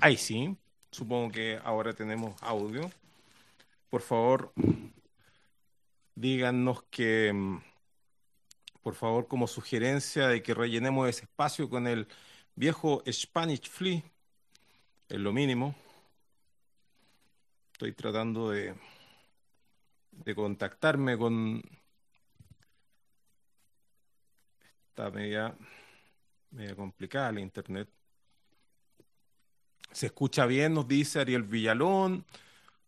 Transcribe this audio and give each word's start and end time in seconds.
Ahí 0.00 0.16
sí, 0.16 0.56
supongo 0.92 1.32
que 1.32 1.58
ahora 1.64 1.92
tenemos 1.92 2.40
audio. 2.40 2.88
Por 3.90 4.00
favor, 4.00 4.52
díganos 6.14 6.84
que, 6.84 7.32
mm, 7.32 7.60
por 8.80 8.94
favor, 8.94 9.26
como 9.26 9.48
sugerencia 9.48 10.28
de 10.28 10.40
que 10.40 10.54
rellenemos 10.54 11.08
ese 11.08 11.24
espacio 11.24 11.68
con 11.68 11.88
el 11.88 12.06
viejo 12.54 13.02
Spanish 13.10 13.68
Flea, 13.68 14.02
es 15.08 15.18
lo 15.18 15.32
mínimo. 15.32 15.74
Estoy 17.72 17.92
tratando 17.92 18.50
de, 18.50 18.74
de 20.12 20.34
contactarme 20.34 21.18
con 21.18 21.60
esta 24.90 25.10
media, 25.10 25.56
media 26.50 26.76
complicada 26.76 27.32
la 27.32 27.40
internet. 27.40 27.97
Se 29.92 30.06
escucha 30.06 30.46
bien, 30.46 30.74
nos 30.74 30.86
dice 30.86 31.20
Ariel 31.20 31.42
Villalón, 31.42 32.24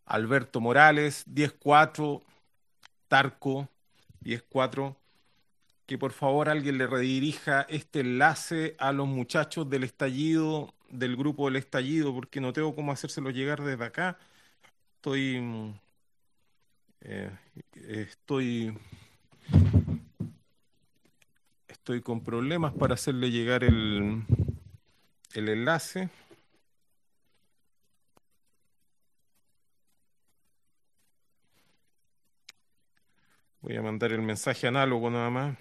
Alberto 0.06 0.60
Morales, 0.60 1.26
10-4, 1.26 2.22
Tarco, 3.08 3.68
10-4. 4.22 4.96
Que 5.86 5.98
por 5.98 6.12
favor 6.12 6.48
alguien 6.48 6.78
le 6.78 6.86
redirija 6.86 7.62
este 7.62 8.00
enlace 8.00 8.76
a 8.78 8.92
los 8.92 9.08
muchachos 9.08 9.68
del 9.68 9.82
estallido, 9.82 10.72
del 10.88 11.16
grupo 11.16 11.46
del 11.46 11.56
estallido, 11.56 12.14
porque 12.14 12.40
no 12.40 12.52
tengo 12.52 12.76
cómo 12.76 12.92
hacérselo 12.92 13.30
llegar 13.30 13.62
desde 13.62 13.84
acá. 13.84 14.16
Estoy. 14.96 15.74
eh, 17.00 17.30
estoy. 17.74 18.78
Estoy 21.66 22.02
con 22.02 22.22
problemas 22.22 22.72
para 22.74 22.94
hacerle 22.94 23.30
llegar 23.30 23.64
el, 23.64 24.22
el 25.34 25.48
enlace. 25.48 26.08
Voy 33.62 33.76
a 33.76 33.82
mandar 33.82 34.12
el 34.12 34.22
mensaje 34.22 34.66
análogo 34.66 35.10
nada 35.10 35.30
más. 35.30 35.56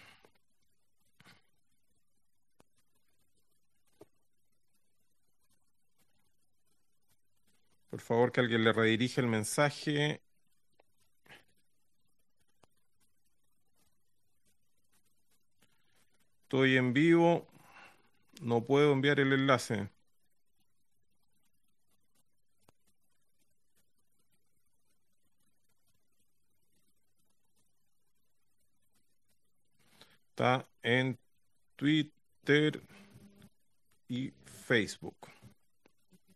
Por 7.89 8.00
favor, 8.02 8.31
que 8.31 8.39
alguien 8.42 8.64
le 8.64 8.72
redirija 8.73 9.22
el 9.22 9.27
mensaje. 9.27 10.22
Estoy 16.44 16.77
en 16.77 16.94
vivo. 16.94 17.47
No 18.42 18.64
puedo 18.66 18.94
enviar 18.94 19.20
el 19.20 19.33
enlace. 19.33 19.89
Está 30.40 30.66
en 30.84 31.20
Twitter 31.76 32.82
y 34.08 34.32
Facebook. 34.45 35.18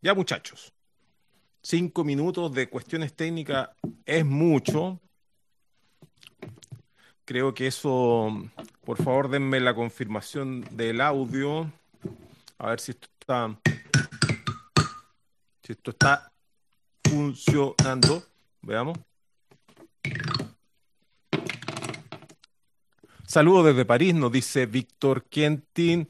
Ya 0.02 0.14
muchachos, 0.14 0.74
cinco 1.62 2.04
minutos 2.04 2.54
de 2.54 2.70
cuestiones 2.70 3.14
técnicas 3.14 3.70
es 4.06 4.26
mucho. 4.26 5.00
Creo 7.24 7.54
que 7.54 7.68
eso, 7.68 8.28
por 8.84 9.02
favor, 9.02 9.30
denme 9.30 9.62
la 9.62 9.74
confirmación 9.74 10.66
del 10.76 11.00
audio. 11.00 11.72
A 12.58 12.72
ver 12.72 12.82
si 12.82 12.92
esto 12.92 13.08
está, 13.22 13.58
si 15.64 15.72
esto 15.72 15.92
está 15.92 16.30
funcionando. 17.06 18.22
Veamos. 18.62 19.00
Saludos 23.26 23.68
desde 23.68 23.86
París, 23.86 24.14
nos 24.14 24.32
dice 24.32 24.66
Víctor 24.66 25.24
Quentin. 25.24 26.08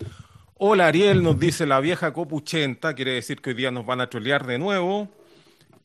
Hola 0.56 0.88
Ariel, 0.88 1.22
nos 1.22 1.40
dice 1.40 1.68
la 1.68 1.79
vieja 1.79 2.12
copuchenta, 2.12 2.96
quiere 2.96 3.12
decir 3.12 3.40
que 3.40 3.51
hoy 3.51 3.56
día 3.56 3.69
nos 3.69 3.85
van 3.85 4.01
a 4.01 4.09
trolear 4.09 4.47
de 4.47 4.57
nuevo. 4.57 5.07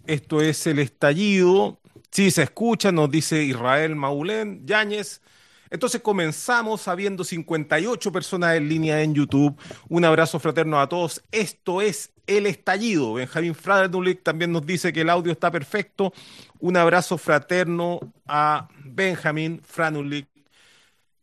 Esto 0.07 0.41
es 0.41 0.67
el 0.67 0.79
estallido. 0.79 1.81
Sí, 2.11 2.31
se 2.31 2.45
escucha, 2.45 2.93
nos 2.93 3.11
dice 3.11 3.43
Israel 3.45 3.95
Maulén 3.95 4.67
Yáñez. 4.67 5.21
Entonces 5.69 6.01
comenzamos 6.01 6.89
habiendo 6.89 7.23
58 7.23 8.11
personas 8.11 8.57
en 8.57 8.67
línea 8.67 9.03
en 9.03 9.15
YouTube. 9.15 9.55
Un 9.91 10.07
abrazo 10.07 10.41
fraterno 10.41 10.81
a 10.81 10.89
todos. 10.89 11.23
Esto 11.31 11.83
es 11.83 12.11
el 12.27 12.47
estallido. 12.47 13.13
Benjamín 13.13 13.55
Franulik 13.55 14.23
también 14.23 14.51
nos 14.51 14.65
dice 14.65 14.95
que 14.95 15.03
el 15.03 15.11
audio 15.11 15.31
está 15.31 15.51
perfecto. 15.51 16.15
Un 16.59 16.79
abrazo 16.79 17.19
fraterno 17.19 18.01
a 18.27 18.67
Benjamín 18.83 19.61
Franulik 19.63 20.27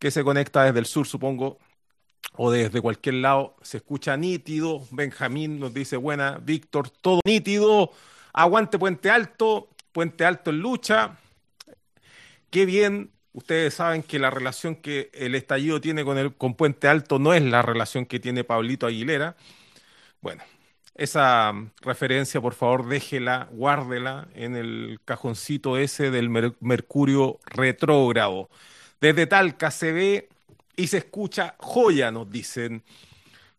que 0.05 0.11
se 0.11 0.23
conecta 0.23 0.63
desde 0.63 0.77
el 0.77 0.85
sur, 0.85 1.07
supongo, 1.07 1.57
o 2.33 2.51
desde 2.51 2.79
cualquier 2.79 3.16
lado. 3.16 3.55
Se 3.63 3.77
escucha 3.77 4.16
nítido. 4.16 4.85
Benjamín 4.91 5.59
nos 5.59 5.73
dice 5.73 5.97
buena. 5.97 6.38
Víctor, 6.43 6.91
todo 6.91 7.21
nítido. 7.25 7.89
Aguante 8.31 8.77
Puente 8.77 9.09
Alto. 9.09 9.67
Puente 9.91 10.23
Alto 10.23 10.51
en 10.51 10.59
lucha. 10.59 11.17
Qué 12.51 12.67
bien. 12.67 13.13
Ustedes 13.33 13.73
saben 13.73 14.03
que 14.03 14.19
la 14.19 14.29
relación 14.29 14.75
que 14.75 15.09
el 15.11 15.33
estallido 15.33 15.81
tiene 15.81 16.05
con, 16.05 16.19
el, 16.19 16.35
con 16.35 16.53
Puente 16.53 16.88
Alto 16.88 17.17
no 17.17 17.33
es 17.33 17.41
la 17.41 17.63
relación 17.63 18.05
que 18.05 18.19
tiene 18.19 18.44
Pablito 18.44 18.85
Aguilera. 18.85 19.35
Bueno, 20.21 20.44
esa 20.94 21.51
referencia, 21.81 22.39
por 22.39 22.53
favor, 22.53 22.88
déjela, 22.88 23.49
guárdela 23.51 24.27
en 24.35 24.55
el 24.55 24.99
cajoncito 25.03 25.79
ese 25.79 26.11
del 26.11 26.29
mer 26.29 26.53
Mercurio 26.59 27.39
retrógrado. 27.47 28.51
Desde 29.05 29.27
Talca 29.27 29.69
se 29.69 29.91
ve 29.91 30.29
y 30.75 30.88
se 30.88 30.97
escucha 30.97 31.53
joya, 31.59 32.09
nos 32.09 32.27
dicen. 32.27 32.83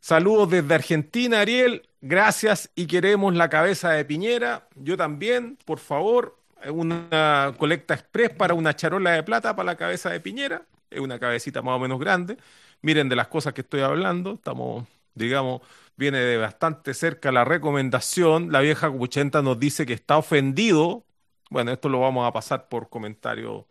Saludos 0.00 0.50
desde 0.50 0.74
Argentina, 0.74 1.38
Ariel. 1.38 1.88
Gracias 2.00 2.68
y 2.74 2.88
queremos 2.88 3.32
la 3.32 3.48
cabeza 3.48 3.92
de 3.92 4.04
Piñera. 4.04 4.66
Yo 4.74 4.96
también, 4.96 5.56
por 5.64 5.78
favor, 5.78 6.36
una 6.68 7.54
colecta 7.58 7.94
express 7.94 8.30
para 8.30 8.54
una 8.54 8.74
charola 8.74 9.12
de 9.12 9.22
plata 9.22 9.54
para 9.54 9.66
la 9.66 9.76
cabeza 9.76 10.10
de 10.10 10.18
Piñera. 10.18 10.66
Es 10.90 10.98
una 10.98 11.20
cabecita 11.20 11.62
más 11.62 11.76
o 11.76 11.78
menos 11.78 12.00
grande. 12.00 12.38
Miren 12.82 13.08
de 13.08 13.14
las 13.14 13.28
cosas 13.28 13.54
que 13.54 13.60
estoy 13.60 13.82
hablando. 13.82 14.32
Estamos, 14.32 14.84
digamos, 15.14 15.60
viene 15.96 16.18
de 16.18 16.38
bastante 16.38 16.92
cerca 16.92 17.30
la 17.30 17.44
recomendación. 17.44 18.50
La 18.50 18.62
vieja 18.62 18.90
Cuchenta 18.90 19.42
nos 19.42 19.60
dice 19.60 19.86
que 19.86 19.92
está 19.92 20.18
ofendido. 20.18 21.04
Bueno, 21.50 21.70
esto 21.70 21.88
lo 21.88 22.00
vamos 22.00 22.26
a 22.26 22.32
pasar 22.32 22.68
por 22.68 22.88
comentario. 22.88 23.68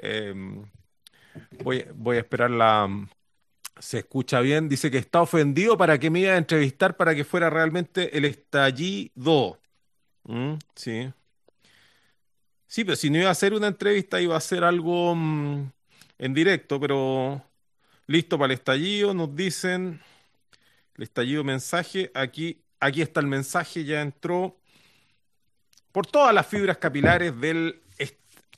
Eh, 0.00 0.62
voy, 1.62 2.16
a 2.16 2.20
esperar 2.20 2.50
la, 2.50 2.88
se 3.78 3.98
escucha 3.98 4.40
bien, 4.40 4.68
dice 4.68 4.90
que 4.90 4.98
está 4.98 5.22
ofendido 5.22 5.76
para 5.76 5.98
que 5.98 6.10
me 6.10 6.20
iba 6.20 6.32
a 6.32 6.38
entrevistar 6.38 6.96
para 6.96 7.14
que 7.14 7.24
fuera 7.24 7.50
realmente 7.50 8.16
el 8.16 8.24
estallido. 8.24 9.58
¿Mm? 10.24 10.54
Sí. 10.74 11.12
Sí, 12.66 12.84
pero 12.84 12.96
si 12.96 13.10
no 13.10 13.18
iba 13.18 13.28
a 13.28 13.32
hacer 13.32 13.54
una 13.54 13.68
entrevista, 13.68 14.20
iba 14.20 14.34
a 14.34 14.38
hacer 14.38 14.62
algo 14.62 15.14
mm, 15.14 15.70
en 16.18 16.34
directo, 16.34 16.78
pero 16.78 17.42
listo 18.06 18.38
para 18.38 18.52
el 18.52 18.58
estallido, 18.58 19.14
nos 19.14 19.34
dicen 19.34 20.00
el 20.96 21.02
estallido 21.02 21.44
mensaje. 21.44 22.10
Aquí, 22.14 22.62
aquí 22.80 23.00
está 23.02 23.20
el 23.20 23.26
mensaje, 23.26 23.84
ya 23.84 24.02
entró 24.02 24.58
por 25.92 26.06
todas 26.06 26.34
las 26.34 26.46
fibras 26.46 26.78
capilares 26.78 27.38
del, 27.40 27.80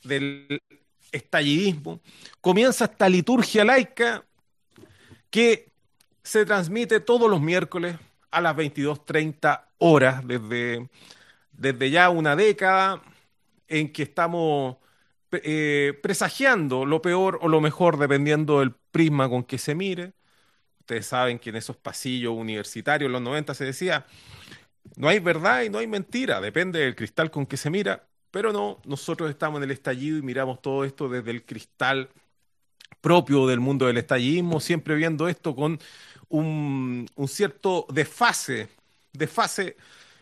del 0.03 0.61
estallidismo. 1.11 2.01
Comienza 2.39 2.85
esta 2.85 3.09
liturgia 3.09 3.63
laica 3.63 4.25
que 5.29 5.71
se 6.23 6.45
transmite 6.45 6.99
todos 6.99 7.29
los 7.29 7.41
miércoles 7.41 7.95
a 8.31 8.41
las 8.41 8.55
22.30 8.55 9.65
horas, 9.79 10.25
desde, 10.27 10.89
desde 11.51 11.89
ya 11.89 12.09
una 12.09 12.35
década 12.35 13.01
en 13.67 13.91
que 13.91 14.03
estamos 14.03 14.77
eh, 15.31 15.97
presagiando 16.03 16.85
lo 16.85 17.01
peor 17.01 17.39
o 17.41 17.47
lo 17.47 17.61
mejor 17.61 17.97
dependiendo 17.97 18.59
del 18.59 18.73
prisma 18.91 19.29
con 19.29 19.43
que 19.43 19.57
se 19.57 19.75
mire. 19.75 20.13
Ustedes 20.79 21.05
saben 21.05 21.39
que 21.39 21.51
en 21.51 21.55
esos 21.57 21.77
pasillos 21.77 22.33
universitarios 22.33 23.07
en 23.07 23.13
los 23.13 23.21
90 23.21 23.53
se 23.53 23.65
decía, 23.65 24.05
no 24.95 25.07
hay 25.07 25.19
verdad 25.19 25.63
y 25.63 25.69
no 25.69 25.77
hay 25.79 25.87
mentira, 25.87 26.41
depende 26.41 26.79
del 26.79 26.95
cristal 26.95 27.31
con 27.31 27.45
que 27.45 27.57
se 27.57 27.69
mira, 27.69 28.07
pero 28.31 28.51
no, 28.53 28.79
nosotros 28.85 29.29
estamos 29.29 29.57
en 29.57 29.63
el 29.65 29.71
estallido 29.71 30.17
y 30.17 30.21
miramos 30.21 30.61
todo 30.61 30.85
esto 30.85 31.09
desde 31.09 31.31
el 31.31 31.43
cristal 31.45 32.09
propio 33.01 33.47
del 33.47 33.59
mundo 33.59 33.87
del 33.87 33.97
estallidismo, 33.97 34.59
siempre 34.59 34.95
viendo 34.95 35.27
esto 35.27 35.55
con 35.55 35.79
un, 36.29 37.07
un 37.15 37.27
cierto 37.27 37.85
desfase, 37.89 38.69
desfase, 39.13 39.75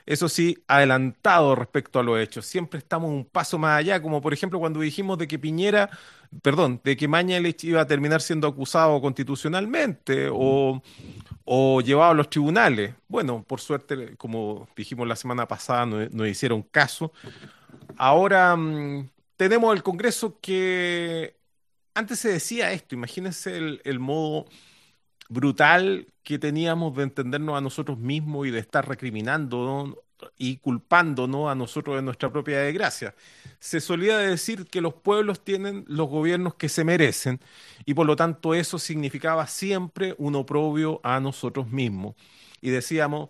eso 0.10 0.28
sí, 0.28 0.58
adelantado 0.68 1.54
respecto 1.54 2.00
a 2.00 2.04
los 2.04 2.20
hechos. 2.20 2.44
Siempre 2.48 2.80
estamos 2.80 3.12
un 3.12 3.26
paso 3.26 3.60
más 3.60 3.78
allá, 3.78 4.02
como 4.02 4.20
por 4.22 4.34
ejemplo 4.34 4.58
cuando 4.58 4.80
dijimos 4.80 5.20
de 5.20 5.28
que 5.28 5.38
Piñera, 5.38 5.88
perdón, 6.42 6.82
de 6.84 6.98
que 6.98 7.08
Mañalich 7.08 7.64
iba 7.66 7.82
a 7.82 7.86
terminar 7.86 8.20
siendo 8.20 8.48
acusado 8.48 9.00
constitucionalmente, 9.02 10.28
o, 10.32 10.82
llevado 11.82 12.10
a 12.10 12.14
los 12.16 12.28
tribunales. 12.28 12.96
Bueno, 13.08 13.44
por 13.44 13.62
suerte, 13.62 14.16
como 14.18 14.68
dijimos 14.76 15.08
la 15.08 15.16
semana 15.16 15.48
pasada, 15.48 15.86
no, 15.86 16.26
hicieron 16.26 16.64
caso. 16.64 17.14
Ahora 18.00 18.56
mm, 18.56 19.10
tenemos 19.36 19.76
el 19.76 19.84
Congreso 19.84 20.40
que 20.42 21.36
antes 21.94 22.20
se 22.20 22.30
decía 22.30 22.72
esto, 22.72 22.96
imagínense 22.96 23.58
el, 23.58 24.00
modo 24.00 24.46
brutal 25.30 26.08
que 26.24 26.40
teníamos 26.40 26.96
de 26.96 27.04
entendernos 27.04 27.58
a 27.58 27.62
nosotros 27.62 27.98
mismos 28.00 28.48
y 28.48 28.52
de 28.52 28.60
estar 28.60 28.88
recriminando 28.88 30.02
y 30.38 30.58
culpándonos 30.58 31.50
a 31.52 31.56
nosotros 31.56 31.98
de 31.98 32.02
nuestra 32.02 32.32
propia 32.32 32.60
desgracia. 32.60 33.16
Se 33.60 33.82
solía 33.82 34.18
decir 34.18 34.68
que 34.68 34.82
los 34.82 34.94
pueblos 34.94 35.44
tienen 35.44 35.84
los 35.88 36.08
gobiernos 36.10 36.56
que 36.56 36.70
se 36.70 36.86
merecen 36.86 37.42
y 37.86 37.96
por 37.96 38.08
lo 38.08 38.16
tanto 38.16 38.54
eso 38.54 38.80
significaba 38.80 39.46
siempre 39.48 40.16
un 40.18 40.36
oprobio 40.36 41.02
a 41.04 41.20
nosotros 41.20 41.68
mismos. 41.70 42.16
Y 42.62 42.70
decíamos, 42.70 43.30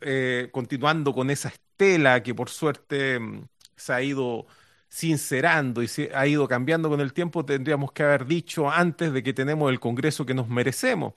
eh, 0.00 0.50
continuando 0.52 1.14
con 1.14 1.30
esa 1.30 1.48
estela 1.48 2.22
que 2.22 2.34
por 2.34 2.50
suerte 2.50 3.18
mm, 3.18 3.48
se 3.76 3.92
ha 3.92 4.02
ido 4.02 4.46
sincerando 4.88 5.82
y 5.82 5.88
se 5.88 6.10
ha 6.14 6.26
ido 6.26 6.48
cambiando 6.48 6.88
con 6.88 7.00
el 7.00 7.12
tiempo, 7.12 7.44
tendríamos 7.44 7.92
que 7.92 8.02
haber 8.02 8.26
dicho 8.26 8.70
antes 8.70 9.12
de 9.12 9.22
que 9.22 9.32
tenemos 9.34 9.70
el 9.70 9.80
Congreso 9.80 10.26
que 10.26 10.34
nos 10.34 10.48
merecemos. 10.48 11.14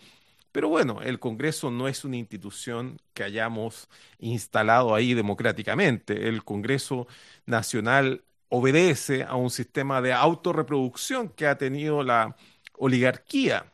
Pero 0.52 0.70
bueno, 0.70 1.02
el 1.02 1.20
Congreso 1.20 1.70
no 1.72 1.88
es 1.88 2.04
una 2.06 2.18
institución 2.18 3.00
que 3.14 3.24
hayamos 3.24 3.88
instalado 4.20 4.96
ahí 4.96 5.14
democráticamente. 5.14 6.28
El 6.28 6.44
Congreso 6.44 7.08
Nacional 7.46 8.24
obedece 8.50 9.24
a 9.24 9.36
un 9.36 9.52
sistema 9.52 10.02
de 10.02 10.14
autorreproducción 10.14 11.30
que 11.30 11.48
ha 11.48 11.58
tenido 11.58 12.04
la 12.04 12.36
oligarquía 12.74 13.72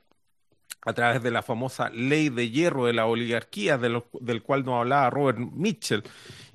a 0.85 0.93
través 0.93 1.21
de 1.23 1.31
la 1.31 1.41
famosa 1.41 1.89
ley 1.89 2.29
de 2.29 2.51
hierro 2.51 2.85
de 2.85 2.93
la 2.93 3.07
oligarquía, 3.07 3.77
del 3.77 4.43
cual 4.43 4.63
nos 4.63 4.75
hablaba 4.75 5.09
Robert 5.09 5.39
Mitchell. 5.39 6.03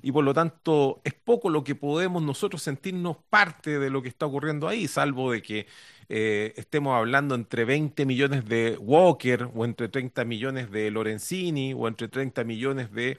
Y 0.01 0.11
por 0.11 0.23
lo 0.23 0.33
tanto, 0.33 1.01
es 1.03 1.13
poco 1.13 1.49
lo 1.49 1.63
que 1.63 1.75
podemos 1.75 2.23
nosotros 2.23 2.63
sentirnos 2.63 3.17
parte 3.29 3.77
de 3.77 3.89
lo 3.89 4.01
que 4.01 4.07
está 4.09 4.25
ocurriendo 4.25 4.67
ahí, 4.67 4.87
salvo 4.87 5.31
de 5.33 5.41
que 5.41 5.67
eh, 6.07 6.53
estemos 6.55 6.97
hablando 6.97 7.35
entre 7.35 7.65
20 7.65 8.05
millones 8.05 8.45
de 8.45 8.77
Walker, 8.79 9.49
o 9.53 9.65
entre 9.65 9.89
30 9.89 10.23
millones 10.25 10.71
de 10.71 10.89
Lorenzini, 10.89 11.73
o 11.73 11.87
entre 11.87 12.07
30 12.07 12.43
millones 12.45 12.91
de 12.91 13.17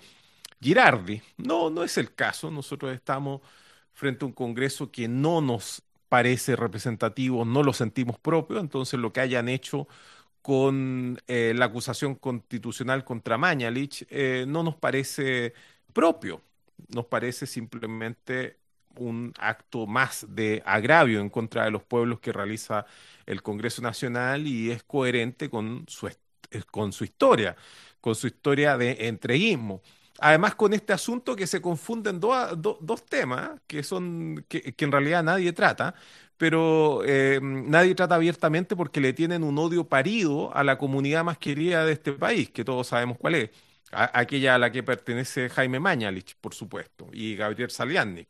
Girardi. 0.60 1.20
No, 1.36 1.68
no 1.70 1.84
es 1.84 1.98
el 1.98 2.14
caso. 2.14 2.50
Nosotros 2.50 2.94
estamos 2.94 3.42
frente 3.92 4.24
a 4.24 4.28
un 4.28 4.32
Congreso 4.32 4.90
que 4.90 5.08
no 5.08 5.42
nos 5.42 5.82
parece 6.08 6.56
representativo, 6.56 7.44
no 7.44 7.62
lo 7.62 7.72
sentimos 7.72 8.18
propio, 8.18 8.60
entonces 8.60 9.00
lo 9.00 9.12
que 9.12 9.20
hayan 9.20 9.48
hecho 9.48 9.88
con 10.42 11.18
eh, 11.28 11.54
la 11.56 11.66
acusación 11.66 12.16
constitucional 12.16 13.04
contra 13.04 13.38
Mañalich 13.38 14.06
eh, 14.10 14.44
no 14.48 14.62
nos 14.62 14.76
parece 14.76 15.54
propio, 15.92 16.42
nos 16.88 17.06
parece 17.06 17.46
simplemente 17.46 18.58
un 18.96 19.32
acto 19.38 19.86
más 19.86 20.26
de 20.28 20.62
agravio 20.66 21.20
en 21.20 21.30
contra 21.30 21.64
de 21.64 21.70
los 21.70 21.82
pueblos 21.84 22.20
que 22.20 22.32
realiza 22.32 22.86
el 23.26 23.42
Congreso 23.42 23.82
Nacional 23.82 24.46
y 24.46 24.70
es 24.70 24.82
coherente 24.82 25.48
con 25.48 25.84
su, 25.88 26.10
con 26.70 26.92
su 26.92 27.04
historia, 27.04 27.56
con 28.00 28.14
su 28.14 28.26
historia 28.26 28.76
de 28.76 29.08
entreguismo. 29.08 29.80
Además, 30.18 30.54
con 30.54 30.72
este 30.72 30.92
asunto 30.92 31.34
que 31.34 31.46
se 31.46 31.60
confunden 31.60 32.20
dos 32.20 33.06
temas 33.08 33.60
que 33.66 33.82
son 33.82 34.44
que, 34.48 34.74
en 34.78 34.92
realidad 34.92 35.22
nadie 35.24 35.52
trata, 35.52 35.94
pero 36.42 37.02
eh, 37.06 37.38
nadie 37.40 37.94
trata 37.94 38.16
abiertamente 38.16 38.74
porque 38.74 39.00
le 39.00 39.12
tienen 39.12 39.44
un 39.44 39.56
odio 39.58 39.84
parido 39.84 40.52
a 40.56 40.64
la 40.64 40.76
comunidad 40.76 41.22
más 41.22 41.38
querida 41.38 41.84
de 41.84 41.92
este 41.92 42.10
país, 42.14 42.50
que 42.50 42.64
todos 42.64 42.88
sabemos 42.88 43.16
cuál 43.16 43.36
es, 43.36 43.50
aquella 43.92 44.56
a 44.56 44.58
la 44.58 44.72
que 44.72 44.82
pertenece 44.82 45.48
Jaime 45.48 45.78
Mañalich, 45.78 46.34
por 46.40 46.52
supuesto, 46.52 47.08
y 47.12 47.36
Gabriel 47.36 47.70
Saliannik. 47.70 48.26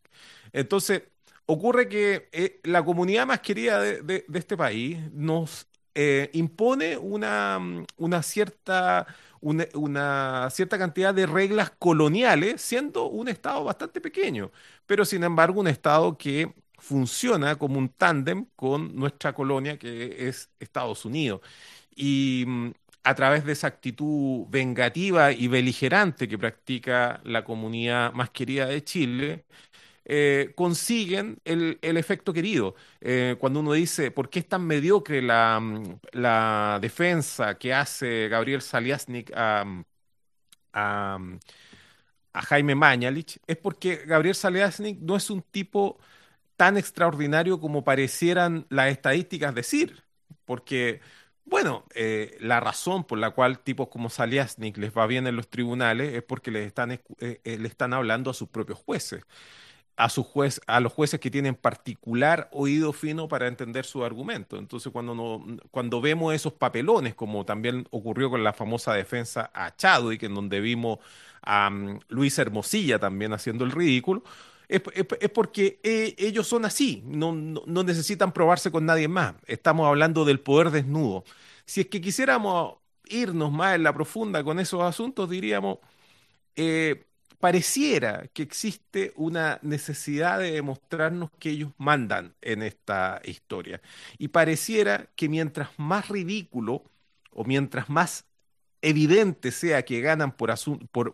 Entonces, 0.52 1.04
ocurre 1.46 1.88
que 1.88 2.28
eh, 2.32 2.60
la 2.64 2.84
comunidad 2.84 3.26
más 3.26 3.40
querida 3.40 3.80
de, 3.80 4.26
este 4.34 4.58
país 4.58 4.98
nos 5.14 5.66
eh, 5.94 6.28
impone 6.34 6.98
una, 6.98 7.58
una 7.96 8.22
cierta 8.22 9.06
una, 9.40 10.50
cierta 10.50 10.78
cantidad 10.78 11.14
de 11.14 11.26
reglas 11.26 11.70
coloniales, 11.78 12.60
siendo 12.60 13.06
un 13.06 13.28
Estado 13.28 13.64
bastante 13.64 14.00
pequeño, 14.00 14.52
pero 14.86 15.04
sin 15.04 15.24
embargo 15.24 15.60
un 15.60 15.66
Estado 15.68 16.16
que 16.16 16.52
funciona 16.82 17.56
como 17.56 17.78
un 17.78 17.90
tándem 17.90 18.46
con 18.56 18.94
nuestra 18.96 19.32
colonia 19.34 19.78
que 19.78 20.28
es 20.28 20.50
Estados 20.58 21.04
Unidos. 21.04 21.40
Y 21.94 22.44
mm, 22.46 22.70
a 23.04 23.14
través 23.14 23.44
de 23.44 23.52
esa 23.52 23.68
actitud 23.68 24.46
vengativa 24.50 25.32
y 25.32 25.48
beligerante 25.48 26.28
que 26.28 26.38
practica 26.38 27.20
la 27.24 27.44
comunidad 27.44 28.12
más 28.14 28.30
querida 28.30 28.66
de 28.66 28.82
Chile, 28.84 29.44
eh, 30.04 30.52
consiguen 30.56 31.38
el, 31.44 31.78
efecto 31.82 32.32
querido. 32.32 32.74
Eh, 33.00 33.36
cuando 33.38 33.60
uno 33.60 33.72
dice, 33.74 34.10
¿por 34.10 34.28
qué 34.30 34.40
es 34.40 34.48
tan 34.48 34.66
mediocre 34.66 35.22
la, 35.22 35.60
mm, 35.60 36.00
la 36.12 36.78
defensa 36.82 37.58
que 37.58 37.72
hace 37.74 38.28
Gabriel 38.28 38.62
Saliasnik 38.62 39.32
a, 39.34 39.64
a, 40.72 41.18
Jaime 42.34 42.74
Mañalich? 42.74 43.38
Es 43.46 43.56
porque 43.56 43.96
Gabriel 44.06 44.34
Saliasnik 44.34 44.98
no 45.00 45.16
es 45.16 45.30
un 45.30 45.42
tipo 45.42 45.98
tan 46.62 46.76
extraordinario 46.78 47.60
como 47.60 47.82
parecieran 47.84 48.66
las 48.70 48.90
estadísticas 48.90 49.54
decir, 49.54 50.04
porque... 50.44 51.00
Bueno, 51.44 51.84
eh, 51.96 52.36
la 52.40 52.60
razón 52.60 53.04
por 53.04 53.18
la 53.18 53.30
cual 53.32 53.58
tipos 53.58 53.88
como 53.88 54.10
Saliasnik 54.10 54.78
les 54.78 54.96
va 54.96 55.08
bien 55.08 55.26
en 55.26 55.34
los 55.34 55.50
tribunales 55.50 56.14
es 56.14 56.22
porque 56.22 56.52
les 56.52 56.66
están, 56.68 56.90
le 57.18 57.68
están 57.68 57.92
hablando 57.92 58.30
a 58.30 58.34
sus 58.34 58.48
propios 58.48 58.78
jueces 58.78 59.24
a, 59.96 60.08
su 60.08 60.22
juez, 60.24 60.60
a 60.66 60.80
los 60.80 60.92
jueces 60.92 61.20
que 61.20 61.30
tienen 61.30 61.54
particular 61.54 62.48
oído 62.52 62.92
fino 62.92 63.28
para 63.28 63.46
entender 63.46 63.84
su 63.84 64.04
argumento. 64.04 64.56
Entonces, 64.56 64.92
cuando, 64.92 65.14
no, 65.14 65.44
cuando 65.70 66.00
vemos 66.00 66.34
esos 66.34 66.52
papelones, 66.54 67.14
como 67.14 67.44
también 67.44 67.86
ocurrió 67.90 68.30
con 68.30 68.42
la 68.42 68.52
famosa 68.52 68.94
defensa 68.94 69.50
a 69.54 69.74
Chadwick, 69.76 70.22
en 70.24 70.34
donde 70.34 70.60
vimos 70.60 70.98
a 71.42 71.70
mm, 71.70 72.00
Luis 72.08 72.38
Hermosilla 72.38 72.98
también 72.98 73.32
haciendo 73.32 73.64
el 73.64 73.72
ridículo, 73.72 74.22
es, 74.72 75.30
porque 75.30 75.80
eh, 75.82 76.14
ellos 76.18 76.46
son 76.46 76.64
así, 76.64 77.02
no, 77.06 77.32
necesitan 77.84 78.32
probarse 78.32 78.70
con 78.70 78.86
nadie 78.86 79.08
más. 79.08 79.34
Estamos 79.46 79.86
hablando 79.86 80.24
del 80.24 80.40
poder 80.40 80.70
desnudo. 80.70 81.24
Si 81.66 81.82
es 81.82 81.86
que 81.88 82.00
quisiéramos 82.00 82.76
irnos 83.06 83.52
más 83.52 83.74
en 83.74 83.82
la 83.82 83.92
profunda 83.92 84.42
con 84.44 84.58
esos 84.60 84.82
asuntos, 84.82 85.28
diríamos... 85.30 85.78
Eh, 86.56 87.06
pareciera 87.42 88.28
que 88.32 88.44
existe 88.44 89.12
una 89.16 89.58
necesidad 89.62 90.38
de 90.38 90.52
demostrarnos 90.52 91.28
que 91.40 91.50
ellos 91.50 91.72
mandan 91.76 92.36
en 92.40 92.62
esta 92.62 93.20
historia. 93.24 93.82
Y 94.16 94.28
pareciera 94.28 95.08
que 95.16 95.28
mientras 95.28 95.70
más 95.76 96.08
ridículo 96.08 96.84
o 97.32 97.42
mientras 97.44 97.90
más 97.90 98.26
evidente 98.80 99.50
sea 99.50 99.84
que 99.84 100.00
ganan 100.00 100.32
por, 100.32 100.54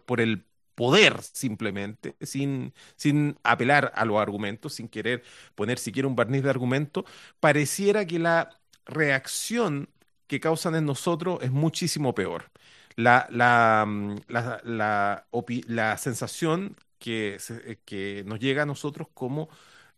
por, 0.04 0.20
el 0.20 0.44
poder 0.78 1.22
simplemente, 1.22 2.16
sin, 2.22 2.72
sin 2.96 3.36
apelar 3.42 3.92
a 3.96 4.04
los 4.04 4.18
argumentos, 4.20 4.74
sin 4.74 4.88
querer 4.88 5.22
poner 5.56 5.78
siquiera 5.78 6.08
un 6.08 6.16
barniz 6.16 6.42
de 6.44 6.50
argumento, 6.50 7.04
pareciera 7.40 8.06
que 8.06 8.18
la 8.20 8.50
reacción 8.86 9.88
que 10.28 10.40
causan 10.40 10.74
en 10.76 10.86
nosotros 10.86 11.40
es 11.42 11.50
muchísimo 11.50 12.14
peor 12.14 12.50
la, 12.98 13.26
la, 13.30 13.84
mm, 13.86 14.16
la, 14.28 15.96
sensación 15.98 16.76
que, 16.98 17.38
eh, 17.66 17.78
que, 17.84 18.24
nos 18.26 18.40
llega 18.40 18.62
a 18.64 18.66
nosotros 18.66 19.08
como 19.14 19.48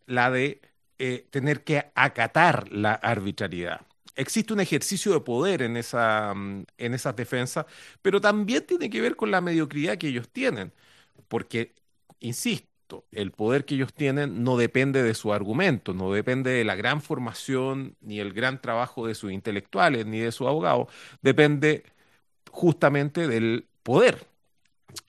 la 0.07 0.31
de 0.31 0.61
eh, 0.99 1.27
tener 1.31 1.65
que 1.65 1.91
acatar 1.95 2.71
la 2.73 2.93
arbitrariedad. 2.95 3.81
Existe 4.17 4.53
un 4.53 4.61
ejercicio 4.61 5.13
de 5.13 5.21
poder 5.21 5.63
en, 5.63 5.77
esa, 5.77 6.35
mm, 6.35 6.65
en 6.79 6.95
esas 6.95 7.17
defensas, 7.17 7.67
pero 8.03 8.21
también 8.21 8.67
tiene 8.67 8.91
que 8.91 9.01
ver 9.01 9.17
con 9.17 9.31
la 9.31 9.41
mediocridad 9.41 9.99
que 9.99 10.09
ellos 10.09 10.29
tienen, 10.29 10.73
porque, 11.29 11.75
insisto, 12.21 13.07
el 13.13 13.33
poder 13.33 13.65
que 13.65 13.77
ellos 13.77 13.95
tienen 13.95 14.43
no 14.45 14.57
depende 14.57 15.03
de 15.03 15.15
su 15.15 15.33
argumento, 15.33 15.95
no 15.95 16.13
depende 16.13 16.51
de 16.51 16.65
la 16.65 16.75
gran 16.77 17.03
formación 17.03 17.97
ni 18.01 18.21
el 18.21 18.33
gran 18.33 18.61
trabajo 18.61 19.07
de 19.07 19.15
sus 19.15 19.33
intelectuales 19.33 20.07
ni 20.07 20.21
de 20.21 20.33
sus 20.33 20.49
abogados, 20.49 20.89
depende 21.23 21.85
justamente 22.51 23.29
del 23.29 23.69
poder. 23.83 24.27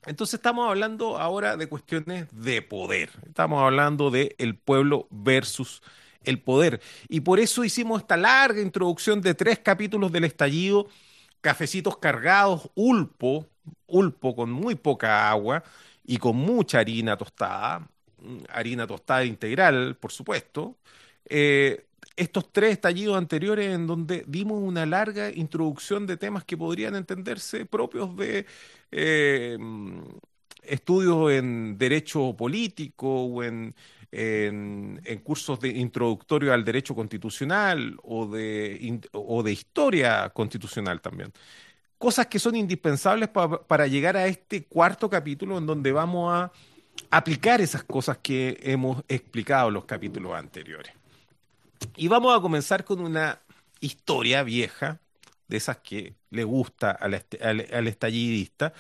Entonces 0.06 0.36
estamos 0.36 0.68
hablando 0.68 1.18
ahora 1.18 1.58
de 1.58 1.68
cuestiones 1.68 2.28
de 2.32 2.62
poder. 2.62 3.10
Estamos 3.28 3.62
hablando 3.64 4.12
de 4.12 4.36
el 4.40 4.58
pueblo 4.58 5.08
versus 5.12 5.82
el 6.24 6.40
poder. 6.40 6.82
Y 7.10 7.22
por 7.22 7.40
eso 7.40 7.64
hicimos 7.64 8.02
esta 8.02 8.18
larga 8.18 8.62
introducción 8.62 9.22
de 9.22 9.34
tres 9.34 9.60
capítulos 9.60 10.12
del 10.12 10.26
estallido, 10.26 10.88
cafecitos 11.42 11.98
cargados, 11.98 12.70
ulpo, 12.76 13.48
ulpo 13.88 14.36
con 14.36 14.52
muy 14.52 14.76
poca 14.76 15.30
agua 15.30 15.64
y 16.06 16.18
con 16.18 16.36
mucha 16.36 16.80
harina 16.80 17.18
tostada, 17.18 17.88
harina 18.50 18.88
tostada 18.88 19.26
integral, 19.26 19.98
por 20.00 20.12
supuesto, 20.12 20.78
eh, 21.26 21.86
estos 22.16 22.52
tres 22.52 22.74
estallidos 22.74 23.18
anteriores 23.18 23.74
en 23.74 23.88
donde 23.88 24.24
dimos 24.28 24.62
una 24.62 24.86
larga 24.86 25.32
introducción 25.32 26.06
de 26.06 26.18
temas 26.18 26.44
que 26.44 26.58
podrían 26.58 26.96
entenderse 26.96 27.66
propios 27.66 28.16
de 28.16 28.46
eh, 28.92 29.58
estudios 30.64 31.32
en 31.32 31.78
derecho 31.78 32.36
político 32.36 33.26
o 33.26 33.44
en, 33.44 33.74
en, 34.12 35.22
cursos 35.24 35.60
de 35.60 35.70
introductorio 35.70 36.54
al 36.54 36.66
derecho 36.66 36.94
constitucional 36.94 37.98
o 38.04 38.28
de, 38.28 39.00
o 39.14 39.42
de 39.44 39.52
historia 39.52 40.30
constitucional 40.30 41.02
también. 41.02 41.32
Cosas 41.98 42.28
que 42.28 42.40
son 42.40 42.56
indispensables 42.56 43.30
para 43.30 43.88
llegar 43.88 44.18
a 44.18 44.28
este 44.28 44.66
cuarto 44.66 45.10
capítulo 45.10 45.58
en 45.58 45.66
donde 45.66 45.92
vamos 45.92 46.34
a 46.34 46.52
aplicar 47.10 47.62
esas 47.62 47.84
cosas 47.84 48.18
que 48.18 48.60
hemos 48.64 49.04
explicado 49.08 49.70
en 49.70 49.76
los 49.76 49.86
capítulos 49.86 50.34
anteriores. 50.34 50.94
Y 51.96 52.08
vamos 52.08 52.38
a 52.38 52.42
comenzar 52.42 52.84
con 52.84 53.00
una 53.02 53.40
historia 53.80 54.44
vieja, 54.44 55.00
de 55.48 55.58
esas 55.58 55.78
que 55.78 56.16
le 56.30 56.44
gusta 56.44 56.92
al, 56.92 57.26
al, 57.42 57.88
estallidista, 57.88 58.74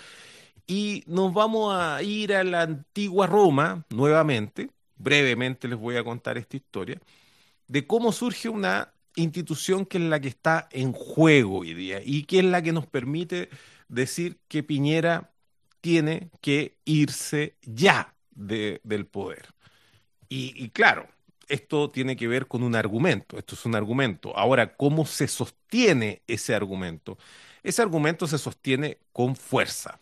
y 0.66 1.04
nos 1.08 1.34
vamos 1.34 1.76
a 1.76 2.02
ir 2.02 2.34
a 2.34 2.44
la 2.44 2.62
antigua 2.62 3.28
Roma 3.28 3.84
nuevamente, 3.90 4.70
brevemente 5.02 5.68
les 5.68 5.78
voy 5.78 5.98
a 5.98 6.04
contar 6.04 6.38
esta 6.38 6.58
historia, 6.58 7.00
de 7.68 7.88
cómo 7.88 8.12
surge 8.12 8.50
una 8.50 8.94
institución 9.16 9.86
que 9.86 9.98
es 9.98 10.04
la 10.04 10.20
que 10.20 10.30
está 10.30 10.70
en 10.72 10.94
juego 10.94 11.60
hoy 11.60 11.74
día 11.74 12.02
y 12.04 12.24
que 12.24 12.40
es 12.40 12.46
la 12.46 12.62
que 12.62 12.72
nos 12.72 12.88
permite 12.88 13.50
decir 13.88 14.40
que 14.48 14.64
Piñera 14.64 15.32
tiene 15.82 16.30
que 16.42 16.78
irse 16.86 17.56
ya 17.64 18.16
del 18.32 19.06
poder. 19.08 19.54
y 20.30 20.70
claro, 20.70 21.08
esto 21.52 21.90
tiene 21.90 22.16
que 22.16 22.28
ver 22.28 22.48
con 22.48 22.64
un 22.64 22.76
argumento, 22.76 23.38
esto 23.38 23.56
es 23.56 23.66
un 23.66 23.76
argumento. 23.76 24.36
Ahora, 24.38 24.76
¿cómo 24.76 25.06
se 25.06 25.28
sostiene 25.28 26.22
ese 26.28 26.56
argumento? 26.56 27.18
Ese 27.62 27.82
argumento 27.82 28.26
se 28.26 28.38
sostiene 28.38 29.00
con 29.12 29.36
fuerza. 29.36 30.00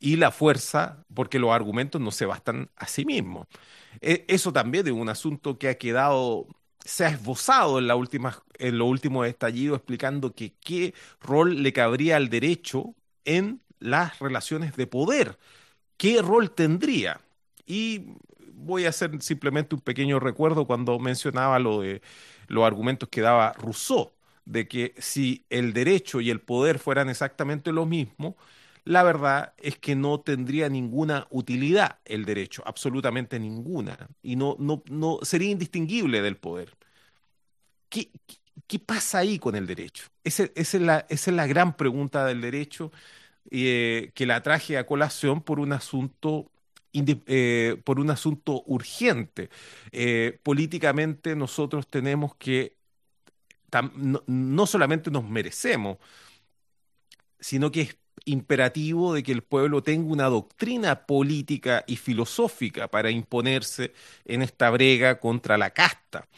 Y 0.00 0.16
la 0.16 0.30
fuerza, 0.32 1.04
porque 1.14 1.38
los 1.38 1.52
argumentos 1.52 2.00
no 2.00 2.10
se 2.10 2.26
bastan 2.26 2.70
a 2.76 2.86
sí 2.86 3.04
mismos. 3.04 3.46
E, 4.00 4.24
eso 4.28 4.52
también 4.52 4.86
es 4.86 4.92
un 4.92 5.08
asunto 5.08 5.58
que 5.58 5.68
ha 5.68 5.78
quedado, 5.78 6.46
se 6.84 7.04
ha 7.04 7.10
esbozado 7.10 7.78
en, 7.78 7.86
la 7.86 7.96
última, 7.96 8.42
en 8.58 8.78
los 8.78 8.88
últimos 8.88 9.26
estallidos 9.28 9.78
explicando 9.78 10.34
que 10.34 10.54
qué 10.60 10.94
rol 11.20 11.62
le 11.62 11.72
cabría 11.72 12.16
al 12.16 12.30
derecho 12.30 12.94
en 13.24 13.62
las 13.78 14.18
relaciones 14.20 14.76
de 14.76 14.86
poder. 14.86 15.38
¿Qué 15.96 16.22
rol 16.22 16.50
tendría? 16.52 17.20
Y 17.66 18.06
voy 18.54 18.86
a 18.86 18.90
hacer 18.90 19.22
simplemente 19.22 19.74
un 19.74 19.80
pequeño 19.80 20.20
recuerdo 20.20 20.66
cuando 20.66 20.98
mencionaba 20.98 21.58
lo 21.58 21.80
de 21.82 22.02
los 22.48 22.64
argumentos 22.64 23.08
que 23.08 23.20
daba 23.20 23.52
Rousseau, 23.54 24.12
de 24.44 24.68
que 24.68 24.94
si 24.98 25.44
el 25.50 25.72
derecho 25.72 26.20
y 26.20 26.30
el 26.30 26.40
poder 26.40 26.78
fueran 26.78 27.08
exactamente 27.08 27.72
lo 27.72 27.86
mismo, 27.86 28.36
la 28.84 29.02
verdad 29.02 29.54
es 29.58 29.78
que 29.78 29.94
no 29.96 30.20
tendría 30.20 30.68
ninguna 30.68 31.26
utilidad 31.30 31.98
el 32.04 32.24
derecho, 32.24 32.62
absolutamente 32.66 33.38
ninguna, 33.38 34.08
y 34.22 34.36
no, 34.36 34.56
no, 34.58 34.82
no 34.90 35.18
sería 35.22 35.50
indistinguible 35.50 36.22
del 36.22 36.36
poder. 36.36 36.76
¿Qué, 37.88 38.10
qué 38.66 38.78
pasa 38.78 39.18
ahí 39.18 39.38
con 39.38 39.56
el 39.56 39.66
derecho? 39.66 40.04
Esa, 40.24 40.44
es, 40.54 40.74
la, 40.74 41.06
es 41.08 41.26
la 41.28 41.46
gran 41.46 41.76
pregunta 41.76 42.24
del 42.26 42.40
derecho 42.40 42.92
eh, 43.50 44.12
que 44.14 44.26
la 44.26 44.42
traje 44.42 44.78
a 44.78 44.86
colación 44.86 45.42
por 45.42 45.60
un 45.60 45.72
asunto 45.72 46.50
eh, 46.92 47.80
por 47.84 48.00
un 48.00 48.10
asunto 48.10 48.62
urgente. 48.66 49.50
Eh, 49.92 50.38
políticamente 50.42 51.36
nosotros 51.36 51.88
tenemos 51.88 52.34
que, 52.36 52.76
no, 54.26 54.66
solamente 54.66 55.10
nos 55.10 55.28
merecemos, 55.28 55.98
sino 57.38 57.70
que 57.70 57.82
es 57.82 57.96
imperativo 58.24 59.14
de 59.14 59.22
que 59.22 59.32
el 59.32 59.42
pueblo 59.42 59.82
tenga 59.82 60.12
una 60.12 60.26
doctrina 60.26 61.06
política 61.06 61.84
y 61.86 61.96
filosófica 61.96 62.88
para 62.88 63.10
imponerse 63.10 63.92
en 64.24 64.42
esta 64.42 64.70
brega 64.70 65.18
contra 65.20 65.58
la 65.58 65.70
casta. 65.70 66.28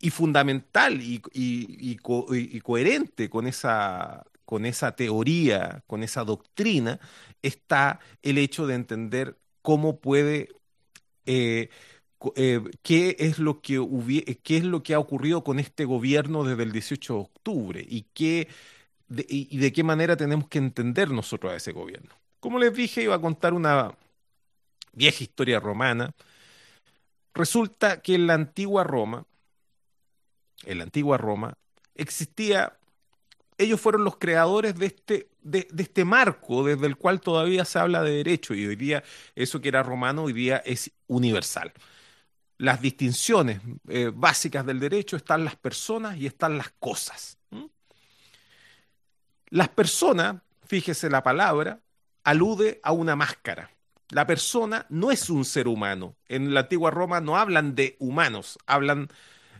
Y 0.00 0.10
fundamental 0.10 1.00
y, 1.02 1.96
coherente 2.62 3.28
con 3.28 3.46
esa, 3.46 4.24
con 4.44 4.64
esa 4.64 4.96
teoría, 4.96 5.82
con 5.86 6.02
esa 6.02 6.24
doctrina, 6.24 6.98
está 7.42 8.00
el 8.22 8.38
hecho 8.38 8.66
de 8.66 8.74
entender 8.74 9.36
cómo 9.62 10.00
puede, 10.00 10.48
eh, 11.26 11.68
eh, 12.36 12.60
qué, 12.82 13.16
es 13.18 13.38
lo 13.38 13.60
que 13.60 13.78
qué 14.42 14.56
es 14.56 14.64
lo 14.64 14.82
que 14.82 14.94
ha 14.94 14.98
ocurrido 14.98 15.44
con 15.44 15.58
este 15.58 15.84
gobierno 15.84 16.44
desde 16.44 16.62
el 16.62 16.72
18 16.72 17.14
de 17.14 17.20
octubre 17.20 17.86
y, 17.86 18.06
qué, 18.14 18.48
de, 19.10 19.26
y 19.28 19.58
de 19.58 19.72
qué 19.72 19.84
manera 19.84 20.16
tenemos 20.16 20.48
que 20.48 20.56
entender 20.56 21.10
nosotros 21.10 21.52
a 21.52 21.56
ese 21.56 21.72
gobierno. 21.72 22.14
Como 22.40 22.58
les 22.58 22.72
dije, 22.72 23.02
iba 23.02 23.14
a 23.14 23.20
contar 23.20 23.52
una 23.52 23.94
vieja 24.92 25.22
historia 25.22 25.60
romana. 25.60 26.14
Resulta 27.34 28.00
que 28.00 28.14
en 28.14 28.26
la 28.26 28.34
antigua 28.34 28.82
Roma, 28.82 29.26
en 30.64 30.78
la 30.78 30.84
antigua 30.84 31.18
Roma, 31.18 31.54
existía 31.94 32.80
ellos 33.60 33.80
fueron 33.80 34.04
los 34.04 34.16
creadores 34.16 34.78
de 34.78 34.86
este, 34.86 35.28
de, 35.42 35.68
este 35.76 36.04
marco 36.06 36.64
desde 36.64 36.86
el 36.86 36.96
cual 36.96 37.20
todavía 37.20 37.66
se 37.66 37.78
habla 37.78 38.02
de 38.02 38.12
derecho 38.12 38.54
y 38.54 38.66
hoy 38.66 38.74
día 38.74 39.04
eso 39.34 39.60
que 39.60 39.68
era 39.68 39.82
romano 39.82 40.24
hoy 40.24 40.32
día 40.32 40.62
es 40.64 40.90
universal. 41.08 41.72
Las 42.56 42.80
distinciones 42.80 43.60
eh, 43.88 44.10
básicas 44.14 44.64
del 44.64 44.80
derecho 44.80 45.16
están 45.16 45.44
las 45.44 45.56
personas 45.56 46.16
y 46.16 46.26
están 46.26 46.56
las 46.56 46.70
cosas. 46.78 47.38
Las 49.50 49.68
personas, 49.68 50.36
fíjese 50.66 51.10
la 51.10 51.22
palabra, 51.22 51.80
alude 52.24 52.80
a 52.82 52.92
una 52.92 53.16
máscara. 53.16 53.70
La 54.10 54.26
persona 54.26 54.86
no 54.88 55.10
es 55.10 55.30
un 55.30 55.44
ser 55.44 55.68
humano. 55.68 56.16
En 56.28 56.54
la 56.54 56.60
antigua 56.60 56.90
Roma 56.90 57.20
no 57.20 57.36
hablan 57.36 57.74
de 57.74 57.96
humanos, 57.98 58.58
hablan 58.66 59.08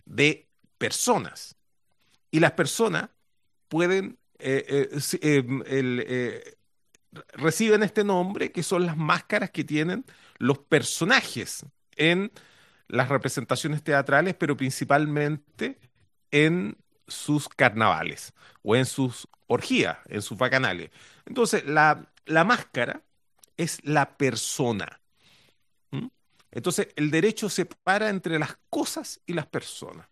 de 0.04 0.48
personas. 0.78 1.56
Y 2.30 2.40
las 2.40 2.52
personas 2.52 3.10
pueden, 3.68 4.18
eh, 4.38 4.88
eh, 5.22 5.44
eh, 5.66 6.56
reciben 7.32 7.82
este 7.82 8.04
nombre, 8.04 8.52
que 8.52 8.62
son 8.62 8.86
las 8.86 8.96
máscaras 8.96 9.50
que 9.50 9.64
tienen 9.64 10.04
los 10.38 10.58
personajes 10.58 11.66
en 11.96 12.32
las 12.88 13.08
representaciones 13.08 13.82
teatrales, 13.82 14.34
pero 14.34 14.56
principalmente 14.56 15.78
en 16.30 16.76
sus 17.10 17.48
carnavales 17.48 18.32
o 18.62 18.76
en 18.76 18.86
sus 18.86 19.28
orgías, 19.46 19.98
en 20.06 20.22
sus 20.22 20.38
bacanales. 20.38 20.90
Entonces, 21.26 21.64
la, 21.66 22.06
máscara 22.26 23.02
es 23.56 23.80
la 23.84 24.16
persona. 24.16 25.00
Entonces, 26.52 26.88
el 26.96 27.10
derecho 27.10 27.48
separa 27.48 28.08
entre 28.08 28.38
las 28.38 28.56
cosas 28.68 29.20
y 29.26 29.34
las 29.34 29.46
personas 29.46 30.06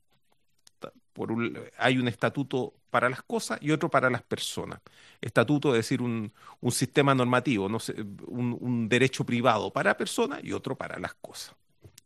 hay 1.78 1.98
un 1.98 2.08
estatuto 2.08 2.74
para 2.90 3.08
las 3.08 3.22
cosas 3.22 3.58
y 3.60 3.70
otro 3.70 3.90
para 3.90 4.10
las 4.10 4.22
personas. 4.22 4.80
Estatuto 5.20 5.70
es 5.70 5.78
decir, 5.78 6.00
un, 6.00 6.32
sistema 6.70 7.14
normativo, 7.14 7.68
no 7.68 7.78
un, 8.26 8.88
derecho 8.88 9.24
privado 9.24 9.72
para 9.72 9.96
personas 9.96 10.40
y 10.42 10.52
otro 10.52 10.76
para 10.76 10.98
las 10.98 11.14
cosas. 11.14 11.54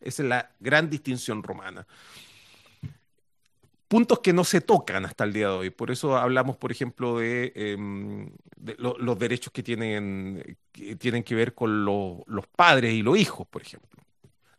Esa 0.01 0.23
es 0.23 0.29
la 0.29 0.51
gran 0.59 0.91
distinción 0.91 1.43
romana. 1.43 1.87
Puntos 3.93 4.21
que 4.21 4.33
no 4.33 4.43
se 4.43 4.63
tocan 4.63 5.05
hasta 5.05 5.25
el 5.25 5.35
día 5.35 5.49
de 5.49 5.53
hoy. 5.53 5.69
Por 5.69 5.91
eso 5.91 6.17
hablamos, 6.17 6.57
por 6.57 6.73
ejemplo, 6.73 7.19
de, 7.19 7.53
em, 7.55 8.31
los 8.79 9.19
derechos 9.19 9.53
que 9.53 9.63
tienen, 9.63 10.57
que 10.73 10.97
tienen 10.97 11.23
que 11.23 11.35
ver 11.35 11.53
con 11.53 11.85
los 11.85 12.47
padres 12.57 12.95
y 12.95 13.03
los 13.03 13.19
hijos, 13.19 13.47
por 13.47 13.61
ejemplo. 13.61 14.03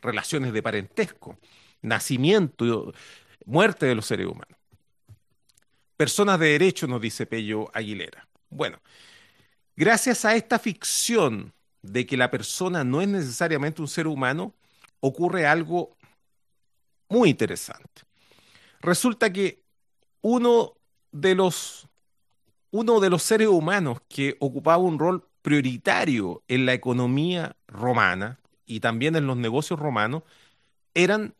Relaciones 0.03 0.53
de 0.53 0.61
parentesco, 0.61 1.39
nacimiento, 1.81 2.93
muerte 3.45 3.87
de 3.87 3.95
los 3.95 4.05
seres 4.05 4.27
humanos. 4.27 4.55
Personas 5.97 6.39
de 6.39 6.49
derecho, 6.49 6.85
nos 6.85 7.01
dice 7.01 7.25
Pello 7.25 7.71
Aguilera. 7.75 8.27
Bueno, 8.51 8.79
gracias 9.75 10.25
a 10.25 10.35
esta 10.35 10.59
ficción 10.59 11.53
de 11.81 12.05
que 12.05 12.17
la 12.17 12.29
persona 12.29 12.83
no 12.83 13.01
es 13.01 13.07
necesariamente 13.07 13.81
un 13.81 13.87
ser 13.87 14.05
humano, 14.05 14.53
ocurre 14.99 15.47
algo 15.47 15.97
muy 17.09 17.31
interesante. 17.31 18.03
Resulta 18.83 19.31
que 19.31 19.63
uno 20.21 20.73
de 21.11 21.35
los, 21.35 21.87
uno 22.69 22.99
de 22.99 23.09
los 23.09 23.23
seres 23.23 23.47
humanos 23.47 23.99
que 24.09 24.35
ocupaba 24.41 24.77
un 24.77 24.99
rol 24.99 25.25
prioritario 25.41 26.43
en 26.49 26.65
la 26.65 26.73
economía 26.73 27.55
romana 27.67 28.39
y 28.65 28.81
también 28.81 29.15
en 29.15 29.25
los 29.25 29.37
negocios 29.37 29.79
romanos 29.79 30.23
eran 30.93 31.33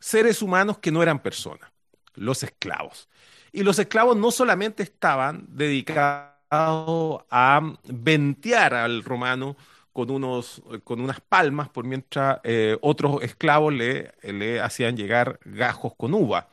seres 0.00 0.40
humanos 0.40 0.78
que 0.78 0.90
no 0.90 1.02
eran 1.02 1.22
personas, 1.22 1.70
los 2.14 2.42
esclavos. 2.42 3.10
Y 3.52 3.62
los 3.62 3.78
esclavos 3.78 4.16
no 4.16 4.30
solamente 4.30 4.82
estaban 4.82 5.46
dedicados 5.50 7.24
a 7.30 7.60
ventear 7.84 8.72
al 8.72 9.04
romano 9.04 9.54
con, 9.98 10.12
unos, 10.12 10.62
con 10.84 11.00
unas 11.00 11.20
palmas, 11.20 11.70
por 11.70 11.84
mientras 11.84 12.38
eh, 12.44 12.78
otros 12.82 13.20
esclavos 13.20 13.74
le, 13.74 14.12
le, 14.22 14.60
hacían 14.60 14.96
llegar 14.96 15.40
gajos 15.44 15.92
con 15.96 16.14
uva, 16.14 16.48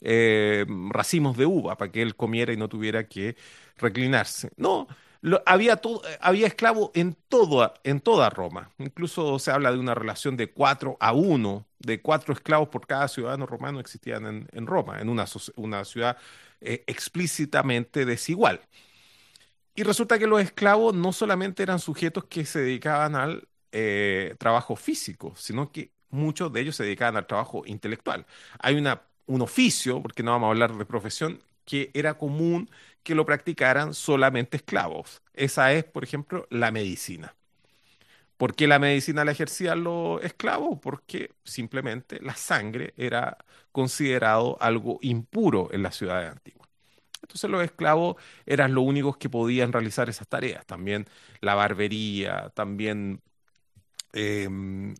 eh, 0.00 0.66
racimos 0.90 1.36
de 1.36 1.46
uva, 1.46 1.78
para 1.78 1.92
que 1.92 2.02
él 2.02 2.16
comiera 2.16 2.52
y 2.52 2.56
no 2.56 2.68
tuviera 2.68 3.06
que 3.06 3.36
reclinarse. 3.76 4.50
No, 4.56 4.88
había, 5.46 5.76
todo, 5.76 6.02
había 6.20 6.48
esclavos 6.48 6.90
en, 6.94 7.16
todo, 7.28 7.72
en 7.84 8.00
toda 8.00 8.30
Roma. 8.30 8.72
Incluso 8.78 9.38
se 9.38 9.52
habla 9.52 9.70
de 9.70 9.78
una 9.78 9.94
relación 9.94 10.36
de 10.36 10.50
cuatro 10.50 10.96
a 10.98 11.12
uno, 11.12 11.66
de 11.78 12.02
cuatro 12.02 12.34
esclavos 12.34 12.68
por 12.68 12.88
cada 12.88 13.06
ciudadano 13.06 13.46
romano 13.46 13.78
existían 13.78 14.26
en, 14.26 14.48
en 14.50 14.66
Roma, 14.66 15.00
en 15.00 15.08
una, 15.08 15.26
una 15.54 15.84
ciudad 15.84 16.16
eh, 16.60 16.82
explícitamente 16.88 18.04
desigual. 18.04 18.60
Y 19.78 19.84
resulta 19.84 20.18
que 20.18 20.26
los 20.26 20.40
esclavos 20.42 20.92
no 20.92 21.12
solamente 21.12 21.62
eran 21.62 21.78
sujetos 21.78 22.24
que 22.24 22.44
se 22.44 22.58
dedicaban 22.58 23.14
al 23.14 23.46
eh, 23.70 24.34
trabajo 24.36 24.74
físico, 24.74 25.34
sino 25.36 25.70
que 25.70 25.92
muchos 26.10 26.52
de 26.52 26.62
ellos 26.62 26.74
se 26.74 26.82
dedicaban 26.82 27.16
al 27.16 27.28
trabajo 27.28 27.62
intelectual. 27.64 28.26
Hay 28.58 28.74
una, 28.74 29.02
un 29.26 29.40
oficio, 29.40 30.02
porque 30.02 30.24
no 30.24 30.32
vamos 30.32 30.48
a 30.48 30.50
hablar 30.50 30.76
de 30.76 30.84
profesión, 30.84 31.40
que 31.64 31.92
era 31.94 32.18
común 32.18 32.68
que 33.04 33.14
lo 33.14 33.24
practicaran 33.24 33.94
solamente 33.94 34.56
esclavos. 34.56 35.22
Esa 35.32 35.72
es, 35.72 35.84
por 35.84 36.02
ejemplo, 36.02 36.48
la 36.50 36.72
medicina. 36.72 37.36
¿Por 38.36 38.56
qué 38.56 38.66
la 38.66 38.80
medicina 38.80 39.24
la 39.24 39.32
ejercían 39.32 39.84
los 39.84 40.22
esclavos? 40.24 40.78
Porque 40.80 41.30
simplemente 41.44 42.20
la 42.20 42.34
sangre 42.34 42.94
era 42.96 43.38
considerado 43.70 44.56
algo 44.60 44.98
impuro 45.02 45.68
en 45.72 45.84
las 45.84 45.96
ciudades 45.96 46.32
antiguas. 46.32 46.67
Entonces 47.22 47.50
los 47.50 47.62
esclavos 47.62 48.16
eran 48.46 48.74
los 48.74 48.84
únicos 48.84 49.16
que 49.16 49.28
podían 49.28 49.72
realizar 49.72 50.08
esas 50.08 50.28
tareas. 50.28 50.66
También 50.66 51.06
la 51.40 51.54
barbería, 51.54 52.50
también 52.54 53.22
em, 54.12 54.94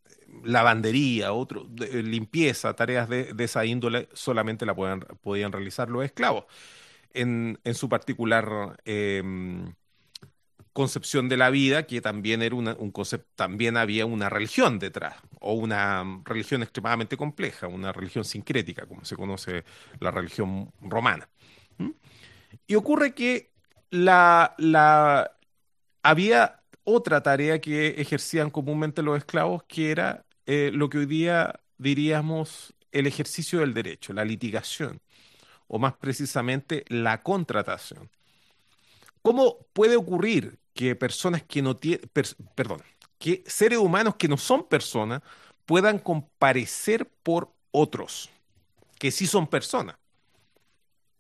lavandería, 0.45 1.33
otro, 1.33 1.69
limpieza, 1.93 2.75
tareas 2.75 3.09
de, 3.09 3.35
esa 3.39 3.65
índole 3.65 4.09
solamente 4.13 4.67
la 4.67 4.75
podían 4.75 5.53
realizar 5.53 5.89
los 5.91 6.05
esclavos. 6.05 6.45
En, 7.15 7.59
su 7.75 7.89
particular 7.89 8.81
em, 8.85 9.75
concepción 10.79 11.29
de 11.29 11.37
la 11.37 11.51
vida, 11.51 11.87
que 11.87 12.01
también 12.01 12.43
era 12.43 12.55
un 12.55 12.93
concepto, 12.93 13.29
también 13.35 13.77
había 13.77 14.07
una 14.07 14.29
religión 14.29 14.79
detrás, 14.79 15.17
o 15.41 15.55
una 15.55 16.23
religión 16.25 16.63
extremadamente 16.63 17.17
compleja, 17.17 17.67
una 17.67 17.93
religión 17.93 18.25
sincrética, 18.25 18.87
como 18.87 19.05
se 19.05 19.17
conoce 19.17 19.65
la 20.01 20.11
religión 20.13 20.73
romana. 20.81 21.29
Y 22.67 22.75
ocurre 22.75 23.15
que 23.15 23.51
la, 23.91 24.55
la, 24.59 25.33
había 26.03 26.63
otra 26.85 27.23
tarea 27.23 27.61
que 27.61 27.89
ejercían 28.01 28.51
comúnmente 28.51 29.03
los 29.03 29.19
esclavos, 29.19 29.63
que 29.65 29.91
era 29.91 30.25
eh, 30.47 30.71
lo 30.73 30.89
que 30.89 30.99
hoy 30.99 31.07
día 31.07 31.61
diríamos 31.77 32.75
el 32.93 33.07
ejercicio 33.07 33.61
del 33.61 33.75
derecho, 33.75 34.13
la 34.13 34.25
litigación, 34.25 35.01
o 35.67 35.79
más 35.79 35.95
precisamente 35.95 36.85
la 36.89 37.23
contratación. 37.23 38.11
¿Cómo 39.23 39.67
puede 39.73 39.97
ocurrir 39.97 40.59
que 40.73 40.97
personas 40.97 41.43
que 41.43 41.61
no 41.61 41.77
tienen, 41.77 42.09
perdón, 42.55 42.83
que 43.19 43.43
seres 43.47 43.79
humanos 43.79 44.15
que 44.17 44.29
no 44.29 44.37
son 44.37 44.67
personas 44.67 45.23
puedan 45.67 45.99
comparecer 45.99 47.07
por 47.23 47.53
otros, 47.71 48.31
que 48.99 49.11
sí 49.11 49.27
son 49.27 49.47
personas? 49.47 49.97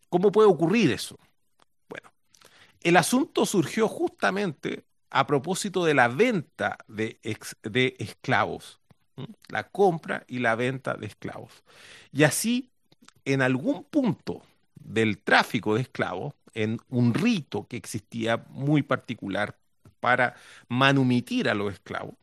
¿Cómo 0.08 0.32
puede 0.32 0.48
ocurrir 0.48 0.90
eso? 0.90 1.18
Bueno, 1.88 2.10
el 2.80 2.96
asunto 2.96 3.46
surgió 3.46 3.88
justamente 3.88 4.84
a 5.10 5.26
propósito 5.26 5.84
de 5.84 5.94
la 5.94 6.08
venta 6.08 6.78
de, 6.86 7.18
esclavos, 7.98 8.80
la 9.48 9.64
compra 9.64 10.24
y 10.28 10.38
la 10.38 10.54
venta 10.54 10.94
de 10.94 11.06
esclavos. 11.06 11.52
Y 12.12 12.24
así, 12.24 12.70
en 13.24 13.42
algún 13.42 13.84
punto 13.84 14.42
del 14.74 15.18
tráfico 15.18 15.74
de 15.74 15.82
esclavos, 15.82 16.34
en 16.54 16.78
un 16.88 17.14
rito 17.14 17.66
que 17.68 17.76
existía 17.76 18.44
muy 18.50 18.82
particular 18.82 19.58
para 20.00 20.34
manumitir 20.68 21.48
a 21.48 21.54
los 21.54 21.72
esclavos, 21.72 22.14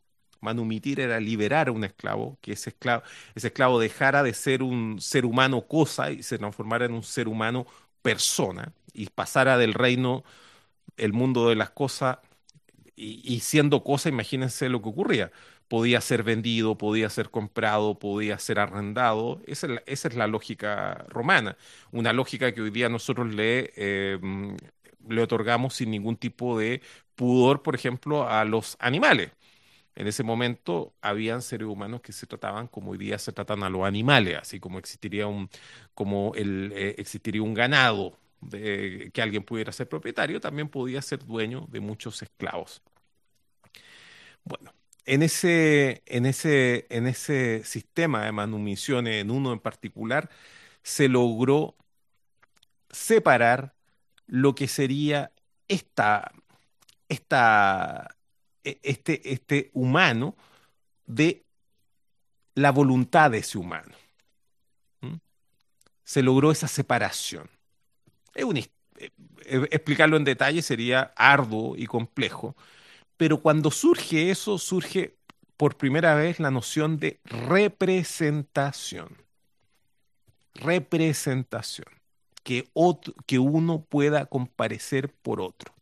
manumitir 0.45 0.99
era 1.01 1.19
liberar 1.19 1.69
a 1.69 1.71
un 1.73 1.84
esclavo, 1.84 2.38
que 2.41 2.53
ese 2.53 2.69
esclavo, 2.71 3.03
ese 3.36 3.47
esclavo 3.47 3.79
dejara 3.79 4.23
de 4.23 4.34
ser 4.34 4.63
un 4.63 5.01
ser 5.01 5.25
humano 5.25 5.67
cosa 5.67 6.12
y 6.12 6.23
se 6.23 6.38
transformara 6.38 6.86
en 6.86 6.93
un 6.93 7.03
ser 7.03 7.27
humano 7.27 7.65
persona 8.01 8.73
y 8.93 9.08
pasara 9.10 9.58
del 9.58 9.73
reino, 9.73 10.23
el 10.97 11.13
mundo 11.13 11.49
de 11.49 11.55
las 11.55 11.71
cosas, 11.71 12.19
y, 12.95 13.39
siendo 13.41 13.84
cosa, 13.84 14.10
imagínense 14.10 14.69
lo 14.69 14.81
que 14.81 14.89
ocurría. 14.89 15.31
Podía 15.67 15.99
ser 16.01 16.23
vendido, 16.23 16.77
podía 16.77 17.10
ser 17.10 17.29
comprado, 17.29 17.99
podía 17.99 18.39
ser 18.39 18.60
arrendado. 18.60 19.41
Esa 19.47 19.67
es 19.86 20.15
la, 20.15 20.27
lógica 20.27 21.05
romana. 21.10 21.58
Una 21.91 22.13
lógica 22.13 22.53
que 22.53 22.62
hoy 22.62 22.69
día 22.71 22.88
nosotros 22.89 23.34
le, 23.34 23.73
eh, 23.75 24.19
le 25.10 25.21
otorgamos 25.21 25.75
sin 25.75 25.91
ningún 25.91 26.17
tipo 26.17 26.58
de 26.58 26.81
pudor, 27.15 27.63
por 27.63 27.75
ejemplo, 27.75 28.29
a 28.29 28.45
los 28.45 28.77
animales. 28.79 29.31
En 29.95 30.08
ese 30.08 30.23
momento 30.23 30.93
habían 31.01 31.41
seres 31.41 31.67
humanos 31.67 32.01
que 32.01 32.12
se 32.12 32.27
trataban 32.27 32.67
como 32.67 32.91
hoy 32.91 32.97
día 32.97 33.17
se 33.17 33.31
tratan 33.31 33.63
a 33.63 33.69
los 33.69 33.86
animales, 33.86 34.38
así 34.41 34.60
como 34.60 34.77
existiría 34.79 35.27
un, 35.27 35.49
como 35.93 36.34
el, 36.36 36.71
eh, 36.75 36.95
existiría 36.97 37.41
un 37.41 37.53
ganado 37.53 38.17
de, 38.41 39.10
que 39.13 39.21
alguien 39.21 39.43
pudiera 39.43 39.71
ser 39.71 39.88
propietario, 39.88 40.41
también 40.41 40.69
podía 40.69 41.01
ser 41.01 41.25
dueño 41.25 41.67
de 41.71 41.79
muchos 41.79 42.21
esclavos. 42.21 42.81
Bueno, 44.43 44.73
en 45.05 45.23
ese, 45.23 46.03
en 46.05 46.25
ese, 46.25 46.88
en 46.89 47.08
ese 47.08 47.63
sistema 47.63 48.25
de 48.25 48.31
manumisiones, 48.31 49.21
en 49.21 49.31
uno 49.31 49.53
en 49.53 49.60
particular, 49.60 50.29
se 50.84 51.08
logró 51.10 51.75
separar 52.89 53.75
lo 54.27 54.55
que 54.55 54.67
sería 54.67 55.31
esta, 55.67 56.31
esta 57.10 58.15
este, 58.84 59.32
este 59.32 59.69
humano 59.73 60.36
de 61.06 61.45
la 62.56 62.71
voluntad 62.71 63.32
de 63.32 63.39
ese 63.39 63.58
humano. 63.58 63.93
Se 66.04 66.21
logró 66.21 66.51
esa 66.51 66.67
separación. 66.67 67.49
Eh, 68.36 68.43
eh, 68.99 69.67
explicarlo 69.71 70.17
en 70.17 70.23
detalle 70.23 70.62
sería 70.62 71.13
arduo 71.15 71.75
y 71.75 71.88
complejo, 71.88 72.56
pero 73.17 73.41
cuando 73.41 73.71
surge 73.71 74.30
eso, 74.30 74.58
surge 74.58 75.15
por 75.58 75.78
primera 75.78 76.15
vez 76.15 76.39
la 76.39 76.51
noción 76.51 76.97
de 76.97 77.19
representación. 77.23 79.17
Representación. 80.54 81.88
Que, 82.43 82.69
que 83.25 83.39
uno 83.39 83.84
pueda 83.84 84.28
comparecer 84.28 85.12
por 85.12 85.41
otro. 85.41 85.75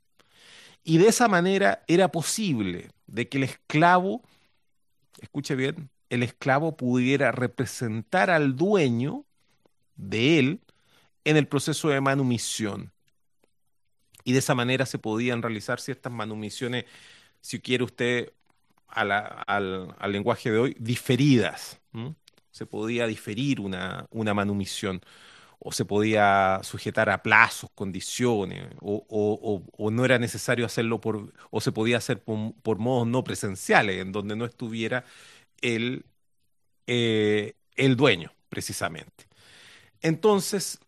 Y 0.83 0.97
de 0.97 1.07
esa 1.07 1.27
manera 1.27 1.83
era 1.87 2.11
posible 2.11 2.89
de 3.07 3.29
que 3.29 3.37
el 3.37 3.43
esclavo, 3.43 4.21
escuche 5.21 5.55
bien, 5.55 5.89
el 6.09 6.23
esclavo 6.23 6.75
pudiera 6.75 7.31
representar 7.31 8.29
al 8.29 8.55
dueño 8.55 9.25
de 9.95 10.39
él 10.39 10.61
en 11.23 11.37
el 11.37 11.47
proceso 11.47 11.89
de 11.89 12.01
manumisión. 12.01 12.91
Y 14.25 14.33
de 14.33 14.39
esa 14.39 14.55
manera 14.55 14.85
se 14.85 14.99
podían 14.99 15.41
realizar 15.41 15.79
ciertas 15.79 16.11
manumisiones, 16.11 16.85
si 17.41 17.59
quiere 17.59 17.83
usted, 17.83 18.31
al, 18.87 19.95
lenguaje 20.11 20.51
de 20.51 20.59
hoy, 20.59 20.77
diferidas. 20.79 21.79
Se 22.51 22.65
podía 22.65 23.07
diferir 23.07 23.59
una, 23.59 24.05
una 24.11 24.33
manumisión 24.33 25.01
o 25.65 25.71
se 25.71 25.85
podía 25.85 26.59
sujetar 26.61 27.09
a 27.09 27.23
plazos, 27.23 27.69
condiciones, 27.73 28.67
o, 28.81 29.89
no 29.91 30.05
era 30.05 30.19
necesario 30.19 30.65
hacerlo 30.65 30.99
por, 30.99 31.33
o 31.51 31.61
se 31.61 31.71
podía 31.71 31.97
hacer 31.97 32.21
por, 32.21 32.77
modos 32.79 33.07
no 33.07 33.23
presenciales, 33.23 34.01
en 34.01 34.11
donde 34.11 34.35
no 34.35 34.43
estuviera 34.43 35.05
el, 35.61 36.05
eh, 36.85 37.55
el 37.75 37.95
dueño, 37.95 38.33
precisamente. 38.49 39.25
Entonces, 40.01 40.79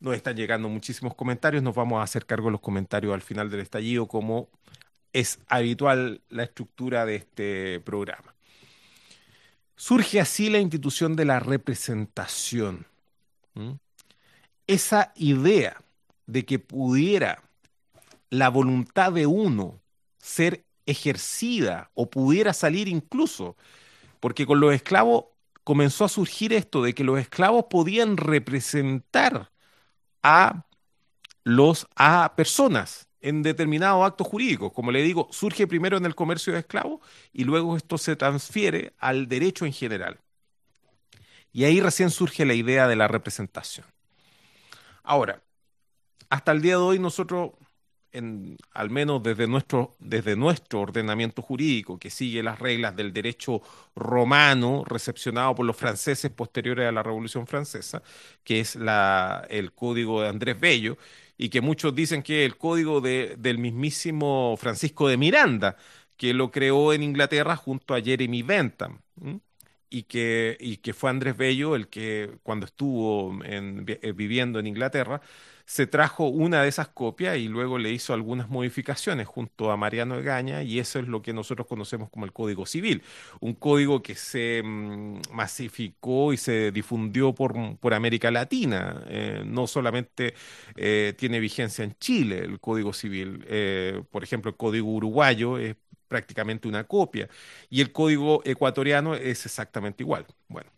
nos 0.00 0.16
están 0.16 0.36
llegando 0.36 0.70
muchísimos 0.70 1.14
comentarios, 1.14 1.62
nos 1.62 1.74
vamos 1.74 2.00
a 2.00 2.02
hacer 2.02 2.24
cargo 2.24 2.46
de 2.46 2.52
los 2.52 2.62
comentarios 2.62 3.12
al 3.12 3.22
final 3.22 3.50
del 3.50 3.60
estallido, 3.60 4.08
como 4.08 4.48
es 5.12 5.38
habitual 5.48 6.22
la 6.30 6.44
estructura 6.44 7.04
de 7.04 7.16
este 7.16 7.80
programa. 7.80 8.34
Surge 9.76 10.18
así 10.18 10.48
la 10.48 10.60
institución 10.60 11.14
de 11.14 11.26
la 11.26 11.40
representación 11.40 12.86
esa 14.66 15.12
idea 15.16 15.82
de 16.26 16.44
que 16.44 16.58
pudiera 16.58 17.42
la 18.30 18.48
voluntad 18.48 19.12
de 19.12 19.26
uno 19.26 19.80
ser 20.18 20.64
ejercida 20.86 21.90
o 21.94 22.10
pudiera 22.10 22.52
salir 22.52 22.88
incluso, 22.88 23.56
porque 24.20 24.46
con 24.46 24.60
los 24.60 24.74
esclavos 24.74 25.26
comenzó 25.64 26.04
a 26.04 26.08
surgir 26.08 26.52
esto 26.52 26.82
de 26.82 26.94
que 26.94 27.04
los 27.04 27.18
esclavos 27.18 27.66
podían 27.70 28.16
representar 28.16 29.50
a 30.22 30.66
los 31.44 31.86
a 31.96 32.34
personas 32.36 33.08
en 33.20 33.42
determinados 33.42 34.04
actos 34.06 34.26
jurídicos. 34.26 34.72
Como 34.72 34.92
le 34.92 35.02
digo, 35.02 35.28
surge 35.32 35.66
primero 35.66 35.96
en 35.96 36.06
el 36.06 36.14
comercio 36.14 36.52
de 36.52 36.60
esclavos 36.60 37.00
y 37.32 37.44
luego 37.44 37.76
esto 37.76 37.98
se 37.98 38.16
transfiere 38.16 38.94
al 38.98 39.28
derecho 39.28 39.66
en 39.66 39.72
general. 39.72 40.20
Y 41.56 41.64
ahí 41.64 41.80
recién 41.80 42.10
surge 42.10 42.44
la 42.44 42.52
idea 42.52 42.86
de 42.86 42.96
la 42.96 43.08
representación. 43.08 43.86
Ahora, 45.02 45.42
hasta 46.28 46.52
el 46.52 46.60
día 46.60 46.72
de 46.72 46.82
hoy 46.82 46.98
nosotros, 46.98 47.52
en, 48.12 48.58
al 48.72 48.90
menos 48.90 49.22
desde 49.22 49.46
nuestro, 49.46 49.96
desde 49.98 50.36
nuestro 50.36 50.82
ordenamiento 50.82 51.40
jurídico, 51.40 51.98
que 51.98 52.10
sigue 52.10 52.42
las 52.42 52.58
reglas 52.58 52.94
del 52.94 53.10
derecho 53.10 53.62
romano 53.94 54.84
recepcionado 54.84 55.54
por 55.54 55.64
los 55.64 55.78
franceses 55.78 56.30
posteriores 56.30 56.86
a 56.86 56.92
la 56.92 57.02
Revolución 57.02 57.46
Francesa, 57.46 58.02
que 58.44 58.60
es 58.60 58.76
el 59.48 59.72
código 59.72 60.20
de 60.20 60.28
Andrés 60.28 60.60
Bello, 60.60 60.98
y 61.38 61.48
que 61.48 61.62
muchos 61.62 61.94
dicen 61.94 62.22
que 62.22 62.44
el 62.44 62.58
código 62.58 63.00
de, 63.00 63.34
del 63.38 63.56
mismísimo 63.56 64.58
Francisco 64.58 65.08
de 65.08 65.16
Miranda, 65.16 65.78
que 66.18 66.34
lo 66.34 66.50
creó 66.50 66.92
en 66.92 67.02
Inglaterra 67.02 67.56
junto 67.56 67.94
a 67.94 68.02
Jeremy 68.02 68.42
Bentham 68.42 69.00
y 69.90 70.04
que, 70.04 70.56
y 70.60 70.78
que 70.78 70.94
fue 70.94 71.10
Andrés 71.10 71.36
Bello 71.36 71.76
el 71.76 71.88
que 71.88 72.38
cuando 72.42 72.66
estuvo 72.66 73.38
eh, 73.44 74.12
viviendo 74.14 74.58
en 74.58 74.66
Inglaterra 74.66 75.20
se 75.64 75.86
trajo 75.88 76.28
una 76.28 76.62
de 76.62 76.68
esas 76.68 76.88
copias 76.88 77.38
y 77.38 77.48
luego 77.48 77.78
le 77.78 77.90
hizo 77.90 78.14
algunas 78.14 78.48
modificaciones 78.48 79.26
junto 79.26 79.72
a 79.72 79.76
Mariano 79.76 80.16
Egaña 80.16 80.62
y 80.62 80.78
eso 80.78 81.00
es 81.00 81.08
lo 81.08 81.22
que 81.22 81.32
nosotros 81.32 81.66
conocemos 81.66 82.08
como 82.08 82.24
el 82.24 82.32
Código 82.32 82.66
Civil, 82.66 83.02
un 83.40 83.54
código 83.54 84.00
que 84.02 84.14
se 84.14 84.62
mm, 84.64 85.22
masificó 85.32 86.32
y 86.32 86.36
se 86.36 86.70
difundió 86.70 87.34
por, 87.34 87.54
por 87.78 87.94
América 87.94 88.30
Latina, 88.30 89.02
eh, 89.08 89.42
no 89.44 89.66
solamente 89.66 90.34
eh, 90.76 91.14
tiene 91.18 91.40
vigencia 91.40 91.84
en 91.84 91.96
Chile 91.98 92.38
el 92.38 92.60
Código 92.60 92.92
Civil, 92.92 93.44
por 94.10 94.22
ejemplo 94.22 94.50
el 94.50 94.56
Código 94.56 94.88
Uruguayo 94.90 95.58
es 95.58 95.76
prácticamente 96.08 96.68
una 96.68 96.84
copia. 96.84 97.28
Y 97.70 97.80
el 97.80 97.92
código 97.92 98.42
ecuatoriano 98.44 99.14
es 99.14 99.46
exactamente 99.46 100.02
igual. 100.02 100.26
Bueno, 100.48 100.70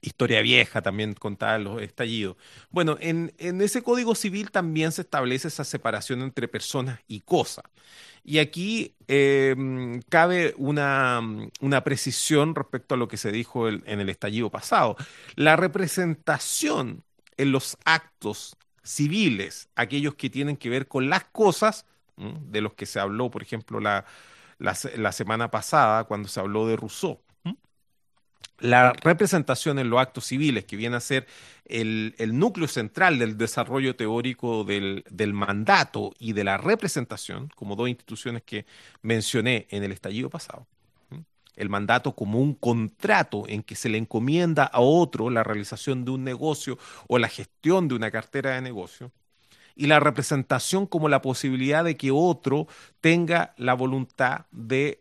historia 0.00 0.42
vieja 0.42 0.82
también 0.82 1.14
contaba 1.14 1.58
los 1.58 1.80
estallidos. 1.80 2.36
Bueno, 2.70 2.96
en, 3.00 3.32
ese 3.38 3.82
código 3.82 4.14
civil 4.14 4.50
también 4.50 4.92
se 4.92 5.02
establece 5.02 5.48
esa 5.48 5.64
separación 5.64 6.22
entre 6.22 6.48
personas 6.48 7.00
y 7.06 7.20
cosas. 7.20 7.64
Y 8.24 8.38
aquí 8.38 8.94
em, 9.08 10.00
cabe 10.08 10.54
una, 10.56 11.20
una, 11.60 11.84
precisión 11.84 12.54
respecto 12.54 12.94
a 12.94 12.98
lo 12.98 13.08
que 13.08 13.16
se 13.16 13.32
dijo 13.32 13.68
en 13.68 14.00
el 14.00 14.08
estallido 14.08 14.50
pasado. 14.50 14.96
La 15.34 15.56
representación 15.56 17.02
en 17.36 17.50
los 17.52 17.76
actos 17.84 18.56
civiles, 18.84 19.68
aquellos 19.74 20.14
que 20.14 20.30
tienen 20.30 20.56
que 20.56 20.68
ver 20.68 20.86
con 20.88 21.08
las 21.08 21.24
cosas, 21.24 21.86
de 22.16 22.60
los 22.60 22.74
que 22.74 22.86
se 22.86 23.00
habló, 23.00 23.30
por 23.30 23.42
ejemplo, 23.42 23.80
la, 23.80 24.04
la, 24.62 25.12
semana 25.12 25.50
pasada 25.50 26.04
cuando 26.04 26.28
se 26.28 26.40
habló 26.40 26.66
de 26.66 26.76
Rousseau. 26.76 27.20
La 28.58 28.92
representación 28.92 29.80
en 29.80 29.90
los 29.90 30.00
actos 30.00 30.26
civiles, 30.26 30.64
que 30.64 30.76
viene 30.76 30.94
a 30.94 31.00
ser 31.00 31.26
el, 31.64 32.14
núcleo 32.38 32.68
central 32.68 33.18
del 33.18 33.36
desarrollo 33.36 33.96
teórico 33.96 34.62
del, 34.62 35.32
mandato 35.32 36.12
y 36.20 36.32
de 36.32 36.44
la 36.44 36.58
representación, 36.58 37.48
como 37.56 37.74
dos 37.74 37.88
instituciones 37.88 38.42
que 38.42 38.64
mencioné 39.02 39.66
en 39.70 39.82
el 39.82 39.90
estallido 39.90 40.30
pasado. 40.30 40.68
El 41.56 41.68
mandato 41.68 42.14
como 42.14 42.38
un 42.38 42.54
contrato 42.54 43.44
en 43.48 43.62
que 43.62 43.74
se 43.74 43.88
le 43.88 43.98
encomienda 43.98 44.64
a 44.64 44.80
otro 44.80 45.28
la 45.28 45.42
realización 45.42 46.04
de 46.04 46.12
un 46.12 46.22
negocio 46.22 46.78
o 47.08 47.18
la 47.18 47.28
gestión 47.28 47.88
de 47.88 47.96
una 47.96 48.12
cartera 48.12 48.52
de 48.52 48.62
negocio 48.62 49.12
y 49.74 49.86
la 49.86 50.00
representación 50.00 50.86
como 50.86 51.08
la 51.08 51.22
posibilidad 51.22 51.84
de 51.84 51.96
que 51.96 52.10
otro 52.10 52.66
tenga 53.00 53.54
la 53.56 53.74
voluntad 53.74 54.46
de, 54.50 55.00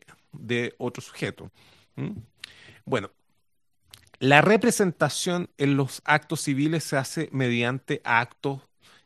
otro 0.77 1.01
sujeto. 1.01 1.51
Bueno, 2.85 3.11
la 4.19 4.41
representación 4.41 5.49
en 5.57 5.75
los 5.75 6.01
actos 6.05 6.41
civiles 6.41 6.83
se 6.83 6.97
hace 6.97 7.29
mediante 7.31 8.01
actos 8.03 8.61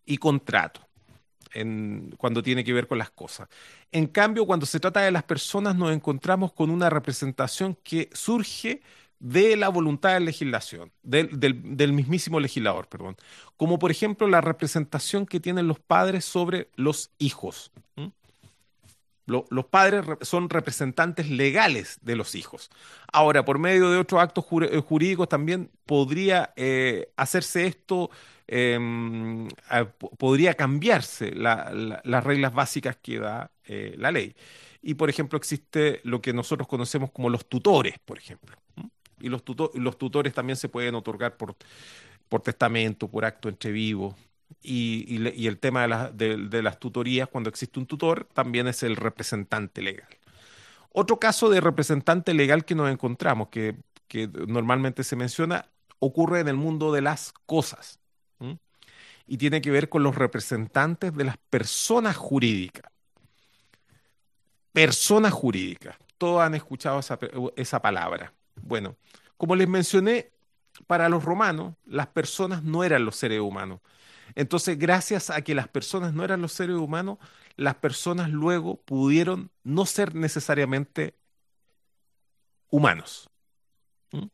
y 0.06 0.18
contratos. 0.18 0.84
cuando 2.18 2.44
tiene 2.44 2.66
que 2.66 2.74
ver 2.74 2.86
con 2.86 2.98
las 2.98 3.12
cosas. 3.12 3.48
En 3.94 4.08
cambio, 4.08 4.46
cuando 4.46 4.66
se 4.66 4.82
trata 4.82 5.00
de 5.00 5.12
las 5.12 5.24
personas, 5.24 5.74
nos 5.78 5.94
encontramos 5.94 6.52
con 6.52 6.70
una 6.70 6.90
representación 6.90 7.78
que 7.82 8.10
surge 8.12 8.82
de 9.20 9.56
la 9.56 9.70
voluntad 9.70 10.14
de 10.14 10.20
legislación, 10.20 10.92
del, 11.02 11.94
mismísimo 11.94 12.40
legislador, 12.40 12.88
perdón. 12.88 13.16
Como 13.58 13.80
por 13.80 13.92
ejemplo 13.92 14.28
la 14.28 14.42
representación 14.42 15.26
que 15.26 15.40
tienen 15.40 15.68
los 15.68 15.80
padres 15.80 16.26
sobre 16.26 16.70
los 16.76 17.12
hijos. 17.18 17.72
los 19.26 19.66
padres 19.66 20.06
son 20.22 20.50
representantes 20.50 21.30
legales 21.30 21.98
de 22.02 22.16
los 22.16 22.36
hijos. 22.36 22.70
Ahora, 23.12 23.44
por 23.46 23.58
medio 23.58 23.90
de 23.90 23.98
otros 23.98 24.22
actos 24.22 24.46
eh, 24.62 24.80
jurídicos 24.80 25.28
también 25.28 25.72
podría 25.86 26.54
eh, 26.56 27.10
hacerse 27.16 27.66
esto, 27.66 28.12
em, 28.48 29.48
podría 30.20 30.54
cambiarse 30.54 31.32
las 31.34 32.24
reglas 32.24 32.54
básicas 32.54 32.98
que 32.98 33.20
da 33.20 33.52
eh, 33.64 33.96
la 33.98 34.12
ley. 34.12 34.36
Y, 34.84 34.94
por 34.94 35.10
ejemplo, 35.10 35.38
existe 35.38 36.02
lo 36.04 36.22
que 36.22 36.32
nosotros 36.32 36.68
conocemos 36.68 37.10
como 37.12 37.30
los 37.30 37.50
tutores, 37.50 37.96
por 38.06 38.20
ejemplo 38.20 38.56
y 39.26 39.30
los, 39.30 39.98
tutores 39.98 40.34
también 40.36 40.56
se 40.56 40.70
pueden 40.70 40.94
otorgar 40.94 41.36
por, 41.36 41.56
testamento, 42.44 43.08
por 43.08 43.26
acto 43.26 43.50
entre 43.50 43.72
vivos. 43.72 44.14
Y, 44.62 45.18
y, 45.36 45.48
el 45.48 45.58
tema 45.58 45.88
de, 46.10 46.62
las 46.62 46.80
tutorías, 46.80 47.28
cuando 47.28 47.50
existe 47.50 47.80
un 47.80 47.88
tutor, 47.88 48.28
también 48.34 48.68
es 48.68 48.84
el 48.84 48.96
representante 48.96 49.82
legal. 49.82 50.08
Otro 50.92 51.20
caso 51.20 51.50
de 51.50 51.60
representante 51.60 52.36
legal 52.36 52.66
que 52.66 52.76
nos 52.76 52.92
encontramos, 52.92 53.50
que, 53.50 53.76
normalmente 54.48 55.04
se 55.04 55.16
menciona, 55.16 55.66
ocurre 55.98 56.40
en 56.40 56.48
el 56.48 56.56
mundo 56.56 56.94
de 56.94 57.02
las 57.02 57.34
cosas. 57.48 58.00
Y 59.28 59.38
tiene 59.38 59.60
que 59.60 59.72
ver 59.72 59.90
con 59.90 60.04
los 60.04 60.14
representantes 60.14 61.16
de 61.16 61.24
las 61.24 61.38
personas 61.50 62.16
jurídicas. 62.16 62.92
Personas 64.72 65.34
jurídicas. 65.34 65.98
Todos 66.20 66.44
han 66.44 66.54
escuchado 66.54 67.00
esa 67.56 67.82
palabra. 67.82 68.32
Bueno, 68.62 68.96
como 69.38 69.56
les 69.56 69.68
mencioné, 69.68 70.32
para 70.88 71.10
los 71.10 71.24
romanos 71.24 71.76
las 71.86 72.08
personas 72.08 72.64
no 72.64 72.84
eran 72.84 73.06
los 73.06 73.16
seres 73.16 73.40
humanos. 73.40 73.80
Entonces, 74.34 74.78
gracias 74.78 75.30
a 75.30 75.42
que 75.42 75.56
las 75.56 75.68
personas 75.68 76.14
no 76.14 76.24
eran 76.24 76.42
los 76.42 76.52
seres 76.52 76.76
humanos, 76.76 77.20
las 77.56 77.76
personas 77.76 78.30
luego 78.30 78.78
pudieron 78.78 79.52
no 79.64 79.86
ser 79.86 80.16
necesariamente 80.16 81.16
humanos. 82.70 83.30
¿Mm? 84.12 84.26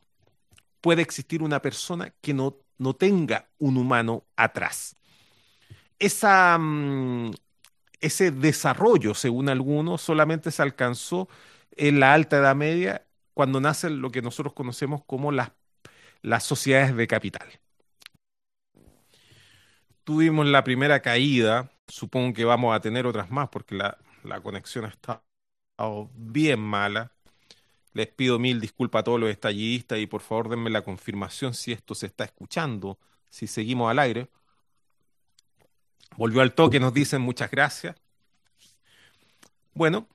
Puede 0.80 1.02
existir 1.02 1.44
una 1.44 1.62
persona 1.62 2.14
que 2.22 2.34
no, 2.34 2.58
no 2.78 2.96
tenga 2.96 3.48
un 3.60 3.78
humano 3.78 4.24
atrás. 4.36 4.96
Esa, 6.00 6.58
mm, 6.58 7.32
ese 8.00 8.32
desarrollo, 8.32 9.14
según 9.14 9.50
algunos, 9.50 10.02
solamente 10.02 10.50
se 10.52 10.64
alcanzó 10.64 11.30
en 11.76 12.00
la 12.00 12.14
Alta 12.14 12.38
Edad 12.38 12.56
Media 12.56 13.06
cuando 13.34 13.62
nacen 13.62 14.02
lo 14.02 14.12
que 14.12 14.22
nosotros 14.22 14.54
conocemos 14.54 15.04
como 15.06 15.32
las, 15.32 15.52
las 16.22 16.44
sociedades 16.44 16.96
de 16.96 17.08
capital. 17.08 17.48
Tuvimos 20.04 20.46
la 20.48 20.64
primera 20.64 21.02
caída, 21.02 21.72
supongo 21.88 22.34
que 22.34 22.46
vamos 22.46 22.76
a 22.76 22.82
tener 22.82 23.06
otras 23.06 23.30
más 23.30 23.50
porque 23.50 23.76
la, 23.76 23.98
conexión 24.42 24.86
ha 24.86 24.90
estado 24.90 25.24
bien 26.14 26.60
mala. 26.60 27.12
Les 27.94 28.08
pido 28.08 28.40
mil 28.40 28.60
disculpas 28.62 29.02
a 29.02 29.04
todos 29.04 29.20
los 29.20 29.30
estallidistas 29.30 30.00
y 30.00 30.08
por 30.08 30.22
favor 30.22 30.50
denme 30.50 30.70
la 30.70 30.84
confirmación 30.84 31.54
si 31.54 31.72
esto 31.72 31.94
se 31.94 32.08
está 32.08 32.24
escuchando, 32.24 32.98
si 33.30 33.48
seguimos 33.48 33.92
al 33.92 34.00
aire. 34.00 34.30
Volvió 36.18 36.42
al 36.42 36.54
toque, 36.54 36.80
nos 36.80 36.94
dicen 36.94 37.22
muchas 37.22 37.52
gracias. 37.52 37.96
Bueno, 39.74 40.08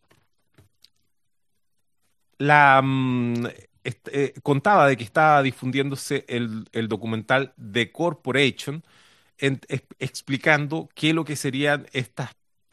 la 2.39 2.81
mm, 2.83 3.47
eh, 3.85 4.35
contaba 4.43 4.89
de 4.89 4.97
que 4.97 5.05
estaba 5.05 5.43
difundiéndose 5.43 6.25
el, 6.29 6.89
documental 6.89 7.55
The 7.73 7.93
Corporation 7.93 8.85
explicando 9.39 10.89
qué 10.95 11.11
es 11.11 11.15
lo 11.15 11.25
que 11.25 11.37
serían 11.37 11.87
estas, 11.93 12.31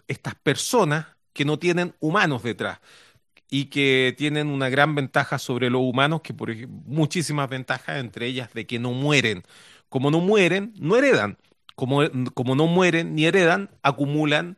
estas 0.08 0.36
personas 0.36 1.08
que 1.34 1.46
no 1.46 1.60
tienen 1.60 1.94
humanos 2.00 2.44
detrás 2.44 2.80
y 3.50 3.66
que 3.66 4.16
tienen 4.18 4.48
una 4.48 4.70
gran 4.70 4.96
ventaja 4.96 5.38
sobre 5.38 5.70
los 5.70 5.82
humanos, 5.82 6.22
que 6.22 6.34
por 6.34 6.56
muchísimas 6.68 7.48
ventajas, 7.50 8.00
entre 8.00 8.26
ellas 8.26 8.52
de 8.54 8.66
que 8.66 8.80
no 8.80 8.94
mueren. 8.94 9.44
Como 9.90 10.10
no 10.10 10.22
mueren, 10.22 10.74
no 10.80 10.96
heredan. 10.96 11.38
Como, 11.76 12.02
como 12.34 12.56
no 12.56 12.66
mueren 12.66 13.14
ni 13.14 13.26
heredan, 13.26 13.70
acumulan 13.84 14.58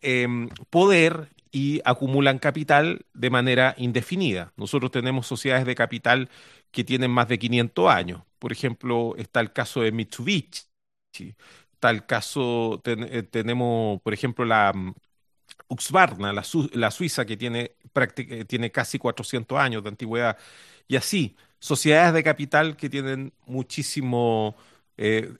em, 0.00 0.48
poder 0.70 1.28
y 1.52 1.80
acumulan 1.84 2.38
capital 2.38 3.06
de 3.14 3.30
manera 3.30 3.74
indefinida. 3.78 4.52
Nosotros 4.56 4.90
tenemos 4.90 5.26
sociedades 5.26 5.66
de 5.66 5.74
capital 5.74 6.28
que 6.70 6.84
tienen 6.84 7.10
más 7.10 7.28
de 7.28 7.38
500 7.38 7.88
años. 7.90 8.22
Por 8.38 8.52
ejemplo, 8.52 9.14
está 9.16 9.40
el 9.40 9.52
caso 9.52 9.82
de 9.82 9.92
Mitsubishi. 9.92 10.66
Está 11.72 11.90
el 11.90 12.06
caso, 12.06 12.80
eh, 12.84 13.22
tenemos, 13.24 14.00
por 14.02 14.12
ejemplo, 14.14 14.44
la, 14.44 14.72
Uxbarna, 15.68 16.32
la, 16.32 16.90
Suiza 16.90 17.24
que 17.24 17.36
tiene, 17.36 17.72
tiene 18.46 18.70
casi 18.72 18.98
400 18.98 19.58
años 19.58 19.82
de 19.82 19.88
antigüedad, 19.88 20.36
y 20.88 20.96
así, 20.96 21.36
sociedades 21.60 22.14
de 22.14 22.24
capital 22.24 22.76
que 22.76 22.90
tienen 22.90 23.32
muchísimo, 23.46 24.56
eh, 24.96 25.32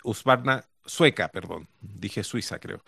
sueca, 0.84 1.28
perdón, 1.28 1.68
dije 1.80 2.22
Suiza 2.24 2.58
creo. 2.58 2.82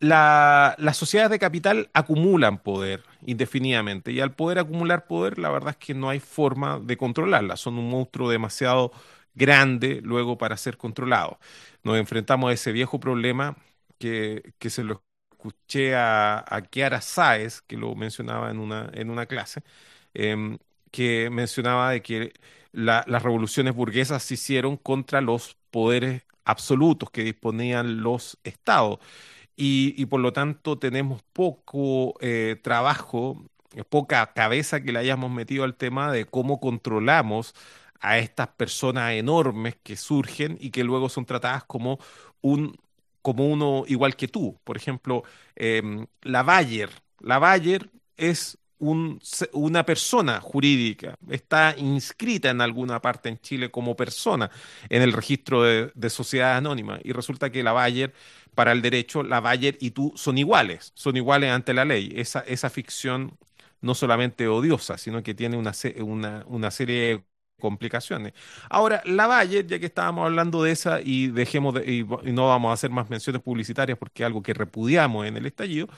Las 0.00 0.96
sociedades 0.96 1.30
de 1.30 1.38
capital 1.38 1.90
acumulan 1.94 2.58
poder 2.58 3.02
indefinidamente 3.26 4.12
y 4.12 4.20
al 4.20 4.32
poder 4.34 4.58
acumular 4.58 5.06
poder, 5.06 5.38
la 5.38 5.50
verdad 5.50 5.70
es 5.70 5.76
que 5.86 5.94
no 5.94 6.08
hay 6.10 6.20
forma 6.20 6.80
de 6.80 6.96
controlarlas, 6.96 7.60
son 7.60 7.78
un 7.78 7.90
monstruo 7.90 8.30
demasiado 8.30 8.92
grande 9.34 10.00
luego 10.02 10.38
para 10.38 10.56
ser 10.56 10.76
controlado. 10.78 11.38
Nos 11.84 11.98
enfrentamos 11.98 12.50
a 12.50 12.54
ese 12.54 12.72
viejo 12.72 12.98
problema 13.00 13.56
que, 13.98 14.54
que 14.58 14.70
se 14.70 14.84
lo 14.84 15.02
escuché 15.32 15.94
a, 15.94 16.44
a 16.46 16.62
Kiara 16.62 17.00
Sáez, 17.00 17.60
que 17.62 17.76
lo 17.76 17.94
mencionaba 17.94 18.50
en 18.50 18.58
una, 18.58 18.90
en 18.94 19.10
una 19.10 19.26
clase, 19.26 19.62
em, 20.14 20.58
que 20.90 21.30
mencionaba 21.30 21.90
de 21.90 22.02
que 22.02 22.32
las 22.72 23.22
revoluciones 23.22 23.74
burguesas 23.74 24.22
se 24.22 24.34
hicieron 24.34 24.76
contra 24.76 25.20
los 25.20 25.56
poderes 25.70 26.22
absolutos 26.44 27.10
que 27.10 27.22
disponían 27.24 28.02
los 28.02 28.38
estados. 28.44 28.98
Y, 29.56 30.06
por 30.06 30.20
lo 30.20 30.32
tanto 30.32 30.78
tenemos 30.78 31.22
poco 31.32 32.14
eh, 32.20 32.58
trabajo, 32.62 33.44
poca 33.90 34.32
cabeza 34.32 34.82
que 34.82 34.92
le 34.92 34.98
hayamos 35.00 35.30
metido 35.30 35.64
al 35.64 35.76
tema 35.76 36.10
de 36.12 36.24
cómo 36.26 36.60
controlamos 36.60 37.54
a 38.00 38.18
estas 38.18 38.48
personas 38.48 39.12
enormes 39.12 39.76
que 39.82 39.96
surgen 39.96 40.56
y 40.60 40.70
que 40.70 40.84
luego 40.84 41.08
son 41.10 41.26
tratadas 41.26 41.64
como 41.64 41.98
un 42.40 42.76
como 43.22 43.46
uno 43.48 43.84
igual 43.86 44.16
que 44.16 44.28
tú. 44.28 44.58
Por 44.64 44.76
ejemplo, 44.78 45.24
em, 45.56 46.06
la 46.22 46.42
Bayer. 46.42 46.90
La 47.20 47.38
Bayer 47.38 47.90
es 48.16 48.58
una 48.80 49.84
persona 49.86 50.40
jurídica, 50.40 51.16
está 51.28 51.74
inscrita 51.76 52.50
en 52.50 52.60
alguna 52.60 53.00
parte 53.00 53.28
en 53.28 53.38
Chile 53.40 53.70
como 53.70 53.96
persona 53.96 54.50
en 54.88 55.02
el 55.02 55.12
registro 55.12 55.62
de, 55.62 55.92
de 55.94 56.10
sociedades 56.10 56.58
anónimas 56.58 57.00
y 57.04 57.12
resulta 57.12 57.50
que 57.50 57.62
la 57.62 57.72
Bayer, 57.72 58.12
para 58.54 58.72
el 58.72 58.82
derecho, 58.82 59.22
la 59.22 59.40
Bayer 59.40 59.76
y 59.80 59.90
tú 59.92 60.12
son 60.16 60.38
iguales, 60.38 60.92
son 60.94 61.16
iguales 61.16 61.50
ante 61.50 61.74
la 61.74 61.84
ley. 61.84 62.12
Esa, 62.16 62.40
esa 62.40 62.70
ficción 62.70 63.38
no 63.80 63.94
solamente 63.94 64.48
odiosa, 64.48 64.98
sino 64.98 65.22
que 65.22 65.34
tiene 65.34 65.56
una, 65.56 65.72
una, 66.02 66.44
una 66.46 66.70
serie 66.70 67.00
de 67.02 67.24
complicaciones. 67.60 68.32
Ahora, 68.68 69.02
la 69.04 69.26
Bayer, 69.26 69.66
ya 69.66 69.78
que 69.78 69.86
estábamos 69.86 70.26
hablando 70.26 70.62
de 70.62 70.72
esa 70.72 71.00
y 71.02 71.28
dejemos 71.28 71.74
de, 71.74 71.92
y, 71.92 72.04
no 72.32 72.48
vamos 72.48 72.70
a 72.70 72.74
hacer 72.74 72.90
más 72.90 73.10
menciones 73.10 73.42
publicitarias 73.42 73.98
porque 73.98 74.22
es 74.22 74.26
algo 74.26 74.42
que 74.42 74.54
repudiamos 74.54 75.26
en 75.26 75.36
el 75.36 75.46
estallido, 75.46 75.88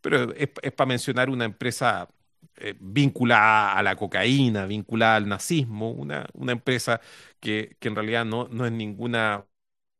pero 0.00 0.32
es, 0.34 0.48
para 0.72 0.88
mencionar 0.88 1.30
una 1.30 1.44
empresa 1.46 2.08
eh, 2.56 2.74
vinculada 2.80 3.72
a 3.74 3.82
la 3.82 3.96
cocaína, 3.96 4.66
vinculada 4.66 5.16
al 5.16 5.28
nazismo, 5.28 5.90
una, 5.90 6.26
una 6.34 6.52
empresa 6.52 7.00
que, 7.40 7.76
que 7.80 7.88
en 7.88 7.96
realidad 7.96 8.24
no, 8.24 8.48
no 8.48 8.66
es 8.66 8.72
ninguna 8.72 9.46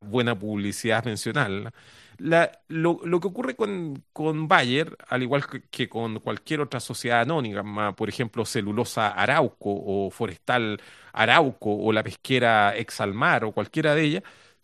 buena 0.00 0.38
publicidad 0.38 1.04
mencionarla 1.04 1.72
lo, 2.18 3.20
que 3.20 3.26
ocurre 3.26 3.56
con, 3.56 4.04
con 4.12 4.48
Bayer, 4.48 4.96
al 5.08 5.22
igual 5.22 5.44
que, 5.70 5.88
con 5.88 6.20
cualquier 6.20 6.60
otra 6.60 6.80
sociedad 6.80 7.20
anónima, 7.20 7.94
por 7.96 8.08
ejemplo, 8.08 8.44
Celulosa 8.44 9.08
Arauco 9.08 9.70
o 9.70 10.10
Forestal 10.10 10.80
Arauco 11.12 11.74
o 11.74 11.92
la 11.92 12.02
pesquera 12.02 12.76
Exalmar 12.76 13.44
o 13.44 13.52
cualquiera 13.52 13.94
de 13.94 14.02
ellas, 14.04 14.22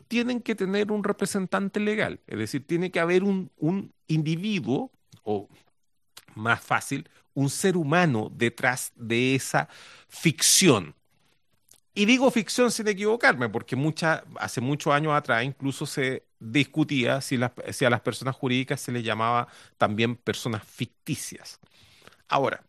tienen 0.09 0.40
que 0.42 0.55
tener 0.55 0.92
un 0.92 1.05
representante 1.05 1.81
legal. 1.81 2.20
Es 2.26 2.38
decir, 2.38 2.66
tiene 2.66 2.90
que 2.90 3.00
haber 3.00 3.22
un, 3.24 3.50
un 3.59 3.92
individuo, 4.09 4.90
o 5.22 5.48
más 6.35 6.61
fácil, 6.61 7.09
un 7.34 7.50
ser 7.50 7.76
humano 7.76 8.30
detrás 8.34 8.92
de 8.96 9.34
esa 9.34 9.68
ficción. 10.08 10.94
Y 11.94 12.04
digo 12.04 12.30
ficción 12.30 12.70
sin 12.70 12.88
equivocarme, 12.88 13.48
porque 13.48 13.76
mucha, 13.76 14.24
hace 14.36 14.60
muchos 14.60 14.92
años 14.92 15.12
atrás 15.12 15.44
incluso 15.44 15.86
se 15.86 16.24
discutía 16.38 17.20
si, 17.20 17.38
si 17.72 17.84
a 17.84 17.90
las 17.90 18.00
personas 18.00 18.36
jurídicas 18.36 18.80
se 18.80 18.92
les 18.92 19.04
llamaba 19.04 19.48
también 19.76 20.16
personas 20.16 20.64
ficticias. 20.64 21.58
Ahora, 22.28 22.62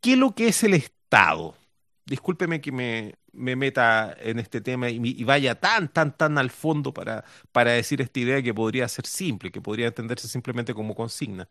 ¿qué 0.00 0.12
es 0.12 0.18
lo 0.18 0.34
que 0.34 0.48
es 0.48 0.62
el 0.64 0.74
Estado? 0.74 1.56
Discúlpeme 2.04 2.60
que 2.60 2.72
me, 2.72 3.14
me 3.32 3.54
meta 3.54 4.16
en 4.18 4.38
este 4.38 4.60
tema 4.60 4.88
y, 4.90 5.24
vaya 5.24 5.54
tan, 5.54 5.88
tan, 5.88 6.16
tan 6.16 6.38
al 6.38 6.50
fondo 6.50 6.92
para, 6.92 7.24
para 7.52 7.72
decir 7.72 8.00
esta 8.00 8.20
idea 8.20 8.42
que 8.42 8.54
podría 8.54 8.88
ser 8.88 9.06
simple, 9.06 9.50
que 9.52 9.60
podría 9.60 9.86
entenderse 9.86 10.28
simplemente 10.28 10.74
como 10.74 10.94
consigna. 10.94 11.48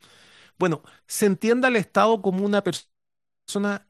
Bueno, 0.58 0.82
se 1.08 1.26
entienda 1.26 1.68
al 1.68 1.76
Estado 1.76 2.22
como 2.22 2.46
una 2.46 2.63
persona 2.63 3.86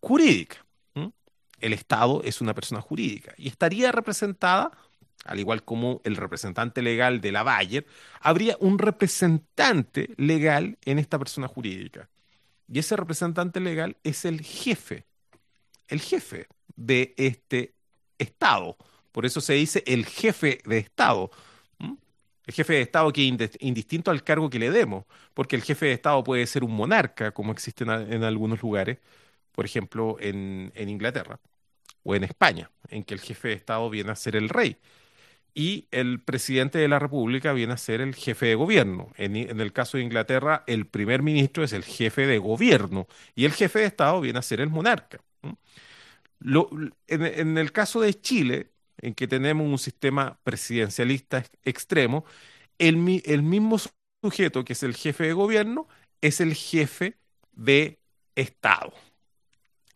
jurídica. 0.00 0.64
El 1.60 1.72
Estado 1.72 2.22
es 2.24 2.40
una 2.40 2.54
persona 2.54 2.80
jurídica 2.80 3.34
y 3.36 3.46
estaría 3.46 3.92
representada 3.92 4.72
al 5.24 5.38
igual 5.38 5.64
como 5.64 6.00
el 6.04 6.16
representante 6.16 6.82
legal 6.82 7.20
de 7.20 7.32
la 7.32 7.42
Bayer, 7.42 7.86
habría 8.20 8.56
un 8.60 8.78
representante 8.78 10.10
legal 10.16 10.78
en 10.84 10.98
esta 10.98 11.18
persona 11.18 11.48
jurídica. 11.48 12.08
Y 12.68 12.78
ese 12.78 12.96
representante 12.96 13.60
legal 13.60 13.96
es 14.02 14.24
el 14.24 14.40
jefe, 14.40 15.06
el 15.88 16.00
jefe 16.00 16.48
de 16.74 17.14
este 17.16 17.74
Estado. 18.18 18.76
Por 19.12 19.26
eso 19.26 19.40
se 19.40 19.54
dice 19.54 19.82
el 19.86 20.06
jefe 20.06 20.60
de 20.64 20.78
Estado. 20.78 21.30
El 22.46 22.54
jefe 22.54 22.74
de 22.74 22.80
Estado 22.82 23.12
que 23.12 23.28
es 23.28 23.50
indistinto 23.60 24.10
al 24.10 24.24
cargo 24.24 24.50
que 24.50 24.58
le 24.58 24.70
demos, 24.70 25.04
porque 25.34 25.56
el 25.56 25.62
jefe 25.62 25.86
de 25.86 25.92
Estado 25.92 26.22
puede 26.24 26.46
ser 26.46 26.64
un 26.64 26.72
monarca, 26.74 27.32
como 27.32 27.52
existe 27.52 27.84
en, 27.84 28.24
algunos 28.24 28.62
lugares, 28.62 28.98
por 29.52 29.64
ejemplo 29.64 30.16
en 30.20 30.72
Inglaterra 30.76 31.40
o 32.04 32.14
en 32.14 32.24
España, 32.24 32.70
en 32.88 33.04
que 33.04 33.14
el 33.14 33.20
jefe 33.20 33.48
de 33.48 33.54
Estado 33.54 33.88
viene 33.90 34.10
a 34.12 34.16
ser 34.16 34.36
el 34.36 34.48
rey 34.48 34.78
y 35.54 35.88
el 35.90 36.20
presidente 36.20 36.78
de 36.78 36.88
la 36.88 36.98
República 36.98 37.52
viene 37.52 37.74
a 37.74 37.76
ser 37.76 38.00
el 38.00 38.14
jefe 38.14 38.46
de 38.46 38.54
gobierno. 38.54 39.12
En, 39.16 39.36
el 39.36 39.72
caso 39.72 39.98
de 39.98 40.04
Inglaterra, 40.04 40.64
el 40.66 40.86
primer 40.86 41.22
ministro 41.22 41.62
es 41.64 41.72
el 41.72 41.84
jefe 41.84 42.26
de 42.26 42.38
gobierno 42.38 43.06
y 43.34 43.44
el 43.44 43.52
jefe 43.52 43.80
de 43.80 43.86
Estado 43.86 44.20
viene 44.20 44.38
a 44.38 44.42
ser 44.42 44.60
el 44.60 44.70
monarca. 44.70 45.20
en, 47.06 47.58
el 47.58 47.72
caso 47.72 48.00
de 48.00 48.14
Chile, 48.20 48.71
en 49.02 49.14
que 49.14 49.28
tenemos 49.28 49.66
un 49.66 49.78
sistema 49.78 50.38
presidencialista 50.44 51.44
extremo, 51.64 52.24
el, 52.78 52.96
mismo 52.96 53.76
sujeto 54.22 54.64
que 54.64 54.72
es 54.72 54.82
el 54.82 54.94
jefe 54.94 55.24
de 55.24 55.32
gobierno 55.32 55.88
es 56.20 56.40
el 56.40 56.54
jefe 56.54 57.18
de 57.52 57.98
Estado. 58.34 58.92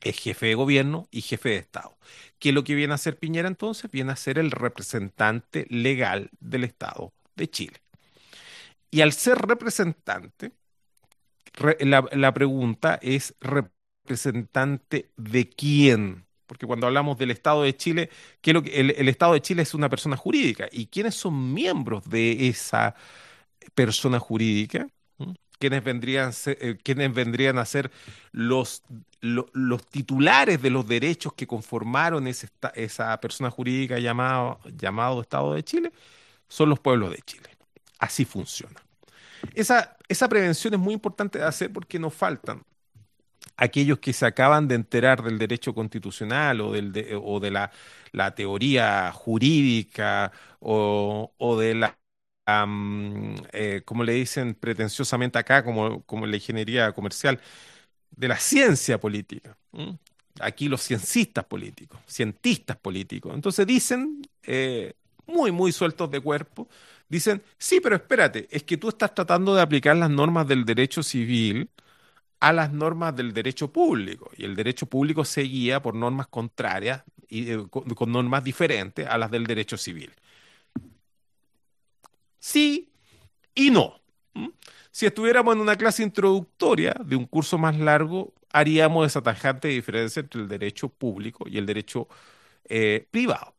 Es 0.00 0.18
jefe 0.18 0.46
de 0.46 0.54
gobierno 0.54 1.08
y 1.10 1.22
jefe 1.22 1.50
de 1.50 1.56
Estado. 1.56 1.96
¿Qué 2.38 2.50
es 2.50 2.54
lo 2.54 2.64
que 2.64 2.74
viene 2.74 2.94
a 2.94 2.98
ser 2.98 3.18
Piñera 3.18 3.48
entonces? 3.48 3.90
Viene 3.90 4.12
a 4.12 4.16
ser 4.16 4.38
el 4.38 4.50
representante 4.50 5.66
legal 5.70 6.30
del 6.38 6.64
Estado 6.64 7.12
de 7.34 7.48
Chile. 7.48 7.80
Y 8.90 9.00
al 9.00 9.12
ser 9.12 9.38
representante, 9.38 10.52
la, 11.80 12.34
pregunta 12.34 12.98
es 13.02 13.34
representante 13.40 15.10
de 15.16 15.48
quién. 15.48 16.25
Porque 16.46 16.66
cuando 16.66 16.86
hablamos 16.86 17.18
del 17.18 17.30
Estado 17.30 17.62
de 17.62 17.76
Chile, 17.76 18.10
¿qué 18.40 18.52
lo 18.52 18.62
que, 18.62 18.80
el, 18.80 19.08
Estado 19.08 19.34
de 19.34 19.42
Chile 19.42 19.62
es 19.62 19.74
una 19.74 19.88
persona 19.88 20.16
jurídica. 20.16 20.68
¿Y 20.70 20.86
quiénes 20.86 21.14
son 21.14 21.52
miembros 21.52 22.08
de 22.08 22.48
esa 22.48 22.94
persona 23.74 24.18
jurídica? 24.18 24.88
quienes 25.58 25.82
vendrían, 25.82 26.32
eh, 26.46 26.76
vendrían 27.08 27.58
a 27.58 27.64
ser 27.64 27.90
los, 28.30 28.82
los 29.20 29.86
titulares 29.86 30.60
de 30.60 30.70
los 30.70 30.86
derechos 30.86 31.32
que 31.32 31.46
conformaron 31.46 32.26
esa 32.26 33.20
persona 33.20 33.50
jurídica 33.50 33.98
llamado, 33.98 34.60
llamado 34.76 35.22
Estado 35.22 35.54
de 35.54 35.64
Chile, 35.64 35.92
son 36.48 36.68
los 36.68 36.78
pueblos 36.78 37.10
de 37.10 37.22
Chile. 37.22 37.48
Así 37.98 38.24
funciona. 38.24 38.80
Esa, 39.54 39.96
esa 40.08 40.28
prevención 40.28 40.74
es 40.74 40.80
muy 40.80 40.94
importante 40.94 41.38
de 41.38 41.44
hacer 41.44 41.72
porque 41.72 41.98
nos 41.98 42.14
faltan 42.14 42.62
aquellos 43.56 43.98
que 43.98 44.12
se 44.12 44.26
acaban 44.26 44.68
de 44.68 44.74
enterar 44.76 45.22
del 45.22 45.38
derecho 45.38 45.74
constitucional 45.74 46.60
o, 46.60 46.72
del 46.72 46.92
de, 46.92 47.18
o 47.22 47.40
de 47.40 47.50
la, 47.50 47.70
la 48.12 48.34
teoría 48.34 49.12
jurídica 49.12 50.32
o, 50.60 51.32
o 51.38 51.58
de 51.58 51.74
la 51.74 51.98
eh, 53.52 53.82
como 53.84 54.04
le 54.04 54.12
dicen 54.12 54.54
pretenciosamente 54.54 55.38
acá, 55.38 55.64
como, 55.64 56.02
como 56.04 56.26
la 56.26 56.36
ingeniería 56.36 56.92
comercial, 56.92 57.40
de 58.10 58.28
la 58.28 58.38
ciencia 58.38 58.98
política. 59.00 59.56
Aquí 60.40 60.68
los 60.68 60.82
ciencistas 60.82 61.44
políticos, 61.46 62.00
cientistas 62.06 62.76
políticos. 62.78 63.34
Entonces 63.34 63.66
dicen, 63.66 64.22
eh, 64.44 64.94
muy, 65.26 65.52
muy 65.52 65.72
sueltos 65.72 66.10
de 66.10 66.20
cuerpo, 66.20 66.68
dicen, 67.08 67.42
sí, 67.58 67.80
pero 67.82 67.96
espérate, 67.96 68.48
es 68.50 68.62
que 68.64 68.76
tú 68.76 68.88
estás 68.90 69.14
tratando 69.14 69.54
de 69.54 69.62
aplicar 69.62 69.96
las 69.96 70.10
normas 70.10 70.46
del 70.48 70.64
derecho 70.64 71.02
civil 71.02 71.70
a 72.40 72.52
las 72.52 72.72
normas 72.72 73.16
del 73.16 73.32
derecho 73.32 73.72
público. 73.72 74.30
Y 74.36 74.44
el 74.44 74.56
derecho 74.56 74.86
público 74.86 75.24
se 75.24 75.42
guía 75.42 75.82
por 75.82 75.94
normas 75.94 76.26
contrarias 76.28 77.02
y 77.28 77.52
eh, 77.52 77.66
con 77.70 78.12
normas 78.12 78.44
diferentes 78.44 79.06
a 79.06 79.18
las 79.18 79.30
del 79.30 79.46
derecho 79.46 79.76
civil. 79.76 80.12
Sí, 82.38 82.92
y 83.54 83.70
no. 83.70 84.00
Si 84.90 85.06
estuviéramos 85.06 85.54
en 85.54 85.60
una 85.60 85.76
clase 85.76 86.02
introductoria 86.02 86.94
de 87.04 87.16
un 87.16 87.26
curso 87.26 87.58
más 87.58 87.76
largo, 87.78 88.32
haríamos 88.52 89.06
esa 89.06 89.22
tajante 89.22 89.68
diferencia 89.68 90.20
entre 90.20 90.40
el 90.42 90.48
derecho 90.48 90.88
público 90.88 91.44
y 91.48 91.58
el 91.58 91.66
derecho 91.66 92.08
eh, 92.64 93.06
privado. 93.10 93.54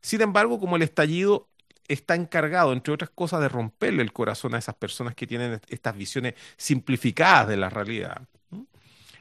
Sin 0.00 0.20
embargo, 0.22 0.58
como 0.58 0.76
el 0.76 0.82
estallido 0.82 1.48
está 1.88 2.14
encargado, 2.14 2.72
entre 2.72 2.92
otras 2.94 3.10
cosas, 3.10 3.40
de 3.40 3.48
romperle 3.48 4.02
el 4.02 4.12
corazón 4.12 4.54
a 4.54 4.58
esas 4.58 4.74
personas 4.74 5.14
que 5.14 5.26
tienen 5.26 5.60
estas 5.68 5.96
visiones 5.96 6.34
simplificadas 6.56 7.48
de 7.48 7.56
la 7.56 7.70
realidad. 7.70 8.22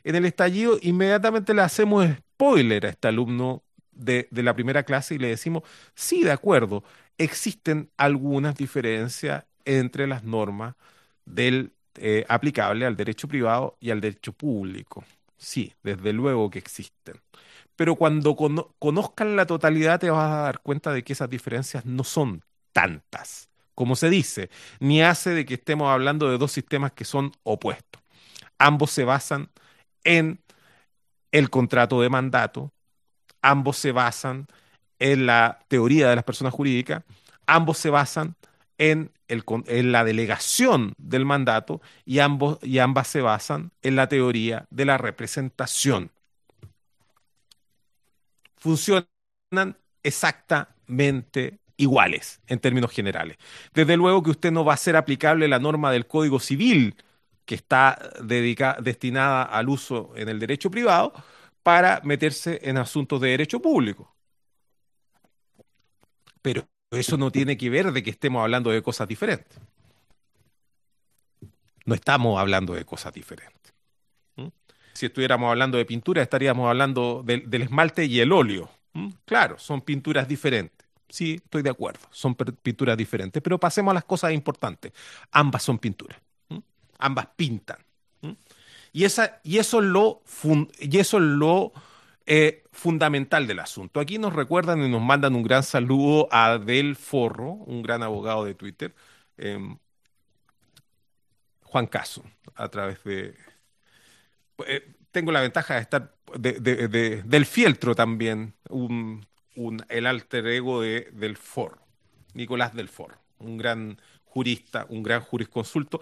En 0.03 0.15
el 0.15 0.25
estallido, 0.25 0.77
inmediatamente 0.81 1.53
le 1.53 1.61
hacemos 1.61 2.07
spoiler 2.07 2.85
a 2.85 2.89
este 2.89 3.07
alumno 3.07 3.63
de, 3.91 4.27
la 4.31 4.55
primera 4.55 4.83
clase 4.83 5.15
y 5.15 5.19
le 5.19 5.27
decimos, 5.27 5.63
sí, 5.95 6.23
de 6.23 6.31
acuerdo, 6.31 6.83
existen 7.17 7.91
algunas 7.97 8.55
diferencias 8.55 9.45
entre 9.65 10.07
las 10.07 10.23
normas 10.23 10.75
del 11.25 11.73
eh, 11.95 12.25
aplicable 12.29 12.85
al 12.85 12.95
derecho 12.95 13.27
privado 13.27 13.77
y 13.79 13.91
al 13.91 14.01
derecho 14.01 14.33
público. 14.33 15.03
Sí, 15.37 15.73
desde 15.83 16.13
luego 16.13 16.49
que 16.49 16.59
existen. 16.59 17.15
Pero 17.75 17.95
cuando 17.95 18.35
conozcan 18.35 19.35
la 19.35 19.45
totalidad 19.45 19.99
te 19.99 20.09
vas 20.09 20.31
a 20.31 20.41
dar 20.43 20.59
cuenta 20.61 20.93
de 20.93 21.03
que 21.03 21.13
esas 21.13 21.29
diferencias 21.29 21.85
no 21.85 22.03
son 22.03 22.43
tantas, 22.73 23.49
como 23.75 23.95
se 23.95 24.09
dice, 24.09 24.49
ni 24.79 25.01
hace 25.01 25.31
de 25.31 25.45
que 25.45 25.55
estemos 25.55 25.89
hablando 25.89 26.29
de 26.29 26.37
dos 26.37 26.51
sistemas 26.51 26.91
que 26.93 27.05
son 27.05 27.31
opuestos. 27.43 28.01
Ambos 28.57 28.91
se 28.91 29.03
basan 29.03 29.49
en 30.03 30.39
el 31.31 31.49
contrato 31.49 32.01
de 32.01 32.09
mandato, 32.09 32.71
ambos 33.41 33.77
se 33.77 33.91
basan 33.91 34.47
en 34.99 35.25
la 35.25 35.59
teoría 35.67 36.09
de 36.09 36.15
las 36.15 36.23
personas 36.25 36.53
jurídicas, 36.53 37.03
ambos 37.47 37.77
se 37.77 37.89
basan 37.89 38.35
en, 38.77 39.11
el, 39.27 39.43
en 39.67 39.91
la 39.91 40.03
delegación 40.03 40.93
del 40.97 41.25
mandato 41.25 41.81
y, 42.05 42.19
ambos, 42.19 42.59
y 42.61 42.79
ambas 42.79 43.07
se 43.07 43.21
basan 43.21 43.71
en 43.81 43.95
la 43.95 44.07
teoría 44.09 44.67
de 44.69 44.85
la 44.85 44.97
representación. 44.97 46.11
Funcionan 48.57 49.07
exactamente 50.03 51.60
iguales 51.81 52.39
en 52.47 52.59
términos 52.59 52.91
generales. 52.91 53.37
Desde 53.73 53.97
luego 53.97 54.23
que 54.23 54.31
usted 54.31 54.51
no 54.51 54.63
va 54.63 54.73
a 54.73 54.77
ser 54.77 54.95
aplicable 54.95 55.47
la 55.47 55.59
norma 55.59 55.91
del 55.91 56.07
Código 56.07 56.39
Civil 56.39 56.95
que 57.45 57.55
está 57.55 58.13
destinada 58.23 59.43
al 59.43 59.69
uso 59.69 60.13
en 60.15 60.29
el 60.29 60.39
derecho 60.39 60.71
privado 60.71 61.13
para 61.63 62.01
meterse 62.03 62.59
en 62.63 62.77
asuntos 62.77 63.19
de 63.19 63.29
derecho 63.29 63.61
público. 63.61 64.15
Pero 66.41 66.67
eso 66.91 67.17
no 67.17 67.31
tiene 67.31 67.57
que 67.57 67.69
ver 67.69 67.91
de 67.91 68.03
que 68.03 68.09
estemos 68.09 68.41
hablando 68.41 68.69
de 68.69 68.81
cosas 68.81 69.07
diferentes. 69.07 69.59
No 71.85 71.95
estamos 71.95 72.39
hablando 72.39 72.73
de 72.73 72.85
cosas 72.85 73.13
diferentes. 73.13 73.73
¿Mm? 74.35 74.47
Si 74.93 75.07
estuviéramos 75.07 75.49
hablando 75.49 75.77
de 75.77 75.85
pintura, 75.85 76.21
estaríamos 76.21 76.69
hablando 76.69 77.23
del, 77.25 77.61
esmalte 77.61 78.05
y 78.05 78.19
el 78.19 78.31
óleo. 78.31 78.69
¿Mm? 78.93 79.09
Claro, 79.25 79.57
son 79.57 79.81
pinturas 79.81 80.27
diferentes. 80.27 80.80
Sí, 81.11 81.41
estoy 81.43 81.61
de 81.61 81.69
acuerdo, 81.69 81.99
son 82.09 82.35
pinturas 82.35 82.97
diferentes, 82.97 83.43
pero 83.43 83.59
pasemos 83.59 83.91
a 83.91 83.95
las 83.95 84.05
cosas 84.05 84.31
importantes. 84.31 84.93
Ambas 85.31 85.61
son 85.61 85.77
pinturas, 85.77 86.17
ambas 86.97 87.27
pintan. 87.35 87.77
Y, 88.93 89.03
esa, 89.03 89.39
y 89.43 89.57
eso 89.57 89.79
es 89.79 89.85
lo, 89.85 90.23
y 90.79 90.97
eso 90.97 91.17
es 91.17 91.23
lo 91.23 91.73
eh, 92.25 92.63
fundamental 92.71 93.45
del 93.45 93.59
asunto. 93.59 93.99
Aquí 93.99 94.17
nos 94.19 94.33
recuerdan 94.33 94.81
y 94.83 94.89
nos 94.89 95.01
mandan 95.01 95.35
un 95.35 95.43
gran 95.43 95.63
saludo 95.63 96.29
a 96.31 96.57
Del 96.57 96.95
Forro, 96.95 97.51
un 97.51 97.81
gran 97.83 98.03
abogado 98.03 98.45
de 98.45 98.55
Twitter, 98.55 98.95
em, 99.37 99.77
Juan 101.63 101.87
Caso, 101.87 102.23
a 102.55 102.69
través 102.69 103.03
de... 103.03 103.35
Eh, 104.67 104.93
tengo 105.11 105.31
la 105.33 105.41
ventaja 105.41 105.75
de 105.75 105.81
estar 105.81 106.15
del 106.39 107.45
fieltro 107.45 107.95
también, 107.95 108.53
el 109.89 110.05
alter 110.05 110.47
ego 110.47 110.81
de, 110.81 111.09
del 111.13 111.37
Forro, 111.37 111.81
Nicolás 112.33 112.73
del 112.73 112.89
Forro, 112.89 113.17
un 113.39 113.57
gran 113.57 113.99
jurista, 114.25 114.85
un 114.89 115.03
gran 115.03 115.21
jurisconsulto. 115.21 115.99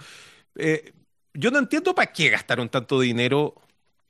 Eh, 0.56 0.94
yo 1.34 1.52
no 1.52 1.60
entiendo 1.60 1.96
para 1.96 2.12
qué 2.12 2.30
gastaron 2.30 2.70
tanto 2.70 3.00
dinero, 3.00 3.56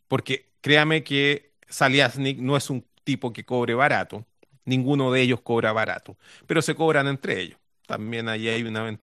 porque 0.07 0.49
créame 0.61 1.03
que 1.03 1.51
Saliasnik 1.67 2.39
no 2.39 2.57
es 2.57 2.69
un 2.69 2.85
tipo 3.03 3.31
que 3.33 3.45
cobre 3.45 3.73
barato, 3.73 4.25
ninguno 4.65 5.11
de 5.11 5.21
ellos 5.21 5.41
cobra 5.41 5.71
barato, 5.73 6.17
pero 6.47 6.61
se 6.61 6.75
cobran 6.75 7.07
entre 7.07 7.39
ellos. 7.41 7.59
También 7.87 8.29
ahí 8.29 8.47
hay 8.47 8.63
una 8.63 8.83
ventaja. 8.83 9.03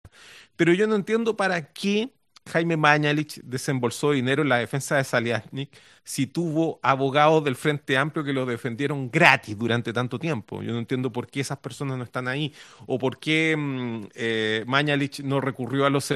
Pero 0.55 0.73
yo 0.73 0.87
no 0.87 0.95
entiendo 0.95 1.35
para 1.37 1.71
qué 1.73 2.13
Jaime 2.49 2.77
Mañalich 2.77 3.39
desembolsó 3.43 4.11
dinero 4.11 4.41
en 4.43 4.49
la 4.49 4.57
defensa 4.57 4.97
de 4.97 5.03
Saliasnik 5.03 5.69
si 6.03 6.27
tuvo 6.27 6.79
abogados 6.83 7.43
del 7.43 7.55
Frente 7.55 7.97
Amplio 7.97 8.23
que 8.25 8.33
lo 8.33 8.45
defendieron 8.45 9.09
gratis 9.11 9.57
durante 9.57 9.93
tanto 9.93 10.19
tiempo. 10.19 10.61
Yo 10.63 10.73
no 10.73 10.79
entiendo 10.79 11.11
por 11.11 11.27
qué 11.27 11.41
esas 11.41 11.59
personas 11.59 11.97
no 11.97 12.03
están 12.03 12.27
ahí 12.27 12.53
o 12.87 12.97
por 12.99 13.19
qué 13.19 13.55
mm, 13.57 14.03
eh, 14.15 14.63
Mañalich 14.67 15.21
no 15.21 15.41
recurrió 15.41 15.85
a 15.85 15.89
los 15.89 16.11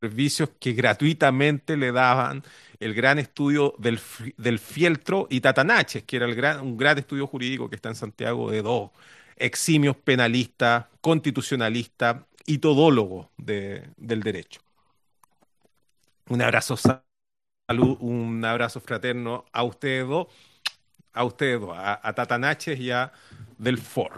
servicios 0.00 0.50
que 0.60 0.72
gratuitamente 0.72 1.76
le 1.76 1.92
daban 1.92 2.42
el 2.80 2.94
gran 2.94 3.18
estudio 3.18 3.74
del, 3.78 4.00
del 4.36 4.58
fieltro 4.58 5.26
y 5.30 5.40
Tatanaches, 5.40 6.02
que 6.04 6.16
era 6.16 6.26
el 6.26 6.34
gran, 6.34 6.60
un 6.60 6.76
gran 6.76 6.98
estudio 6.98 7.26
jurídico 7.26 7.68
que 7.70 7.76
está 7.76 7.88
en 7.90 7.94
Santiago 7.96 8.50
de 8.50 8.62
dos 8.62 8.90
eximios 9.36 9.96
penalistas, 9.96 10.86
constitucionalistas 11.00 12.24
y 12.46 12.58
todólogos 12.58 13.28
del 13.36 14.22
derecho. 14.22 14.60
Un 16.28 16.42
abrazo 16.42 16.76
salud, 16.76 17.96
un 18.00 18.44
abrazo 18.44 18.80
fraterno 18.80 19.44
a 19.52 19.62
ustedes 19.62 20.06
dos, 20.06 20.28
a 21.12 21.24
ustedes 21.24 21.60
a, 21.74 22.12
Tatanaches 22.14 22.78
y 22.78 22.90
a 22.90 23.12
Del 23.58 23.78
For, 23.78 24.12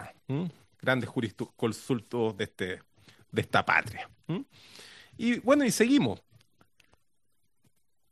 grandes 0.81 1.09
jurisconsultos 1.09 2.37
de, 2.37 2.43
este, 2.43 2.81
de 3.31 3.41
esta 3.41 3.65
patria. 3.65 4.09
Y 5.17 5.39
bueno, 5.39 5.63
y 5.65 5.71
seguimos. 5.71 6.21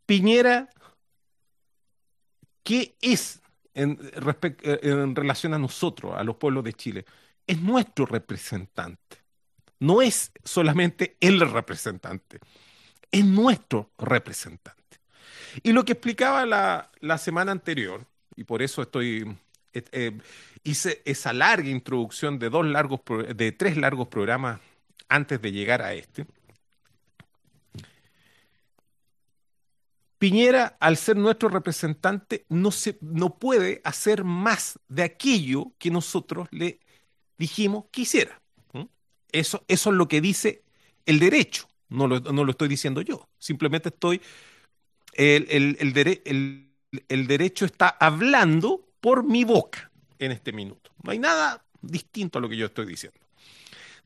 Piñera, 0.05 0.69
¿qué 2.63 2.95
es 3.01 3.41
en, 3.73 3.97
eh, 4.01 4.79
en 4.83 5.15
relación 5.15 5.53
a 5.53 5.59
nosotros, 5.59 6.13
a 6.15 6.23
los 6.23 6.35
pueblos 6.35 6.63
de 6.63 6.73
Chile? 6.73 7.05
Es 7.47 7.59
nuestro 7.61 8.05
representante. 8.05 9.17
No 9.79 10.01
es 10.01 10.31
solamente 10.43 11.17
el 11.19 11.39
representante, 11.41 12.39
es 13.13 13.25
nuestro 13.25 13.91
representante. 13.97 14.99
Y 15.61 15.71
lo 15.71 15.85
que 15.85 15.93
explicaba 15.93 16.45
la, 16.45 16.91
la 16.99 17.17
semana 17.17 17.53
anterior, 17.53 18.05
y 18.35 18.43
por 18.43 18.61
eso 18.61 18.81
estoy 18.81 19.37
eh, 19.73 19.83
eh, 19.91 20.17
hice 20.63 21.01
esa 21.05 21.31
larga 21.31 21.69
introducción 21.69 22.39
de 22.39 22.49
dos 22.49 22.65
largos 22.65 23.01
de 23.35 23.51
tres 23.51 23.77
largos 23.77 24.07
programas 24.07 24.59
antes 25.07 25.41
de 25.41 25.51
llegar 25.51 25.81
a 25.81 25.93
este 25.93 26.25
Piñera, 30.23 30.77
al 30.79 30.95
ser 30.95 31.17
nuestro 31.17 31.49
representante, 31.49 32.45
no, 32.47 32.71
se, 32.71 32.97
no 33.01 33.37
puede 33.37 33.81
hacer 33.83 34.23
más 34.23 34.79
de 34.87 35.03
aquello 35.03 35.73
que 35.77 35.91
nosotros 35.91 36.47
le 36.49 36.79
dijimos 37.37 37.87
que 37.91 38.03
hiciera. 38.03 38.41
Eso, 39.33 39.65
eso 39.67 39.89
es 39.89 39.95
lo 39.97 40.07
que 40.07 40.21
dice 40.21 40.63
el 41.05 41.19
derecho, 41.19 41.67
no 41.93 42.07
lo, 42.07 42.51
estoy 42.51 42.67
diciendo 42.67 43.01
yo. 43.01 43.29
Simplemente 43.37 43.89
estoy. 43.89 44.21
El, 45.13 45.47
el, 45.49 45.77
el, 46.25 46.73
el 47.07 47.27
derecho 47.27 47.65
está 47.65 47.89
hablando 47.89 48.87
por 48.99 49.23
mi 49.23 49.43
boca 49.43 49.91
en 50.19 50.31
este 50.31 50.51
minuto. 50.51 50.91
No 51.03 51.11
hay 51.11 51.19
nada 51.19 51.63
distinto 51.81 52.39
a 52.39 52.41
lo 52.41 52.49
que 52.49 52.57
yo 52.57 52.65
estoy 52.65 52.85
diciendo. 52.85 53.19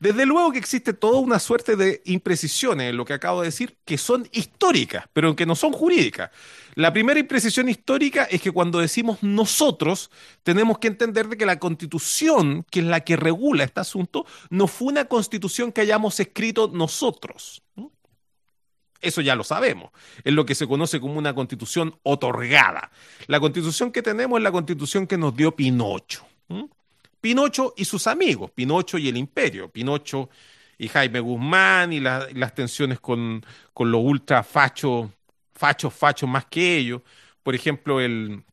Desde 0.00 0.26
luego 0.26 0.52
que 0.52 0.58
existe 0.58 0.92
toda 0.92 1.18
una 1.18 1.40
suerte 1.40 1.74
de 1.74 2.02
imprecisiones 2.04 2.90
en 2.90 2.96
lo 2.96 3.04
que 3.04 3.14
acabo 3.14 3.40
de 3.40 3.48
decir, 3.48 3.78
que 3.84 3.98
son 3.98 4.28
históricas, 4.30 5.06
pero 5.12 5.34
que 5.34 5.44
no 5.44 5.56
son 5.56 5.72
jurídicas. 5.72 6.30
La 6.74 6.92
primera 6.92 7.18
imprecisión 7.18 7.68
histórica 7.68 8.24
es 8.24 8.40
que 8.40 8.52
cuando 8.52 8.78
decimos 8.78 9.22
nosotros, 9.22 10.12
tenemos 10.44 10.78
que 10.78 10.86
entender 10.86 11.28
de 11.28 11.36
que 11.36 11.46
la 11.46 11.58
constitución, 11.58 12.64
que 12.70 12.78
es 12.78 12.86
la 12.86 13.00
que 13.00 13.16
regula 13.16 13.64
este 13.64 13.80
asunto, 13.80 14.24
no 14.50 14.68
fue 14.68 14.88
una 14.88 15.06
constitución 15.06 15.72
que 15.72 15.80
hayamos 15.80 16.20
escrito 16.20 16.70
nosotros. 16.72 17.62
Eso 19.00 19.20
ya 19.20 19.34
lo 19.34 19.42
sabemos. 19.42 19.90
Es 20.22 20.32
lo 20.32 20.46
que 20.46 20.54
se 20.54 20.68
conoce 20.68 21.00
como 21.00 21.18
una 21.18 21.34
constitución 21.34 21.98
otorgada. 22.04 22.92
La 23.26 23.40
constitución 23.40 23.90
que 23.90 24.02
tenemos 24.02 24.38
es 24.38 24.44
la 24.44 24.52
constitución 24.52 25.08
que 25.08 25.18
nos 25.18 25.34
dio 25.34 25.56
Pinocho. 25.56 26.24
Pinocho 27.20 27.74
y 27.76 27.84
sus 27.84 28.06
amigos, 28.06 28.50
Pinocho 28.52 28.98
y 28.98 29.08
el 29.08 29.16
imperio, 29.16 29.70
Pinocho 29.70 30.30
y 30.78 30.88
Jaime 30.88 31.20
Guzmán 31.20 31.92
y, 31.92 32.00
las 32.00 32.54
tensiones 32.54 33.00
con, 33.00 33.44
con 33.74 33.90
los 33.90 34.00
ultra 34.02 34.42
fachos, 34.42 35.10
fachos, 35.52 35.92
fachos 35.92 36.28
más 36.28 36.46
que 36.46 36.76
ellos. 36.78 37.02
Por 37.42 37.54
ejemplo, 37.54 38.00
el, 38.00 38.44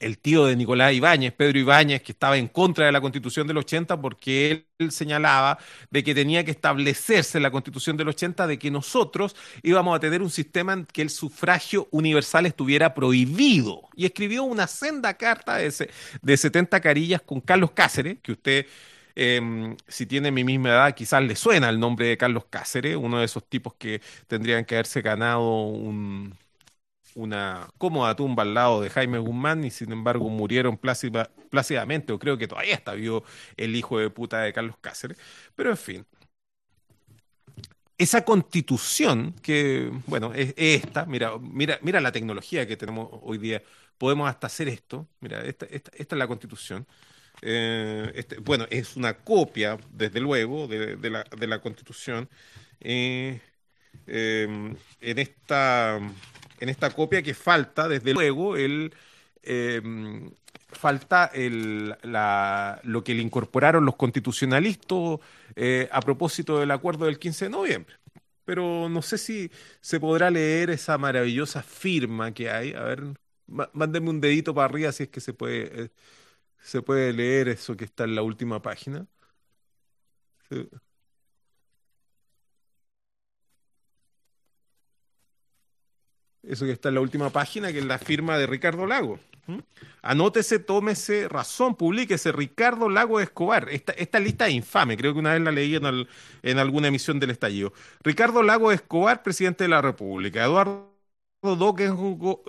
el 0.00 0.18
tío 0.18 0.46
de 0.46 0.56
Nicolás 0.56 0.94
Ibáñez, 0.94 1.32
Pedro 1.34 1.58
Ibáñez, 1.58 2.02
que 2.02 2.12
estaba 2.12 2.38
en 2.38 2.48
contra 2.48 2.86
de 2.86 2.92
la 2.92 3.00
constitución 3.02 3.46
del 3.46 3.58
80 3.58 4.00
porque 4.00 4.66
él 4.78 4.90
señalaba 4.92 5.58
de 5.90 6.02
que 6.02 6.14
tenía 6.14 6.42
que 6.42 6.50
establecerse 6.50 7.38
la 7.38 7.50
constitución 7.50 7.98
del 7.98 8.08
80 8.08 8.46
de 8.46 8.58
que 8.58 8.70
nosotros 8.70 9.36
íbamos 9.62 9.94
a 9.94 10.00
tener 10.00 10.22
un 10.22 10.30
sistema 10.30 10.72
en 10.72 10.86
que 10.86 11.02
el 11.02 11.10
sufragio 11.10 11.86
universal 11.90 12.46
estuviera 12.46 12.94
prohibido. 12.94 13.82
Y 13.94 14.06
escribió 14.06 14.42
una 14.44 14.66
senda 14.66 15.14
carta 15.14 15.56
de, 15.56 15.90
de 16.22 16.36
70 16.36 16.80
carillas 16.80 17.20
con 17.20 17.40
Carlos 17.40 17.70
Cáceres, 17.72 18.18
que 18.22 18.32
usted... 18.32 18.66
Em, 19.16 19.76
si 19.88 20.06
tiene 20.06 20.30
mi 20.30 20.44
misma 20.44 20.70
edad, 20.70 20.94
quizás 20.94 21.22
le 21.22 21.34
suena 21.34 21.68
el 21.68 21.80
nombre 21.80 22.06
de 22.06 22.16
Carlos 22.16 22.44
Cáceres, 22.48 22.96
uno 22.96 23.18
de 23.18 23.24
esos 23.24 23.44
tipos 23.46 23.74
que 23.74 24.00
tendrían 24.28 24.64
que 24.64 24.76
haberse 24.76 25.02
ganado 25.02 25.64
un, 25.66 26.32
una 27.14 27.68
cómoda 27.78 28.14
tumba 28.16 28.42
al 28.42 28.54
lado 28.54 28.80
de 28.80 28.90
Jaime 28.90 29.18
Guzmán 29.18 29.64
y 29.64 29.70
sin 29.70 29.92
embargo 29.92 30.28
murieron 30.28 30.78
plácidamente, 30.78 32.12
o 32.12 32.18
creo 32.18 32.38
que 32.38 32.48
todavía 32.48 32.74
está 32.74 32.92
vivo 32.94 33.24
el 33.56 33.76
hijo 33.76 33.98
de 33.98 34.10
puta 34.10 34.40
de 34.40 34.52
Carlos 34.52 34.76
Cáceres. 34.80 35.18
Pero 35.54 35.70
en 35.70 35.76
fin, 35.76 36.06
esa 38.00 38.24
constitución 38.24 39.34
que, 39.42 39.90
bueno, 40.06 40.32
es, 40.34 40.54
esta, 40.56 41.04
mira, 41.04 41.38
mira, 41.38 41.78
mira 41.82 42.00
la 42.00 42.12
tecnología 42.12 42.66
que 42.66 42.76
tenemos 42.78 43.10
hoy 43.22 43.36
día, 43.38 43.62
podemos 43.98 44.28
hasta 44.28 44.46
hacer 44.46 44.68
esto, 44.68 45.06
mira, 45.20 45.42
esta, 45.42 45.66
esta, 45.66 45.90
es 45.94 46.10
la 46.12 46.26
constitución. 46.26 46.86
Eh, 47.42 48.10
este, 48.14 48.38
bueno, 48.38 48.66
es 48.70 48.96
una 48.96 49.18
copia, 49.18 49.78
desde 49.92 50.20
luego, 50.20 50.66
de, 50.66 50.96
la, 51.10 51.24
de 51.24 51.46
la 51.46 51.60
constitución. 51.60 52.28
Eh, 52.80 53.40
em, 54.06 54.76
en 55.00 55.18
esta 55.18 56.00
en 56.60 56.68
esta 56.68 56.90
copia 56.90 57.22
que 57.22 57.34
falta, 57.34 57.88
desde 57.88 58.12
luego, 58.12 58.56
el, 58.56 58.94
em, 59.42 60.30
falta 60.72 61.30
lo 62.84 63.04
que 63.04 63.14
le 63.14 63.22
incorporaron 63.22 63.84
los 63.84 63.96
constitucionalistas 63.96 65.18
eh, 65.56 65.88
a 65.92 66.00
propósito 66.00 66.58
del 66.60 66.70
acuerdo 66.70 67.06
del 67.06 67.18
15 67.18 67.46
de 67.46 67.50
noviembre. 67.50 67.94
Pero 68.44 68.88
no 68.88 69.02
sé 69.02 69.18
si 69.18 69.50
se 69.80 70.00
podrá 70.00 70.30
leer 70.30 70.70
esa 70.70 70.98
maravillosa 70.98 71.62
firma 71.62 72.32
que 72.32 72.50
hay. 72.50 72.72
A 72.74 72.82
ver, 72.84 73.04
mándenme 73.46 74.10
un 74.10 74.20
dedito 74.20 74.54
para 74.54 74.66
arriba 74.66 74.92
si 74.92 75.04
es 75.04 75.08
que 75.10 75.20
se 75.20 75.32
puede, 75.34 75.84
eh, 75.84 75.90
se 76.60 76.82
puede 76.82 77.12
leer 77.12 77.48
eso 77.48 77.76
que 77.76 77.84
está 77.86 78.04
en 78.04 78.14
la 78.16 78.22
última 78.22 78.62
página. 78.62 79.06
Eso 86.42 86.64
que 86.64 86.72
está 86.72 86.88
en 86.88 86.96
la 86.96 87.00
última 87.00 87.30
página, 87.30 87.72
que 87.72 87.78
es 87.78 87.84
la 87.84 87.98
firma 87.98 88.38
de 88.38 88.46
Ricardo 88.46 88.86
Lago. 88.86 89.18
Anótese, 90.02 90.58
tómese 90.58 91.28
razón, 91.28 91.74
publíquese 91.74 92.32
Ricardo 92.32 92.88
Lago 92.88 93.20
Escobar. 93.20 93.68
Esta, 93.70 93.92
esta 93.92 94.20
lista 94.20 94.46
es 94.46 94.54
infame, 94.54 94.96
creo 94.96 95.12
que 95.12 95.18
una 95.18 95.32
vez 95.32 95.42
la 95.42 95.50
leí 95.50 95.74
en, 95.74 96.06
en 96.42 96.58
alguna 96.58 96.88
emisión 96.88 97.18
del 97.18 97.30
estallido. 97.30 97.72
Ricardo 98.02 98.42
Lago 98.42 98.72
Escobar, 98.72 99.22
presidente 99.22 99.64
de 99.64 99.68
la 99.68 99.82
República. 99.82 100.44
Eduardo 100.44 100.90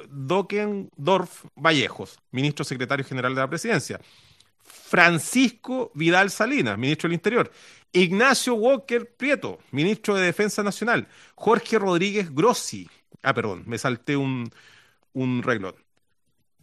Dockendorf 0.10 1.46
Vallejos, 1.56 2.20
ministro 2.32 2.66
secretario 2.66 3.06
general 3.06 3.34
de 3.34 3.42
la 3.42 3.50
presidencia. 3.50 4.00
Francisco 4.64 5.92
Vidal 5.96 6.30
Salinas, 6.30 6.78
ministro 6.78 7.08
del 7.08 7.16
Interior. 7.16 7.52
Ignacio 7.94 8.56
Walker 8.56 9.16
Prieto, 9.16 9.60
ministro 9.72 10.16
de 10.16 10.26
Defensa 10.26 10.64
Nacional. 10.64 11.08
Jorge 11.36 11.80
Rodríguez 11.80 12.34
Grossi, 12.34 12.90
Ah, 13.22 13.34
perdón, 13.34 13.64
me 13.66 13.78
salté 13.78 14.18
un, 14.18 14.52
un 15.14 15.44
reglón. 15.44 15.76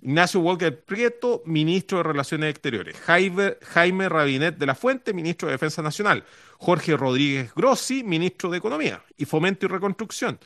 Ignacio 0.00 0.40
Walker 0.40 0.84
Prieto, 0.84 1.42
ministro 1.44 1.98
de 1.98 2.04
Relaciones 2.04 2.50
Exteriores. 2.50 2.96
Jaime, 3.00 3.56
Jaime 3.62 4.08
Rabinet 4.08 4.56
de 4.56 4.66
la 4.66 4.74
Fuente, 4.76 5.12
ministro 5.12 5.48
de 5.48 5.52
Defensa 5.52 5.82
Nacional. 5.82 6.24
Jorge 6.58 6.96
Rodríguez 6.96 7.52
Grossi, 7.54 8.04
ministro 8.04 8.50
de 8.50 8.58
Economía 8.58 9.02
y 9.16 9.24
Fomento 9.24 9.66
y 9.66 9.68
Reconstrucción. 9.68 10.38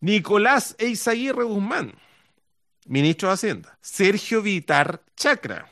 Nicolás 0.00 0.76
Eizaguirre 0.78 1.44
Guzmán, 1.44 1.92
ministro 2.86 3.28
de 3.28 3.34
Hacienda. 3.34 3.78
Sergio 3.80 4.42
Vitar 4.42 5.02
Chacra, 5.16 5.70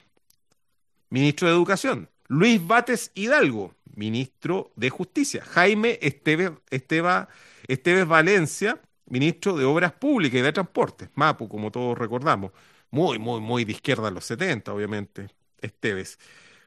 ministro 1.10 1.48
de 1.48 1.54
Educación. 1.54 2.08
Luis 2.26 2.64
Bates 2.64 3.10
Hidalgo, 3.14 3.74
ministro 3.94 4.72
de 4.76 4.90
Justicia. 4.90 5.44
Jaime 5.44 5.98
Esteves, 6.00 6.52
Esteves 6.70 8.06
Valencia, 8.06 8.80
ministro 9.10 9.56
de 9.56 9.64
Obras 9.64 9.92
Públicas 9.92 10.40
y 10.40 10.42
de 10.42 10.52
Transportes, 10.52 11.10
Mapu, 11.14 11.48
como 11.48 11.70
todos 11.70 11.98
recordamos. 11.98 12.52
Muy, 12.90 13.18
muy, 13.18 13.40
muy 13.40 13.64
de 13.64 13.72
izquierda 13.72 14.08
en 14.08 14.14
los 14.14 14.24
70, 14.24 14.72
obviamente, 14.74 15.28
Esteves. 15.60 16.18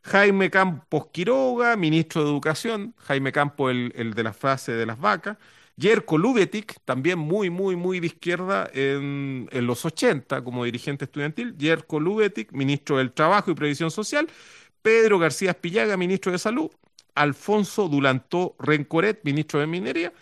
Jaime 0.04 0.50
Campos 0.50 1.08
Quiroga, 1.12 1.76
ministro 1.78 2.24
de 2.24 2.30
Educación. 2.30 2.94
Jaime 2.98 3.32
Campos, 3.32 3.72
el, 3.72 4.14
de 4.14 4.24
la 4.24 4.34
frase 4.34 4.74
de 4.74 4.86
las 4.86 5.00
vacas. 5.00 5.38
Yerko 5.76 6.18
Lubetic, 6.18 6.76
también 6.86 7.18
muy, 7.20 7.50
muy, 7.50 7.76
muy 7.76 8.00
de 8.00 8.08
izquierda 8.08 8.70
en, 8.74 9.48
en 9.52 9.66
los 9.68 9.86
80 9.86 10.44
como 10.44 10.66
dirigente 10.66 11.06
estudiantil. 11.06 11.58
Yerko 11.58 12.00
Lubetic, 12.00 12.52
ministro 12.52 12.98
del 12.98 13.12
Trabajo 13.14 13.52
y 13.52 13.56
Previsión 13.56 13.89
Social. 13.91 14.28
Pedro 14.82 15.20
García 15.20 15.52
Espillaga, 15.52 15.98
ministro 15.98 16.32
de 16.32 16.39
Salud. 16.39 16.72
Alfonso 17.16 17.88
Dulantó 17.88 18.56
Rencoret, 18.60 19.22
ministro 19.24 19.60
de 19.60 19.68
Minería. 19.68 20.14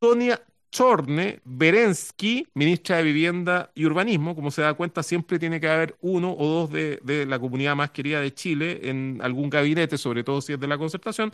Sonia 0.00 0.40
Chorne 0.72 1.40
Berensky, 1.44 2.48
ministra 2.54 2.96
de 2.96 3.02
Vivienda 3.04 3.70
y 3.74 3.84
Urbanismo, 3.84 4.34
como 4.34 4.50
se 4.50 4.62
da 4.62 4.74
cuenta, 4.74 5.02
siempre 5.02 5.38
tiene 5.38 5.60
que 5.60 5.68
haber 5.68 5.96
uno 6.00 6.34
o 6.36 6.46
dos 6.48 6.70
de, 6.72 7.26
la 7.26 7.38
comunidad 7.38 7.76
más 7.76 7.90
querida 7.90 8.20
de 8.20 8.34
Chile 8.34 8.80
en 8.88 9.20
algún 9.22 9.50
gabinete, 9.50 9.98
sobre 9.98 10.24
todo 10.24 10.40
si 10.40 10.54
es 10.54 10.60
de 10.60 10.66
la 10.66 10.78
concertación. 10.78 11.32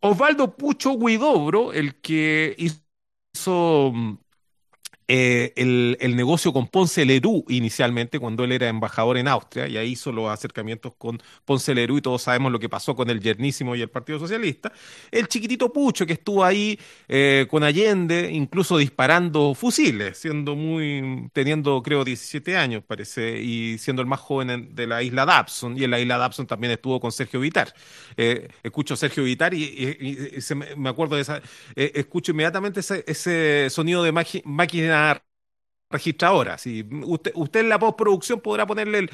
Osvaldo 0.00 0.54
Pucho 0.56 0.98
Guidobro, 0.98 1.72
el 1.72 1.96
que 1.96 2.54
hizo 2.58 3.92
mm, 3.94 4.18
eh, 5.08 5.52
el, 5.56 6.16
negocio 6.16 6.52
con 6.52 6.68
Ponce 6.68 7.04
Lerú 7.04 7.44
inicialmente, 7.48 8.18
cuando 8.18 8.44
él 8.44 8.52
era 8.52 8.68
embajador 8.68 9.16
en 9.16 9.28
Austria, 9.28 9.66
y 9.66 9.76
ahí 9.76 9.92
hizo 9.92 10.12
los 10.12 10.30
acercamientos 10.30 10.92
con 10.96 11.20
Ponce 11.44 11.74
Lerú, 11.74 11.98
y 11.98 12.02
todos 12.02 12.22
sabemos 12.22 12.52
lo 12.52 12.58
que 12.58 12.68
pasó 12.68 12.94
con 12.94 13.10
el 13.10 13.20
Yernísimo 13.20 13.74
y 13.74 13.82
el 13.82 13.90
Partido 13.90 14.18
Socialista. 14.18 14.72
El 15.10 15.28
chiquitito 15.28 15.72
Pucho, 15.72 16.06
que 16.06 16.14
estuvo 16.14 16.44
ahí 16.44 16.78
eh, 17.08 17.46
con 17.50 17.64
Allende, 17.64 18.30
incluso 18.32 18.78
disparando 18.78 19.54
fusiles, 19.54 20.18
siendo 20.18 20.54
muy, 20.54 21.28
teniendo 21.32 21.82
creo 21.82 22.04
17 22.04 22.56
años, 22.56 22.84
parece, 22.86 23.40
y 23.42 23.78
siendo 23.78 24.02
el 24.02 24.08
más 24.08 24.20
joven 24.20 24.74
de 24.74 24.86
la 24.86 25.02
isla 25.02 25.26
Dabson, 25.26 25.76
y 25.76 25.84
en 25.84 25.90
la 25.90 26.00
isla 26.00 26.18
Dabson 26.18 26.46
también 26.46 26.72
estuvo 26.72 27.00
con 27.00 27.10
Sergio 27.10 27.40
Vitar. 27.40 27.74
Eh, 28.16 28.48
escucho 28.62 28.96
Sergio 28.96 29.24
Vitar 29.24 29.52
y, 29.54 29.98
me 30.76 30.88
acuerdo 30.88 31.16
de 31.16 31.22
esa, 31.22 31.42
escucho 31.74 32.32
inmediatamente 32.32 32.80
ese, 32.80 33.04
ese 33.06 33.68
sonido 33.70 34.02
de 34.02 34.12
máquina 34.12 34.91
registradora. 35.90 36.58
Si 36.58 36.86
usted, 37.04 37.32
usted 37.34 37.60
en 37.60 37.68
la 37.68 37.78
postproducción 37.78 38.40
podrá 38.40 38.66
ponerle 38.66 38.98
el 38.98 39.10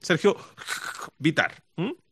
Sergio 0.00 0.36
Vitar 1.18 1.54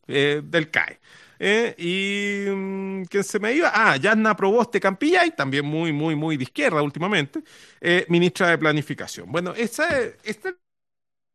eh, 0.08 0.42
del 0.44 0.70
CAE. 0.70 0.98
Eh, 1.38 1.74
y 1.78 2.50
mm, 2.50 3.04
¿quién 3.04 3.24
se 3.24 3.38
me 3.38 3.52
iba? 3.52 3.70
Ah, 3.74 3.96
Yasna 3.96 4.36
Proboste 4.36 4.80
Campillay, 4.80 5.32
también 5.32 5.64
muy, 5.64 5.92
muy, 5.92 6.14
muy 6.14 6.36
de 6.36 6.44
izquierda 6.44 6.80
últimamente, 6.82 7.42
eh, 7.80 8.06
ministra 8.08 8.48
de 8.48 8.58
Planificación. 8.58 9.30
Bueno, 9.30 9.52
esta 9.54 9.88
es 9.98 10.38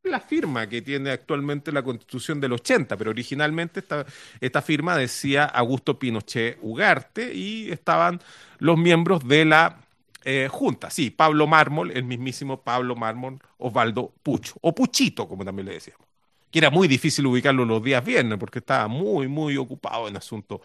la 0.03 0.19
firma 0.19 0.67
que 0.67 0.81
tiene 0.81 1.11
actualmente 1.11 1.71
la 1.71 1.83
Constitución 1.83 2.39
del 2.39 2.53
80, 2.53 2.95
pero 2.97 3.11
originalmente 3.11 3.81
esta, 3.81 4.05
esta 4.39 4.61
firma 4.61 4.97
decía 4.97 5.45
Augusto 5.45 5.99
Pinochet 5.99 6.57
Ugarte 6.61 7.33
y 7.33 7.71
estaban 7.71 8.19
los 8.59 8.77
miembros 8.77 9.27
de 9.27 9.45
la 9.45 9.77
eh, 10.23 10.47
junta, 10.51 10.89
sí, 10.89 11.11
Pablo 11.11 11.47
Mármol, 11.47 11.91
el 11.91 12.03
mismísimo 12.03 12.61
Pablo 12.61 12.95
Mármol, 12.95 13.39
Osvaldo 13.57 14.13
Pucho, 14.21 14.55
o 14.61 14.75
Puchito, 14.75 15.27
como 15.27 15.45
también 15.45 15.67
le 15.67 15.73
decíamos, 15.73 16.05
que 16.51 16.59
era 16.59 16.69
muy 16.69 16.87
difícil 16.87 17.25
ubicarlo 17.25 17.63
los 17.65 17.81
días 17.83 18.03
viernes 18.03 18.37
porque 18.37 18.59
estaba 18.59 18.87
muy, 18.87 19.27
muy 19.27 19.55
ocupado 19.57 20.07
en 20.07 20.17
asuntos. 20.17 20.59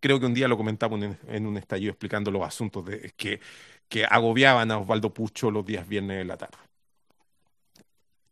creo 0.00 0.20
que 0.20 0.26
un 0.26 0.34
día 0.34 0.48
lo 0.48 0.56
comentamos 0.56 1.00
en, 1.28 1.46
un 1.46 1.56
estallido 1.56 1.90
explicando 1.90 2.30
los 2.30 2.42
asuntos 2.42 2.84
de, 2.84 3.12
que, 3.16 3.40
que 3.88 4.04
agobiaban 4.04 4.70
a 4.70 4.78
Osvaldo 4.78 5.12
Pucho 5.12 5.50
los 5.50 5.66
días 5.66 5.88
viernes 5.88 6.18
de 6.18 6.24
la 6.24 6.36
tarde. 6.36 6.58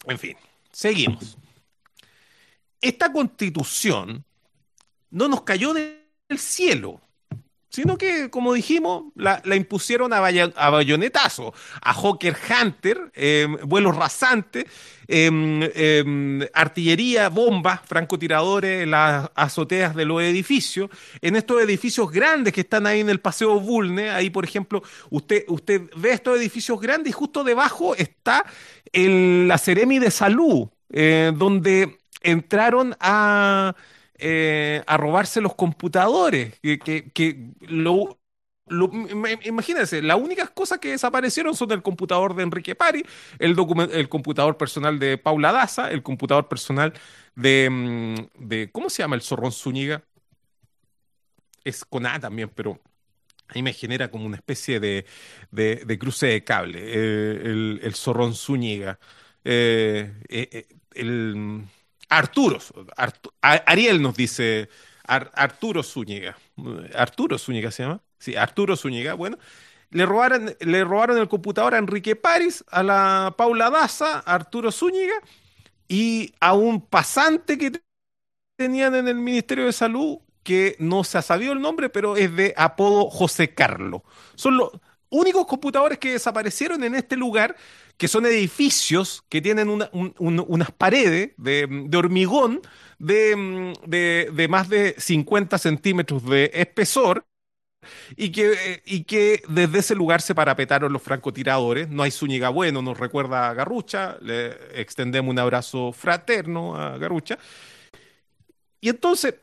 En 0.07 0.19
fin, 0.19 0.37
seguimos. 0.71 1.37
Esta 2.81 3.13
constitución 3.13 4.25
no 5.11 5.29
nos 5.29 5.43
cayó 5.43 5.75
del 5.75 5.99
cielo 6.39 7.01
sino 7.71 7.97
que, 7.97 8.31
como 8.31 8.53
dijimos, 8.53 9.05
la, 9.15 9.41
impusieron 9.55 10.13
a, 10.13 10.21
bayonetazo, 10.21 11.55
a 11.81 11.93
Hawker 11.93 12.37
Hunter, 12.37 13.13
em, 13.15 13.57
vuelos 13.63 13.97
rasantes, 13.97 14.65
em, 15.07 15.63
em, 15.75 16.41
artillería, 16.53 17.29
bombas, 17.29 17.81
francotiradores, 17.87 18.87
las 18.87 19.31
azoteas 19.37 19.95
de 19.95 20.05
los 20.05 20.21
edificios, 20.21 20.91
en 21.23 21.37
estos 21.37 21.63
edificios 21.63 22.11
grandes 22.11 22.53
que 22.53 22.63
están 22.63 22.87
ahí 22.87 23.01
en 23.01 23.09
el 23.09 23.21
Paseo 23.21 23.61
Bulne, 23.61 24.11
ahí 24.11 24.31
por 24.31 24.45
ejemplo, 24.45 24.83
usted, 25.11 25.45
usted 25.47 25.83
ve 25.97 26.11
estos 26.11 26.39
edificios 26.39 26.81
grandes 26.81 27.11
y 27.11 27.13
justo 27.13 27.45
debajo 27.45 27.95
está 27.95 28.45
la 28.93 29.59
Ceremi 29.59 30.01
de 30.01 30.11
Salud, 30.11 30.69
eh, 30.93 31.31
donde 31.35 31.99
entraron 32.23 32.97
a 32.99 33.75
eh, 34.21 34.83
a 34.87 34.97
robarse 34.97 35.41
los 35.41 35.55
computadores, 35.55 36.59
que, 36.61 36.79
que, 36.79 37.51
lo, 37.61 38.19
imagínense, 39.45 40.03
las 40.03 40.19
únicas 40.19 40.51
cosas 40.51 40.79
que 40.79 40.91
desaparecieron 40.91 41.55
son 41.55 41.73
el 41.73 41.83
computador 41.83 42.35
de 42.35 42.43
Enrique 42.43 42.75
Pari, 42.75 43.05
el, 43.39 43.57
el 43.93 44.09
computador 44.09 44.57
personal 44.57 44.99
de 44.99 45.19
Paula 45.19 45.53
Daza, 45.53 45.91
el 45.91 46.03
computador 46.03 46.49
personal 46.49 46.93
de, 47.35 47.69
mm, 47.71 48.47
de 48.49 48.71
¿cómo 48.71 48.91
se 48.91 49.03
llama 49.03 49.17
el 49.17 49.23
zorrón 49.23 49.53
Zúñiga? 49.53 50.05
Es 51.65 51.85
con 51.85 52.07
A 52.07 52.19
también, 52.21 52.51
pero 52.55 52.81
ahí 53.49 53.63
me 53.63 53.73
genera 53.73 54.11
como 54.11 54.27
una 54.27 54.37
especie 54.37 54.81
de, 54.81 55.07
de, 55.51 55.99
cruce 55.99 56.27
de 56.27 56.45
cable, 56.45 56.79
eh, 56.83 57.41
el, 57.45 57.81
el, 57.83 57.95
zorrón 57.95 58.35
Zúñiga. 58.35 58.99
Eh, 59.45 60.13
el 60.95 61.65
Arturo, 62.11 62.59
Ariel 63.41 64.03
nos 64.03 64.17
dice 64.17 64.69
Arturo 65.05 65.83
Zúñiga. 65.83 66.37
Arturo 66.95 67.39
Zúñiga 67.39 67.71
se 67.71 67.85
llama. 67.85 68.03
Sí, 68.19 68.37
Arturo 68.37 68.77
Zúñiga. 68.77 69.15
Bueno, 69.15 69.39
le 69.91 70.05
robaron, 70.07 70.55
le 70.61 70.85
robaron 70.85 71.19
el 71.19 71.29
computador 71.29 71.75
a 71.75 71.79
Enrique 71.79 72.17
París, 72.17 72.65
a 72.71 72.83
la 72.83 73.35
Paula 73.37 73.71
Daza, 73.71 74.19
a 74.19 74.35
Arturo 74.35 74.71
Zúñiga 74.71 75.15
y 75.89 76.33
a 76.41 76.55
un 76.55 76.81
pasante 76.81 77.57
que 77.57 77.73
tenían 78.57 78.95
en 78.95 79.09
el 79.09 79.17
Ministerio 79.17 79.67
de 79.67 79.73
Salud 79.73 80.19
que 80.43 80.77
no 80.79 81.05
se 81.05 81.19
ha 81.19 81.23
sabido 81.23 81.53
el 81.53 81.61
nombre, 81.61 81.89
pero 81.91 82.17
es 82.17 82.35
de 82.35 82.55
apodo 82.57 83.09
José 83.11 83.55
Carlo. 83.55 84.05
Son 84.35 84.57
los 84.57 84.71
únicos 85.11 85.47
computadores 85.47 85.99
que 85.99 86.13
desaparecieron 86.13 86.83
en 86.85 86.95
este 86.95 87.17
lugar 87.17 87.57
que 88.01 88.09
son 88.09 88.25
edificios 88.25 89.23
que 89.29 89.43
tienen 89.43 89.69
unas 89.69 90.71
paredes 90.73 91.33
de, 91.37 91.91
hormigón 91.95 92.63
de, 92.99 94.47
más 94.49 94.71
de 94.71 94.95
50 94.97 95.59
centímetros 95.59 96.25
de 96.25 96.51
espesor 96.55 97.27
y 98.17 98.33
que, 98.33 98.81
y 98.87 99.05
que 99.05 99.43
desde 99.51 99.81
ese 99.81 99.95
lugar 99.95 100.23
se 100.23 100.35
parapetaron 100.35 100.91
los 100.91 101.03
francotiradores. 101.03 101.91
No 101.91 102.03
hay 102.03 102.11
Zúñiga 102.11 102.49
bueno, 102.49 102.81
nos 102.81 102.99
recuerda 102.99 103.51
a 103.51 103.53
Garrucha, 103.53 104.17
le 104.23 104.81
extendemos 104.81 105.31
un 105.31 105.39
abrazo 105.39 105.93
fraterno 105.93 106.77
a 106.77 106.97
Garrucha. 106.97 107.39
Y 108.81 108.89
entonces, 108.89 109.35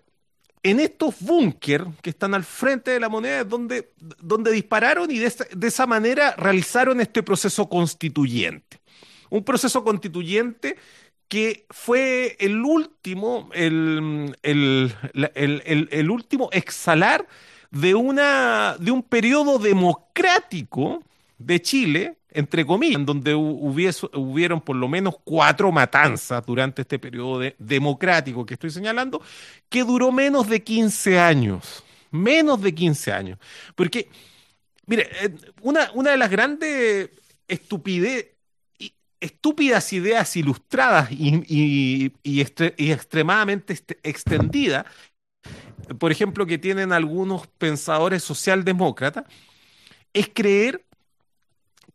en 0.69 0.81
estos 0.81 1.21
búnker 1.21 1.85
que 2.01 2.09
están 2.09 2.33
al 2.33 2.43
frente 2.43 2.91
de 2.91 2.99
la 2.99 3.07
moneda 3.07 3.41
es 3.41 3.49
donde, 3.49 3.93
donde 4.19 4.51
dispararon 4.51 5.09
y 5.09 5.17
de 5.17 5.27
esa, 5.67 5.87
manera 5.87 6.35
realizaron 6.35 6.99
este 6.99 7.23
proceso 7.23 7.69
constituyente. 7.69 8.81
Un 9.29 9.45
proceso 9.45 9.81
constituyente 9.83 10.75
que 11.29 11.65
fue 11.69 12.35
el 12.39 12.61
último, 12.63 13.49
el, 13.53 14.35
el, 14.43 16.09
último 16.09 16.49
exhalar 16.51 17.25
de, 17.71 17.95
una, 17.95 18.75
de 18.77 18.91
un 18.91 19.03
periodo 19.03 19.59
democrático 19.59 21.01
de 21.37 21.61
Chile 21.61 22.17
entre 22.37 22.63
comillas, 22.67 22.99
en 22.99 23.05
donde 23.07 23.33
hubieron 23.33 24.61
por 24.61 24.75
lo 24.75 24.87
menos 24.87 25.15
cuatro 25.23 25.71
matanzas 25.71 26.45
durante 26.45 26.83
este 26.83 26.99
periodo 26.99 27.41
democrático 27.57 28.45
que 28.45 28.53
estoy 28.53 28.69
señalando, 28.69 29.23
que 29.69 29.83
duró 29.83 30.11
menos 30.11 30.47
de 30.47 30.63
15 30.63 31.17
años. 31.17 31.83
Menos 32.11 32.61
de 32.61 32.75
15 32.75 33.11
años. 33.11 33.39
Porque, 33.73 34.09
mire, 34.85 35.09
eh, 35.19 35.35
una, 35.61 35.89
una 35.95 36.11
de 36.11 36.17
las 36.17 36.29
grandes 36.29 37.09
estupidez, 37.47 38.27
estúpidas 39.19 39.91
ideas 39.91 40.35
ilustradas 40.35 41.11
y, 41.11 42.13
y 42.21 42.91
extremadamente 42.91 43.79
extendidas, 44.03 44.85
por 45.97 46.11
ejemplo, 46.11 46.45
que 46.45 46.59
tienen 46.59 46.93
algunos 46.93 47.47
pensadores 47.57 48.23
socialdemócratas, 48.23 49.23
es 50.13 50.29
creer 50.31 50.86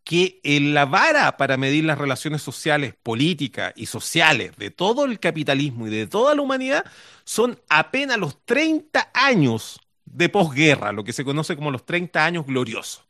que 0.04 0.40
la 0.44 0.84
vara 0.84 1.36
para 1.36 1.56
medir 1.56 1.84
las 1.84 1.98
relaciones 1.98 2.42
sociales, 2.42 2.94
políticas 3.02 3.72
y 3.76 3.86
sociales 3.86 4.56
de 4.56 4.70
todo 4.70 5.04
el 5.04 5.20
capitalismo 5.20 5.86
y 5.86 5.90
de 5.90 6.06
toda 6.06 6.34
la 6.34 6.42
humanidad 6.42 6.84
son 7.24 7.58
apenas 7.68 8.18
los 8.18 8.44
30 8.44 9.10
años 9.14 9.80
de 10.04 10.28
posguerra, 10.28 10.92
lo 10.92 11.04
que 11.04 11.12
se 11.12 11.24
conoce 11.24 11.56
como 11.56 11.70
los 11.70 11.86
30 11.86 12.24
años 12.24 12.46
gloriosos. 12.46 13.04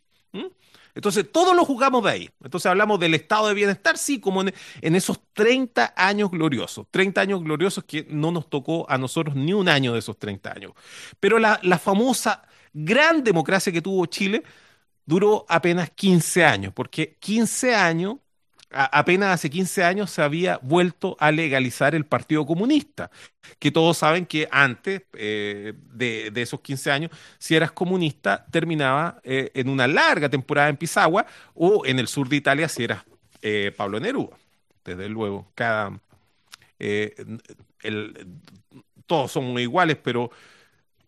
Entonces, 0.94 1.30
todos 1.32 1.56
lo 1.56 1.64
jugamos 1.64 2.04
de 2.04 2.10
ahí. 2.10 2.30
Entonces, 2.44 2.66
hablamos 2.66 3.00
del 3.00 3.14
estado 3.14 3.48
de 3.48 3.54
bienestar, 3.54 3.96
sí, 3.96 4.20
como 4.20 4.42
en, 4.42 4.94
esos 4.94 5.20
30 5.32 5.94
años 5.96 6.30
gloriosos. 6.30 6.86
30 6.90 7.20
años 7.20 7.42
gloriosos 7.42 7.84
que 7.84 8.06
no 8.10 8.30
nos 8.30 8.50
tocó 8.50 8.84
a 8.90 8.98
nosotros 8.98 9.34
ni 9.34 9.54
un 9.54 9.70
año 9.70 9.94
de 9.94 10.00
esos 10.00 10.18
30 10.18 10.52
años. 10.52 10.72
Pero 11.18 11.38
la, 11.38 11.58
la 11.62 11.78
famosa 11.78 12.42
gran 12.74 13.24
democracia 13.24 13.72
que 13.72 13.80
tuvo 13.80 14.04
Chile 14.06 14.42
duró 15.06 15.44
apenas 15.48 15.90
15 15.90 16.44
años, 16.44 16.72
porque 16.72 17.16
15 17.20 17.74
años, 17.74 18.16
apenas 18.70 19.34
hace 19.34 19.50
15 19.50 19.84
años 19.84 20.10
se 20.10 20.22
había 20.22 20.58
vuelto 20.62 21.16
a 21.20 21.30
legalizar 21.30 21.94
el 21.94 22.06
Partido 22.06 22.46
Comunista, 22.46 23.10
que 23.58 23.70
todos 23.70 23.98
saben 23.98 24.26
que 24.26 24.48
antes 24.50 25.02
eh, 25.14 25.74
de, 25.92 26.32
esos 26.36 26.60
15 26.60 26.90
años, 26.90 27.10
si 27.38 27.54
eras 27.54 27.72
comunista, 27.72 28.46
terminaba 28.50 29.20
eh, 29.24 29.50
en 29.54 29.68
una 29.68 29.86
larga 29.86 30.28
temporada 30.28 30.68
en 30.68 30.76
Pisagua 30.76 31.26
o 31.54 31.84
en 31.84 31.98
el 31.98 32.08
sur 32.08 32.28
de 32.28 32.36
Italia 32.36 32.68
si 32.68 32.84
eras 32.84 33.04
eh, 33.42 33.72
Pablo 33.76 34.00
Neruda. 34.00 34.36
Desde 34.84 35.08
luego, 35.08 35.52
cada... 35.54 36.00
todos 39.06 39.30
somos 39.30 39.60
iguales, 39.60 39.96
pero, 40.02 40.30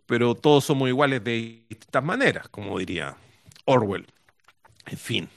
pero 0.07 0.35
todos 0.35 0.65
somos 0.65 0.89
iguales 0.89 1.25
de 1.25 1.65
distintas 1.69 2.05
maneras, 2.05 2.49
como 2.49 2.79
diría 2.79 3.17
Orwell. 3.65 4.07
En 4.87 4.99
fin, 4.99 5.29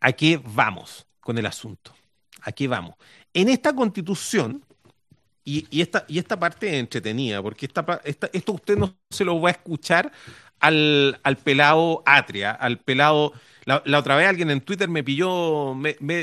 aquí 0.00 0.40
vamos 0.44 1.06
con 1.20 1.38
el 1.38 1.46
asunto. 1.46 1.94
Aquí 2.42 2.66
vamos. 2.66 2.94
En 3.32 3.48
esta 3.48 3.74
constitución, 3.74 4.64
y, 5.44 5.80
esta, 5.80 6.04
y 6.08 6.18
esta 6.18 6.38
parte 6.38 6.78
entretenida, 6.78 7.42
porque 7.42 7.66
esta, 7.66 8.00
esto 8.04 8.52
usted 8.52 8.76
no 8.76 8.94
se 9.08 9.24
lo 9.24 9.40
va 9.40 9.48
a 9.48 9.52
escuchar 9.52 10.12
al, 10.60 11.38
pelado 11.42 12.02
Atria, 12.04 12.52
al 12.52 12.78
pelado... 12.78 13.32
La, 13.64 13.82
otra 13.98 14.16
vez 14.16 14.26
alguien 14.26 14.50
en 14.50 14.62
Twitter 14.62 14.88
me 14.88 15.04
pilló 15.04 15.76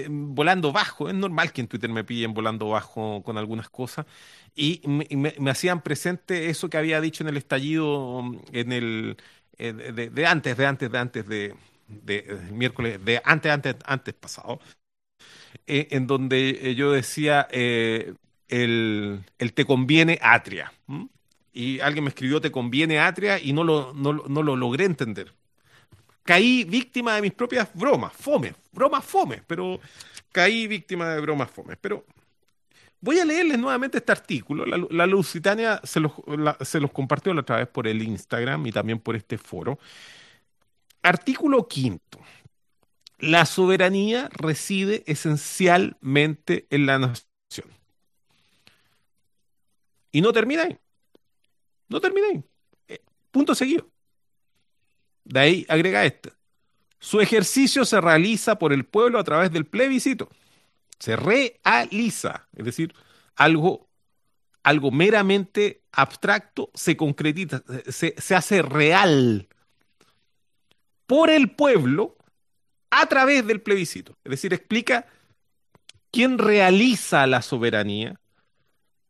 volando 0.09 0.71
bajo. 0.71 1.09
Es 1.09 1.13
normal 1.13 1.51
que 1.51 1.61
en 1.61 1.67
Twitter 1.67 1.91
me 1.91 2.03
pillen 2.03 2.33
volando 2.33 2.69
bajo 2.69 3.21
con 3.21 3.37
algunas 3.37 3.69
cosas. 3.69 4.07
Y 4.55 4.81
me 4.87 5.51
hacían 5.51 5.81
presente 5.81 6.49
eso 6.49 6.71
que 6.71 6.77
había 6.77 6.99
dicho 7.01 7.23
en 7.23 7.29
el 7.29 7.37
estallido, 7.37 8.23
en 8.51 8.71
el, 8.71 9.17
eh, 9.57 9.73
de, 9.73 10.25
antes, 10.25 10.57
de 10.57 10.65
antes, 10.65 10.91
de 10.91 10.97
antes 10.97 11.27
de, 11.27 11.55
miércoles, 12.51 13.03
de 13.03 13.21
antes, 13.23 13.51
antes, 13.51 13.75
antes 13.85 14.13
pasado, 14.13 14.59
eh, 15.67 15.87
en 15.91 16.07
donde 16.07 16.49
eh, 16.61 16.75
yo 16.75 16.91
decía 16.91 17.47
el, 17.51 19.23
te 19.37 19.65
conviene 19.65 20.19
atria. 20.21 20.73
Y 21.53 21.79
alguien 21.79 22.03
me 22.03 22.09
escribió 22.09 22.41
te 22.41 22.51
conviene 22.51 22.99
atria 22.99 23.39
y 23.39 23.53
no 23.53 23.63
lo, 23.63 23.93
no, 23.93 24.13
no 24.13 24.43
lo 24.43 24.55
logré 24.55 24.85
entender. 24.85 25.33
Caí 26.23 26.63
víctima 26.63 27.15
de 27.15 27.21
mis 27.21 27.33
propias 27.33 27.69
bromas, 27.73 28.11
fome, 28.13 28.55
bromas 28.71 29.05
fome, 29.05 29.43
pero 29.45 29.79
caí 30.31 30.67
víctima 30.67 31.09
de 31.09 31.21
bromas 31.21 31.49
fome. 31.49 31.77
Pero 31.77 32.03
Voy 33.05 33.19
a 33.19 33.25
leerles 33.25 33.59
nuevamente 33.59 33.99
este 33.99 34.11
artículo. 34.11 34.65
La, 34.65 35.05
Lusitania 35.05 35.79
se 35.83 35.99
los, 35.99 36.11
compartió 36.91 37.35
la 37.35 37.41
otra 37.41 37.57
vez 37.57 37.67
por 37.67 37.85
el 37.85 38.01
Instagram 38.01 38.65
y 38.65 38.71
también 38.71 38.97
por 38.97 39.15
este 39.15 39.37
foro. 39.37 39.77
Artículo 41.03 41.67
quinto. 41.67 42.19
La 43.19 43.45
soberanía 43.45 44.27
reside 44.31 45.03
esencialmente 45.05 46.65
en 46.71 46.87
la 46.87 46.97
nación. 46.97 47.69
Y 50.11 50.21
no 50.21 50.33
termina 50.33 50.63
ahí. 50.63 50.75
No 51.87 52.01
termina 52.01 52.25
ahí. 52.25 52.43
Eh, 52.87 53.03
punto 53.29 53.53
seguido. 53.53 53.87
De 55.25 55.39
ahí 55.41 55.65
agrega 55.69 56.05
este. 56.05 56.31
Su 56.97 57.21
ejercicio 57.21 57.85
se 57.85 58.01
realiza 58.01 58.57
por 58.57 58.73
el 58.73 58.83
pueblo 58.83 59.19
a 59.19 59.23
través 59.23 59.51
del 59.51 59.67
plebiscito 59.67 60.27
se 60.99 61.15
realiza, 61.15 62.47
es 62.55 62.65
decir, 62.65 62.93
algo 63.35 63.89
algo 64.63 64.89
meramente 64.89 65.83
abstracto 65.91 66.71
se 66.73 66.97
concretiza, 66.97 67.63
se, 67.87 68.15
se 68.17 68.35
hace 68.35 68.63
real 68.63 69.47
por 71.05 71.29
el 71.29 71.51
pueblo 71.51 72.17
a 72.89 73.05
través 73.05 73.45
del 73.45 73.61
plebiscito. 73.61 74.17
Es 74.23 74.31
decir, 74.31 74.53
explica 74.53 75.05
quién 76.11 76.39
realiza 76.39 77.27
la 77.27 77.43
soberanía 77.43 78.19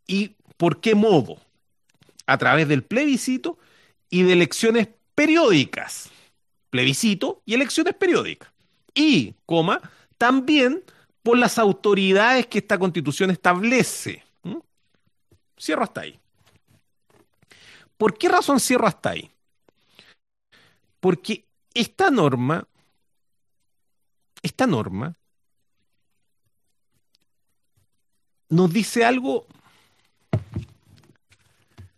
y 0.08 0.36
por 0.58 0.82
qué 0.82 0.96
modo. 0.96 1.40
A 2.28 2.38
través 2.38 2.68
del 2.68 2.84
plebiscito 2.84 3.60
y 4.10 4.24
de 4.24 4.34
elecciones 4.34 4.90
periódicas. 5.14 6.10
Plebiscito 6.70 7.44
y 7.46 7.54
elecciones 7.54 7.94
periódicas. 7.94 8.52
Y, 8.94 9.36
coma, 9.46 9.80
también 10.18 10.84
por 11.26 11.40
las 11.40 11.58
autoridades 11.58 12.46
que 12.46 12.60
esta 12.60 12.78
constitución 12.78 13.32
establece. 13.32 14.24
¿Mm? 14.44 14.60
Cierro 15.60 15.82
hasta 15.82 16.02
ahí. 16.02 16.20
¿Por 17.98 18.16
qué 18.16 18.30
razón 18.30 18.60
cierro 18.60 18.86
hasta 18.86 19.10
ahí? 19.10 19.32
Porque 21.00 21.48
esta 21.74 22.12
norma, 22.12 22.68
esta 24.44 24.68
norma 24.68 25.18
nos 28.50 28.72
dice 28.72 29.04
algo, 29.04 29.48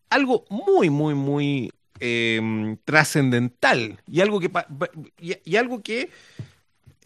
algo 0.10 0.46
muy, 0.50 0.90
muy, 0.90 1.16
muy 1.16 1.74
eh, 2.00 2.78
trascendental 2.86 4.02
y 4.08 4.22
algo 4.22 4.40
que, 4.40 4.50
y, 5.20 5.56
algo 5.58 5.82
que 5.82 6.12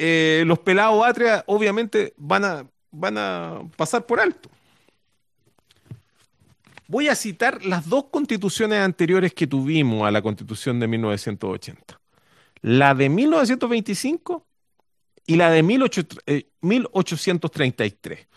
eh, 0.04 0.44
los 0.48 0.58
pelados 0.58 1.06
atria 1.06 1.44
obviamente 1.46 2.16
van 2.18 2.44
a, 2.44 2.66
van 2.90 3.20
a 3.20 3.62
pasar 3.78 4.08
por 4.08 4.20
alto. 4.20 4.50
Voy 6.88 7.08
a 7.08 7.14
citar 7.14 7.64
las 7.64 7.88
dos 7.88 8.06
constituciones 8.06 8.80
anteriores 8.80 9.32
que 9.32 9.46
tuvimos 9.46 10.08
a 10.08 10.12
la 10.12 10.24
constitución 10.24 10.80
de 10.80 10.88
1980. 10.88 12.02
La 12.64 12.96
de 12.96 13.10
1925 13.10 14.44
y 15.28 15.36
la 15.36 15.52
de 15.52 15.62
1833. 15.62 18.20
Eh, 18.20 18.28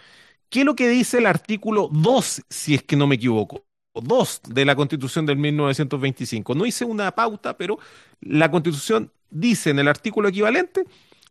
¿Qué 0.51 0.61
es 0.61 0.67
lo 0.67 0.77
que 0.77 0.91
dice 0.91 1.17
el 1.17 1.25
artículo 1.25 1.89
2, 1.91 2.43
si 2.51 2.75
es 2.75 2.83
que 2.83 2.97
no 2.97 3.07
me 3.07 3.15
equivoco? 3.15 3.65
2 3.95 4.43
de 4.51 4.67
la 4.67 4.77
Constitución 4.77 5.25
del 5.25 5.39
1925. 5.39 6.55
No 6.55 6.67
hice 6.67 6.85
una 6.85 7.11
pauta, 7.13 7.57
pero 7.57 7.79
la 8.21 8.51
Constitución 8.51 9.11
dice 9.31 9.71
en 9.71 9.79
el 9.79 9.89
artículo 9.89 10.29
equivalente, 10.29 10.85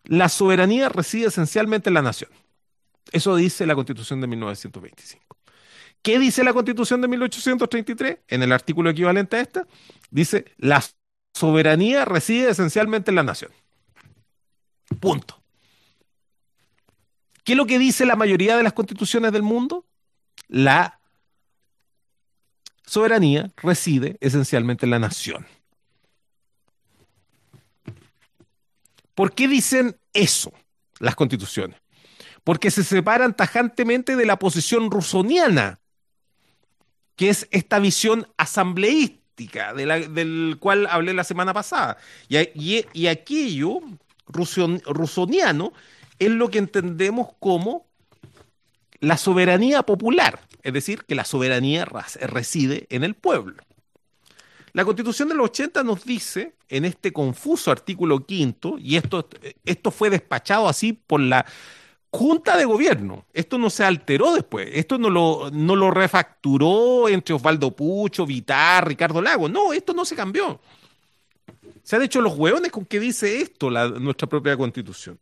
la 0.03 0.29
soberanía 0.29 0.89
reside 0.89 1.27
esencialmente 1.27 1.89
en 1.89 1.95
la 1.95 2.01
nación. 2.01 2.29
Eso 3.11 3.35
dice 3.35 3.65
la 3.65 3.75
Constitución 3.75 4.21
de 4.21 4.27
1925. 4.27 5.37
¿Qué 6.01 6.19
dice 6.19 6.43
la 6.43 6.53
Constitución 6.53 7.01
de 7.01 7.07
1833? 7.07 8.17
En 8.27 8.43
el 8.43 8.51
artículo 8.51 8.89
equivalente 8.89 9.37
a 9.37 9.41
esta, 9.41 9.67
dice, 10.11 10.45
la 10.57 10.83
soberanía 11.33 12.05
reside 12.05 12.49
esencialmente 12.49 13.11
en 13.11 13.15
la 13.15 13.23
nación. 13.23 13.51
Punto. 14.99 15.41
¿Qué 17.43 17.53
es 17.53 17.57
lo 17.57 17.65
que 17.65 17.79
dice 17.79 18.05
la 18.05 18.15
mayoría 18.15 18.57
de 18.57 18.63
las 18.63 18.73
constituciones 18.73 19.31
del 19.31 19.43
mundo? 19.43 19.85
La 20.47 20.99
soberanía 22.85 23.51
reside 23.57 24.17
esencialmente 24.21 24.85
en 24.85 24.91
la 24.91 24.99
nación. 24.99 25.45
¿Por 29.15 29.33
qué 29.33 29.47
dicen 29.47 29.97
eso 30.13 30.51
las 30.99 31.15
constituciones? 31.15 31.79
Porque 32.43 32.71
se 32.71 32.83
separan 32.83 33.35
tajantemente 33.35 34.15
de 34.15 34.25
la 34.25 34.37
posición 34.37 34.91
rusoniana, 34.91 35.79
que 37.15 37.29
es 37.29 37.47
esta 37.51 37.79
visión 37.79 38.27
asambleística 38.37 39.23
del 39.73 40.57
cual 40.59 40.87
hablé 40.87 41.13
la 41.13 41.23
semana 41.23 41.53
pasada. 41.53 41.97
Y, 42.27 43.07
aquello 43.07 43.79
rusoniano 44.27 45.73
es 46.19 46.29
lo 46.29 46.49
que 46.49 46.59
entendemos 46.59 47.29
como 47.39 47.87
la 48.99 49.17
soberanía 49.17 49.83
popular, 49.83 50.39
es 50.61 50.73
decir, 50.73 51.03
que 51.03 51.15
la 51.15 51.25
soberanía 51.25 51.85
reside 51.85 52.87
en 52.89 53.03
el 53.03 53.15
pueblo. 53.15 53.63
La 54.73 54.83
constitución 54.83 55.29
de 55.29 55.35
los 55.35 55.45
80 55.45 55.83
nos 55.83 56.03
dice, 56.03 56.55
en 56.67 56.85
este 56.85 57.13
confuso 57.13 57.71
artículo 57.71 58.25
quinto, 58.25 58.77
y 58.79 58.95
esto, 58.95 59.29
esto 59.65 59.91
fue 59.91 60.09
despachado 60.09 60.67
así 60.67 60.93
por 60.93 61.21
la 61.21 61.45
Junta 62.09 62.57
de 62.57 62.65
Gobierno, 62.65 63.25
esto 63.33 63.57
no 63.57 63.69
se 63.69 63.83
alteró 63.83 64.33
después, 64.33 64.69
esto 64.73 64.97
no 64.97 65.09
lo, 65.09 65.49
no 65.51 65.75
lo 65.75 65.91
refacturó 65.91 67.07
entre 67.07 67.35
Osvaldo 67.35 67.75
Pucho, 67.75 68.25
Vitar, 68.25 68.87
Ricardo 68.87 69.21
Lago, 69.21 69.47
no, 69.47 69.73
esto 69.73 69.93
no 69.93 70.05
se 70.05 70.15
cambió. 70.15 70.59
Se 71.83 71.95
han 71.95 72.01
hecho 72.01 72.21
los 72.21 72.35
hueones 72.35 72.71
con 72.71 72.85
que 72.85 72.99
dice 72.99 73.41
esto 73.41 73.69
nuestra 73.69 74.27
propia 74.27 74.57
constitución. 74.57 75.19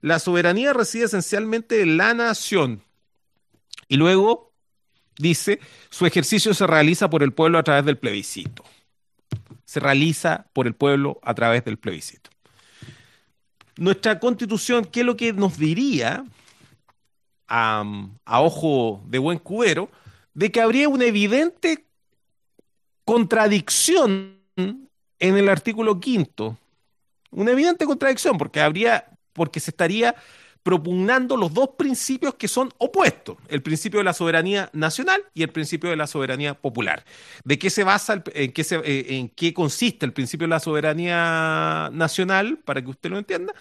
La 0.00 0.18
soberanía 0.18 0.72
reside 0.72 1.04
esencialmente 1.04 1.80
en 1.80 1.96
la 1.96 2.12
nación. 2.12 2.82
Y 3.88 3.96
luego 3.96 4.52
dice, 5.16 5.60
su 5.90 6.06
ejercicio 6.06 6.54
se 6.54 6.66
realiza 6.66 7.08
por 7.08 7.22
el 7.22 7.32
pueblo 7.32 7.58
a 7.58 7.62
través 7.62 7.84
del 7.84 7.98
plebiscito. 7.98 8.64
Se 9.72 9.80
realiza 9.80 10.44
por 10.52 10.66
el 10.66 10.74
pueblo 10.74 11.18
a 11.22 11.32
través 11.32 11.64
del 11.64 11.78
plebiscito. 11.78 12.28
Nuestra 13.78 14.20
constitución, 14.20 14.84
¿qué 14.84 15.00
es 15.00 15.06
lo 15.06 15.16
que 15.16 15.32
nos 15.32 15.56
diría 15.56 16.26
a, 17.48 17.82
ojo 18.26 19.02
de 19.06 19.16
buen 19.16 19.38
cubero? 19.38 19.90
De 20.34 20.52
que 20.52 20.60
habría 20.60 20.90
una 20.90 21.06
evidente 21.06 21.86
contradicción 23.06 24.36
en 24.56 24.90
el 25.18 25.48
artículo 25.48 25.98
quinto. 26.00 26.58
Una 27.30 27.52
evidente 27.52 27.86
contradicción, 27.86 28.36
porque 28.36 28.60
habría 28.60 29.08
porque 29.32 29.58
se 29.58 29.70
estaría 29.70 30.14
propugnando 30.62 31.36
los 31.36 31.52
dos 31.52 31.70
principios 31.76 32.34
que 32.34 32.48
son 32.48 32.70
opuestos, 32.78 33.36
el 33.48 33.62
principio 33.62 33.98
de 33.98 34.04
la 34.04 34.12
soberanía 34.12 34.70
nacional 34.72 35.24
y 35.34 35.42
el 35.42 35.50
principio 35.50 35.90
de 35.90 35.96
la 35.96 36.06
soberanía 36.06 36.54
popular. 36.54 37.04
¿De 37.44 37.58
qué 37.58 37.70
se 37.70 37.84
basa, 37.84 38.22
en 38.34 38.52
qué, 38.52 38.64
eh, 38.84 39.06
en 39.10 39.28
qué 39.28 39.52
consiste 39.52 40.06
el 40.06 40.12
principio 40.12 40.46
de 40.46 40.50
la 40.50 40.60
soberanía 40.60 41.90
nacional, 41.92 42.58
para 42.58 42.82
que 42.82 42.90
usted 42.90 43.10
lo 43.10 43.18
entienda? 43.18 43.54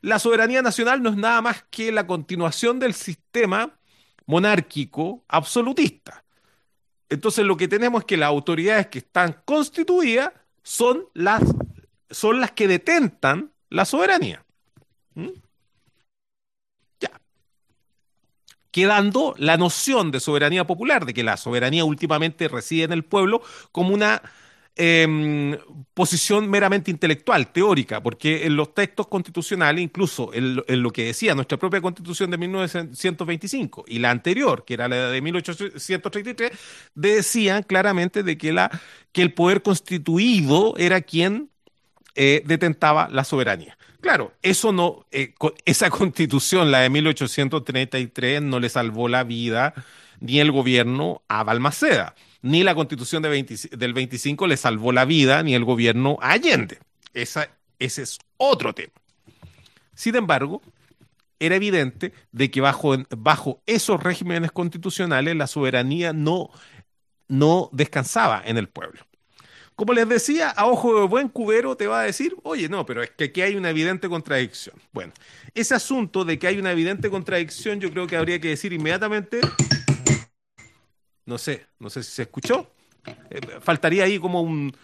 La 0.00 0.18
soberanía 0.18 0.62
nacional 0.62 1.02
no 1.02 1.10
es 1.10 1.16
nada 1.16 1.40
más 1.42 1.64
que 1.70 1.92
la 1.92 2.06
continuación 2.06 2.78
del 2.78 2.94
sistema 2.94 3.78
monárquico 4.26 5.24
absolutista. 5.28 6.24
Entonces 7.08 7.44
lo 7.44 7.56
que 7.56 7.68
tenemos 7.68 8.02
es 8.02 8.06
que 8.06 8.16
las 8.16 8.28
autoridades 8.28 8.88
que 8.88 8.98
están 8.98 9.40
constituidas 9.44 10.32
son 10.62 11.06
las, 11.14 11.42
son 12.10 12.40
las 12.40 12.52
que 12.52 12.68
detentan 12.68 13.50
la 13.70 13.84
soberanía. 13.84 14.44
¿Mm? 15.14 15.30
Ya. 17.00 17.10
Quedando 18.70 19.34
la 19.38 19.56
noción 19.56 20.10
de 20.10 20.20
soberanía 20.20 20.66
popular, 20.66 21.06
de 21.06 21.14
que 21.14 21.22
la 21.22 21.36
soberanía 21.36 21.84
últimamente 21.84 22.48
reside 22.48 22.84
en 22.84 22.92
el 22.92 23.04
pueblo, 23.04 23.42
como 23.72 23.94
una 23.94 24.22
em, 24.76 25.56
posición 25.94 26.48
meramente 26.48 26.90
intelectual, 26.90 27.50
teórica, 27.52 28.02
porque 28.02 28.46
en 28.46 28.56
los 28.56 28.74
textos 28.74 29.08
constitucionales, 29.08 29.82
incluso 29.82 30.32
en, 30.34 30.82
lo 30.82 30.90
que 30.90 31.06
decía 31.06 31.34
nuestra 31.34 31.58
propia 31.58 31.80
constitución 31.80 32.30
de 32.30 32.38
1925 32.38 33.86
y 33.88 33.98
la 33.98 34.10
anterior, 34.10 34.64
que 34.64 34.74
era 34.74 34.86
la 34.86 35.10
de 35.10 35.20
1833, 35.22 36.52
decían 36.94 37.62
claramente 37.62 38.22
de 38.22 38.36
que, 38.36 38.52
la, 38.52 38.70
que 39.12 39.22
el 39.22 39.32
poder 39.32 39.62
constituido 39.62 40.74
era 40.76 41.00
quien 41.00 41.50
eh, 42.14 42.42
detentaba 42.44 43.08
la 43.10 43.24
soberanía. 43.24 43.78
Claro, 44.00 44.32
eso 44.42 44.72
no, 44.72 45.06
eh, 45.10 45.34
esa 45.64 45.90
constitución, 45.90 46.70
la 46.70 46.80
de 46.80 46.90
1833, 46.90 48.42
no 48.42 48.60
le 48.60 48.68
salvó 48.68 49.08
la 49.08 49.24
vida 49.24 49.74
ni 50.20 50.40
el 50.40 50.52
gobierno 50.52 51.22
a 51.28 51.44
Balmaceda, 51.44 52.14
ni 52.42 52.62
la 52.62 52.74
constitución 52.74 53.22
del 53.22 53.92
25 53.92 54.46
le 54.46 54.56
salvó 54.56 54.92
la 54.92 55.04
vida 55.04 55.42
ni 55.42 55.54
el 55.54 55.64
gobierno 55.64 56.18
a 56.20 56.32
Allende. 56.32 56.78
ese 57.14 57.48
es 57.78 58.18
otro 58.36 58.74
tema. 58.74 58.92
Sin 59.94 60.14
embargo, 60.14 60.62
era 61.40 61.56
evidente 61.56 62.12
de 62.32 62.50
que 62.50 62.60
bajo, 62.60 62.96
bajo 63.10 63.62
esos 63.66 64.02
regímenes 64.02 64.52
constitucionales 64.52 65.36
la 65.36 65.46
soberanía 65.46 66.12
no, 66.12 66.50
no 67.28 67.68
descansaba 67.72 68.42
en 68.44 68.58
el 68.58 68.68
pueblo. 68.68 69.07
Como 69.78 69.92
les 69.92 70.08
decía, 70.08 70.50
a 70.50 70.66
ojo 70.66 71.02
de 71.02 71.06
buen 71.06 71.28
cubero 71.28 71.76
te 71.76 71.86
va 71.86 72.00
a 72.00 72.02
decir, 72.02 72.34
oye, 72.42 72.68
no, 72.68 72.84
pero 72.84 73.00
es 73.00 73.10
que 73.10 73.26
aquí 73.26 73.42
hay 73.42 73.54
una 73.54 73.70
evidente 73.70 74.08
contradicción. 74.08 74.74
Bueno, 74.92 75.12
ese 75.54 75.72
asunto 75.72 76.24
de 76.24 76.36
que 76.36 76.48
hay 76.48 76.58
una 76.58 76.72
evidente 76.72 77.08
contradicción, 77.08 77.78
yo 77.78 77.88
creo 77.92 78.08
que 78.08 78.16
habría 78.16 78.40
que 78.40 78.48
decir 78.48 78.72
inmediatamente, 78.72 79.40
no 81.26 81.38
sé, 81.38 81.64
no 81.78 81.90
sé 81.90 82.02
si 82.02 82.10
se 82.10 82.22
escuchó, 82.22 82.68
eh, 83.30 83.38
faltaría 83.60 84.02
ahí 84.02 84.18
como 84.18 84.42
un, 84.42 84.74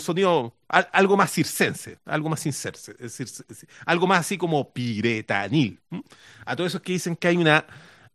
sonido, 0.00 0.56
algo 0.66 1.16
más 1.16 1.30
circense, 1.30 1.98
algo 2.04 2.28
más 2.28 2.40
circense, 2.40 2.96
algo 3.86 4.08
más 4.08 4.18
así 4.26 4.36
como 4.36 4.72
piretanil. 4.72 5.78
A 6.44 6.56
todos 6.56 6.72
esos 6.72 6.82
que 6.82 6.94
dicen 6.94 7.14
que 7.14 7.28
hay 7.28 7.36
una 7.36 7.64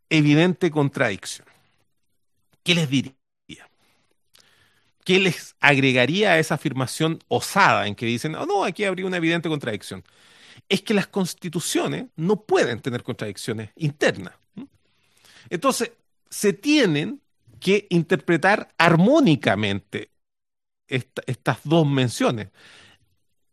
evidente 0.10 0.70
contradicción. 0.70 1.48
¿qué 2.66 2.76
les 2.76 2.90
diría? 2.90 3.15
¿Qué 5.06 5.20
les 5.20 5.56
agregaría 5.60 6.32
a 6.32 6.40
esa 6.40 6.56
afirmación 6.56 7.20
osada 7.28 7.86
en 7.88 7.94
que 7.94 8.08
dicen, 8.08 8.32
no, 8.32 8.48
no, 8.48 8.64
aquí 8.64 8.84
habría 8.84 9.06
una 9.06 9.18
evidente 9.18 9.48
contradicción? 9.48 10.04
Es 10.68 10.82
que 10.82 10.96
las 10.96 11.06
constituciones 11.06 12.08
no 12.16 12.42
pueden 12.42 12.82
tener 12.82 13.04
contradicciones 13.04 13.70
internas. 13.76 14.34
Entonces, 15.48 15.92
se 16.28 16.54
tienen 16.54 17.22
que 17.60 17.86
interpretar 17.92 18.74
armónicamente 18.80 20.10
estas 20.88 21.60
dos 21.64 21.88
menciones. 21.88 22.50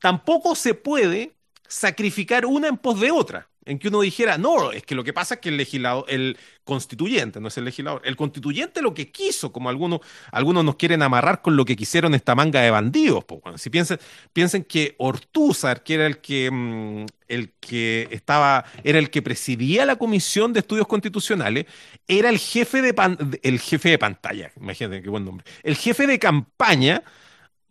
Tampoco 0.00 0.54
se 0.54 0.72
puede 0.72 1.36
sacrificar 1.68 2.46
una 2.46 2.68
en 2.68 2.78
pos 2.78 2.98
de 2.98 3.10
otra 3.10 3.51
en 3.64 3.78
que 3.78 3.88
uno 3.88 4.00
dijera, 4.00 4.38
no, 4.38 4.72
es 4.72 4.82
que 4.82 4.94
lo 4.94 5.04
que 5.04 5.12
pasa 5.12 5.34
es 5.34 5.40
que 5.40 5.48
el 5.48 5.56
legislador, 5.56 6.04
el 6.08 6.36
constituyente, 6.64 7.40
no 7.40 7.48
es 7.48 7.56
el 7.58 7.64
legislador, 7.64 8.02
el 8.04 8.16
constituyente 8.16 8.82
lo 8.82 8.94
que 8.94 9.10
quiso, 9.10 9.52
como 9.52 9.68
algunos, 9.68 10.00
algunos 10.32 10.64
nos 10.64 10.76
quieren 10.76 11.02
amarrar 11.02 11.42
con 11.42 11.56
lo 11.56 11.64
que 11.64 11.76
quisieron 11.76 12.14
esta 12.14 12.34
manga 12.34 12.60
de 12.60 12.70
bandidos. 12.70 13.24
si 13.56 13.70
piensen, 13.70 13.98
piensen 14.32 14.64
que 14.64 14.94
Ortúzar, 14.98 15.82
que 15.82 15.94
era 15.94 16.06
el 16.06 16.18
que, 16.18 16.50
mm, 16.50 17.06
el 17.28 17.52
que 17.60 18.08
estaba, 18.10 18.64
era 18.84 18.98
el 18.98 19.10
que 19.10 19.22
presidía 19.22 19.86
la 19.86 19.96
comisión 19.96 20.52
de 20.52 20.60
estudios 20.60 20.86
constitucionales, 20.86 21.66
era 22.08 22.28
el 22.30 22.38
jefe 22.38 22.82
de, 22.82 23.38
el 23.42 23.60
jefe 23.60 23.90
de 23.90 23.98
pantalla, 23.98 24.52
imagínate 24.60 25.02
qué 25.02 25.08
buen 25.08 25.24
nombre, 25.24 25.44
el 25.62 25.76
jefe 25.76 26.06
de 26.06 26.18
campaña 26.18 27.02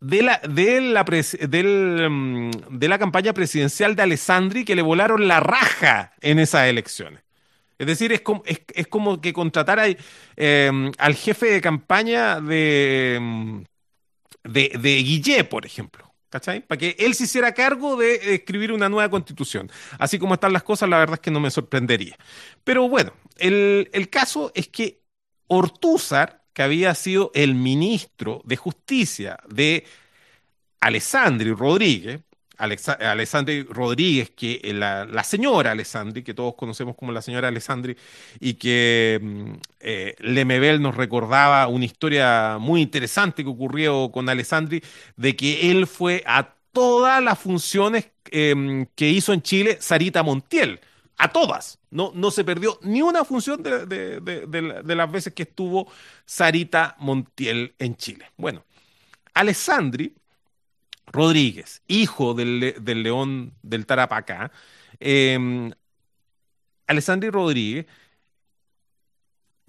de 0.01 0.23
la, 0.23 0.39
de 0.39 0.81
la, 0.81 2.09
mm, 2.09 2.51
de 2.71 2.87
la 2.87 2.99
campaña 2.99 3.33
presidencial 3.33 3.95
de 3.95 4.01
Alessandri 4.01 4.65
que 4.65 4.75
le 4.75 4.81
volaron 4.81 5.27
la 5.27 5.39
raja 5.39 6.13
en 6.21 6.39
esas 6.39 6.67
elecciones. 6.67 7.21
Es 7.77 7.87
decir, 7.87 8.11
es 8.11 8.21
como, 8.21 8.43
es, 8.45 8.87
como 8.87 9.21
que 9.21 9.33
contratara 9.33 9.85
em, 10.35 10.91
al 10.97 11.15
jefe 11.15 11.47
de 11.47 11.61
campaña 11.61 12.41
de, 12.41 13.17
mm, 13.21 13.61
de, 14.43 14.71
de 14.79 14.95
Guillé, 15.03 15.43
por 15.45 15.65
ejemplo. 15.65 16.07
¿Cachai? 16.29 16.61
Para 16.61 16.79
que 16.79 16.95
él 16.97 17.13
se 17.13 17.25
hiciera 17.25 17.53
cargo 17.53 17.97
de 17.97 18.35
escribir 18.35 18.71
una 18.71 18.87
nueva 18.87 19.09
constitución. 19.09 19.69
Así 19.99 20.17
como 20.17 20.35
están 20.35 20.53
las 20.53 20.63
cosas, 20.63 20.87
la 20.87 20.97
verdad 20.97 21.15
es 21.15 21.19
que 21.19 21.29
no 21.29 21.41
me 21.41 21.51
sorprendería. 21.51 22.15
Pero 22.63 22.87
bueno, 22.87 23.11
el, 23.37 23.89
el 23.91 24.09
caso 24.09 24.49
es 24.55 24.69
que 24.69 25.01
Ortúzar 25.47 26.40
que 26.53 26.63
había 26.63 26.95
sido 26.95 27.31
el 27.33 27.55
ministro 27.55 28.41
de 28.45 28.55
Justicia 28.57 29.39
de 29.47 29.85
Alessandri 30.79 31.53
Rodríguez, 31.53 32.21
Alessandri 32.61 33.63
Rodríguez, 33.63 34.29
que 34.29 34.61
la, 34.73 35.23
señora 35.23 35.71
Alessandri, 35.71 36.23
que 36.23 36.35
todos 36.35 36.53
conocemos 36.55 36.95
como 36.95 37.11
la 37.11 37.21
señora 37.21 37.47
Alessandri, 37.47 37.97
y 38.39 38.53
que 38.53 39.19
mm, 39.21 39.53
eh, 39.79 40.15
Lemebel 40.19 40.81
nos 40.81 40.95
recordaba 40.95 41.67
una 41.67 41.85
historia 41.85 42.57
muy 42.59 42.81
interesante 42.81 43.43
que 43.43 43.49
ocurrió 43.49 44.11
con 44.11 44.29
Alessandri, 44.29 44.83
de 45.15 45.35
que 45.35 45.71
él 45.71 45.87
fue 45.87 46.23
a 46.27 46.53
todas 46.71 47.23
las 47.23 47.39
funciones 47.39 48.11
em, 48.29 48.85
que 48.95 49.09
hizo 49.09 49.33
en 49.33 49.41
Chile 49.41 49.77
Sarita 49.79 50.21
Montiel 50.23 50.79
a 51.17 51.31
todas. 51.31 51.79
No, 51.89 52.11
no 52.15 52.31
se 52.31 52.43
perdió 52.43 52.79
ni 52.81 53.01
una 53.01 53.23
función 53.25 53.61
de, 53.63 54.95
las 54.95 55.11
veces 55.11 55.33
que 55.33 55.43
estuvo 55.43 55.91
Sarita 56.25 56.95
Montiel 56.99 57.75
en 57.79 57.95
Chile. 57.95 58.31
Bueno, 58.37 58.63
Alessandri 59.33 60.15
Rodríguez, 61.07 61.81
hijo 61.87 62.33
del, 62.33 62.75
león 63.03 63.53
del 63.61 63.85
Tarapacá, 63.85 64.51
eh, 64.99 65.71
Alessandri 66.87 67.29
Rodríguez 67.29 67.85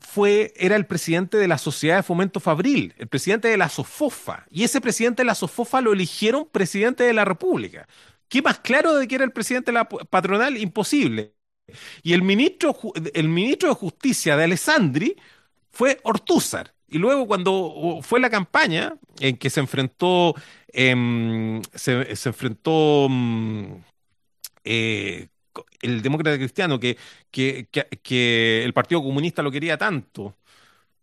fue, 0.02 0.52
era 0.56 0.76
el 0.76 0.86
presidente 0.86 1.36
de 1.36 1.48
la 1.48 1.58
Sociedad 1.58 1.96
de 1.96 2.02
Fomento 2.02 2.40
Fabril, 2.40 2.94
el 2.98 3.06
presidente 3.06 3.48
de 3.48 3.56
la 3.56 3.68
SOFOFA, 3.68 4.46
y 4.50 4.64
ese 4.64 4.80
presidente 4.80 5.22
de 5.22 5.26
la 5.26 5.34
SOFOFA 5.34 5.80
lo 5.80 5.92
eligieron 5.92 6.48
presidente 6.50 7.04
de 7.04 7.12
la 7.12 7.24
República. 7.24 7.88
¿Qué 8.32 8.40
más 8.40 8.60
claro 8.60 8.96
de 8.96 9.06
que 9.06 9.16
era 9.16 9.24
el 9.24 9.30
presidente 9.30 9.72
de 9.72 9.74
la 9.74 9.86
patronal? 9.86 10.56
Imposible. 10.56 11.34
Y 12.02 12.14
el 12.14 12.22
ministro, 12.22 12.74
el 13.12 13.28
ministro 13.28 13.68
de 13.68 13.74
Justicia 13.74 14.38
de 14.38 14.44
Alessandri 14.44 15.14
fue 15.70 16.00
Ortúzar. 16.02 16.72
Y 16.88 16.96
luego 16.96 17.26
cuando 17.26 17.98
fue 18.00 18.20
la 18.20 18.30
campaña 18.30 18.96
en 19.20 19.36
que 19.36 19.50
se 19.50 19.60
enfrentó, 19.60 20.34
em, 20.68 21.60
se, 21.74 22.08
enfrentó 22.24 23.06
mm, 23.10 23.74
eh, 24.64 25.28
el 25.82 26.00
demócrata 26.00 26.38
cristiano, 26.38 26.80
que, 26.80 26.96
que, 27.30 28.64
el 28.64 28.72
Partido 28.72 29.02
Comunista 29.02 29.42
lo 29.42 29.50
quería 29.50 29.76
tanto, 29.76 30.34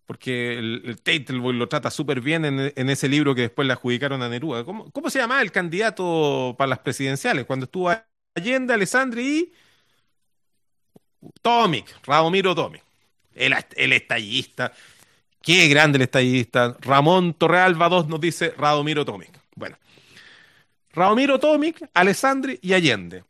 porque 0.09 0.57
el, 0.57 0.99
el 1.05 1.37
lo 1.37 1.69
trata 1.69 1.91
súper 1.91 2.19
bien 2.19 2.43
en, 2.43 2.89
ese 2.89 3.07
libro 3.07 3.35
que 3.35 3.41
después 3.41 3.67
le 3.67 3.73
adjudicaron 3.73 4.23
a 4.23 4.27
Neruda. 4.27 4.65
¿Cómo, 4.65 4.89
¿Cómo, 4.89 5.07
se 5.11 5.19
llamaba 5.19 5.43
el 5.43 5.51
candidato 5.51 6.55
para 6.57 6.69
las 6.69 6.79
presidenciales? 6.79 7.45
Cuando 7.45 7.65
estuvo 7.65 7.91
Allende, 8.33 8.73
Alessandri 8.73 9.23
y 9.37 9.53
Tomic, 11.43 11.95
Radomiro 12.07 12.55
Tomic, 12.55 12.81
el, 13.35 13.53
estallista. 13.93 14.73
Qué 15.43 15.67
grande 15.67 15.97
el 15.97 16.01
estallista. 16.01 16.75
Ramón 16.81 17.35
Torrealba 17.35 17.87
2 17.87 18.07
nos 18.07 18.19
dice 18.19 18.55
Radomiro 18.57 19.05
Tomic. 19.05 19.39
Bueno, 19.53 19.77
Radomiro 20.91 21.39
Tomic, 21.39 21.87
Alessandri 21.93 22.57
y 22.63 22.73
Allende. 22.73 23.25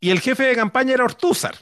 Y 0.00 0.08
el 0.08 0.20
jefe 0.20 0.44
de 0.44 0.56
campaña 0.56 0.94
era 0.94 1.04
Ortúzar. 1.04 1.56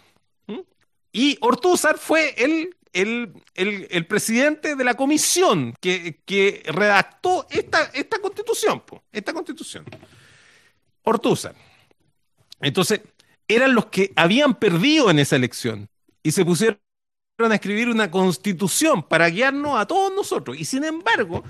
Y 1.11 1.37
Ortúzar 1.41 1.99
fue 1.99 2.37
el, 2.39 2.77
el, 2.93 4.07
presidente 4.09 4.77
de 4.77 4.85
la 4.85 4.95
comisión 4.95 5.75
que, 5.81 6.63
redactó 6.67 7.47
esta, 7.51 7.85
esta 7.95 8.19
constitución. 8.19 8.83
esta 9.11 9.33
constitución. 9.33 9.85
Ortúzar. 11.03 11.55
Entonces, 12.61 13.01
eran 13.49 13.75
los 13.75 13.87
que 13.87 14.13
habían 14.17 14.55
perdido 14.55 15.11
en 15.11 15.19
esa 15.19 15.37
elección 15.37 15.89
y 16.23 16.33
se 16.33 16.45
pusieron 16.45 16.79
a 17.39 17.55
escribir 17.55 17.89
una 17.89 18.11
constitución 18.11 19.03
para 19.03 19.29
guiarnos 19.29 19.79
a 19.79 19.87
todos 19.87 20.13
nosotros. 20.15 20.57
Y 20.59 20.65
sin 20.65 20.85
embargo, 20.85 21.43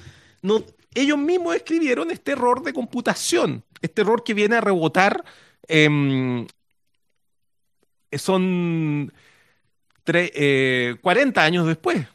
ellos 0.94 1.18
mismos 1.18 1.54
escribieron 1.54 2.10
este 2.10 2.32
error 2.32 2.62
de 2.62 2.72
computación, 2.72 3.64
este 3.82 4.02
error 4.02 4.24
que 4.24 4.34
viene 4.34 4.56
a 4.56 4.60
rebotar. 4.60 5.24
Em, 5.68 6.46
son 8.12 9.12
40 10.04 10.30
eh, 10.34 10.98
años 11.44 11.66
después. 11.66 12.06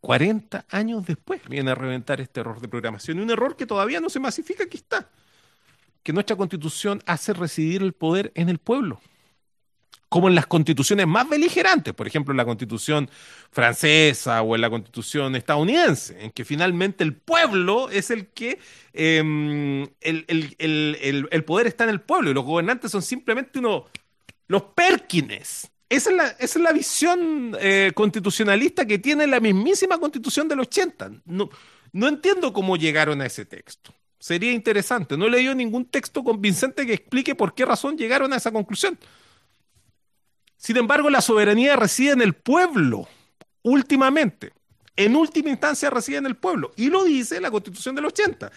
40 0.00 0.64
años 0.70 1.06
después 1.06 1.40
viene 1.48 1.72
a 1.72 1.74
reventar 1.74 2.20
este 2.20 2.40
error 2.40 2.60
de 2.60 2.68
programación. 2.68 3.18
Y 3.18 3.22
un 3.22 3.30
error 3.30 3.56
que 3.56 3.66
todavía 3.66 4.00
no 4.00 4.08
se 4.08 4.20
masifica, 4.20 4.64
aquí 4.64 4.76
está. 4.76 5.08
Que 6.02 6.12
nuestra 6.12 6.36
constitución 6.36 7.02
hace 7.06 7.32
residir 7.32 7.82
el 7.82 7.92
poder 7.92 8.32
en 8.34 8.48
el 8.48 8.58
pueblo 8.58 9.00
como 10.08 10.28
en 10.28 10.34
las 10.34 10.46
constituciones 10.46 11.06
más 11.06 11.28
beligerantes, 11.28 11.92
por 11.92 12.06
ejemplo, 12.06 12.32
en 12.32 12.38
la 12.38 12.44
constitución 12.44 13.10
francesa 13.50 14.42
o 14.42 14.54
en 14.54 14.62
la 14.62 14.70
constitución 14.70 15.36
estadounidense, 15.36 16.24
en 16.24 16.30
que 16.30 16.44
finalmente 16.44 17.04
el 17.04 17.14
pueblo 17.14 17.90
es 17.90 18.10
el 18.10 18.28
que, 18.28 18.58
em, 18.92 19.86
el, 20.00 21.44
poder 21.44 21.66
está 21.66 21.84
en 21.84 21.90
el 21.90 22.00
pueblo 22.00 22.30
y 22.30 22.34
los 22.34 22.44
gobernantes 22.44 22.90
son 22.90 23.02
simplemente 23.02 23.58
unos, 23.58 23.84
los 24.46 24.62
Perkines. 24.62 25.70
Esa 25.88 26.10
es 26.10 26.16
la, 26.16 26.26
es 26.38 26.56
la 26.56 26.72
visión 26.72 27.56
eh, 27.60 27.92
constitucionalista 27.94 28.86
que 28.86 28.98
tiene 28.98 29.26
la 29.26 29.40
mismísima 29.40 29.98
constitución 29.98 30.46
del 30.46 30.60
80. 30.60 31.12
No, 31.24 31.48
no 31.92 32.08
entiendo 32.08 32.52
cómo 32.52 32.76
llegaron 32.76 33.20
a 33.22 33.26
ese 33.26 33.46
texto. 33.46 33.94
Sería 34.18 34.52
interesante. 34.52 35.16
No 35.16 35.26
he 35.26 35.30
leído 35.30 35.54
ningún 35.54 35.86
texto 35.86 36.22
convincente 36.24 36.86
que 36.86 36.94
explique 36.94 37.34
por 37.34 37.54
qué 37.54 37.64
razón 37.64 37.96
llegaron 37.96 38.32
a 38.32 38.36
esa 38.36 38.52
conclusión. 38.52 38.98
Sin 40.56 40.76
embargo, 40.76 41.08
la 41.08 41.20
soberanía 41.20 41.76
reside 41.76 42.10
en 42.10 42.20
el 42.20 42.34
pueblo, 42.34 43.08
últimamente. 43.62 44.52
En 44.98 45.14
última 45.14 45.50
instancia 45.50 45.90
reside 45.90 46.16
en 46.16 46.26
el 46.26 46.34
pueblo. 46.34 46.72
Y 46.74 46.90
lo 46.90 47.04
dice 47.04 47.40
la 47.40 47.52
Constitución 47.52 47.94
del 47.94 48.06
80. 48.06 48.50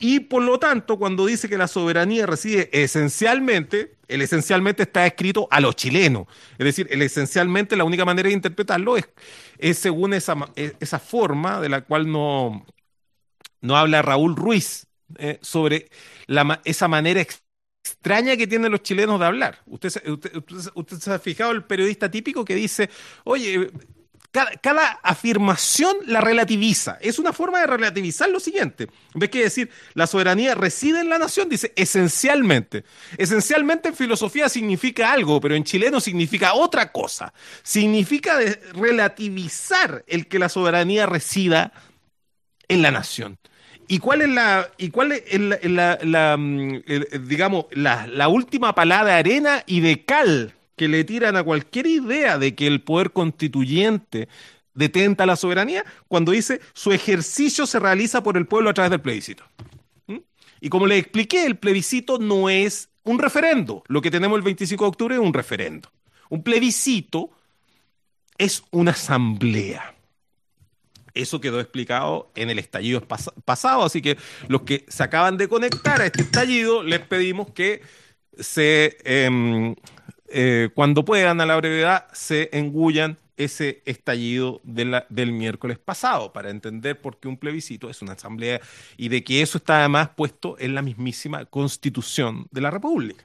Y 0.00 0.18
por 0.18 0.42
lo 0.42 0.58
tanto, 0.58 0.98
cuando 0.98 1.24
dice 1.24 1.48
que 1.48 1.56
la 1.56 1.68
soberanía 1.68 2.26
reside 2.26 2.68
esencialmente, 2.72 3.94
el 4.08 4.20
esencialmente 4.20 4.82
está 4.82 5.06
escrito 5.06 5.46
a 5.52 5.60
los 5.60 5.76
chilenos. 5.76 6.26
Es 6.58 6.64
decir, 6.64 6.88
el 6.90 7.00
esencialmente, 7.00 7.76
la 7.76 7.84
única 7.84 8.04
manera 8.04 8.28
de 8.28 8.34
interpretarlo 8.34 8.96
es, 8.96 9.78
según 9.78 10.14
esa, 10.14 10.34
esa 10.56 10.98
forma 10.98 11.60
de 11.60 11.68
la 11.68 11.82
cual 11.82 12.10
no, 12.10 12.66
no 13.60 13.76
habla 13.76 14.02
Raúl 14.02 14.34
Ruiz 14.34 14.88
eh, 15.16 15.38
sobre 15.42 15.90
esa 16.64 16.88
manera 16.88 17.20
extraña 17.84 18.36
que 18.36 18.48
tienen 18.48 18.72
los 18.72 18.82
chilenos 18.82 19.20
de 19.20 19.26
hablar. 19.26 19.62
Usted, 19.66 19.92
usted, 20.74 20.98
se 20.98 21.12
ha 21.12 21.20
fijado 21.20 21.52
el 21.52 21.62
periodista 21.62 22.10
típico 22.10 22.44
que 22.44 22.56
dice, 22.56 22.90
oye, 23.22 23.70
cada, 24.34 24.98
afirmación 25.02 25.96
la 26.06 26.20
relativiza. 26.20 26.98
Es 27.00 27.18
una 27.18 27.32
forma 27.32 27.60
de 27.60 27.68
relativizar 27.68 28.28
lo 28.28 28.40
siguiente. 28.40 28.88
En 29.14 29.20
vez 29.20 29.30
que 29.30 29.44
decir 29.44 29.70
la 29.94 30.08
soberanía 30.08 30.54
reside 30.56 31.00
en 31.00 31.08
la 31.08 31.18
nación, 31.18 31.48
dice 31.48 31.72
esencialmente. 31.76 32.84
Esencialmente 33.16 33.88
en 33.88 33.94
filosofía 33.94 34.48
significa 34.48 35.12
algo, 35.12 35.40
pero 35.40 35.54
en 35.54 35.62
chileno 35.62 36.00
significa 36.00 36.54
otra 36.54 36.90
cosa. 36.90 37.32
Significa 37.62 38.38
relativizar 38.74 40.04
el 40.08 40.26
que 40.26 40.40
la 40.40 40.48
soberanía 40.48 41.06
resida 41.06 41.72
en 42.66 42.82
la 42.82 42.90
nación. 42.90 43.38
¿Y 43.86 43.98
cuál 43.98 44.22
es 44.22 44.28
la, 44.30 44.68
y 44.78 44.90
cuál 44.90 45.12
es 45.12 45.22
la, 45.40 46.36
mm, 46.36 46.82
digamos, 47.28 47.66
la, 47.70 48.28
última 48.28 48.74
palada 48.74 49.04
de 49.04 49.12
arena 49.12 49.62
y 49.66 49.80
de 49.80 50.04
cal 50.04 50.54
que 50.76 50.88
le 50.88 51.04
tiran 51.04 51.36
a 51.36 51.42
cualquier 51.42 51.86
idea 51.86 52.38
de 52.38 52.54
que 52.54 52.66
el 52.66 52.82
poder 52.82 53.12
constituyente 53.12 54.28
detenta 54.74 55.26
la 55.26 55.36
soberanía? 55.36 55.84
Cuando 56.08 56.32
dice 56.32 56.60
su 56.72 56.92
ejercicio 56.92 57.66
se 57.66 57.78
realiza 57.78 58.22
por 58.22 58.36
el 58.36 58.46
pueblo 58.46 58.70
a 58.70 58.74
través 58.74 58.90
del 58.90 59.00
plebiscito. 59.00 59.44
¿Mm? 60.06 60.18
Y 60.60 60.68
como 60.68 60.86
le 60.86 60.98
expliqué, 60.98 61.46
el 61.46 61.56
plebiscito 61.56 62.18
no 62.18 62.50
es 62.50 62.88
un 63.04 63.18
referendo. 63.18 63.82
Lo 63.88 64.00
que 64.00 64.10
tenemos 64.10 64.36
el 64.36 64.42
25 64.42 64.84
de 64.84 64.88
octubre 64.88 65.14
es 65.14 65.20
un 65.20 65.34
referendo. 65.34 65.90
Un 66.28 66.42
plebiscito 66.42 67.30
es 68.38 68.64
una 68.70 68.92
asamblea. 68.92 69.94
Eso 71.14 71.40
quedó 71.40 71.60
explicado 71.60 72.32
en 72.34 72.50
el 72.50 72.58
estallido 72.58 73.00
pasado, 73.44 73.84
así 73.84 74.02
que 74.02 74.18
los 74.48 74.62
que 74.62 74.84
se 74.88 75.04
acaban 75.04 75.36
de 75.36 75.48
conectar 75.48 76.00
a 76.00 76.06
este 76.06 76.22
estallido, 76.22 76.82
les 76.82 77.00
pedimos 77.00 77.52
que 77.52 77.82
se, 78.36 78.96
em, 79.04 79.76
eh, 80.28 80.70
cuando 80.74 81.04
puedan, 81.04 81.40
a 81.40 81.46
la 81.46 81.56
brevedad, 81.56 82.06
se 82.12 82.50
engullan 82.52 83.18
ese 83.36 83.82
estallido 83.84 84.60
del 84.62 85.32
miércoles 85.32 85.78
pasado 85.78 86.32
para 86.32 86.50
entender 86.50 87.00
por 87.00 87.18
qué 87.18 87.28
un 87.28 87.36
plebiscito 87.36 87.90
es 87.90 88.00
una 88.00 88.12
asamblea 88.12 88.60
y 88.96 89.08
de 89.08 89.24
que 89.24 89.42
eso 89.42 89.58
está 89.58 89.80
además 89.80 90.10
puesto 90.16 90.56
en 90.58 90.74
la 90.74 90.82
mismísima 90.82 91.44
constitución 91.44 92.46
de 92.52 92.60
la 92.60 92.70
República. 92.70 93.24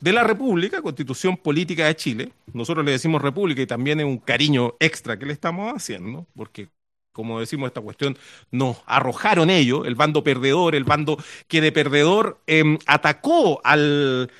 De 0.00 0.12
la 0.12 0.24
República, 0.24 0.82
constitución 0.82 1.36
política 1.36 1.86
de 1.86 1.94
Chile, 1.94 2.32
nosotros 2.52 2.84
le 2.84 2.92
decimos 2.92 3.22
República 3.22 3.62
y 3.62 3.66
también 3.66 4.00
es 4.00 4.06
un 4.06 4.18
cariño 4.18 4.74
extra 4.80 5.18
que 5.18 5.26
le 5.26 5.32
estamos 5.32 5.72
haciendo, 5.72 6.26
porque 6.34 6.68
como 7.12 7.38
decimos, 7.40 7.68
esta 7.68 7.82
cuestión 7.82 8.16
nos 8.50 8.82
arrojaron 8.86 9.50
ellos, 9.50 9.86
el 9.86 9.94
bando 9.94 10.24
perdedor, 10.24 10.74
el 10.74 10.84
bando 10.84 11.18
que 11.46 11.60
de 11.60 11.70
perdedor 11.70 12.40
em, 12.46 12.78
atacó 12.86 13.60
al, 13.64 14.30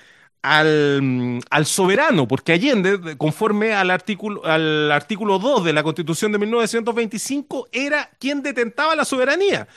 al, 0.43 1.67
soberano, 1.67 2.27
porque 2.27 2.53
Allende, 2.53 3.17
conforme 3.17 3.75
al 3.75 3.91
artículo, 3.91 4.45
al 4.45 4.91
artículo 4.91 5.39
2 5.39 5.65
de 5.65 5.73
la 5.73 5.83
Constitución 5.83 6.33
de 6.33 6.39
1925, 6.39 7.69
era 7.71 8.11
quien 8.19 8.43
detentaba 8.43 8.97
la 8.97 9.05
soberanía. 9.05 9.69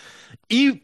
Y 0.49 0.83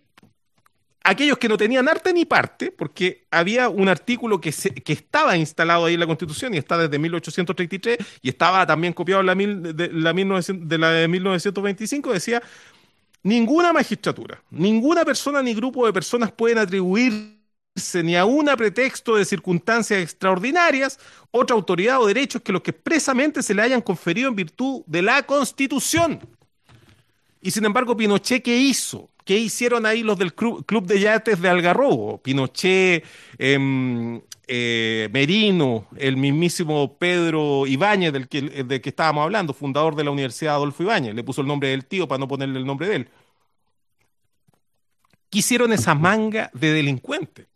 aquellos 1.04 1.40
que 1.40 1.50
no 1.50 1.58
tenían 1.58 1.90
arte 1.90 2.14
ni 2.14 2.26
parte, 2.26 2.72
porque 2.72 3.26
había 3.32 3.70
un 3.70 3.90
artículo 3.90 4.40
que, 4.40 4.52
que 4.52 4.94
estaba 4.94 5.36
instalado 5.36 5.86
ahí 5.86 5.96
en 5.96 6.00
la 6.00 6.08
Constitución 6.08 6.54
y 6.54 6.58
está 6.58 6.78
desde 6.78 7.00
1833 7.00 7.98
y 8.22 8.30
estaba 8.30 8.66
también 8.68 8.94
copiado 8.94 9.22
en 9.22 9.28
la, 9.28 9.36
de, 9.36 9.90
la, 9.92 10.14
de 10.14 10.78
la 10.78 10.92
de 10.92 11.08
1925, 11.08 12.14
decía, 12.14 12.42
ninguna 13.24 13.74
magistratura, 13.74 14.44
ninguna 14.52 15.04
persona 15.04 15.42
ni 15.42 15.56
grupo 15.56 15.88
de 15.88 15.94
personas 15.94 16.32
pueden 16.32 16.60
atribuirse 16.60 17.41
ni 18.03 18.15
a 18.15 18.26
un 18.26 18.45
pretexto 18.57 19.15
de 19.15 19.26
circunstancias 19.26 20.01
extraordinarias 20.01 20.99
otra 21.32 21.55
autoridad 21.55 22.01
o 22.01 22.07
derechos 22.07 22.41
que 22.41 22.51
los 22.51 22.61
que 22.61 22.72
expresamente 22.72 23.41
se 23.41 23.53
le 23.53 23.61
hayan 23.61 23.82
conferido 23.82 24.28
en 24.30 24.36
virtud 24.36 24.84
de 24.86 25.01
la 25.01 25.24
Constitución. 25.24 26.19
Y 27.41 27.51
sin 27.51 27.65
embargo, 27.65 27.95
Pinochet, 27.95 28.43
¿qué 28.43 28.57
hizo? 28.57 29.09
¿Qué 29.24 29.38
hicieron 29.38 29.86
ahí 29.86 30.03
los 30.03 30.17
del 30.17 30.34
Club, 30.34 30.86
de 30.86 30.99
Yates 30.99 31.41
de 31.41 31.49
Algarrobo? 31.49 32.22
Pinochet, 32.22 33.05
em, 33.38 34.22
eh, 34.47 35.09
Merino, 35.13 35.88
el 35.95 36.17
mismísimo 36.17 36.97
Pedro 36.97 37.65
Ibáñez, 37.65 38.11
del 38.11 38.28
que, 38.28 38.41
del 38.41 38.82
que 38.82 38.89
estábamos 38.89 39.24
hablando, 39.24 39.53
fundador 39.53 39.95
de 39.95 40.03
la 40.03 40.11
Universidad 40.11 40.55
Adolfo 40.55 40.84
Ibáñez. 40.84 41.15
Le 41.15 41.24
puso 41.24 41.41
el 41.41 41.47
nombre 41.47 41.69
del 41.69 41.86
tío 41.86 42.07
para 42.07 42.19
no 42.19 42.28
ponerle 42.28 42.59
el 42.59 42.65
nombre 42.65 42.88
de 42.88 42.95
él. 42.97 43.09
¿Qué 45.30 45.39
hicieron 45.39 45.72
esa 45.72 45.95
manga 45.95 46.51
de 46.53 46.74
delincuentes? 46.74 47.51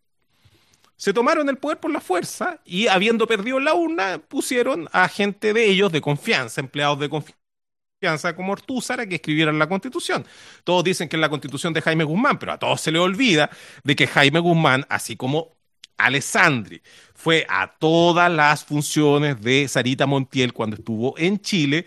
Se 0.97 1.13
tomaron 1.13 1.49
el 1.49 1.57
poder 1.57 1.79
por 1.79 1.91
la 1.91 1.99
fuerza 1.99 2.61
y, 2.63 2.87
habiendo 2.87 3.27
perdido 3.27 3.59
la 3.59 3.73
urna, 3.73 4.19
pusieron 4.19 4.87
a 4.91 5.07
gente 5.07 5.53
de 5.53 5.65
ellos 5.65 5.91
de 5.91 6.01
confianza, 6.01 6.61
empleados 6.61 6.99
de 6.99 7.09
confianza 7.09 8.35
como 8.35 8.53
Ortúzar 8.53 9.07
que 9.07 9.15
escribieran 9.15 9.59
la 9.59 9.67
constitución. 9.67 10.25
Todos 10.63 10.83
dicen 10.83 11.09
que 11.09 11.15
es 11.15 11.19
la 11.19 11.29
constitución 11.29 11.73
de 11.73 11.81
Jaime 11.81 12.03
Guzmán, 12.03 12.39
pero 12.39 12.53
a 12.53 12.59
todos 12.59 12.81
se 12.81 12.91
le 12.91 12.99
olvida 12.99 13.49
de 13.83 13.95
que 13.95 14.07
Jaime 14.07 14.39
Guzmán, 14.39 14.85
así 14.89 15.15
como 15.15 15.55
Alessandri, 15.97 16.81
fue 17.13 17.45
a 17.49 17.75
todas 17.77 18.31
las 18.31 18.63
funciones 18.63 19.41
de 19.41 19.67
Sarita 19.67 20.05
Montiel 20.05 20.53
cuando 20.53 20.75
estuvo 20.75 21.17
en 21.17 21.39
Chile. 21.39 21.85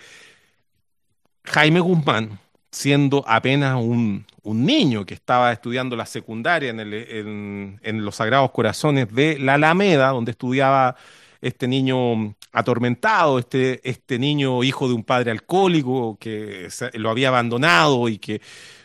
Jaime 1.45 1.81
Guzmán, 1.81 2.39
siendo 2.71 3.25
apenas 3.27 3.77
un, 3.77 4.27
niño 4.45 5.05
que 5.05 5.13
estaba 5.13 5.53
estudiando 5.53 5.95
la 5.95 6.07
secundaria 6.07 6.71
en, 6.71 7.79
en 7.83 8.05
los 8.05 8.17
Sagrados 8.17 8.51
Corazones 8.51 9.13
de 9.13 9.39
la 9.39 9.55
Alameda, 9.55 10.09
donde 10.09 10.31
estudiaba 10.31 10.97
este 11.41 11.69
niño 11.69 12.35
atormentado, 12.53 13.39
este, 13.39 13.81
este 13.89 14.19
niño 14.19 14.63
hijo 14.65 14.89
de 14.89 14.95
un 14.95 15.05
padre 15.05 15.31
alcohólico 15.31 16.17
que 16.19 16.69
lo 16.95 17.11
había 17.11 17.29
abandonado 17.29 18.09
y 18.09 18.19
que 18.19 18.41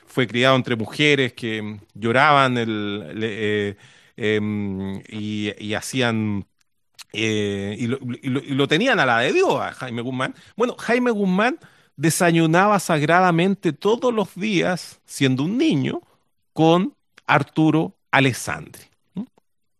fue 0.05 0.27
criado 0.27 0.55
entre 0.55 0.75
mujeres 0.75 1.33
que 1.33 1.79
lloraban 1.93 2.55
eh, 2.57 3.75
em, 4.15 5.01
y, 5.09 5.73
hacían 5.73 6.45
eh, 7.13 7.75
y, 7.79 7.87
lo, 7.87 8.67
tenían 8.67 8.99
a 8.99 9.05
la 9.05 9.19
de 9.19 9.33
Dios 9.33 9.59
a 9.59 9.71
Jaime 9.73 10.01
Guzmán. 10.01 10.35
Bueno, 10.55 10.75
Jaime 10.77 11.11
Guzmán 11.11 11.57
desayunaba 11.95 12.79
sagradamente 12.79 13.73
todos 13.73 14.13
los 14.13 14.35
días, 14.35 14.99
siendo 15.05 15.43
un 15.43 15.57
niño, 15.57 16.01
con 16.53 16.95
Arturo 17.25 17.95
Alessandri 18.11 18.83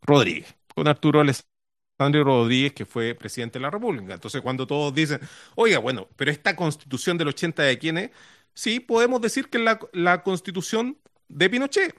Rodríguez, 0.01 0.55
con 0.73 0.87
Arturo 0.87 1.21
Alessandri 1.21 2.23
Rodríguez, 2.23 2.73
que 2.73 2.85
fue 2.85 3.15
presidente 3.15 3.59
de 3.59 3.63
la 3.63 3.69
República. 3.69 4.13
Entonces, 4.13 4.41
cuando 4.41 4.67
todos 4.67 4.93
dicen, 4.93 5.19
oiga, 5.55 5.79
bueno, 5.79 6.07
pero 6.15 6.31
esta 6.31 6.55
constitución 6.55 7.17
del 7.17 7.29
80 7.29 7.63
de 7.63 7.77
quién 7.77 7.97
es, 7.97 8.11
sí, 8.53 8.79
podemos 8.79 9.21
decir 9.21 9.49
que 9.49 9.57
es 9.57 9.77
la, 9.93 10.23
constitución 10.23 10.97
de 11.27 11.49
Pinochet. 11.49 11.95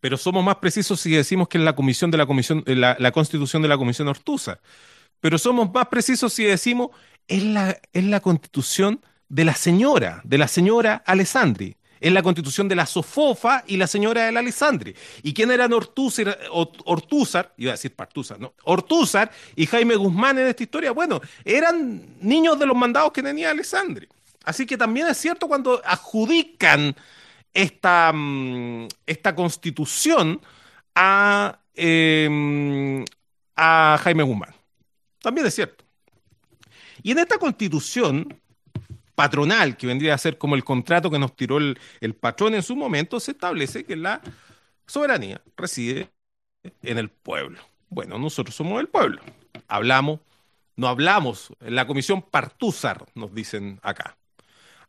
Pero 0.00 0.16
somos 0.16 0.44
más 0.44 0.56
precisos 0.56 1.00
si 1.00 1.10
decimos 1.10 1.48
que 1.48 1.58
es 1.58 1.64
la 1.64 1.74
comisión 1.74 2.10
de 2.10 2.18
la 2.18 2.26
comisión, 2.26 2.62
eh, 2.66 2.76
la, 2.76 3.12
constitución 3.12 3.62
de 3.62 3.68
la 3.68 3.76
comisión 3.76 4.06
Ortuza. 4.08 4.60
Pero 5.20 5.38
somos 5.38 5.72
más 5.72 5.88
precisos 5.88 6.32
si 6.32 6.44
decimos 6.44 6.90
es 7.28 7.44
la, 7.44 7.78
es 7.92 8.04
la 8.04 8.20
constitución 8.20 9.00
de 9.28 9.44
la 9.44 9.54
señora, 9.54 10.22
de 10.24 10.38
la 10.38 10.48
señora 10.48 11.02
Alessandri 11.06 11.78
es 12.00 12.12
la 12.12 12.22
constitución 12.22 12.68
de 12.68 12.76
la 12.76 12.86
Sofofa 12.86 13.64
y 13.66 13.76
la 13.76 13.86
señora 13.86 14.26
de 14.26 14.32
la 14.32 14.40
Alessandri. 14.40 14.94
¿Y 15.22 15.34
quién 15.34 15.50
eran 15.50 15.72
Ortúzar, 15.72 17.54
iba 17.56 17.70
a 17.70 17.74
decir 17.74 17.94
Partúzar, 17.94 18.38
¿no? 18.40 18.54
Ortúzar 18.64 19.30
y 19.56 19.66
Jaime 19.66 19.96
Guzmán 19.96 20.38
en 20.38 20.46
esta 20.46 20.62
historia? 20.62 20.92
Bueno, 20.92 21.20
eran 21.44 22.16
niños 22.20 22.58
de 22.58 22.66
los 22.66 22.76
mandados 22.76 23.12
que 23.12 23.22
tenía 23.22 23.50
Alessandri. 23.50 24.08
Así 24.44 24.66
que 24.66 24.76
también 24.76 25.08
es 25.08 25.18
cierto 25.18 25.48
cuando 25.48 25.82
adjudican 25.84 26.94
esta, 27.52 28.12
mm, 28.14 28.88
esta 29.06 29.34
constitución 29.34 30.40
a, 30.94 31.58
em, 31.74 33.04
a 33.56 33.98
Jaime 34.02 34.22
Guzmán. 34.22 34.54
También 35.20 35.46
es 35.46 35.54
cierto. 35.54 35.84
Y 37.02 37.12
en 37.12 37.18
esta 37.18 37.38
constitución, 37.38 38.40
patronal, 39.18 39.76
que 39.76 39.88
vendría 39.88 40.14
a 40.14 40.18
ser 40.18 40.38
como 40.38 40.54
el 40.54 40.62
contrato 40.62 41.10
que 41.10 41.18
nos 41.18 41.34
tiró 41.34 41.58
el, 41.58 42.14
patrón 42.20 42.54
en 42.54 42.62
su 42.62 42.76
momento, 42.76 43.18
se 43.18 43.32
establece 43.32 43.84
que 43.84 43.96
la 43.96 44.20
soberanía 44.86 45.42
reside 45.56 46.10
en 46.82 46.98
el 46.98 47.10
pueblo. 47.10 47.58
Bueno, 47.88 48.18
nosotros 48.18 48.54
somos 48.54 48.80
el 48.80 48.88
pueblo. 48.88 49.20
Hablamos, 49.66 50.20
no 50.76 50.86
hablamos, 50.86 51.52
la 51.58 51.86
comisión 51.86 52.22
Partúzar, 52.22 53.06
nos 53.16 53.34
dicen 53.34 53.80
acá. 53.82 54.16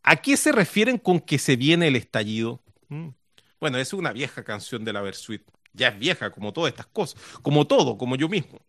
¿A 0.04 0.18
qué 0.18 0.38
se 0.38 0.52
refieren 0.52 1.00
con 1.00 1.20
que 1.20 1.40
se 1.40 1.56
viene 1.56 1.88
el 1.88 1.96
estallido? 1.96 2.62
Mm. 2.90 3.08
Bueno, 3.60 3.80
es 3.80 3.94
una 3.94 4.14
vieja 4.14 4.44
canción 4.44 4.86
de 4.86 4.94
la 4.94 5.02
Versuit. 5.02 5.42
Ya 5.74 5.88
es 5.88 5.98
vieja, 5.98 6.30
como 6.30 6.54
todas 6.54 6.72
estas 6.72 6.86
cosas. 6.86 7.20
Como 7.42 7.66
todo, 7.66 7.98
como 7.98 8.16
yo 8.16 8.30
mismo. 8.30 8.60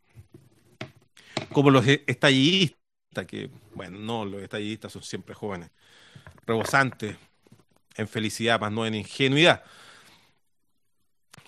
Como 1.53 1.71
los 1.71 1.87
estallidistas 1.87 2.80
que, 3.27 3.51
bueno, 3.75 3.99
no, 3.99 4.25
los 4.25 4.43
estallidistas 4.43 4.93
son 4.93 5.03
siempre 5.03 5.35
jóvenes, 5.35 5.71
rebosantes 6.47 7.17
en 7.97 8.09
felicidad, 8.09 8.61
más 8.61 8.73
no 8.73 8.87
en 8.87 8.95
ingenuidad. 8.95 9.65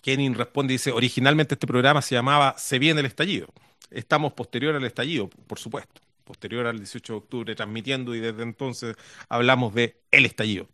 Kenin 0.02 0.34
responde 0.34 0.74
y 0.74 0.76
dice, 0.76 0.90
originalmente 0.90 1.54
este 1.54 1.66
programa 1.66 2.02
se 2.02 2.16
llamaba 2.16 2.56
Se 2.58 2.78
viene 2.78 3.00
el 3.00 3.06
estallido. 3.06 3.46
Estamos 3.90 4.32
posterior 4.32 4.74
al 4.74 4.84
estallido, 4.84 5.28
por 5.28 5.58
supuesto. 5.58 6.00
posterior 6.24 6.66
al 6.66 6.78
18 6.78 7.12
de 7.12 7.16
octubre, 7.16 7.54
transmitiendo 7.54 8.14
y 8.14 8.20
desde 8.20 8.42
entonces 8.42 8.96
hablamos 9.28 9.74
de 9.74 10.00
El 10.10 10.24
Estallido, 10.24 10.68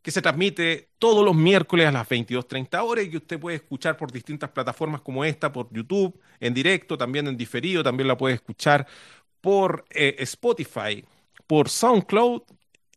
que 0.00 0.10
se 0.10 0.22
transmite 0.22 0.90
todos 0.98 1.24
los 1.24 1.34
miércoles 1.34 1.86
a 1.86 1.92
las 1.92 2.08
22.30 2.08 2.82
horas 2.82 3.04
y 3.04 3.10
que 3.10 3.16
usted 3.18 3.38
puede 3.38 3.56
escuchar 3.56 3.96
por 3.96 4.12
distintas 4.12 4.50
plataformas 4.50 5.00
como 5.02 5.24
esta, 5.24 5.52
por 5.52 5.72
YouTube, 5.72 6.18
en 6.40 6.54
directo, 6.54 6.96
también 6.96 7.26
en 7.26 7.36
diferido, 7.36 7.82
también 7.82 8.08
la 8.08 8.16
puede 8.16 8.36
escuchar 8.36 8.86
por 9.44 9.84
eh, 9.90 10.16
Spotify, 10.20 11.04
por 11.46 11.68
SoundCloud 11.68 12.44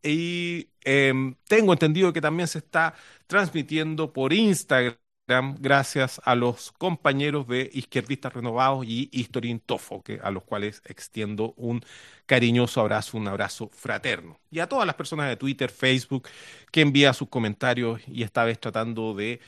y 0.02 0.70
em, 0.86 1.36
tengo 1.46 1.74
entendido 1.74 2.14
que 2.14 2.22
también 2.22 2.48
se 2.48 2.60
está 2.60 2.94
transmitiendo 3.28 4.14
por 4.14 4.32
Instagram 4.32 4.98
gracias 5.60 6.22
a 6.24 6.36
los 6.36 6.72
compañeros 6.72 7.50
de 7.50 7.70
Izquierdistas 7.74 8.34
Renovados 8.34 8.86
y 8.88 9.10
Historin 9.12 9.60
Tofo, 9.60 10.02
que, 10.02 10.22
a 10.24 10.32
los 10.32 10.46
cuales 10.46 10.82
extiendo 10.86 11.54
un 11.58 11.84
cariñoso 12.26 12.80
abrazo, 12.80 13.18
un 13.18 13.28
abrazo 13.28 13.70
fraterno. 13.74 14.40
Y 14.50 14.60
a 14.60 14.70
todas 14.70 14.86
las 14.88 14.96
personas 14.96 15.28
de 15.28 15.36
Twitter, 15.36 15.70
Facebook, 15.70 16.30
que 16.72 16.80
envían 16.80 17.14
sus 17.14 17.28
comentarios 17.28 18.00
y 18.08 18.24
esta 18.24 18.46
vez 18.46 18.58
tratando 18.58 19.14
de 19.14 19.42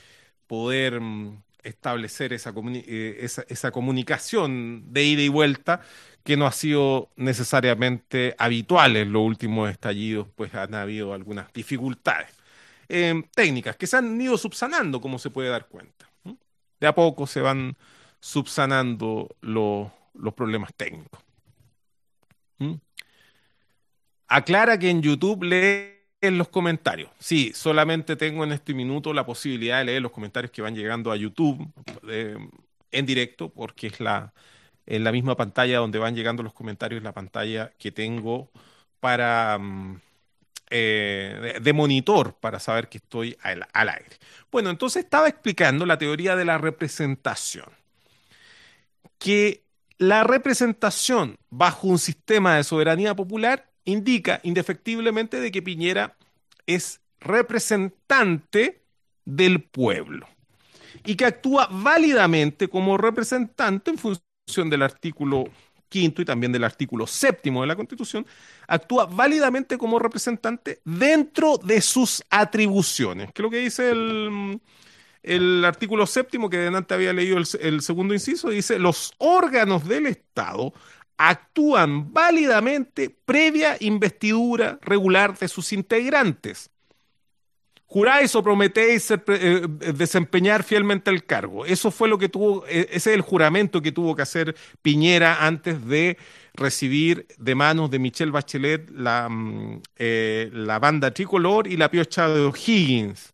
poder 0.48 1.00
mm, 1.00 1.44
establecer 1.64 2.34
eh, 2.34 3.18
esa, 3.22 3.46
esa, 3.48 3.72
comunicación 3.72 4.92
de 4.92 5.04
ida 5.06 5.22
y 5.22 5.30
vuelta 5.30 5.82
que 6.24 6.38
no 6.38 6.46
ha 6.46 6.52
sido 6.52 7.10
necesariamente 7.16 8.36
habitual 8.38 8.98
en 8.98 9.12
los 9.12 9.24
últimos 9.24 9.70
estallidos, 9.70 10.28
pues 10.36 10.54
han 10.54 10.76
habido 10.76 11.14
algunas 11.14 11.52
dificultades 11.54 12.40
eh, 12.90 13.24
técnicas 13.36 13.76
que 13.76 13.88
se 13.88 13.98
han 13.98 14.20
ido 14.20 14.38
subsanando, 14.38 15.00
como 15.00 15.20
se 15.20 15.30
puede 15.30 15.50
dar 15.50 15.68
cuenta. 15.68 16.10
De 16.80 16.88
a 16.88 16.96
poco 16.96 17.28
se 17.28 17.42
van 17.42 17.78
subsanando 18.20 19.36
los 19.42 20.34
problemas 20.36 20.74
técnicos. 20.76 21.22
Aclara 24.28 24.78
que 24.78 24.90
en 24.90 25.02
YouTube 25.02 25.44
leen 25.44 26.38
los 26.38 26.50
comentarios. 26.50 27.10
Sí, 27.20 27.52
solamente 27.54 28.16
tengo 28.16 28.44
en 28.44 28.52
este 28.52 28.74
minuto 28.74 29.14
la 29.14 29.26
posibilidad 29.26 29.80
de 29.80 29.86
leer 29.86 30.02
los 30.02 30.12
comentarios 30.12 30.52
que 30.52 30.62
van 30.62 30.76
llegando 30.76 31.12
a 31.12 31.16
YouTube 31.16 31.72
eh, 32.08 32.38
en 32.92 33.06
directo, 33.06 33.50
porque 33.50 33.88
es 33.88 34.00
la, 34.00 34.34
en 34.90 35.04
la 35.04 35.12
misma 35.12 35.38
pantalla 35.38 35.78
donde 35.78 36.00
van 36.00 36.16
llegando 36.16 36.42
los 36.44 36.54
comentarios, 36.54 37.04
la 37.04 37.14
pantalla 37.14 37.72
que 37.78 37.92
tengo 37.92 38.50
para, 39.00 39.58
mm, 39.60 40.02
eh, 40.72 41.60
de, 41.62 41.74
monitor 41.74 42.34
para 42.34 42.60
saber 42.60 42.90
que 42.90 42.98
estoy 42.98 43.38
al, 43.42 43.68
aire. 43.74 44.18
Bueno, 44.52 44.72
entonces 44.72 45.04
estaba 45.04 45.30
explicando 45.30 45.86
la 45.86 45.98
teoría 46.00 46.36
de 46.36 46.46
la 46.46 46.58
representación. 46.58 47.70
Que 49.20 49.64
la 50.00 50.24
representación 50.24 51.38
bajo 51.50 51.88
un 51.88 52.00
sistema 52.00 52.56
de 52.56 52.64
soberanía 52.64 53.16
popular 53.16 53.70
indica 53.86 54.40
indefectiblemente 54.44 55.40
de 55.40 55.52
que 55.52 55.62
Piñera 55.62 56.16
es 56.66 57.02
representante 57.20 58.82
del 59.26 59.62
pueblo 59.64 60.28
y 61.06 61.16
que 61.16 61.26
actúa 61.26 61.68
válidamente 61.72 62.68
como 62.70 62.98
representante 62.98 63.92
en 63.92 63.98
función 63.98 64.29
del 64.56 64.82
artículo 64.82 65.46
quinto 65.90 66.22
y 66.22 66.26
también 66.26 66.52
del 66.52 66.64
artículo 66.64 67.08
séptimo 67.08 67.62
de 67.62 67.68
la 67.68 67.76
Constitución, 67.76 68.26
actúa 68.68 69.06
válidamente 69.06 69.78
como 69.78 70.00
representante 70.00 70.82
dentro 70.86 71.58
de 71.58 71.82
sus 71.82 72.24
atribuciones, 72.30 73.34
que 73.34 73.42
es 73.42 73.44
lo 73.44 73.50
que 73.50 73.58
dice 73.58 73.90
el, 73.90 74.62
el 75.24 75.66
artículo 75.66 76.06
séptimo, 76.06 76.50
que 76.50 76.58
delante 76.58 76.94
había 76.94 77.12
leído 77.12 77.38
el, 77.38 77.48
el 77.60 77.82
segundo 77.82 78.14
inciso, 78.14 78.50
dice, 78.50 78.80
los 78.80 79.14
órganos 79.18 79.88
del 79.88 80.06
Estado 80.06 80.74
actúan 81.18 82.14
válidamente 82.14 83.10
previa 83.26 83.76
investidura 83.82 84.80
regular 84.82 85.38
de 85.38 85.50
sus 85.50 85.74
integrantes 85.74 86.72
juráis 87.90 88.36
o 88.36 88.44
prometéis 88.44 89.10
eh, 89.12 89.68
desempeñar 89.96 90.64
fielmente 90.64 91.10
el 91.10 91.26
cargo. 91.26 91.66
Eso 91.66 91.90
fue 91.90 92.08
lo 92.08 92.20
que 92.20 92.30
tuvo, 92.30 92.66
e, 92.68 92.82
ese 92.92 93.10
es 93.10 93.16
el 93.16 93.22
juramento 93.22 93.82
que 93.82 93.92
tuvo 93.92 94.16
que 94.16 94.22
hacer 94.22 94.56
Piñera 94.84 95.46
antes 95.46 95.84
de 95.88 96.18
recibir 96.54 97.26
de 97.38 97.56
manos 97.56 97.90
de 97.90 97.98
Michelle 97.98 98.32
Bachelet 98.32 98.90
la, 98.92 99.28
mm, 99.28 99.82
eh, 99.98 100.52
la 100.54 100.78
banda 100.78 101.12
tricolor 101.12 101.68
y 101.68 101.78
la 101.78 101.90
piocha 101.90 102.30
de 102.30 102.42
O'Higgins. 102.42 103.34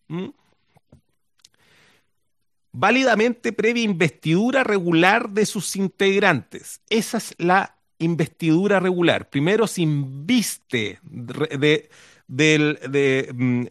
Válidamente 2.71 3.51
previa 3.51 3.83
investidura 3.83 4.63
regular 4.63 5.29
de 5.29 5.45
sus 5.45 5.75
integrantes. 5.75 6.81
Esa 6.89 7.17
es 7.17 7.35
la 7.37 7.77
investidura 7.99 8.79
regular. 8.79 9.29
Primero 9.29 9.67
se 9.67 9.81
inviste 9.81 10.99
de 11.03 11.89
del, 12.27 12.79
de, 12.89 13.31
mm, 13.33 13.65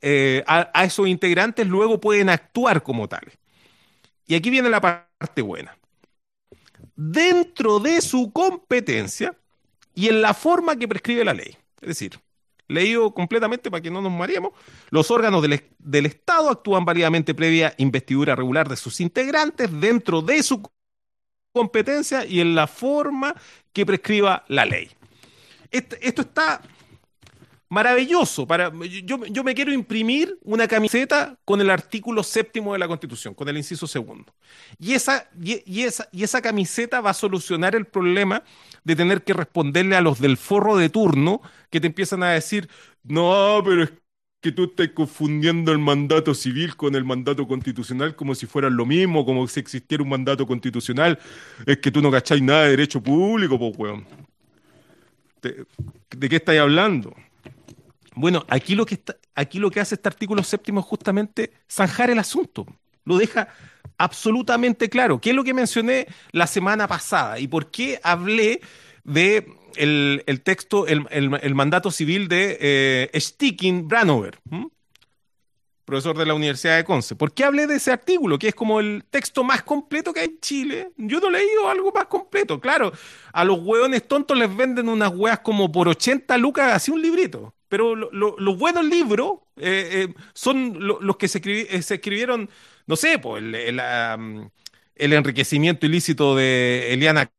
eh, 0.00 0.44
a, 0.46 0.84
esos 0.84 1.08
integrantes 1.08 1.66
luego 1.66 2.00
pueden 2.00 2.28
actuar 2.28 2.82
como 2.82 3.08
tales. 3.08 3.36
Y 4.26 4.34
aquí 4.34 4.50
viene 4.50 4.68
la 4.68 4.80
parte 4.80 5.42
buena. 5.42 5.76
Dentro 6.94 7.80
de 7.80 8.00
su 8.00 8.32
competencia 8.32 9.34
y 9.94 10.08
en 10.08 10.22
la 10.22 10.34
forma 10.34 10.76
que 10.76 10.86
prescribe 10.86 11.24
la 11.24 11.34
ley. 11.34 11.56
Es 11.80 11.88
decir, 11.88 12.20
leído 12.68 13.12
completamente 13.12 13.70
para 13.70 13.80
que 13.80 13.90
no 13.90 14.00
nos 14.00 14.12
mareemos, 14.12 14.52
los 14.90 15.10
órganos 15.10 15.42
del, 15.42 15.60
del, 15.78 16.06
Estado 16.06 16.50
actúan 16.50 16.84
válidamente 16.84 17.34
previa 17.34 17.74
investidura 17.78 18.36
regular 18.36 18.68
de 18.68 18.76
sus 18.76 19.00
integrantes 19.00 19.68
dentro 19.80 20.22
de 20.22 20.42
su 20.42 20.62
competencia 21.52 22.24
y 22.24 22.40
en 22.40 22.54
la 22.54 22.68
forma 22.68 23.34
que 23.72 23.84
prescriba 23.84 24.44
la 24.46 24.64
ley. 24.64 24.90
esto 25.70 26.22
está 26.22 26.62
maravilloso. 27.70 28.46
Para, 28.46 28.70
yo, 29.04 29.24
yo, 29.24 29.42
me 29.42 29.54
quiero 29.54 29.72
imprimir 29.72 30.36
una 30.42 30.68
camiseta 30.68 31.38
con 31.46 31.60
el 31.62 31.70
artículo 31.70 32.22
séptimo 32.22 32.74
de 32.74 32.80
la 32.80 32.88
Constitución, 32.88 33.32
con 33.32 33.48
el 33.48 33.56
inciso 33.56 33.86
segundo. 33.86 34.34
Y 34.78 34.92
esa, 34.92 35.30
y, 35.40 35.82
esa, 35.82 36.06
y 36.12 36.24
esa 36.24 36.42
camiseta 36.42 37.00
va 37.00 37.10
a 37.10 37.14
solucionar 37.14 37.74
el 37.74 37.86
problema 37.86 38.42
de 38.84 38.96
tener 38.96 39.22
que 39.22 39.32
responderle 39.32 39.96
a 39.96 40.00
los 40.02 40.20
del 40.20 40.36
forro 40.36 40.76
de 40.76 40.90
turno 40.90 41.40
que 41.70 41.80
te 41.80 41.86
empiezan 41.86 42.22
a 42.22 42.30
decir, 42.30 42.68
no, 43.04 43.62
pero 43.64 43.84
es 43.84 43.92
que 44.40 44.52
tú 44.52 44.64
estás 44.64 44.88
confundiendo 44.88 45.70
el 45.70 45.78
mandato 45.78 46.34
civil 46.34 46.74
con 46.74 46.94
el 46.94 47.04
mandato 47.04 47.46
constitucional 47.46 48.16
como 48.16 48.34
si 48.34 48.46
fueran 48.46 48.74
lo 48.74 48.84
mismo, 48.86 49.24
como 49.24 49.46
si 49.46 49.60
existiera 49.60 50.02
un 50.02 50.08
mandato 50.08 50.46
constitucional. 50.46 51.18
Es 51.66 51.78
que 51.78 51.92
tú 51.92 52.02
no 52.02 52.10
cacháis 52.10 52.42
nada 52.42 52.64
de 52.64 52.70
derecho 52.70 53.00
público, 53.00 53.58
pues, 53.58 53.78
weón. 53.78 54.06
¿De 55.42 56.28
qué 56.28 56.36
estáis 56.36 56.60
hablando? 56.60 57.14
Bueno, 58.20 58.44
aquí 58.48 58.74
lo 58.74 58.84
que 58.84 58.96
está, 58.96 59.16
aquí 59.34 59.58
lo 59.58 59.70
que 59.70 59.80
hace 59.80 59.94
este 59.94 60.06
artículo 60.06 60.42
séptimo 60.42 60.80
es 60.80 60.86
justamente 60.86 61.52
zanjar 61.70 62.10
el 62.10 62.18
asunto. 62.18 62.66
Lo 63.06 63.16
deja 63.16 63.48
absolutamente 63.96 64.90
claro. 64.90 65.18
¿Qué 65.22 65.30
es 65.30 65.36
lo 65.36 65.42
que 65.42 65.54
mencioné 65.54 66.06
la 66.32 66.46
semana 66.46 66.86
pasada? 66.86 67.38
¿Y 67.38 67.48
por 67.48 67.70
qué 67.70 67.98
hablé 68.02 68.60
de 69.04 69.50
el, 69.76 70.42
texto, 70.44 70.86
el, 70.86 71.54
mandato 71.54 71.90
civil 71.90 72.28
de 72.28 72.58
eh, 72.60 73.20
Sticking 73.20 73.88
Branover? 73.88 74.38
profesor 75.86 76.16
de 76.16 76.26
la 76.26 76.34
Universidad 76.34 76.76
de 76.76 76.84
Conce. 76.84 77.16
¿Por 77.16 77.32
qué 77.32 77.42
hablé 77.42 77.66
de 77.66 77.74
ese 77.76 77.90
artículo, 77.90 78.38
que 78.38 78.48
es 78.48 78.54
como 78.54 78.78
el 78.78 79.02
texto 79.10 79.42
más 79.42 79.64
completo 79.64 80.12
que 80.12 80.20
hay 80.20 80.26
en 80.26 80.40
Chile? 80.40 80.92
Yo 80.96 81.18
no 81.18 81.28
he 81.28 81.32
leído 81.32 81.68
algo 81.68 81.90
más 81.90 82.04
completo. 82.04 82.60
Claro, 82.60 82.92
a 83.32 83.44
los 83.44 83.58
hueones 83.58 84.06
tontos 84.06 84.38
les 84.38 84.54
venden 84.54 84.88
unas 84.88 85.10
hueas 85.12 85.40
como 85.40 85.72
por 85.72 85.88
80 85.88 86.38
lucas, 86.38 86.74
así 86.74 86.92
un 86.92 87.02
librito. 87.02 87.54
Pero 87.70 87.94
los 87.94 88.58
buenos 88.58 88.84
libros 88.84 89.34
eh, 89.56 90.08
eh, 90.08 90.14
son 90.34 90.76
los 90.80 91.16
que 91.16 91.28
se, 91.28 91.40
eh, 91.44 91.80
se, 91.82 91.94
escribieron, 91.94 92.50
no 92.88 92.96
sé, 92.96 93.20
pues, 93.20 93.44
el, 93.44 95.12
enriquecimiento 95.12 95.86
ilícito 95.86 96.34
de 96.34 96.92
Eliana 96.92 97.30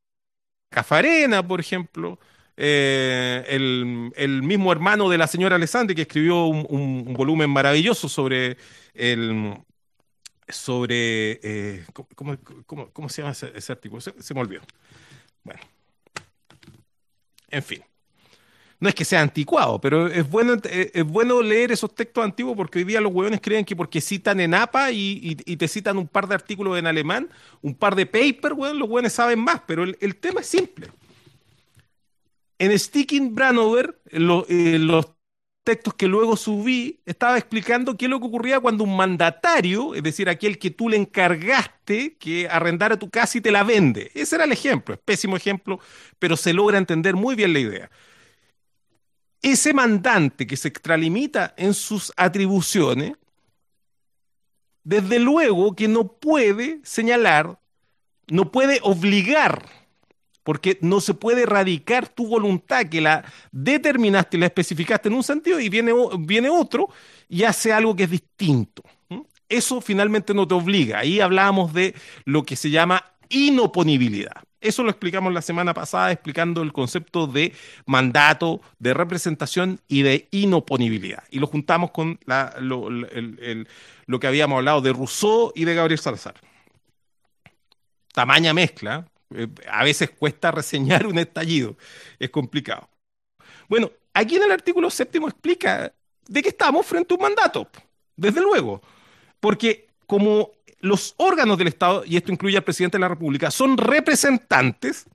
Cafarena, 0.70 1.46
por 1.46 1.60
ejemplo. 1.60 2.18
el, 2.56 4.42
mismo 4.42 4.72
hermano 4.72 5.10
de 5.10 5.18
la 5.18 5.28
señora 5.28 5.58
Alessandri 5.58 5.96
que 5.96 6.04
escribió 6.04 6.46
un, 6.46 7.14
volumen 7.14 7.50
maravilloso 7.50 8.08
sobre 8.08 8.56
el 8.94 9.54
sobre 10.48 11.84
¿cómo, 12.16 12.38
cómo, 12.94 13.10
se 13.10 13.22
llama 13.22 13.34
ese, 13.34 13.72
artículo? 13.74 14.00
se, 14.00 14.34
me 14.34 14.40
olvidó. 14.40 14.62
Bueno, 15.44 15.60
en 17.50 17.64
fin 17.64 17.91
no 18.82 18.90
es 18.90 18.96
que 18.96 19.06
sea 19.06 19.22
anticuado, 19.22 19.80
pero 19.80 20.08
es 20.08 20.28
bueno, 20.28 20.56
eh, 20.64 20.92
es 20.96 21.06
bueno 21.06 21.42
leer 21.44 21.72
esos 21.72 21.94
textos 21.94 22.24
antiguos 22.24 22.58
porque 22.58 22.80
hoy 22.80 22.86
día 22.86 23.00
los 23.00 23.14
hueones 23.14 23.40
creen 23.40 23.64
que 23.64 23.76
porque 23.76 24.02
citan 24.02 24.40
en 24.40 24.56
APA 24.56 24.92
y, 24.92 25.36
te 25.36 25.68
citan 25.68 26.00
un 26.00 26.08
par 26.08 26.28
de 26.28 26.34
artículos 26.34 26.80
en 26.80 26.88
alemán, 26.88 27.30
un 27.62 27.76
par 27.76 27.96
de 27.96 28.08
papers, 28.08 28.56
los 28.76 28.90
hueones 28.90 29.14
saben 29.14 29.40
más, 29.40 29.62
pero 29.68 29.84
el, 29.84 30.16
tema 30.16 30.42
es 30.42 30.48
simple. 30.48 30.88
En 32.58 32.78
Sticking 32.78 33.36
Branover, 33.36 34.02
eh, 34.10 34.80
los 34.80 35.06
textos 35.64 35.94
que 35.94 36.08
luego 36.08 36.36
subí, 36.36 37.02
estaba 37.06 37.38
explicando 37.38 37.96
qué 37.96 38.06
es 38.06 38.10
lo 38.10 38.20
que 38.20 38.26
ocurría 38.26 38.60
cuando 38.60 38.84
un 38.84 38.98
mandatario, 38.98 39.94
es 39.94 40.02
decir, 40.02 40.28
aquel 40.28 40.58
que 40.58 40.72
tú 40.72 40.90
le 40.90 40.98
encargaste 40.98 42.16
que 42.18 42.50
arrendara 42.50 42.98
tu 42.98 43.12
casa 43.12 43.38
y 43.38 43.42
te 43.42 43.52
la 43.52 43.64
vende. 43.64 44.10
Ese 44.16 44.38
era 44.38 44.46
el 44.46 44.52
ejemplo, 44.52 44.96
es 44.96 45.00
pésimo 45.00 45.38
ejemplo, 45.38 45.80
pero 46.18 46.36
se 46.36 46.52
logra 46.52 46.80
entender 46.80 47.16
muy 47.16 47.36
bien 47.36 47.54
la 47.54 47.60
idea. 47.60 47.92
Ese 49.42 49.74
mandante 49.74 50.46
que 50.46 50.58
se 50.58 50.68
extralimita 50.68 51.54
en 51.58 51.74
sus 51.74 52.14
atribuciones, 52.16 53.14
desde 54.84 55.20
luego 55.20 55.76
que 55.76 55.88
no 55.88 56.08
puede 56.08 56.80
señalar, 56.84 57.60
no 58.28 58.52
puede 58.52 58.80
obligar 58.84 59.66
porque 60.44 60.78
no 60.82 61.02
se 61.02 61.14
puede 61.14 61.44
erradicar 61.44 62.08
tu 62.08 62.28
voluntad 62.28 62.86
que 62.88 63.02
la 63.02 63.24
determinaste 63.52 64.38
y 64.38 64.40
la 64.40 64.48
especificaste 64.48 65.10
en 65.10 65.16
un 65.16 65.24
sentido 65.24 65.60
y 65.60 65.70
viene, 65.70 65.94
viene 66.20 66.50
otro 66.50 66.90
y 67.30 67.44
hace 67.44 67.72
algo 67.72 67.96
que 67.96 68.04
es 68.04 68.12
distinto. 68.12 68.84
Eso 69.48 69.82
finalmente 69.82 70.34
no 70.34 70.48
te 70.48 70.54
obliga. 70.54 71.00
Ahí 71.00 71.20
hablábamos 71.20 71.74
de 71.74 71.94
lo 72.26 72.44
que 72.44 72.56
se 72.56 72.70
llama 72.70 73.04
inoponibilidad. 73.30 74.44
Eso 74.62 74.84
lo 74.84 74.92
explicamos 74.92 75.34
la 75.34 75.42
semana 75.42 75.74
pasada 75.74 76.12
explicando 76.12 76.62
el 76.62 76.72
concepto 76.72 77.26
de 77.26 77.54
mandato, 77.88 78.62
de 78.78 78.94
representación 78.94 79.82
y 79.88 80.04
de 80.04 80.28
inoponibilidad. 80.30 81.24
Y 81.32 81.40
lo 81.40 81.48
juntamos 81.48 81.90
con 81.90 82.20
lo, 82.60 84.20
que 84.20 84.28
habíamos 84.28 84.58
hablado 84.58 84.82
de 84.82 84.94
Rousseau 84.94 85.52
y 85.56 85.66
de 85.66 85.74
Gabriel 85.74 86.00
Salazar. 86.00 86.36
Tamaña 88.14 88.54
mezcla, 88.54 89.08
eh, 89.34 89.48
a 89.68 89.84
veces 89.84 90.12
cuesta 90.12 90.52
reseñar 90.52 91.08
un 91.08 91.18
estallido, 91.18 91.76
es 92.20 92.30
complicado. 92.30 92.88
Bueno, 93.68 93.92
aquí 94.14 94.36
en 94.36 94.44
el 94.44 94.52
artículo 94.52 94.92
séptimo 94.92 95.28
explica 95.28 95.92
de 96.28 96.44
que 96.44 96.50
estamos 96.50 96.86
frente 96.86 97.14
a 97.14 97.18
un 97.18 97.24
mandato, 97.24 97.68
desde 98.16 98.42
luego, 98.42 98.82
porque 99.40 99.88
como 100.06 100.52
los 100.82 101.14
órganos 101.18 101.58
del 101.58 101.68
Estado, 101.68 102.04
y 102.06 102.18
esto 102.18 102.32
incluye 102.32 102.58
al 102.58 102.64
presidente 102.64 102.98
de 102.98 103.02
la 103.02 103.08
República, 103.08 103.52
son 103.52 103.78
representantes, 103.78 105.06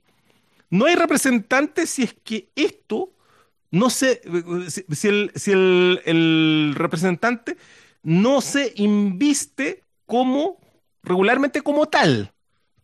no 0.69 0.85
hay 0.85 0.95
representantes 0.95 1.89
si 1.89 2.03
es 2.03 2.15
que 2.23 2.49
esto 2.55 3.11
no 3.71 3.89
se, 3.89 4.21
si, 4.69 5.07
el, 5.07 5.31
si 5.35 5.51
el 5.51 6.73
representante 6.75 7.57
no 8.03 8.41
se 8.41 8.73
inviste 8.75 9.83
como 10.05 10.59
regularmente 11.03 11.61
como 11.61 11.87
tal. 11.87 12.33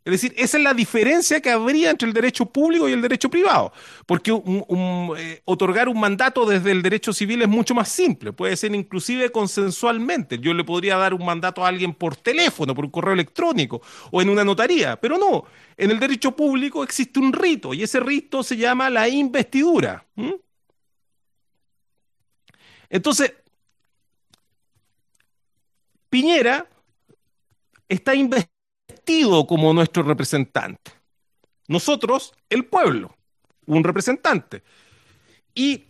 Es 0.06 0.12
decir, 0.12 0.34
esa 0.36 0.58
es 0.58 0.64
la 0.64 0.74
diferencia 0.74 1.40
que 1.40 1.50
habría 1.50 1.90
entre 1.90 2.10
el 2.10 2.14
derecho 2.14 2.46
público 2.46 2.90
y 2.90 2.92
el 2.92 3.02
derecho 3.02 3.30
privado, 3.30 3.72
porque 4.06 4.32
eh, 4.32 5.42
otorgar 5.46 5.88
un 5.88 5.98
mandato 5.98 6.46
desde 6.46 6.72
el 6.72 6.82
derecho 6.82 7.14
civil 7.14 7.42
es 7.42 7.48
mucho 7.48 7.74
más 7.74 7.88
simple, 7.88 8.34
puede 8.34 8.58
ser 8.58 8.76
inclusive 8.76 9.32
consensualmente. 9.32 10.40
Yo 10.40 10.54
le 10.54 10.66
podría 10.66 10.98
dar 10.98 11.14
un 11.14 11.26
mandato 11.26 11.64
a 11.66 11.70
alguien 11.70 11.94
por 11.94 12.18
teléfono, 12.18 12.76
por 12.76 12.84
un 12.84 12.92
correo 12.92 13.14
electrónico 13.14 13.82
o 14.12 14.22
en 14.22 14.28
una 14.28 14.44
notaría, 14.44 15.00
pero 15.00 15.18
no, 15.18 15.46
en 15.78 15.92
el 15.92 16.00
derecho 16.00 16.36
público 16.36 16.84
existe 16.84 17.20
un 17.20 17.32
rito 17.32 17.74
y 17.74 17.84
ese 17.84 18.02
rito 18.02 18.44
se 18.44 18.58
llama 18.58 18.90
la 18.90 19.08
investidura. 19.08 20.06
Entonces, 22.90 23.34
Piñera 26.10 26.68
está 27.88 28.14
investigando 28.14 28.53
como 29.48 29.74
nuestro 29.74 30.04
representante. 30.04 30.92
Nosotros, 31.68 32.34
el 32.50 32.66
pueblo, 32.66 33.16
un 33.66 33.84
representante. 33.84 34.64
Y 35.56 35.86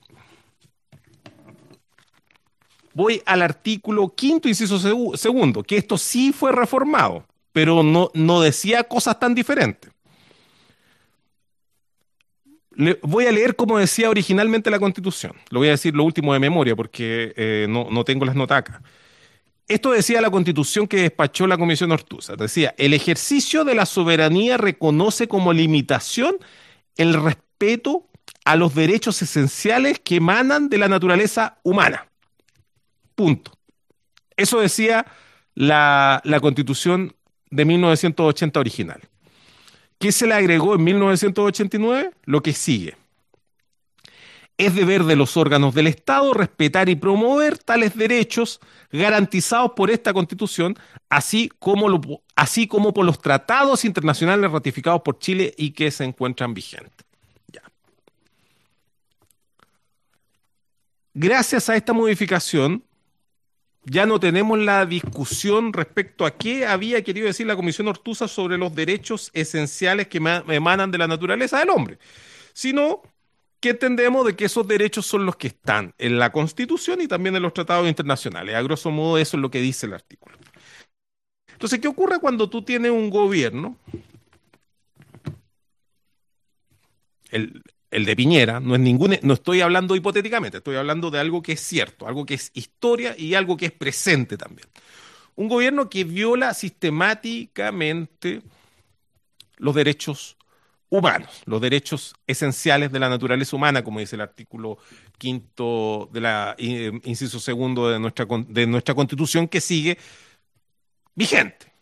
voy 2.94 3.22
al 3.26 3.42
artículo 3.42 4.10
quinto, 4.10 4.48
inciso 4.48 4.78
segundo, 5.18 5.64
que 5.64 5.78
esto 5.78 5.98
sí 5.98 6.32
fue 6.32 6.52
reformado, 6.52 7.26
pero 7.52 7.84
no, 7.84 8.12
no 8.14 8.42
decía 8.42 8.84
cosas 8.84 9.20
tan 9.20 9.34
diferentes. 9.34 9.92
Le, 12.76 13.00
voy 13.04 13.28
a 13.28 13.32
leer 13.32 13.56
como 13.56 13.78
decía 13.78 14.10
originalmente 14.10 14.72
la 14.72 14.80
Constitución. 14.80 15.34
Lo 15.50 15.60
voy 15.60 15.68
a 15.68 15.72
decir 15.72 15.96
lo 15.96 16.04
último 16.04 16.34
de 16.34 16.40
memoria 16.40 16.76
porque 16.76 17.34
eh, 17.36 17.68
no, 17.70 17.88
no 17.92 18.04
tengo 18.04 18.26
las 18.26 18.36
notacas. 18.36 18.82
Esto 19.68 19.92
decía 19.92 20.22
la 20.22 20.30
constitución 20.30 20.88
que 20.88 20.98
despachó 20.98 21.48
la 21.48 21.58
Comisión 21.58 21.92
Ortuza. 21.92 22.36
Decía, 22.36 22.76
el 22.78 22.94
ejercicio 22.94 23.64
de 23.64 23.76
la 23.76 23.86
soberanía 23.86 24.58
reconoce 24.58 25.28
como 25.28 25.54
limitación 25.54 26.36
el 26.98 27.14
respeto 27.14 28.10
a 28.46 28.56
los 28.56 28.76
derechos 28.76 29.22
esenciales 29.22 30.00
que 30.00 30.18
emanan 30.18 30.70
de 30.70 30.78
la 30.78 30.90
naturaleza 30.90 31.60
humana. 31.64 32.08
Punto. 33.16 33.52
Eso 34.36 34.60
decía 34.60 35.06
la, 35.56 36.22
la 36.26 36.40
constitución 36.40 37.16
de 37.50 37.66
1980 37.66 38.60
original. 38.60 39.02
¿Qué 39.98 40.12
se 40.12 40.28
le 40.28 40.34
agregó 40.34 40.76
en 40.76 40.84
1989? 40.84 42.12
Lo 42.26 42.44
que 42.44 42.52
sigue. 42.52 42.98
Es 44.58 44.76
deber 44.76 45.04
de 45.04 45.16
los 45.16 45.36
órganos 45.36 45.74
del 45.74 45.88
Estado 45.88 46.34
respetar 46.34 46.88
y 46.88 46.96
promover 46.96 47.58
tales 47.58 47.96
derechos 47.96 48.60
garantizados 48.92 49.72
por 49.76 49.90
esta 49.90 50.14
Constitución, 50.14 50.76
así 51.10 51.50
como, 51.60 52.22
así 52.36 52.68
como 52.68 52.94
por 52.94 53.06
los 53.06 53.20
tratados 53.20 53.84
internacionales 53.84 54.52
ratificados 54.52 55.02
por 55.02 55.18
Chile 55.18 55.54
y 55.58 55.72
que 55.72 55.90
se 55.90 56.04
encuentran 56.04 56.54
vigentes. 56.54 57.04
Gracias 61.16 61.70
a 61.70 61.76
esta 61.76 61.94
modificación, 61.94 62.84
ya 63.86 64.06
no 64.06 64.20
tenemos 64.20 64.58
la 64.58 64.86
discusión 64.86 65.72
respecto 65.72 66.26
a 66.26 66.38
qué 66.38 66.66
había 66.66 67.04
querido 67.04 67.28
decir 67.28 67.46
la 67.46 67.56
Comisión 67.56 67.88
Ortuza 67.88 68.28
sobre 68.28 68.58
los 68.58 68.74
derechos 68.74 69.30
esenciales 69.34 70.08
que 70.08 70.18
emanan 70.18 70.90
de 70.90 70.98
la 70.98 71.08
naturaleza 71.08 71.60
del 71.60 71.70
hombre, 71.70 72.00
sino 72.54 73.04
que 73.64 73.70
entendemos 73.70 74.26
de 74.26 74.36
que 74.36 74.44
esos 74.44 74.68
derechos 74.68 75.06
son 75.06 75.26
los 75.26 75.38
que 75.38 75.48
están 75.48 75.96
en 75.98 76.20
la 76.20 76.34
Constitución 76.34 77.00
y 77.00 77.08
también 77.08 77.34
en 77.38 77.42
los 77.42 77.54
tratados 77.54 77.88
internacionales. 77.88 78.56
A 78.56 78.62
grosso 78.62 78.92
modo 78.92 79.18
eso 79.18 79.38
es 79.38 79.42
lo 79.42 79.50
que 79.50 79.62
dice 79.62 79.86
el 79.86 79.94
artículo. 79.94 80.38
Entonces, 81.50 81.80
¿qué 81.80 81.88
ocurre 81.88 82.20
cuando 82.20 82.50
tú 82.50 82.64
tienes 82.64 82.92
un 82.92 83.10
gobierno? 83.10 83.78
El, 87.32 87.64
de 87.90 88.16
Piñera, 88.18 88.60
no 88.60 88.76
es 88.76 88.82
ningún, 88.82 89.18
no 89.22 89.34
estoy 89.34 89.62
hablando 89.62 89.96
hipotéticamente, 89.96 90.58
estoy 90.58 90.76
hablando 90.76 91.10
de 91.10 91.20
algo 91.20 91.42
que 91.42 91.54
es 91.54 91.62
cierto, 91.62 92.06
algo 92.06 92.26
que 92.26 92.34
es 92.34 92.52
historia 92.54 93.16
y 93.18 93.34
algo 93.34 93.56
que 93.56 93.68
es 93.68 93.72
presente 93.72 94.36
también. 94.36 94.68
Un 95.36 95.48
gobierno 95.48 95.90
que 95.90 96.04
viola 96.04 96.54
sistemáticamente 96.54 98.42
los 99.56 99.74
derechos 99.74 100.36
humanos, 100.94 101.42
los 101.46 101.60
derechos 101.60 102.14
esenciales 102.28 102.92
de 102.92 103.00
la 103.00 103.10
naturaleza 103.10 103.56
humana, 103.56 103.84
como 103.84 104.00
dice 104.00 104.16
el 104.16 104.22
artículo 104.22 104.78
quinto 105.18 106.08
de 106.14 106.22
la 106.22 106.56
inciso 106.60 107.40
segundo 107.40 107.90
de 107.90 108.00
nuestra, 108.00 108.28
de 108.48 108.68
nuestra 108.68 108.94
constitución, 108.94 109.48
que 109.48 109.60
sigue 109.60 109.98
vigente. 111.16 111.74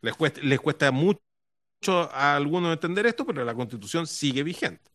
Les, 0.00 0.12
cuesta, 0.14 0.40
les 0.42 0.58
cuesta 0.58 0.90
mucho 0.90 1.20
a 1.86 2.34
algunos 2.34 2.72
entender 2.72 3.06
esto, 3.06 3.24
pero 3.24 3.44
la 3.44 3.54
constitución 3.54 4.08
sigue 4.08 4.42
vigente. 4.42 4.90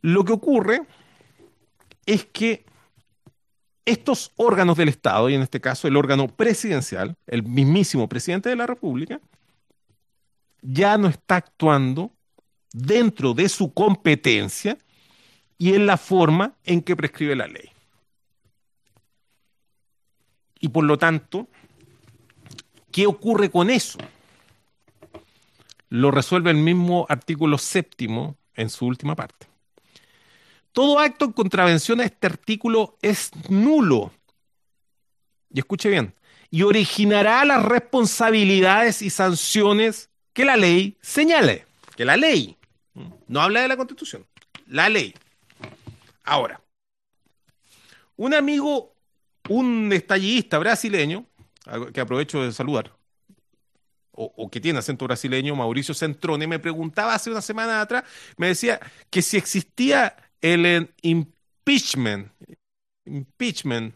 Lo 0.00 0.24
que 0.24 0.32
ocurre 0.32 0.80
es 2.06 2.24
que 2.24 2.64
estos 3.84 4.32
órganos 4.36 4.78
del 4.78 4.88
Estado, 4.88 5.28
y 5.28 5.34
en 5.34 5.42
este 5.42 5.60
caso 5.60 5.88
el 5.88 5.96
órgano 5.96 6.26
presidencial, 6.26 7.16
el 7.26 7.42
mismísimo 7.42 8.08
presidente 8.08 8.48
de 8.48 8.56
la 8.56 8.66
República, 8.66 9.20
ya 10.62 10.98
no 10.98 11.08
está 11.08 11.36
actuando 11.36 12.12
dentro 12.72 13.34
de 13.34 13.48
su 13.48 13.72
competencia 13.72 14.78
y 15.56 15.74
en 15.74 15.86
la 15.86 15.96
forma 15.96 16.54
en 16.64 16.82
que 16.82 16.96
prescribe 16.96 17.34
la 17.34 17.46
ley. 17.46 17.70
Y 20.60 20.68
por 20.68 20.84
lo 20.84 20.98
tanto, 20.98 21.48
¿qué 22.90 23.06
ocurre 23.06 23.50
con 23.50 23.70
eso? 23.70 23.98
Lo 25.88 26.10
resuelve 26.10 26.50
el 26.50 26.56
mismo 26.56 27.06
artículo 27.08 27.58
séptimo 27.58 28.36
en 28.54 28.70
su 28.70 28.86
última 28.86 29.14
parte. 29.14 29.46
Todo 30.72 30.98
acto 30.98 31.24
en 31.24 31.32
contravención 31.32 32.00
a 32.00 32.04
este 32.04 32.26
artículo 32.26 32.98
es 33.02 33.30
nulo. 33.48 34.12
Y 35.50 35.60
escuche 35.60 35.88
bien, 35.88 36.14
y 36.50 36.62
originará 36.62 37.44
las 37.44 37.64
responsabilidades 37.64 39.00
y 39.02 39.10
sanciones 39.10 40.07
que 40.38 40.44
la 40.44 40.56
ley 40.56 40.96
señale, 41.00 41.66
que 41.96 42.04
la 42.04 42.16
ley, 42.16 42.56
no 43.26 43.40
habla 43.40 43.62
de 43.62 43.66
la 43.66 43.76
constitución, 43.76 44.24
la 44.68 44.88
ley. 44.88 45.12
Ahora, 46.22 46.60
un 48.14 48.32
amigo, 48.32 48.94
un 49.48 49.92
estallista 49.92 50.60
brasileño, 50.60 51.26
que 51.92 52.00
aprovecho 52.00 52.40
de 52.40 52.52
saludar, 52.52 52.96
o, 54.12 54.48
que 54.48 54.60
tiene 54.60 54.78
acento 54.78 55.06
brasileño, 55.06 55.56
Mauricio 55.56 55.92
Centrone, 55.92 56.46
me 56.46 56.60
preguntaba 56.60 57.14
hace 57.14 57.32
una 57.32 57.42
semana 57.42 57.80
atrás, 57.80 58.04
me 58.36 58.46
decía 58.46 58.78
que 59.10 59.22
si 59.22 59.38
existía 59.38 60.14
el 60.40 60.88
impeachment. 61.02 62.30
Impeachment. 63.06 63.92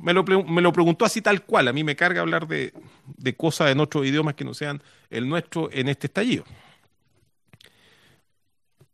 Me 0.00 0.12
lo, 0.12 0.24
me 0.24 0.62
lo, 0.62 0.72
preguntó 0.72 1.04
así 1.04 1.20
tal 1.20 1.44
cual. 1.44 1.68
A 1.68 1.72
mí 1.72 1.84
me 1.84 1.96
carga 1.96 2.20
hablar 2.20 2.46
de, 2.46 2.72
de 3.16 3.36
cosas 3.36 3.70
en 3.70 3.80
otros 3.80 4.06
idiomas 4.06 4.34
que 4.34 4.44
no 4.44 4.54
sean 4.54 4.82
el 5.10 5.28
nuestro 5.28 5.70
en 5.72 5.88
este 5.88 6.06
estallido. 6.06 6.44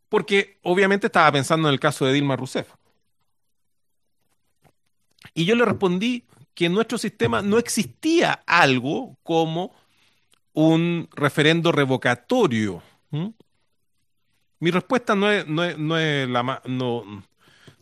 Porque 0.09 0.59
obviamente 0.63 1.07
estaba 1.07 1.31
pensando 1.31 1.67
en 1.67 1.73
el 1.73 1.79
caso 1.79 2.05
de 2.05 2.13
Dilma 2.13 2.35
Rousseff. 2.35 2.67
Y 5.33 5.45
yo 5.45 5.55
le 5.55 5.65
respondí 5.65 6.23
que 6.53 6.65
en 6.65 6.73
nuestro 6.73 6.97
sistema 6.97 7.41
no 7.41 7.57
existía 7.57 8.43
algo 8.45 9.17
como 9.23 9.73
un 10.53 11.09
referendo 11.11 11.71
revocatorio. 11.71 12.81
Mi 14.59 14.71
respuesta 14.71 15.15
no 15.15 15.29
es, 15.29 15.45
no 15.45 15.63
es, 15.97 16.29
la 16.29 16.61
no, 16.65 17.23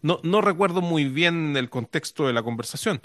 no, 0.04 0.42
recuerdo 0.42 0.82
muy 0.82 1.06
bien 1.06 1.56
el 1.58 1.70
contexto 1.70 2.28
de 2.28 2.34
la 2.34 2.44
conversación, 2.44 3.02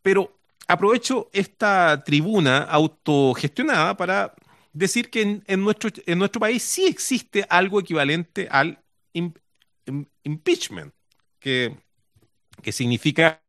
pero 0.00 0.38
aprovecho 0.68 1.28
esta 1.32 2.02
tribuna 2.04 2.58
autogestionada 2.58 3.96
para 3.96 4.34
decir 4.72 5.10
que 5.10 5.42
en, 5.44 5.62
nuestro, 5.62 5.90
en 6.06 6.18
nuestro 6.18 6.40
país 6.40 6.62
sí 6.62 6.86
existe 6.86 7.44
algo 7.48 7.80
equivalente 7.80 8.48
al 8.50 8.78
impeachment, 10.22 10.94
que, 11.40 11.76
que 12.62 12.72
significa 12.72 13.42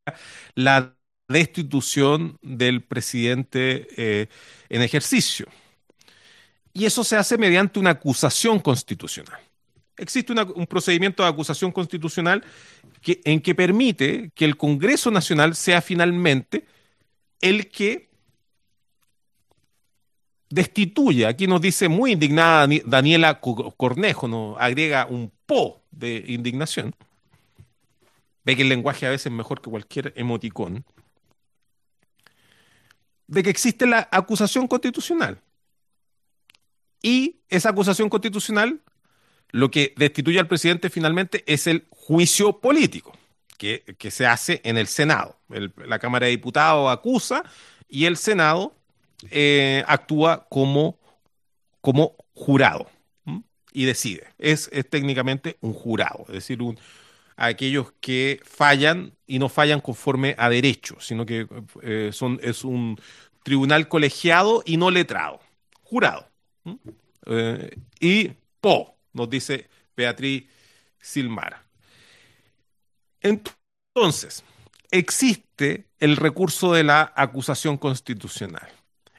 la 0.55 0.95
destitución 1.27 2.37
del 2.41 2.83
presidente 2.83 3.87
eh, 3.97 4.27
en 4.69 4.81
ejercicio. 4.81 5.47
Y 6.73 6.85
eso 6.85 7.03
se 7.03 7.15
hace 7.17 7.37
mediante 7.37 7.79
una 7.79 7.91
acusación 7.91 8.59
constitucional. 8.59 9.46
Existe 9.97 10.33
un 10.33 10.67
procedimiento 10.67 11.23
de 11.23 11.29
acusación 11.29 11.71
constitucional 11.71 12.43
que, 13.01 13.19
en 13.25 13.41
que 13.41 13.55
permite 13.55 14.31
que 14.35 14.45
el 14.45 14.55
Congreso 14.55 15.09
Nacional 15.09 15.55
sea 15.55 15.81
finalmente 15.81 16.65
el 17.41 17.69
que 17.69 18.07
destituya. 20.49 21.29
Aquí 21.29 21.47
nos 21.47 21.61
dice 21.61 21.89
muy 21.89 22.11
indignada 22.11 22.67
Daniela 22.85 23.39
Cornejo, 23.39 24.27
nos 24.27 24.57
agrega 24.59 25.07
un 25.07 25.31
po 25.45 25.81
de 25.91 26.23
indignación. 26.27 26.95
Ve 28.43 28.55
que 28.55 28.61
el 28.61 28.69
lenguaje 28.69 29.05
a 29.05 29.09
veces 29.09 29.27
es 29.27 29.31
mejor 29.31 29.61
que 29.61 29.69
cualquier 29.69 30.13
emoticón 30.15 30.85
de 33.27 33.43
que 33.43 33.49
existe 33.49 33.85
la 33.85 34.07
acusación 34.11 34.67
constitucional. 34.67 35.41
Y 37.01 37.41
esa 37.49 37.69
acusación 37.69 38.09
constitucional 38.09 38.81
lo 39.51 39.71
que 39.71 39.93
destituye 39.97 40.39
al 40.39 40.47
presidente 40.47 40.89
finalmente 40.89 41.43
es 41.47 41.67
el 41.67 41.85
juicio 41.89 42.59
político 42.59 43.13
que, 43.57 43.83
se 44.11 44.25
hace 44.25 44.61
en 44.63 44.77
el 44.77 44.87
Senado. 44.87 45.37
la 45.49 45.99
Cámara 45.99 46.25
de 46.25 46.31
Diputados 46.31 46.91
acusa 46.91 47.43
y 47.89 48.05
el 48.05 48.17
Senado 48.17 48.73
eh, 49.31 49.83
actúa 49.87 50.47
como, 50.49 50.99
como 51.81 52.15
jurado 52.33 52.87
y 53.73 53.85
decide. 53.85 54.27
Es, 54.37 54.69
es, 54.71 54.89
técnicamente 54.89 55.57
un 55.61 55.73
jurado, 55.73 56.25
es 56.27 56.33
decir, 56.33 56.59
aquellos 57.35 57.93
que 58.01 58.41
fallan 58.43 59.13
y 59.27 59.39
no 59.39 59.49
fallan 59.49 59.81
conforme 59.81 60.35
a 60.37 60.49
derecho, 60.49 60.97
sino 60.99 61.25
que 61.25 61.47
eh, 61.83 62.09
son, 62.11 62.39
es 62.41 62.63
un 62.63 62.99
tribunal 63.43 63.87
colegiado 63.87 64.63
y 64.65 64.77
no 64.77 64.91
letrado, 64.91 65.39
jurado. 65.83 66.27
Eh, 67.27 67.77
y 67.99 68.31
PO, 68.59 68.96
nos 69.17 69.29
dice 69.29 69.69
Beatriz 69.95 70.45
Silmar. 70.99 71.63
Entonces, 73.21 74.43
existe 74.91 75.87
el 75.99 76.15
recurso 76.15 76.71
de 76.73 76.83
la 76.83 77.11
acusación 77.15 77.77
constitucional. 77.77 78.69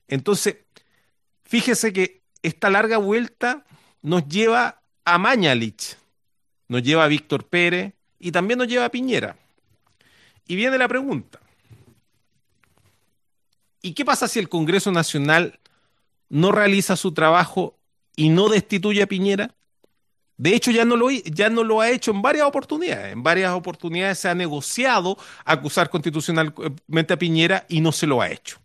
Entonces, 0.07 0.57
fíjese 1.45 1.93
que 1.93 2.23
esta 2.43 2.71
larga 2.71 2.97
vuelta 2.97 3.67
nos 4.01 4.27
lleva 4.27 4.81
a 5.05 5.19
Mañalich, 5.19 5.97
nos 6.69 6.83
lleva 6.83 7.05
a 7.05 7.09
Víctor 7.09 7.45
Pérez, 7.45 7.93
y 8.19 8.33
también 8.33 8.59
nos 8.59 8.69
lleva 8.69 8.87
a 8.87 8.91
Piñera. 8.91 9.37
Y 10.47 10.57
viene 10.57 10.79
la 10.79 10.89
pregunta. 10.89 11.41
¿Y 13.81 13.93
qué 13.93 14.05
pasa 14.05 14.27
si 14.27 14.39
el 14.39 14.49
Congreso 14.49 14.91
Nacional 14.91 15.61
no 16.29 16.53
realiza 16.53 16.97
su 16.97 17.13
trabajo 17.13 17.79
y 18.17 18.29
no 18.29 18.49
destituye 18.49 19.03
a 19.03 19.07
Piñera? 19.07 19.55
De 20.39 20.55
hecho, 20.55 20.71
ya 20.71 20.85
no, 20.85 20.97
lo, 20.97 21.11
ya 21.11 21.51
no 21.51 21.65
lo 21.65 21.81
ha 21.81 21.91
hecho 21.91 22.13
en 22.13 22.23
varias 22.23 22.47
oportunidades. 22.47 23.13
En 23.13 23.23
varias 23.25 23.53
oportunidades 23.53 24.21
se 24.21 24.29
ha 24.29 24.35
negociado 24.37 25.19
acusar 25.45 25.91
constitucionalmente 25.91 27.13
a 27.13 27.19
Piñera 27.19 27.67
y 27.69 27.81
no 27.81 27.91
se 27.93 28.07
lo 28.07 28.23
ha 28.23 28.31
hecho. 28.31 28.59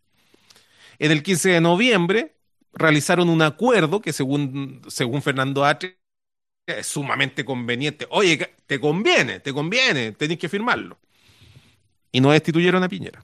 En 0.99 1.11
el 1.11 1.23
15 1.23 1.49
de 1.49 1.61
noviembre 1.61 2.35
realizaron 2.73 3.27
un 3.29 3.41
acuerdo 3.41 4.01
que 4.01 4.13
según, 4.13 4.81
según 4.87 5.23
Fernando 5.23 5.65
Atre 5.65 5.97
es 6.67 6.87
sumamente 6.87 7.43
conveniente. 7.43 8.07
Oye, 8.11 8.55
te 8.67 8.79
conviene, 8.79 9.39
te 9.39 9.51
conviene, 9.51 10.11
tenés 10.13 10.37
que 10.37 10.49
firmarlo. 10.49 10.99
Y 12.11 12.21
no 12.21 12.31
destituyeron 12.31 12.83
a 12.83 12.89
Piñera. 12.89 13.23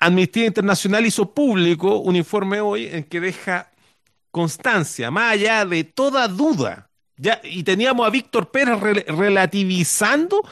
Amnistía 0.00 0.46
Internacional 0.46 1.06
hizo 1.06 1.34
público 1.34 1.98
un 1.98 2.16
informe 2.16 2.60
hoy 2.60 2.86
en 2.86 3.04
que 3.04 3.20
deja 3.20 3.72
constancia, 4.30 5.10
más 5.10 5.32
allá 5.32 5.64
de 5.64 5.84
toda 5.84 6.28
duda. 6.28 6.90
Y 7.44 7.62
teníamos 7.62 8.06
a 8.06 8.10
Víctor 8.10 8.50
Pérez 8.50 8.80
relativizando 9.06 10.42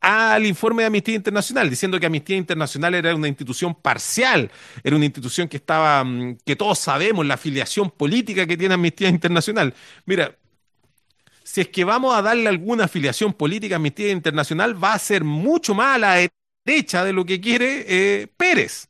al 0.00 0.46
informe 0.46 0.82
de 0.82 0.86
Amnistía 0.86 1.14
Internacional, 1.14 1.68
diciendo 1.68 2.00
que 2.00 2.06
Amnistía 2.06 2.36
Internacional 2.36 2.94
era 2.94 3.14
una 3.14 3.28
institución 3.28 3.74
parcial, 3.74 4.50
era 4.82 4.96
una 4.96 5.04
institución 5.04 5.46
que 5.46 5.58
estaba, 5.58 6.02
mm, 6.02 6.38
que 6.44 6.56
todos 6.56 6.78
sabemos 6.78 7.26
la 7.26 7.34
afiliación 7.34 7.90
política 7.90 8.46
que 8.46 8.56
tiene 8.56 8.74
Amnistía 8.74 9.08
Internacional. 9.08 9.74
Mira, 10.06 10.34
si 11.42 11.60
es 11.60 11.68
que 11.68 11.84
vamos 11.84 12.14
a 12.16 12.22
darle 12.22 12.48
alguna 12.48 12.84
afiliación 12.84 13.34
política 13.34 13.74
a 13.74 13.76
Amnistía 13.76 14.10
Internacional, 14.10 14.82
va 14.82 14.94
a 14.94 14.98
ser 14.98 15.22
mucho 15.22 15.74
más 15.74 15.96
a 15.96 15.98
la 15.98 16.30
derecha 16.64 17.04
de 17.04 17.12
lo 17.12 17.24
que 17.24 17.40
quiere 17.40 17.84
eh, 17.86 18.26
Pérez. 18.36 18.88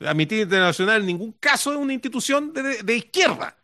Amnistía 0.00 0.42
Internacional 0.42 1.00
en 1.00 1.06
ningún 1.06 1.32
caso 1.32 1.72
es 1.72 1.78
una 1.78 1.92
institución 1.94 2.52
de, 2.52 2.96
izquierda. 2.96 3.56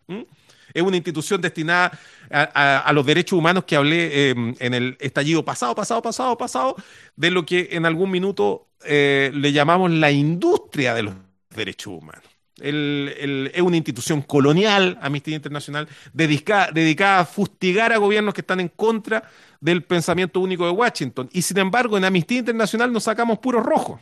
Es 0.73 0.83
una 0.83 0.97
institución 0.97 1.41
destinada 1.41 1.99
a, 2.31 2.91
los 2.93 3.05
derechos 3.05 3.39
humanos 3.39 3.65
que 3.65 3.77
hablé 3.77 4.31
em, 4.31 4.55
en 4.59 4.75
el 4.75 4.97
estallido 5.01 5.45
pasado, 5.45 5.75
pasado, 5.75 6.03
pasado, 6.03 6.39
pasado, 6.39 6.77
de 7.17 7.31
lo 7.31 7.45
que 7.45 7.69
en 7.73 7.87
algún 7.87 8.11
minuto 8.11 8.69
eh, 8.85 9.31
le 9.35 9.53
llamamos 9.53 9.91
la 9.91 10.11
industria 10.11 10.95
de 10.95 11.03
los 11.05 11.15
derechos 11.55 11.93
humanos 11.93 12.31
es 12.61 13.63
una 13.63 13.77
institución 13.77 14.23
colonial, 14.23 14.99
Amnistía 15.01 15.37
Internacional, 15.37 15.89
dedicada, 16.13 17.21
a 17.21 17.25
fustigar 17.25 17.93
a 17.93 17.97
gobiernos 17.97 18.35
que 18.35 18.43
están 18.43 18.61
en 18.61 18.69
contra 18.69 19.29
del 19.61 19.83
pensamiento 19.83 20.41
único 20.41 20.65
de 20.67 20.73
Washington. 20.73 21.29
Y 21.33 21.43
sin 21.43 21.59
embargo, 21.59 21.97
en 21.97 22.05
Amnistía 22.05 22.39
Internacional 22.39 22.93
nos 22.93 23.05
sacamos 23.05 23.39
puros 23.39 23.65
rojos. 23.65 24.01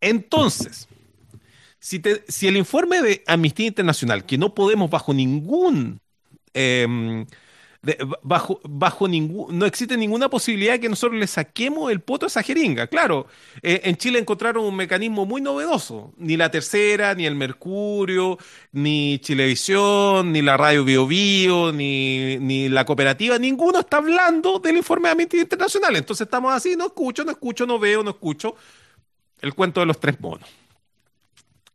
Entonces, 0.00 0.88
si, 1.86 2.48
el 2.48 2.56
informe 2.56 3.00
de 3.00 3.22
Amnistía 3.26 3.68
Internacional, 3.68 4.26
que 4.26 4.38
no 4.38 4.54
podemos 4.54 4.90
bajo 4.90 5.14
ningún 5.14 6.00
em, 6.52 7.26
bajo, 8.22 8.60
bajo 8.64 9.06
ningún, 9.06 9.56
no 9.56 9.66
existe 9.66 9.96
ninguna 9.96 10.28
posibilidad 10.28 10.72
de 10.72 10.80
que 10.80 10.88
nosotros 10.88 11.20
le 11.20 11.28
saquemos 11.28 11.92
el 11.92 12.00
poto 12.00 12.26
a 12.26 12.28
esa 12.28 12.42
jeringa. 12.42 12.88
Claro, 12.88 13.28
eh, 13.62 13.82
en 13.84 13.96
Chile 13.96 14.18
encontraron 14.18 14.64
un 14.64 14.74
mecanismo 14.74 15.26
muy 15.26 15.40
novedoso. 15.40 16.12
Ni 16.16 16.36
la 16.36 16.50
tercera, 16.50 17.14
ni 17.14 17.24
el 17.24 17.36
Mercurio, 17.36 18.36
ni 18.72 19.20
Chilevisión, 19.20 20.32
ni 20.32 20.42
la 20.42 20.56
Radio 20.56 20.84
Bio, 20.84 21.06
Bio 21.06 21.70
ni, 21.70 22.38
ni 22.38 22.68
la 22.68 22.84
cooperativa, 22.84 23.38
ninguno 23.38 23.78
está 23.78 23.98
hablando 23.98 24.58
del 24.58 24.78
informe 24.78 25.08
de 25.08 25.12
Amnistía 25.12 25.42
Internacional. 25.42 25.94
Entonces 25.94 26.26
estamos 26.26 26.52
así, 26.52 26.74
no 26.74 26.86
escucho, 26.86 27.22
no 27.22 27.30
escucho, 27.30 27.64
no 27.64 27.78
veo, 27.78 28.02
no 28.02 28.10
escucho. 28.10 28.56
El 29.40 29.54
cuento 29.54 29.78
de 29.78 29.86
los 29.86 30.00
tres 30.00 30.18
monos. 30.18 30.65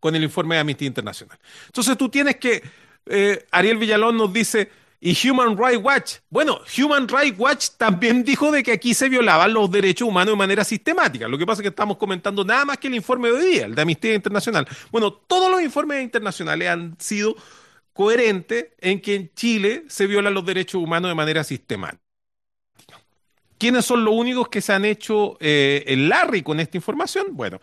Con 0.02 0.14
el 0.18 0.24
informe 0.24 0.56
de 0.56 0.62
Amnistía 0.62 0.88
Internacional. 0.88 1.40
Entonces 1.68 1.98
tú 1.98 2.10
tienes 2.10 2.36
que, 2.36 2.62
eh, 3.06 3.48
Ariel 3.52 3.78
Villalón 3.78 4.18
nos 4.18 4.34
dice, 4.34 4.70
y 5.04 5.18
Human 5.28 5.58
Rights 5.58 5.84
Watch. 5.84 6.14
Bueno, 6.30 6.60
Human 6.78 7.08
Rights 7.08 7.40
Watch 7.40 7.70
también 7.78 8.24
dijo 8.26 8.52
de 8.52 8.62
que 8.62 8.74
aquí 8.74 8.94
se 8.94 9.10
violaban 9.10 9.52
los 9.52 9.70
derechos 9.72 10.08
humanos 10.08 10.34
de 10.34 10.38
manera 10.38 10.64
sistemática. 10.64 11.28
Lo 11.28 11.38
que 11.38 11.46
pasa 11.46 11.62
es 11.62 11.64
que 11.64 11.70
estamos 11.70 11.98
comentando 11.98 12.44
nada 12.44 12.66
más 12.66 12.78
que 12.78 12.88
el 12.88 12.96
informe 12.96 13.30
de 13.30 13.34
hoy 13.34 13.46
día, 13.46 13.66
el 13.66 13.76
de 13.76 13.82
Amnistía 13.82 14.14
Internacional. 14.14 14.68
Bueno, 14.92 15.12
todos 15.12 15.50
los 15.50 15.62
informes 15.62 16.04
internacionales 16.04 16.70
han 16.70 16.96
sido 17.00 17.36
coherentes 17.94 18.68
en 18.80 19.02
que 19.02 19.16
en 19.16 19.34
Chile 19.34 19.86
se 19.88 20.06
violan 20.06 20.34
los 20.34 20.46
derechos 20.46 20.82
humanos 20.82 21.10
de 21.10 21.16
manera 21.16 21.44
sistemática. 21.44 22.02
¿Quiénes 23.58 23.86
son 23.86 24.06
los 24.06 24.14
únicos 24.14 24.50
que 24.50 24.62
se 24.62 24.74
han 24.74 24.86
hecho 24.86 25.38
eh, 25.40 25.84
el 25.88 26.10
Larry 26.10 26.42
con 26.42 26.60
esta 26.60 26.78
información? 26.78 27.28
Bueno, 27.32 27.60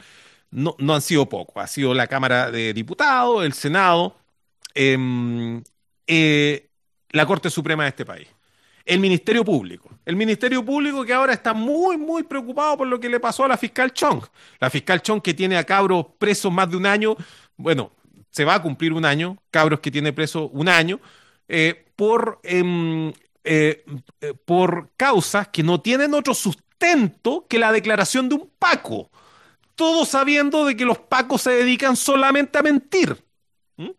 no, 0.50 0.74
no, 0.78 0.94
han 0.94 1.02
sido 1.02 1.28
pocos. 1.28 1.62
Ha 1.62 1.66
sido 1.66 1.94
la 1.94 2.06
Cámara 2.06 2.50
de 2.50 2.72
Diputados, 2.72 3.44
el 3.44 3.52
Senado, 3.52 4.16
em, 4.74 5.62
eh, 6.06 6.70
la 7.10 7.26
Corte 7.26 7.50
Suprema 7.50 7.84
de 7.84 7.90
este 7.90 8.04
país. 8.06 8.28
el 8.84 9.00
Ministerio 9.00 9.44
Público. 9.44 9.90
El 10.06 10.16
Ministerio 10.16 10.64
Público 10.64 11.04
que 11.04 11.12
ahora 11.12 11.34
está 11.34 11.52
muy, 11.52 11.98
muy 11.98 12.22
preocupado 12.22 12.78
por 12.78 12.86
lo 12.86 12.98
que 12.98 13.10
le 13.10 13.20
pasó 13.20 13.44
a 13.44 13.48
la 13.48 13.58
fiscal 13.58 13.92
Chong. 13.92 14.24
La 14.58 14.70
fiscal 14.70 15.02
Chong 15.02 15.20
que 15.20 15.34
tiene 15.34 15.58
a 15.58 15.64
cabros 15.64 16.06
presos 16.18 16.50
más 16.50 16.70
de 16.70 16.78
un 16.78 16.86
año, 16.86 17.14
bueno, 17.58 17.92
se 18.30 18.46
va 18.46 18.54
a 18.54 18.62
cumplir 18.62 18.94
un 18.94 19.04
año, 19.04 19.36
cabros 19.50 19.80
que 19.80 19.90
tiene 19.90 20.14
preso 20.14 20.48
un 20.48 20.68
año, 20.70 21.00
eh, 21.48 21.84
por, 21.96 22.40
em, 22.42 23.12
eh, 23.44 23.84
por 24.46 24.90
causas 24.96 25.48
que 25.48 25.62
no 25.62 25.80
tienen 25.82 26.14
otro 26.14 26.32
sustento 26.32 27.46
que 27.48 27.58
la 27.58 27.72
declaración 27.72 28.28
de 28.28 28.36
un 28.36 28.50
Paco. 28.58 29.10
Todos 29.78 30.08
sabiendo 30.08 30.64
de 30.64 30.76
que 30.76 30.84
los 30.84 30.98
Pacos 30.98 31.42
se 31.42 31.52
dedican 31.52 31.94
solamente 31.94 32.58
a 32.58 32.62
mentir. 32.62 33.16
¿Mm? 33.76 33.90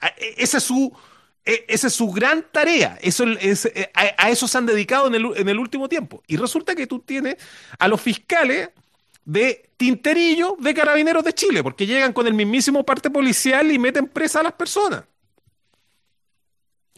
E, 0.00 0.34
esa 0.38 0.58
es 0.58 0.62
su, 0.62 0.96
e, 1.44 1.64
esa 1.66 1.88
es 1.88 1.92
su 1.92 2.12
gran 2.12 2.46
tarea. 2.52 2.96
Eso 3.02 3.24
es, 3.24 3.68
a, 3.94 4.30
eso 4.30 4.46
se 4.46 4.58
han 4.58 4.66
dedicado 4.66 5.08
en 5.08 5.16
el, 5.16 5.26
en 5.34 5.48
el 5.48 5.58
último 5.58 5.88
tiempo. 5.88 6.22
Y 6.28 6.36
resulta 6.36 6.76
que 6.76 6.86
tú 6.86 7.00
tienes 7.00 7.36
a 7.80 7.88
los 7.88 8.00
fiscales 8.00 8.70
de 9.24 9.70
tinterillo 9.76 10.56
de 10.60 10.72
carabineros 10.72 11.24
de 11.24 11.32
Chile, 11.32 11.64
porque 11.64 11.84
llegan 11.84 12.12
con 12.12 12.28
el 12.28 12.34
mismísimo 12.34 12.86
parte 12.86 13.10
policial 13.10 13.72
y 13.72 13.78
meten 13.80 14.06
presa 14.06 14.38
a 14.38 14.44
las 14.44 14.52
personas. 14.52 15.02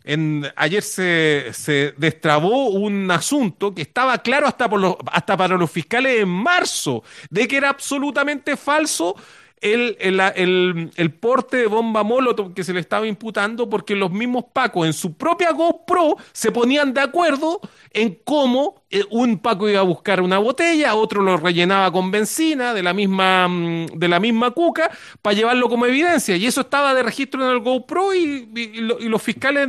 En, 0.06 0.46
ayer 0.54 0.82
se, 0.84 1.50
se, 1.52 1.92
destrabó 1.96 2.68
un 2.68 3.10
asunto 3.10 3.74
que 3.74 3.82
estaba 3.82 4.18
claro 4.18 4.46
hasta, 4.46 4.70
por 4.70 4.98
hasta 5.12 5.36
para 5.36 5.56
los 5.56 5.70
fiscales 5.70 6.22
en 6.22 6.28
marzo, 6.28 7.02
de 7.28 7.48
que 7.48 7.56
era 7.56 7.70
absolutamente 7.70 8.56
falso 8.56 9.16
el, 9.60 9.96
el, 10.00 10.90
el, 10.94 11.10
porte 11.14 11.56
de 11.56 11.66
bomba 11.66 12.02
molotov 12.02 12.52
que 12.52 12.62
se 12.62 12.74
le 12.74 12.80
estaba 12.80 13.06
imputando 13.06 13.68
porque 13.70 13.96
los 13.96 14.10
mismos 14.10 14.44
Pacos 14.52 14.86
en 14.86 14.92
su 14.92 15.14
propia 15.14 15.52
GoPro 15.52 16.16
se 16.32 16.52
ponían 16.52 16.92
de 16.92 17.00
acuerdo 17.00 17.60
en 17.90 18.18
cómo 18.22 18.82
eh, 18.90 19.02
un 19.10 19.38
Paco 19.38 19.68
iba 19.68 19.80
a 19.80 19.84
buscar 19.84 20.20
una 20.20 20.38
botella, 20.38 20.94
otro 20.94 21.22
lo 21.22 21.38
rellenaba 21.38 21.90
con 21.90 22.10
benzina 22.10 22.74
de 22.74 22.82
la 22.82 22.92
misma, 22.92 23.48
mm, 23.48 23.86
de 23.94 24.08
la 24.08 24.20
misma 24.20 24.50
cuca 24.50 24.90
para 25.22 25.34
llevarlo 25.34 25.68
como 25.70 25.86
evidencia. 25.86 26.36
Y 26.36 26.46
eso 26.46 26.60
estaba 26.60 26.94
de 26.94 27.02
registro 27.02 27.42
en 27.44 27.50
el 27.50 27.60
GoPro 27.60 28.14
y, 28.14 28.46
los 28.80 29.22
fiscales, 29.22 29.68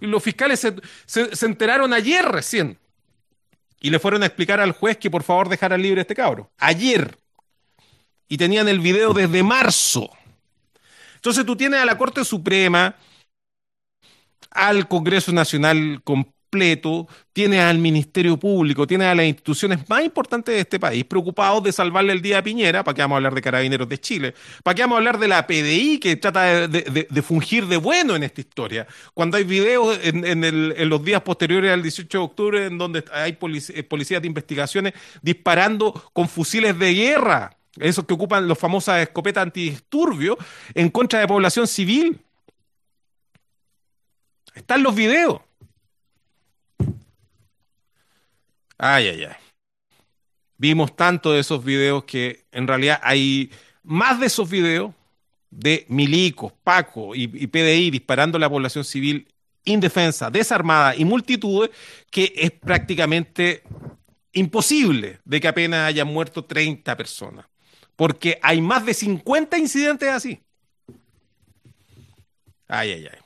los 0.00 0.22
fiscales 0.22 0.60
se, 0.60 0.74
se, 1.06 1.46
enteraron 1.46 1.92
ayer 1.92 2.24
recién. 2.24 2.78
Y 3.80 3.90
le 3.90 3.98
fueron 3.98 4.22
a 4.22 4.26
explicar 4.26 4.60
al 4.60 4.72
juez 4.72 4.96
que 4.96 5.10
por 5.10 5.22
favor 5.22 5.50
dejara 5.50 5.76
libre 5.76 6.00
este 6.00 6.14
cabro. 6.14 6.50
Ayer 6.58 7.16
y 8.28 8.36
tenían 8.36 8.68
el 8.68 8.80
video 8.80 9.12
desde 9.12 9.42
marzo. 9.42 10.10
Entonces 11.16 11.44
tú 11.44 11.56
tienes 11.56 11.80
a 11.80 11.84
la 11.84 11.98
Corte 11.98 12.24
Suprema, 12.24 12.94
al 14.50 14.88
Congreso 14.88 15.32
Nacional 15.32 16.00
completo, 16.04 17.08
tienes 17.32 17.60
al 17.60 17.78
Ministerio 17.78 18.36
Público, 18.38 18.86
tienes 18.86 19.08
a 19.08 19.14
las 19.14 19.26
instituciones 19.26 19.88
más 19.88 20.04
importantes 20.04 20.54
de 20.54 20.60
este 20.60 20.80
país 20.80 21.04
preocupados 21.04 21.62
de 21.62 21.72
salvarle 21.72 22.12
el 22.12 22.22
día 22.22 22.38
a 22.38 22.42
Piñera, 22.42 22.82
para 22.82 22.94
qué 22.94 23.02
vamos 23.02 23.16
a 23.16 23.18
hablar 23.18 23.34
de 23.34 23.42
Carabineros 23.42 23.88
de 23.88 23.98
Chile, 23.98 24.34
para 24.62 24.74
qué 24.74 24.82
vamos 24.82 24.96
a 24.96 24.98
hablar 24.98 25.18
de 25.18 25.28
la 25.28 25.46
PDI 25.46 25.98
que 25.98 26.16
trata 26.16 26.68
de, 26.68 27.22
fungir 27.22 27.66
de 27.66 27.76
bueno 27.76 28.16
en 28.16 28.22
esta 28.22 28.40
historia, 28.40 28.86
cuando 29.12 29.36
hay 29.36 29.44
videos 29.44 29.98
en, 30.02 30.88
los 30.88 31.04
días 31.04 31.20
posteriores 31.22 31.72
al 31.72 31.82
18 31.82 32.18
de 32.18 32.24
octubre 32.24 32.66
en 32.66 32.78
donde 32.78 33.04
hay 33.12 33.32
policías 33.32 34.22
de 34.22 34.28
investigaciones 34.28 34.94
disparando 35.20 35.92
con 36.12 36.28
fusiles 36.28 36.78
de 36.78 36.94
guerra 36.94 37.56
esos 37.78 38.04
que 38.04 38.14
ocupan 38.14 38.48
los 38.48 38.58
famosas 38.58 39.02
escopetas 39.02 39.42
antidisturbios 39.42 40.36
en 40.74 40.90
contra 40.90 41.20
de 41.20 41.26
población 41.26 41.66
civil. 41.66 42.20
Están 44.54 44.82
los 44.82 44.94
videos. 44.94 45.40
Ay, 48.78 49.08
ay, 49.08 49.24
ay. 49.24 49.36
Vimos 50.58 50.96
tanto 50.96 51.32
de 51.32 51.40
esos 51.40 51.64
videos 51.64 52.04
que 52.04 52.46
en 52.50 52.66
realidad 52.66 53.00
hay 53.02 53.50
más 53.82 54.18
de 54.18 54.26
esos 54.26 54.48
videos 54.48 54.94
de 55.50 55.84
milicos, 55.88 56.52
Paco 56.64 57.14
y, 57.14 57.24
y 57.24 57.46
PDI 57.46 57.90
disparando 57.90 58.36
a 58.36 58.40
la 58.40 58.48
población 58.48 58.84
civil 58.84 59.28
indefensa, 59.64 60.30
desarmada 60.30 60.96
y 60.96 61.04
multitudes 61.04 61.70
que 62.10 62.32
es 62.36 62.50
prácticamente 62.52 63.62
imposible 64.32 65.20
de 65.24 65.40
que 65.40 65.48
apenas 65.48 65.88
hayan 65.88 66.08
muerto 66.08 66.44
30 66.44 66.96
personas 66.96 67.46
porque 67.96 68.38
hay 68.42 68.60
más 68.60 68.84
de 68.84 68.94
50 68.94 69.58
incidentes 69.58 70.08
así. 70.08 70.40
Ay, 72.68 72.92
ay, 72.92 73.08
ay. 73.12 73.18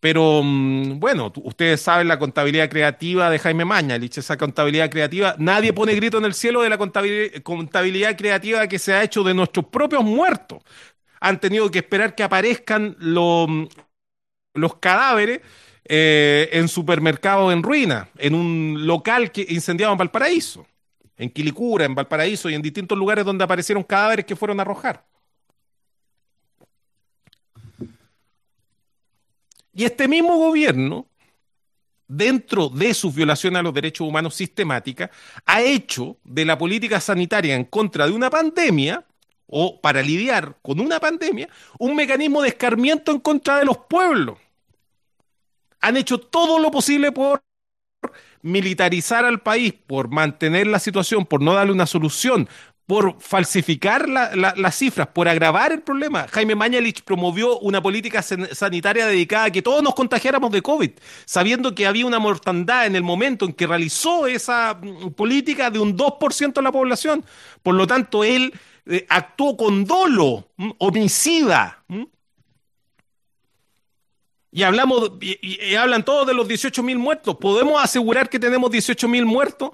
Pero 0.00 0.42
mm, 0.42 1.00
bueno, 1.00 1.32
ustedes 1.36 1.80
saben 1.80 2.08
la 2.08 2.18
contabilidad 2.18 2.68
creativa 2.68 3.30
de 3.30 3.38
Jaime 3.38 3.64
Mañalich, 3.64 4.18
esa 4.18 4.36
contabilidad 4.36 4.90
creativa, 4.90 5.34
nadie 5.38 5.72
pone 5.72 5.94
grito 5.94 6.18
en 6.18 6.26
el 6.26 6.34
cielo 6.34 6.60
de 6.60 6.68
la 6.68 6.76
contabilidad, 6.76 8.16
creativa 8.16 8.66
que 8.68 8.78
se 8.78 8.92
ha 8.92 9.02
hecho 9.02 9.22
de 9.22 9.32
nuestros 9.32 9.66
propios 9.66 10.04
muertos. 10.04 10.62
Han 11.20 11.40
tenido 11.40 11.70
que 11.70 11.78
esperar 11.78 12.14
que 12.14 12.22
aparezcan 12.22 12.96
mm, 13.00 13.66
los 14.54 14.74
cadáveres 14.76 15.40
eh, 15.86 16.50
en 16.52 16.68
supermercados 16.68 17.52
en 17.52 17.62
ruina, 17.62 18.08
en 18.18 18.34
un 18.34 18.86
local 18.86 19.32
que 19.32 19.46
incendiado 19.48 19.92
en 19.92 19.98
Valparaíso 19.98 20.66
en 21.16 21.30
Quilicura, 21.30 21.84
en 21.84 21.94
Valparaíso 21.94 22.50
y 22.50 22.54
en 22.54 22.62
distintos 22.62 22.98
lugares 22.98 23.24
donde 23.24 23.44
aparecieron 23.44 23.82
cadáveres 23.82 24.24
que 24.24 24.36
fueron 24.36 24.58
a 24.58 24.62
arrojar. 24.62 25.04
Y 29.72 29.84
este 29.84 30.06
mismo 30.06 30.36
gobierno, 30.36 31.06
dentro 32.06 32.68
de 32.68 32.94
sus 32.94 33.14
violaciones 33.14 33.58
a 33.58 33.62
los 33.62 33.74
derechos 33.74 34.06
humanos 34.06 34.34
sistemáticas, 34.34 35.10
ha 35.44 35.62
hecho 35.62 36.16
de 36.22 36.44
la 36.44 36.56
política 36.56 37.00
sanitaria 37.00 37.54
en 37.56 37.64
contra 37.64 38.06
de 38.06 38.12
una 38.12 38.30
pandemia 38.30 39.04
o 39.46 39.80
para 39.80 40.00
lidiar 40.00 40.56
con 40.62 40.80
una 40.80 41.00
pandemia 41.00 41.48
un 41.78 41.96
mecanismo 41.96 42.40
de 42.42 42.48
escarmiento 42.48 43.10
en 43.12 43.20
contra 43.20 43.58
de 43.58 43.64
los 43.64 43.78
pueblos. 43.78 44.38
Han 45.80 45.96
hecho 45.96 46.18
todo 46.18 46.58
lo 46.58 46.70
posible 46.70 47.12
por 47.12 47.42
militarizar 48.44 49.24
al 49.24 49.40
país, 49.40 49.72
por 49.72 50.10
mantener 50.10 50.66
la 50.66 50.78
situación, 50.78 51.24
por 51.24 51.40
no 51.40 51.54
darle 51.54 51.72
una 51.72 51.86
solución, 51.86 52.46
por 52.86 53.16
falsificar 53.18 54.06
las 54.06 54.74
cifras, 54.74 55.08
por 55.08 55.26
agravar 55.26 55.72
el 55.72 55.80
problema. 55.80 56.26
Jaime 56.28 56.54
Mañalich 56.54 57.02
promovió 57.02 57.58
una 57.60 57.82
política 57.82 58.20
sanitaria 58.20 59.06
dedicada 59.06 59.46
a 59.46 59.50
que 59.50 59.62
todos 59.62 59.82
nos 59.82 59.94
contagiáramos 59.94 60.52
de 60.52 60.60
COVID, 60.60 60.90
sabiendo 61.24 61.74
que 61.74 61.86
había 61.86 62.04
una 62.04 62.18
mortandad 62.18 62.84
en 62.84 62.94
el 62.94 63.02
momento 63.02 63.46
en 63.46 63.54
que 63.54 63.66
realizó 63.66 64.26
esa 64.26 64.74
mm, 64.74 65.12
política 65.12 65.70
de 65.70 65.78
un 65.78 65.96
2% 65.96 66.52
de 66.52 66.62
la 66.62 66.72
población. 66.72 67.24
Por 67.62 67.74
lo 67.74 67.86
tanto, 67.86 68.22
él 68.22 68.52
eh, 68.84 69.06
actuó 69.08 69.56
con 69.56 69.86
dolo, 69.86 70.50
mm, 70.58 70.70
homicida, 70.76 71.82
mm, 71.88 72.02
y 74.54 74.62
hablamos 74.62 75.10
y, 75.20 75.74
hablan 75.74 76.04
todos 76.04 76.28
de 76.28 76.32
los 76.32 76.46
18.000 76.46 76.96
muertos. 76.96 77.36
¿Podemos 77.40 77.82
asegurar 77.82 78.28
que 78.28 78.38
tenemos 78.38 78.70
18.000 78.70 79.24
muertos? 79.24 79.72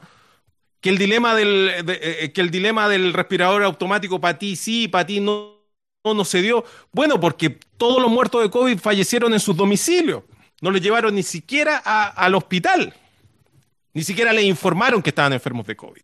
Que 0.80 0.88
el 0.88 0.96
dilema 0.96 1.34
del 1.34 1.68
eh, 1.68 1.84
eh, 1.86 2.32
que 2.32 2.40
el 2.40 2.50
dilema 2.50 2.88
del 2.88 3.12
respirador 3.12 3.62
automático 3.62 4.18
para 4.22 4.38
ti 4.38 4.56
sí, 4.56 4.88
para 4.88 5.04
ti 5.04 5.20
no, 5.20 5.58
no, 6.02 6.24
se 6.24 6.40
dio. 6.40 6.64
Bueno, 6.92 7.20
porque 7.20 7.50
todos 7.76 8.00
los 8.00 8.10
muertos 8.10 8.40
de 8.40 8.48
COVID 8.48 8.78
fallecieron 8.78 9.34
en 9.34 9.40
sus 9.40 9.54
domicilios. 9.54 10.22
No 10.62 10.70
les 10.70 10.80
llevaron 10.80 11.14
ni 11.14 11.24
siquiera 11.24 11.76
al 11.76 12.34
hospital. 12.34 12.94
Ni 13.92 14.02
siquiera 14.02 14.32
les 14.32 14.44
informaron 14.44 15.02
que 15.02 15.10
estaban 15.10 15.34
enfermos 15.34 15.66
de 15.66 15.76
COVID. 15.76 16.02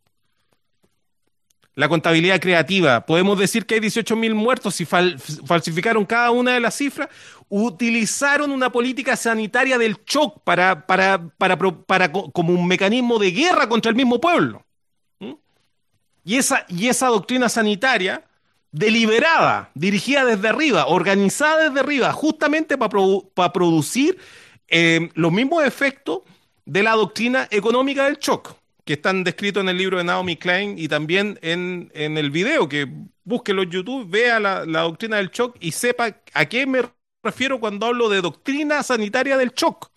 La 1.76 1.88
contabilidad 1.88 2.40
creativa. 2.40 3.04
Podemos 3.06 3.38
decir 3.38 3.66
que 3.66 3.74
hay 3.74 3.80
18.000 3.80 4.34
muertos 4.34 4.74
si 4.74 4.84
falsificaron 4.84 6.04
cada 6.04 6.30
una 6.30 6.54
de 6.54 6.60
las 6.60 6.74
cifras 6.74 7.08
utilizaron 7.48 8.50
una 8.50 8.70
política 8.70 9.16
sanitaria 9.16 9.78
del 9.78 9.98
shock 10.04 10.42
para, 10.42 10.86
para, 10.86 11.28
para, 11.38 11.56
para, 11.56 12.10
como 12.10 12.52
un 12.52 12.66
mecanismo 12.66 13.18
de 13.18 13.30
guerra 13.30 13.68
contra 13.68 13.90
el 13.90 13.96
mismo 13.96 14.20
pueblo. 14.20 14.64
Y, 16.24 16.36
esa, 16.36 16.66
y 16.68 16.88
esa 16.88 17.06
doctrina 17.06 17.48
sanitaria 17.48 18.24
deliberada, 18.72 19.70
dirigida 19.74 20.24
desde 20.24 20.48
arriba, 20.48 20.86
organizada 20.86 21.68
desde 21.68 21.80
arriba, 21.80 22.12
justamente 22.12 22.76
para 22.76 23.52
producir 23.52 24.18
eh, 24.68 25.08
los 25.14 25.32
mismos 25.32 25.64
efectos 25.64 26.20
de 26.64 26.82
la 26.82 26.92
doctrina 26.92 27.46
económica 27.50 28.06
del 28.06 28.18
shock, 28.18 28.56
que 28.86 28.92
están 28.92 29.24
descritos 29.24 29.62
en 29.62 29.68
el 29.68 29.76
libro 29.76 29.98
de 29.98 30.04
Naomi 30.04 30.36
Klein 30.36 30.78
y 30.78 30.86
también 30.86 31.40
en, 31.42 31.90
en 31.92 32.16
el 32.16 32.30
video, 32.30 32.68
que 32.68 32.86
búsquelo 33.24 33.64
en 33.64 33.70
YouTube, 33.70 34.08
vea 34.08 34.38
la, 34.38 34.64
la 34.64 34.82
doctrina 34.82 35.16
del 35.16 35.30
shock 35.30 35.56
y 35.58 35.72
sepa 35.72 36.16
a 36.32 36.46
qué 36.46 36.66
me 36.66 36.82
refiero 37.24 37.58
cuando 37.58 37.86
hablo 37.86 38.08
de 38.08 38.20
doctrina 38.20 38.84
sanitaria 38.84 39.36
del 39.36 39.50
shock. 39.50 39.90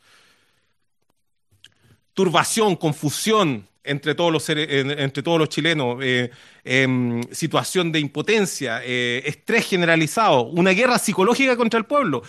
Turbación, 2.15 2.75
confusión, 2.75 3.68
entre 3.83 4.13
todos 4.15 4.31
los, 4.31 4.47
entre 4.49 5.23
todos 5.23 5.39
los 5.39 5.49
chilenos, 5.49 5.97
eh, 6.01 6.29
em, 6.63 7.23
situación 7.31 7.91
de 7.91 7.99
impotencia, 7.99 8.81
eh, 8.83 9.23
estrés 9.25 9.67
generalizado, 9.67 10.43
una 10.43 10.71
guerra 10.71 10.99
psicológica 10.99 11.55
contra 11.55 11.77
el 11.77 11.85
pueblo. 11.85 12.21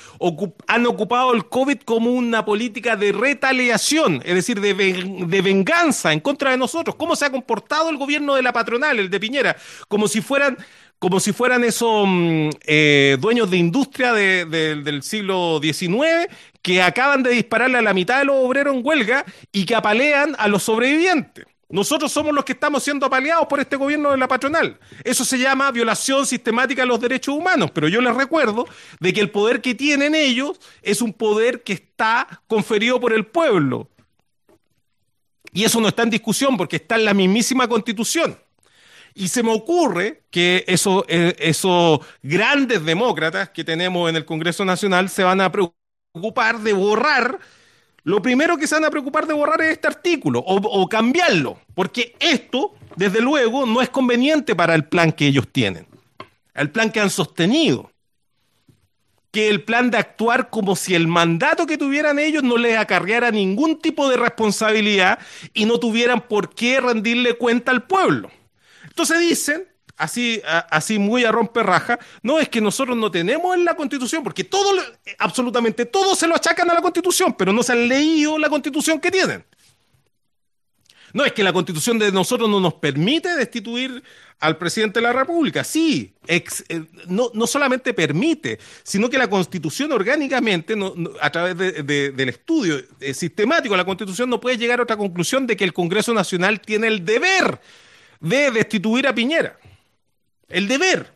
han 0.66 0.86
ocupado 0.86 1.34
el 1.34 1.46
COVID 1.46 1.80
como 1.84 2.10
una 2.12 2.44
política 2.44 2.96
de 2.96 3.12
retaliación, 3.12 4.22
es 4.24 4.34
decir, 4.34 4.60
de, 4.60 4.74
de, 4.74 5.42
venganza 5.42 6.12
en 6.12 6.20
contra 6.20 6.52
de 6.52 6.56
nosotros. 6.56 6.96
¿Cómo 6.96 7.16
se 7.16 7.24
ha 7.26 7.30
comportado 7.30 7.90
el 7.90 7.96
gobierno 7.96 8.34
de 8.34 8.42
la 8.42 8.52
patronal, 8.52 8.98
el 8.98 9.10
de 9.10 9.20
Piñera? 9.20 9.56
Como 9.88 10.08
si 10.08 10.20
fueran 10.20 10.56
como 11.00 11.18
si 11.18 11.32
fueran 11.32 11.64
esos 11.64 12.06
mm, 12.06 12.50
eh, 12.66 13.16
dueños 13.18 13.50
de 13.50 13.56
industria 13.56 14.12
del 14.12 15.02
siglo 15.02 15.58
XIX 15.60 16.28
que 16.62 16.82
acaban 16.82 17.22
de 17.22 17.30
dispararle 17.30 17.78
a 17.78 17.82
la 17.82 17.94
mitad 17.94 18.18
de 18.18 18.26
los 18.26 18.36
obreros 18.36 18.74
en 18.74 18.82
huelga 18.84 19.24
y 19.52 19.64
que 19.64 19.74
apalean 19.74 20.36
a 20.38 20.48
los 20.48 20.62
sobrevivientes. 20.62 21.46
Nosotros 21.70 22.10
somos 22.10 22.34
los 22.34 22.44
que 22.44 22.52
estamos 22.52 22.82
siendo 22.82 23.06
apaleados 23.06 23.46
por 23.46 23.60
este 23.60 23.76
gobierno 23.76 24.10
de 24.10 24.16
la 24.16 24.26
patronal. 24.26 24.78
Eso 25.04 25.24
se 25.24 25.38
llama 25.38 25.70
violación 25.70 26.26
sistemática 26.26 26.82
de 26.82 26.88
los 26.88 27.00
derechos 27.00 27.34
humanos, 27.34 27.70
pero 27.72 27.86
yo 27.86 28.00
les 28.00 28.14
recuerdo 28.14 28.66
de 28.98 29.12
que 29.12 29.20
el 29.20 29.30
poder 29.30 29.60
que 29.60 29.76
tienen 29.76 30.16
ellos 30.16 30.58
es 30.82 31.00
un 31.00 31.12
poder 31.12 31.62
que 31.62 31.74
está 31.74 32.42
conferido 32.48 32.98
por 32.98 33.12
el 33.12 33.24
pueblo. 33.24 33.88
Y 35.52 35.64
eso 35.64 35.80
no 35.80 35.88
está 35.88 36.02
en 36.02 36.10
discusión 36.10 36.56
porque 36.56 36.76
está 36.76 36.96
en 36.96 37.04
la 37.04 37.14
mismísima 37.14 37.68
constitución. 37.68 38.36
Y 39.14 39.28
se 39.28 39.42
me 39.44 39.52
ocurre 39.52 40.24
que 40.30 40.64
esos, 40.66 41.04
eh, 41.06 41.36
esos 41.38 42.00
grandes 42.22 42.84
demócratas 42.84 43.50
que 43.50 43.62
tenemos 43.62 44.08
en 44.10 44.16
el 44.16 44.24
Congreso 44.24 44.64
Nacional 44.64 45.08
se 45.08 45.22
van 45.22 45.40
a 45.40 45.52
preocupar 45.52 45.79
de 46.12 46.72
borrar. 46.72 47.38
Lo 48.02 48.20
primero 48.20 48.56
que 48.56 48.66
se 48.66 48.74
van 48.74 48.84
a 48.84 48.90
preocupar 48.90 49.26
de 49.26 49.34
borrar 49.34 49.60
es 49.62 49.72
este 49.72 49.86
artículo 49.86 50.40
o, 50.40 50.56
o 50.56 50.88
cambiarlo, 50.88 51.60
porque 51.74 52.16
esto, 52.18 52.74
desde 52.96 53.20
luego, 53.20 53.66
no 53.66 53.80
es 53.80 53.90
conveniente 53.90 54.56
para 54.56 54.74
el 54.74 54.84
plan 54.86 55.12
que 55.12 55.26
ellos 55.26 55.46
tienen, 55.52 55.86
el 56.54 56.70
plan 56.70 56.90
que 56.90 57.00
han 57.00 57.10
sostenido 57.10 57.90
que 59.30 59.48
el 59.48 59.62
plan 59.62 59.92
de 59.92 59.98
actuar 59.98 60.50
como 60.50 60.74
si 60.74 60.96
el 60.96 61.06
mandato 61.06 61.64
que 61.64 61.78
tuvieran 61.78 62.18
ellos 62.18 62.42
no 62.42 62.56
les 62.56 62.76
acarreara 62.76 63.30
ningún 63.30 63.78
tipo 63.78 64.08
de 64.08 64.16
responsabilidad 64.16 65.20
y 65.54 65.66
no 65.66 65.78
tuvieran 65.78 66.22
por 66.22 66.52
qué 66.52 66.80
rendirle 66.80 67.34
cuenta 67.34 67.70
al 67.70 67.84
pueblo. 67.84 68.28
Entonces 68.88 69.20
dicen, 69.20 69.68
así, 70.00 70.42
así 70.44 70.98
muy 70.98 71.24
a 71.24 71.32
romper 71.32 71.66
raja, 71.66 71.98
no 72.22 72.38
es 72.40 72.48
que 72.48 72.60
nosotros 72.60 72.96
no 72.96 73.10
tenemos 73.10 73.54
en 73.54 73.64
la 73.64 73.76
constitución, 73.76 74.24
porque 74.24 74.44
todo, 74.44 74.72
absolutamente 75.18 75.86
todo 75.86 76.16
se 76.16 76.26
lo 76.26 76.34
achacan 76.34 76.70
a 76.70 76.74
la 76.74 76.82
constitución, 76.82 77.34
pero 77.38 77.52
no 77.52 77.62
se 77.62 77.72
han 77.72 77.86
leído 77.86 78.38
la 78.38 78.48
constitución 78.48 78.98
que 78.98 79.10
tienen. 79.10 79.44
No 81.12 81.24
es 81.24 81.32
que 81.32 81.42
la 81.42 81.52
constitución 81.52 81.98
de 81.98 82.12
nosotros 82.12 82.48
no 82.48 82.60
nos 82.60 82.74
permite 82.74 83.34
destituir 83.36 84.02
al 84.38 84.56
presidente 84.56 85.00
de 85.00 85.02
la 85.02 85.12
República. 85.12 85.64
Sí, 85.64 86.14
eh, 86.26 86.44
no, 87.08 87.46
solamente 87.46 87.92
permite, 87.92 88.58
sino 88.82 89.10
que 89.10 89.18
la 89.18 89.28
constitución 89.28 89.92
orgánicamente, 89.92 90.74
a 91.20 91.30
través 91.30 91.56
del 91.84 92.28
estudio 92.28 92.80
eh, 93.00 93.12
sistemático 93.12 93.76
la 93.76 93.84
constitución, 93.84 94.30
no 94.30 94.40
puede 94.40 94.56
llegar 94.56 94.80
a 94.80 94.84
otra 94.84 94.96
conclusión 94.96 95.46
de 95.46 95.56
que 95.56 95.64
el 95.64 95.72
Congreso 95.72 96.14
Nacional 96.14 96.60
tiene 96.60 96.86
el 96.86 97.04
deber 97.04 97.60
de 98.20 98.50
destituir 98.50 99.06
a 99.06 99.14
Piñera. 99.14 99.58
El 100.50 100.68
deber, 100.68 101.12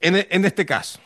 en, 0.00 0.44
este 0.44 0.64
caso. 0.64 1.00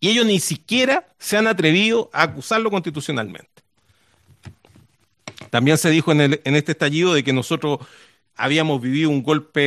Y 0.00 0.08
ellos 0.08 0.24
ni 0.26 0.40
siquiera 0.40 1.06
se 1.18 1.36
han 1.36 1.46
atrevido 1.46 2.08
a 2.12 2.22
acusarlo 2.22 2.70
constitucionalmente. 2.70 3.50
También 5.50 5.76
se 5.76 5.90
dijo 5.90 6.12
en, 6.12 6.20
en 6.20 6.56
este 6.56 6.72
estallido 6.72 7.12
de 7.12 7.22
que 7.22 7.32
nosotros 7.32 7.80
habíamos 8.36 8.80
vivido 8.80 9.10
un 9.10 9.22
golpe 9.22 9.60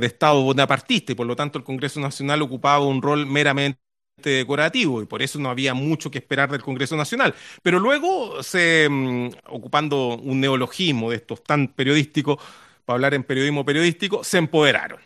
de 0.00 0.06
Estado 0.06 0.42
bonapartista 0.42 1.12
y 1.12 1.14
por 1.14 1.26
lo 1.26 1.36
tanto 1.36 1.58
el 1.58 1.64
Congreso 1.64 2.00
Nacional 2.00 2.42
ocupaba 2.42 2.84
un 2.84 3.00
rol 3.00 3.26
meramente 3.26 3.78
decorativo 4.22 5.02
y 5.02 5.06
por 5.06 5.22
eso 5.22 5.38
no 5.38 5.50
había 5.50 5.74
mucho 5.74 6.10
que 6.10 6.18
esperar 6.18 6.50
del 6.50 6.62
Congreso 6.62 6.96
Nacional. 6.96 7.34
Pero 7.62 7.78
luego, 7.78 8.42
se, 8.42 8.88
mm, 8.90 9.30
ocupando 9.46 10.16
un 10.16 10.40
neologismo 10.40 11.10
de 11.10 11.16
estos 11.16 11.42
tan 11.44 11.68
periodísticos, 11.68 12.38
para 12.88 12.94
hablar 12.94 13.12
en 13.12 13.22
periodismo 13.22 13.66
periodístico, 13.66 14.24
se 14.24 14.38
empoderaron. 14.38 14.98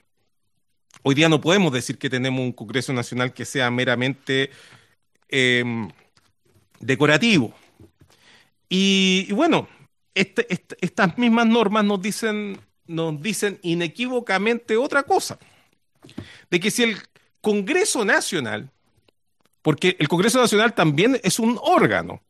Hoy 1.02 1.16
día 1.16 1.28
no 1.28 1.40
podemos 1.40 1.72
decir 1.72 1.98
que 1.98 2.08
tenemos 2.08 2.40
un 2.40 2.52
Congreso 2.52 2.92
Nacional 2.92 3.34
que 3.34 3.44
sea 3.44 3.72
meramente 3.72 4.50
em, 5.28 5.90
decorativo. 6.78 7.52
Y, 8.68 9.32
bueno, 9.32 9.66
este, 10.14 10.46
este, 10.48 10.76
estas 10.80 11.18
mismas 11.18 11.48
normas 11.48 11.84
nos 11.84 12.00
dicen, 12.00 12.56
nos 12.86 13.20
dicen 13.20 13.58
inequívocamente 13.62 14.76
otra 14.76 15.02
cosa, 15.02 15.40
de 16.50 16.60
que 16.60 16.70
si 16.70 16.84
el 16.84 16.98
Congreso 17.40 18.04
Nacional 18.04 18.70
porque 19.60 19.96
el 19.98 20.06
Congreso 20.06 20.40
Nacional 20.40 20.72
también 20.72 21.20
es 21.24 21.40
un 21.40 21.58
órgano, 21.60 22.20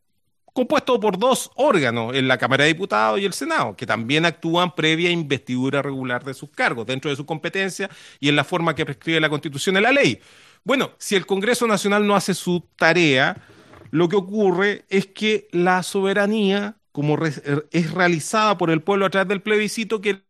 compuesto 0.52 1.00
por 1.00 1.18
dos 1.18 1.50
órganos, 1.54 2.14
en 2.14 2.28
la 2.28 2.38
Cámara 2.38 2.64
de 2.64 2.72
Diputados 2.72 3.20
y 3.20 3.24
el 3.24 3.32
Senado, 3.32 3.76
que 3.76 3.86
también 3.86 4.24
actúan 4.26 4.74
previa 4.74 5.10
investidura 5.10 5.82
regular 5.82 6.24
de 6.24 6.34
sus 6.34 6.50
cargos, 6.50 6.86
dentro 6.86 7.10
de 7.10 7.16
su 7.16 7.26
competencia 7.26 7.88
y 8.20 8.28
en 8.28 8.36
la 8.36 8.44
forma 8.44 8.74
que 8.74 8.84
prescribe 8.84 9.20
la 9.20 9.30
Constitución 9.30 9.76
y 9.76 9.80
la 9.80 9.92
ley. 9.92 10.20
Bueno, 10.64 10.92
si 10.98 11.16
el 11.16 11.26
Congreso 11.26 11.66
Nacional 11.66 12.06
no 12.06 12.14
hace 12.14 12.34
su 12.34 12.68
tarea, 12.76 13.42
lo 13.90 14.08
que 14.08 14.16
ocurre 14.16 14.84
es 14.88 15.06
que 15.06 15.48
la 15.52 15.82
soberanía, 15.82 16.76
como 16.92 17.18
es 17.24 17.92
realizada 17.92 18.56
por 18.58 18.70
el 18.70 18.82
pueblo 18.82 19.06
a 19.06 19.10
través 19.10 19.28
del 19.28 19.42
plebiscito, 19.42 20.00
quiere 20.00 20.24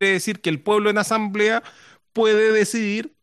decir 0.00 0.40
que 0.40 0.50
el 0.50 0.60
pueblo 0.60 0.90
en 0.90 0.98
asamblea 0.98 1.62
puede 2.12 2.52
decidir 2.52 3.17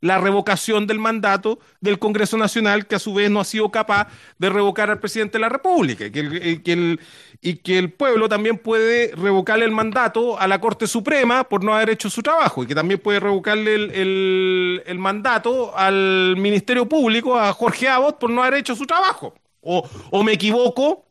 la 0.00 0.18
revocación 0.18 0.86
del 0.86 0.98
mandato 0.98 1.58
del 1.80 1.98
Congreso 1.98 2.36
Nacional, 2.36 2.86
que 2.86 2.94
a 2.94 2.98
su 2.98 3.14
vez 3.14 3.30
no 3.30 3.40
ha 3.40 3.44
sido 3.44 3.70
capaz 3.70 4.08
de 4.38 4.48
revocar 4.48 4.90
al 4.90 4.98
presidente 4.98 5.38
de 5.38 5.42
la 5.42 5.48
República, 5.48 6.06
y 6.06 6.10
que 6.10 6.72
el, 6.72 7.00
y 7.40 7.56
que 7.56 7.78
el 7.78 7.92
pueblo 7.92 8.28
también 8.28 8.58
puede 8.58 9.12
revocarle 9.14 9.64
el 9.64 9.72
mandato 9.72 10.38
a 10.38 10.46
la 10.48 10.60
Corte 10.60 10.86
Suprema 10.86 11.44
por 11.44 11.62
no 11.64 11.74
haber 11.74 11.90
hecho 11.90 12.10
su 12.10 12.22
trabajo, 12.22 12.62
y 12.62 12.66
que 12.66 12.74
también 12.74 13.00
puede 13.00 13.20
revocarle 13.20 13.74
el, 13.74 14.98
mandato 14.98 15.76
al 15.76 16.36
Ministerio 16.36 16.86
Público, 16.88 17.38
a 17.38 17.52
Jorge 17.52 17.88
Abbott, 17.88 18.18
por 18.18 18.30
no 18.30 18.42
haber 18.42 18.60
hecho 18.60 18.74
su 18.74 18.86
trabajo. 18.86 19.34
O, 19.62 19.88
o 20.10 20.22
me 20.22 20.32
equivoco, 20.32 21.06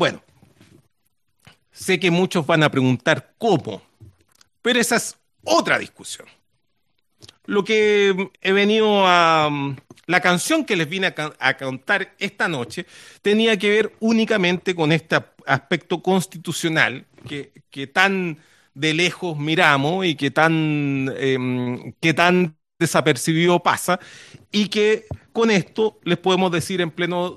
Bueno, 0.00 0.22
Sé 1.90 1.98
que 1.98 2.12
muchos 2.12 2.46
van 2.46 2.62
a 2.62 2.70
preguntar 2.70 3.34
cómo, 3.36 3.82
pero 4.62 4.78
esa 4.78 4.94
es 4.94 5.18
otra 5.42 5.76
discusión. 5.76 6.28
Lo 7.46 7.64
que 7.64 8.30
he 8.40 8.52
venido 8.52 9.08
a... 9.08 9.50
La 10.06 10.20
canción 10.20 10.64
que 10.64 10.76
les 10.76 10.88
vine 10.88 11.08
a, 11.08 11.54
cantar 11.56 12.14
esta 12.20 12.46
noche 12.46 12.86
tenía 13.22 13.56
que 13.56 13.70
ver 13.70 13.92
únicamente 13.98 14.72
con 14.76 14.92
este 14.92 15.16
aspecto 15.46 16.00
constitucional 16.00 17.06
que, 17.28 17.86
tan 17.88 18.38
de 18.72 18.94
lejos 18.94 19.36
miramos 19.36 20.06
y 20.06 20.14
que 20.14 20.30
tan, 20.30 21.12
em, 21.16 21.92
que 22.00 22.14
tan 22.14 22.56
desapercibido 22.78 23.64
pasa 23.64 23.98
y 24.52 24.68
que 24.68 25.06
con 25.32 25.50
esto 25.50 25.98
les 26.04 26.18
podemos 26.18 26.52
decir 26.52 26.80
en 26.82 26.92
pleno, 26.92 27.36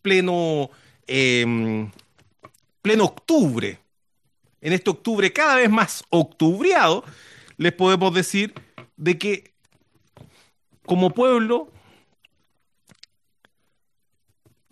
pleno 0.00 0.70
em, 1.06 1.90
pleno 2.82 3.04
octubre, 3.04 3.78
en 4.62 4.72
este 4.72 4.90
octubre 4.90 5.32
cada 5.32 5.56
vez 5.56 5.68
más 5.68 6.04
octubreado, 6.08 7.04
les 7.58 7.72
podemos 7.72 8.14
decir 8.14 8.54
de 8.96 9.18
que 9.18 9.52
como 10.86 11.10
pueblo 11.10 11.70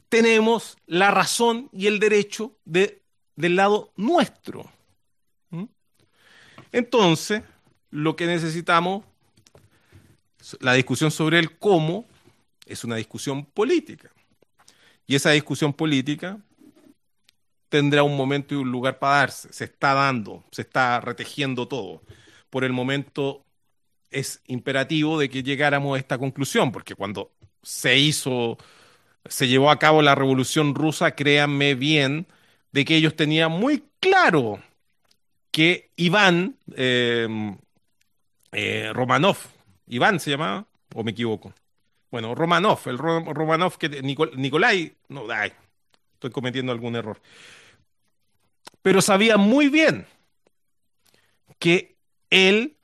tenemos 0.08 0.76
la 0.86 1.10
razón 1.10 1.68
y 1.72 1.86
el 1.88 1.98
derecho 1.98 2.56
de, 2.64 3.02
del 3.36 3.56
lado 3.56 3.92
nuestro. 3.96 4.70
¿Mm? 5.50 5.64
Entonces, 6.72 7.42
lo 7.90 8.16
que 8.16 8.26
necesitamos, 8.26 9.04
la 10.60 10.74
discusión 10.74 11.10
sobre 11.10 11.38
el 11.38 11.58
cómo, 11.58 12.06
es 12.66 12.84
una 12.84 12.96
discusión 12.96 13.44
política. 13.44 14.10
Y 15.06 15.16
esa 15.16 15.30
discusión 15.30 15.72
política 15.72 16.38
tendrá 17.70 18.02
un 18.02 18.16
momento 18.16 18.54
y 18.54 18.58
un 18.58 18.70
lugar 18.70 18.98
para 18.98 19.16
darse. 19.16 19.52
Se 19.52 19.64
está 19.64 19.94
dando, 19.94 20.44
se 20.50 20.62
está 20.62 21.00
retejiendo 21.00 21.68
todo. 21.68 22.02
Por 22.50 22.64
el 22.64 22.72
momento 22.72 23.46
es 24.10 24.42
imperativo 24.46 25.18
de 25.18 25.30
que 25.30 25.42
llegáramos 25.42 25.96
a 25.96 25.98
esta 26.00 26.18
conclusión, 26.18 26.72
porque 26.72 26.94
cuando 26.94 27.32
se 27.62 27.98
hizo, 27.98 28.58
se 29.26 29.48
llevó 29.48 29.70
a 29.70 29.78
cabo 29.78 30.02
la 30.02 30.14
revolución 30.14 30.74
rusa, 30.74 31.12
créanme 31.12 31.74
bien, 31.74 32.26
de 32.72 32.84
que 32.84 32.96
ellos 32.96 33.16
tenían 33.16 33.52
muy 33.52 33.84
claro 34.00 34.60
que 35.50 35.90
Iván 35.96 36.56
em, 36.76 37.56
eh, 38.52 38.90
Romanov, 38.92 39.36
Iván 39.88 40.20
se 40.20 40.30
llamaba, 40.30 40.66
o 40.94 41.04
me 41.04 41.12
equivoco, 41.12 41.54
bueno, 42.10 42.34
Romanov, 42.34 42.80
el 42.86 42.98
Romanov 42.98 43.78
que 43.78 44.02
Nicolai, 44.02 44.92
no, 45.08 45.30
ay, 45.30 45.52
estoy 46.14 46.30
cometiendo 46.30 46.72
algún 46.72 46.96
error. 46.96 47.20
Pero 48.82 49.00
sabía 49.00 49.36
muy 49.36 49.68
bien 49.68 50.06
que 51.58 51.96
él 52.30 52.76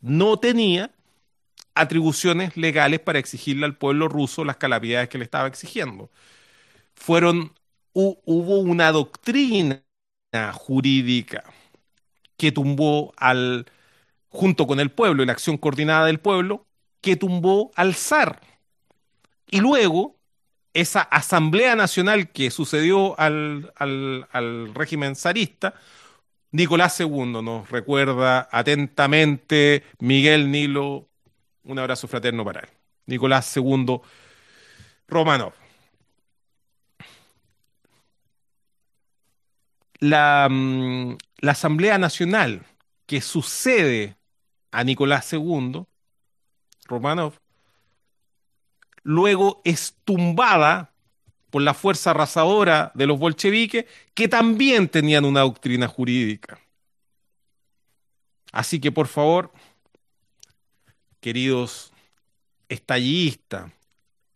no 0.00 0.38
tenía 0.38 0.92
atribuciones 1.74 2.56
legales 2.56 3.00
para 3.00 3.18
exigirle 3.18 3.66
al 3.66 3.76
pueblo 3.76 4.08
ruso 4.08 4.44
las 4.44 4.58
calamidades 4.58 5.08
que 5.08 5.18
le 5.18 5.24
estaba 5.24 5.48
exigiendo. 5.48 6.10
Fueron, 6.94 7.54
hubo 7.92 8.60
una 8.60 8.92
doctrina 8.92 9.82
jurídica 10.54 11.44
que 12.36 12.52
tumbó 12.52 13.12
al, 13.16 13.66
junto 14.30 14.66
con 14.66 14.80
el 14.80 14.90
pueblo 14.92 15.22
y 15.22 15.26
la 15.26 15.32
acción 15.32 15.58
coordinada 15.58 16.06
del 16.06 16.20
pueblo, 16.20 16.66
que 17.02 17.16
tumbó 17.16 17.72
al 17.76 17.94
zar. 17.94 18.40
Y 19.50 19.60
luego, 19.60 20.15
esa 20.80 21.02
asamblea 21.02 21.76
nacional 21.76 22.30
que 22.30 22.50
sucedió 22.50 23.18
al, 23.18 23.72
al 23.76 24.74
régimen 24.74 25.16
zarista, 25.16 25.74
Nicolás 26.52 26.98
II 27.00 27.42
nos 27.42 27.70
recuerda 27.70 28.48
atentamente 28.50 29.84
Miguel 29.98 30.50
Nilo 30.50 31.08
un 31.64 31.78
abrazo 31.78 32.08
fraterno 32.08 32.44
para 32.44 32.60
él. 32.60 32.68
Nicolás 33.06 33.54
II 33.56 34.00
Romanov. 35.08 35.52
La, 39.98 40.48
mm, 40.50 41.16
la, 41.38 41.52
Asamblea 41.52 41.98
Nacional 41.98 42.62
que 43.06 43.20
sucede 43.20 44.16
a 44.70 44.84
Nicolás 44.84 45.32
II, 45.32 45.86
Romanov, 46.86 47.34
luego 49.06 49.62
es 49.64 49.94
tumbada 50.04 50.90
por 51.50 51.62
la 51.62 51.74
fuerza 51.74 52.10
arrasadora 52.10 52.90
de 52.94 53.06
los 53.06 53.20
bolcheviques, 53.20 53.86
que 54.14 54.26
también 54.26 54.88
tenían 54.88 55.24
una 55.24 55.42
doctrina 55.42 55.86
jurídica. 55.86 56.58
Así 58.50 58.80
que, 58.80 58.90
por 58.90 59.06
favor, 59.06 59.52
queridos 61.20 61.92
estallidistas, 62.68 63.70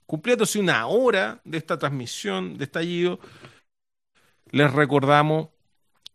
cumpliéndose 0.06 0.60
una 0.60 0.86
hora 0.86 1.40
de 1.44 1.58
esta 1.58 1.76
transmisión 1.76 2.56
de 2.56 2.64
estallido, 2.64 3.18
les 4.52 4.72
recordamos 4.72 5.48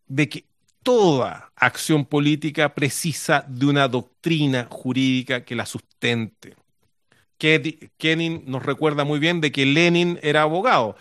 de 0.08 0.30
que 0.30 0.46
toda 0.82 1.52
acción 1.58 2.06
política 2.06 2.74
precisa 2.74 3.44
de 3.50 3.66
una 3.66 3.90
doctrina 3.90 4.68
jurídica 4.72 5.44
que 5.44 5.56
la 5.56 5.66
sustente. 5.66 6.56
Kenin 7.38 8.44
nos 8.46 8.64
recuerda 8.64 9.04
muy 9.04 9.20
bien 9.20 9.42
de 9.42 9.52
que 9.52 9.66
Lenin 9.66 10.20
era 10.22 10.44
abogado 10.44 10.96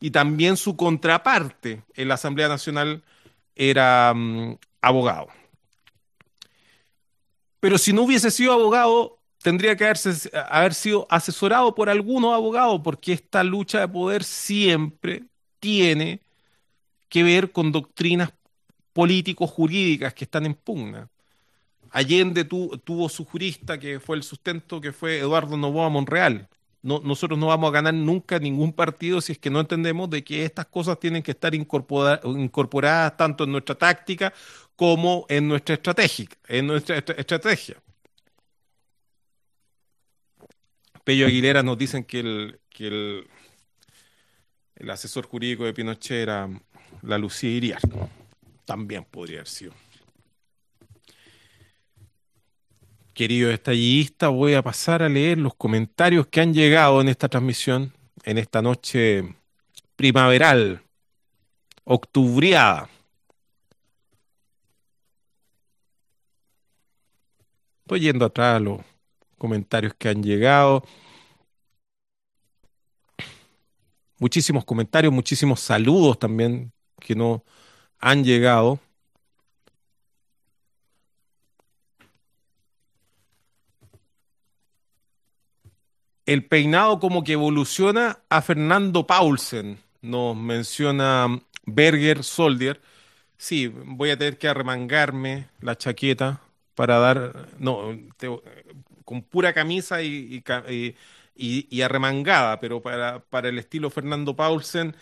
y 0.00 0.10
también 0.10 0.56
su 0.56 0.76
contraparte 0.76 1.82
en 1.94 2.08
la 2.08 2.14
Asamblea 2.14 2.48
Nacional 2.48 3.02
era 3.54 4.12
mm, 4.14 4.56
abogado. 4.80 5.28
Pero 7.60 7.76
si 7.76 7.92
no 7.92 8.02
hubiese 8.02 8.30
sido 8.30 8.52
abogado, 8.52 9.18
tendría 9.42 9.76
que 9.76 9.84
haber 9.84 10.74
sido 10.74 11.06
asesorado 11.10 11.74
por 11.74 11.90
algunos 11.90 12.34
abogados, 12.34 12.80
porque 12.82 13.12
esta 13.12 13.44
lucha 13.44 13.80
de 13.80 13.88
poder 13.88 14.24
siempre 14.24 15.24
tiene 15.58 16.20
que 17.08 17.22
ver 17.22 17.52
con 17.52 17.72
doctrinas 17.72 18.32
político-jurídicas 18.92 20.14
que 20.14 20.24
están 20.24 20.46
en 20.46 20.54
pugna. 20.54 21.10
Allende 21.90 22.44
tuvo 22.44 23.08
su 23.08 23.24
jurista 23.24 23.78
que 23.78 23.98
fue 23.98 24.16
el 24.16 24.22
sustento, 24.22 24.80
que 24.80 24.92
fue 24.92 25.18
Eduardo 25.18 25.56
Novoa 25.56 25.88
Monreal. 25.88 26.48
nosotros 26.82 27.38
no 27.38 27.48
vamos 27.48 27.68
a 27.68 27.72
ganar 27.72 27.94
nunca 27.94 28.38
ningún 28.38 28.72
partido 28.72 29.20
si 29.20 29.32
es 29.32 29.38
que 29.38 29.50
no 29.50 29.60
entendemos 29.60 30.08
de 30.08 30.22
que 30.22 30.44
estas 30.44 30.66
cosas 30.66 31.00
tienen 31.00 31.22
que 31.22 31.32
estar 31.32 31.54
incorporadas 31.54 33.16
tanto 33.16 33.44
en 33.44 33.52
nuestra 33.52 33.74
táctica 33.74 34.32
como 34.76 35.26
en 35.28 35.48
nuestra 35.48 35.74
estrategia. 35.74 36.26
En 36.48 36.66
nuestra 36.68 36.98
estrategia. 36.98 37.76
Pello 41.04 41.26
Aguilera 41.26 41.62
nos 41.62 41.76
dicen 41.76 42.04
que 42.04 42.20
el, 42.20 42.60
que 42.70 42.86
el, 42.86 43.28
el 44.76 44.90
asesor 44.90 45.26
jurídico 45.26 45.64
de 45.64 45.74
Pinochet 45.74 46.22
era 46.22 46.48
la 47.02 47.18
Lucía 47.18 47.50
Iriar. 47.50 47.80
También 48.64 49.04
podría 49.04 49.38
haber 49.38 49.48
sido. 49.48 49.72
Querido 53.20 53.50
estallista, 53.50 54.28
voy 54.28 54.54
a 54.54 54.62
pasar 54.62 55.02
a 55.02 55.08
leer 55.10 55.36
los 55.36 55.54
comentarios 55.54 56.26
que 56.28 56.40
han 56.40 56.54
llegado 56.54 57.02
en 57.02 57.08
esta 57.10 57.28
transmisión, 57.28 57.92
en 58.24 58.38
esta 58.38 58.62
noche 58.62 59.36
primaveral, 59.94 60.82
octubriada. 61.84 62.88
Estoy 67.82 68.00
yendo 68.00 68.24
atrás 68.24 68.56
a 68.56 68.60
los 68.60 68.80
comentarios 69.36 69.92
que 69.98 70.08
han 70.08 70.22
llegado. 70.22 70.82
Muchísimos 74.18 74.64
comentarios, 74.64 75.12
muchísimos 75.12 75.60
saludos 75.60 76.18
también 76.18 76.72
que 76.98 77.14
no 77.14 77.44
han 77.98 78.24
llegado. 78.24 78.80
El 86.30 86.44
peinado 86.46 87.00
como 87.00 87.24
que 87.24 87.32
evoluciona 87.32 88.20
a 88.28 88.40
Fernando 88.40 89.04
Paulsen, 89.04 89.80
nos 90.00 90.36
menciona 90.36 91.26
Berger 91.66 92.22
Soldier. 92.22 92.80
Sí, 93.36 93.66
voy 93.66 94.10
a 94.10 94.16
tener 94.16 94.38
que 94.38 94.46
arremangarme 94.46 95.48
la 95.60 95.76
chaqueta 95.76 96.40
para 96.76 97.00
dar, 97.00 97.48
no, 97.58 97.98
con 99.04 99.22
pura 99.22 99.52
camisa 99.52 100.02
y, 100.02 100.44
y, 101.34 101.82
arremangada, 101.82 102.60
pero 102.60 102.80
para, 102.80 103.24
para, 103.24 103.48
el 103.48 103.58
estilo 103.58 103.90
Fernando 103.90 104.36
Paulsen 104.36 104.94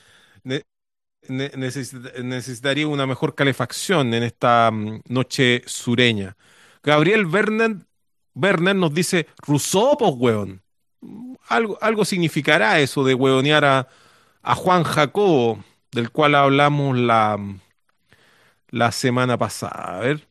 necesitaría 1.28 2.88
una 2.88 3.06
mejor 3.06 3.34
calefacción 3.34 4.14
en 4.14 4.22
esta 4.22 4.70
mm, 4.70 5.02
noche 5.08 5.62
sureña. 5.66 6.38
Gabriel 6.82 7.26
Werner, 7.26 7.76
Werner 8.34 8.76
nos 8.76 8.94
dice, 8.94 9.26
Rousseau, 9.46 9.98
pues, 9.98 10.14
weón. 10.16 10.62
Algo, 11.48 11.78
algo 11.80 12.04
significará 12.04 12.80
eso 12.80 13.04
de 13.04 13.14
hueonear 13.14 13.64
a, 13.64 13.88
a 14.42 14.54
Juan 14.54 14.82
Jacobo, 14.82 15.62
del 15.92 16.10
cual 16.10 16.34
hablamos 16.34 16.96
la, 16.98 17.38
la 18.70 18.92
semana 18.92 19.38
pasada. 19.38 19.98
A 19.98 20.00
ver. 20.00 20.28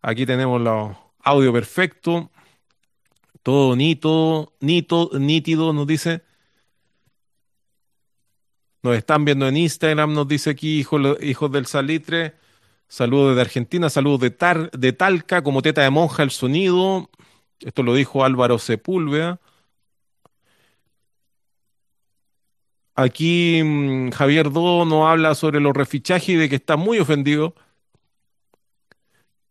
Aquí 0.00 0.26
tenemos 0.26 0.60
los 0.60 0.96
audio 1.22 1.52
perfecto. 1.52 2.30
Todo 3.42 3.76
nito, 3.76 4.54
nito, 4.60 5.10
nítido, 5.18 5.72
nos 5.72 5.86
dice. 5.86 6.22
Nos 8.82 8.96
están 8.96 9.24
viendo 9.24 9.48
en 9.48 9.56
Instagram, 9.56 10.12
nos 10.12 10.28
dice 10.28 10.50
aquí, 10.50 10.78
hijos, 10.80 11.16
hijos 11.22 11.50
del 11.50 11.66
salitre. 11.66 12.34
Saludos 12.86 13.30
desde 13.30 13.40
Argentina, 13.40 13.88
saludos 13.88 14.20
de, 14.20 14.70
de 14.72 14.92
Talca, 14.92 15.42
como 15.42 15.62
teta 15.62 15.82
de 15.82 15.90
monja 15.90 16.22
el 16.22 16.30
sonido. 16.30 17.10
Esto 17.60 17.82
lo 17.82 17.94
dijo 17.94 18.24
Álvaro 18.24 18.58
Sepúlveda. 18.58 19.40
Aquí 22.94 23.62
mm, 23.62 24.10
Javier 24.10 24.50
Do 24.50 24.84
nos 24.84 25.06
habla 25.06 25.34
sobre 25.34 25.60
los 25.60 25.74
refichajes 25.74 26.28
y 26.30 26.36
de 26.36 26.48
que 26.48 26.56
está 26.56 26.76
muy 26.76 26.98
ofendido 26.98 27.54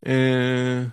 eh, 0.06 0.90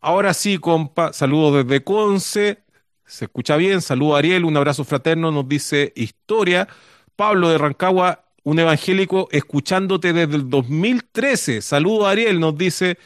ahora 0.00 0.32
sí, 0.34 0.58
compa, 0.58 1.12
saludos 1.12 1.64
desde 1.64 1.84
Conce. 1.84 2.62
Se 3.04 3.24
escucha 3.24 3.56
bien. 3.56 3.80
Saludo 3.82 4.14
a 4.14 4.18
Ariel, 4.20 4.44
un 4.44 4.56
abrazo 4.56 4.84
fraterno, 4.84 5.30
nos 5.30 5.48
dice 5.48 5.92
historia. 5.96 6.68
Pablo 7.16 7.50
de 7.50 7.58
Rancagua, 7.58 8.24
un 8.44 8.58
evangélico 8.58 9.28
escuchándote 9.32 10.12
desde 10.12 10.36
el 10.36 10.48
2013. 10.48 11.60
Saludo 11.60 12.06
a 12.06 12.12
Ariel, 12.12 12.40
nos 12.40 12.56
dice, 12.56 12.98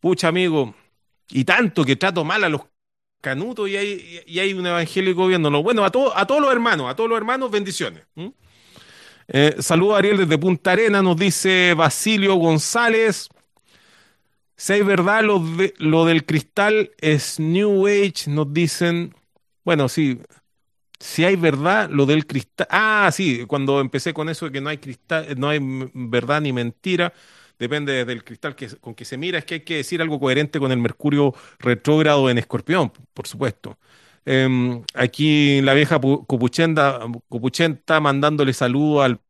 pucha 0.00 0.28
amigo, 0.28 0.74
y 1.30 1.44
tanto 1.44 1.84
que 1.84 1.96
trato 1.96 2.24
mal 2.24 2.44
a 2.44 2.48
los 2.48 2.62
canutos 3.20 3.68
y 3.68 3.76
hay, 3.76 4.20
y 4.26 4.38
hay 4.38 4.52
un 4.52 4.66
evangélico 4.66 5.26
viéndolo. 5.26 5.62
Bueno, 5.62 5.84
a, 5.84 5.86
a 5.88 5.90
todos 6.26 6.40
los 6.40 6.52
hermanos, 6.52 6.90
a 6.90 6.96
todos 6.96 7.10
los 7.10 7.16
hermanos, 7.16 7.50
bendiciones. 7.50 8.04
Eh, 9.28 9.56
saludo 9.58 9.94
a 9.94 9.98
Ariel 9.98 10.16
desde 10.18 10.38
Punta 10.38 10.72
Arena, 10.72 11.02
nos 11.02 11.16
dice 11.16 11.74
Basilio 11.74 12.34
González. 12.36 13.28
Si 14.56 14.72
hay 14.72 14.82
verdad, 14.82 15.22
lo, 15.22 15.42
lo 15.78 16.04
del 16.04 16.24
cristal 16.24 16.90
es 16.98 17.38
New 17.38 17.86
Age, 17.86 18.28
nos 18.28 18.52
dicen. 18.52 19.14
Bueno, 19.64 19.88
sí. 19.88 20.20
Si 21.00 21.24
hay 21.24 21.36
verdad, 21.36 21.88
lo 21.90 22.06
del 22.06 22.26
cristal. 22.26 22.66
Ah, 22.70 23.10
sí, 23.12 23.44
cuando 23.46 23.80
empecé 23.80 24.12
con 24.14 24.28
eso 24.28 24.46
de 24.46 24.52
que 24.52 24.60
no 24.60 24.68
hay 24.70 24.78
cristal, 24.78 25.26
no 25.38 25.48
hay 25.48 25.60
verdad 25.94 26.40
ni 26.40 26.52
mentira, 26.52 27.12
depende 27.58 28.04
del 28.04 28.24
cristal 28.24 28.56
con 28.80 28.94
que 28.94 29.04
se 29.04 29.16
mira, 29.16 29.38
es 29.38 29.44
que 29.44 29.54
hay 29.54 29.60
que 29.60 29.76
decir 29.76 30.00
algo 30.02 30.20
coherente 30.20 30.58
con 30.60 30.72
el 30.72 30.78
Mercurio 30.78 31.34
retrógrado 31.58 32.30
en 32.30 32.38
Escorpión, 32.38 32.92
por 33.14 33.26
supuesto. 33.26 33.78
Em, 34.24 34.82
aquí 34.94 35.60
la 35.62 35.74
vieja 35.74 35.98
Copuchenta, 36.00 37.00
mandándole 38.00 38.52
saludo 38.52 39.02
al 39.02 39.20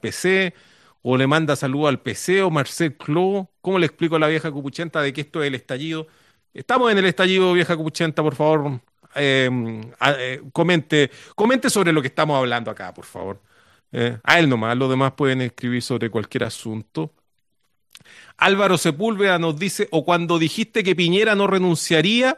PC, 0.00 0.54
o 1.02 1.16
le 1.16 1.26
manda 1.26 1.56
saludo 1.56 1.88
al 1.88 2.00
PC 2.02 2.42
o 2.42 2.50
Marcel 2.50 2.96
Cló. 2.96 3.50
¿Cómo 3.60 3.78
le 3.78 3.86
explico 3.86 4.16
a 4.16 4.18
la 4.18 4.28
vieja 4.28 4.50
Copuchenta 4.52 5.02
de 5.02 5.12
que 5.12 5.22
esto 5.22 5.42
es 5.42 5.48
el 5.48 5.54
estallido? 5.54 6.08
Estamos 6.54 6.90
en 6.92 6.98
el 6.98 7.06
estallido, 7.06 7.52
vieja 7.52 7.76
Copuchenta, 7.76 8.22
por 8.22 8.34
favor. 8.34 8.80
Em, 9.14 9.80
eh, 10.18 10.42
comente, 10.52 11.10
comente 11.34 11.70
sobre 11.70 11.92
lo 11.92 12.02
que 12.02 12.08
estamos 12.08 12.36
hablando 12.38 12.70
acá, 12.70 12.92
por 12.94 13.04
favor. 13.04 13.40
Eh, 13.92 14.18
a 14.24 14.38
él 14.38 14.48
nomás, 14.48 14.76
los 14.76 14.90
demás 14.90 15.12
pueden 15.12 15.40
escribir 15.42 15.82
sobre 15.82 16.10
cualquier 16.10 16.44
asunto. 16.44 17.14
Álvaro 18.36 18.78
Sepúlveda 18.78 19.38
nos 19.38 19.58
dice, 19.58 19.88
o 19.90 20.04
cuando 20.04 20.38
dijiste 20.38 20.84
que 20.84 20.94
Piñera 20.96 21.34
no 21.34 21.46
renunciaría 21.46 22.36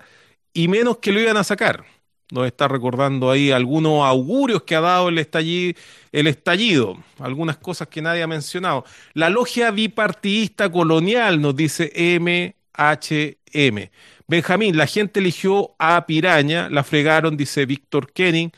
y 0.52 0.68
menos 0.68 0.98
que 0.98 1.12
lo 1.12 1.20
iban 1.20 1.36
a 1.36 1.44
sacar. 1.44 1.84
Nos 2.30 2.46
está 2.46 2.68
recordando 2.68 3.30
ahí 3.30 3.50
algunos 3.50 4.04
augurios 4.04 4.62
que 4.64 4.74
ha 4.76 4.82
dado 4.82 5.08
el 5.08 5.16
estallido, 5.16 7.02
algunas 7.18 7.56
cosas 7.56 7.88
que 7.88 8.02
nadie 8.02 8.22
ha 8.22 8.26
mencionado. 8.26 8.84
La 9.14 9.30
logia 9.30 9.70
bipartidista 9.70 10.70
colonial, 10.70 11.40
nos 11.40 11.56
dice 11.56 11.90
MHM. 12.20 13.88
Benjamín, 14.26 14.76
la 14.76 14.86
gente 14.86 15.20
eligió 15.20 15.74
a 15.78 16.04
Piraña, 16.04 16.68
la 16.68 16.84
fregaron, 16.84 17.34
dice 17.34 17.64
Víctor 17.64 18.12
Kenning. 18.12 18.52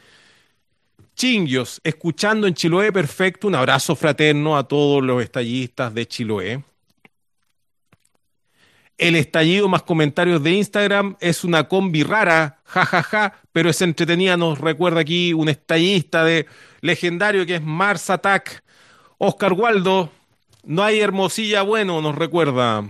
Chingios, 1.14 1.81
escuchando 1.85 2.48
en 2.48 2.55
Chiloé 2.55 2.90
perfecto, 2.90 3.47
un 3.47 3.55
abrazo 3.55 3.94
fraterno 3.94 4.56
a 4.56 4.66
todos 4.66 5.01
los 5.01 5.22
estallistas 5.22 5.94
de 5.94 6.09
Chiloé. 6.09 6.64
El 9.01 9.16
estallido 9.16 9.66
más 9.66 9.82
comentarios 9.82 10.43
de 10.43 10.51
Instagram 10.51 11.16
es 11.20 11.43
una 11.43 11.68
combi 11.68 12.02
rara, 12.02 12.59
jajaja, 12.66 13.02
ja, 13.02 13.31
ja, 13.31 13.40
pero 13.51 13.70
es 13.70 13.81
entretenida. 13.81 14.36
Nos 14.36 14.59
recuerda 14.59 15.01
aquí 15.01 15.32
un 15.32 15.48
estallista 15.48 16.22
de 16.22 16.44
legendario 16.82 17.47
que 17.47 17.55
es 17.55 17.62
Mars 17.62 18.10
Attack. 18.10 18.62
Oscar 19.16 19.55
Waldo, 19.55 20.12
no 20.64 20.82
hay 20.82 21.01
hermosilla 21.01 21.62
bueno, 21.62 22.02
nos 22.02 22.14
recuerda. 22.14 22.85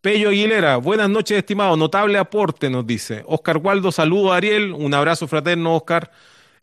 Pello 0.00 0.30
Aguilera, 0.30 0.78
buenas 0.78 1.08
noches, 1.08 1.38
estimado. 1.38 1.76
Notable 1.76 2.18
aporte, 2.18 2.68
nos 2.68 2.84
dice. 2.84 3.22
Oscar 3.28 3.58
Waldo, 3.58 3.92
saludo 3.92 4.32
a 4.32 4.38
Ariel. 4.38 4.72
Un 4.72 4.94
abrazo 4.94 5.28
fraterno, 5.28 5.76
Oscar. 5.76 6.10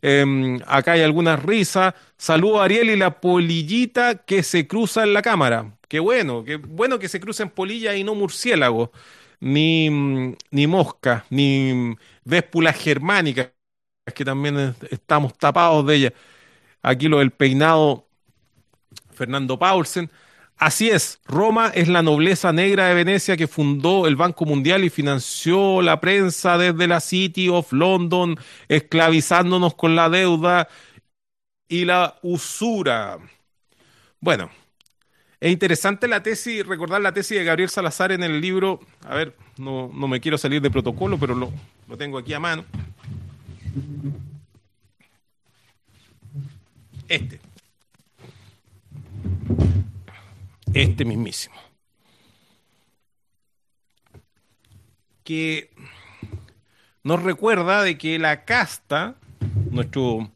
Em, 0.02 0.60
acá 0.66 0.92
hay 0.92 1.00
algunas 1.00 1.42
risas. 1.42 1.94
Saludo 2.18 2.60
a 2.60 2.66
Ariel 2.66 2.90
y 2.90 2.96
la 2.96 3.18
polillita 3.18 4.26
que 4.26 4.42
se 4.42 4.66
cruza 4.66 5.04
en 5.04 5.14
la 5.14 5.22
cámara. 5.22 5.72
Qué 5.94 6.00
bueno, 6.00 6.42
qué 6.42 6.56
bueno 6.56 6.98
que 6.98 7.08
se 7.08 7.20
crucen 7.20 7.48
polillas 7.50 7.94
y 7.96 8.02
no 8.02 8.16
murciélagos, 8.16 8.90
ni, 9.38 9.88
ni 10.50 10.66
moscas, 10.66 11.22
ni 11.30 11.94
véspulas 12.24 12.76
germánicas, 12.76 13.52
que 14.12 14.24
también 14.24 14.74
estamos 14.90 15.38
tapados 15.38 15.86
de 15.86 15.94
ellas. 15.94 16.12
Aquí 16.82 17.06
lo 17.06 17.20
del 17.20 17.30
peinado 17.30 18.08
Fernando 19.12 19.56
Paulsen. 19.56 20.10
Así 20.56 20.90
es, 20.90 21.20
Roma 21.26 21.70
es 21.72 21.86
la 21.86 22.02
nobleza 22.02 22.52
negra 22.52 22.88
de 22.88 22.94
Venecia 22.94 23.36
que 23.36 23.46
fundó 23.46 24.08
el 24.08 24.16
Banco 24.16 24.46
Mundial 24.46 24.82
y 24.82 24.90
financió 24.90 25.80
la 25.80 26.00
prensa 26.00 26.58
desde 26.58 26.88
la 26.88 26.98
City 26.98 27.48
of 27.50 27.72
London, 27.72 28.36
esclavizándonos 28.66 29.76
con 29.76 29.94
la 29.94 30.08
deuda 30.08 30.66
y 31.68 31.84
la 31.84 32.18
usura. 32.22 33.20
Bueno, 34.20 34.50
es 35.44 35.52
interesante 35.52 36.08
la 36.08 36.22
tesis, 36.22 36.64
recordar 36.64 37.02
la 37.02 37.12
tesis 37.12 37.36
de 37.36 37.44
Gabriel 37.44 37.68
Salazar 37.68 38.12
en 38.12 38.22
el 38.22 38.40
libro, 38.40 38.80
a 39.06 39.14
ver, 39.14 39.36
no, 39.58 39.90
me 39.90 40.18
quiero 40.18 40.38
salir 40.38 40.62
de 40.62 40.70
protocolo, 40.70 41.18
pero 41.18 41.34
lo, 41.34 41.52
lo 41.86 41.98
tengo 41.98 42.16
aquí 42.16 42.32
a 42.32 42.40
mano. 42.40 42.64
Este. 47.08 47.40
Este 50.72 51.04
mismísimo. 51.04 51.56
Que 55.24 55.68
nos 57.02 57.22
recuerda 57.22 57.82
de 57.82 57.98
que 57.98 58.18
la 58.18 58.46
casta, 58.46 59.16
nuestro, 59.70 60.30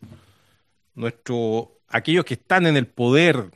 nuestro, 0.94 1.78
aquellos 1.88 2.26
que 2.26 2.34
están 2.34 2.66
en 2.66 2.76
el 2.76 2.86
poder 2.86 3.50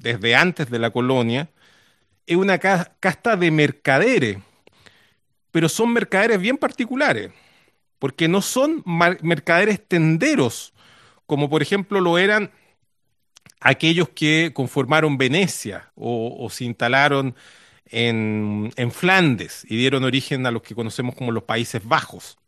desde 0.00 0.34
antes 0.34 0.70
de 0.70 0.78
la 0.78 0.90
colonia, 0.90 1.50
es 2.26 2.36
una 2.36 2.58
casta 2.58 3.36
de 3.36 3.50
mercaderes, 3.50 4.38
pero 5.50 5.68
son 5.68 5.92
mercaderes 5.92 6.40
bien 6.40 6.56
particulares, 6.56 7.30
porque 7.98 8.28
no 8.28 8.40
son 8.40 8.82
mercaderes 8.86 9.86
tenderos, 9.86 10.72
como 11.26 11.50
por 11.50 11.62
ejemplo 11.62 12.00
lo 12.00 12.18
eran 12.18 12.50
aquellos 13.60 14.08
que 14.08 14.52
conformaron 14.54 15.18
Venecia 15.18 15.92
o, 15.94 16.48
se 16.50 16.64
instalaron 16.64 17.34
en, 17.86 18.72
en, 18.76 18.90
Flandes 18.90 19.66
y 19.68 19.76
dieron 19.76 20.04
origen 20.04 20.46
a 20.46 20.50
los 20.50 20.62
que 20.62 20.74
conocemos 20.74 21.14
como 21.14 21.30
los 21.30 21.42
Países 21.42 21.84
Bajos. 21.84 22.38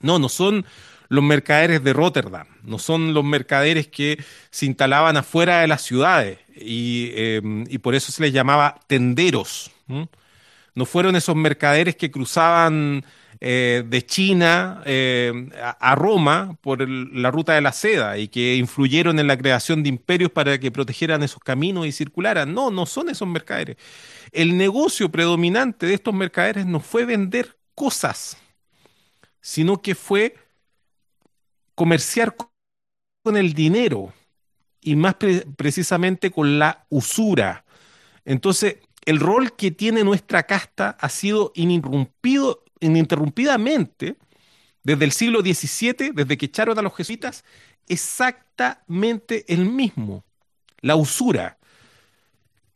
No, 0.00 0.18
no 0.18 0.28
son 0.28 0.64
los 1.08 1.22
mercaderes 1.22 1.82
de 1.82 1.92
Rotterdam, 1.92 2.46
no 2.62 2.78
son 2.78 3.14
los 3.14 3.24
mercaderes 3.24 3.88
que 3.88 4.22
se 4.50 4.66
instalaban 4.66 5.16
afuera 5.16 5.60
de 5.60 5.68
las 5.68 5.82
ciudades 5.82 6.38
y, 6.56 7.10
em, 7.14 7.64
por 7.80 7.94
eso 7.94 8.12
se 8.12 8.22
les 8.22 8.32
llamaba 8.32 8.80
tenderos. 8.86 9.70
No 10.74 10.84
fueron 10.84 11.16
esos 11.16 11.36
mercaderes 11.36 11.96
que 11.96 12.10
cruzaban 12.10 13.04
eh, 13.40 13.84
de 13.86 14.06
China 14.06 14.82
eh, 14.86 15.50
a, 15.60 15.94
Roma 15.94 16.56
por 16.62 16.88
la 16.88 17.30
ruta 17.30 17.52
de 17.52 17.60
la 17.60 17.72
seda 17.72 18.16
y 18.16 18.28
que 18.28 18.56
influyeron 18.56 19.18
en 19.18 19.26
la 19.26 19.36
creación 19.36 19.82
de 19.82 19.90
imperios 19.90 20.30
para 20.30 20.58
que 20.58 20.70
protegieran 20.70 21.22
esos 21.22 21.40
caminos 21.42 21.86
y 21.86 21.92
circularan. 21.92 22.54
No, 22.54 22.70
no 22.70 22.86
son 22.86 23.10
esos 23.10 23.28
mercaderes. 23.28 23.76
El 24.32 24.56
negocio 24.56 25.10
predominante 25.10 25.86
de 25.86 25.94
estos 25.94 26.14
mercaderes 26.14 26.64
no 26.64 26.80
fue 26.80 27.04
vender 27.04 27.56
cosas, 27.74 28.38
sino 29.40 29.82
que 29.82 29.94
fue 29.94 30.34
comerciar 31.76 32.34
con 33.22 33.36
el 33.36 33.52
dinero 33.54 34.12
y 34.80 34.96
más 34.96 35.14
precisamente 35.56 36.32
con 36.32 36.58
la 36.58 36.86
usura. 36.88 37.64
Entonces, 38.24 38.78
el 39.04 39.20
rol 39.20 39.54
que 39.54 39.70
tiene 39.70 40.02
nuestra 40.02 40.44
casta 40.44 40.96
ha 41.00 41.08
sido 41.08 41.52
ininterrumpido, 41.54 42.64
ininterrumpidamente 42.80 44.16
desde 44.82 45.04
el 45.04 45.12
siglo 45.12 45.40
XVII, 45.42 46.10
desde 46.12 46.36
que 46.36 46.46
echaron 46.46 46.78
a 46.78 46.82
los 46.82 46.94
jesuitas, 46.94 47.44
exactamente 47.86 49.44
el 49.52 49.66
mismo, 49.66 50.24
la 50.80 50.96
usura 50.96 51.55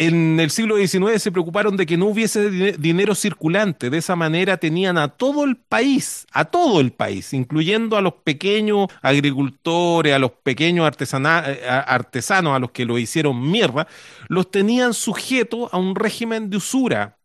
en 0.01 0.41
el 0.41 0.51
siglo 0.51 0.79
XIX 0.79 1.21
se 1.21 1.31
preocuparon 1.31 1.77
de 1.77 1.85
que 1.85 1.99
no 1.99 2.07
hubiese 2.07 2.49
dinero 2.79 3.15
circulante. 3.15 3.91
De 3.91 3.99
esa 3.99 4.17
manera 4.17 4.57
tenían 4.57 4.97
a 4.97 5.09
todo 5.09 5.45
el 5.45 5.59
país, 5.59 6.27
a 6.33 6.47
todo 6.47 6.81
el 6.81 6.91
país, 6.91 7.35
incluyendo 7.35 7.99
a 7.99 8.01
los 8.01 8.15
pequeños 8.15 8.89
agricultores, 9.03 10.15
a 10.15 10.19
los 10.19 10.31
pequeños 10.31 10.91
eh, 10.99 11.69
artesanos, 11.69 12.57
a 12.57 12.59
los 12.59 12.71
que 12.71 12.87
lo 12.87 12.99
hicieron 12.99 13.51
mierda, 13.51 13.87
los 14.29 14.51
tenían 14.51 14.95
sujetos 14.95 15.69
a 15.71 15.77
un 15.77 15.95
régimen 15.95 16.49
de 16.49 16.57
usura. 16.57 17.19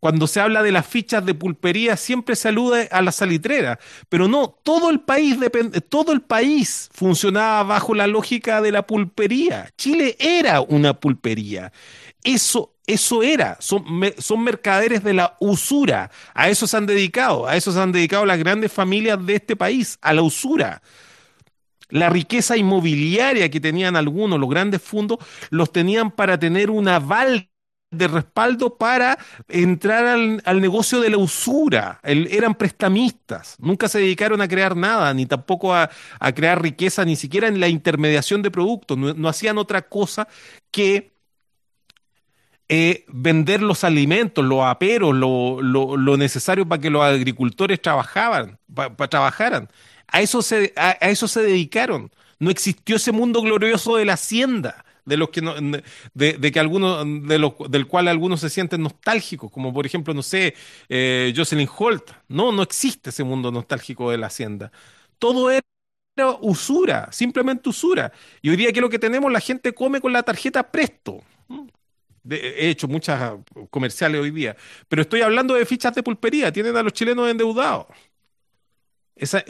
Cuando 0.00 0.26
se 0.26 0.40
habla 0.40 0.62
de 0.62 0.72
las 0.72 0.86
fichas 0.86 1.24
de 1.26 1.34
pulpería, 1.34 1.94
siempre 1.98 2.34
se 2.34 2.48
alude 2.48 2.88
a 2.90 3.02
la 3.02 3.12
salitrera, 3.12 3.78
pero 4.08 4.28
no, 4.28 4.48
todo 4.62 4.88
el 4.88 5.00
país 5.00 5.36
todo 5.90 6.12
el 6.12 6.22
país 6.22 6.88
funcionaba 6.94 7.62
bajo 7.64 7.94
la 7.94 8.06
lógica 8.06 8.62
de 8.62 8.72
la 8.72 8.86
pulpería. 8.86 9.70
Chile 9.76 10.16
era 10.18 10.62
una 10.62 10.98
pulpería. 10.98 11.70
Eso, 12.24 12.74
eso 12.86 13.22
era, 13.22 13.58
son, 13.60 13.84
son 14.18 14.42
mercaderes 14.42 15.04
de 15.04 15.12
la 15.12 15.36
usura. 15.38 16.10
A 16.32 16.48
eso 16.48 16.66
se 16.66 16.78
han 16.78 16.86
dedicado, 16.86 17.46
a 17.46 17.56
eso 17.56 17.70
se 17.70 17.80
han 17.80 17.92
dedicado 17.92 18.24
las 18.24 18.38
grandes 18.38 18.72
familias 18.72 19.24
de 19.26 19.34
este 19.34 19.54
país, 19.54 19.98
a 20.00 20.14
la 20.14 20.22
usura. 20.22 20.80
La 21.90 22.08
riqueza 22.08 22.56
inmobiliaria 22.56 23.50
que 23.50 23.60
tenían 23.60 23.96
algunos, 23.96 24.40
los 24.40 24.48
grandes 24.48 24.80
fondos, 24.80 25.18
los 25.50 25.72
tenían 25.72 26.10
para 26.10 26.38
tener 26.38 26.70
un 26.70 26.88
aval 26.88 27.49
de 27.90 28.06
respaldo 28.06 28.76
para 28.76 29.18
entrar 29.48 30.06
al, 30.06 30.60
negocio 30.60 31.00
de 31.00 31.10
la 31.10 31.18
usura. 31.18 32.00
eran 32.02 32.54
prestamistas, 32.54 33.56
nunca 33.58 33.88
se 33.88 33.98
dedicaron 33.98 34.40
a 34.40 34.48
crear 34.48 34.76
nada, 34.76 35.12
ni 35.12 35.26
tampoco 35.26 35.74
a, 35.74 35.90
crear 36.34 36.62
riqueza, 36.62 37.04
ni 37.04 37.16
siquiera 37.16 37.48
en 37.48 37.58
la 37.58 37.68
intermediación 37.68 38.42
de 38.42 38.50
productos. 38.50 38.96
No, 38.96 39.28
hacían 39.28 39.58
otra 39.58 39.82
cosa 39.82 40.28
que 40.70 41.12
eh, 42.68 43.04
vender 43.08 43.60
los 43.62 43.82
alimentos, 43.82 44.44
los 44.44 44.64
aperos, 44.64 45.14
lo, 45.14 46.16
necesario 46.16 46.66
para 46.68 46.80
que 46.80 46.90
los 46.90 47.02
agricultores 47.02 47.82
trabajaban, 47.82 48.58
para, 48.72 48.94
trabajaran. 49.08 49.68
A 50.06 50.20
eso, 50.20 50.42
se, 50.42 50.72
a 50.76 50.92
eso 51.08 51.26
se 51.26 51.42
dedicaron. 51.42 52.10
No 52.38 52.50
existió 52.50 52.96
ese 52.96 53.12
mundo 53.12 53.42
glorioso 53.42 53.96
de 53.96 54.04
la 54.04 54.14
hacienda 54.14 54.84
de 55.10 55.16
los 55.16 55.30
que 55.30 55.42
no, 55.42 55.54
de, 56.14 56.52
que 56.52 56.60
algunos 56.60 57.04
de 57.26 57.38
los 57.38 57.54
del 57.68 57.86
cual 57.88 58.06
algunos 58.06 58.40
se 58.40 58.48
sienten 58.48 58.80
nostálgicos, 58.82 59.50
como 59.50 59.74
por 59.74 59.84
ejemplo, 59.84 60.14
no 60.14 60.22
sé, 60.22 60.54
eh, 60.88 61.34
Jocelyn 61.36 61.68
Holt. 61.76 62.12
No, 62.28 62.52
no 62.52 62.62
existe 62.62 63.10
ese 63.10 63.24
mundo 63.24 63.50
nostálgico 63.50 64.10
de 64.12 64.18
la 64.18 64.28
hacienda. 64.28 64.70
Todo 65.18 65.50
era 65.50 65.62
usura, 66.40 67.08
simplemente 67.10 67.68
usura. 67.68 68.12
Y 68.40 68.50
hoy 68.50 68.56
día, 68.56 68.72
que 68.72 68.80
lo 68.80 68.88
que 68.88 69.00
tenemos? 69.00 69.32
La 69.32 69.40
gente 69.40 69.72
come 69.74 70.00
con 70.00 70.12
la 70.12 70.22
tarjeta 70.22 70.70
Presto. 70.70 71.22
he 72.30 72.70
hecho 72.70 72.86
muchas 72.86 73.32
comerciales 73.70 74.20
hoy 74.20 74.30
día, 74.30 74.56
pero 74.88 75.02
estoy 75.02 75.22
hablando 75.22 75.54
de 75.54 75.66
fichas 75.66 75.94
de 75.94 76.04
pulpería. 76.04 76.52
Tienen 76.52 76.76
a 76.76 76.82
los 76.84 76.92
chilenos 76.92 77.28
endeudados. 77.28 77.86
ese, 79.16 79.44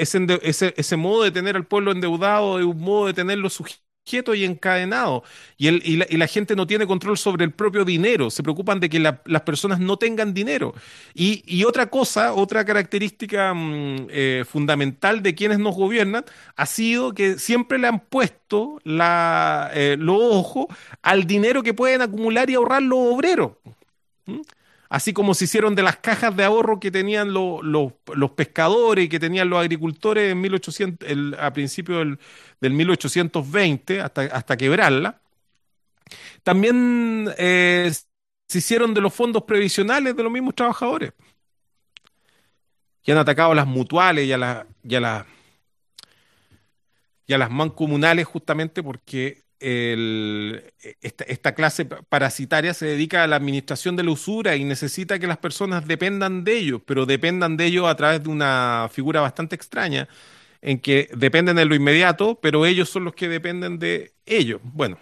ese, 0.76 0.96
modo 0.96 1.22
de 1.24 1.30
tener 1.30 1.54
al 1.56 1.66
pueblo 1.66 1.92
endeudado 1.92 2.58
es 2.58 2.64
un 2.64 2.80
modo 2.80 3.06
de 3.08 3.14
tenerlo 3.14 3.50
sujeto 3.50 3.89
quieto 4.05 4.35
y 4.35 4.44
encadenado. 4.44 5.22
Y, 5.56 5.68
el, 5.68 5.82
y, 5.85 6.16
la, 6.16 6.27
gente 6.27 6.56
no 6.56 6.66
tiene 6.66 6.86
control 6.86 7.16
sobre 7.16 7.44
el 7.44 7.52
propio 7.52 7.85
dinero. 7.85 8.31
Se 8.31 8.43
preocupan 8.43 8.81
de 8.81 8.89
que 8.89 8.98
las 8.98 9.43
personas 9.43 9.81
no 9.81 9.97
tengan 9.97 10.35
dinero. 10.35 10.74
Y, 11.14 11.64
otra 11.64 11.86
cosa, 11.86 12.32
otra 12.32 12.64
característica 12.64 13.55
mm, 13.55 14.06
eh, 14.10 14.44
fundamental 14.48 15.22
de 15.22 15.35
quienes 15.35 15.59
nos 15.59 15.77
gobiernan 15.77 16.24
ha 16.56 16.66
sido 16.66 17.14
que 17.14 17.39
siempre 17.39 17.78
le 17.78 17.86
han 17.86 18.01
puesto 18.01 18.81
la, 18.85 19.70
eh, 19.74 19.97
los 19.98 20.18
ojos 20.20 20.66
al 21.02 21.27
dinero 21.27 21.62
que 21.62 21.74
pueden 21.74 22.02
acumular 22.02 22.51
y 22.51 22.55
ahorrar 22.55 22.82
los 22.82 22.98
obreros. 22.98 23.52
¿Mm? 24.27 24.40
Así 24.90 25.12
como 25.12 25.34
se 25.34 25.44
hicieron 25.44 25.74
de 25.76 25.84
las 25.84 25.96
cajas 25.96 26.36
de 26.36 26.44
ahorro 26.44 26.80
que 26.80 26.90
tenían 26.90 27.32
los 27.32 28.30
pescadores 28.36 29.06
y 29.06 29.08
que 29.08 29.20
tenían 29.20 29.48
los 29.48 29.60
agricultores 29.60 30.32
en 30.32 30.40
1800, 30.40 31.08
a 31.38 31.52
principios 31.52 32.00
del, 32.00 32.18
del 32.60 32.72
1820 32.74 34.00
hasta, 34.00 34.22
hasta 34.22 34.56
quebrarla. 34.56 35.22
También 36.42 37.32
eh, 37.38 37.92
se 38.48 38.58
hicieron 38.58 38.92
de 38.92 39.00
los 39.00 39.14
fondos 39.14 39.44
previsionales 39.44 40.16
de 40.16 40.22
los 40.24 40.32
mismos 40.32 40.56
trabajadores, 40.56 41.12
que 43.02 43.12
han 43.12 43.18
atacado 43.18 43.52
a 43.52 43.54
las 43.54 43.68
mutuales 43.68 44.26
y 44.26 44.32
a, 44.32 44.38
la, 44.38 44.66
y 44.82 44.94
a, 44.96 45.00
la, 45.00 45.26
y 47.28 47.32
a 47.32 47.38
las 47.38 47.50
mancomunales 47.50 48.26
justamente 48.26 48.82
porque 48.82 49.44
esta, 49.60 51.54
clase 51.54 51.84
parasitaria 51.84 52.72
se 52.72 52.86
dedica 52.86 53.22
a 53.22 53.26
la 53.26 53.36
administración 53.36 53.94
de 53.94 54.04
la 54.04 54.10
usura 54.10 54.56
y 54.56 54.64
necesita 54.64 55.18
que 55.18 55.26
las 55.26 55.36
personas 55.36 55.86
dependan 55.86 56.44
de 56.44 56.56
ellos, 56.56 56.80
pero 56.86 57.04
dependan 57.04 57.56
de 57.58 57.66
ellos 57.66 57.86
a 57.86 57.94
través 57.94 58.22
de 58.22 58.30
una 58.30 58.88
figura 58.90 59.20
bastante 59.20 59.54
extraña, 59.54 60.08
en 60.62 60.80
que 60.80 61.10
dependen 61.14 61.56
de 61.56 61.66
lo 61.66 61.74
inmediato, 61.74 62.38
pero 62.40 62.64
ellos 62.64 62.88
son 62.88 63.04
los 63.04 63.14
que 63.14 63.28
dependen 63.28 63.78
de 63.78 64.14
ellos. 64.24 64.60
Bueno, 64.64 64.98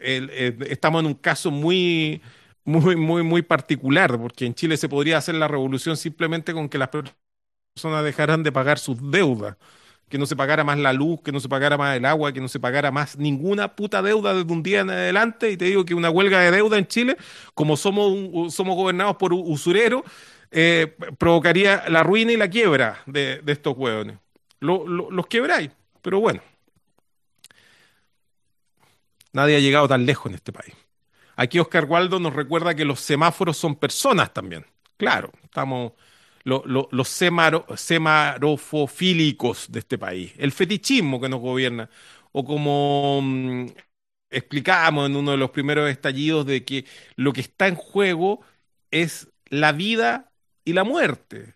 estamos 0.00 1.00
en 1.00 1.06
un 1.06 1.14
caso 1.14 1.50
muy, 1.50 2.22
muy, 2.64 2.94
muy, 2.94 3.22
muy 3.24 3.42
particular, 3.42 4.16
porque 4.18 4.46
en 4.46 4.54
Chile 4.54 4.76
se 4.76 4.88
podría 4.88 5.18
hacer 5.18 5.34
la 5.34 5.48
revolución 5.48 5.96
simplemente 5.96 6.52
con 6.52 6.68
que 6.68 6.78
las 6.78 6.90
personas 6.90 8.04
dejaran 8.04 8.44
de 8.44 8.52
pagar 8.52 8.78
sus 8.78 9.10
deudas 9.10 9.56
que 10.12 10.18
no 10.18 10.26
se 10.26 10.36
pagara 10.36 10.62
más 10.62 10.76
la 10.76 10.92
luz, 10.92 11.22
que 11.22 11.32
no 11.32 11.40
se 11.40 11.48
pagara 11.48 11.78
más 11.78 11.96
el 11.96 12.04
agua, 12.04 12.34
que 12.34 12.40
no 12.42 12.46
se 12.46 12.60
pagara 12.60 12.90
más 12.90 13.16
ninguna 13.16 13.74
puta 13.74 14.02
deuda 14.02 14.34
desde 14.34 14.52
un 14.52 14.62
día 14.62 14.80
en 14.80 14.90
adelante. 14.90 15.50
Y 15.50 15.56
te 15.56 15.64
digo 15.64 15.86
que 15.86 15.94
una 15.94 16.10
huelga 16.10 16.40
de 16.40 16.50
deuda 16.50 16.76
en 16.76 16.86
Chile, 16.86 17.16
como 17.54 17.78
somos, 17.78 18.52
somos 18.52 18.76
gobernados 18.76 19.16
por 19.16 19.32
usureros, 19.32 20.02
eh, 20.50 20.94
provocaría 21.16 21.84
la 21.88 22.02
ruina 22.02 22.30
y 22.30 22.36
la 22.36 22.50
quiebra 22.50 23.00
de, 23.06 23.42
estos 23.46 23.74
hueones. 23.74 24.18
los 24.60 25.26
quebráis, 25.28 25.70
pero 26.02 26.20
bueno. 26.20 26.42
Nadie 29.32 29.56
ha 29.56 29.60
llegado 29.60 29.88
tan 29.88 30.04
lejos 30.04 30.26
en 30.26 30.34
este 30.34 30.52
país. 30.52 30.74
Aquí 31.36 31.58
Oscar 31.58 31.86
Waldo 31.86 32.20
nos 32.20 32.34
recuerda 32.34 32.74
que 32.74 32.84
los 32.84 33.00
semáforos 33.00 33.56
son 33.56 33.76
personas 33.76 34.34
también. 34.34 34.66
Claro, 34.98 35.32
estamos 35.42 35.92
los 36.44 37.08
semarofofílicos 37.74 39.70
de 39.70 39.78
este 39.80 39.98
país, 39.98 40.32
el 40.38 40.52
fetichismo 40.52 41.20
que 41.20 41.28
nos 41.28 41.40
gobierna, 41.40 41.88
o 42.32 42.44
como 42.44 43.20
mm, 43.22 43.66
explicábamos 44.30 45.08
en 45.08 45.16
uno 45.16 45.32
de 45.32 45.36
los 45.36 45.50
primeros 45.50 45.90
estallidos 45.90 46.46
de 46.46 46.64
que 46.64 46.86
lo 47.16 47.32
que 47.32 47.42
está 47.42 47.68
en 47.68 47.76
juego 47.76 48.40
es 48.90 49.28
la 49.50 49.72
vida 49.72 50.32
y 50.64 50.72
la 50.72 50.84
muerte. 50.84 51.54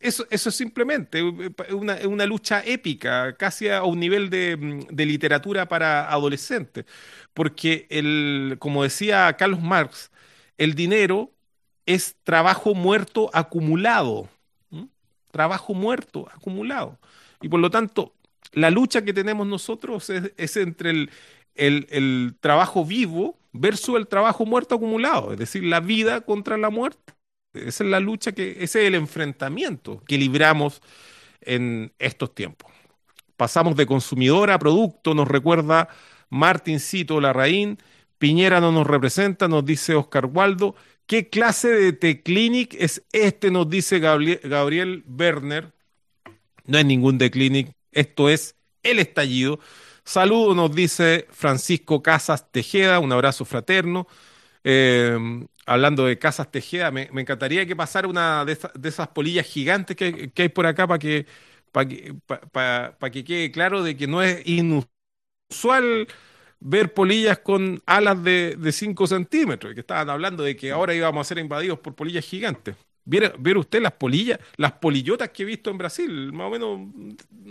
Eso, 0.00 0.26
eso 0.30 0.50
es 0.50 0.54
simplemente 0.54 1.22
una, 1.22 1.96
una, 2.06 2.26
lucha 2.26 2.62
épica, 2.64 3.36
casi 3.36 3.68
a 3.68 3.82
un 3.82 3.98
nivel 3.98 4.30
de, 4.30 4.56
mm, 4.56 4.80
de, 4.94 5.06
literatura 5.06 5.68
para 5.68 6.08
adolescentes. 6.10 6.84
Porque, 7.34 7.86
el, 7.90 8.56
como 8.60 8.84
decía 8.84 9.34
Carlos 9.36 9.60
Marx, 9.60 10.10
el 10.58 10.74
dinero 10.74 11.32
es 11.88 12.16
trabajo 12.22 12.74
muerto 12.74 13.30
acumulado. 13.32 14.28
Trabajo 15.30 15.72
muerto 15.72 16.28
acumulado. 16.34 16.98
Y 17.40 17.48
por 17.48 17.60
lo 17.60 17.70
tanto, 17.70 18.12
la 18.52 18.70
lucha 18.70 19.02
que 19.02 19.14
tenemos 19.14 19.46
nosotros 19.46 20.10
es, 20.10 20.56
entre 20.58 20.90
el, 20.90 21.10
el, 21.54 22.34
trabajo 22.40 22.84
vivo 22.84 23.38
versus 23.52 23.96
el 23.96 24.06
trabajo 24.06 24.44
muerto 24.44 24.74
acumulado, 24.74 25.32
es 25.32 25.38
decir, 25.38 25.64
la 25.64 25.80
vida 25.80 26.20
contra 26.20 26.58
la 26.58 26.68
muerte. 26.68 27.14
Esa 27.54 27.84
es 27.84 27.90
la 27.90 28.00
lucha 28.00 28.32
que, 28.32 28.50
ese 28.60 28.82
es 28.82 28.88
el 28.88 28.94
enfrentamiento 28.94 30.02
que 30.06 30.18
libramos 30.18 30.82
en 31.40 31.92
estos 31.98 32.34
tiempos. 32.34 32.70
Pasamos 33.38 33.76
de 33.76 33.86
consumidor 33.86 34.50
a 34.50 34.58
producto, 34.58 35.14
nos 35.14 35.26
recuerda 35.26 35.88
Martincito 36.28 37.18
Larraín, 37.18 37.78
Piñera 38.18 38.60
no 38.60 38.72
nos 38.72 38.86
representa, 38.86 39.48
nos 39.48 39.64
dice 39.64 39.94
Oscar 39.94 40.26
Waldo, 40.26 40.74
¿Qué 41.08 41.30
clase 41.30 41.68
de 41.68 41.94
T-Clinic 41.94 42.76
es 42.78 43.02
este? 43.12 43.50
Nos 43.50 43.70
dice 43.70 43.98
Gabriel, 43.98 45.04
Werner. 45.08 45.72
No 46.66 46.76
es 46.76 46.84
ningún 46.84 47.16
T-Clinic, 47.16 47.72
esto 47.92 48.28
es 48.28 48.56
el 48.82 48.98
estallido. 48.98 49.58
Saludos, 50.04 50.54
nos 50.54 50.74
dice 50.74 51.26
Francisco 51.30 52.02
Casas 52.02 52.52
Tejeda, 52.52 52.98
un 52.98 53.10
abrazo 53.10 53.46
fraterno. 53.46 54.06
Eh, 54.62 55.16
hablando 55.64 56.04
de 56.04 56.18
Casas 56.18 56.50
Tejeda, 56.50 56.90
me, 56.90 57.08
encantaría 57.14 57.64
que 57.64 57.74
pasara 57.74 58.06
una 58.06 58.44
de, 58.44 58.58
esas 58.84 59.08
polillas 59.08 59.46
gigantes 59.46 59.96
que, 59.96 60.30
hay 60.36 60.48
por 60.50 60.66
acá 60.66 60.86
para 60.86 60.98
que, 60.98 61.24
para 61.72 63.10
que 63.10 63.24
quede 63.24 63.50
claro 63.50 63.82
de 63.82 63.96
que 63.96 64.06
no 64.06 64.22
es 64.22 64.46
inusual 64.46 66.06
ver 66.60 66.92
polillas 66.92 67.38
con 67.38 67.82
alas 67.86 68.22
de, 68.22 68.56
5 68.70 69.06
centímetros, 69.06 69.74
que 69.74 69.80
estaban 69.80 70.10
hablando 70.10 70.42
de 70.42 70.56
que 70.56 70.70
ahora 70.70 70.94
íbamos 70.94 71.26
a 71.26 71.28
ser 71.28 71.38
invadidos 71.38 71.78
por 71.78 71.94
polillas 71.94 72.24
gigantes. 72.24 72.74
¿Ver 73.04 73.56
usted 73.56 73.80
las 73.80 73.92
polillas, 73.92 74.38
las 74.56 74.72
polillotas 74.72 75.30
que 75.30 75.42
he 75.42 75.46
visto 75.46 75.70
en 75.70 75.78
Brasil? 75.78 76.30
Más 76.30 76.48
o 76.48 76.50
menos, 76.50 76.80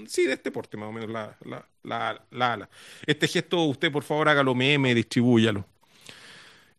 sí, 0.07 0.27
de 0.27 0.34
este 0.34 0.51
porte, 0.51 0.77
más 0.77 0.89
o 0.89 0.91
menos, 0.91 1.09
la, 1.09 1.35
la, 1.45 2.21
la, 2.31 2.53
ala. 2.53 2.69
Este 3.07 3.27
gesto, 3.27 3.63
usted 3.63 3.91
por 3.91 4.03
favor 4.03 4.29
hágalo 4.29 4.53
meme, 4.53 4.93
distribúyalo. 4.93 5.65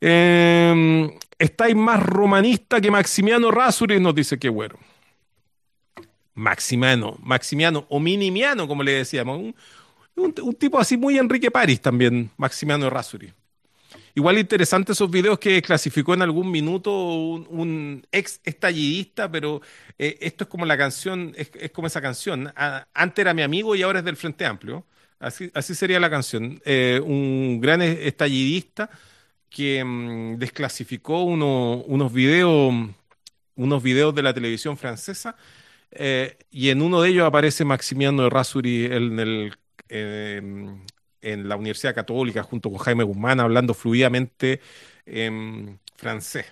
Eh, 0.01 1.11
estáis 1.41 1.75
más 1.75 2.01
romanista 2.01 2.81
que 2.81 2.89
Maximiano 2.89 3.51
Rasuri, 3.51 3.99
nos 3.99 4.15
dice 4.15 4.39
que 4.39 4.49
bueno. 4.49 4.79
Maximiano, 6.39 7.17
Maximiano 7.21 7.85
o 7.89 7.99
Minimiano, 7.99 8.69
como 8.69 8.85
le 8.85 8.93
decíamos, 8.93 9.39
un, 9.39 9.57
tipo 10.59 10.79
así 10.79 10.97
muy 10.97 11.19
Enrique 11.19 11.51
París 11.51 11.81
también, 11.81 12.31
Maximiano 12.37 12.91
Rasuri. 12.91 13.33
Igual 14.15 14.39
interesante 14.39 14.93
esos 14.93 15.11
videos 15.11 15.39
que 15.39 15.63
clasificó 15.63 16.15
en 16.15 16.23
algún 16.23 16.51
minuto 16.51 16.91
un, 16.93 18.07
ex 18.11 18.41
estallidista, 18.45 19.31
pero 19.31 19.63
eh, 19.99 20.19
esto 20.21 20.45
es 20.45 20.51
como 20.51 20.67
la 20.67 20.77
canción, 20.77 21.33
es, 21.37 21.51
como 21.73 21.87
esa 21.87 22.01
canción. 22.01 22.53
antes 22.95 23.23
era 23.23 23.33
mi 23.35 23.43
amigo 23.43 23.77
y 23.77 23.83
ahora 23.83 24.01
es 24.01 24.05
del 24.05 24.17
Frente 24.17 24.45
Amplio. 24.45 24.85
Así, 25.21 25.51
así 25.55 25.75
sería 25.75 26.01
la 26.01 26.11
canción. 26.11 26.61
Eh, 26.65 27.01
un 27.05 27.61
gran 27.61 27.83
estallidista 27.83 28.91
que 29.51 29.85
mm, 29.85 30.39
desclasificó 30.39 31.23
unos 31.25 32.13
videos 32.13 32.75
unos 33.59 33.83
videos 33.83 34.15
de 34.15 34.23
la 34.23 34.33
televisión 34.33 34.77
francesa 34.79 35.37
eh, 35.91 36.39
y 36.51 36.71
en 36.71 36.81
uno 36.81 37.03
de 37.03 37.11
ellos 37.11 37.27
aparece 37.27 37.65
Maximiano 37.65 38.31
Rasuri 38.31 38.87
en 38.87 39.19
el 39.19 39.57
en 39.89 41.49
la 41.49 41.57
Universidad 41.57 41.95
Católica 41.95 42.43
junto 42.43 42.71
con 42.71 42.79
Jaime 42.79 43.05
Guzmán 43.05 43.41
hablando 43.41 43.75
fluidamente 43.75 44.61
en 45.07 45.81
francés. 45.97 46.47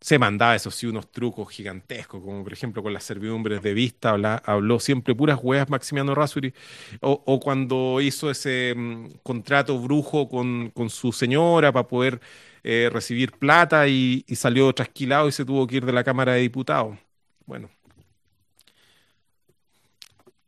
Se 0.00 0.18
mandaba, 0.18 0.54
eso 0.54 0.70
sí, 0.70 0.86
unos 0.86 1.10
trucos 1.10 1.48
gigantescos, 1.50 2.22
como 2.22 2.44
por 2.44 2.52
ejemplo 2.52 2.82
con 2.82 2.92
las 2.92 3.02
servidumbres 3.02 3.62
de 3.62 3.74
vista, 3.74 4.10
habló 4.44 4.78
siempre 4.78 5.16
puras 5.16 5.40
hueas 5.42 5.68
Maximiano 5.68 6.14
Rasuri, 6.14 6.54
o, 7.00 7.40
cuando 7.40 8.00
hizo 8.00 8.30
ese 8.30 8.74
mm, 8.76 9.06
contrato 9.24 9.78
brujo 9.80 10.28
con, 10.28 10.72
su 10.90 11.12
señora 11.12 11.72
para 11.72 11.88
poder 11.88 12.20
eh, 12.62 12.88
recibir 12.92 13.32
plata 13.32 13.88
y, 13.88 14.24
y 14.28 14.36
salió 14.36 14.72
trasquilado 14.72 15.28
y 15.28 15.32
se 15.32 15.44
tuvo 15.44 15.66
que 15.66 15.76
ir 15.76 15.86
de 15.86 15.92
la 15.92 16.04
Cámara 16.04 16.34
de 16.34 16.40
Diputados. 16.42 16.96
Bueno, 17.46 17.70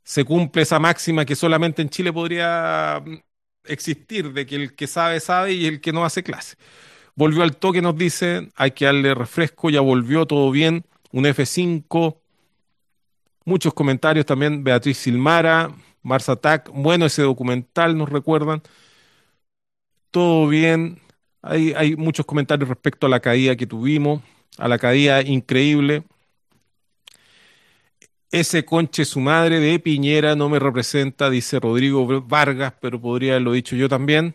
se 0.09 0.25
cumple 0.25 0.63
esa 0.63 0.79
máxima 0.79 1.27
que 1.27 1.37
solamente 1.37 1.83
en 1.83 1.91
Chile 1.91 2.11
podría 2.11 3.03
mm, 3.05 3.17
existir 3.65 4.33
de 4.33 4.47
que 4.47 4.57
el 4.57 4.75
que 4.75 4.87
sabe, 4.87 5.21
sabe 5.21 5.53
y 5.53 5.67
el 5.67 5.83
que 5.83 5.93
no 5.93 6.03
hace 6.03 6.23
clase. 6.23 6.57
Volvió 7.15 7.43
al 7.43 7.57
toque, 7.57 7.83
nos 7.83 7.95
dice, 7.97 8.51
hay 8.57 8.71
que 8.71 8.87
darle 8.87 9.15
refresco, 9.15 9.69
ya 9.69 9.83
volvió, 9.83 10.25
todo 10.27 10.51
bien, 10.51 10.87
un 11.13 11.27
F5. 11.27 12.17
Muchos 13.45 13.75
comentarios 13.75 14.25
también, 14.25 14.65
Beatriz 14.65 14.97
Silmara, 14.97 15.75
Mars 16.03 16.31
Attack, 16.31 16.71
bueno 16.73 17.05
ese 17.05 17.21
documental, 17.23 17.99
nos 17.99 18.09
recuerdan. 18.09 18.63
Todo 20.11 20.49
bien, 20.49 21.01
hay, 21.43 21.75
hay 21.77 21.97
muchos 21.97 22.25
comentarios 22.25 22.69
respecto 22.71 23.07
a 23.07 23.11
la 23.11 23.21
caída 23.21 23.57
que 23.57 23.67
tuvimos, 23.67 24.23
a 24.57 24.69
la 24.69 24.79
caída 24.79 25.21
increíble. 25.21 26.03
Ese 28.31 28.65
conche 28.65 29.07
su 29.07 29.21
madre 29.21 29.59
de 29.59 29.79
Piñera 29.79 30.37
no 30.37 30.51
me 30.51 30.59
representa, 30.59 31.31
dice 31.31 31.59
Rodrigo 31.61 32.07
Vargas, 32.23 32.75
pero 32.81 33.01
podría 33.01 33.33
haberlo 33.33 33.53
dicho 33.53 33.75
yo 33.75 33.89
también. 33.89 34.35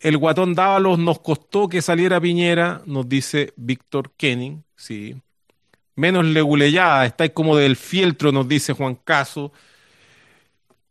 El 0.00 0.18
guatón 0.18 0.54
Dávalos 0.54 0.98
nos 0.98 1.20
costó 1.20 1.68
que 1.68 1.80
saliera 1.80 2.20
Piñera, 2.20 2.82
nos 2.86 3.08
dice 3.08 3.52
Víctor 3.56 4.10
Kenning, 4.16 4.64
sí. 4.74 5.14
Menos 5.94 6.24
leguleyada, 6.24 7.06
estáis 7.06 7.30
como 7.32 7.56
del 7.56 7.76
fieltro, 7.76 8.32
nos 8.32 8.48
dice 8.48 8.72
Juan 8.72 8.96
Caso. 8.96 9.52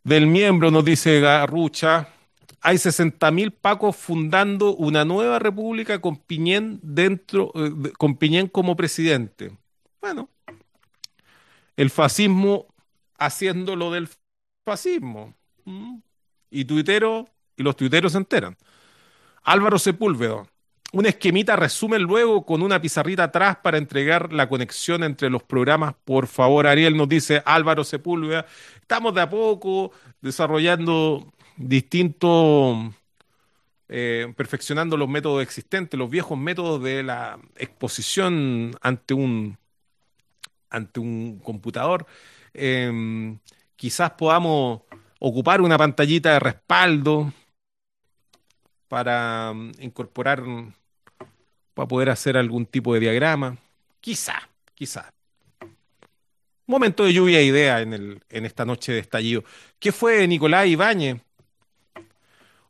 Del 0.04 0.28
miembro, 0.28 0.72
nos 0.72 0.86
dice 0.86 1.20
Garrucha. 1.20 2.08
Hay 2.62 2.78
60.000 2.78 3.52
pacos 3.52 3.98
fundando 3.98 4.76
una 4.76 5.04
nueva 5.04 5.40
república 5.40 6.00
con 6.00 6.16
Piñén 6.16 6.80
dentro, 6.82 7.52
eh, 7.56 7.92
con 7.98 8.16
Piñén 8.16 8.48
como 8.48 8.78
presidente. 8.78 9.52
Bueno, 10.00 10.30
el 11.82 11.90
fascismo 11.90 12.68
haciendo 13.18 13.76
lo 13.76 13.92
del 13.92 14.08
fascismo. 14.64 15.34
¿Mm? 15.66 15.98
Y 16.52 16.66
tuitero, 16.66 17.28
y 17.58 17.64
los 17.64 17.76
tuiteros 17.76 18.12
se 18.12 18.20
enteran. 18.20 18.56
Álvaro 19.42 19.80
Sepúlveda, 19.80 20.46
un 20.92 21.06
esquemita 21.08 21.56
resumen 21.56 22.04
luego 22.04 22.46
con 22.46 22.62
una 22.62 22.80
pizarrita 22.80 23.24
atrás 23.24 23.58
para 23.64 23.80
entregar 23.80 24.32
la 24.32 24.48
conexión 24.48 25.04
entre 25.04 25.32
los 25.32 25.42
programas. 25.42 25.96
Por 26.06 26.28
favor, 26.28 26.68
Ariel 26.68 26.96
nos 26.96 27.10
dice 27.10 27.42
Álvaro 27.46 27.84
Sepúlveda. 27.84 28.46
Estamos 28.80 29.16
de 29.16 29.22
a 29.22 29.30
poco 29.32 29.92
desarrollando 30.22 31.34
distintos, 31.58 32.78
eh, 33.90 34.32
perfeccionando 34.38 34.98
los 34.98 35.10
métodos 35.10 35.42
existentes, 35.42 35.98
los 35.98 36.12
viejos 36.12 36.38
métodos 36.38 36.84
de 36.84 37.02
la 37.02 37.40
exposición 37.58 38.76
ante 38.82 39.16
un 39.16 39.58
ante 40.72 41.00
un 41.00 41.40
computador, 41.40 42.08
em, 42.54 43.38
quizás 43.76 44.12
podamos 44.12 44.82
ocupar 45.20 45.62
una 45.62 45.78
pantallita 45.78 46.34
de 46.34 46.40
respaldo 46.40 47.32
para 48.88 49.52
em, 49.52 49.72
incorporar, 49.80 50.44
para 51.74 51.88
poder 51.88 52.10
hacer 52.10 52.38
algún 52.38 52.66
tipo 52.66 52.94
de 52.94 53.02
diagrama. 53.02 53.58
Quizá, 54.00 54.50
quizá. 54.74 55.14
Momento 56.66 57.04
de 57.04 57.14
lluvia 57.14 57.40
e 57.40 57.46
idea 57.46 57.82
en, 57.82 57.94
el, 57.94 58.24
en 58.30 58.46
esta 58.46 58.66
noche 58.66 58.94
de 58.94 59.00
estallido. 59.00 59.44
¿Qué 59.80 59.92
fue 59.92 60.28
Nicolás 60.28 60.68
Ibáñez? 60.68 61.22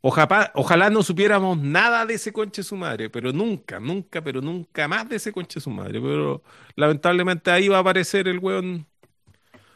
Ojalá, 0.04 0.90
no 0.90 1.04
supiéramos 1.04 1.60
nada 1.60 2.06
de 2.08 2.16
ese 2.16 2.34
conche 2.34 2.64
su 2.64 2.76
madre, 2.76 3.10
pero 3.10 3.32
nunca, 3.32 3.80
nunca, 3.80 4.22
pero 4.24 4.42
nunca 4.42 4.88
más 4.88 5.08
de 5.08 5.18
ese 5.18 5.32
conche 5.32 5.60
su 5.60 5.70
madre. 5.70 6.02
Pero 6.02 6.42
lamentablemente 6.76 7.52
ahí 7.52 7.68
va 7.68 7.78
a 7.78 7.82
aparecer 7.82 8.28
el 8.28 8.40
weón 8.40 8.88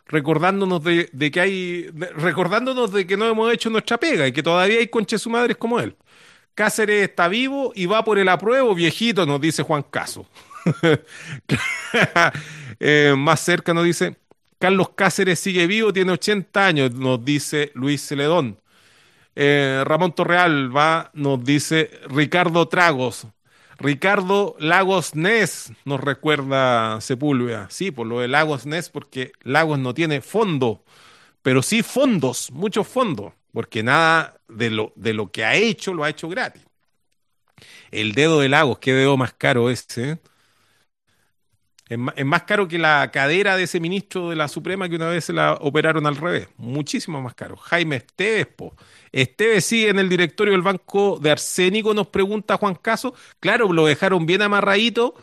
recordándonos 0.08 0.84
de, 0.84 1.32
que 1.32 1.40
hay, 1.40 1.90
recordándonos 2.18 2.92
de 2.92 3.06
que 3.06 3.18
no 3.18 3.28
hemos 3.28 3.54
hecho 3.54 3.70
nuestra 3.70 4.00
pega 4.00 4.28
y 4.28 4.32
que 4.32 4.44
todavía 4.44 4.80
hay 4.80 4.88
conches 4.88 5.22
su 5.22 5.30
madres 5.30 5.58
como 5.58 5.80
él. 5.80 5.96
Cáceres 6.56 7.10
está 7.10 7.28
vivo 7.28 7.72
y 7.76 7.86
va 7.86 8.04
por 8.04 8.18
el 8.18 8.30
apruebo, 8.30 8.74
viejito, 8.74 9.26
nos 9.26 9.42
dice 9.42 9.64
Juan 9.64 9.84
Caso. 9.84 10.28
Eh, 12.78 13.14
más 13.18 13.40
cerca 13.40 13.74
nos 13.74 13.86
dice, 13.86 14.18
Carlos 14.60 14.90
Cáceres 14.96 15.40
sigue 15.40 15.66
vivo, 15.66 15.94
tiene 15.94 16.12
80 16.12 16.66
años, 16.66 16.94
nos 16.94 17.24
dice 17.24 17.72
Luis 17.74 18.06
Celedón. 18.06 18.60
Eh, 19.36 19.84
Ramón 19.86 20.14
Torreal 20.14 20.76
va, 20.76 21.12
nos 21.14 21.44
dice 21.44 21.92
Ricardo 22.08 22.68
Tragos. 22.68 23.28
Ricardo 23.78 24.56
Lagos 24.58 25.16
Nes 25.16 25.74
nos 25.84 26.00
recuerda 26.00 27.02
Sepúlveda. 27.02 27.68
Sí, 27.70 27.92
por 27.92 28.08
lo 28.08 28.22
de 28.22 28.30
Lagos 28.30 28.66
Nes, 28.66 28.90
porque 28.90 29.34
Lagos 29.44 29.80
no 29.80 29.94
tiene 29.94 30.22
fondo, 30.22 30.84
pero 31.42 31.62
sí 31.62 31.84
fondos, 31.84 32.52
muchos 32.52 32.88
fondos, 32.88 33.34
porque 33.52 33.84
nada 33.84 34.40
de 34.48 34.70
lo, 34.70 34.94
de 34.96 35.14
lo 35.14 35.32
que 35.32 35.44
ha 35.44 35.56
hecho 35.56 35.94
lo 35.94 36.06
ha 36.06 36.10
hecho 36.10 36.30
gratis. 36.30 36.66
El 37.92 38.14
dedo 38.14 38.40
de 38.40 38.50
Lagos, 38.50 38.80
qué 38.80 38.94
dedo 38.94 39.18
más 39.18 39.34
caro 39.34 39.70
ese. 39.70 40.20
Es 41.88 42.26
más, 42.26 42.44
caro 42.44 42.68
que 42.68 42.80
la 42.80 43.12
cadera 43.12 43.56
de 43.56 43.64
ese 43.64 43.80
ministro 43.80 44.32
de 44.32 44.36
la 44.36 44.48
Suprema 44.48 44.90
que 44.90 44.96
una 44.96 45.10
vez 45.10 45.26
se 45.26 45.34
la 45.34 45.54
operaron 45.54 46.08
al 46.08 46.16
revés. 46.16 46.48
Muchísimo 46.58 47.22
más 47.22 47.36
caro. 47.36 47.58
Jaime 47.58 47.98
Esteves, 47.98 48.48
po. 48.48 48.76
Esteves 49.12 49.66
sigue 49.66 49.90
en 49.90 50.00
el 50.00 50.10
directorio 50.10 50.54
del 50.54 50.64
Banco 50.64 51.20
de 51.22 51.30
Arsénico, 51.30 51.94
nos 51.94 52.08
pregunta 52.08 52.58
Juan 52.58 52.74
Caso. 52.76 53.14
Claro, 53.40 53.72
lo 53.72 53.86
dejaron 53.86 54.26
bien 54.26 54.42
amarradito 54.42 55.14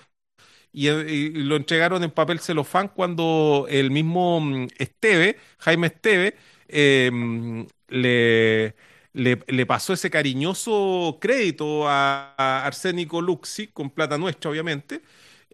y, 0.72 1.30
lo 1.30 1.56
entregaron 1.56 2.04
en 2.04 2.12
papel 2.12 2.38
celofán 2.38 2.88
cuando 2.88 3.66
el 3.68 3.90
mismo 3.90 4.40
mm, 4.40 4.68
Esteve, 4.78 5.38
Jaime 5.58 5.88
Esteve, 5.88 6.36
em, 6.68 7.66
le, 7.88 8.74
le, 9.12 9.66
pasó 9.66 9.92
ese 9.94 10.10
cariñoso 10.10 11.18
crédito 11.20 11.88
a, 11.88 12.34
a 12.38 12.66
Arsénico 12.66 13.20
Luxi, 13.20 13.66
con 13.68 13.90
plata 13.90 14.16
nuestra, 14.16 14.50
obviamente 14.50 15.02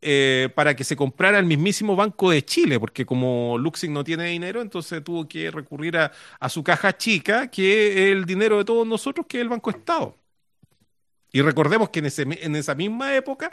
eh, 0.01 0.49
para 0.55 0.77
que 0.77 0.85
se 0.85 0.95
comprara 0.97 1.39
el 1.39 1.47
mismísimo 1.47 1.97
Banco 1.97 2.31
de 2.31 2.45
Chile, 2.45 2.79
porque 2.79 3.05
como 3.05 3.59
Luxing 3.59 3.93
no 3.93 4.05
tiene 4.05 4.27
dinero, 4.27 4.61
entonces 4.63 5.03
tuvo 5.03 5.27
que 5.29 5.51
recurrir 5.51 5.97
a, 5.97 6.13
su 6.49 6.63
caja 6.63 6.97
chica, 6.97 7.49
que 7.51 7.89
es 7.89 8.13
el 8.13 8.25
dinero 8.25 8.59
de 8.59 8.65
todos 8.65 8.87
nosotros, 8.87 9.27
que 9.29 9.39
es 9.39 9.43
el 9.43 9.49
Banco 9.49 9.71
Estado. 9.71 10.17
Y 11.33 11.43
recordemos 11.43 11.91
que 11.91 11.99
en, 11.99 12.57
esa 12.57 12.75
misma 12.75 13.15
época 13.15 13.51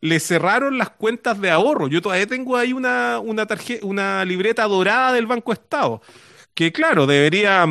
le 0.00 0.18
cerraron 0.18 0.78
las 0.78 0.90
cuentas 0.90 1.40
de 1.40 1.50
ahorro. 1.50 1.88
Yo 1.88 2.02
todavía 2.02 2.26
tengo 2.26 2.56
ahí 2.56 2.72
una, 2.72 3.20
una, 3.20 4.24
libreta 4.24 4.64
dorada 4.64 5.12
del 5.12 5.26
Banco 5.26 5.52
Estado 5.52 6.02
que 6.54 6.72
claro, 6.72 7.06
debería, 7.06 7.66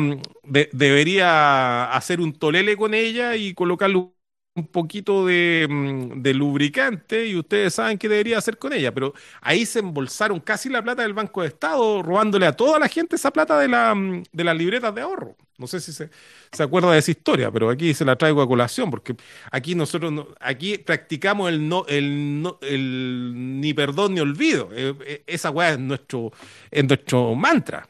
debería 0.72 1.92
hacer 1.92 2.20
un 2.20 2.32
tolele 2.32 2.76
con 2.76 2.94
ella 2.94 3.36
y 3.36 3.54
colocarle 3.54 4.12
un 4.54 4.66
poquito 4.66 5.22
mm, 5.24 6.22
de, 6.22 6.34
lubricante 6.34 7.26
y 7.26 7.36
ustedes 7.36 7.74
saben 7.74 7.96
qué 7.98 8.08
debería 8.08 8.38
hacer 8.38 8.58
con 8.58 8.72
ella, 8.72 8.92
pero 8.92 9.14
ahí 9.40 9.64
se 9.64 9.78
embolsaron 9.78 10.40
casi 10.40 10.68
la 10.68 10.82
plata 10.82 11.02
del 11.02 11.14
Banco 11.14 11.42
de 11.42 11.48
Estado, 11.48 12.02
robándole 12.02 12.46
a 12.46 12.52
toda 12.52 12.78
la 12.78 12.88
gente 12.88 13.16
esa 13.16 13.30
plata 13.30 13.58
de, 13.58 13.68
la, 13.68 13.94
mm, 13.94 14.24
de 14.32 14.44
las 14.44 14.56
libretas 14.56 14.94
de 14.94 15.00
ahorro. 15.00 15.36
No 15.58 15.66
sé 15.66 15.80
si 15.80 15.92
se, 15.92 16.10
se, 16.50 16.62
acuerda 16.62 16.92
de 16.92 16.98
esa 16.98 17.10
historia, 17.12 17.50
pero 17.50 17.70
aquí 17.70 17.94
se 17.94 18.04
la 18.04 18.16
traigo 18.16 18.42
a 18.42 18.48
colación, 18.48 18.90
porque 18.90 19.14
aquí 19.50 19.74
nosotros 19.74 20.26
aquí 20.40 20.78
practicamos 20.78 21.48
el 21.50 21.68
no, 21.68 21.86
el 21.86 22.42
no, 22.42 22.58
el 22.62 23.60
ni 23.60 23.72
perdón 23.72 24.14
ni 24.14 24.20
olvido. 24.20 24.70
Eh, 24.72 24.94
eh, 25.06 25.24
esa 25.26 25.50
weá 25.50 25.70
es 25.70 25.78
nuestro, 25.78 26.32
es 26.70 26.84
nuestro 26.84 27.34
mantra. 27.34 27.88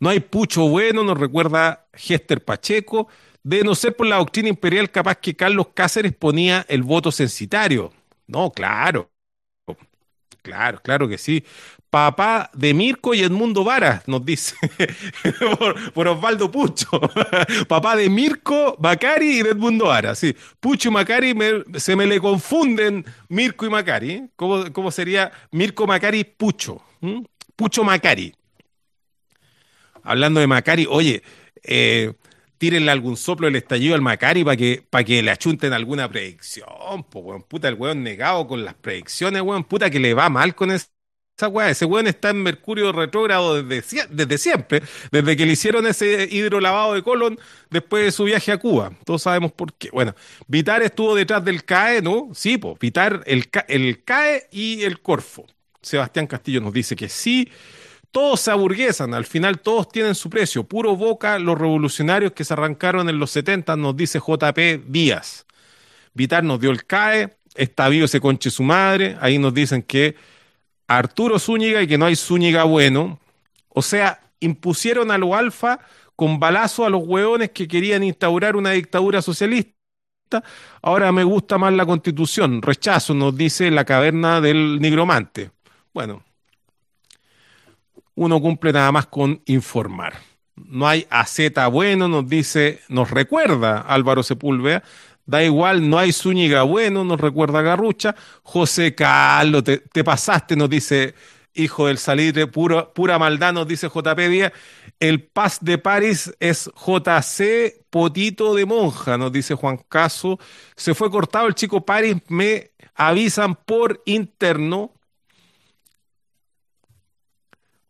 No 0.00 0.10
hay 0.10 0.20
pucho 0.20 0.68
bueno, 0.68 1.02
nos 1.02 1.18
recuerda 1.18 1.86
Gester 1.94 2.44
Pacheco 2.44 3.08
de 3.42 3.62
no 3.62 3.74
ser 3.74 3.96
por 3.96 4.06
la 4.06 4.16
doctrina 4.16 4.48
imperial, 4.48 4.90
capaz 4.90 5.16
que 5.16 5.34
Carlos 5.34 5.68
Cáceres 5.74 6.12
ponía 6.12 6.64
el 6.68 6.82
voto 6.82 7.12
censitario. 7.12 7.92
No, 8.26 8.50
claro. 8.50 9.10
Claro, 10.42 10.80
claro 10.82 11.08
que 11.08 11.18
sí. 11.18 11.44
Papá 11.90 12.50
de 12.52 12.74
Mirko 12.74 13.14
y 13.14 13.22
Edmundo 13.22 13.64
Vara, 13.64 14.02
nos 14.06 14.24
dice 14.24 14.54
por, 15.94 16.08
Osvaldo 16.08 16.50
Pucho. 16.50 17.00
Papá 17.68 17.96
de 17.96 18.10
Mirko, 18.10 18.76
Macari 18.78 19.38
y 19.38 19.40
Edmundo 19.40 19.86
Vara. 19.86 20.14
Sí, 20.14 20.36
Pucho 20.60 20.90
y 20.90 20.92
Macari 20.92 21.34
se 21.76 21.96
me 21.96 22.06
le 22.06 22.20
confunden 22.20 23.06
Mirko 23.28 23.66
y 23.66 23.70
Macari. 23.70 24.10
¿eh? 24.10 24.28
¿Cómo, 24.36 24.90
sería 24.90 25.32
Mirko 25.50 25.86
Macari 25.86 26.24
Pucho? 26.24 26.82
¿Mm? 27.00 27.22
Pucho 27.56 27.84
Macari. 27.84 28.34
Hablando 30.02 30.40
de 30.40 30.46
Macari, 30.46 30.86
oye, 30.88 31.22
eh, 31.62 32.12
tírenle 32.58 32.90
algún 32.90 33.16
soplo 33.16 33.48
el 33.48 33.56
estallido 33.56 33.94
al 33.94 34.02
Macari 34.02 34.44
para 34.44 34.56
que, 34.56 34.84
para 34.90 35.04
que 35.04 35.22
le 35.22 35.30
achunten 35.30 35.72
alguna 35.72 36.08
predicción, 36.10 37.04
po, 37.08 37.20
weón. 37.20 37.42
Puta, 37.42 37.68
el 37.68 37.74
weón 37.74 38.02
negado 38.02 38.46
con 38.46 38.64
las 38.64 38.74
predicciones, 38.74 39.42
weón. 39.42 39.64
Puta, 39.64 39.90
que 39.90 40.00
le 40.00 40.14
va 40.14 40.28
mal 40.28 40.54
con 40.54 40.70
esa 40.70 40.88
weá. 41.48 41.70
Ese 41.70 41.84
weón 41.84 42.08
está 42.08 42.30
en 42.30 42.42
Mercurio 42.42 42.92
retrógrado 42.92 43.62
desde, 43.62 44.06
desde 44.10 44.38
siempre, 44.38 44.82
desde 45.12 45.36
que 45.36 45.46
le 45.46 45.52
hicieron 45.52 45.86
ese 45.86 46.28
hidrolavado 46.30 46.94
de 46.94 47.02
colon 47.02 47.38
después 47.70 48.04
de 48.04 48.12
su 48.12 48.24
viaje 48.24 48.50
a 48.52 48.58
Cuba. 48.58 48.92
Todos 49.04 49.22
sabemos 49.22 49.52
por 49.52 49.72
qué. 49.74 49.90
Bueno, 49.90 50.14
Vitar 50.48 50.82
estuvo 50.82 51.14
detrás 51.14 51.44
del 51.44 51.64
CAE, 51.64 52.02
¿no? 52.02 52.30
Sí, 52.34 52.58
pues, 52.58 52.78
Vitar, 52.78 53.22
el, 53.26 53.48
el 53.68 54.04
CAE 54.04 54.48
y 54.50 54.82
el 54.82 55.00
Corfo. 55.00 55.46
Sebastián 55.80 56.26
Castillo 56.26 56.60
nos 56.60 56.72
dice 56.72 56.96
que 56.96 57.08
sí. 57.08 57.48
Todos 58.10 58.40
se 58.40 58.50
aburguesan, 58.50 59.14
al 59.14 59.26
final 59.26 59.60
todos 59.60 59.88
tienen 59.88 60.14
su 60.14 60.30
precio. 60.30 60.64
Puro 60.64 60.96
boca 60.96 61.38
los 61.38 61.58
revolucionarios 61.58 62.32
que 62.32 62.44
se 62.44 62.54
arrancaron 62.54 63.08
en 63.08 63.18
los 63.18 63.30
70, 63.30 63.76
nos 63.76 63.96
dice 63.96 64.18
JP 64.18 64.86
Díaz. 64.86 65.46
Vitar 66.14 66.42
nos 66.42 66.60
dio 66.60 66.70
el 66.70 66.84
CAE, 66.84 67.36
está 67.54 67.88
vivo 67.88 68.06
ese 68.06 68.20
conche 68.20 68.50
su 68.50 68.62
madre, 68.62 69.16
ahí 69.20 69.38
nos 69.38 69.52
dicen 69.54 69.82
que 69.82 70.16
Arturo 70.86 71.38
Zúñiga 71.38 71.82
y 71.82 71.86
que 71.86 71.98
no 71.98 72.06
hay 72.06 72.16
Zúñiga 72.16 72.64
bueno. 72.64 73.20
O 73.68 73.82
sea, 73.82 74.20
impusieron 74.40 75.10
a 75.10 75.18
los 75.18 75.32
alfa 75.32 75.80
con 76.16 76.40
balazo 76.40 76.84
a 76.84 76.90
los 76.90 77.02
hueones 77.04 77.50
que 77.50 77.68
querían 77.68 78.02
instaurar 78.02 78.56
una 78.56 78.70
dictadura 78.70 79.22
socialista. 79.22 79.74
Ahora 80.82 81.12
me 81.12 81.24
gusta 81.24 81.58
más 81.58 81.72
la 81.72 81.86
constitución. 81.86 82.62
Rechazo, 82.62 83.14
nos 83.14 83.36
dice 83.36 83.70
la 83.70 83.84
caverna 83.84 84.40
del 84.40 84.80
nigromante. 84.80 85.50
Bueno, 85.92 86.24
uno 88.18 88.40
cumple 88.40 88.72
nada 88.72 88.90
más 88.90 89.06
con 89.06 89.40
informar. 89.46 90.14
No 90.56 90.88
hay 90.88 91.06
AZ 91.08 91.38
bueno, 91.70 92.08
nos 92.08 92.28
dice, 92.28 92.80
nos 92.88 93.10
recuerda 93.10 93.80
Álvaro 93.80 94.22
Sepúlveda. 94.22 94.82
Da 95.24 95.44
igual, 95.44 95.88
no 95.88 95.98
hay 95.98 96.12
Zúñiga 96.12 96.62
bueno, 96.62 97.04
nos 97.04 97.20
recuerda 97.20 97.62
Garrucha. 97.62 98.16
José 98.42 98.94
Carlos, 98.94 99.62
te, 99.62 100.04
pasaste, 100.04 100.56
nos 100.56 100.68
dice 100.68 101.14
hijo 101.54 101.86
del 101.86 101.98
salitre, 101.98 102.46
pura, 102.46 102.92
pura 102.92 103.18
maldad, 103.18 103.52
nos 103.52 103.68
dice 103.68 103.88
JP 103.88 104.18
Díaz. 104.28 104.52
El 104.98 105.22
Paz 105.22 105.58
de 105.60 105.78
París 105.78 106.34
es 106.40 106.70
JC 106.74 107.84
Potito 107.88 108.54
de 108.54 108.66
Monja, 108.66 109.16
nos 109.16 109.30
dice 109.30 109.54
Juan 109.54 109.78
Caso. 109.88 110.40
Se 110.74 110.94
fue 110.94 111.10
cortado 111.10 111.46
el 111.46 111.54
chico 111.54 111.84
París, 111.84 112.16
me 112.28 112.72
avisan 112.94 113.54
por 113.54 114.02
interno. 114.06 114.97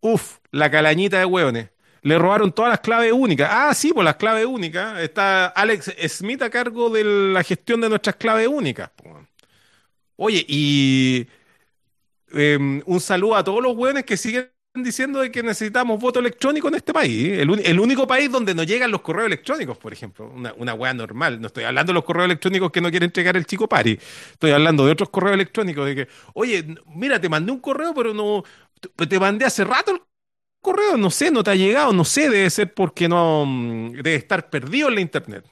Uf, 0.00 0.38
la 0.52 0.70
calañita 0.70 1.18
de 1.18 1.24
hueones. 1.24 1.70
Le 2.02 2.18
robaron 2.18 2.52
todas 2.52 2.70
las 2.70 2.80
claves 2.80 3.12
únicas. 3.12 3.48
Ah, 3.52 3.74
sí, 3.74 3.92
pues 3.92 4.04
las 4.04 4.16
claves 4.16 4.46
únicas. 4.46 5.00
Está 5.00 5.46
Alex 5.46 5.92
Smith 6.08 6.42
a 6.42 6.50
cargo 6.50 6.90
de 6.90 7.04
la 7.04 7.42
gestión 7.42 7.80
de 7.80 7.88
nuestras 7.88 8.16
claves 8.16 8.48
únicas. 8.48 8.90
Oye, 10.16 10.44
y 10.48 11.28
em, 12.32 12.82
un 12.86 13.00
saludo 13.00 13.36
a 13.36 13.44
todos 13.44 13.62
los 13.62 13.76
hueones 13.76 14.04
que 14.04 14.16
siguen 14.16 14.50
diciendo 14.82 15.20
de 15.20 15.30
que 15.30 15.42
necesitamos 15.42 16.00
voto 16.00 16.20
electrónico 16.20 16.68
en 16.68 16.74
este 16.74 16.92
país. 16.92 17.38
El, 17.38 17.80
único 17.80 18.06
país 18.06 18.30
donde 18.30 18.54
no 18.54 18.62
llegan 18.62 18.90
los 18.90 19.00
correos 19.00 19.26
electrónicos, 19.26 19.78
por 19.78 19.92
ejemplo. 19.92 20.30
Una, 20.34 20.52
una 20.56 20.74
hueá 20.74 20.94
normal. 20.94 21.40
No 21.40 21.48
estoy 21.48 21.64
hablando 21.64 21.90
de 21.90 21.94
los 21.94 22.04
correos 22.04 22.26
electrónicos 22.26 22.70
que 22.70 22.80
no 22.80 22.90
quiere 22.90 23.06
entregar 23.06 23.36
el 23.36 23.46
chico 23.46 23.68
Pari. 23.68 23.98
Estoy 24.32 24.50
hablando 24.50 24.86
de 24.86 24.92
otros 24.92 25.10
correos 25.10 25.34
electrónicos. 25.34 25.86
De 25.86 25.94
que, 25.94 26.08
oye, 26.34 26.64
mira, 26.86 27.20
te 27.20 27.28
mandé 27.28 27.52
un 27.52 27.60
correo, 27.60 27.94
pero 27.94 28.14
no. 28.14 28.44
Te 29.08 29.18
mandé 29.18 29.44
hace 29.44 29.64
rato 29.64 29.92
el 29.92 30.00
correo, 30.60 30.96
no 30.96 31.10
sé, 31.10 31.30
no 31.30 31.42
te 31.42 31.50
ha 31.50 31.54
llegado, 31.54 31.92
no 31.92 32.04
sé, 32.04 32.30
debe 32.30 32.50
ser 32.50 32.74
porque 32.74 33.08
no. 33.08 33.44
Mm, 33.46 33.92
debe 33.92 34.14
estar 34.14 34.50
perdido 34.50 34.88
en 34.88 34.94
la 34.94 35.00
internet. 35.00 35.44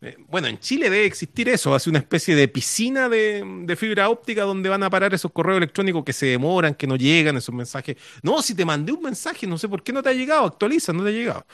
Eh, 0.00 0.16
bueno, 0.28 0.46
en 0.46 0.58
Chile 0.60 0.90
debe 0.90 1.06
existir 1.06 1.48
eso, 1.48 1.74
hace 1.74 1.90
una 1.90 1.98
especie 1.98 2.36
de 2.36 2.46
piscina 2.46 3.08
de, 3.08 3.74
fibra 3.76 4.08
óptica 4.08 4.44
donde 4.44 4.68
van 4.68 4.82
a 4.84 4.90
parar 4.90 5.12
esos 5.12 5.32
correos 5.32 5.56
electrónicos 5.56 6.04
que 6.04 6.12
se 6.12 6.26
demoran, 6.26 6.74
que 6.74 6.86
no 6.86 6.96
llegan, 6.96 7.36
esos 7.36 7.54
mensajes. 7.54 7.96
No, 8.22 8.40
si 8.40 8.54
te 8.54 8.64
mandé 8.64 8.92
un 8.92 9.02
mensaje, 9.02 9.46
no 9.46 9.58
sé 9.58 9.68
por 9.68 9.82
qué 9.82 9.92
no 9.92 10.02
te 10.02 10.10
ha 10.10 10.12
llegado, 10.12 10.44
actualiza, 10.44 10.92
no 10.92 11.02
te 11.02 11.08
ha 11.08 11.12
llegado. 11.12 11.44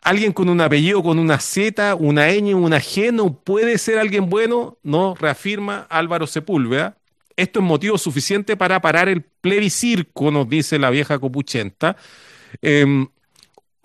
Alguien 0.00 0.32
con 0.32 0.48
un 0.48 0.60
apellido, 0.60 1.02
con 1.02 1.18
una 1.18 1.38
Z, 1.38 1.94
una 1.96 2.28
ñ, 2.28 2.54
una 2.54 2.78
G, 2.78 3.12
no 3.12 3.34
puede 3.34 3.76
ser 3.76 3.98
alguien 3.98 4.30
bueno, 4.30 4.78
no 4.82 5.14
reafirma 5.14 5.86
Álvaro 5.90 6.26
Sepúlveda. 6.26 6.96
Esto 7.36 7.60
es 7.60 7.66
motivo 7.66 7.98
suficiente 7.98 8.56
para 8.56 8.80
parar 8.80 9.08
el 9.08 9.22
plebiscirco, 9.22 10.30
nos 10.30 10.48
dice 10.48 10.78
la 10.78 10.88
vieja 10.90 11.18
copuchenta. 11.18 11.96
Em, 12.62 13.08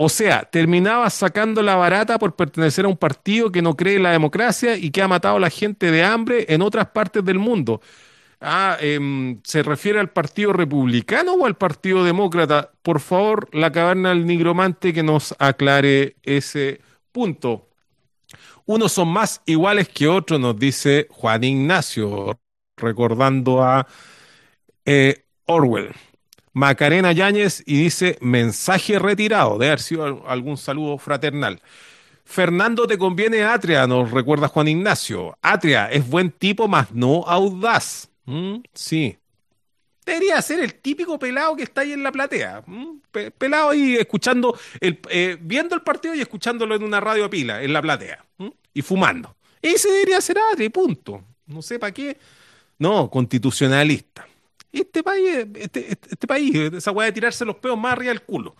o 0.04 0.10
sea, 0.10 0.44
terminaba 0.44 1.10
sacando 1.10 1.62
la 1.62 1.76
barata 1.76 2.20
por 2.20 2.36
pertenecer 2.36 2.86
a 2.86 2.90
un 2.90 2.98
partido 2.98 3.52
que 3.52 3.62
no 3.62 3.76
cree 3.76 3.96
en 3.96 4.04
la 4.04 4.12
democracia 4.12 4.76
y 4.78 4.92
que 4.92 5.02
ha 5.02 5.08
matado 5.08 5.38
a 5.38 5.40
la 5.40 5.50
gente 5.50 5.92
de 5.92 6.04
hambre 6.04 6.46
en 6.50 6.62
otras 6.62 6.88
partes 6.88 7.24
del 7.24 7.40
mundo. 7.40 7.82
Ah, 8.42 8.78
em, 8.82 9.40
¿se 9.46 9.64
refiere 9.64 10.00
al 10.02 10.10
Partido 10.12 10.52
Republicano 10.52 11.34
o 11.36 11.46
al 11.46 11.56
Partido 11.56 12.04
Demócrata? 12.04 12.72
Por 12.82 13.00
favor, 13.00 13.48
la 13.54 13.72
caverna 13.72 14.10
del 14.10 14.26
nigromante 14.26 14.94
que 14.94 15.04
nos 15.04 15.34
aclare 15.40 16.18
ese 16.24 16.82
punto. 17.14 17.70
Unos 18.66 18.92
son 18.92 19.08
más 19.10 19.42
iguales 19.46 19.88
que 19.90 20.08
otros, 20.10 20.40
nos 20.40 20.60
dice 20.60 21.08
Juan 21.12 21.44
Ignacio, 21.46 22.40
recordando 22.78 23.64
a 23.64 23.88
eh, 24.86 25.26
Orwell. 25.46 25.94
Macarena 26.54 27.12
Yáñez 27.12 27.64
y 27.66 27.82
dice 27.82 28.18
mensaje 28.22 29.00
retirado, 29.00 29.58
de 29.58 29.68
haber 29.68 29.80
sido 29.80 30.28
algún 30.28 30.58
saludo 30.58 30.98
fraternal. 31.00 31.60
Fernando, 32.24 32.88
te 32.88 32.98
conviene 32.98 33.44
Atria, 33.44 33.86
nos 33.88 34.12
recuerda 34.12 34.48
Juan 34.48 34.68
Ignacio. 34.68 35.38
Atria 35.42 35.92
es 35.92 36.08
buen 36.08 36.32
tipo, 36.32 36.68
más 36.68 36.92
no 36.92 37.24
audaz. 37.28 38.10
¿Mm? 38.26 38.58
Sí. 38.74 39.18
Debería 40.06 40.42
ser 40.42 40.60
el 40.60 40.76
típico 40.76 41.18
pelado 41.18 41.56
que 41.56 41.64
está 41.64 41.82
ahí 41.82 41.94
en 41.94 42.04
la 42.04 42.12
platea. 42.12 42.64
¿Mm? 42.66 43.02
pelado 43.38 43.70
ahí 43.70 43.96
escuchando, 43.96 44.58
el, 44.80 45.00
eh, 45.10 45.38
viendo 45.40 45.76
el 45.76 45.82
partido 45.82 46.16
y 46.16 46.22
escuchándolo 46.22 46.76
en 46.76 46.84
una 46.84 47.00
radio 47.00 47.26
a 47.26 47.30
pila, 47.30 47.62
en 47.62 47.74
la 47.74 47.82
platea. 47.82 48.24
¿Mm? 48.38 48.50
Y 48.74 48.82
fumando. 48.82 49.36
Ese 49.62 49.90
debería 49.90 50.22
ser 50.22 50.38
Atria, 50.52 50.70
punto. 50.70 51.24
No 51.48 51.62
sé 51.62 51.80
para 51.80 51.94
qué. 51.94 52.18
No, 52.80 53.10
constitucionalista. 53.10 54.28
Este 54.74 55.04
país, 55.04 55.48
este, 55.56 55.92
este, 55.92 56.08
este, 56.12 56.28
país, 56.28 56.56
esa 56.74 56.92
weá 56.92 57.06
de 57.06 57.12
tirarse 57.12 57.46
los 57.46 57.58
peos 57.58 57.78
más 57.78 57.94
arriba 57.94 58.10
del 58.10 58.24
culo. 58.24 58.56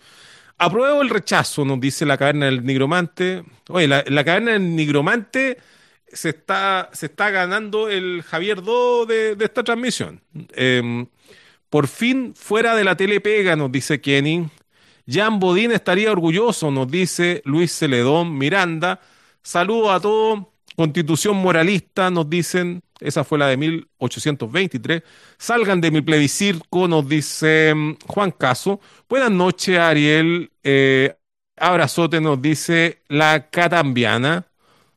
Apruebo 0.56 1.02
el 1.02 1.10
rechazo, 1.10 1.64
nos 1.64 1.80
dice 1.80 2.06
la 2.06 2.16
caverna 2.16 2.46
del 2.46 2.64
nigromante. 2.64 3.44
Oye, 3.68 3.88
la, 3.88 4.24
caverna 4.24 4.52
del 4.52 4.76
nigromante 4.76 5.58
se 6.06 6.28
está, 6.28 6.88
se 6.92 7.06
está 7.06 7.30
ganando 7.30 7.88
el 7.88 8.22
Javier 8.22 8.62
Do 8.62 9.04
de, 9.06 9.36
esta 9.40 9.64
transmisión. 9.64 10.20
Em, 10.54 11.06
por 11.68 11.88
fin 11.88 12.32
fuera 12.36 12.76
de 12.76 12.84
la 12.84 12.96
telepega, 12.96 13.56
nos 13.56 13.72
dice 13.72 14.00
Kenny. 14.00 14.48
Jan 15.08 15.40
Bodín 15.40 15.72
estaría 15.72 16.12
orgulloso, 16.12 16.70
nos 16.70 16.88
dice 16.88 17.42
Luis 17.44 17.76
Celedón 17.76 18.38
Miranda. 18.38 19.00
Saludos 19.42 19.90
a 19.90 20.00
todos. 20.00 20.53
Constitución 20.76 21.36
moralista, 21.36 22.10
nos 22.10 22.28
dicen, 22.28 22.82
esa 23.00 23.22
fue 23.22 23.38
la 23.38 23.46
de 23.46 23.56
1823. 23.56 25.02
Salgan 25.38 25.80
de 25.80 25.90
mi 25.90 26.00
plebiscirco, 26.00 26.88
nos 26.88 27.08
dice 27.08 27.72
mm, 27.74 27.96
Juan 28.06 28.30
Caso. 28.32 28.80
Buenas 29.08 29.30
noches, 29.30 29.78
Ariel. 29.78 30.50
Eh, 30.62 31.14
abrazote, 31.56 32.20
nos 32.20 32.42
dice 32.42 33.02
la 33.08 33.50
Catambiana, 33.50 34.46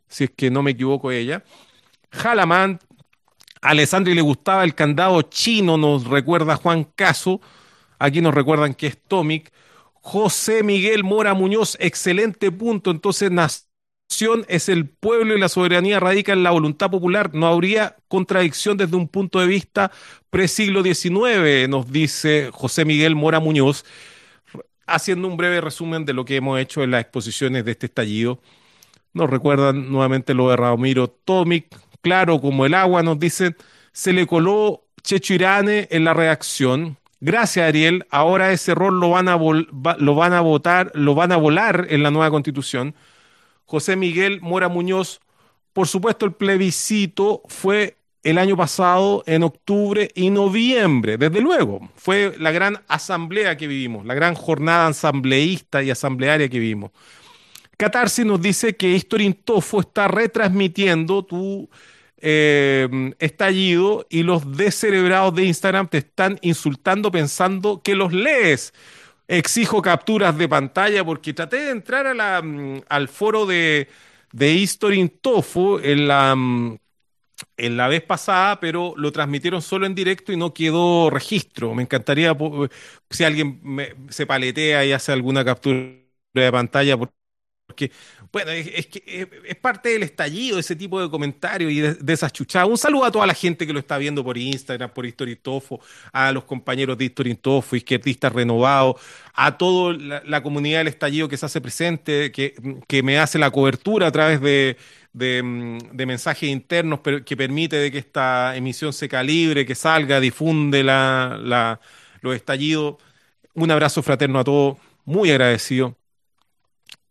si 0.07 0.25
es 0.25 0.31
que 0.31 0.49
no 0.49 0.63
me 0.63 0.71
equivoco 0.71 1.11
ella. 1.11 1.43
Jalamán, 2.11 2.79
Alessandri 3.61 4.13
le 4.13 4.21
gustaba 4.21 4.63
el 4.63 4.73
candado 4.73 5.21
chino, 5.23 5.77
nos 5.77 6.05
recuerda 6.05 6.55
Juan 6.55 6.85
Caso. 6.95 7.41
Aquí 7.99 8.21
nos 8.21 8.33
recuerdan 8.33 8.73
que 8.73 8.87
es 8.87 8.97
Tomic. 8.97 9.51
José 10.01 10.63
Miguel 10.63 11.03
Mora 11.03 11.33
Muñoz, 11.33 11.75
excelente 11.79 12.51
punto. 12.51 12.91
Entonces, 12.91 13.29
es 14.47 14.69
el 14.69 14.87
pueblo 14.87 15.35
y 15.35 15.39
la 15.39 15.49
soberanía 15.49 15.99
radica 15.99 16.33
en 16.33 16.43
la 16.43 16.51
voluntad 16.51 16.89
popular. 16.89 17.31
No 17.33 17.47
habría 17.47 17.97
contradicción 18.07 18.77
desde 18.77 18.95
un 18.95 19.07
punto 19.07 19.39
de 19.39 19.47
vista 19.47 19.91
pre-siglo 20.29 20.83
XIX, 20.83 21.69
nos 21.69 21.91
dice 21.91 22.49
José 22.51 22.85
Miguel 22.85 23.15
Mora 23.15 23.39
Muñoz, 23.39 23.85
haciendo 24.87 25.27
un 25.27 25.37
breve 25.37 25.61
resumen 25.61 26.05
de 26.05 26.13
lo 26.13 26.25
que 26.25 26.37
hemos 26.37 26.59
hecho 26.59 26.83
en 26.83 26.91
las 26.91 27.01
exposiciones 27.01 27.65
de 27.65 27.71
este 27.71 27.85
estallido. 27.87 28.39
Nos 29.13 29.29
recuerdan 29.29 29.91
nuevamente 29.91 30.33
lo 30.33 30.49
de 30.49 30.55
Ramiro 30.55 31.09
Tomic, 31.09 31.67
claro 32.01 32.41
como 32.41 32.65
el 32.65 32.73
agua, 32.73 33.03
nos 33.03 33.19
dicen, 33.19 33.55
se 33.91 34.13
le 34.13 34.27
coló 34.27 34.83
Checho 35.03 35.33
Irane 35.33 35.87
en 35.91 36.03
la 36.03 36.13
reacción. 36.13 36.97
Gracias, 37.19 37.67
Ariel. 37.67 38.05
Ahora 38.11 38.51
ese 38.51 38.75
rol 38.75 38.99
lo 38.99 39.09
van 39.11 39.27
a, 39.27 39.37
lo 39.37 40.15
van 40.15 40.33
a 40.33 40.41
votar, 40.41 40.91
lo 40.93 41.15
van 41.15 41.31
a 41.31 41.37
volar 41.37 41.87
en 41.89 42.03
la 42.03 42.11
nueva 42.11 42.29
constitución. 42.29 42.95
José 43.67 43.95
Miguel 43.95 44.39
Mora 44.41 44.69
Muñoz. 44.69 45.19
Por 45.73 45.87
supuesto, 45.87 46.25
el 46.25 46.33
plebiscito 46.33 47.43
fue 47.47 47.97
el 48.23 48.37
año 48.37 48.57
pasado 48.57 49.23
en 49.27 49.43
octubre 49.43 50.09
y 50.15 50.29
noviembre, 50.29 51.17
desde 51.17 51.41
luego. 51.41 51.89
Fue 51.95 52.33
la 52.39 52.51
gran 52.51 52.81
asamblea 52.87 53.57
que 53.57 53.67
vivimos, 53.67 54.05
la 54.05 54.15
gran 54.15 54.33
jornada 54.33 54.87
asambleísta 54.87 55.83
y 55.83 55.91
asamblearia 55.91 56.49
que 56.49 56.59
vivimos. 56.59 56.91
Catarsis 57.77 58.25
nos 58.25 58.41
dice 58.41 58.75
que 58.75 58.89
History 58.89 59.33
Tofo 59.33 59.81
está 59.81 60.07
retransmitiendo 60.07 61.23
tu 61.23 61.69
eh, 62.19 63.13
estallido 63.19 64.07
y 64.09 64.23
los 64.23 64.57
descerebrados 64.57 65.35
de 65.35 65.45
Instagram 65.45 65.87
te 65.87 65.99
están 65.99 66.39
insultando 66.41 67.11
pensando 67.11 67.81
que 67.83 67.95
los 67.95 68.11
lees 68.11 68.73
exijo 69.27 69.81
capturas 69.81 70.37
de 70.37 70.47
pantalla 70.49 71.03
porque 71.05 71.33
traté 71.33 71.57
de 71.57 71.71
entrar 71.71 72.07
a 72.07 72.13
la, 72.13 72.41
mm, 72.41 72.81
al 72.89 73.07
foro 73.09 73.45
de, 73.45 73.87
de 74.31 74.53
History 74.53 75.09
Tofu 75.09 75.79
en 75.83 76.07
la, 76.07 76.35
mm, 76.35 76.77
en 77.57 77.77
la 77.77 77.87
vez 77.87 78.03
pasada, 78.03 78.59
pero 78.59 78.93
lo 78.97 79.11
transmitieron 79.11 79.61
solo 79.61 79.85
en 79.85 79.95
directo 79.95 80.31
y 80.33 80.37
no 80.37 80.53
quedó 80.53 81.09
registro. 81.09 81.75
Me 81.75 81.83
encantaría 81.83 82.35
si 83.09 83.23
alguien 83.23 83.61
se 84.09 84.25
paletea 84.25 84.85
y 84.85 84.91
hace 84.93 85.11
alguna 85.11 85.45
captura 85.45 85.79
de 86.33 86.51
pantalla, 86.51 86.97
porque, 87.67 87.91
bueno, 88.31 88.51
es, 88.51 88.87
que 88.87 89.27
es 89.45 89.55
parte 89.57 89.89
del 89.89 90.03
estallido 90.03 90.59
ese 90.59 90.75
tipo 90.75 91.01
de 91.01 91.09
comentarios 91.09 91.71
y 91.71 91.81
de, 91.81 92.13
esas 92.13 92.33
chuchadas. 92.33 92.67
Un 92.67 92.77
saludo 92.77 93.05
a 93.05 93.11
toda 93.11 93.25
la 93.25 93.33
gente 93.33 93.65
que 93.65 93.73
lo 93.73 93.79
está 93.79 93.97
viendo 93.97 94.23
por 94.23 94.37
Instagram, 94.37 94.89
por 94.91 95.05
Historitofo, 95.05 95.79
a 96.11 96.31
los 96.31 96.43
compañeros 96.43 96.97
de 96.97 97.05
Historitofo, 97.05 97.75
izquierdistas 97.75 98.33
renovados, 98.33 99.01
a 99.33 99.57
toda 99.57 99.93
la, 99.93 100.43
comunidad 100.43 100.79
del 100.79 100.87
estallido 100.87 101.27
que 101.27 101.37
se 101.37 101.45
hace 101.45 101.61
presente, 101.61 102.31
que, 102.31 102.55
que 102.87 103.03
me 103.03 103.19
hace 103.19 103.37
la 103.39 103.51
cobertura 103.51 104.07
a 104.07 104.11
través 104.11 104.41
de 104.41 104.77
de, 105.17 106.05
mensajes 106.05 106.49
internos 106.49 106.99
que 107.25 107.37
permite 107.37 107.75
de 107.77 107.91
que 107.91 107.97
esta 107.97 108.55
emisión 108.55 108.93
se 108.93 109.09
calibre, 109.09 109.65
que 109.65 109.75
salga, 109.75 110.19
difunde 110.19 110.83
la, 110.83 111.79
los 112.21 112.35
estallidos. 112.35 112.97
Un 113.53 113.71
abrazo 113.71 114.03
fraterno 114.03 114.39
a 114.39 114.43
todos, 114.43 114.77
muy 115.05 115.31
agradecido. 115.31 115.95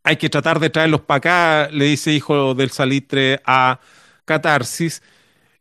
Hay 0.06 0.18
que 0.18 0.30
tratar 0.30 0.60
de 0.60 0.70
traerlos 0.70 1.00
para 1.00 1.16
acá, 1.18 1.68
le 1.72 1.86
dice 1.86 2.12
hijo 2.12 2.54
del 2.54 2.70
salitre 2.70 3.40
a 3.44 3.80
Catarsis. 4.24 5.02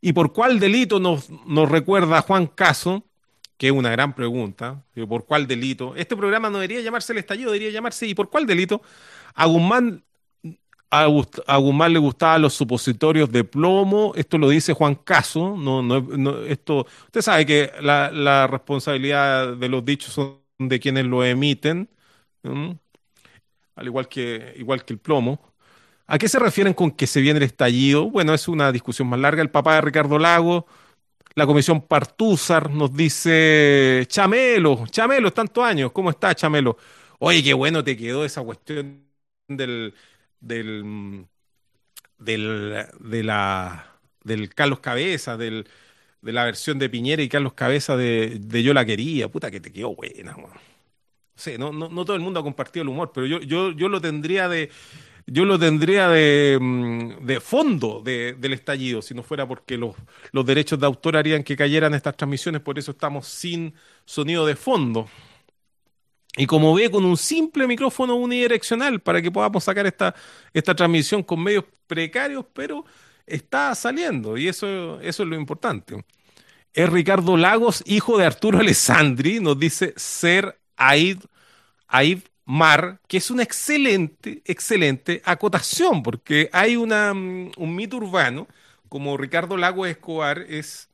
¿Y 0.02 0.14
por 0.14 0.34
cuál 0.34 0.60
delito 0.60 1.00
nos, 1.00 1.28
recuerda 1.68 2.22
Juan 2.22 2.46
Caso? 2.46 3.04
Que 3.58 3.70
es 3.70 3.74
una 3.74 3.90
gran 3.90 4.14
pregunta. 4.14 4.84
¿Por 5.10 5.26
cuál 5.26 5.48
delito? 5.48 5.96
Este 5.96 6.16
programa 6.16 6.52
no 6.52 6.60
debería 6.60 6.80
llamarse 6.82 7.14
el 7.14 7.18
estallido, 7.18 7.52
debería 7.52 7.72
llamarse 7.72 8.06
¿y 8.06 8.14
por 8.14 8.30
cuál 8.30 8.46
delito? 8.46 8.84
A, 9.34 9.48
Guzmán 9.48 10.04
le 10.92 11.98
gustaban 11.98 12.44
los 12.44 12.54
supositorios 12.54 13.32
de 13.32 13.46
plomo, 13.46 14.14
esto 14.16 14.38
lo 14.38 14.50
dice 14.50 14.74
Juan 14.74 14.94
Caso, 14.94 15.58
no, 15.58 15.82
no, 15.82 16.44
esto, 16.44 16.86
usted 17.06 17.22
sabe 17.22 17.48
que 17.48 17.72
la, 17.82 18.46
responsabilidad 18.46 19.58
de 19.58 19.70
los 19.70 19.84
dichos 19.84 20.14
son 20.14 20.38
de 20.60 20.80
quienes 20.80 21.06
lo 21.06 21.26
emiten, 21.26 21.90
al 23.76 23.88
igual 23.88 24.08
que, 24.08 24.54
igual 24.58 24.86
que 24.86 24.94
el 24.94 25.00
plomo. 25.00 25.54
¿A 26.08 26.18
qué 26.20 26.30
se 26.30 26.40
refieren 26.40 26.74
con 26.74 26.92
que 26.92 27.08
se 27.08 27.22
viene 27.22 27.38
el 27.40 27.44
estallido? 27.46 28.10
Bueno, 28.12 28.34
es 28.34 28.48
una 28.48 28.72
discusión 28.72 29.08
más 29.10 29.20
larga. 29.20 29.42
El 29.42 29.52
papá 29.52 29.76
de 29.76 29.82
Ricardo 29.82 30.20
Lago, 30.20 30.68
la 31.36 31.46
comisión 31.48 31.82
Partúzar 31.82 32.70
nos 32.72 32.94
dice, 32.96 34.06
Chamelo, 34.10 34.86
Chamelo, 34.90 35.34
tantos 35.34 35.64
años, 35.66 35.92
¿cómo 35.92 36.10
está 36.12 36.36
Chamelo? 36.36 36.78
Oye, 37.20 37.44
qué 37.44 37.54
bueno 37.54 37.84
te 37.84 37.98
quedó 37.98 38.26
esa 38.26 38.44
cuestión 38.44 39.06
del 39.48 39.94
del, 40.40 41.28
del, 42.18 42.86
de 43.00 43.24
la, 43.24 44.00
del 44.24 44.54
Carlos 44.54 44.80
Cabeza, 44.80 45.38
del, 45.38 45.68
de 46.22 46.34
la 46.34 46.46
versión 46.46 46.80
de 46.80 46.90
Piñera 46.90 47.24
y 47.24 47.30
Carlos 47.30 47.54
Cabeza 47.54 47.98
de, 47.98 48.40
Yo 48.64 48.74
la 48.74 48.86
quería. 48.86 49.30
Puta 49.30 49.52
que 49.52 49.60
te 49.62 49.72
quedó 49.74 49.96
buena, 49.96 50.36
No, 51.60 51.72
no, 51.74 51.90
no, 51.90 52.06
todo 52.06 52.16
el 52.16 52.22
mundo 52.22 52.40
ha 52.40 52.44
compartido 52.44 52.84
el 52.84 52.90
humor, 52.90 53.12
pero 53.14 53.28
yo, 53.28 53.40
yo, 53.42 53.72
yo 53.72 53.90
lo 53.90 54.00
tendría 54.00 54.48
de 54.48 54.70
yo 55.28 55.44
lo 55.46 55.58
tendría 55.60 56.08
de, 56.10 56.58
mm, 56.62 57.26
de 57.26 57.40
fondo 57.40 58.02
del 58.04 58.54
estallido, 58.54 59.02
si 59.02 59.14
no 59.16 59.24
fuera 59.24 59.48
porque 59.48 59.78
los, 59.78 59.96
los 60.32 60.46
derechos 60.46 60.80
de 60.80 60.86
autor 60.86 61.18
harían 61.18 61.44
que 61.44 61.56
cayeran 61.58 61.94
estas 61.96 62.16
transmisiones, 62.16 62.62
por 62.62 62.78
eso 62.78 62.92
estamos 62.92 63.28
sin 63.28 63.74
sonido 64.06 64.46
de 64.46 64.56
fondo. 64.56 65.08
Y 66.38 66.46
como 66.48 66.74
ve, 66.76 66.92
con 66.92 67.06
un 67.06 67.18
simple 67.18 67.66
micrófono 67.66 68.16
unidireccional 68.16 69.00
para 69.02 69.22
que 69.22 69.32
podamos 69.32 69.64
sacar 69.64 69.86
esta, 69.88 70.14
esta 70.54 70.76
transmisión 70.76 71.24
con 71.24 71.42
medios 71.42 71.64
precarios, 71.88 72.46
pero 72.54 72.86
está 73.26 73.74
saliendo 73.74 74.38
y 74.38 74.48
eso, 74.50 75.00
eso 75.02 75.24
es 75.24 75.30
lo 75.30 75.36
importante. 75.36 76.04
Es 76.74 76.90
Ricardo 76.90 77.38
Lagos, 77.38 77.84
hijo 77.88 78.18
de 78.18 78.26
Arturo 78.26 78.60
Alessandri, 78.60 79.40
nos 79.40 79.60
dice 79.60 79.94
ser 79.98 80.60
Aid, 80.78 81.20
Aid 81.88 82.20
Mar, 82.46 83.00
que 83.08 83.18
es 83.18 83.32
una 83.32 83.44
excelente, 83.44 84.42
excelente 84.46 85.22
acotación, 85.26 86.04
porque 86.04 86.50
hay 86.54 86.76
una, 86.76 87.14
mm, 87.14 87.52
un 87.58 87.76
mito 87.76 87.98
urbano, 87.98 88.48
como 88.90 89.18
Ricardo 89.18 89.58
Lagos 89.58 89.88
Escobar 89.90 90.40
es, 90.48 90.90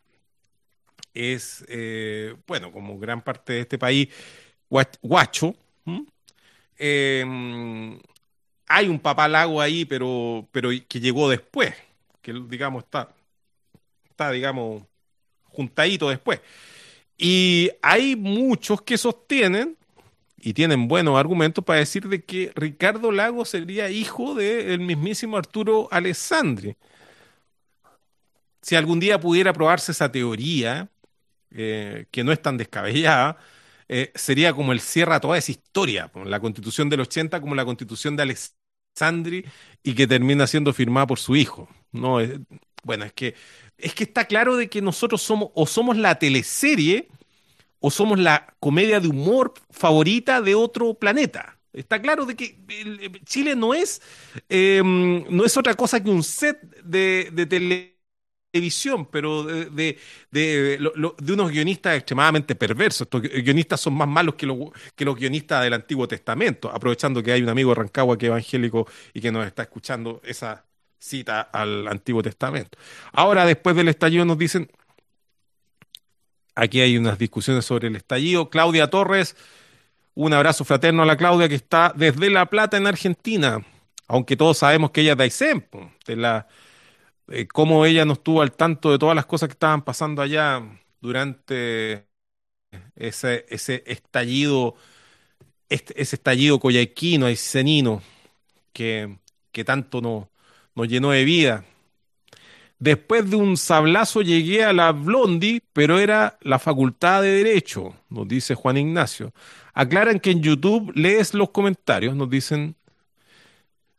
es 1.13 1.65
eh, 1.67 2.35
bueno, 2.47 2.71
como 2.71 2.97
gran 2.97 3.21
parte 3.21 3.53
de 3.53 3.59
este 3.61 3.77
país, 3.77 4.09
Guacho. 5.01 5.55
Em, 6.77 7.99
hay 8.67 8.87
un 8.87 8.99
papalago 8.99 9.61
ahí, 9.61 9.85
pero, 9.85 10.47
pero 10.51 10.69
que 10.87 10.99
llegó 10.99 11.29
después, 11.29 11.75
que 12.21 12.33
digamos 12.47 12.85
está, 12.85 13.13
está, 14.09 14.31
digamos, 14.31 14.83
juntadito 15.43 16.09
después. 16.09 16.41
Y 17.23 17.69
hay 17.83 18.15
muchos 18.15 18.81
que 18.81 18.97
sostienen 18.97 19.77
y 20.37 20.53
tienen 20.53 20.87
buenos 20.87 21.19
argumentos 21.19 21.63
para 21.63 21.77
decir 21.77 22.07
de 22.07 22.23
que 22.25 22.51
Ricardo 22.55 23.11
Lago 23.11 23.45
sería 23.45 23.91
hijo 23.91 24.33
del 24.33 24.79
mismísimo 24.79 25.37
Arturo 25.37 25.87
Alessandri. 25.91 26.75
Si 28.63 28.75
algún 28.75 28.99
día 28.99 29.19
pudiera 29.19 29.53
probarse 29.53 29.91
esa 29.91 30.11
teoría, 30.11 30.89
eh, 31.51 32.07
que 32.09 32.23
no 32.23 32.31
es 32.31 32.41
tan 32.41 32.57
descabellada, 32.57 33.37
eh, 33.87 34.11
sería 34.15 34.53
como 34.53 34.71
el 34.71 34.79
cierre 34.79 35.13
a 35.13 35.19
toda 35.19 35.37
esa 35.37 35.51
historia, 35.51 36.11
la 36.25 36.39
constitución 36.39 36.89
del 36.89 37.01
80 37.01 37.39
como 37.39 37.53
la 37.53 37.65
constitución 37.65 38.15
de 38.15 38.23
Alessandri 38.23 39.45
y 39.83 39.93
que 39.93 40.07
termina 40.07 40.47
siendo 40.47 40.73
firmada 40.73 41.05
por 41.05 41.19
su 41.19 41.35
hijo. 41.35 41.69
No, 41.91 42.17
bueno, 42.83 43.05
es 43.05 43.13
que, 43.13 43.35
es 43.77 43.93
que 43.93 44.03
está 44.03 44.25
claro 44.25 44.55
de 44.55 44.69
que 44.69 44.81
nosotros 44.81 45.21
somos 45.21 45.49
o 45.53 45.65
somos 45.67 45.97
la 45.97 46.19
teleserie 46.19 47.07
o 47.79 47.91
somos 47.91 48.19
la 48.19 48.55
comedia 48.59 48.99
de 48.99 49.07
humor 49.07 49.53
favorita 49.71 50.41
de 50.41 50.55
otro 50.55 50.93
planeta. 50.95 51.57
Está 51.73 52.01
claro 52.01 52.25
de 52.25 52.35
que 52.35 52.59
Chile 53.25 53.55
no 53.55 53.73
es, 53.73 54.01
em, 54.49 55.23
no 55.29 55.45
es 55.45 55.55
otra 55.57 55.73
cosa 55.75 56.03
que 56.03 56.09
un 56.09 56.23
set 56.23 56.59
de, 56.83 57.29
de 57.31 57.45
tele 57.45 57.91
televisión, 58.51 59.05
pero 59.05 59.43
de, 59.45 59.97
de, 60.31 60.77
unos 61.33 61.51
guionistas 61.51 61.95
extremadamente 61.97 62.55
perversos. 62.55 63.01
Estos 63.03 63.21
guionistas 63.21 63.79
son 63.81 63.93
más 63.93 64.07
malos 64.07 64.35
que, 64.35 64.47
que 64.95 65.05
los 65.05 65.15
guionistas 65.15 65.63
del 65.63 65.73
Antiguo 65.73 66.07
Testamento, 66.07 66.69
aprovechando 66.69 67.23
que 67.23 67.31
hay 67.31 67.41
un 67.41 67.49
amigo 67.49 67.71
de 67.71 67.75
Rancagua 67.75 68.17
que 68.17 68.25
es 68.27 68.29
evangélico 68.29 68.87
y 69.13 69.21
que 69.21 69.31
nos 69.31 69.45
está 69.47 69.63
escuchando 69.63 70.21
esa 70.25 70.65
cita 71.01 71.41
al 71.41 71.87
Antiguo 71.87 72.21
Testamento. 72.21 72.77
Ahora, 73.11 73.45
después 73.45 73.75
del 73.75 73.87
estallido, 73.89 74.23
nos 74.23 74.37
dicen, 74.37 74.71
aquí 76.55 76.79
hay 76.79 76.97
unas 76.97 77.17
discusiones 77.17 77.65
sobre 77.65 77.87
el 77.87 77.95
estallido. 77.95 78.49
Claudia 78.49 78.89
Torres, 78.89 79.35
un 80.13 80.33
abrazo 80.33 80.63
fraterno 80.63 81.03
a 81.03 81.05
la 81.05 81.17
Claudia 81.17 81.49
que 81.49 81.55
está 81.55 81.91
desde 81.95 82.29
La 82.29 82.45
Plata 82.45 82.77
en 82.77 82.87
Argentina, 82.87 83.65
aunque 84.07 84.37
todos 84.37 84.59
sabemos 84.59 84.91
que 84.91 85.01
ella 85.01 85.13
es 85.13 85.17
de 85.17 85.23
Aysén, 85.23 85.67
de 86.05 86.15
la 86.15 86.47
eh, 87.29 87.47
cómo 87.47 87.85
ella 87.85 88.05
no 88.05 88.13
estuvo 88.13 88.41
al 88.41 88.51
tanto 88.53 88.91
de 88.91 88.99
todas 88.99 89.15
las 89.15 89.25
cosas 89.25 89.47
que 89.49 89.53
estaban 89.53 89.83
pasando 89.83 90.21
allá 90.21 90.61
durante 90.99 92.07
ese, 92.95 93.45
ese 93.49 93.83
estallido, 93.87 94.75
ese 95.69 96.15
estallido 96.15 96.59
coyhaiquino, 96.59 97.25
aicenino, 97.27 98.01
que, 98.73 99.17
que 99.51 99.63
tanto 99.63 100.01
nos, 100.01 100.30
nos 100.75 100.87
llenó 100.87 101.11
de 101.11 101.23
vida. 101.23 101.65
Después 102.79 103.29
de 103.29 103.35
un 103.35 103.57
sablazo 103.57 104.21
llegué 104.23 104.63
a 104.63 104.73
la 104.73 104.91
Blondie, 104.91 105.61
pero 105.71 105.99
era 105.99 106.39
la 106.41 106.57
Facultad 106.57 107.21
de 107.21 107.43
Derecho, 107.43 107.95
nos 108.09 108.27
dice 108.27 108.55
Juan 108.55 108.77
Ignacio. 108.77 109.33
Aclaran 109.73 110.19
que 110.19 110.31
en 110.31 110.41
YouTube 110.41 110.91
lees 110.95 111.33
los 111.33 111.51
comentarios, 111.51 112.15
nos 112.15 112.29
dicen 112.29 112.75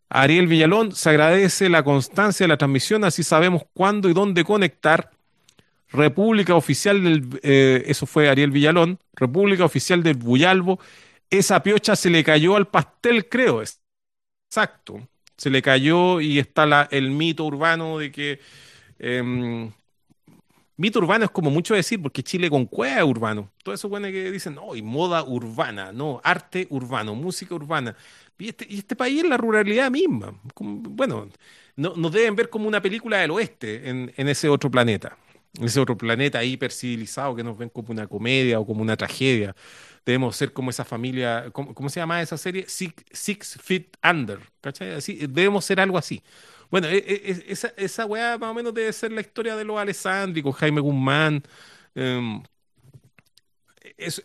Ariel 0.08 0.48
Villalón, 0.48 0.94
se 0.94 1.10
agradece 1.10 1.68
la 1.68 1.84
constancia 1.84 2.44
de 2.44 2.48
la 2.48 2.56
transmisión, 2.56 3.04
así 3.04 3.22
sabemos 3.22 3.62
cuándo 3.72 4.10
y 4.10 4.14
dónde 4.14 4.44
conectar. 4.44 5.10
República 5.88 6.54
Oficial 6.54 7.02
del, 7.02 7.40
eh, 7.42 7.84
eso 7.86 8.04
fue 8.06 8.28
Ariel 8.28 8.50
Villalón, 8.50 8.98
República 9.14 9.64
Oficial 9.64 10.02
del 10.02 10.16
Buyalbo, 10.16 10.80
esa 11.30 11.62
piocha 11.62 11.96
se 11.96 12.10
le 12.10 12.24
cayó 12.24 12.56
al 12.56 12.66
pastel, 12.66 13.28
creo, 13.28 13.62
exacto, 13.62 15.08
se 15.42 15.50
le 15.50 15.60
cayó 15.60 16.20
y 16.20 16.38
está 16.38 16.66
la, 16.66 16.86
el 16.92 17.10
mito 17.10 17.44
urbano 17.44 17.98
de 17.98 18.12
que, 18.12 18.38
em, 19.00 19.72
mito 20.76 21.00
urbano 21.00 21.24
es 21.24 21.32
como 21.32 21.50
mucho 21.50 21.74
decir, 21.74 22.00
porque 22.00 22.22
Chile 22.22 22.48
con 22.48 22.64
cueva 22.66 23.04
urbano, 23.04 23.50
todo 23.64 23.74
eso 23.74 23.88
bueno 23.88 24.06
que 24.06 24.30
dicen, 24.30 24.54
no, 24.54 24.76
y 24.76 24.82
moda 24.82 25.24
urbana, 25.24 25.90
no, 25.90 26.20
arte 26.22 26.68
urbano, 26.70 27.16
música 27.16 27.56
urbana, 27.56 27.96
este, 28.38 28.68
y 28.70 28.78
este, 28.78 28.94
país 28.94 29.24
es 29.24 29.28
la 29.28 29.36
ruralidad 29.36 29.90
misma. 29.90 30.32
bueno, 30.60 31.28
no, 31.74 31.94
nos 31.96 32.12
deben 32.12 32.36
ver 32.36 32.48
como 32.48 32.68
una 32.68 32.80
película 32.80 33.18
del 33.18 33.32
oeste 33.32 33.88
en, 33.88 34.12
ese 34.16 34.48
otro 34.48 34.70
planeta. 34.70 35.18
En 35.58 35.64
ese 35.64 35.80
otro 35.80 35.96
planeta 35.96 36.44
hipercivilizado 36.44 37.34
que 37.34 37.42
nos 37.42 37.58
ven 37.58 37.68
como 37.68 37.90
una 37.90 38.06
comedia 38.06 38.60
o 38.60 38.66
como 38.66 38.80
una 38.80 38.96
tragedia. 38.96 39.56
Debemos 40.04 40.36
ser 40.36 40.52
como 40.52 40.70
esa 40.70 40.84
familia, 40.84 41.50
¿cómo, 41.52 41.88
se 41.88 42.00
llama 42.00 42.22
esa 42.22 42.36
serie? 42.36 42.66
Six, 42.68 43.58
Feet 43.62 43.96
Under. 44.02 44.40
¿cachai? 44.60 44.92
Así, 44.94 45.26
debemos 45.28 45.64
ser 45.64 45.80
algo 45.80 45.98
así. 45.98 46.22
Bueno, 46.70 46.88
e, 46.88 46.96
e, 46.96 47.44
esa, 47.48 47.72
esa 47.76 48.06
weá 48.06 48.38
más 48.38 48.50
o 48.50 48.54
menos 48.54 48.74
debe 48.74 48.92
ser 48.92 49.12
la 49.12 49.20
historia 49.20 49.56
de 49.56 49.64
los 49.64 49.78
alessandricos, 49.78 50.56
Jaime 50.56 50.80
Guzmán. 50.80 51.42
Em, 51.94 52.42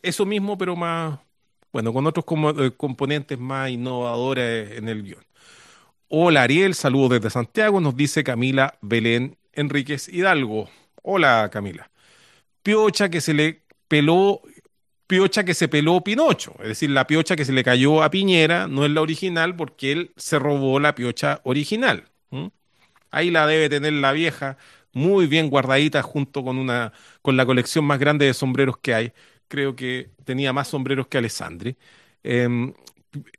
eso 0.01 0.25
mismo, 0.25 0.57
pero 0.57 0.75
más, 0.75 1.19
bueno, 1.71 1.93
con 1.93 2.05
otros 2.07 2.25
eh, 2.59 2.71
componentes 2.75 3.37
más 3.39 3.69
innovadores 3.69 4.77
en 4.77 4.89
el 4.89 5.03
guion. 5.03 5.25
Hola 6.09 6.43
Ariel, 6.43 6.73
saludos 6.73 7.11
desde 7.11 7.29
Santiago, 7.29 7.81
nos 7.81 7.95
dice 7.95 8.23
Camila 8.23 8.77
Belén 8.81 9.37
Enríquez 9.53 10.07
Hidalgo. 10.09 10.69
Hola 11.03 11.49
Camila. 11.51 11.91
Piocha 12.63 13.09
que 13.09 13.21
se 13.21 13.33
le 13.33 13.63
peló, 13.87 14.41
piocha 15.07 15.43
que 15.43 15.53
se 15.53 15.67
peló 15.67 16.03
Pinocho, 16.03 16.55
es 16.61 16.69
decir, 16.69 16.89
la 16.89 17.07
piocha 17.07 17.35
que 17.35 17.45
se 17.45 17.53
le 17.53 17.63
cayó 17.63 18.03
a 18.03 18.09
Piñera 18.11 18.67
no 18.67 18.85
es 18.85 18.91
la 18.91 19.01
original 19.01 19.55
porque 19.55 19.91
él 19.91 20.11
se 20.17 20.39
robó 20.39 20.79
la 20.79 20.95
piocha 20.95 21.41
original. 21.43 22.05
Ahí 23.11 23.31
la 23.31 23.47
debe 23.47 23.69
tener 23.69 23.93
la 23.93 24.11
vieja, 24.11 24.57
muy 24.93 25.27
bien 25.27 25.49
guardadita 25.49 26.01
junto 26.03 26.43
con 26.43 26.57
una 26.57 26.91
con 27.21 27.37
la 27.37 27.45
colección 27.45 27.85
más 27.85 27.99
grande 27.99 28.25
de 28.25 28.33
sombreros 28.33 28.77
que 28.79 28.93
hay 28.93 29.13
creo 29.47 29.75
que 29.75 30.11
tenía 30.25 30.53
más 30.53 30.67
sombreros 30.69 31.07
que 31.07 31.17
Alessandri. 31.17 31.77
Em, 32.23 32.73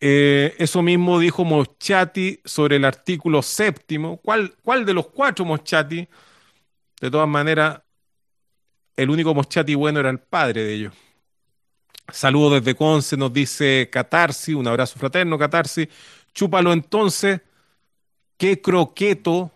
eh, 0.00 0.54
eso 0.58 0.82
mismo 0.82 1.18
dijo 1.18 1.44
Moschati 1.44 2.40
sobre 2.44 2.76
el 2.76 2.84
artículo 2.84 3.42
séptimo. 3.42 4.18
¿Cuál, 4.18 4.54
¿Cuál 4.62 4.84
de 4.84 4.94
los 4.94 5.08
cuatro 5.08 5.44
Moschati? 5.44 6.08
De 7.00 7.10
todas 7.10 7.28
maneras, 7.28 7.80
el 8.96 9.10
único 9.10 9.34
Moschati 9.34 9.74
bueno 9.74 10.00
era 10.00 10.10
el 10.10 10.18
padre 10.20 10.64
de 10.64 10.74
ellos. 10.74 10.94
Saludos 12.10 12.62
desde 12.62 12.76
Conce, 12.76 13.16
nos 13.16 13.32
dice 13.32 13.88
Catarsi, 13.92 14.54
un 14.54 14.66
abrazo 14.66 14.98
fraterno, 14.98 15.38
Catarsi. 15.38 15.88
Chúpalo 16.32 16.72
entonces, 16.72 17.40
qué 18.36 18.60
croqueto 18.60 19.52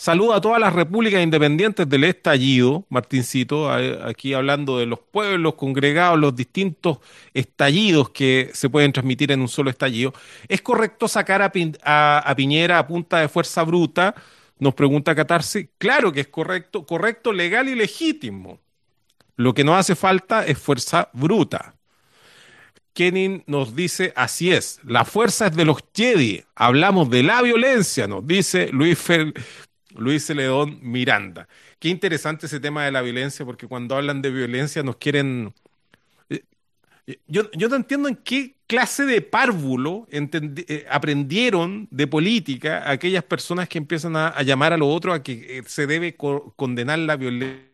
Saluda 0.00 0.36
a 0.36 0.40
todas 0.40 0.58
las 0.58 0.72
repúblicas 0.72 1.22
independientes 1.22 1.86
del 1.86 2.04
estallido, 2.04 2.86
Martincito, 2.88 3.70
aquí 3.70 4.32
hablando 4.32 4.78
de 4.78 4.86
los 4.86 4.98
pueblos 4.98 5.56
congregados, 5.56 6.18
los 6.18 6.34
distintos 6.34 7.00
estallidos 7.34 8.08
que 8.08 8.48
se 8.54 8.70
pueden 8.70 8.92
transmitir 8.94 9.30
en 9.30 9.42
un 9.42 9.48
solo 9.48 9.68
estallido. 9.68 10.14
¿Es 10.48 10.62
correcto 10.62 11.06
sacar 11.06 11.42
a, 11.42 12.34
Piñera 12.34 12.78
a 12.78 12.86
punta 12.86 13.18
de 13.18 13.28
fuerza 13.28 13.62
bruta? 13.62 14.14
Nos 14.58 14.72
pregunta 14.72 15.14
Catarse. 15.14 15.68
Claro 15.76 16.10
que 16.10 16.20
es 16.20 16.28
correcto, 16.28 16.86
correcto, 16.86 17.30
legal 17.30 17.68
y 17.68 17.74
legítimo. 17.74 18.58
Lo 19.36 19.54
que 19.54 19.64
no 19.64 19.76
hace 19.76 19.94
falta 19.94 20.44
es 20.44 20.58
fuerza 20.58 21.08
bruta. 21.12 21.74
Kenin 22.92 23.44
nos 23.46 23.74
dice, 23.74 24.12
así 24.16 24.50
es, 24.50 24.80
la 24.84 25.04
fuerza 25.04 25.46
es 25.46 25.56
de 25.56 25.64
los 25.64 25.78
Jedi. 25.94 26.42
Hablamos 26.54 27.08
de 27.08 27.22
la 27.22 27.40
violencia, 27.42 28.06
nos 28.06 28.26
dice 28.26 28.68
Luis 28.72 28.98
Fer 28.98 29.32
Luis 29.96 30.24
Celedón 30.24 30.78
Miranda. 30.82 31.48
Qué 31.78 31.88
interesante 31.88 32.46
ese 32.46 32.60
tema 32.60 32.84
de 32.84 32.92
la 32.92 33.02
violencia, 33.02 33.44
porque 33.44 33.66
cuando 33.66 33.96
hablan 33.96 34.22
de 34.22 34.30
violencia 34.30 34.82
nos 34.82 34.96
quieren... 34.96 35.52
Eh, 36.28 36.42
yo, 37.26 37.50
no 37.68 37.76
entiendo 37.76 38.08
en 38.08 38.16
qué 38.16 38.56
clase 38.66 39.04
de 39.04 39.20
párvulo 39.20 40.06
eh, 40.10 40.86
aprendieron 40.90 41.88
de 41.90 42.06
política 42.06 42.88
aquellas 42.88 43.24
personas 43.24 43.68
que 43.68 43.78
empiezan 43.78 44.14
a, 44.14 44.40
llamar 44.42 44.72
a 44.72 44.76
lo 44.76 44.88
otro 44.88 45.12
a 45.12 45.22
que 45.22 45.58
eh, 45.58 45.62
se 45.66 45.86
debe 45.86 46.16
condenar 46.16 47.00
la 47.00 47.16
violencia 47.16 47.69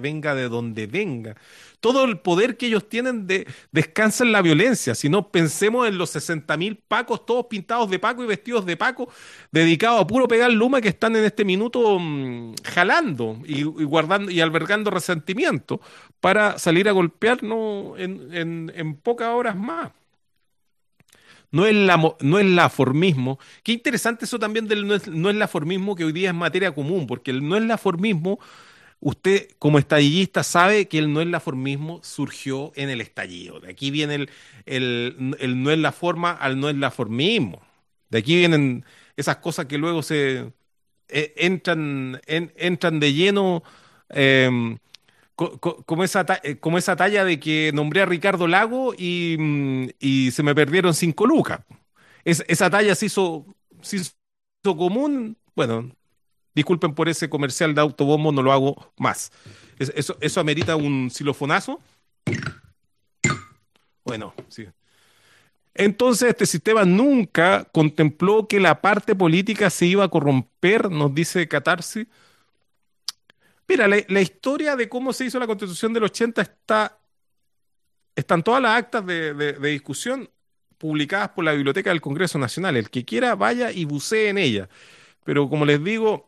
venga 0.00 0.34
de 0.34 0.48
donde 0.48 0.86
venga 0.86 1.36
todo 1.80 2.04
el 2.04 2.18
poder 2.18 2.56
que 2.56 2.66
ellos 2.66 2.88
tienen 2.88 3.26
de, 3.26 3.46
descansa 3.70 4.24
en 4.24 4.32
la 4.32 4.42
violencia. 4.42 4.94
Si 4.94 5.08
no, 5.08 5.28
pensemos 5.28 5.86
en 5.86 5.98
los 5.98 6.14
60.000 6.14 6.78
pacos, 6.88 7.26
todos 7.26 7.46
pintados 7.46 7.90
de 7.90 7.98
paco 7.98 8.24
y 8.24 8.26
vestidos 8.26 8.64
de 8.64 8.76
paco, 8.76 9.08
dedicados 9.52 10.00
a 10.00 10.06
puro 10.06 10.26
pegar 10.26 10.50
luma 10.52 10.80
que 10.80 10.88
están 10.88 11.14
en 11.16 11.24
este 11.24 11.44
minuto 11.44 11.98
mm, 11.98 12.54
jalando 12.64 13.38
y, 13.44 13.62
guardando 13.62 14.30
y 14.30 14.40
albergando 14.40 14.90
resentimiento 14.90 15.80
para 16.20 16.58
salir 16.58 16.88
a 16.88 16.92
golpearnos 16.92 17.98
en, 17.98 18.72
en, 18.74 18.96
pocas 18.96 19.28
horas 19.28 19.56
más. 19.56 19.90
No 21.52 21.66
es, 21.66 21.74
la, 21.74 22.16
no 22.20 22.38
es 22.38 22.46
la 22.46 22.68
formismo. 22.68 23.38
Qué 23.62 23.72
interesante 23.72 24.24
eso 24.24 24.38
también 24.38 24.66
del 24.66 24.86
no 24.86 24.94
es, 24.94 25.06
no 25.08 25.30
es 25.30 25.36
la 25.36 25.48
formismo 25.48 25.94
que 25.94 26.04
hoy 26.04 26.12
día 26.12 26.30
es 26.30 26.34
materia 26.34 26.72
común, 26.74 27.06
porque 27.06 27.30
el 27.30 27.46
no 27.46 27.56
es 27.56 27.62
la 27.62 27.78
formismo 27.78 28.38
usted 29.00 29.48
como 29.58 29.78
estallillista 29.78 30.42
sabe 30.42 30.88
que 30.88 30.98
el 30.98 31.12
no 31.12 31.20
es 31.20 31.28
la 31.28 31.40
formismo 31.40 32.00
surgió 32.02 32.72
en 32.76 32.90
el 32.90 33.00
estallido. 33.00 33.60
De 33.60 33.70
aquí 33.70 33.90
viene 33.90 34.14
el, 34.16 34.30
el, 34.66 35.62
no 35.62 35.70
es 35.70 35.78
la 35.78 35.92
forma 35.92 36.32
al 36.32 36.58
no 36.60 36.68
es 36.68 36.76
la 36.76 36.90
formismo. 36.90 37.62
De 38.10 38.18
aquí 38.18 38.36
vienen 38.36 38.84
esas 39.16 39.36
cosas 39.38 39.66
que 39.66 39.78
luego 39.78 40.02
se 40.02 40.52
eh, 41.08 41.34
entran, 41.36 42.20
entran 42.26 43.00
de 43.00 43.12
lleno. 43.14 43.62
Em, 44.10 44.78
como, 45.36 46.04
esa, 46.04 46.24
eh, 46.42 46.56
como 46.58 46.78
esa 46.78 46.96
talla 46.96 47.24
de 47.24 47.38
que 47.40 47.70
nombré 47.74 48.02
a 48.02 48.06
Ricardo 48.06 48.46
Lago 48.48 48.94
y, 48.96 49.36
y 50.00 50.30
se 50.32 50.42
me 50.42 50.54
perdieron 50.54 50.94
cinco 50.94 51.26
lucas. 51.26 51.60
esa 52.24 52.70
talla 52.70 52.94
se 52.94 53.06
hizo, 53.06 53.46
se 53.82 53.96
hizo 53.98 54.76
común, 54.76 55.38
bueno, 55.54 55.90
Disculpen 56.56 56.94
por 56.94 57.06
ese 57.10 57.28
comercial 57.28 57.74
de 57.74 57.82
autobombo, 57.82 58.32
no 58.32 58.42
lo 58.42 58.50
hago 58.50 58.92
más. 58.96 59.30
Eso, 59.78 60.16
eso 60.22 60.40
amerita 60.40 60.74
un 60.74 61.10
silofonazo. 61.10 61.82
Bueno, 64.06 64.32
sí. 64.48 64.66
Entonces, 65.74 66.30
este 66.30 66.46
sistema 66.46 66.86
nunca 66.86 67.64
contempló 67.64 68.48
que 68.48 68.58
la 68.58 68.80
parte 68.80 69.14
política 69.14 69.68
se 69.68 69.84
iba 69.84 70.04
a 70.04 70.08
corromper, 70.08 70.90
nos 70.90 71.14
dice 71.14 71.46
Catarsis. 71.46 72.06
Mira, 73.68 73.86
la, 73.86 74.20
historia 74.22 74.76
de 74.76 74.88
cómo 74.88 75.12
se 75.12 75.26
hizo 75.26 75.38
la 75.38 75.46
constitución 75.46 75.92
del 75.92 76.04
80 76.04 76.40
está. 76.40 76.98
Están 78.14 78.42
todas 78.42 78.62
las 78.62 78.78
actas 78.78 79.04
de, 79.04 79.34
de 79.34 79.68
discusión 79.68 80.30
publicadas 80.78 81.28
por 81.30 81.44
la 81.44 81.52
Biblioteca 81.52 81.90
del 81.90 82.00
Congreso 82.00 82.38
Nacional. 82.38 82.78
El 82.78 82.88
que 82.88 83.04
quiera, 83.04 83.34
vaya 83.34 83.70
y 83.70 83.84
bucee 83.84 84.30
en 84.30 84.38
ella. 84.38 84.70
Pero 85.22 85.50
como 85.50 85.66
les 85.66 85.82
digo, 85.82 86.26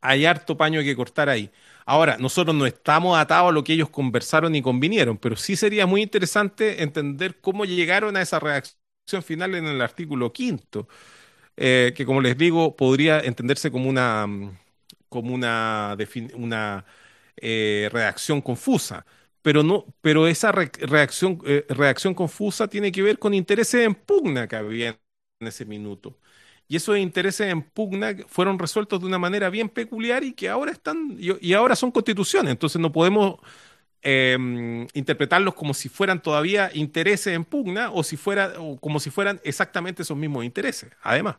hay 0.00 0.24
harto 0.26 0.56
paño 0.56 0.82
que 0.82 0.96
cortar 0.96 1.28
ahí. 1.28 1.50
Ahora, 1.86 2.16
nosotros 2.18 2.54
no 2.56 2.66
estamos 2.66 3.18
atados 3.18 3.50
a 3.50 3.52
lo 3.52 3.64
que 3.64 3.72
ellos 3.74 3.90
conversaron 3.90 4.54
y 4.54 4.62
convinieron, 4.62 5.18
pero 5.18 5.36
sí 5.36 5.56
sería 5.56 5.86
muy 5.86 6.02
interesante 6.02 6.82
entender 6.82 7.40
cómo 7.40 7.64
llegaron 7.64 8.16
a 8.16 8.22
esa 8.22 8.40
reacción 8.40 9.22
final 9.22 9.54
en 9.54 9.66
el 9.66 9.80
artículo 9.80 10.32
quinto, 10.32 10.88
eh, 11.56 11.92
que 11.96 12.06
como 12.06 12.20
les 12.20 12.36
digo, 12.38 12.76
podría 12.76 13.20
entenderse 13.20 13.70
como 13.70 13.88
una, 13.88 14.26
como 15.08 15.34
una, 15.34 15.96
una 16.34 16.84
eh, 17.36 17.88
reacción 17.92 18.40
confusa. 18.42 19.06
Pero, 19.42 19.62
no, 19.62 19.86
pero 20.00 20.26
esa 20.26 20.50
reacción, 20.52 21.40
eh, 21.46 21.64
reacción 21.68 22.14
confusa 22.14 22.68
tiene 22.68 22.90
que 22.92 23.02
ver 23.02 23.18
con 23.18 23.32
intereses 23.34 23.86
en 23.86 23.94
pugna 23.94 24.48
que 24.48 24.56
había 24.56 24.88
en 25.40 25.48
ese 25.48 25.64
minuto 25.64 26.18
y 26.68 26.76
esos 26.76 26.98
intereses 26.98 27.48
en 27.50 27.62
pugna 27.62 28.16
fueron 28.26 28.58
resueltos 28.58 29.00
de 29.00 29.06
una 29.06 29.18
manera 29.18 29.50
bien 29.50 29.68
peculiar 29.68 30.24
y 30.24 30.32
que 30.32 30.48
ahora 30.48 30.72
están 30.72 31.16
y, 31.18 31.52
ahora 31.52 31.76
son 31.76 31.90
constituciones. 31.90 32.50
Entonces 32.50 32.80
no 32.80 32.90
podemos 32.92 33.36
em, 34.02 34.86
interpretarlos 34.94 35.54
como 35.54 35.74
si 35.74 35.88
fueran 35.88 36.20
todavía 36.22 36.70
intereses 36.74 37.34
en 37.34 37.44
pugna 37.44 37.90
o 37.92 38.02
si 38.02 38.16
fuera 38.16 38.54
o 38.58 38.78
como 38.78 39.00
si 39.00 39.10
fueran 39.10 39.40
exactamente 39.44 40.02
esos 40.02 40.16
mismos 40.16 40.44
intereses. 40.44 40.90
Además, 41.02 41.36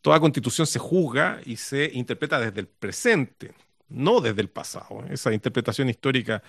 toda 0.00 0.20
constitución 0.20 0.66
se 0.66 0.78
juzga 0.78 1.40
y 1.44 1.56
se 1.56 1.90
interpreta 1.94 2.38
desde 2.38 2.60
el 2.60 2.68
presente, 2.68 3.52
no 3.88 4.20
desde 4.20 4.42
el 4.42 4.48
pasado. 4.48 5.04
Esa 5.10 5.32
interpretación 5.32 5.88
histórica 5.88 6.42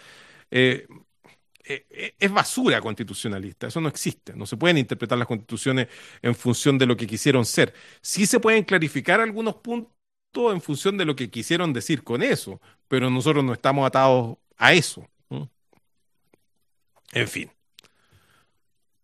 eh, 0.52 0.88
es 1.68 2.32
basura 2.32 2.80
constitucionalista, 2.82 3.68
eso 3.68 3.82
no 3.82 3.90
existe. 3.90 4.34
No 4.34 4.46
se 4.46 4.58
pueden 4.58 4.78
interpretar 4.78 5.18
las 5.18 5.28
constituciones 5.28 5.88
en 6.22 6.36
función 6.36 6.78
de 6.78 6.86
lo 6.86 6.96
que 6.96 7.08
quisieron 7.08 7.46
ser. 7.46 7.74
Sí 8.02 8.26
se 8.26 8.40
pueden 8.40 8.64
clarificar 8.64 9.20
algunos 9.20 9.56
puntos 9.56 9.92
en 10.36 10.62
función 10.62 10.98
de 10.98 11.06
lo 11.06 11.16
que 11.16 11.30
quisieron 11.30 11.74
decir 11.74 12.04
con 12.04 12.22
eso, 12.22 12.62
pero 12.88 13.10
nosotros 13.10 13.44
no 13.44 13.54
estamos 13.54 13.86
atados 13.86 14.38
a 14.58 14.74
eso. 14.74 15.08
En 17.14 17.28
fin, 17.28 17.50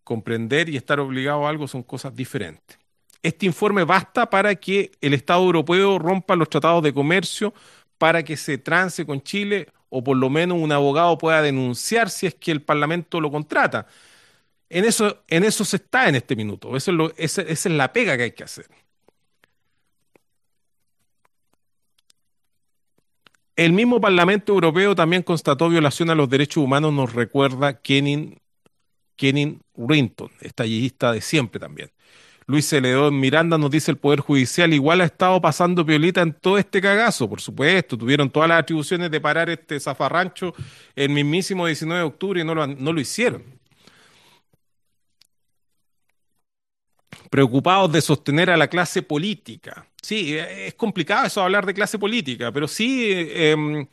comprender 0.04 0.68
y 0.68 0.76
estar 0.76 1.00
obligado 1.00 1.46
a 1.46 1.50
algo 1.50 1.66
son 1.66 1.82
cosas 1.82 2.14
diferentes. 2.14 2.78
Este 3.22 3.46
informe 3.46 3.84
basta 3.84 4.28
para 4.28 4.54
que 4.54 4.92
el 5.00 5.14
Estado 5.14 5.42
europeo 5.42 5.98
rompa 5.98 6.36
los 6.36 6.50
tratados 6.50 6.82
de 6.82 6.92
comercio, 6.92 7.54
para 7.96 8.22
que 8.22 8.36
se 8.36 8.58
trance 8.58 9.06
con 9.06 9.22
Chile 9.22 9.68
o 9.96 10.02
por 10.02 10.16
lo 10.16 10.28
menos 10.28 10.58
un 10.60 10.72
abogado 10.72 11.16
pueda 11.18 11.40
denunciar 11.40 12.10
si 12.10 12.26
es 12.26 12.34
que 12.34 12.50
el 12.50 12.62
Parlamento 12.62 13.20
lo 13.20 13.30
contrata. 13.30 13.86
En 14.68 14.84
eso, 14.84 15.22
en 15.28 15.44
eso 15.44 15.64
se 15.64 15.76
está 15.76 16.08
en 16.08 16.16
este 16.16 16.34
minuto. 16.34 16.76
Eso 16.76 17.12
es 17.16 17.38
esa, 17.38 17.42
es 17.42 17.66
la 17.66 17.92
pega 17.92 18.16
que 18.16 18.24
hay 18.24 18.32
que 18.32 18.42
hacer. 18.44 18.66
El 23.54 23.72
mismo 23.72 24.00
Parlamento 24.00 24.52
Europeo 24.52 24.96
también 24.96 25.22
constató 25.22 25.68
violación 25.68 26.10
a 26.10 26.16
los 26.16 26.28
derechos 26.28 26.64
humanos, 26.64 26.92
nos 26.92 27.12
recuerda 27.12 27.80
Kenin, 27.80 28.40
Kenin 29.14 29.60
Rinton, 29.76 30.30
estallista 30.40 31.12
de 31.12 31.20
siempre 31.20 31.60
también. 31.60 31.92
Luis 32.46 32.68
Celedón 32.68 33.18
Miranda 33.18 33.56
nos 33.56 33.70
dice 33.70 33.90
el 33.90 33.96
Poder 33.96 34.20
Judicial 34.20 34.72
igual 34.74 35.00
ha 35.00 35.04
estado 35.04 35.40
pasando 35.40 35.84
piolita 35.84 36.20
en 36.20 36.32
todo 36.34 36.58
este 36.58 36.80
cagazo, 36.80 37.28
por 37.28 37.40
supuesto, 37.40 37.96
tuvieron 37.96 38.30
todas 38.30 38.48
las 38.48 38.60
atribuciones 38.60 39.10
de 39.10 39.20
parar 39.20 39.48
este 39.48 39.80
zafarrancho 39.80 40.54
el 40.94 41.10
mismísimo 41.10 41.66
19 41.66 42.00
de 42.00 42.06
octubre 42.06 42.40
y 42.40 42.44
no 42.44 42.54
lo, 42.54 42.66
no 42.66 42.92
lo 42.92 43.00
hicieron. 43.00 43.42
Preocupados 47.30 47.90
de 47.92 48.00
sostener 48.00 48.50
a 48.50 48.56
la 48.56 48.68
clase 48.68 49.02
política. 49.02 49.86
Sí, 50.02 50.36
es 50.36 50.74
complicado 50.74 51.26
eso 51.26 51.42
hablar 51.42 51.64
de 51.66 51.74
clase 51.74 51.98
política, 51.98 52.52
pero 52.52 52.68
sí 52.68 53.10
eh, 53.10 53.86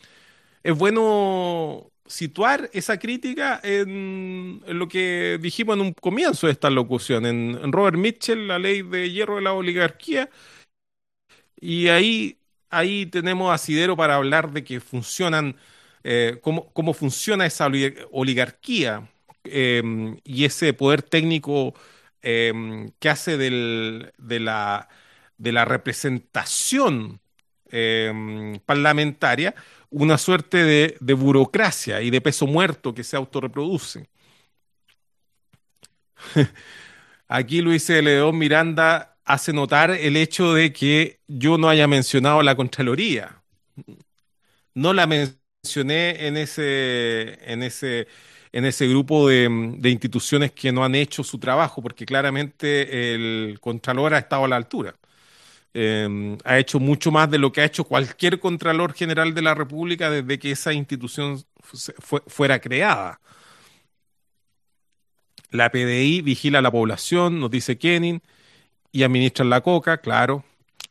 es 0.64 0.78
bueno 0.78 1.90
situar 2.11 2.69
esa 2.73 2.99
crítica 2.99 3.59
en, 3.63 4.61
lo 4.67 4.88
que 4.89 5.39
dijimos 5.41 5.75
en 5.75 5.81
un 5.81 5.93
comienzo 5.93 6.47
de 6.47 6.53
esta 6.53 6.69
locución, 6.69 7.25
en, 7.25 7.71
Robert 7.71 7.97
Mitchell, 7.97 8.47
la 8.47 8.59
ley 8.59 8.81
de 8.81 9.09
hierro 9.09 9.38
de 9.38 9.41
la 9.43 9.53
oligarquía, 9.53 10.29
y 11.59 11.88
ahí, 11.88 12.38
ahí 12.69 13.05
tenemos 13.05 13.53
asidero 13.53 13.95
para 13.95 14.15
hablar 14.15 14.51
de 14.51 14.63
que 14.63 14.81
funcionan, 14.81 15.55
eh, 16.03 16.38
cómo, 16.41 16.71
cómo, 16.73 16.93
funciona 16.93 17.45
esa 17.45 17.69
oligarquía 18.11 19.09
eh, 19.45 19.81
y 20.25 20.45
ese 20.45 20.73
poder 20.73 21.03
técnico 21.03 21.73
eh, 22.21 22.91
que 22.99 23.09
hace 23.09 23.38
de, 23.38 24.39
la, 24.39 24.89
de 25.38 25.51
la 25.51 25.65
representación 25.65 27.21
parlamentaria 28.65 29.55
una 29.91 30.18
suerte 30.18 30.63
de, 30.99 31.13
burocracia 31.13 32.01
y 32.01 32.09
de 32.09 32.22
peso 32.22 32.47
muerto 32.47 32.93
que 32.93 33.03
se 33.03 33.18
autorreproduce. 33.18 34.07
Aquí 37.27 37.61
Luis 37.61 37.89
León 37.89 38.38
Miranda 38.38 39.18
hace 39.26 39.53
notar 39.53 39.91
el 39.91 40.18
hecho 40.18 40.53
de 40.53 40.73
que 40.73 41.22
yo 41.27 41.57
no 41.57 41.69
haya 41.69 41.88
mencionado 41.88 42.41
la 42.43 42.55
Contraloría. 42.55 43.41
No 44.73 44.93
la 44.93 45.05
mencioné 45.07 46.27
en 46.27 46.38
ese, 46.38 47.39
en 47.51 47.63
ese, 47.63 48.07
en 48.51 48.65
ese 48.65 48.88
grupo 48.88 49.27
de, 49.27 49.49
de 49.77 49.89
instituciones 49.89 50.51
que 50.53 50.72
no 50.72 50.84
han 50.84 50.95
hecho 50.95 51.23
su 51.23 51.39
trabajo, 51.39 51.81
porque 51.81 52.05
claramente 52.05 53.13
el 53.15 53.59
Contralor 53.59 54.13
ha 54.13 54.19
estado 54.19 54.45
a 54.45 54.47
la 54.47 54.55
altura. 54.55 54.95
Em, 55.73 56.38
ha 56.43 56.60
hecho 56.60 56.80
mucho 56.81 57.11
más 57.11 57.31
de 57.31 57.38
lo 57.38 57.52
que 57.52 57.61
ha 57.61 57.65
hecho 57.65 57.85
cualquier 57.85 58.39
Contralor 58.39 58.93
General 58.93 59.34
de 59.34 59.41
la 59.41 59.56
República 59.56 60.10
desde 60.10 60.38
que 60.38 60.52
esa 60.52 60.73
institución 60.73 61.41
fuera 62.27 62.60
creada. 62.60 63.22
La 65.49 65.69
PDI 65.69 66.22
vigila 66.22 66.60
a 66.60 66.61
la 66.61 66.72
población, 66.72 67.39
nos 67.39 67.52
dice 67.52 67.77
Kenin, 67.77 68.22
y 68.91 69.03
administra 69.03 69.45
la 69.45 69.61
coca, 69.61 69.98
claro. 69.99 70.43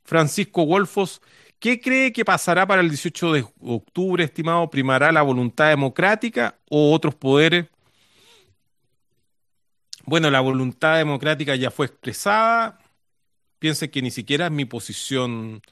Francisco 0.05 0.65
Wolfos, 0.67 1.21
¿qué 1.59 1.81
cree 1.81 2.13
que 2.13 2.25
pasará 2.25 2.67
para 2.67 2.81
el 2.81 2.89
18 2.89 3.33
de 3.33 3.45
octubre, 3.61 4.25
estimado? 4.25 4.71
¿Primará 4.71 5.13
la 5.13 5.23
voluntad 5.23 5.69
democrática 5.69 6.57
o 6.71 6.93
otros 6.93 7.15
poderes? 7.15 7.67
Bueno, 10.05 10.31
la 10.31 10.41
voluntad 10.41 10.97
democrática 10.97 11.55
ya 11.55 11.71
fue 11.71 11.87
expresada, 11.87 12.80
piense 13.61 13.91
que 13.91 14.03
ni 14.03 14.11
siquiera 14.11 14.47
es 14.47 14.53
mi 14.53 14.65
posición 14.65 15.63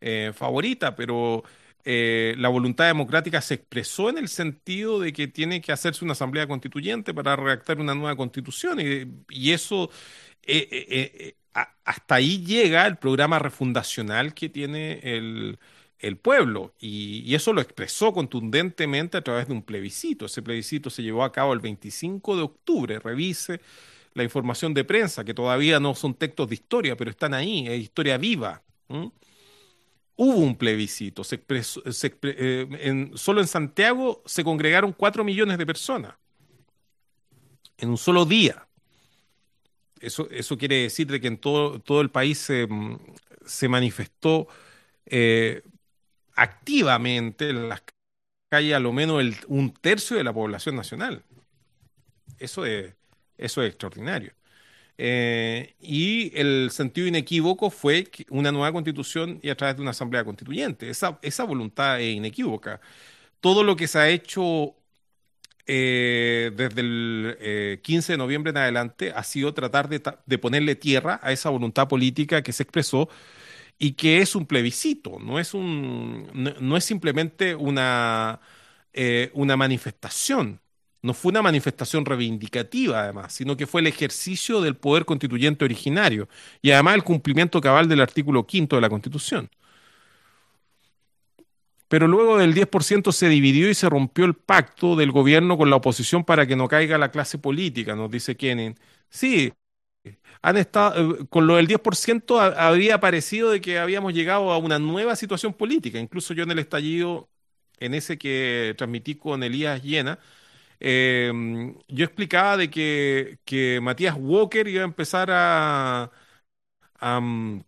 eh, 0.00 0.32
favorita, 0.34 0.96
pero 0.96 1.44
eh, 1.84 2.34
la 2.38 2.48
voluntad 2.48 2.86
democrática 2.86 3.40
se 3.40 3.54
expresó 3.54 4.10
en 4.10 4.18
el 4.18 4.28
sentido 4.28 4.98
de 4.98 5.12
que 5.12 5.28
tiene 5.28 5.60
que 5.60 5.70
hacerse 5.70 6.04
una 6.04 6.12
asamblea 6.14 6.48
constituyente 6.48 7.14
para 7.14 7.36
redactar 7.36 7.78
una 7.80 7.94
nueva 7.94 8.16
constitución 8.16 8.80
y, 8.80 9.52
eso 9.52 9.90
eh, 10.42 11.36
hasta 11.84 12.14
ahí 12.16 12.44
llega 12.44 12.86
el 12.86 12.96
programa 12.96 13.38
refundacional 13.38 14.34
que 14.34 14.48
tiene 14.48 15.00
el, 15.02 15.58
pueblo 16.22 16.74
y, 16.80 17.22
y, 17.24 17.34
eso 17.34 17.52
lo 17.52 17.60
expresó 17.60 18.12
contundentemente 18.12 19.16
a 19.16 19.22
través 19.22 19.48
de 19.48 19.54
un 19.54 19.62
plebiscito. 19.62 20.26
Ese 20.26 20.42
plebiscito 20.42 20.90
se 20.90 21.02
llevó 21.02 21.24
a 21.24 21.32
cabo 21.32 21.54
el 21.54 21.60
25 21.60 22.36
de 22.36 22.42
octubre, 22.42 22.98
revise 22.98 23.60
la 24.14 24.22
información 24.22 24.72
de 24.74 24.84
prensa, 24.84 25.24
que 25.24 25.34
todavía 25.34 25.80
no 25.80 25.94
son 25.94 26.14
textos 26.14 26.48
de 26.48 26.54
historia, 26.54 26.96
pero 26.96 27.10
están 27.10 27.34
ahí, 27.34 27.66
es 27.68 27.80
historia 27.80 28.16
viva. 28.16 28.62
Hubo 28.88 30.36
un 30.36 30.56
plebiscito, 30.56 31.22
eh, 32.22 33.10
solo 33.14 33.40
en 33.40 33.46
Santiago 33.48 34.22
se 34.24 34.44
congregaron 34.44 34.92
cuatro 34.92 35.24
millones 35.24 35.58
de 35.58 35.66
personas 35.66 36.14
en 37.78 37.90
un 37.90 37.98
solo 37.98 38.24
día. 38.24 38.68
Eso, 40.00 40.28
eso 40.30 40.56
quiere 40.56 40.82
decir 40.82 41.08
de 41.08 41.20
que 41.20 41.26
en 41.26 41.38
todo, 41.38 41.80
todo 41.80 42.00
el 42.00 42.10
país 42.10 42.38
se, 42.38 42.68
se 43.44 43.68
manifestó 43.68 44.46
eh, 45.06 45.62
activamente 46.36 47.50
en 47.50 47.68
las 47.68 47.82
calles 48.48 48.74
a 48.74 48.80
lo 48.80 48.92
menos 48.92 49.22
un 49.48 49.72
tercio 49.72 50.16
de 50.16 50.24
la 50.24 50.32
población 50.32 50.76
nacional. 50.76 51.24
Eso 52.38 52.64
es, 52.66 52.94
eso 53.38 53.62
es 53.62 53.70
extraordinario. 53.70 54.32
Eh, 54.96 55.74
y 55.80 56.32
el 56.38 56.70
sentido 56.70 57.06
inequívoco 57.08 57.70
fue 57.70 58.08
una 58.30 58.52
nueva 58.52 58.72
constitución 58.72 59.40
y 59.42 59.50
a 59.50 59.56
través 59.56 59.76
de 59.76 59.82
una 59.82 59.90
asamblea 59.90 60.24
constituyente. 60.24 60.88
Esa, 60.88 61.18
esa 61.22 61.44
voluntad 61.44 62.00
es 62.00 62.14
inequívoca. 62.16 62.80
Todo 63.40 63.64
lo 63.64 63.76
que 63.76 63.88
se 63.88 63.98
ha 63.98 64.08
hecho 64.08 64.76
eh, 65.66 66.52
desde 66.56 66.80
el 66.82 67.80
15 67.82 68.12
eh, 68.12 68.14
de 68.14 68.18
noviembre 68.18 68.50
en 68.50 68.58
adelante 68.58 69.12
ha 69.14 69.22
sido 69.24 69.54
tratar 69.54 69.88
de, 69.88 70.02
de, 70.26 70.38
ponerle 70.38 70.76
tierra 70.76 71.20
a 71.22 71.32
esa 71.32 71.50
voluntad 71.50 71.88
política 71.88 72.42
que 72.42 72.52
se 72.52 72.62
expresó 72.64 73.08
y 73.78 73.92
que 73.94 74.20
es 74.22 74.34
un 74.36 74.46
plebiscito, 74.46 75.18
no 75.20 75.38
es, 75.40 75.54
un, 75.54 76.30
no, 76.34 76.76
es 76.76 76.84
simplemente 76.84 77.54
una, 77.56 78.40
una 79.34 79.56
manifestación 79.56 80.60
no 81.04 81.12
fue 81.12 81.30
una 81.30 81.42
manifestación 81.42 82.04
reivindicativa, 82.06 83.02
además, 83.02 83.34
sino 83.34 83.56
que 83.58 83.66
fue 83.66 83.82
el 83.82 83.86
ejercicio 83.88 84.62
del 84.62 84.74
poder 84.76 85.04
constituyente 85.04 85.64
originario 85.64 86.28
y 86.62 86.70
además 86.70 86.94
el 86.94 87.04
cumplimiento 87.04 87.60
cabal 87.60 87.88
del 87.88 88.00
artículo 88.00 88.46
quinto 88.46 88.76
de 88.76 88.82
la 88.82 88.88
Constitución. 88.88 89.50
Pero 91.88 92.08
luego 92.08 92.38
del 92.38 92.54
10% 92.54 93.12
se 93.12 93.28
dividió 93.28 93.68
y 93.68 93.74
se 93.74 93.88
rompió 93.88 94.24
el 94.24 94.34
pacto 94.34 94.96
del 94.96 95.12
gobierno 95.12 95.58
con 95.58 95.68
la 95.70 95.76
oposición 95.76 96.24
para 96.24 96.46
que 96.46 96.56
no 96.56 96.68
caiga 96.68 96.96
la 96.98 97.10
clase 97.10 97.38
política, 97.38 97.94
nos 97.94 98.10
dice 98.10 98.36
Kenin. 98.36 98.74
Sí, 99.10 99.52
han 100.42 100.56
estado, 100.56 101.16
eh, 101.22 101.26
con 101.28 101.46
lo 101.46 101.56
del 101.56 101.66
10% 101.68 102.40
habría 102.40 102.98
parecido 103.00 103.50
de 103.50 103.60
que 103.60 103.78
habíamos 103.78 104.14
llegado 104.14 104.52
a 104.52 104.58
una 104.58 104.78
nueva 104.78 105.16
situación 105.16 105.52
política. 105.54 105.98
Incluso 105.98 106.34
yo 106.34 106.44
en 106.44 106.50
el 106.50 106.58
estallido, 106.60 107.28
en 107.78 107.94
ese 107.94 108.18
que 108.18 108.74
transmití 108.78 109.16
con 109.16 109.42
Elías 109.42 109.82
Llena, 109.82 110.18
Em, 110.86 111.74
yo 111.88 112.04
explicaba 112.04 112.58
de 112.58 112.68
que, 112.70 113.38
que, 113.46 113.80
Matías 113.80 114.16
Walker 114.18 114.68
iba 114.68 114.82
a 114.82 114.84
empezar 114.84 115.30
a, 115.30 116.10
a, 117.00 117.20
mm, 117.20 117.64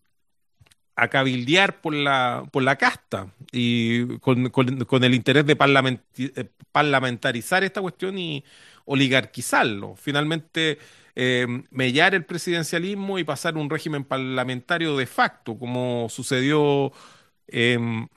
cabildear 1.10 1.80
por 1.80 1.94
la, 1.94 2.44
por 2.52 2.62
la 2.62 2.76
casta 2.76 3.32
y 3.52 4.18
con, 4.18 4.50
con, 4.50 5.04
el 5.04 5.14
interés 5.14 5.46
de 5.46 5.54
eh, 5.54 6.50
parlamentarizar 6.72 7.64
esta 7.64 7.80
cuestión 7.80 8.18
y 8.18 8.44
oligarquizarlo. 8.84 9.96
Finalmente, 9.96 10.78
em, 11.14 11.64
mellar 11.70 12.14
el 12.14 12.24
presidencialismo 12.26 13.18
y 13.18 13.24
pasar 13.24 13.56
un 13.56 13.70
régimen 13.70 14.04
parlamentario 14.04 14.96
de 14.96 15.06
facto, 15.06 15.58
como 15.58 16.08
sucedió 16.10 16.92
en 17.48 18.10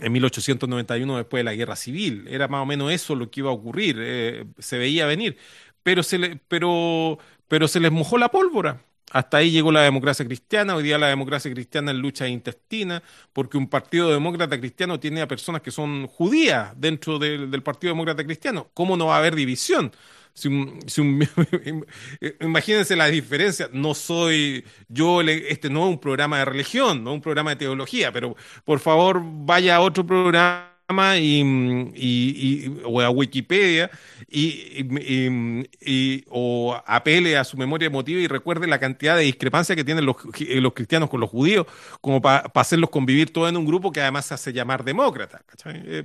en 0.00 0.12
1891 0.12 1.16
después 1.16 1.40
de 1.40 1.44
la 1.44 1.54
guerra 1.54 1.76
civil. 1.76 2.26
Era 2.28 2.48
más 2.48 2.62
o 2.62 2.66
menos 2.66 2.92
eso 2.92 3.14
lo 3.14 3.30
que 3.30 3.40
iba 3.40 3.50
a 3.50 3.54
ocurrir, 3.54 3.96
eh, 4.00 4.44
se 4.58 4.78
veía 4.78 5.06
venir, 5.06 5.36
pero 5.82 6.02
se, 6.02 6.18
le, 6.18 6.36
pero, 6.48 7.18
pero 7.48 7.68
se 7.68 7.80
les 7.80 7.92
mojó 7.92 8.18
la 8.18 8.30
pólvora. 8.30 8.82
Hasta 9.10 9.38
ahí 9.38 9.50
llegó 9.50 9.72
la 9.72 9.82
democracia 9.82 10.24
cristiana, 10.26 10.76
hoy 10.76 10.82
día 10.82 10.98
la 10.98 11.08
democracia 11.08 11.50
cristiana 11.50 11.92
en 11.92 11.98
lucha 11.98 12.28
intestina, 12.28 13.02
porque 13.32 13.56
un 13.56 13.68
partido 13.68 14.10
demócrata 14.10 14.58
cristiano 14.58 15.00
tiene 15.00 15.22
a 15.22 15.28
personas 15.28 15.62
que 15.62 15.70
son 15.70 16.06
judías 16.06 16.72
dentro 16.76 17.18
del, 17.18 17.62
Partido 17.62 17.92
Demócrata 17.92 18.24
Cristiano. 18.24 18.68
¿Cómo 18.74 18.96
no 18.96 19.06
va 19.06 19.16
a 19.16 19.18
haber 19.18 19.34
división? 19.34 19.92
imagínense 22.40 22.96
la 22.96 23.06
diferencia. 23.06 23.68
No 23.72 23.94
soy 23.94 24.64
yo, 24.88 25.20
este 25.22 25.70
no 25.70 25.84
es 25.84 25.90
un 25.90 25.98
programa 25.98 26.38
de 26.38 26.44
religión, 26.44 27.02
no 27.02 27.10
es 27.10 27.14
un 27.14 27.22
programa 27.22 27.50
de 27.50 27.56
teología, 27.56 28.12
pero 28.12 28.36
por 28.64 28.78
favor 28.78 29.20
vaya 29.24 29.76
a 29.76 29.80
otro 29.80 30.06
programa 30.06 30.77
y, 31.16 32.80
o 32.84 33.00
a 33.00 33.10
Wikipedia 33.10 33.90
y, 34.28 36.24
o 36.30 36.80
apele 36.86 37.36
a 37.36 37.44
su 37.44 37.56
memoria 37.56 37.86
emotiva 37.86 38.20
y 38.20 38.26
recuerde 38.26 38.66
la 38.66 38.78
cantidad 38.78 39.16
de 39.16 39.22
discrepancia 39.22 39.76
que 39.76 39.84
tienen 39.84 40.06
los, 40.06 40.16
los 40.40 40.72
cristianos 40.72 41.10
con 41.10 41.20
los 41.20 41.30
judíos, 41.30 41.66
como 42.00 42.20
para 42.20 42.50
hacerlos 42.54 42.90
convivir 42.90 43.32
todos 43.32 43.48
en 43.48 43.56
un 43.56 43.66
grupo 43.66 43.92
que 43.92 44.00
además 44.00 44.26
se 44.26 44.34
hace 44.34 44.52
llamar 44.52 44.84
demócrata. 44.84 45.42
Eh, 45.66 46.04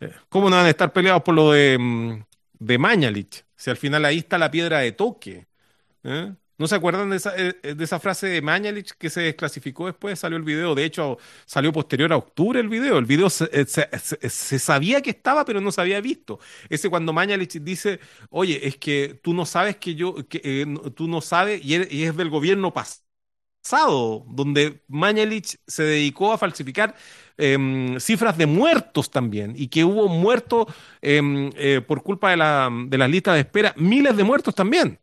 eh, 0.00 0.12
¿Cómo 0.28 0.48
no 0.50 0.56
van 0.56 0.66
a 0.66 0.70
estar 0.70 0.92
peleados 0.92 1.22
por 1.22 1.34
lo 1.34 1.52
de 1.52 1.78
mm, 1.78 2.22
de 2.60 2.78
Mañalich. 2.78 3.44
Si 3.56 3.70
al 3.70 3.76
final 3.76 4.04
ahí 4.04 4.18
está 4.18 4.38
la 4.38 4.50
piedra 4.50 4.78
de 4.78 4.92
toque. 4.92 5.48
¿eh? 6.04 6.34
¿No 6.60 6.66
se 6.66 6.74
acuerdan 6.74 7.08
de 7.08 7.16
esa, 7.16 7.32
eh, 7.38 7.74
de 7.74 7.84
esa 7.84 7.98
frase 7.98 8.26
de 8.26 8.42
Mañalich 8.42 8.92
que 8.98 9.08
se 9.08 9.22
desclasificó 9.22 9.86
después? 9.86 10.18
Salió 10.18 10.36
el 10.36 10.42
video. 10.42 10.74
De 10.74 10.84
hecho, 10.84 11.16
salió 11.46 11.72
posterior 11.72 12.12
a 12.12 12.18
octubre 12.18 12.60
el 12.60 12.68
video. 12.68 12.98
El 12.98 13.06
video 13.06 13.30
se, 13.30 13.48
eh, 13.50 13.64
se, 13.64 14.58
sabía 14.58 15.00
que 15.00 15.08
estaba, 15.08 15.46
pero 15.46 15.62
no 15.62 15.72
se 15.72 15.80
había 15.80 16.02
visto. 16.02 16.38
Ese 16.68 16.90
cuando 16.90 17.14
Mañalich 17.14 17.62
dice, 17.62 17.98
oye, 18.28 18.66
es 18.68 18.76
que 18.76 19.18
tú 19.22 19.32
no 19.32 19.46
sabes 19.46 19.76
que 19.76 19.94
yo, 19.94 20.14
que, 20.28 20.42
eh, 20.44 20.66
tú 20.94 21.08
no 21.08 21.22
sabes, 21.22 21.64
y 21.64 21.76
es, 21.76 22.14
del 22.14 22.28
gobierno 22.28 22.74
pasado, 22.74 24.26
donde 24.28 24.82
Mañalich 24.86 25.56
se 25.66 25.82
dedicó 25.82 26.30
a 26.34 26.36
falsificar 26.36 26.94
em, 27.38 27.98
cifras 27.98 28.36
de 28.36 28.44
muertos 28.44 29.10
también, 29.10 29.54
y 29.56 29.68
que 29.68 29.82
hubo 29.82 30.08
muertos 30.08 30.66
em, 31.00 31.50
por 31.86 32.02
culpa 32.02 32.32
de, 32.32 32.36
la, 32.36 32.70
de 32.86 32.98
las 32.98 33.08
listas 33.08 33.34
de 33.34 33.40
espera, 33.40 33.72
miles 33.78 34.14
de 34.14 34.24
muertos 34.24 34.54
también. 34.54 34.98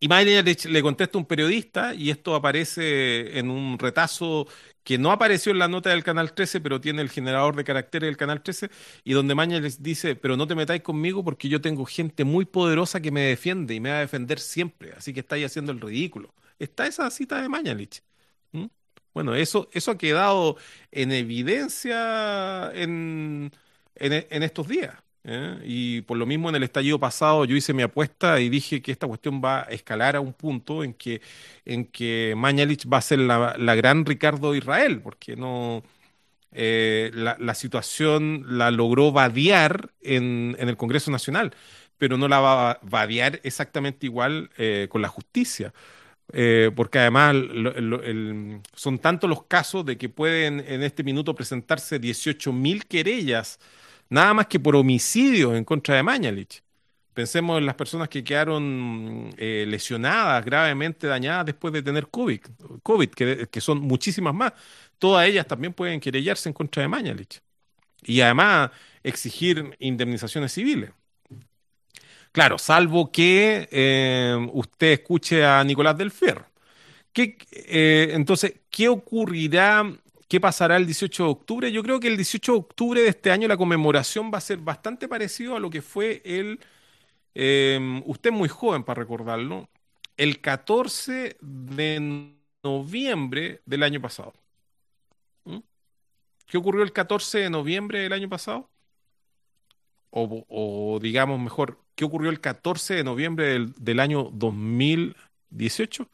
Y 0.00 0.08
Mañalich 0.08 0.66
le 0.66 0.82
contesta 0.82 1.16
a 1.18 1.20
un 1.20 1.26
periodista, 1.26 1.94
y 1.94 2.10
esto 2.10 2.34
aparece 2.34 3.38
en 3.38 3.50
un 3.50 3.78
retazo 3.78 4.46
que 4.82 4.98
no 4.98 5.10
apareció 5.12 5.52
en 5.52 5.58
la 5.58 5.68
nota 5.68 5.90
del 5.90 6.04
Canal 6.04 6.34
13, 6.34 6.60
pero 6.60 6.80
tiene 6.80 7.00
el 7.00 7.08
generador 7.10 7.56
de 7.56 7.64
caracteres 7.64 8.08
del 8.08 8.16
Canal 8.18 8.42
13, 8.42 8.70
y 9.04 9.12
donde 9.14 9.34
Mañalich 9.34 9.78
dice, 9.78 10.14
pero 10.16 10.36
no 10.36 10.46
te 10.46 10.54
metáis 10.54 10.82
conmigo 10.82 11.24
porque 11.24 11.48
yo 11.48 11.60
tengo 11.60 11.86
gente 11.86 12.24
muy 12.24 12.44
poderosa 12.44 13.00
que 13.00 13.10
me 13.10 13.22
defiende 13.22 13.74
y 13.74 13.80
me 13.80 13.90
va 13.90 13.96
a 13.98 14.00
defender 14.00 14.38
siempre, 14.40 14.92
así 14.92 15.14
que 15.14 15.20
estáis 15.20 15.46
haciendo 15.46 15.72
el 15.72 15.80
ridículo. 15.80 16.34
Está 16.58 16.86
esa 16.86 17.10
cita 17.10 17.40
de 17.40 17.48
Mañalich. 17.48 18.02
Bueno, 19.12 19.34
eso, 19.34 19.68
eso 19.72 19.92
ha 19.92 19.98
quedado 19.98 20.56
en 20.90 21.12
evidencia 21.12 22.70
en, 22.74 23.52
en 23.96 24.42
estos 24.42 24.66
días. 24.68 25.03
¿Eh? 25.24 25.58
Y 25.64 26.02
por 26.02 26.16
lo 26.18 26.26
mismo 26.26 26.48
en 26.48 26.56
el 26.56 26.62
estallido 26.62 26.98
pasado 27.00 27.44
yo 27.44 27.56
hice 27.56 27.72
mi 27.72 27.82
apuesta 27.82 28.40
y 28.40 28.48
dije 28.48 28.82
que 28.82 28.92
esta 28.92 29.06
cuestión 29.06 29.40
va 29.44 29.62
a 29.62 29.64
escalar 29.64 30.16
a 30.16 30.20
un 30.20 30.32
punto 30.32 30.84
en 30.84 30.94
que, 30.94 31.20
en 31.64 31.86
que 31.86 32.34
Mañalich 32.36 32.86
va 32.90 32.98
a 32.98 33.02
ser 33.02 33.18
la, 33.20 33.74
gran 33.74 34.04
Ricardo 34.06 34.54
Israel, 34.54 35.00
porque 35.00 35.36
no 35.36 35.82
eh, 36.52 37.10
la, 37.14 37.54
situación 37.54 38.44
la 38.58 38.70
logró 38.70 39.12
vadear 39.12 39.90
en, 40.02 40.56
el 40.58 40.76
Congreso 40.76 41.10
Nacional, 41.10 41.54
pero 41.98 42.16
no 42.18 42.28
la 42.28 42.40
va 42.40 42.70
a 42.72 42.80
vadear 42.82 43.40
exactamente 43.44 44.06
igual 44.06 44.50
eh, 44.58 44.88
con 44.90 45.02
la 45.02 45.08
justicia. 45.08 45.72
porque 46.74 46.98
además 46.98 47.34
son 48.74 48.98
tantos 48.98 49.28
los 49.28 49.44
casos 49.44 49.84
de 49.84 49.96
que 49.98 50.08
pueden 50.08 50.60
en 50.66 50.82
este 50.82 51.04
minuto 51.04 51.34
presentarse 51.34 51.98
18 51.98 52.52
mil 52.52 52.86
querellas 52.86 53.58
nada 54.14 54.32
más 54.32 54.46
que 54.46 54.60
por 54.60 54.76
homicidio 54.76 55.54
en 55.54 55.64
contra 55.64 55.96
de 55.96 56.02
Mañalich. 56.02 56.62
Pensemos 57.12 57.58
en 57.58 57.66
las 57.66 57.74
personas 57.74 58.08
que 58.08 58.24
quedaron 58.24 59.30
eh, 59.36 59.64
lesionadas, 59.68 60.44
gravemente 60.44 61.06
dañadas 61.06 61.46
después 61.46 61.72
de 61.72 61.82
tener 61.82 62.08
COVID, 62.08 62.40
COVID 62.82 63.08
que, 63.10 63.60
son 63.60 63.80
muchísimas 63.80 64.34
más. 64.34 64.52
Todas 64.98 65.26
ellas 65.28 65.46
también 65.46 65.72
pueden 65.72 66.00
querellarse 66.00 66.48
en 66.48 66.54
contra 66.54 66.82
de 66.82 66.88
Mañalich. 66.88 67.40
Y 68.02 68.20
además 68.20 68.70
exigir 69.02 69.76
indemnizaciones 69.78 70.52
civiles. 70.52 70.90
Claro, 72.32 72.58
salvo 72.58 73.12
que 73.12 73.68
eh, 73.70 74.48
usted 74.52 74.92
escuche 74.92 75.44
a 75.44 75.62
Nicolás 75.62 75.96
del 75.96 76.10
Fierro. 76.10 76.46
Eh, 77.14 78.08
entonces, 78.12 78.54
¿qué 78.70 78.88
ocurrirá 78.88 79.88
¿Qué 80.28 80.40
pasará 80.40 80.76
el 80.76 80.86
18 80.86 81.24
de 81.24 81.30
octubre? 81.30 81.72
Yo 81.72 81.82
creo 81.82 82.00
que 82.00 82.08
el 82.08 82.16
18 82.16 82.52
de 82.52 82.58
octubre 82.58 83.00
de 83.02 83.08
este 83.08 83.30
año 83.30 83.48
la 83.48 83.56
conmemoración 83.56 84.30
va 84.32 84.38
a 84.38 84.40
ser 84.40 84.58
bastante 84.58 85.08
parecido 85.08 85.56
a 85.56 85.60
lo 85.60 85.70
que 85.70 85.82
fue 85.82 86.22
el, 86.24 86.60
em, 87.34 88.02
usted 88.06 88.30
es 88.30 88.36
muy 88.36 88.48
joven 88.48 88.84
para 88.84 89.00
recordarlo, 89.00 89.68
el 90.16 90.40
14 90.40 91.36
de 91.40 92.34
noviembre 92.62 93.62
del 93.66 93.82
año 93.82 94.00
pasado. 94.00 94.34
¿Mm? 95.44 95.58
¿Qué 96.46 96.58
ocurrió 96.58 96.82
el 96.82 96.92
14 96.92 97.38
de 97.40 97.50
noviembre 97.50 98.00
del 98.00 98.12
año 98.12 98.28
pasado? 98.28 98.70
O, 100.10 101.00
digamos 101.02 101.40
mejor, 101.40 101.80
¿qué 101.96 102.04
ocurrió 102.04 102.30
el 102.30 102.40
14 102.40 102.94
de 102.94 103.04
noviembre 103.04 103.46
del, 103.46 103.74
del 103.74 104.00
año 104.00 104.30
2018? 104.32 106.08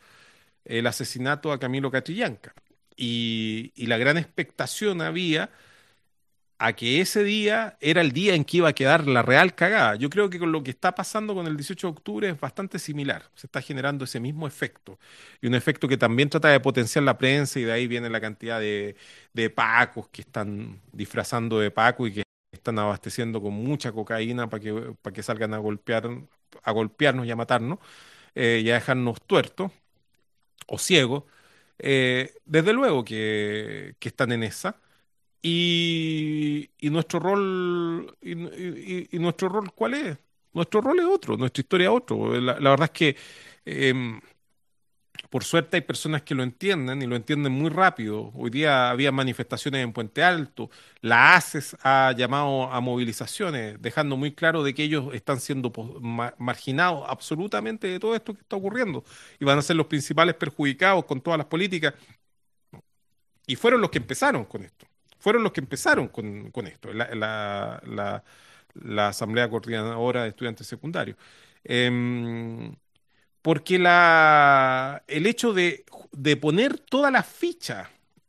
El 0.65 0.87
asesinato 0.87 1.53
a 1.53 1.61
Camilo 1.61 1.91
Catrillanca 1.91 2.55
y, 3.01 3.87
la 3.87 3.99
gran 3.99 4.19
expectación 4.19 5.01
había 5.03 5.51
a 6.59 6.75
que 6.75 7.01
ese 7.01 7.25
día 7.25 7.79
era 7.81 8.03
el 8.03 8.13
día 8.13 8.35
en 8.35 8.45
que 8.45 8.59
iba 8.59 8.69
a 8.69 8.75
quedar 8.75 9.07
la 9.07 9.23
real 9.23 9.55
cagada. 9.55 9.95
Yo 9.97 10.11
creo 10.11 10.29
que 10.29 10.39
con 10.39 10.53
lo 10.53 10.63
que 10.63 10.71
está 10.71 10.95
pasando 10.95 11.35
con 11.35 11.47
el 11.47 11.57
18 11.57 11.87
de 11.87 11.91
octubre 11.91 12.29
es 12.29 12.39
bastante 12.39 12.79
similar. 12.79 13.31
Se 13.35 13.47
está 13.47 13.63
generando 13.63 14.05
ese 14.05 14.21
mismo 14.21 14.47
efecto. 14.47 14.99
Y 15.41 15.47
un 15.47 15.55
efecto 15.55 15.89
que 15.89 15.97
también 15.97 16.29
trata 16.29 16.49
de 16.49 16.61
potenciar 16.61 17.05
la 17.05 17.17
prensa 17.17 17.59
y 17.59 17.65
de 17.65 17.73
ahí 17.73 17.87
viene 17.87 18.11
la 18.11 18.21
cantidad 18.21 18.61
de, 18.61 18.97
pacos 19.55 20.09
que 20.09 20.21
están 20.23 20.81
disfrazando 20.93 21.59
de 21.61 21.71
paco 21.71 22.07
y 22.07 22.13
que 22.13 22.23
están 22.53 22.79
abasteciendo 22.79 23.41
con 23.41 23.55
mucha 23.55 23.93
cocaína 23.93 24.51
para 24.51 24.63
que, 24.63 24.95
que 25.15 25.23
salgan 25.23 25.55
a 25.55 25.59
golpear, 25.59 26.11
a 26.63 26.73
golpearnos 26.73 27.27
y 27.27 27.31
a 27.31 27.37
matarnos 27.37 27.79
eh, 28.35 28.61
y 28.65 28.71
a 28.71 28.75
dejarnos 28.75 29.23
tuertos 29.27 29.73
o 30.67 30.79
ciegos. 30.79 31.25
Eh, 31.83 32.35
desde 32.45 32.73
luego 32.73 33.05
que, 33.05 33.97
están 34.01 34.33
en 34.33 34.43
esa. 34.43 34.81
Y, 35.43 36.71
nuestro 36.83 37.21
rol, 37.21 38.17
y, 38.21 38.35
nuestro 39.19 39.49
rol, 39.49 39.73
¿cuál 39.75 39.95
es? 39.95 40.19
Nuestro 40.53 40.81
rol 40.81 40.99
es 41.01 41.07
otro, 41.07 41.37
nuestra 41.37 41.63
historia 41.63 41.89
es 41.89 41.95
otro. 41.97 42.41
La, 42.41 42.55
verdad 42.55 42.85
es 42.85 42.91
que 42.91 43.17
em, 43.65 44.21
por 45.31 45.45
suerte 45.45 45.77
hay 45.77 45.83
personas 45.83 46.23
que 46.23 46.35
lo 46.35 46.43
entienden 46.43 47.03
y 47.03 47.07
lo 47.07 47.15
entienden 47.17 47.53
muy 47.53 47.71
rápido. 47.71 48.33
Hoy 48.35 48.51
día 48.51 48.91
había 48.91 49.13
manifestaciones 49.13 49.83
en 49.85 49.93
Puente 49.93 50.25
Alto, 50.25 50.71
la 51.03 51.37
ACES 51.37 51.77
ha 51.83 52.13
llamado 52.17 52.65
a 52.65 52.81
movilizaciones, 52.81 53.81
dejando 53.81 54.17
muy 54.17 54.33
claro 54.35 54.65
de 54.65 54.75
que 54.75 54.83
ellos 54.83 55.15
están 55.15 55.41
siendo 55.41 55.73
marginados 56.39 57.05
absolutamente 57.09 57.87
de 57.87 58.01
todo 58.01 58.17
esto 58.17 58.35
que 58.35 58.41
está 58.41 58.57
ocurriendo 58.57 59.05
y 59.39 59.45
van 59.45 59.59
a 59.59 59.63
ser 59.63 59.77
los 59.77 59.87
principales 59.87 60.35
perjudicados 60.35 61.05
con 61.05 61.21
todas 61.21 61.39
las 61.39 61.47
políticas. 61.47 61.95
Y 63.47 63.57
fueron 63.57 63.81
los 63.81 63.91
que 63.91 63.99
empezaron 63.99 64.45
con 64.45 64.63
esto, 64.65 64.87
fueron 65.19 65.43
los 65.45 65.53
que 65.53 65.61
empezaron 65.61 66.09
con, 66.09 66.67
esto, 66.67 66.93
la, 66.93 67.81
la, 67.85 69.09
Asamblea 69.09 69.49
Coordinadora 69.49 70.23
de 70.25 70.31
Estudiantes 70.31 70.67
Secundarios. 70.67 71.17
Em, 71.65 72.75
porque 73.43 73.79
la, 73.79 75.03
el 75.09 75.27
hecho 75.27 75.53
de, 75.53 75.85
poner 76.41 76.79
todas 76.79 77.13
las 77.13 77.27
fichas 77.27 77.89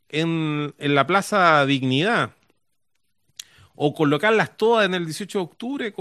en, 0.09 0.73
la 0.77 1.05
Plaza 1.07 1.65
Dignidad 1.65 2.33
o 3.75 3.93
colocarlas 3.93 4.57
todas 4.57 4.85
en 4.85 4.93
el 4.93 5.05
18 5.05 5.37
de 5.37 5.43
octubre 5.43 5.93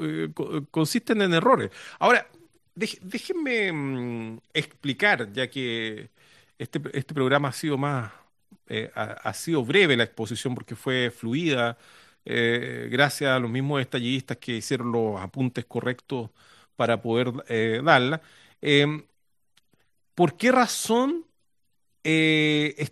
eh, 0.00 0.28
consisten 0.70 1.22
en 1.22 1.34
errores. 1.34 1.70
Ahora, 1.98 2.26
déjenme 2.74 3.72
mm, 3.72 4.40
explicar, 4.52 5.32
ya 5.32 5.48
que 5.48 6.10
este, 6.58 6.80
este 6.92 7.14
programa 7.14 7.48
ha 7.48 7.52
sido 7.52 7.78
más, 7.78 8.12
eh, 8.68 8.90
ha, 8.94 9.32
sido 9.34 9.64
breve 9.64 9.96
la 9.96 10.04
exposición 10.04 10.54
porque 10.54 10.76
fue 10.76 11.10
fluida, 11.10 11.78
eh, 12.24 12.88
gracias 12.90 13.30
a 13.30 13.38
los 13.38 13.50
mismos 13.50 13.80
estallidistas 13.80 14.36
que 14.38 14.56
hicieron 14.56 14.92
los 14.92 15.20
apuntes 15.20 15.64
correctos 15.66 16.30
para 16.78 17.02
poder 17.02 17.32
eh, 17.48 17.80
darla. 17.84 18.22
Em, 18.62 19.02
¿Por 20.14 20.36
qué 20.36 20.52
razón 20.52 21.26
eh, 22.04 22.88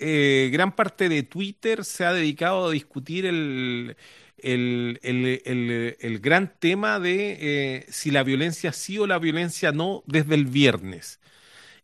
eh, 0.00 0.50
gran 0.50 0.74
parte 0.74 1.10
de 1.10 1.22
Twitter 1.22 1.84
se 1.84 2.06
ha 2.06 2.14
dedicado 2.14 2.68
a 2.68 2.70
discutir 2.72 3.26
el, 3.26 3.96
el, 4.38 6.18
gran 6.20 6.54
tema 6.58 6.98
de 6.98 7.84
si 7.90 8.10
la 8.10 8.22
violencia 8.22 8.72
sí 8.72 8.98
o 8.98 9.06
la 9.06 9.18
violencia 9.18 9.70
no 9.70 10.02
desde 10.06 10.34
el 10.34 10.46
viernes? 10.46 11.20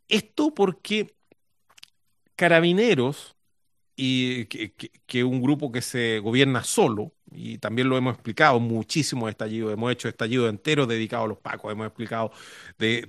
Esto 0.09 0.55
porque 0.55 1.15
Carabineros 2.35 3.37
y 4.03 4.47
que, 4.47 5.25
un 5.25 5.43
grupo 5.43 5.71
que 5.71 5.83
se 5.83 6.21
gobierna 6.21 6.65
solo, 6.65 7.13
y 7.31 7.59
también 7.59 7.91
lo 7.91 7.99
hemos 7.99 8.15
explicado, 8.15 8.59
muchísimos 8.59 9.29
estallidos, 9.29 9.75
hemos 9.75 9.93
hecho 9.93 10.09
estallidos 10.09 10.49
enteros 10.49 10.89
dedicados 10.89 11.27
a 11.27 11.29
los 11.29 11.39
pacos, 11.39 11.71
hemos 11.71 11.87
explicado 11.87 12.33
de, 12.79 13.05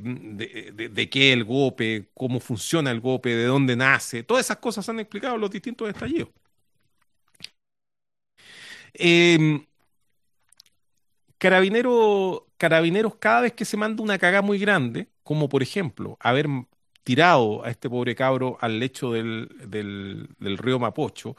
de, 0.91 1.09
qué 1.09 1.31
el 1.31 1.45
golpe, 1.45 2.09
cómo 2.13 2.41
funciona 2.41 2.91
el 2.91 2.99
golpe, 2.99 3.29
de 3.33 3.45
dónde 3.45 3.77
nace, 3.77 4.23
todas 4.23 4.45
esas 4.45 4.57
cosas 4.57 4.83
se 4.83 4.91
han 4.91 4.99
explicado 4.99 5.35
en 5.35 5.41
los 5.41 5.51
distintos 5.51 5.87
estallidos. 5.87 6.29
Em, 8.93 9.65
carabineros, 11.37 12.43
cada 13.19 13.41
vez 13.41 13.53
que 13.53 13.65
se 13.65 13.77
manda 13.77 14.03
una 14.03 14.17
cagada 14.19 14.41
muy 14.41 14.59
grande, 14.59 15.07
como 15.23 15.47
por 15.49 15.63
ejemplo 15.63 16.17
haber 16.19 16.47
tirado 17.03 17.63
a 17.65 17.69
este 17.69 17.89
pobre 17.89 18.15
cabro 18.15 18.57
al 18.61 18.79
lecho 18.79 19.11
del, 19.11 19.49
del, 19.67 20.57
río 20.57 20.79
Mapocho. 20.79 21.35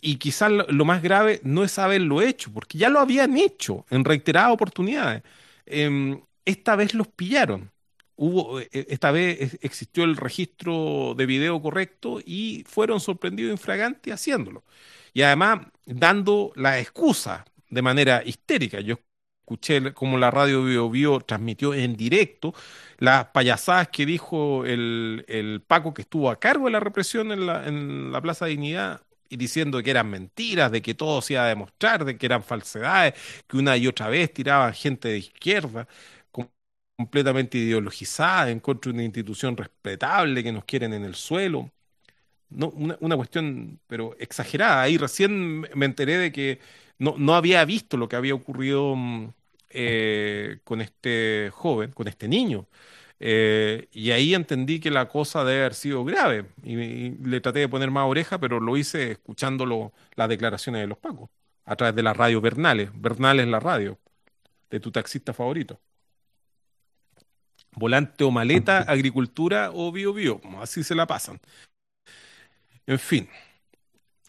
Y 0.00 0.16
quizás 0.16 0.50
lo, 0.50 0.84
más 0.84 1.02
grave 1.02 1.40
no 1.42 1.64
es 1.64 1.78
haberlo 1.78 2.22
hecho, 2.22 2.52
porque 2.52 2.78
ya 2.78 2.88
lo 2.88 3.00
habían 3.00 3.36
hecho 3.36 3.86
en 3.90 4.04
reiteradas 4.04 4.52
oportunidades. 4.52 5.22
Em, 5.66 6.20
esta 6.44 6.76
vez 6.76 6.94
los 6.94 7.08
pillaron. 7.08 7.70
hubo, 8.16 8.60
eh, 8.60 8.68
esta 8.72 9.10
vez 9.10 9.58
existió 9.62 10.04
el 10.04 10.16
registro 10.16 11.14
de 11.16 11.26
video 11.26 11.60
correcto 11.60 12.20
y 12.24 12.64
fueron 12.68 13.00
sorprendidos 13.00 13.52
infraganti 13.52 14.10
haciéndolo. 14.10 14.64
Y 15.12 15.22
además 15.22 15.60
dando 15.86 16.52
la 16.56 16.78
excusa 16.78 17.44
de 17.70 17.82
manera 17.82 18.22
histérica. 18.24 18.80
Yo 18.80 18.98
escuché 19.46 19.94
como 19.94 20.18
la 20.18 20.30
radio 20.32 20.64
Bio, 20.64 20.90
Bio 20.90 21.20
transmitió 21.20 21.72
en 21.72 21.96
directo 21.96 22.52
las 22.98 23.26
payasadas 23.26 23.88
que 23.88 24.04
dijo 24.04 24.64
el, 24.64 25.24
el, 25.28 25.62
Paco 25.62 25.94
que 25.94 26.02
estuvo 26.02 26.30
a 26.30 26.40
cargo 26.40 26.64
de 26.66 26.72
la 26.72 26.80
represión 26.80 27.30
en 27.30 27.46
la, 27.46 27.66
en 27.66 28.10
la 28.12 28.20
Plaza 28.20 28.46
Dignidad 28.46 29.02
y 29.28 29.36
diciendo 29.36 29.82
que 29.82 29.90
eran 29.90 30.10
mentiras, 30.10 30.70
de 30.72 30.82
que 30.82 30.94
todo 30.94 31.22
se 31.22 31.34
iba 31.34 31.44
a 31.44 31.48
demostrar, 31.48 32.04
de 32.04 32.16
que 32.18 32.26
eran 32.26 32.42
falsedades, 32.42 33.14
que 33.46 33.56
una 33.56 33.76
y 33.76 33.86
otra 33.86 34.08
vez 34.08 34.32
tiraban 34.32 34.72
gente 34.74 35.08
de 35.08 35.18
izquierda 35.18 35.86
completamente 36.96 37.58
ideologizada 37.58 38.50
en 38.50 38.60
contra 38.60 38.90
de 38.90 38.96
una 38.96 39.04
institución 39.04 39.56
respetable 39.56 40.42
que 40.42 40.52
nos 40.52 40.64
quieren 40.64 40.92
en 40.94 41.04
el 41.04 41.14
suelo. 41.14 41.70
No, 42.48 42.68
una, 42.70 43.16
cuestión, 43.16 43.80
pero 43.88 44.16
exagerada. 44.18 44.82
Ahí 44.82 44.98
recién 44.98 45.62
me 45.74 45.86
enteré 45.86 46.18
de 46.18 46.32
que 46.32 46.60
no, 46.98 47.14
no 47.18 47.34
había 47.34 47.64
visto 47.64 47.96
lo 47.96 48.08
que 48.08 48.16
había 48.16 48.34
ocurrido 48.34 48.94
mm, 48.96 49.28
eh, 49.70 50.58
con 50.64 50.80
este 50.80 51.50
joven, 51.52 51.92
con 51.92 52.08
este 52.08 52.28
niño. 52.28 52.66
Eh, 53.18 53.88
y 53.92 54.10
ahí 54.10 54.34
entendí 54.34 54.80
que 54.80 54.90
la 54.90 55.08
cosa 55.08 55.44
debe 55.44 55.60
haber 55.60 55.74
sido 55.74 56.04
grave. 56.04 56.46
Y, 56.62 57.10
le 57.26 57.40
traté 57.40 57.60
de 57.60 57.68
poner 57.68 57.90
más 57.90 58.06
oreja, 58.08 58.38
pero 58.38 58.60
lo 58.60 58.76
hice 58.76 59.12
escuchando 59.12 59.92
las 60.14 60.28
declaraciones 60.28 60.82
de 60.82 60.86
los 60.86 60.98
pacos 60.98 61.30
a 61.64 61.76
través 61.76 61.94
de 61.96 62.02
la 62.02 62.14
radio 62.14 62.40
Bernales. 62.40 62.90
Bernales 62.94 63.46
la 63.48 63.60
radio 63.60 63.98
de 64.70 64.80
tu 64.80 64.90
taxista 64.92 65.32
favorito. 65.34 65.80
Volante 67.72 68.24
o 68.24 68.30
maleta, 68.30 68.78
agricultura 68.88 69.70
o 69.74 69.92
bio 69.92 70.12
bio. 70.12 70.40
Así 70.60 70.82
se 70.84 70.94
la 70.94 71.06
pasan. 71.06 71.40
En 72.86 72.98
fin, 72.98 73.28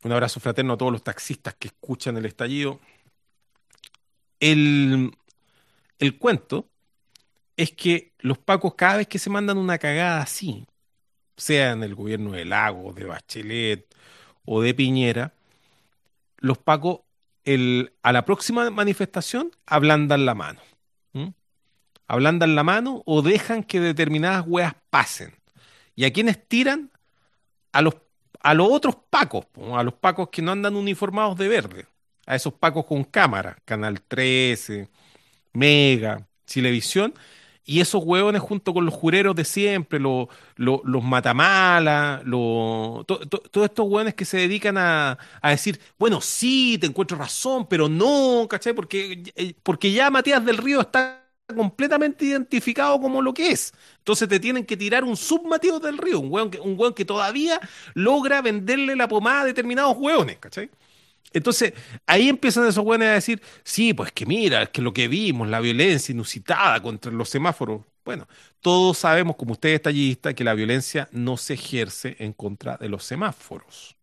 un 0.03 0.11
abrazo 0.11 0.40
fraterno 0.40 0.74
a 0.74 0.78
todos 0.78 0.91
los 0.91 1.03
taxistas 1.03 1.56
que 1.56 1.68
escuchan 1.68 2.18
el 2.18 2.26
estallido. 2.26 2.80
El, 4.40 5.11
el 5.99 6.18
cuento 6.18 6.69
es 7.56 7.72
que 7.72 8.14
los 8.19 8.38
pacos 8.38 8.76
cada 8.76 8.98
vez 8.98 9.07
que 9.07 9.19
se 9.19 9.30
mandan 9.30 9.57
una 9.57 9.78
cagada 9.78 10.22
así, 10.22 10.65
sea 11.36 11.72
en 11.72 11.84
el 11.84 11.95
gobierno 11.95 12.32
de 12.32 12.45
Lago, 12.45 12.94
de 12.94 13.06
Bachelet 13.06 13.95
o 14.45 14.61
de 14.61 14.74
Piñera, 14.74 15.34
los 16.38 16.57
pacos 16.57 17.02
el, 17.44 17.94
a 18.03 18.11
la 18.11 18.26
próxima 18.26 18.69
manifestación 18.69 19.52
ablandan 19.65 20.26
la 20.26 20.36
mano. 20.36 20.60
Ablandan 22.10 22.56
la 22.56 22.64
mano 22.64 23.03
o 23.06 23.22
dejan 23.22 23.64
que 23.64 23.82
determinadas 23.82 24.45
weas 24.48 24.76
pasen. 24.90 25.34
¿Y 25.94 26.06
a 26.06 26.14
quienes 26.14 26.48
tiran? 26.48 26.90
A 27.74 27.82
los, 27.82 27.95
a 28.42 28.54
los 28.54 28.68
otros 28.70 28.96
pacos, 29.10 29.46
a 29.74 29.84
los 29.84 29.94
pacos 29.94 30.30
que 30.30 30.42
no 30.42 30.52
andan 30.52 30.76
uniformados 30.76 31.38
de 31.38 31.48
verde, 31.48 31.86
a 32.26 32.36
esos 32.36 32.54
pacos 32.54 32.86
con 32.86 33.04
cámara, 33.04 33.58
Canal 33.66 34.02
13, 34.02 34.90
Mega, 35.54 36.28
Televisión, 36.46 37.14
y 37.66 37.82
esos 37.82 38.02
hueones 38.04 38.42
junto 38.42 38.74
con 38.74 38.86
los 38.86 38.94
jureros 38.94 39.36
de 39.36 39.44
siempre, 39.44 40.00
los 40.00 41.04
matamalas, 41.04 42.24
todos 42.24 43.66
estos 43.66 43.88
hueones 43.88 44.14
que 44.14 44.24
se 44.24 44.38
dedican 44.38 44.78
a, 44.78 45.18
decir, 45.44 45.80
bueno, 46.00 46.22
sí, 46.22 46.78
te 46.80 46.88
encuentro 46.88 47.18
razón, 47.18 47.68
pero 47.68 47.90
no, 47.90 48.48
¿cachai? 48.50 48.74
Porque, 48.74 49.24
eh, 49.36 49.54
porque 49.64 49.92
ya 49.92 50.10
Matías 50.10 50.46
del 50.46 50.58
Río 50.58 50.80
está 50.80 51.27
completamente 51.56 52.26
identificado 52.26 52.99
como 52.99 53.22
lo 53.22 53.34
que 53.34 53.52
es. 53.52 53.74
Entonces 53.99 54.28
te 54.28 54.40
tienen 54.40 54.65
que 54.65 54.76
tirar 54.76 55.03
un 55.03 55.15
submativo 55.15 55.80
del 55.80 55.98
río, 55.98 56.19
un 56.19 56.32
hueón, 56.32 56.52
que, 56.52 56.60
un 56.60 56.78
hueón 56.78 56.94
que 56.94 57.06
todavía 57.06 57.60
logra 57.94 58.41
venderle 58.41 58.95
la 58.95 59.07
pomada 59.07 59.41
a 59.41 59.45
determinados 59.45 59.95
hueones, 59.98 60.38
¿cachai? 60.40 60.69
Entonces, 61.34 61.74
ahí 62.06 62.30
empiezan 62.30 62.68
esos 62.68 62.84
hueones 62.86 63.10
a 63.10 63.14
decir, 63.14 63.41
sí, 63.64 63.94
pues 63.94 64.11
que 64.11 64.26
mira, 64.26 64.64
es 64.64 64.69
que 64.69 64.82
lo 64.82 64.94
que 64.94 65.07
vimos, 65.07 65.48
la 65.48 65.60
violencia 65.60 66.11
inusitada 66.14 66.82
contra 66.82 67.11
los 67.11 67.30
semáforos. 67.30 67.82
Bueno, 68.06 68.28
todos 68.61 68.98
sabemos, 68.98 69.36
como 69.36 69.52
usted 69.53 69.69
está 69.69 69.90
allí, 69.90 70.15
que 70.15 70.44
la 70.44 70.53
violencia 70.53 71.10
no 71.11 71.38
se 71.38 71.56
ejerce 71.56 72.15
en 72.19 72.34
contra 72.34 72.78
de 72.78 72.90
los 72.90 73.03
semáforos. 73.03 73.95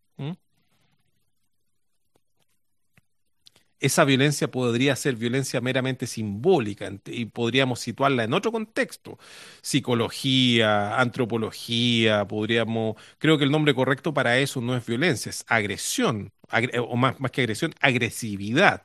Esa 3.85 4.05
violencia 4.05 4.49
podría 4.49 4.95
ser 4.95 5.15
violencia 5.15 5.61
meramente 5.61 6.07
simbólica 6.07 6.91
y 7.05 7.25
podríamos 7.25 7.79
situarla 7.79 8.23
en 8.23 8.33
otro 8.33 8.51
contexto, 8.51 9.17
psicología, 9.61 10.99
antropología, 10.99 12.25
podríamos, 12.27 12.95
creo 13.19 13.37
que 13.37 13.43
el 13.45 13.51
nombre 13.51 13.73
correcto 13.75 14.13
para 14.13 14.37
eso 14.39 14.61
no 14.61 14.75
es 14.75 14.85
violencia, 14.85 15.29
es 15.29 15.45
agresión, 15.47 16.31
o 16.79 16.95
más, 16.95 17.19
más 17.19 17.31
que 17.31 17.41
agresión, 17.41 17.73
agresividad. 17.81 18.81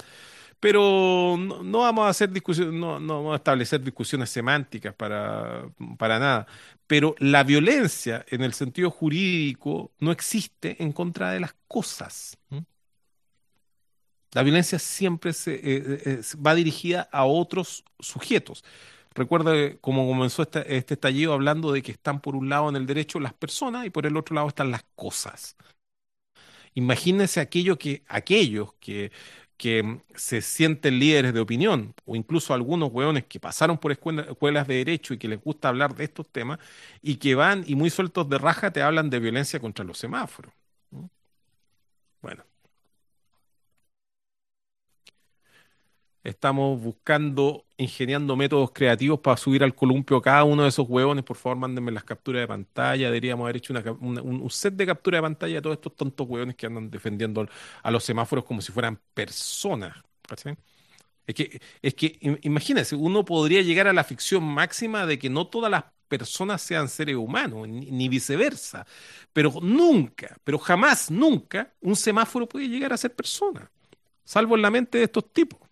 Pero 0.61 1.37
no, 1.39 1.79
vamos 1.81 2.05
a 2.07 2.09
hacer 2.11 2.31
discusión, 2.31 2.79
no, 2.79 3.01
no, 3.01 3.17
vamos 3.19 3.33
a 3.35 3.37
establecer 3.37 3.83
discusiones 3.83 4.29
semánticas 4.31 4.95
para, 4.95 5.71
para 5.99 6.19
nada. 6.19 6.47
Pero 6.87 7.15
la 7.19 7.45
violencia 7.45 8.25
en 8.29 8.43
el 8.43 8.53
sentido 8.53 8.91
jurídico 8.91 9.93
no 10.01 10.13
existe 10.13 10.77
en 10.83 10.93
contra 10.93 11.31
de 11.33 11.41
las 11.41 11.55
cosas. 11.67 12.37
La 14.33 14.43
violencia 14.43 14.79
siempre 14.79 15.33
se, 15.33 15.55
eh, 15.55 15.61
eh, 15.65 16.03
eh, 16.07 16.21
va 16.45 16.55
dirigida 16.55 17.09
a 17.13 17.25
otros 17.25 17.85
sujetos. 17.99 18.65
Recuerda 19.15 19.53
cómo 19.81 20.07
comenzó 20.07 20.43
este, 20.43 20.77
este, 20.77 20.95
estallido 20.95 21.33
hablando 21.33 21.73
de 21.73 21.83
que 21.83 21.93
están 21.93 22.21
por 22.21 22.37
un 22.37 22.49
lado 22.49 22.69
en 22.69 22.77
el 22.77 22.87
derecho 22.87 23.19
las 23.21 23.35
personas 23.35 23.87
y 23.87 23.91
por 23.91 24.07
el 24.07 24.17
otro 24.17 24.35
lado 24.37 24.49
están 24.49 24.71
las 24.71 24.85
cosas. 24.95 25.57
Imagínense 26.75 27.41
aquello 27.41 27.79
que, 27.79 28.05
aquellos 28.09 28.75
que, 28.75 29.11
que 29.57 30.01
se 30.15 30.41
sienten 30.43 30.99
líderes 30.99 31.35
de 31.35 31.41
opinión, 31.41 31.95
o 32.05 32.17
incluso 32.17 32.55
algunos 32.55 32.91
hueones 32.93 33.25
que 33.27 33.41
pasaron 33.41 33.79
por 33.79 33.93
escuelas 33.93 34.67
de 34.67 34.75
derecho 34.77 35.15
y 35.15 35.19
que 35.19 35.29
les 35.29 35.43
gusta 35.43 35.69
hablar 35.69 35.95
de 35.95 36.05
estos 36.05 36.29
temas, 36.31 36.59
y 37.03 37.17
que 37.17 37.35
van 37.35 37.65
y 37.67 37.75
muy 37.75 37.91
sueltos 37.91 38.29
de 38.29 38.39
raja 38.39 38.73
te 38.73 38.83
hablan 38.83 39.11
de 39.11 39.21
violencia 39.21 39.61
contra 39.61 39.85
los 39.85 39.99
semáforos. 39.99 40.53
Bueno, 42.23 42.45
Estamos 46.23 46.79
buscando, 46.83 47.65
ingeniando 47.79 48.37
métodos 48.37 48.73
creativos 48.73 49.21
para 49.21 49.39
subir 49.39 49.65
al 49.65 49.75
columpio 49.75 50.21
cada 50.21 50.45
uno 50.45 50.65
de 50.65 50.69
esos 50.69 50.87
huevones. 50.87 51.25
Por 51.25 51.37
favor, 51.37 51.57
mándenme 51.57 51.93
las 51.93 52.05
capturas 52.05 52.43
de 52.43 52.49
pantalla. 52.49 53.07
Deberíamos 53.07 53.45
haber 53.45 53.57
hecho 53.57 53.73
un, 54.01 54.51
set 54.51 54.75
de 54.75 54.85
captura 54.85 55.19
de 55.19 55.23
pantalla 55.23 55.55
de 55.55 55.63
todos 55.63 55.77
estos 55.77 55.97
tontos 55.97 56.27
huevones 56.29 56.57
que 56.57 56.67
andan 56.67 56.91
defendiendo 56.91 57.49
a 57.83 57.91
los 57.91 58.05
semáforos 58.05 58.45
como 58.45 58.61
si 58.61 58.71
fueran 58.71 59.01
personas. 59.15 59.97
Es 61.27 61.35
que, 61.35 61.61
es 61.81 61.95
que 61.95 62.19
imagínense, 62.43 62.97
uno 62.97 63.25
podría 63.25 63.63
llegar 63.63 63.89
a 63.89 63.93
la 63.93 64.05
ficción 64.05 64.45
máxima 64.45 65.07
de 65.07 65.19
que 65.19 65.31
no 65.31 65.47
todas 65.47 65.71
las 65.71 65.85
personas 66.09 66.61
sean 66.61 66.89
seres 66.89 67.17
humanos, 67.17 67.67
ni 67.69 68.09
viceversa. 68.11 68.87
Pero 69.33 69.55
nunca, 69.63 70.37
pero 70.45 70.59
jamás, 70.59 71.11
nunca, 71.11 71.73
un 71.81 71.97
semáforo 71.97 72.47
puede 72.49 72.69
llegar 72.69 72.93
a 72.93 72.99
ser 72.99 73.15
persona. 73.15 73.71
Salvo 74.25 74.57
en 74.57 74.63
la 74.63 74.71
mente 74.71 74.99
de 74.99 75.05
estos 75.05 75.33
tipos. 75.33 75.70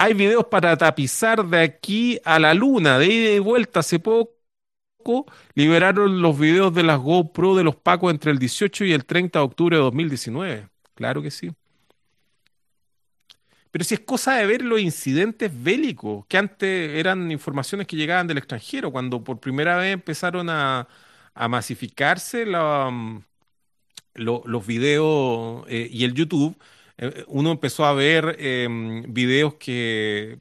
Hay 0.00 0.14
videos 0.14 0.46
para 0.46 0.76
tapizar 0.76 1.44
de 1.44 1.60
aquí 1.60 2.20
a 2.24 2.38
la 2.38 2.54
luna, 2.54 3.00
de 3.00 3.06
ida 3.06 3.30
y 3.32 3.40
vuelta. 3.40 3.80
Hace 3.80 3.98
poco 3.98 5.26
liberaron 5.54 6.22
los 6.22 6.38
videos 6.38 6.72
de 6.72 6.84
las 6.84 7.00
GoPro 7.00 7.56
de 7.56 7.64
los 7.64 7.74
Pacos 7.74 8.12
entre 8.12 8.30
el 8.30 8.38
18 8.38 8.84
y 8.84 8.92
el 8.92 9.04
30 9.04 9.40
de 9.40 9.44
octubre 9.44 9.76
de 9.76 9.82
2019. 9.82 10.68
Claro 10.94 11.20
que 11.20 11.32
sí. 11.32 11.50
Pero 13.72 13.84
si 13.84 13.94
es 13.94 14.00
cosa 14.00 14.36
de 14.36 14.46
ver 14.46 14.62
los 14.62 14.80
incidentes 14.80 15.50
bélicos, 15.52 16.24
que 16.26 16.38
antes 16.38 16.90
eran 16.96 17.32
informaciones 17.32 17.88
que 17.88 17.96
llegaban 17.96 18.28
del 18.28 18.38
extranjero, 18.38 18.92
cuando 18.92 19.24
por 19.24 19.40
primera 19.40 19.76
vez 19.78 19.94
empezaron 19.94 20.48
a, 20.48 20.86
masificarse 21.48 22.46
mm, 22.46 23.20
los 24.14 24.66
videos 24.66 25.64
eh, 25.68 25.88
y 25.90 26.04
el 26.04 26.14
YouTube, 26.14 26.56
eh, 26.98 27.24
uno 27.28 27.52
empezó 27.52 27.84
a 27.84 27.92
ver 27.94 28.36
em, 28.40 29.02
videos 29.12 29.54
que, 29.54 30.40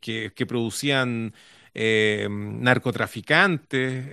que, 0.00 0.46
producían 0.46 1.34
em, 1.74 2.60
narcotraficantes, 2.62 4.06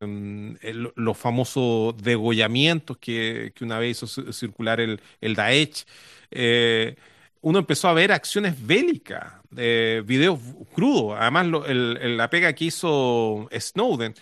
em, 0.00 0.56
los 0.96 1.16
famosos 1.18 1.96
degollamientos 1.96 2.98
que, 2.98 3.52
una 3.60 3.78
vez 3.78 4.02
hizo 4.02 4.32
circular 4.32 4.80
el, 4.80 5.00
el 5.20 5.34
Daesh. 5.34 5.84
Eh, 6.30 6.96
uno 7.40 7.58
empezó 7.60 7.88
a 7.88 7.92
ver 7.94 8.12
acciones 8.12 8.64
bélicas, 8.66 9.34
videos 9.50 10.40
crudos, 10.74 11.16
además 11.18 11.46
la 11.68 12.28
pega 12.30 12.52
que 12.54 12.66
hizo 12.66 13.48
Snowden. 13.58 14.14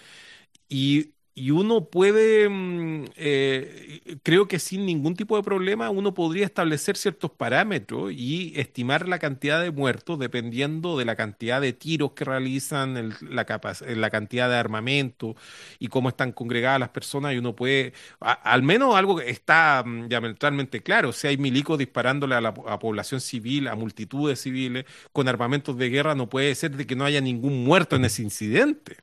Y 0.68 1.13
y 1.36 1.50
uno 1.50 1.86
puede, 1.90 2.48
mm, 2.48 3.06
eh, 3.16 4.18
creo 4.22 4.46
que 4.46 4.60
sin 4.60 4.86
ningún 4.86 5.16
tipo 5.16 5.36
de 5.36 5.42
problema, 5.42 5.90
uno 5.90 6.14
podría 6.14 6.44
establecer 6.46 6.96
ciertos 6.96 7.32
parámetros 7.32 8.12
y 8.12 8.52
estimar 8.56 9.08
la 9.08 9.18
cantidad 9.18 9.60
de 9.60 9.72
muertos 9.72 10.18
dependiendo 10.20 10.96
de 10.96 11.04
la 11.04 11.16
cantidad 11.16 11.60
de 11.60 11.72
tiros 11.72 12.12
que 12.12 12.24
realizan, 12.24 12.96
eh, 12.96 13.96
la 13.96 14.10
cantidad 14.10 14.48
de 14.48 14.56
armamento 14.56 15.34
y 15.80 15.88
cómo 15.88 16.08
están 16.08 16.30
congregadas 16.32 16.78
las 16.78 16.90
personas. 16.90 17.34
Y 17.34 17.38
uno 17.38 17.56
puede, 17.56 17.94
al 18.20 18.62
menos 18.62 18.94
algo 18.94 19.16
que 19.16 19.28
está 19.30 19.82
mm, 19.84 20.08
diametralmente 20.08 20.82
claro, 20.82 21.12
si 21.12 21.26
hay 21.26 21.36
milicos 21.36 21.78
disparándole 21.78 22.36
a 22.36 22.40
la 22.40 22.54
población 22.54 23.20
civil, 23.20 23.68
a 23.68 23.74
multitudes 23.74 24.40
civiles, 24.40 24.84
con 25.12 25.28
armamentos 25.28 25.76
de 25.78 25.90
guerra, 25.90 26.14
no 26.14 26.28
puede 26.28 26.54
ser 26.54 26.76
de 26.76 26.86
que 26.86 26.96
no 26.96 27.04
haya 27.04 27.20
ningún 27.20 27.64
muerto 27.64 27.96
en 27.96 28.04
ese 28.04 28.22
incidente. 28.22 28.98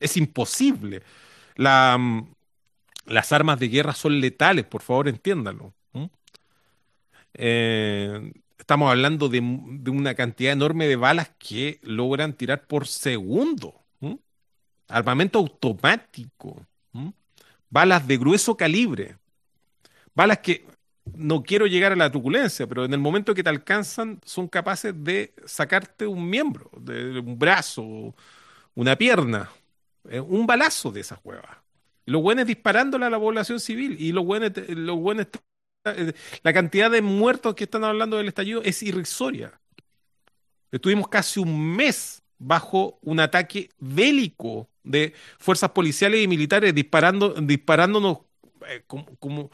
Es 0.00 0.16
imposible. 0.16 1.02
Mm, 1.60 2.22
las 3.06 3.32
armas 3.32 3.58
de 3.58 3.68
guerra 3.68 3.92
son 3.92 4.20
letales, 4.20 4.64
por 4.64 4.82
favor, 4.82 5.08
entiéndanlo. 5.08 5.74
Eh, 7.34 8.32
estamos 8.58 8.90
hablando 8.90 9.28
de, 9.28 9.38
una 9.38 10.14
cantidad 10.14 10.52
enorme 10.52 10.88
de 10.88 10.96
balas 10.96 11.30
que 11.38 11.78
logran 11.82 12.32
tirar 12.32 12.66
por 12.66 12.86
segundo. 12.86 13.74
Armamento 14.88 15.38
automático. 15.38 16.66
Balas 17.68 18.06
de 18.08 18.16
grueso 18.16 18.56
calibre. 18.56 19.16
Balas 20.14 20.38
que 20.38 20.66
no 21.14 21.42
quiero 21.42 21.66
llegar 21.66 21.92
a 21.92 21.96
la 21.96 22.10
truculencia, 22.10 22.66
pero 22.66 22.84
en 22.84 22.92
el 22.92 22.98
momento 22.98 23.34
que 23.34 23.44
te 23.44 23.50
alcanzan 23.50 24.20
son 24.24 24.48
capaces 24.48 24.92
de 25.04 25.32
sacarte 25.44 26.06
un 26.06 26.28
miembro, 26.28 26.70
de 26.76 27.20
un 27.20 27.38
brazo, 27.38 28.14
una 28.74 28.96
pierna, 28.96 29.48
eh, 30.08 30.20
un 30.20 30.46
balazo 30.46 30.90
de 30.90 31.00
esas 31.00 31.18
huevas. 31.24 31.56
Los 32.06 32.22
buenos 32.22 32.46
disparándole 32.46 33.06
a 33.06 33.10
la 33.10 33.18
población 33.18 33.60
civil 33.60 33.96
y 33.98 34.12
los 34.12 34.24
buenos, 34.24 34.52
los 34.68 34.98
buenos, 34.98 35.26
eh, 35.84 36.12
la 36.42 36.52
cantidad 36.52 36.90
de 36.90 37.02
muertos 37.02 37.54
que 37.54 37.64
están 37.64 37.84
hablando 37.84 38.16
del 38.16 38.28
estallido 38.28 38.62
es 38.62 38.82
irrisoria. 38.82 39.60
Estuvimos 40.72 41.08
casi 41.08 41.40
un 41.40 41.76
mes 41.76 42.22
bajo 42.38 42.98
un 43.02 43.20
ataque 43.20 43.70
bélico 43.78 44.68
de 44.82 45.14
fuerzas 45.38 45.70
policiales 45.70 46.22
y 46.22 46.28
militares 46.28 46.74
disparando, 46.74 47.34
disparándonos 47.34 48.18
eh, 48.66 48.82
como, 48.86 49.04
como, 49.16 49.50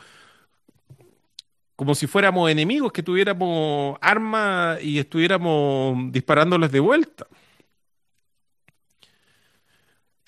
como 1.75 1.95
si 1.95 2.07
fuéramos 2.07 2.51
enemigos, 2.51 2.93
que 2.93 3.03
tuviéramos 3.03 3.99
armas 4.01 4.83
y 4.83 4.99
estuviéramos 4.99 6.13
disparándoles 6.13 6.71
de 6.73 6.81
vuelta. 6.81 7.27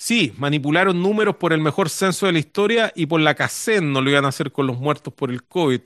Sí, 0.01 0.33
manipularon 0.39 1.03
números 1.03 1.37
por 1.37 1.53
el 1.53 1.61
mejor 1.61 1.91
censo 1.91 2.27
de 2.27 2.33
la 2.33 2.39
historia 2.39 2.93
y 2.95 3.07
por 3.07 3.21
la 3.21 3.35
CACEN 3.35 3.93
no 3.93 4.01
lo 4.01 4.11
iban 4.11 4.25
a 4.25 4.29
hacer 4.29 4.53
con 4.53 4.67
los 4.69 4.79
muertos 4.79 5.13
por 5.13 5.29
el 5.31 5.43
COVID. 5.43 5.81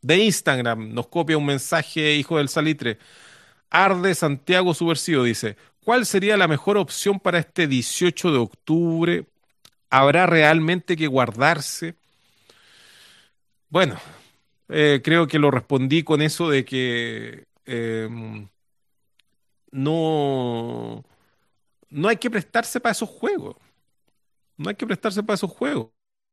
De 0.00 0.16
Instagram 0.16 0.94
nos 0.94 1.08
copia 1.08 1.36
un 1.36 1.44
mensaje, 1.44 2.14
hijo 2.14 2.38
del 2.38 2.48
salitre. 2.48 2.98
Arde 3.70 4.14
Santiago 4.14 4.72
Subversivo 4.72 5.22
dice, 5.24 5.58
¿cuál 5.84 6.06
sería 6.06 6.38
la 6.38 6.48
mejor 6.48 6.78
opción 6.78 7.20
para 7.20 7.38
este 7.40 7.66
18 7.66 8.32
de 8.32 8.38
octubre? 8.38 9.26
¿Habrá 9.90 10.26
realmente 10.26 10.96
que 10.96 11.06
guardarse? 11.06 11.94
Bueno, 13.68 13.98
eh, 14.70 15.02
creo 15.04 15.26
que 15.26 15.38
lo 15.38 15.50
respondí 15.50 16.02
con 16.04 16.22
eso 16.22 16.48
de 16.48 16.64
que 16.64 17.44
eh, 17.66 18.08
no, 19.72 21.04
no 21.90 22.08
hay 22.08 22.16
que 22.16 22.30
prestarse 22.30 22.80
para 22.80 22.92
esos 22.92 23.08
juegos. 23.08 23.56
No 24.56 24.68
hay 24.70 24.74
que 24.76 24.86
prestarse 24.86 25.22
para 25.22 25.34
esos 25.34 25.50
juegos. 25.50 25.88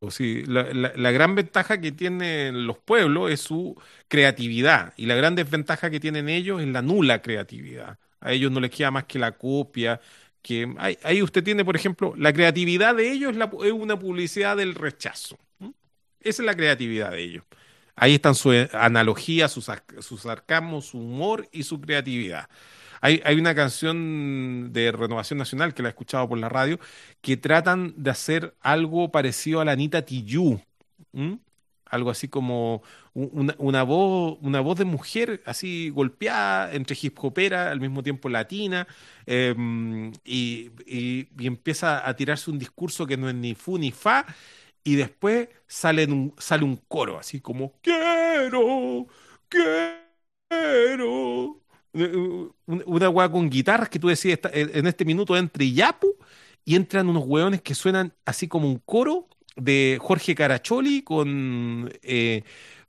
Sí, 0.10 0.44
la, 0.46 0.64
la- 0.74 1.12
gran 1.12 1.34
ventaja 1.36 1.82
que 1.82 1.92
tienen 1.92 2.68
los 2.68 2.78
pueblos 2.78 3.32
es 3.32 3.40
su 3.42 3.76
creatividad 4.08 4.94
y 4.98 5.08
la 5.08 5.16
gran 5.16 5.34
desventaja 5.36 5.90
que 5.90 6.00
tienen 6.00 6.30
ellos 6.30 6.62
es 6.62 6.68
la 6.68 6.82
nula 6.84 7.22
creatividad. 7.24 7.98
A 8.20 8.32
ellos 8.34 8.52
no 8.52 8.60
les 8.60 8.70
queda 8.72 8.92
más 8.92 9.06
que 9.06 9.18
la 9.18 9.32
copia, 9.32 10.00
que 10.44 10.72
ahí, 10.78 11.24
usted 11.24 11.44
tiene, 11.44 11.66
por 11.66 11.76
ejemplo, 11.76 12.14
la 12.18 12.34
creatividad 12.34 12.94
de 12.96 13.12
ellos 13.12 13.32
es, 13.32 13.38
la- 13.38 13.46
una 13.48 13.98
publicidad 13.98 14.58
del 14.58 14.76
rechazo. 14.76 15.40
Esa 16.20 16.42
es 16.44 16.46
la 16.46 16.56
creatividad 16.56 17.12
de 17.12 17.22
ellos. 17.24 17.44
Ahí 17.96 18.16
están 18.16 18.36
su 18.36 18.52
eh, 18.54 18.70
analogía, 18.74 19.48
su, 19.48 19.62
sac- 19.62 20.02
su 20.02 20.18
sarcasmo, 20.18 20.82
su 20.82 21.00
humor 21.00 21.48
y 21.52 21.64
su 21.64 21.80
creatividad. 21.82 22.50
Hay, 23.02 23.22
hay 23.26 23.38
una 23.40 23.56
canción 23.56 24.72
de 24.74 24.92
Renovación 24.92 25.38
Nacional 25.40 25.74
que 25.74 25.84
la 25.84 25.90
he 25.90 25.92
escuchado 25.92 26.28
por 26.30 26.38
la 26.38 26.50
radio 26.50 26.80
que 27.22 27.38
tratan 27.38 27.94
de 27.98 28.12
hacer 28.12 28.56
algo 28.62 29.12
parecido 29.12 29.62
a 29.62 29.66
la 29.66 29.74
Anita 29.74 30.04
Tijoux. 30.04 30.60
Algo 31.88 32.10
así 32.10 32.28
como 32.28 32.82
una, 33.14 33.84
voz, 33.84 34.40
una 34.42 34.60
voz 34.60 34.78
de 34.80 34.86
mujer 34.86 35.44
así 35.46 35.90
golpeada 35.92 36.74
entre 36.74 36.98
hip 37.00 37.18
hopera, 37.24 37.70
al 37.72 37.80
mismo 37.80 38.02
tiempo 38.04 38.28
latina, 38.28 38.88
em, 39.26 40.12
y, 40.26 40.72
y- 40.88 41.28
y 41.38 41.48
empieza 41.48 42.08
a 42.08 42.16
tirarse 42.16 42.50
un 42.52 42.58
discurso 42.60 43.06
que 43.06 43.18
no 43.18 43.30
es 43.30 43.36
ni 43.36 43.54
fu 43.56 43.78
ni 43.78 43.92
fa, 43.92 44.26
y 44.84 44.96
después 44.96 45.48
sale, 45.68 46.06
un, 46.06 46.34
sale 46.38 46.64
un 46.66 46.78
coro 46.88 47.20
así 47.20 47.40
como 47.42 47.74
quiero, 47.82 49.08
quiero. 50.50 51.62
Una, 52.66 53.10
weá 53.10 53.30
con 53.30 53.50
guitarras 53.50 53.90
que 53.90 54.00
tú 54.00 54.10
decías 54.10 54.40
en 54.54 54.86
este 54.86 55.06
minuto 55.06 55.36
entre 55.38 55.72
Yapu 55.72 56.16
y 56.66 56.76
entran 56.76 57.08
unos 57.08 57.24
hueones 57.26 57.62
que 57.62 57.74
suenan 57.74 58.14
así 58.26 58.48
como 58.48 58.68
un 58.68 58.82
coro 58.86 59.30
de 59.56 59.98
Jorge 60.02 60.36
Caracholi 60.36 61.04
con, 61.04 61.92
eh, 62.02 62.44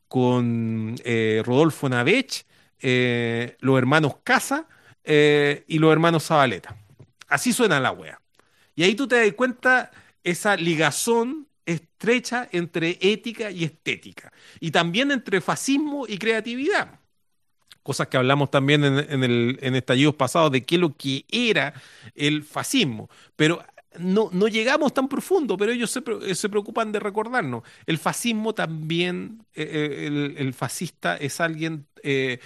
con 0.09 0.97
eh, 1.05 1.43
Rodolfo 1.45 1.89
Navech, 1.89 2.45
eh, 2.81 3.57
los 3.61 3.79
hermanos 3.79 4.17
Casa 4.25 4.67
eh, 5.05 5.65
y 5.69 5.79
los 5.79 5.93
hermanos 5.93 6.27
Zabaleta. 6.27 6.77
Así 7.29 7.53
suena 7.53 7.81
la 7.81 7.93
wea. 7.93 8.21
Y 8.75 8.83
ahí 8.83 8.95
tú 8.95 9.07
te 9.07 9.17
das 9.17 9.33
cuenta 9.35 9.91
esa 10.25 10.57
ligazón 10.57 11.49
estrecha 11.65 12.49
entre 12.53 12.99
ética 13.01 13.51
y 13.51 13.65
estética. 13.65 14.33
Y 14.61 14.71
también 14.71 15.11
entre 15.11 15.41
fascismo 15.41 16.07
y 16.07 16.19
creatividad. 16.19 17.01
Cosas 17.87 18.09
que 18.09 18.17
hablamos 18.17 18.51
también 18.51 18.83
en, 18.83 18.99
en 18.99 19.23
el, 19.23 19.59
en 19.63 19.77
estallidos 19.77 20.17
pasados 20.17 20.51
de 20.51 20.65
qué 20.65 20.75
es 20.75 20.81
lo 20.81 20.97
que 20.97 21.25
era 21.31 21.73
el 22.17 22.43
fascismo. 22.43 23.09
Pero 23.37 23.63
no, 24.01 24.29
no 24.33 24.49
llegamos 24.49 24.93
tan 24.93 25.09
profundo, 25.09 25.57
pero 25.57 25.71
ellos 25.71 25.91
se, 25.91 26.35
se 26.35 26.49
preocupan 26.49 26.91
de 26.91 26.99
recordarnos. 26.99 27.63
El 27.87 27.99
fascismo 27.99 28.55
también, 28.55 29.45
eh, 29.55 29.63
eh, 29.63 30.07
el, 30.09 30.35
el 30.37 30.53
fascista 30.53 31.17
es 31.17 31.41
alguien 31.41 31.87
eh, 32.03 32.41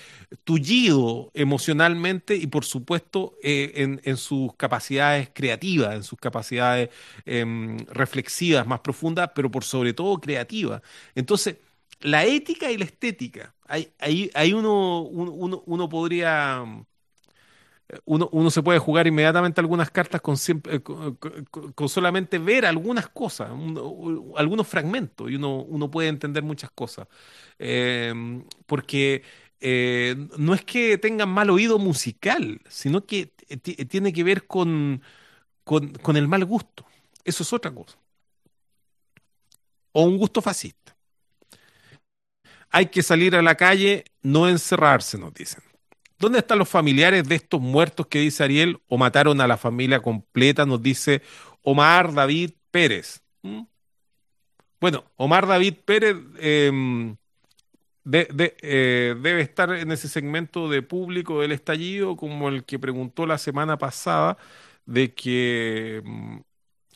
tullido 0.45 1.31
emocionalmente 1.35 2.37
y 2.37 2.47
por 2.47 2.65
supuesto 2.65 3.35
eh, 3.43 3.73
en, 3.77 4.01
en 4.05 4.17
sus 4.17 4.55
capacidades 4.55 5.31
creativas, 5.33 5.95
en 5.95 6.03
sus 6.03 6.19
capacidades 6.19 6.91
em, 7.25 7.79
reflexivas 7.89 8.67
más 8.67 8.81
profundas, 8.81 9.31
pero 9.35 9.51
por 9.51 9.65
sobre 9.65 9.93
todo 9.93 10.19
creativas. 10.21 10.83
Entonces, 11.15 11.57
la 12.01 12.25
ética 12.25 12.71
y 12.71 12.77
la 12.79 12.85
estética, 12.85 13.55
ahí, 13.67 13.93
ahí, 13.99 14.31
ahí 14.35 14.53
uno, 14.53 15.03
uno, 15.03 15.63
uno- 15.67 15.89
podría 15.89 16.65
uno, 18.05 18.29
uno 18.33 18.51
se 18.51 18.63
puede 18.63 18.79
jugar 18.79 19.07
inmediatamente 19.07 19.61
algunas 19.61 19.91
cartas 19.91 20.21
con, 20.21 20.37
siempre- 20.37 20.77
eh, 20.77 20.81
con, 20.83 21.89
solamente 21.89 22.39
ver 22.39 22.65
algunas 22.67 23.09
cosas, 23.09 23.51
un- 23.51 24.33
algunos 24.37 24.67
fragmentos, 24.69 25.31
y 25.31 25.35
uno, 25.37 25.63
uno 25.63 25.91
puede 25.91 26.09
entender 26.09 26.43
muchas 26.43 26.71
cosas. 26.71 27.09
Eh, 27.59 28.13
porque 28.67 29.23
eh, 29.61 30.15
no 30.39 30.55
es 30.55 30.65
que 30.65 30.99
tengan 30.99 31.29
mal 31.31 31.51
oído 31.51 31.79
musical, 31.79 32.61
sino 32.69 33.05
que 33.07 33.27
ti- 33.63 33.75
tiene 33.87 34.13
que 34.13 34.25
ver 34.25 34.47
con, 34.47 35.03
con, 35.65 35.93
con 35.95 36.17
el 36.17 36.29
mal 36.29 36.45
gusto. 36.47 36.87
Eso 37.25 37.43
es 37.45 37.53
otra 37.53 37.73
cosa. 37.75 37.99
O 39.93 40.01
un 40.11 40.17
gusto 40.23 40.41
fascista. 40.43 40.91
Hay 42.71 42.87
que 42.87 43.03
salir 43.03 43.35
a 43.37 43.43
la 43.43 43.57
calle, 43.57 44.05
no 44.23 44.49
encerrarse, 44.49 45.19
nos 45.19 45.35
dicen. 45.35 45.63
¿Dónde 46.19 46.39
están 46.41 46.59
los 46.59 46.69
familiares 46.69 47.27
de 47.29 47.35
estos 47.37 47.61
muertos 47.61 48.07
que 48.07 48.21
dice 48.21 48.45
Ariel? 48.45 48.81
¿O 48.89 48.99
mataron 48.99 49.41
a 49.41 49.47
la 49.49 49.57
familia 49.57 50.01
completa? 50.01 50.67
Nos 50.67 50.83
dice 50.83 51.23
Omar 51.63 52.13
David 52.15 52.53
Pérez. 52.71 53.23
¿Mm? 53.43 53.63
Bueno, 54.81 55.05
Omar 55.17 55.47
David 55.47 55.75
Pérez 55.85 56.17
em, 56.39 57.17
eh, 58.13 59.15
debe 59.21 59.41
estar 59.43 59.73
en 59.75 59.93
ese 59.93 60.09
segmento 60.09 60.69
de 60.69 60.83
público 60.83 61.41
del 61.41 61.53
estallido, 61.53 62.17
como 62.17 62.49
el 62.49 62.65
que 62.65 62.79
preguntó 62.79 63.27
la 63.27 63.39
semana 63.39 63.79
pasada 63.79 64.39
de 64.87 65.15
que... 65.15 66.03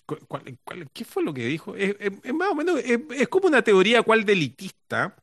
cuál- 0.07 0.89
¿qué 0.93 1.05
fue 1.05 1.23
lo 1.25 1.33
que 1.35 1.47
dijo? 1.47 1.75
Es 1.77 1.97
más 2.35 2.51
o 2.51 2.55
menos, 2.55 2.79
es, 2.81 3.01
es 3.17 3.29
como 3.29 3.49
una 3.49 3.63
teoría 3.63 4.03
cual 4.03 4.25
delitista. 4.25 5.17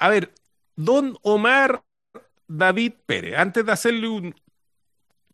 A 0.00 0.08
ver, 0.08 0.32
don 0.76 1.16
Omar 1.22 1.84
David 2.48 2.94
Pérez, 3.06 3.38
antes 3.38 3.64
de 3.64 3.72
hacerle 3.72 4.08
un, 4.08 4.34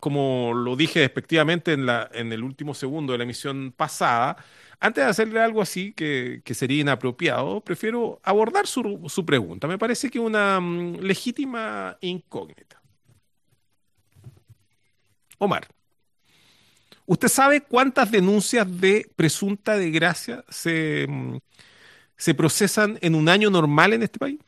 como 0.01 0.53
lo 0.55 0.77
dije 0.77 1.01
despectivamente 1.01 1.73
en 1.73 1.87
la, 1.87 2.11
en 2.13 2.33
el 2.33 2.43
último 2.45 2.75
segundo 2.75 3.13
de 3.13 3.19
la 3.19 3.25
emisión 3.25 3.73
pasada, 3.77 4.37
Antes 4.79 5.05
de 5.05 5.11
hacerle 5.11 5.41
algo 5.41 5.63
así 5.63 5.93
que, 5.95 6.43
que 6.45 6.55
sería 6.55 6.81
inapropiado, 6.83 7.63
prefiero 7.63 8.21
abordar 8.23 8.67
su, 8.67 9.03
su 9.09 9.25
pregunta. 9.25 9.67
Me 9.67 9.79
parece 9.79 10.11
que 10.11 10.19
una 10.21 10.61
mm, 10.61 10.97
legítima 11.01 11.97
incógnita. 12.03 12.83
Omar, 15.39 15.67
¿usted 17.07 17.29
sabe 17.29 17.61
cuántas 17.63 18.11
denuncias 18.11 18.67
de 18.81 19.11
presunta 19.17 19.77
desgracia 19.77 20.45
se, 20.49 21.07
mm, 21.09 21.39
se 22.17 22.35
procesan 22.35 22.99
en 23.03 23.15
un 23.15 23.29
año 23.29 23.51
normal 23.51 23.93
en 23.93 24.03
este 24.03 24.19
país? 24.19 24.39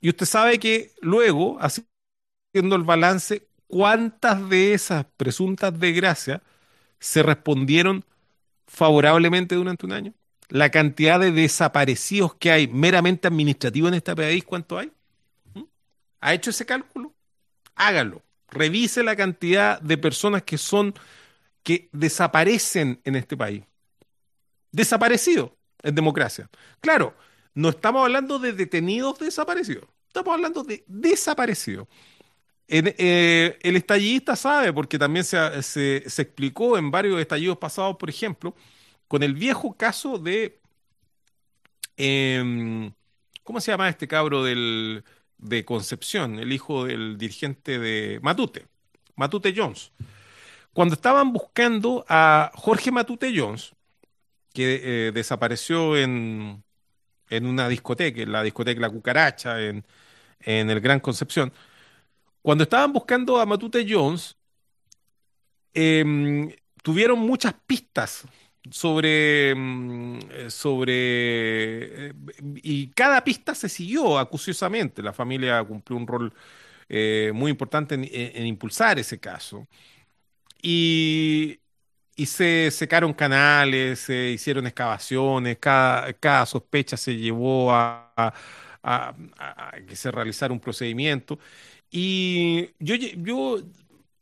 Y 0.00 0.08
usted 0.10 0.26
sabe 0.26 0.58
que 0.58 0.92
luego, 1.00 1.58
haciendo 1.60 2.76
el 2.76 2.84
balance, 2.84 3.48
¿cuántas 3.66 4.48
de 4.48 4.74
esas 4.74 5.06
presuntas 5.16 5.78
desgracias 5.78 6.42
se 7.00 7.22
respondieron 7.22 8.04
favorablemente 8.66 9.56
durante 9.56 9.86
un 9.86 9.92
año? 9.92 10.14
La 10.48 10.70
cantidad 10.70 11.20
de 11.20 11.32
desaparecidos 11.32 12.34
que 12.36 12.52
hay 12.52 12.68
meramente 12.68 13.28
administrativos 13.28 13.90
en 13.90 13.94
este 13.96 14.16
país, 14.16 14.44
¿cuánto 14.44 14.78
hay? 14.78 14.92
¿Mm? 15.54 15.62
¿Ha 16.20 16.34
hecho 16.34 16.50
ese 16.50 16.66
cálculo? 16.66 17.14
Hágalo. 17.76 18.22
Revise 18.50 19.02
la 19.04 19.16
cantidad 19.16 19.80
de 19.80 19.98
personas 19.98 20.42
que 20.44 20.58
son, 20.58 20.94
que 21.64 21.88
desaparecen 21.92 23.00
en 23.04 23.16
este 23.16 23.36
país. 23.36 23.64
Desaparecidos 24.72 25.50
en 25.82 25.94
democracia. 25.94 26.48
Claro, 26.80 27.14
no 27.54 27.68
estamos 27.70 28.02
hablando 28.02 28.38
de 28.38 28.52
detenidos 28.52 29.18
desaparecidos, 29.18 29.88
estamos 30.08 30.34
hablando 30.34 30.62
de 30.62 30.84
desaparecidos. 30.86 31.88
Eh, 32.72 33.58
el 33.62 33.76
estallista 33.76 34.36
sabe, 34.36 34.72
porque 34.72 34.96
también 34.96 35.24
se, 35.24 35.62
se, 35.62 35.96
explicó 36.22 36.78
en 36.78 36.92
varios 36.92 37.20
estallidos 37.20 37.58
pasados, 37.58 37.96
por 37.96 38.08
ejemplo, 38.08 38.54
con 39.08 39.24
el 39.24 39.34
viejo 39.34 39.76
caso 39.76 40.18
de. 40.18 40.60
Em, 41.96 42.92
¿Cómo 43.42 43.60
se 43.60 43.72
llama 43.72 43.88
este 43.88 44.06
cabro 44.06 44.44
del, 44.44 45.04
de 45.38 45.64
Concepción, 45.64 46.38
el 46.38 46.52
hijo 46.52 46.84
del 46.84 47.18
dirigente 47.18 47.80
de 47.80 48.20
Matute, 48.22 48.66
Matute 49.16 49.52
Jones? 49.56 49.90
Cuando 50.72 50.94
estaban 50.94 51.32
buscando 51.32 52.04
a 52.08 52.52
Jorge 52.54 52.92
Matute 52.92 53.32
Jones, 53.36 53.72
que 54.54 55.08
eh, 55.08 55.12
desapareció 55.12 55.96
en, 55.96 56.62
en 57.30 57.46
una 57.46 57.68
discoteca, 57.68 58.22
en 58.22 58.32
la 58.32 58.42
discoteca 58.42 58.80
La 58.80 58.90
Cucaracha, 58.90 59.60
en, 59.62 59.84
en 60.40 60.70
el 60.70 60.80
Gran 60.80 61.00
Concepción, 61.00 61.52
cuando 62.42 62.64
estaban 62.64 62.92
buscando 62.92 63.38
a 63.38 63.46
Matute 63.46 63.86
Jones, 63.88 64.36
em, 65.74 66.50
tuvieron 66.82 67.18
muchas 67.18 67.54
pistas 67.66 68.24
sobre, 68.70 69.50
em, 69.50 70.20
sobre 70.50 72.08
eh, 72.10 72.14
y 72.62 72.88
cada 72.88 73.22
pista 73.24 73.54
se 73.54 73.68
siguió 73.68 74.18
acuciosamente. 74.18 75.02
La 75.02 75.12
familia 75.12 75.62
cumplió 75.64 75.96
un 75.98 76.06
rol 76.06 76.32
eh, 76.88 77.32
muy 77.34 77.50
importante 77.50 77.94
en, 77.94 78.46
impulsar 78.46 78.98
ese 78.98 79.20
caso. 79.20 79.66
Y, 80.62 81.59
y 82.20 82.26
se 82.26 82.70
secaron 82.70 83.14
canales, 83.14 84.00
se 84.00 84.30
hicieron 84.32 84.66
excavaciones, 84.66 85.58
cada, 85.58 86.46
sospecha 86.46 86.96
se 86.96 87.16
llevó 87.16 87.72
a, 87.72 88.12
a 88.82 89.14
que 89.86 89.96
se 89.96 90.10
realizara 90.10 90.52
un 90.52 90.60
procedimiento. 90.60 91.38
Y 91.90 92.70
yo, 92.78 92.94
yo 92.96 93.62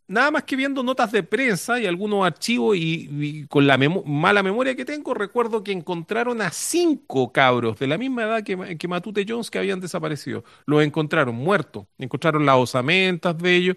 nada 0.07 0.31
más 0.31 0.45
que 0.45 0.57
viendo 0.57 0.83
notas 0.83 1.13
de 1.13 1.23
prensa 1.25 1.81
y 1.81 1.87
algunos 1.87 2.25
archivos 2.25 2.77
y, 2.79 3.47
con 3.49 3.67
la 3.67 3.77
mala 3.79 4.43
memoria 4.45 4.77
que 4.77 4.85
tengo, 4.85 5.15
recuerdo 5.15 5.65
que 5.65 5.73
encontraron 5.73 6.41
a 6.43 6.51
cinco 6.51 7.33
cabros 7.33 7.79
de 7.79 7.89
la 7.89 7.99
misma 7.99 8.25
edad 8.25 8.43
que, 8.45 8.79
que 8.79 8.89
Matute 8.89 9.27
Jones 9.29 9.51
que 9.51 9.59
habían 9.59 9.81
desaparecido. 9.81 10.45
Los 10.67 10.83
encontraron 10.85 11.35
muertos, 11.35 11.87
encontraron 11.99 12.47
las 12.47 12.57
osamentas 12.57 13.37
de 13.39 13.57
ellos. 13.57 13.77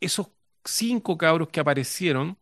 Esos 0.00 0.28
cinco 0.64 1.16
cabros 1.18 1.48
que 1.48 1.60
aparecieron, 1.60 2.36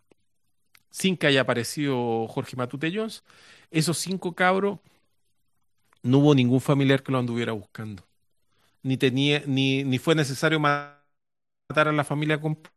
sin 0.90 1.16
que 1.16 1.26
haya 1.26 1.42
aparecido 1.42 2.26
Jorge 2.28 2.56
Matute 2.56 2.90
Jones, 2.94 3.24
esos 3.70 3.98
cinco 3.98 4.34
cabros, 4.34 4.78
no 6.02 6.18
hubo 6.18 6.34
ningún 6.34 6.60
familiar 6.60 7.02
que 7.02 7.12
lo 7.12 7.18
anduviera 7.18 7.52
buscando 7.52 8.04
ni, 8.82 8.96
tenía, 8.98 9.42
ni, 9.46 9.84
ni 9.84 9.98
fue 9.98 10.14
necesario 10.14 10.60
matar 10.60 11.28
a 11.88 11.92
la 11.92 12.04
familia 12.04 12.40
completa. 12.40 12.72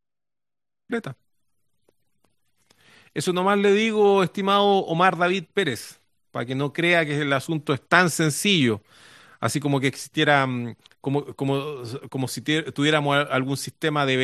Eso 3.13 3.33
nomás 3.33 3.57
le 3.57 3.73
digo, 3.73 4.23
estimado 4.23 4.63
Omar 4.65 5.17
David 5.17 5.45
Pérez, 5.53 5.99
para 6.31 6.45
que 6.45 6.55
no 6.55 6.71
crea 6.73 7.05
que 7.05 7.19
el 7.21 7.33
asunto 7.33 7.73
es 7.73 7.81
tan 7.87 8.09
sencillo, 8.09 8.81
así 9.39 9.59
como 9.59 9.79
que 9.81 9.87
existiera, 9.87 10.45
mm, 10.47 10.75
como, 11.01 11.25
como, 11.35 11.83
como 12.09 12.27
si 12.27 12.41
tuviéramos 12.41 13.27
algún 13.29 13.57
sistema 13.57 14.05
de 14.05 14.17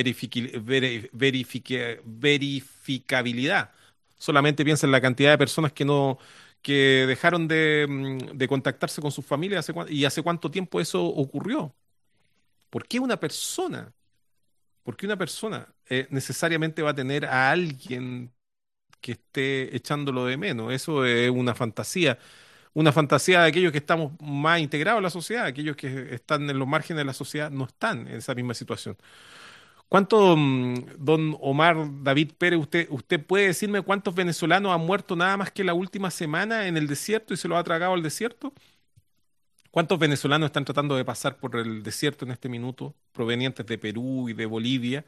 verificabilidad. 1.13 3.71
Solamente 4.17 4.65
piensa 4.65 4.87
en 4.87 4.91
la 4.91 5.01
cantidad 5.01 5.31
de 5.31 5.37
personas 5.37 5.71
que 5.73 5.85
no, 5.85 6.17
que 6.61 7.05
dejaron 7.07 7.43
mm, 7.45 8.37
de, 8.37 8.47
contactarse 8.47 9.01
con 9.01 9.11
sus 9.11 9.25
familias 9.25 9.71
y 9.89 10.05
hace 10.05 10.23
cuánto 10.23 10.51
tiempo 10.51 10.81
eso 10.81 11.03
ocurrió. 11.05 11.73
¿Por 12.69 12.87
qué 12.87 12.99
una 12.99 13.19
persona? 13.19 13.93
¿Por 14.83 14.97
qué 14.97 15.05
una 15.05 15.17
persona 15.17 15.67
eh, 15.89 16.07
necesariamente 16.09 16.81
va 16.81 16.91
a 16.91 16.95
tener 16.95 17.25
a 17.25 17.51
alguien 17.51 18.33
que 19.01 19.13
esté 19.13 19.75
echándolo 19.75 20.25
de 20.25 20.37
menos? 20.37 20.73
Eso 20.73 21.05
es 21.05 21.29
una 21.29 21.55
fantasía. 21.55 22.19
Una 22.73 22.91
fantasía 22.91 23.41
de 23.41 23.47
aquellos 23.49 23.71
que 23.71 23.79
estamos 23.79 24.13
más 24.21 24.59
integrados 24.59 24.99
en 24.99 25.03
la 25.03 25.09
sociedad, 25.09 25.45
aquellos 25.45 25.75
que 25.75 26.13
están 26.13 26.49
en 26.49 26.59
los 26.59 26.67
márgenes 26.67 26.99
de 26.99 27.05
la 27.05 27.13
sociedad 27.13 27.49
no 27.49 27.65
están 27.65 28.07
en 28.07 28.17
esa 28.17 28.35
misma 28.35 28.53
situación. 28.53 28.97
¿Cuánto, 29.89 30.35
mm, 30.35 30.75
don 30.97 31.37
Omar 31.39 31.77
David 32.03 32.31
Pérez, 32.37 32.59
usted, 32.59 32.87
usted 32.89 33.25
puede 33.25 33.47
decirme 33.47 33.81
cuántos 33.81 34.13
venezolanos 34.15 34.73
han 34.73 34.85
muerto 34.85 35.15
nada 35.15 35.37
más 35.37 35.51
que 35.51 35.63
la 35.63 35.73
última 35.73 36.11
semana 36.11 36.67
en 36.67 36.75
el 36.77 36.87
desierto 36.87 37.33
y 37.33 37.37
se 37.37 37.47
lo 37.47 37.57
ha 37.57 37.63
tragado 37.63 37.93
al 37.93 38.03
desierto? 38.03 38.53
¿Cuántos 39.71 39.99
venezolanos 39.99 40.47
están 40.47 40.65
tratando 40.65 40.95
de 40.95 41.05
pasar 41.05 41.37
por 41.37 41.55
el 41.55 41.83
desierto 41.83 42.25
en 42.25 42.31
este 42.31 42.49
minuto, 42.49 42.95
provenientes 43.13 43.65
de 43.65 43.77
Perú 43.77 44.27
y 44.29 44.33
de 44.33 44.45
Bolivia? 44.45 45.05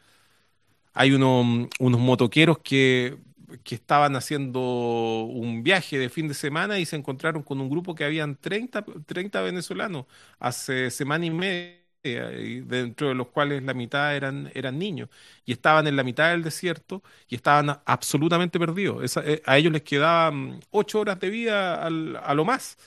Hay 0.94 1.12
mm, 1.12 1.70
unos 1.80 2.02
motoqueros 2.02 2.60
que, 2.60 3.18
que 3.64 3.76
estaban 3.76 4.16
haciendo 4.16 4.60
un 4.62 5.64
viaje 5.64 5.98
de 5.98 6.10
fin 6.10 6.28
de 6.28 6.34
semana 6.34 6.80
y 6.80 6.86
se 6.86 6.96
encontraron 6.96 7.44
con 7.44 7.62
un 7.62 7.70
grupo 7.70 7.96
que 7.96 8.06
habían 8.06 8.36
30, 8.36 8.86
30 9.06 9.42
venezolanos 9.42 10.06
hace 10.40 10.92
semana 10.92 11.26
y 11.26 11.32
media 11.32 11.79
dentro 12.04 13.10
de 13.10 13.16
los 13.16 13.28
cuales 13.28 13.64
la 13.64 13.74
mitad 13.74 14.16
eran, 14.16 14.52
eran 14.54 14.78
niños, 14.80 15.10
y 15.46 15.52
estaban 15.54 15.88
en 15.88 15.96
la 15.96 16.04
mitad 16.04 16.32
del 16.32 16.44
desierto 16.44 17.04
y 17.28 17.36
estaban 17.36 17.80
absolutamente 17.86 18.60
perdidos. 18.60 19.18
Eh, 19.18 19.42
a 19.46 19.58
ellos 19.58 19.74
les 19.74 19.84
quedaban 19.84 20.60
ocho 20.72 21.00
horas 21.02 21.20
de 21.20 21.30
vida 21.30 21.84
a 21.86 21.90
lo 22.34 22.46
más, 22.46 22.78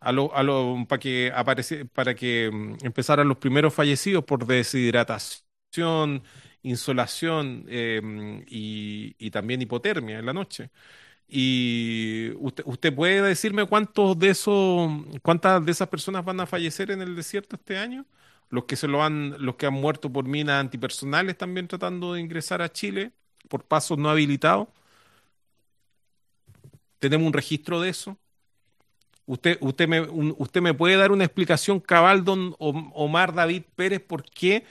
a 0.00 0.12
lo, 0.12 0.34
a 0.34 0.42
lo, 0.42 0.84
para 0.88 1.00
que 1.00 1.32
aparece, 1.34 1.84
para 1.86 2.14
que 2.14 2.50
mm, 2.52 2.86
empezaran 2.86 3.28
los 3.28 3.38
primeros 3.38 3.74
fallecidos 3.74 4.24
por 4.24 4.46
deshidratación, 4.46 6.22
insolación 6.62 7.64
em, 7.68 8.42
y, 8.48 9.14
y 9.18 9.30
también 9.30 9.62
hipotermia 9.62 10.18
en 10.18 10.26
la 10.26 10.32
noche. 10.32 10.70
Y 11.28 12.32
usted, 12.38 12.64
usted 12.66 12.94
puede 12.94 13.22
decirme 13.22 13.66
cuántos 13.66 14.18
de 14.18 14.30
esos, 14.30 14.90
cuántas 15.22 15.64
de 15.64 15.72
esas 15.72 15.88
personas 15.88 16.24
van 16.24 16.40
a 16.40 16.46
fallecer 16.46 16.90
en 16.90 17.02
el 17.02 17.16
desierto 17.16 17.56
este 17.56 17.78
año? 17.78 18.06
Los 18.54 18.64
que 18.66 18.76
se 18.76 18.88
lo 18.88 19.02
han, 19.04 19.36
los 19.44 19.56
que 19.56 19.66
han 19.66 19.74
muerto 19.74 20.12
por 20.12 20.26
minas 20.26 20.60
antipersonales 20.60 21.36
también 21.38 21.68
tratando 21.68 22.14
de 22.14 22.20
ingresar 22.20 22.62
a 22.62 22.72
Chile 22.72 23.12
por 23.48 23.64
pasos 23.64 23.98
no 23.98 24.10
habilitados. 24.10 24.68
Tenemos 26.98 27.26
un 27.26 27.32
registro 27.32 27.80
de 27.80 27.90
eso. 27.90 28.18
Usted, 29.26 29.56
usted, 29.62 29.88
me, 29.88 30.00
usted 30.02 30.60
me 30.60 30.74
puede 30.74 30.96
dar 30.96 31.10
una 31.10 31.24
explicación 31.24 31.80
cabal, 31.80 32.24
don 32.24 32.54
Omar 32.58 33.32
David 33.34 33.62
Pérez, 33.74 34.00
por 34.00 34.24
qué 34.24 34.64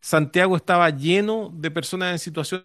Santiago 0.00 0.56
estaba 0.56 0.90
lleno 0.90 1.50
de 1.54 1.70
personas 1.72 2.12
en 2.12 2.18
situación 2.20 2.64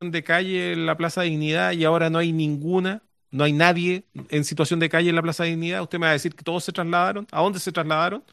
de 0.00 0.24
calle 0.24 0.72
en 0.72 0.86
la 0.86 0.96
Plaza 0.96 1.22
de 1.22 1.28
Dignidad 1.30 1.72
y 1.72 1.84
ahora 1.84 2.10
no 2.10 2.18
hay 2.18 2.32
ninguna, 2.32 3.02
no 3.30 3.44
hay 3.44 3.52
nadie 3.54 4.04
en 4.30 4.44
situación 4.44 4.80
de 4.80 4.88
calle 4.90 5.10
en 5.10 5.16
la 5.16 5.22
Plaza 5.22 5.44
de 5.44 5.50
Dignidad. 5.50 5.82
Usted 5.82 5.98
me 5.98 6.06
va 6.06 6.10
a 6.10 6.14
decir 6.14 6.34
que 6.36 6.44
todos 6.44 6.64
se 6.64 6.72
trasladaron. 6.72 7.26
¿A 7.32 7.42
dónde 7.42 7.60
se 7.60 7.72
trasladaron? 7.72 8.24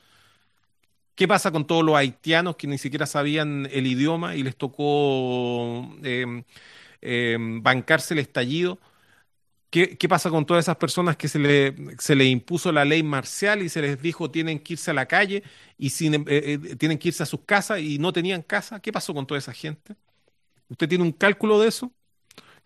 ¿Qué 1.16 1.28
pasa 1.28 1.52
con 1.52 1.66
todos 1.66 1.84
los 1.84 1.96
haitianos 1.96 2.58
que 2.58 2.68
ni 2.68 2.78
siquiera 2.78 3.06
sabían 3.06 3.68
el 3.72 3.88
idioma 3.88 4.36
y 4.36 4.44
les 4.44 4.56
tocó 4.58 5.90
em, 6.04 6.44
em, 7.02 7.64
bancarse 7.64 8.14
el 8.14 8.20
estallido? 8.20 8.80
¿Qué, 9.70 10.08
pasa 10.08 10.30
con 10.30 10.46
todas 10.46 10.64
esas 10.66 10.78
personas 10.78 11.18
que 11.18 11.28
se 11.28 11.38
le, 11.38 11.76
se 12.00 12.16
le 12.16 12.26
impuso 12.26 12.72
la 12.72 12.86
ley 12.86 13.04
marcial 13.04 13.62
y 13.62 13.68
se 13.68 13.82
les 13.82 14.02
dijo 14.02 14.32
tienen 14.32 14.60
que 14.60 14.74
irse 14.74 14.92
a 14.92 14.94
la 14.94 15.06
calle 15.06 15.44
y 15.78 15.90
sin, 15.90 16.14
eh, 16.16 16.24
eh, 16.30 16.76
tienen 16.78 16.98
que 16.98 17.10
irse 17.10 17.24
a 17.24 17.26
sus 17.26 17.42
casas 17.42 17.80
y 17.80 18.00
no 18.00 18.14
tenían 18.14 18.42
casa? 18.42 18.80
¿Qué 18.80 18.94
pasó 18.94 19.14
con 19.14 19.28
toda 19.28 19.38
esa 19.38 19.52
gente? 19.52 19.96
¿Usted 20.70 20.90
tiene 20.90 21.04
un 21.04 21.12
cálculo 21.12 21.60
de 21.60 21.70
eso? 21.70 21.92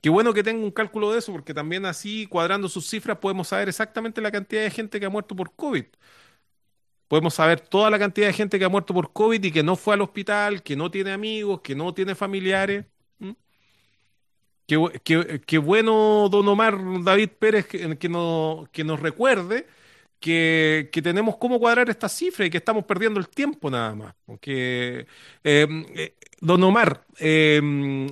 Qué 0.01 0.09
bueno 0.09 0.33
que 0.33 0.43
tenga 0.43 0.63
un 0.63 0.71
cálculo 0.71 1.11
de 1.11 1.19
eso, 1.19 1.31
porque 1.33 1.53
también 1.53 1.85
así, 1.85 2.27
cuadrando 2.27 2.69
sus 2.69 2.87
cifras, 2.89 3.17
podemos 3.19 3.49
saber 3.49 3.69
exactamente 3.69 4.21
la 4.21 4.31
cantidad 4.31 4.63
de 4.63 4.71
gente 4.71 4.99
que 4.99 5.05
ha 5.05 5.09
muerto 5.09 5.35
por 5.35 5.53
COVID. 5.55 5.85
Podemos 7.09 7.33
saber 7.33 7.59
toda 7.59 7.89
la 7.89 7.99
cantidad 7.99 8.27
de 8.27 8.33
gente 8.33 8.57
que 8.57 8.63
ha 8.63 8.69
muerto 8.69 8.93
por 8.93 9.11
COVID 9.11 9.43
y 9.43 9.51
que 9.51 9.63
no 9.63 9.75
fue 9.75 9.95
al 9.95 10.01
hospital, 10.01 10.63
que 10.63 10.77
no 10.77 10.89
tiene 10.89 11.11
amigos, 11.11 11.59
que 11.61 11.75
no 11.75 11.93
tiene 11.93 12.15
familiares. 12.15 12.85
Qué, 14.67 15.57
bueno, 15.57 16.29
don 16.29 16.47
Omar 16.47 16.77
David 17.03 17.29
Pérez, 17.39 17.65
que, 17.65 17.97
que, 17.97 18.09
que 18.71 18.83
nos 18.83 18.99
recuerde 18.99 19.65
que, 20.19 20.89
tenemos 21.03 21.37
cómo 21.37 21.59
cuadrar 21.59 21.89
esta 21.89 22.09
cifra 22.09 22.45
y 22.45 22.49
que 22.49 22.57
estamos 22.57 22.85
perdiendo 22.85 23.19
el 23.19 23.29
tiempo 23.29 23.69
nada 23.69 23.95
más. 23.95 24.15
Porque, 24.25 25.07
em, 25.43 25.85
eh, 25.95 26.15
don 26.39 26.63
Omar, 26.63 27.05
em, 27.17 28.07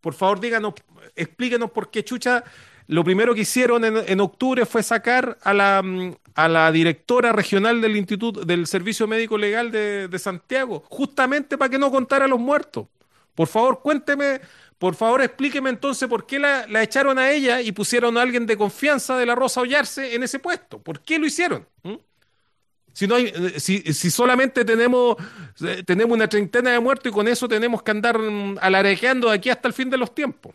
por 0.00 0.14
favor 0.14 0.40
díganos, 0.40 0.74
explíquenos 1.14 1.70
por 1.70 1.90
qué 1.90 2.04
Chucha, 2.04 2.44
lo 2.88 3.04
primero 3.04 3.34
que 3.34 3.42
hicieron 3.42 3.84
en, 3.84 4.20
octubre 4.20 4.64
fue 4.66 4.82
sacar 4.82 5.38
a 5.42 5.52
la, 5.52 5.82
a 6.34 6.48
la 6.48 6.72
directora 6.72 7.32
regional 7.32 7.80
del 7.80 7.96
Instituto 7.96 8.44
del 8.44 8.66
Servicio 8.66 9.06
Médico 9.06 9.36
Legal 9.36 9.70
de, 9.70 10.08
de 10.08 10.18
Santiago, 10.18 10.84
justamente 10.88 11.58
para 11.58 11.68
que 11.68 11.78
no 11.78 11.90
contara 11.90 12.26
a 12.26 12.28
los 12.28 12.38
muertos. 12.38 12.86
Por 13.34 13.48
favor, 13.48 13.80
cuénteme 13.82 14.40
por 14.78 14.94
favor, 14.94 15.22
explíqueme 15.22 15.70
entonces 15.70 16.06
por 16.08 16.26
qué 16.26 16.38
la, 16.38 16.66
echaron 16.82 17.18
a 17.18 17.30
ella 17.30 17.62
y 17.62 17.72
pusieron 17.72 18.18
a 18.18 18.22
alguien 18.22 18.44
de 18.44 18.56
confianza 18.56 19.16
de 19.16 19.24
la 19.24 19.34
Rosa 19.34 19.62
Ollarse 19.62 20.14
en 20.14 20.22
ese 20.22 20.38
puesto. 20.38 20.78
¿Por 20.82 21.00
qué 21.00 21.18
lo 21.18 21.26
hicieron? 21.26 21.66
¿Mm? 21.82 21.94
Si, 22.92 23.06
no 23.06 23.14
hay, 23.14 23.26
eh, 23.26 23.58
si, 23.58 23.80
si, 23.94 24.10
solamente 24.10 24.64
tenemos, 24.64 25.16
eh, 25.62 25.82
tenemos 25.84 26.14
una 26.14 26.28
treintena 26.28 26.72
de 26.72 26.80
muertos 26.80 27.10
y 27.10 27.14
con 27.14 27.26
eso 27.26 27.48
tenemos 27.48 27.82
que 27.82 27.90
andar 27.90 28.18
mm, 28.18 28.58
alarejeando 28.60 29.28
de 29.30 29.36
aquí 29.36 29.48
hasta 29.48 29.68
el 29.68 29.74
fin 29.74 29.88
de 29.88 29.96
los 29.96 30.14
tiempos. 30.14 30.54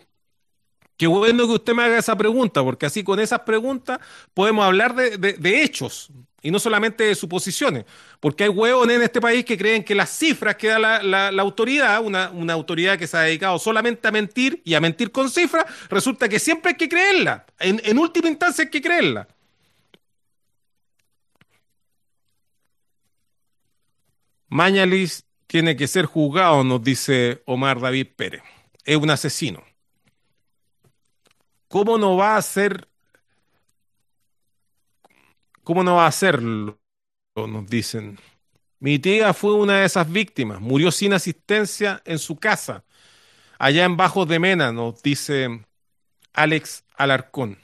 Qué 0.98 1.08
bueno 1.08 1.48
que 1.48 1.53
usted 1.53 1.74
me 1.74 1.84
haga 1.84 1.98
esa 1.98 2.16
pregunta, 2.16 2.64
porque 2.64 2.86
así 2.86 3.03
con 3.03 3.20
esas 3.20 3.40
preguntas 3.40 4.00
podemos 4.34 4.64
hablar 4.64 4.95
de, 4.95 5.64
hechos 5.64 6.11
y 6.44 6.52
no 6.52 6.60
solamente 6.60 7.03
de 7.03 7.16
suposiciones. 7.16 7.86
Porque 8.20 8.44
hay 8.44 8.50
huevones 8.50 8.98
en 8.98 9.02
este 9.02 9.20
país 9.20 9.44
que 9.44 9.58
creen 9.58 9.84
que 9.84 9.95
las 9.95 10.11
cifras 10.11 10.56
que 10.56 10.68
da 10.68 10.80
la, 10.80 11.42
autoridad, 11.42 12.03
una, 12.03 12.53
autoridad 12.53 13.00
que 13.00 13.08
se 13.08 13.18
ha 13.18 13.22
dedicado 13.22 13.58
solamente 13.58 14.08
a 14.08 14.11
mentir 14.11 14.61
y 14.64 14.76
a 14.76 14.80
mentir 14.80 15.11
con 15.11 15.30
cifras, 15.30 15.66
resulta 15.90 16.30
que 16.30 16.40
siempre 16.40 16.72
hay 16.72 16.78
que 16.78 16.88
creerla. 16.88 17.45
En, 17.60 17.82
en 17.84 17.98
última 17.98 18.30
instancia 18.30 18.64
hay 18.64 18.70
que 18.70 18.82
creerla. 18.82 19.28
Mañalis 24.50 25.26
tiene 25.48 25.76
que 25.76 25.88
ser 25.88 26.06
juzgado, 26.06 26.64
nos 26.64 26.84
dice 26.84 27.42
Omar 27.45 27.80
David 27.80 28.08
Pérez. 28.16 28.44
Es 28.84 28.98
un 28.98 29.10
asesino. 29.10 29.70
¿Cómo 31.72 31.98
no 31.98 32.17
va 32.17 32.35
a 32.35 32.41
ser? 32.41 32.88
¿Cómo 35.64 35.83
no 35.83 35.95
va 35.95 36.06
a 36.06 36.08
hacerlo? 36.08 36.80
Nos 37.35 37.69
dicen. 37.69 38.19
Mi 38.80 39.00
tía 39.00 39.33
fue 39.33 39.56
una 39.56 39.80
de 39.80 39.85
esas 39.85 40.11
víctimas, 40.11 40.61
murió 40.61 40.91
sin 40.91 41.14
asistencia 41.14 42.01
en 42.06 42.19
su 42.19 42.38
casa, 42.38 42.85
allá 43.59 43.85
en 43.85 43.98
Bajos 43.98 44.27
de 44.27 44.40
Mena, 44.40 44.74
nos 44.74 45.03
dice 45.03 45.66
Alex 46.33 46.85
Alarcón. 46.98 47.59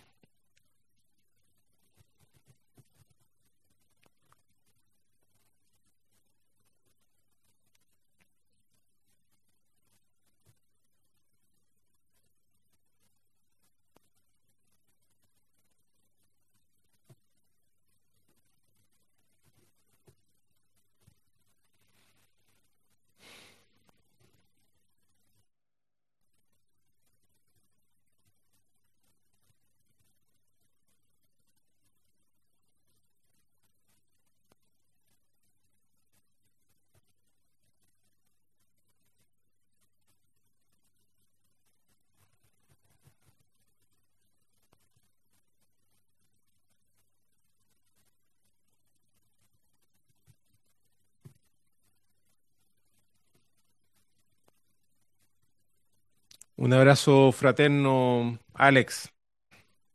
Un 56.58 56.74
abrazo 56.74 57.32
fraterno, 57.32 58.40
Alex. 58.54 59.12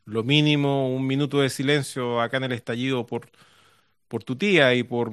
Lo 0.04 0.22
mínimo, 0.24 0.94
un 0.94 1.06
minuto 1.06 1.40
de 1.40 1.50
silencio 1.50 2.20
acá 2.20 2.36
en 2.38 2.44
el 2.44 2.52
estallido 2.52 3.06
por, 3.06 3.30
por 4.08 4.24
tu 4.24 4.36
tía 4.36 4.74
y 4.74 4.84
por, 4.84 5.10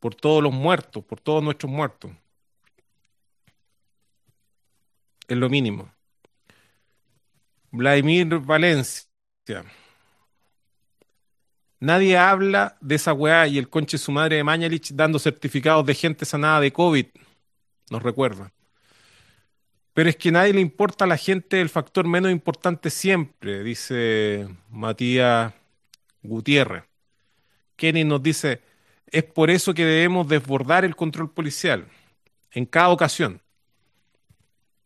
por 0.00 0.14
todos 0.14 0.42
los 0.42 0.52
muertos, 0.52 1.04
por 1.04 1.20
todos 1.20 1.42
nuestros 1.42 1.70
muertos. 1.72 2.12
Es 5.26 5.36
lo 5.36 5.48
mínimo. 5.48 5.92
Vladimir 7.72 8.38
Valencia. 8.38 9.08
Nadie 11.80 12.16
habla 12.16 12.76
de 12.80 12.94
esa 12.94 13.12
weá 13.12 13.48
y 13.48 13.58
el 13.58 13.68
conche 13.68 13.98
su 13.98 14.12
madre 14.12 14.36
de 14.36 14.44
Mañalich 14.44 14.92
dando 14.94 15.18
certificados 15.18 15.84
de 15.86 15.94
gente 15.94 16.24
sanada 16.24 16.60
de 16.60 16.72
COVID. 16.72 17.06
Nos 17.90 18.02
recuerda. 18.02 18.52
Pero 19.94 20.08
es 20.08 20.16
que 20.16 20.32
nadie 20.32 20.54
le 20.54 20.60
importa 20.60 21.04
a 21.04 21.08
la 21.08 21.16
gente 21.16 21.60
el 21.60 21.68
factor 21.68 22.06
menos 22.06 22.30
importante 22.30 22.88
siempre, 22.88 23.62
dice 23.62 24.48
Matías 24.70 25.52
Gutiérrez. 26.22 26.84
Kenny 27.76 28.04
nos 28.04 28.22
dice, 28.22 28.62
es 29.06 29.24
por 29.24 29.50
eso 29.50 29.74
que 29.74 29.84
debemos 29.84 30.28
desbordar 30.28 30.84
el 30.84 30.96
control 30.96 31.30
policial 31.30 31.86
en 32.52 32.64
cada 32.64 32.88
ocasión. 32.88 33.42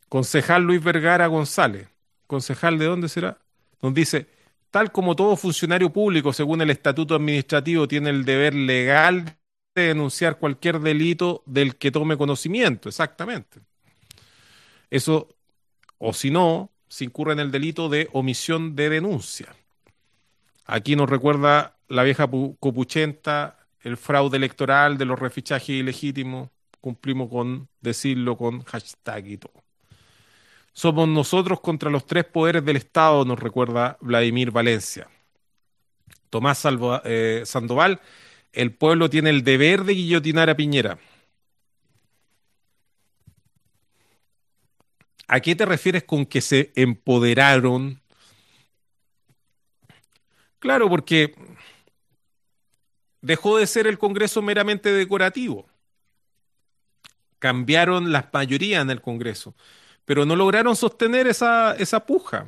Concejal 0.08 0.62
Luis 0.62 0.82
Vergara 0.82 1.26
González, 1.28 1.88
concejal 2.26 2.78
de 2.78 2.86
dónde 2.86 3.08
será, 3.08 3.38
nos 3.82 3.94
dice, 3.94 4.26
tal 4.70 4.90
como 4.90 5.14
todo 5.14 5.36
funcionario 5.36 5.92
público, 5.92 6.32
según 6.32 6.60
el 6.62 6.70
estatuto 6.70 7.14
administrativo, 7.14 7.86
tiene 7.86 8.10
el 8.10 8.24
deber 8.24 8.54
legal 8.54 9.36
de 9.74 9.82
denunciar 9.82 10.38
cualquier 10.38 10.80
delito 10.80 11.42
del 11.46 11.76
que 11.76 11.90
tome 11.90 12.16
conocimiento, 12.16 12.88
exactamente. 12.88 13.60
Eso, 14.90 15.28
o 15.98 16.12
si 16.12 16.30
no, 16.30 16.70
se 16.88 17.04
incurre 17.04 17.32
en 17.32 17.40
el 17.40 17.50
delito 17.50 17.88
de 17.88 18.08
omisión 18.12 18.76
de 18.76 18.88
denuncia. 18.88 19.54
Aquí 20.64 20.96
nos 20.96 21.08
recuerda 21.08 21.76
la 21.88 22.02
vieja 22.02 22.28
copuchenta, 22.28 23.58
el 23.80 23.96
fraude 23.96 24.36
electoral 24.36 24.98
de 24.98 25.04
los 25.04 25.18
refichajes 25.18 25.70
ilegítimos. 25.70 26.50
Cumplimos 26.80 27.30
con 27.30 27.68
decirlo 27.80 28.36
con 28.36 28.62
hashtag 28.62 29.26
y 29.26 29.36
todo. 29.38 29.52
Somos 30.72 31.08
nosotros 31.08 31.60
contra 31.60 31.90
los 31.90 32.04
tres 32.04 32.24
poderes 32.24 32.64
del 32.64 32.76
Estado, 32.76 33.24
nos 33.24 33.38
recuerda 33.38 33.96
Vladimir 34.00 34.50
Valencia. 34.50 35.08
Tomás 36.28 36.62
eh, 37.04 37.42
Sandoval, 37.46 38.00
el 38.52 38.72
pueblo 38.72 39.08
tiene 39.08 39.30
el 39.30 39.42
deber 39.42 39.84
de 39.84 39.94
guillotinar 39.94 40.50
a 40.50 40.56
Piñera. 40.56 40.98
¿A 45.28 45.40
qué 45.40 45.56
te 45.56 45.66
refieres 45.66 46.04
con 46.04 46.24
que 46.24 46.40
se 46.40 46.72
empoderaron? 46.76 48.00
Claro, 50.58 50.88
porque 50.88 51.34
dejó 53.20 53.58
de 53.58 53.66
ser 53.66 53.88
el 53.88 53.98
Congreso 53.98 54.40
meramente 54.40 54.92
decorativo. 54.92 55.66
Cambiaron 57.38 58.12
las 58.12 58.26
mayorías 58.32 58.82
en 58.82 58.90
el 58.90 59.00
Congreso, 59.00 59.54
pero 60.04 60.24
no 60.24 60.36
lograron 60.36 60.76
sostener 60.76 61.26
esa, 61.26 61.74
esa 61.76 62.06
puja. 62.06 62.46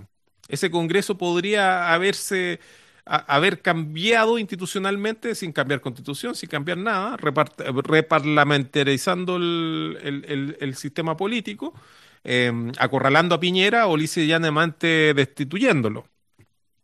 Ese 0.49 0.71
Congreso 0.71 1.19
podría 1.19 1.93
haberse 1.93 2.61
haber 3.05 3.61
cambiado 3.63 4.39
institucionalmente 4.39 5.35
sin 5.35 5.51
cambiar 5.51 5.81
constitución, 5.81 6.35
sin 6.35 6.51
cambiar 6.51 6.77
nada, 6.77 7.17
reparlamentarizando 7.17 9.37
el 9.37 10.75
sistema 10.77 11.17
político 11.17 11.73
Em, 12.25 12.73
acorralando 12.79 13.35
a 13.35 13.41
Piñera 13.41 13.87
o 13.87 13.97
lisa 13.97 14.21
llanamente 14.21 15.15
destituyéndolo. 15.15 16.09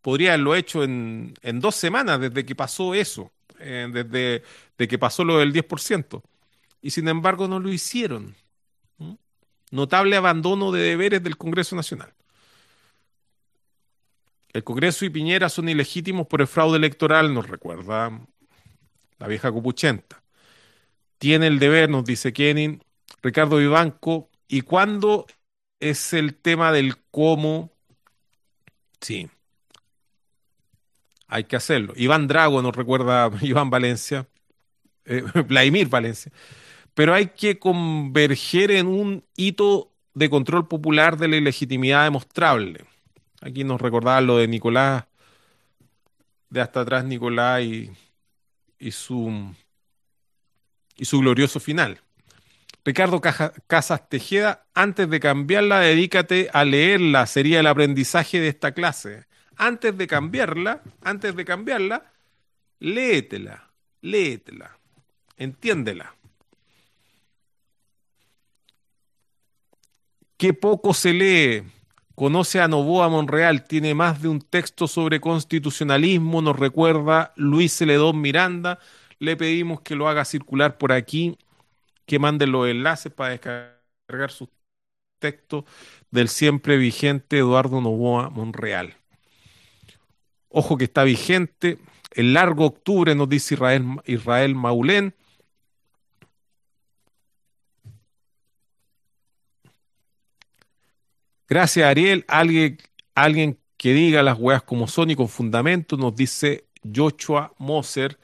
Podría 0.00 0.34
haberlo 0.34 0.54
hecho 0.54 0.84
en, 0.84 1.34
dos 1.54 1.74
semanas 1.74 2.20
desde 2.20 2.44
que 2.44 2.54
pasó 2.54 2.94
eso, 2.94 3.32
eh, 3.58 3.88
desde 3.90 4.88
que 4.88 4.98
pasó 4.98 5.24
lo 5.24 5.38
del 5.38 5.52
10%. 5.52 6.22
Y 6.82 6.90
sin 6.90 7.08
embargo 7.08 7.48
no 7.48 7.58
lo 7.58 7.72
hicieron. 7.72 8.34
Notable 9.70 10.16
abandono 10.16 10.70
de 10.70 10.82
deberes 10.82 11.22
del 11.22 11.36
Congreso 11.36 11.74
Nacional. 11.74 12.12
El 14.52 14.62
Congreso 14.62 15.04
y 15.04 15.10
Piñera 15.10 15.48
son 15.48 15.68
ilegítimos 15.68 16.28
por 16.28 16.40
el 16.40 16.46
fraude 16.46 16.76
electoral, 16.76 17.34
nos 17.34 17.48
recuerda 17.48 18.20
la 19.18 19.26
vieja 19.26 19.50
Cupuchenta. 19.50 20.22
Tiene 21.18 21.48
el 21.48 21.58
deber, 21.58 21.90
nos 21.90 22.04
dice 22.04 22.32
Kenin, 22.32 22.84
Ricardo 23.20 23.56
Vivanco, 23.56 24.30
y 24.48 24.62
cuándo 24.62 25.26
es 25.80 26.12
el 26.12 26.34
tema 26.34 26.72
del 26.72 26.96
cómo, 27.10 27.72
sí, 29.00 29.28
hay 31.26 31.44
que 31.44 31.56
hacerlo. 31.56 31.94
Iván 31.96 32.28
Drago 32.28 32.62
nos 32.62 32.74
recuerda 32.76 33.30
Iván 33.42 33.70
Valencia, 33.70 34.28
eh, 35.04 35.22
Vladimir 35.48 35.88
Valencia, 35.88 36.32
pero 36.94 37.14
hay 37.14 37.28
que 37.28 37.58
converger 37.58 38.70
en 38.70 38.86
un 38.86 39.24
hito 39.36 39.90
de 40.14 40.30
control 40.30 40.68
popular 40.68 41.16
de 41.18 41.28
la 41.28 41.36
ilegitimidad 41.36 42.04
demostrable. 42.04 42.84
Aquí 43.40 43.64
nos 43.64 43.80
recordaba 43.80 44.20
lo 44.20 44.38
de 44.38 44.48
Nicolás, 44.48 45.04
de 46.50 46.60
hasta 46.60 46.80
atrás 46.80 47.04
Nicolás 47.04 47.62
y 47.62 48.90
su, 48.92 49.54
y 50.96 51.04
su 51.04 51.18
glorioso 51.18 51.58
final. 51.58 52.00
Ricardo 52.84 53.20
Casas 53.20 54.08
Tejeda, 54.10 54.66
antes 54.74 55.08
de 55.08 55.18
cambiarla, 55.18 55.80
dedícate 55.80 56.50
a 56.52 56.66
leerla, 56.66 57.26
sería 57.26 57.60
el 57.60 57.66
aprendizaje 57.66 58.40
de 58.40 58.48
esta 58.48 58.72
clase. 58.72 59.24
Antes 59.56 59.96
de 59.96 60.06
cambiarla, 60.06 60.82
antes 61.02 61.34
de 61.34 61.44
cambiarla, 61.46 62.12
léetela, 62.80 63.70
léetela, 64.02 64.78
entiéndela. 65.38 66.14
Qué 70.36 70.52
poco 70.52 70.92
se 70.92 71.14
lee. 71.14 71.62
Conoce 72.14 72.60
a 72.60 72.68
Novoa 72.68 73.08
Monreal, 73.08 73.64
tiene 73.64 73.94
más 73.94 74.20
de 74.20 74.28
un 74.28 74.40
texto 74.40 74.88
sobre 74.88 75.20
constitucionalismo, 75.20 76.42
nos 76.42 76.58
recuerda 76.58 77.32
Luis 77.36 77.72
Celedón 77.72 78.20
Miranda. 78.20 78.78
Le 79.18 79.36
pedimos 79.36 79.80
que 79.80 79.94
lo 79.94 80.06
haga 80.06 80.24
circular 80.26 80.76
por 80.76 80.92
aquí 80.92 81.38
que 82.06 82.18
manden 82.18 82.52
los 82.52 82.68
enlaces 82.68 83.12
para 83.12 83.30
descargar 83.30 84.30
sus 84.30 84.48
textos 85.18 85.64
del 86.10 86.28
siempre 86.28 86.76
vigente 86.76 87.38
Eduardo 87.38 87.80
Novoa 87.80 88.30
Monreal. 88.30 88.94
Ojo 90.48 90.76
que 90.78 90.84
está 90.84 91.04
vigente. 91.04 91.78
El 92.12 92.34
largo 92.34 92.66
octubre 92.66 93.14
nos 93.14 93.28
dice 93.28 93.54
Israel, 93.54 93.84
Israel 94.06 94.54
Maulén. 94.54 95.14
Gracias, 101.48 101.86
Ariel. 101.86 102.24
Alguien, 102.28 102.78
alguien 103.14 103.58
que 103.76 103.92
diga 103.92 104.22
las 104.22 104.38
weas 104.38 104.62
como 104.62 104.86
son 104.88 105.10
y 105.10 105.16
con 105.16 105.28
fundamento, 105.28 105.96
nos 105.96 106.14
dice 106.14 106.66
Joshua 106.94 107.54
Moser 107.58 108.18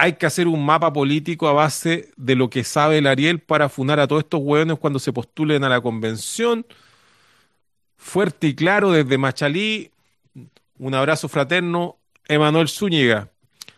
hay 0.00 0.14
que 0.14 0.24
hacer 0.24 0.48
un 0.48 0.64
mapa 0.64 0.90
político 0.94 1.46
a 1.46 1.52
base 1.52 2.10
de 2.16 2.34
lo 2.34 2.48
que 2.48 2.64
sabe 2.64 2.98
el 2.98 3.06
Ariel 3.06 3.38
para 3.38 3.68
funar 3.68 4.00
a 4.00 4.08
todos 4.08 4.22
estos 4.22 4.40
hueones 4.42 4.78
cuando 4.78 4.98
se 4.98 5.12
postulen 5.12 5.62
a 5.62 5.68
la 5.68 5.82
convención. 5.82 6.64
Fuerte 7.98 8.46
y 8.46 8.54
claro 8.54 8.92
desde 8.92 9.18
Machalí. 9.18 9.90
Un 10.78 10.94
abrazo 10.94 11.28
fraterno, 11.28 11.98
Emanuel 12.26 12.68
Zúñiga. 12.68 13.28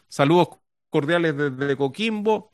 Saludos 0.08 0.50
cordiales 0.90 1.36
desde 1.36 1.76
Coquimbo. 1.76 2.52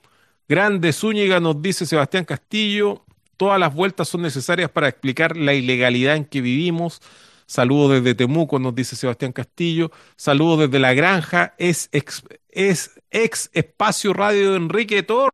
Grande 0.48 0.90
Zúñiga 0.94 1.38
nos 1.38 1.60
dice 1.60 1.84
Sebastián 1.84 2.24
Castillo. 2.24 3.04
Todas 3.36 3.60
las 3.60 3.74
vueltas 3.74 4.08
son 4.08 4.22
necesarias 4.22 4.70
para 4.70 4.88
explicar 4.88 5.36
la 5.36 5.52
ilegalidad 5.52 6.16
en 6.16 6.24
que 6.24 6.40
vivimos. 6.40 7.02
Saludos 7.44 8.02
desde 8.02 8.14
Temuco, 8.14 8.58
nos 8.58 8.74
dice 8.74 8.96
Sebastián 8.96 9.32
Castillo. 9.32 9.90
Saludos 10.16 10.60
desde 10.60 10.78
La 10.78 10.94
Granja. 10.94 11.54
Es, 11.58 11.90
es 11.92 12.97
ex 13.10 13.50
espacio 13.52 14.12
radio 14.12 14.56
Enrique 14.56 15.02
Torres, 15.02 15.30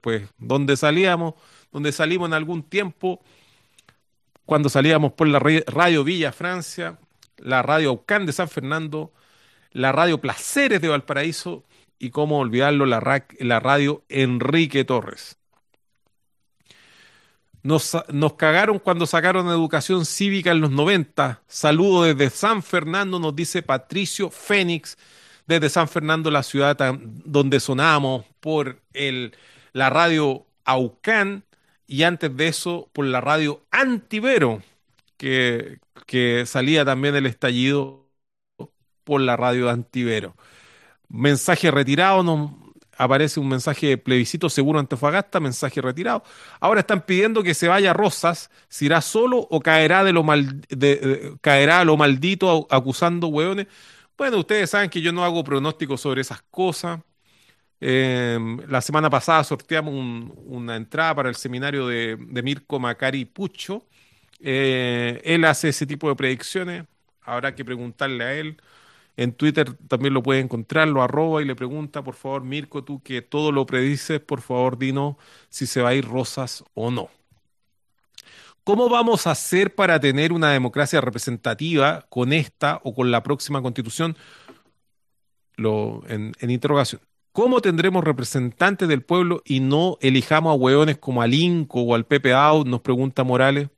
pues, 0.00 0.28
donde 0.38 0.76
salíamos, 0.76 1.34
donde 1.70 1.92
salimos 1.92 2.28
en 2.28 2.34
algún 2.34 2.62
tiempo, 2.62 3.22
cuando 4.44 4.68
salíamos 4.68 5.12
por 5.12 5.28
la 5.28 5.38
radio 5.38 6.04
Villa 6.04 6.32
Francia, 6.32 6.98
la 7.38 7.62
radio 7.62 7.90
Aucán 7.90 8.26
de 8.26 8.32
San 8.32 8.48
Fernando, 8.48 9.12
la 9.70 9.92
radio 9.92 10.20
Placeres 10.20 10.80
de 10.80 10.88
Valparaíso 10.88 11.64
y 11.98 12.10
cómo 12.10 12.38
olvidarlo, 12.38 12.84
la, 12.86 13.24
la 13.38 13.60
radio 13.60 14.04
Enrique 14.08 14.84
Torres. 14.84 15.38
Nos, 17.62 17.96
nos, 18.08 18.34
cagaron 18.34 18.80
cuando 18.80 19.06
sacaron 19.06 19.46
educación 19.46 20.04
cívica 20.04 20.50
en 20.50 20.60
los 20.60 20.72
90. 20.72 21.42
Saludo 21.46 22.02
desde 22.02 22.28
San 22.28 22.60
Fernando, 22.64 23.20
nos 23.20 23.36
dice 23.36 23.62
Patricio 23.62 24.30
Fénix 24.30 24.98
desde 25.46 25.68
San 25.68 25.88
Fernando, 25.88 26.30
la 26.30 26.42
ciudad 26.42 26.76
donde 27.24 27.60
sonábamos 27.60 28.24
por 28.40 28.80
el, 28.92 29.36
la 29.72 29.90
radio 29.90 30.46
Aucán 30.64 31.44
y 31.86 32.04
antes 32.04 32.34
de 32.36 32.48
eso 32.48 32.88
por 32.92 33.04
la 33.04 33.20
radio 33.20 33.62
Antivero, 33.70 34.62
que, 35.16 35.78
que 36.06 36.44
salía 36.46 36.84
también 36.84 37.14
el 37.16 37.26
estallido 37.26 38.06
por 39.04 39.20
la 39.20 39.36
radio 39.36 39.68
Antivero. 39.70 40.36
Mensaje 41.08 41.70
retirado, 41.70 42.22
nos 42.22 42.52
aparece 42.96 43.40
un 43.40 43.48
mensaje 43.48 43.88
de 43.88 43.98
plebiscito 43.98 44.48
seguro 44.48 44.78
Antofagasta, 44.78 45.40
mensaje 45.40 45.80
retirado. 45.80 46.22
Ahora 46.60 46.80
están 46.80 47.02
pidiendo 47.02 47.42
que 47.42 47.54
se 47.54 47.68
vaya 47.68 47.92
Rosas, 47.92 48.50
si 48.68 48.86
irá 48.86 49.00
solo 49.00 49.46
o 49.50 49.60
caerá 49.60 50.04
de 50.04 50.12
lo 50.12 50.22
mal, 50.22 50.60
de, 50.68 51.34
caerá 51.40 51.84
lo 51.84 51.96
maldito 51.96 52.66
acusando 52.70 53.28
hueones. 53.28 53.66
Bueno, 54.16 54.38
ustedes 54.38 54.70
saben 54.70 54.90
que 54.90 55.00
yo 55.00 55.12
no 55.12 55.24
hago 55.24 55.42
pronósticos 55.42 56.00
sobre 56.00 56.20
esas 56.20 56.42
cosas. 56.42 57.00
Em, 57.80 58.58
la 58.68 58.80
semana 58.80 59.10
pasada 59.10 59.44
sorteamos 59.44 59.94
una 60.46 60.76
entrada 60.76 61.14
para 61.16 61.28
el 61.28 61.36
seminario 61.36 61.88
de, 61.88 62.16
Mirko 62.18 62.78
Macari 62.80 63.24
Pucho. 63.24 63.86
Eh, 64.40 65.20
él 65.24 65.44
hace 65.44 65.70
ese 65.70 65.86
tipo 65.86 66.08
de 66.08 66.16
predicciones. 66.16 66.84
Habrá 67.22 67.54
que 67.54 67.64
preguntarle 67.64 68.24
a 68.24 68.34
él. 68.34 68.62
En 69.16 69.32
Twitter 69.34 69.74
también 69.88 70.14
lo 70.14 70.22
puede 70.22 70.40
encontrar, 70.40 70.88
lo 70.88 71.02
arroba 71.02 71.42
y 71.42 71.46
le 71.46 71.56
pregunta, 71.56 72.02
por 72.04 72.14
favor, 72.16 72.44
Mirko, 72.44 72.84
tú 72.84 73.02
que 73.02 73.22
todo 73.22 73.52
lo 73.52 73.66
predices, 73.66 74.20
por 74.20 74.42
favor, 74.42 74.78
dinos 74.78 75.16
si 75.50 75.66
se 75.66 75.82
va 75.82 75.90
a 75.90 75.94
ir 75.94 76.06
Rosas 76.06 76.64
o 76.74 76.90
no. 76.90 77.10
¿Cómo 78.64 78.88
vamos 78.88 79.26
a 79.26 79.32
hacer 79.32 79.74
para 79.74 79.98
tener 79.98 80.32
una 80.32 80.52
democracia 80.52 81.00
representativa 81.00 82.06
con 82.08 82.32
esta 82.32 82.80
o 82.84 82.94
con 82.94 83.10
la 83.10 83.22
próxima 83.22 83.60
constitución? 83.60 84.16
Lo, 85.56 86.02
en, 86.08 86.32
interrogación. 86.48 87.00
¿Cómo 87.32 87.60
tendremos 87.60 88.04
representantes 88.04 88.88
del 88.88 89.02
pueblo 89.02 89.42
y 89.44 89.60
no 89.60 89.98
elijamos 90.00 90.52
a 90.52 90.54
hueones 90.54 90.98
como 90.98 91.22
al 91.22 91.34
INCO 91.34 91.82
o 91.82 91.94
al 91.94 92.06
Out? 92.34 92.66
Nos 92.68 92.80
pregunta 92.82 93.24
Morales. 93.24 93.68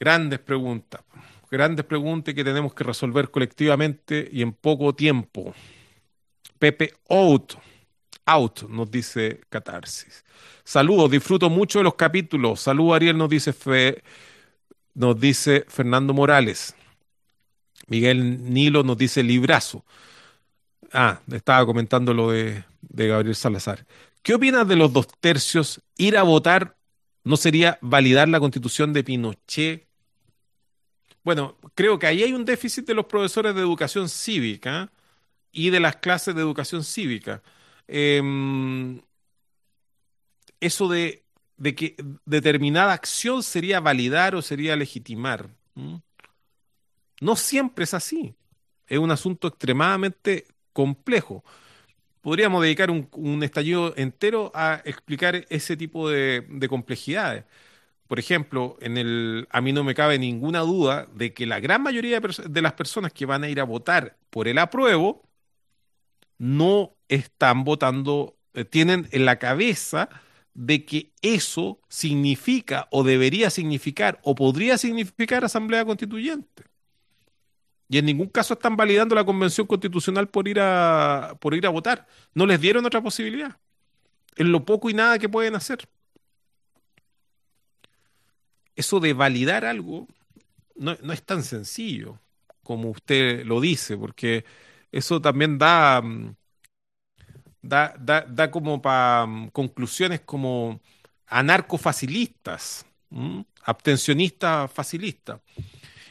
Grandes 0.00 0.38
preguntas, 0.38 1.02
grandes 1.50 1.84
preguntas 1.84 2.34
que 2.34 2.44
tenemos 2.44 2.72
que 2.74 2.84
resolver 2.84 3.30
colectivamente 3.30 4.28
y 4.32 4.42
en 4.42 4.52
poco 4.52 4.94
tiempo. 4.94 5.54
Pepe 6.58 6.94
Out, 7.10 7.54
out, 8.26 8.62
nos 8.68 8.90
dice 8.90 9.40
Catarsis. 9.48 10.24
Saludos, 10.64 11.10
disfruto 11.10 11.48
mucho 11.48 11.78
de 11.78 11.84
los 11.84 11.94
capítulos. 11.94 12.60
Saludos, 12.60 12.96
Ariel, 12.96 13.16
nos 13.16 13.30
dice, 13.30 13.54
nos 14.94 15.18
dice 15.18 15.64
Fernando 15.68 16.12
Morales. 16.12 16.74
Miguel 17.86 18.52
Nilo 18.52 18.82
nos 18.82 18.98
dice 18.98 19.22
librazo. 19.22 19.84
Ah, 20.92 21.20
estaba 21.32 21.64
comentando 21.64 22.12
lo 22.12 22.30
de, 22.32 22.64
de 22.80 23.08
Gabriel 23.08 23.34
Salazar. 23.34 23.86
¿Qué 24.22 24.34
opinas 24.34 24.66
de 24.66 24.76
los 24.76 24.92
dos 24.92 25.06
tercios? 25.20 25.80
¿Ir 25.96 26.16
a 26.16 26.22
votar 26.24 26.76
no 27.22 27.36
sería 27.36 27.78
validar 27.80 28.28
la 28.28 28.40
constitución 28.40 28.92
de 28.92 29.02
Pinochet? 29.02 29.86
Bueno, 31.24 31.56
creo 31.74 31.98
que 31.98 32.06
ahí 32.06 32.22
hay 32.22 32.32
un 32.32 32.44
déficit 32.44 32.86
de 32.86 32.94
los 32.94 33.06
profesores 33.06 33.52
de 33.54 33.60
educación 33.60 34.08
cívica 34.08 34.92
y 35.50 35.70
de 35.70 35.80
las 35.80 35.96
clases 35.96 36.36
de 36.36 36.40
educación 36.40 36.84
cívica. 36.84 37.42
Eh, 37.88 39.00
eso 40.60 40.88
de, 40.88 41.24
que 41.74 41.96
determinada 42.24 42.92
acción 42.92 43.42
sería 43.42 43.80
validar 43.80 44.34
o 44.34 44.42
sería 44.42 44.76
legitimar. 44.76 45.48
No 47.20 47.36
siempre 47.36 47.84
es 47.84 47.94
así. 47.94 48.34
Es 48.86 48.98
un 48.98 49.10
asunto 49.10 49.48
extremadamente 49.48 50.46
complejo. 50.72 51.44
Podríamos 52.20 52.62
dedicar 52.62 52.90
un, 52.90 53.42
estallido 53.42 53.94
entero 53.96 54.50
a 54.54 54.82
explicar 54.84 55.46
ese 55.48 55.76
tipo 55.76 56.08
de, 56.08 56.66
complejidades. 56.68 57.44
Por 58.08 58.18
ejemplo, 58.18 58.76
en 58.80 58.96
el, 58.98 59.48
a 59.50 59.60
mí 59.60 59.72
no 59.72 59.82
me 59.82 59.94
cabe 59.94 60.18
ninguna 60.18 60.60
duda 60.60 61.08
de 61.14 61.34
que 61.34 61.46
la 61.46 61.58
gran 61.58 61.82
mayoría 61.82 62.20
de 62.20 62.62
las 62.62 62.72
personas 62.74 63.12
que 63.12 63.26
van 63.26 63.42
a 63.42 63.48
ir 63.48 63.60
a 63.60 63.64
votar 63.64 64.16
por 64.30 64.46
el 64.46 64.58
apruebo 64.58 65.25
no 66.38 66.96
están 67.08 67.64
votando, 67.64 68.36
eh, 68.54 68.64
tienen 68.64 69.08
en 69.12 69.24
la 69.24 69.38
cabeza 69.38 70.08
de 70.54 70.84
que 70.84 71.12
eso 71.22 71.80
significa 71.88 72.88
o 72.90 73.04
debería 73.04 73.50
significar 73.50 74.18
o 74.22 74.34
podría 74.34 74.78
significar 74.78 75.44
asamblea 75.44 75.84
constituyente. 75.84 76.64
Y 77.88 77.98
en 77.98 78.06
ningún 78.06 78.28
caso 78.28 78.54
están 78.54 78.76
validando 78.76 79.14
la 79.14 79.24
convención 79.24 79.66
constitucional 79.66 80.28
por 80.28 80.48
ir 80.48 80.58
a, 80.60 81.36
por 81.40 81.54
ir 81.54 81.66
a 81.66 81.70
votar. 81.70 82.06
No 82.34 82.46
les 82.46 82.60
dieron 82.60 82.84
otra 82.84 83.02
posibilidad. 83.02 83.58
Es 84.34 84.46
lo 84.46 84.64
poco 84.64 84.90
y 84.90 84.94
nada 84.94 85.18
que 85.18 85.28
pueden 85.28 85.54
hacer. 85.54 85.88
Eso 88.74 88.98
de 88.98 89.12
validar 89.12 89.64
algo 89.64 90.08
no, 90.74 90.96
no 91.02 91.12
es 91.12 91.22
tan 91.22 91.42
sencillo 91.42 92.20
como 92.62 92.90
usted 92.90 93.44
lo 93.44 93.60
dice, 93.60 93.96
porque 93.96 94.44
eso 94.92 95.20
también 95.20 95.58
da, 95.58 96.00
mm, 96.02 96.34
da, 97.62 97.94
da, 97.98 98.22
da 98.22 98.50
como 98.50 98.80
para 98.80 99.26
mm, 99.26 99.48
conclusiones 99.50 100.20
como 100.20 100.80
anarcofacilistas, 101.26 102.86
abstencionistas 103.64 104.70
facilistas. 104.70 105.40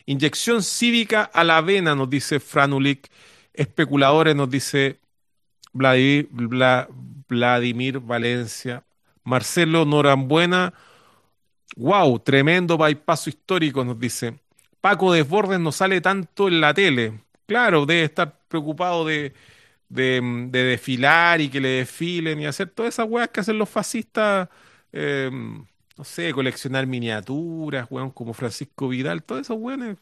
Inyección 0.06 0.62
cívica 0.62 1.24
a 1.24 1.44
la 1.44 1.62
vena, 1.62 1.96
nos 1.96 2.10
dice 2.10 2.40
Franulik. 2.40 3.10
Especuladores, 3.54 4.36
nos 4.36 4.50
dice 4.50 5.00
Vladimir, 5.74 6.30
Vladimir 7.28 8.00
Valencia. 8.00 8.86
Marcelo 9.24 9.86
Norambuena. 9.86 10.74
Wow, 11.76 12.20
tremendo 12.20 12.78
bypaso 12.78 13.30
histórico, 13.30 13.84
nos 13.84 14.00
dice. 14.00 14.40
Paco 14.80 15.12
Desbordes 15.12 15.60
no 15.60 15.72
sale 15.72 16.00
tanto 16.02 16.48
en 16.48 16.62
la 16.62 16.74
tele. 16.74 17.25
Claro, 17.46 17.86
debe 17.86 18.04
estar 18.06 18.40
preocupado 18.48 19.06
de, 19.06 19.34
de, 19.90 20.22
desfilar 20.52 21.42
y 21.42 21.50
que 21.50 21.62
le 21.62 21.70
desfilen 21.70 22.40
y 22.42 22.46
hacer 22.48 22.70
todas 22.70 22.96
esas 22.96 23.08
weas 23.10 23.30
que 23.30 23.42
hacen 23.42 23.58
los 23.60 23.70
fascistas, 23.70 24.50
eh, 24.94 25.30
no 25.98 26.04
sé, 26.04 26.34
coleccionar 26.34 26.88
miniaturas, 26.88 27.88
weón, 27.92 28.12
como 28.12 28.34
Francisco 28.34 28.90
Vidal, 28.90 29.24
todos 29.24 29.42
esos 29.42 29.58
weones 29.60 29.98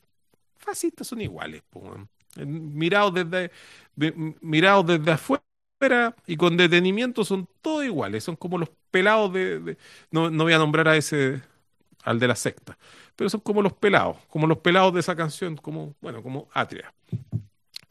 fascistas 0.58 1.08
son 1.08 1.22
iguales, 1.22 1.64
mirados 2.38 3.14
desde, 3.16 3.52
desde 3.96 5.12
afuera 5.12 5.44
y 6.28 6.38
con 6.38 6.58
detenimiento 6.58 7.26
son 7.26 7.48
todos 7.62 7.86
iguales, 7.86 8.24
son 8.24 8.36
como 8.36 8.58
los 8.58 8.70
pelados 8.92 9.34
de, 9.34 9.78
no, 10.12 10.30
no 10.32 10.44
voy 10.46 10.54
a 10.54 10.58
nombrar 10.60 10.88
a 10.88 10.98
ese, 10.98 11.42
al 12.04 12.20
de 12.20 12.28
la 12.28 12.36
secta, 12.36 12.78
pero 13.16 13.30
son 13.30 13.40
como 13.40 13.62
los 13.62 13.74
pelados, 13.74 14.18
como 14.28 14.48
los 14.48 14.60
pelados 14.60 14.94
de 14.94 15.00
esa 15.00 15.16
canción, 15.16 15.56
como, 15.58 15.96
bueno, 16.02 16.22
como 16.22 16.50
Atria. 16.54 16.94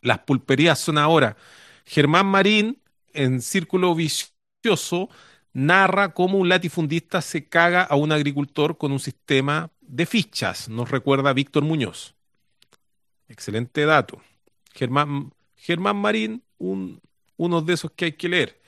Las 0.01 0.19
pulperías 0.21 0.79
son 0.79 0.99
ahora 0.99 1.37
Germán 1.85 2.27
Marín, 2.27 2.79
en 3.13 3.43
Círculo 3.43 3.95
Vicioso, 3.95 5.09
narra 5.53 6.15
cómo 6.15 6.39
un 6.39 6.49
latifundista 6.49 7.21
se 7.21 7.49
caga 7.49 7.83
a 7.83 7.97
un 7.97 8.13
agricultor 8.13 8.79
con 8.79 8.93
un 8.93 9.01
sistema 9.01 9.71
de 9.81 10.07
fichas. 10.07 10.69
Nos 10.69 10.91
recuerda 10.91 11.33
Víctor 11.33 11.65
Muñoz. 11.65 12.15
Excelente 13.29 13.85
dato. 13.85 14.23
Germán, 14.75 15.33
Germán 15.57 15.97
Marín, 15.97 16.43
un, 16.59 17.01
uno 17.37 17.61
de 17.61 17.75
esos 17.75 17.91
que 17.91 18.07
hay 18.07 18.13
que 18.13 18.29
leer. 18.29 18.62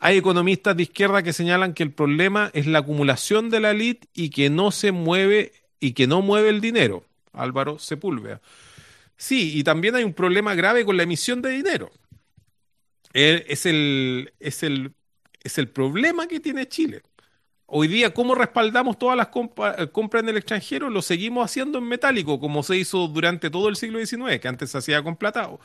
Hay 0.00 0.16
economistas 0.16 0.76
de 0.76 0.82
izquierda 0.82 1.22
que 1.22 1.32
señalan 1.32 1.74
que 1.74 1.82
el 1.82 1.92
problema 1.92 2.50
es 2.54 2.66
la 2.66 2.80
acumulación 2.80 3.50
de 3.50 3.60
la 3.60 3.70
elite 3.70 4.08
y 4.14 4.30
que 4.30 4.50
no 4.50 4.72
se 4.72 4.92
mueve 4.92 5.52
y 5.78 5.92
que 5.92 6.06
no 6.06 6.22
mueve 6.22 6.48
el 6.48 6.60
dinero. 6.60 7.04
Álvaro 7.32 7.78
Sepúlveda. 7.78 8.40
Sí, 9.16 9.56
y 9.56 9.62
también 9.62 9.94
hay 9.94 10.04
un 10.04 10.14
problema 10.14 10.54
grave 10.54 10.84
con 10.84 10.96
la 10.96 11.04
emisión 11.04 11.42
de 11.42 11.50
dinero 11.50 11.92
es 13.12 13.66
el, 13.66 14.32
es 14.40 14.62
el, 14.62 14.94
es 15.42 15.58
el 15.58 15.68
problema 15.68 16.26
que 16.26 16.40
tiene 16.40 16.68
Chile. 16.68 17.02
Hoy 17.66 17.86
día, 17.86 18.12
¿cómo 18.12 18.34
respaldamos 18.34 18.98
todas 18.98 19.16
las 19.16 19.28
eh, 19.78 19.88
compras 19.92 20.24
en 20.24 20.30
el 20.30 20.36
extranjero? 20.36 20.90
Lo 20.90 21.02
seguimos 21.02 21.44
haciendo 21.44 21.78
en 21.78 21.84
metálico, 21.84 22.40
como 22.40 22.64
se 22.64 22.76
hizo 22.76 23.06
durante 23.06 23.48
todo 23.48 23.68
el 23.68 23.76
siglo 23.76 24.04
XIX, 24.04 24.40
que 24.40 24.48
antes 24.48 24.70
se 24.70 24.78
hacía 24.78 25.02
con 25.04 25.16
platado. 25.16 25.60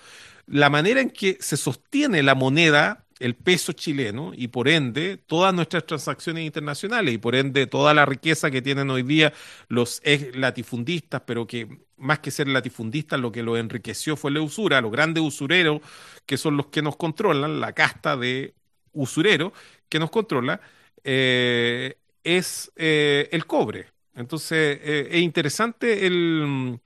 La 0.46 0.70
manera 0.70 1.02
en 1.02 1.10
que 1.10 1.38
se 1.42 1.58
sostiene 1.58 2.22
la 2.22 2.36
moneda, 2.36 3.05
el 3.20 3.36
peso 3.36 3.72
chileno, 3.72 4.34
y 4.36 4.50
por 4.50 4.68
ende 4.68 5.18
todas 5.18 5.54
nuestras 5.54 5.86
transacciones 5.86 6.46
internacionales, 6.46 7.14
y 7.14 7.18
por 7.18 7.36
ende 7.36 7.68
toda 7.68 7.94
la 7.94 8.06
riqueza 8.06 8.52
que 8.52 8.62
tienen 8.62 8.90
hoy 8.90 9.04
día 9.04 9.34
los 9.70 10.02
latifundistas, 10.34 11.22
pero 11.26 11.48
que 11.48 11.68
más 11.98 12.20
que 12.20 12.32
ser 12.32 12.48
latifundistas, 12.48 13.20
lo 13.20 13.32
que 13.32 13.44
lo 13.44 13.58
enriqueció 13.58 14.18
fue 14.18 14.32
la 14.32 14.42
usura, 14.42 14.82
los 14.82 14.92
grandes 14.92 15.24
usureros, 15.24 15.82
que 16.26 16.38
son 16.38 16.58
los 16.58 16.68
que 16.68 16.82
nos 16.82 16.98
controlan, 16.98 17.60
la 17.62 17.74
casta 17.74 18.18
de 18.18 18.54
usureros 18.92 19.54
que 19.88 20.00
nos 20.00 20.10
controla, 20.10 20.60
eh, 21.04 21.96
es 22.24 22.72
eh, 22.76 23.30
el 23.32 23.46
cobre. 23.46 23.88
Entonces, 24.16 24.80
eh, 24.82 25.08
es 25.12 25.22
interesante 25.22 26.06
el... 26.06 26.80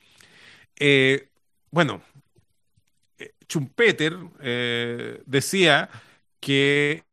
bueno, 1.71 2.01
Schumpeter 3.47 4.15
decía 5.25 5.89
que 6.39 7.05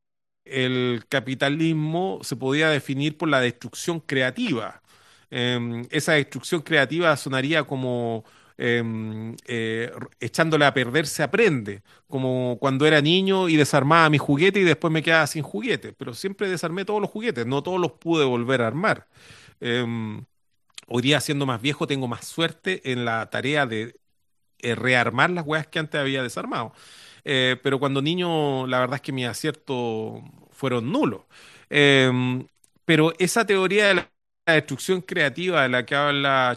el 0.44 1.04
capitalismo 1.08 2.20
se 2.22 2.36
podía 2.36 2.70
definir 2.70 3.16
por 3.18 3.28
la 3.28 3.40
destrucción 3.40 4.00
creativa. 4.00 4.82
Em, 5.30 5.86
esa 5.90 6.12
destrucción 6.14 6.62
creativa 6.62 7.16
sonaría 7.16 7.64
como 7.64 8.24
Em, 8.58 9.36
eh, 9.46 9.92
echándole 10.18 10.64
a 10.64 10.72
perder 10.72 11.06
se 11.06 11.22
aprende, 11.22 11.82
como 12.08 12.56
cuando 12.58 12.86
era 12.86 13.02
niño 13.02 13.48
y 13.50 13.56
desarmaba 13.56 14.08
mi 14.08 14.16
juguete 14.18 14.60
y 14.60 14.64
después 14.64 14.90
me 14.92 15.02
quedaba 15.02 15.26
sin 15.26 15.42
juguete, 15.42 15.92
pero 15.92 16.14
siempre 16.14 16.48
desarmé 16.48 16.84
todos 16.86 17.00
los 17.02 17.10
juguetes, 17.10 17.44
no 17.46 17.62
todos 17.62 17.78
los 17.80 17.92
pude 17.92 18.24
volver 18.24 18.62
a 18.62 18.66
armar. 18.68 19.08
Em, 19.60 20.24
hoy 20.88 21.02
día, 21.02 21.20
siendo 21.20 21.46
más 21.46 21.60
viejo, 21.62 21.86
tengo 21.86 22.08
más 22.08 22.26
suerte 22.26 22.92
en 22.92 23.04
la 23.06 23.30
tarea 23.30 23.66
de 23.66 23.96
eh, 24.60 24.74
rearmar 24.74 25.30
las 25.30 25.46
weas 25.46 25.66
que 25.68 25.78
antes 25.80 26.00
había 26.00 26.22
desarmado. 26.22 26.72
Eh, 27.28 27.56
pero 27.62 27.78
cuando 27.80 28.00
niño, 28.02 28.66
la 28.68 28.78
verdad 28.80 28.96
es 28.96 29.02
que 29.02 29.12
mis 29.12 29.26
aciertos 29.26 30.22
fueron 30.52 30.90
nulos. 30.92 31.22
Em, 31.68 32.46
pero 32.84 33.12
esa 33.18 33.44
teoría 33.46 33.88
de 33.88 33.94
la 33.94 34.10
destrucción 34.46 35.00
creativa 35.02 35.62
de 35.62 35.68
la 35.68 35.84
que 35.84 35.94
habla 35.96 36.56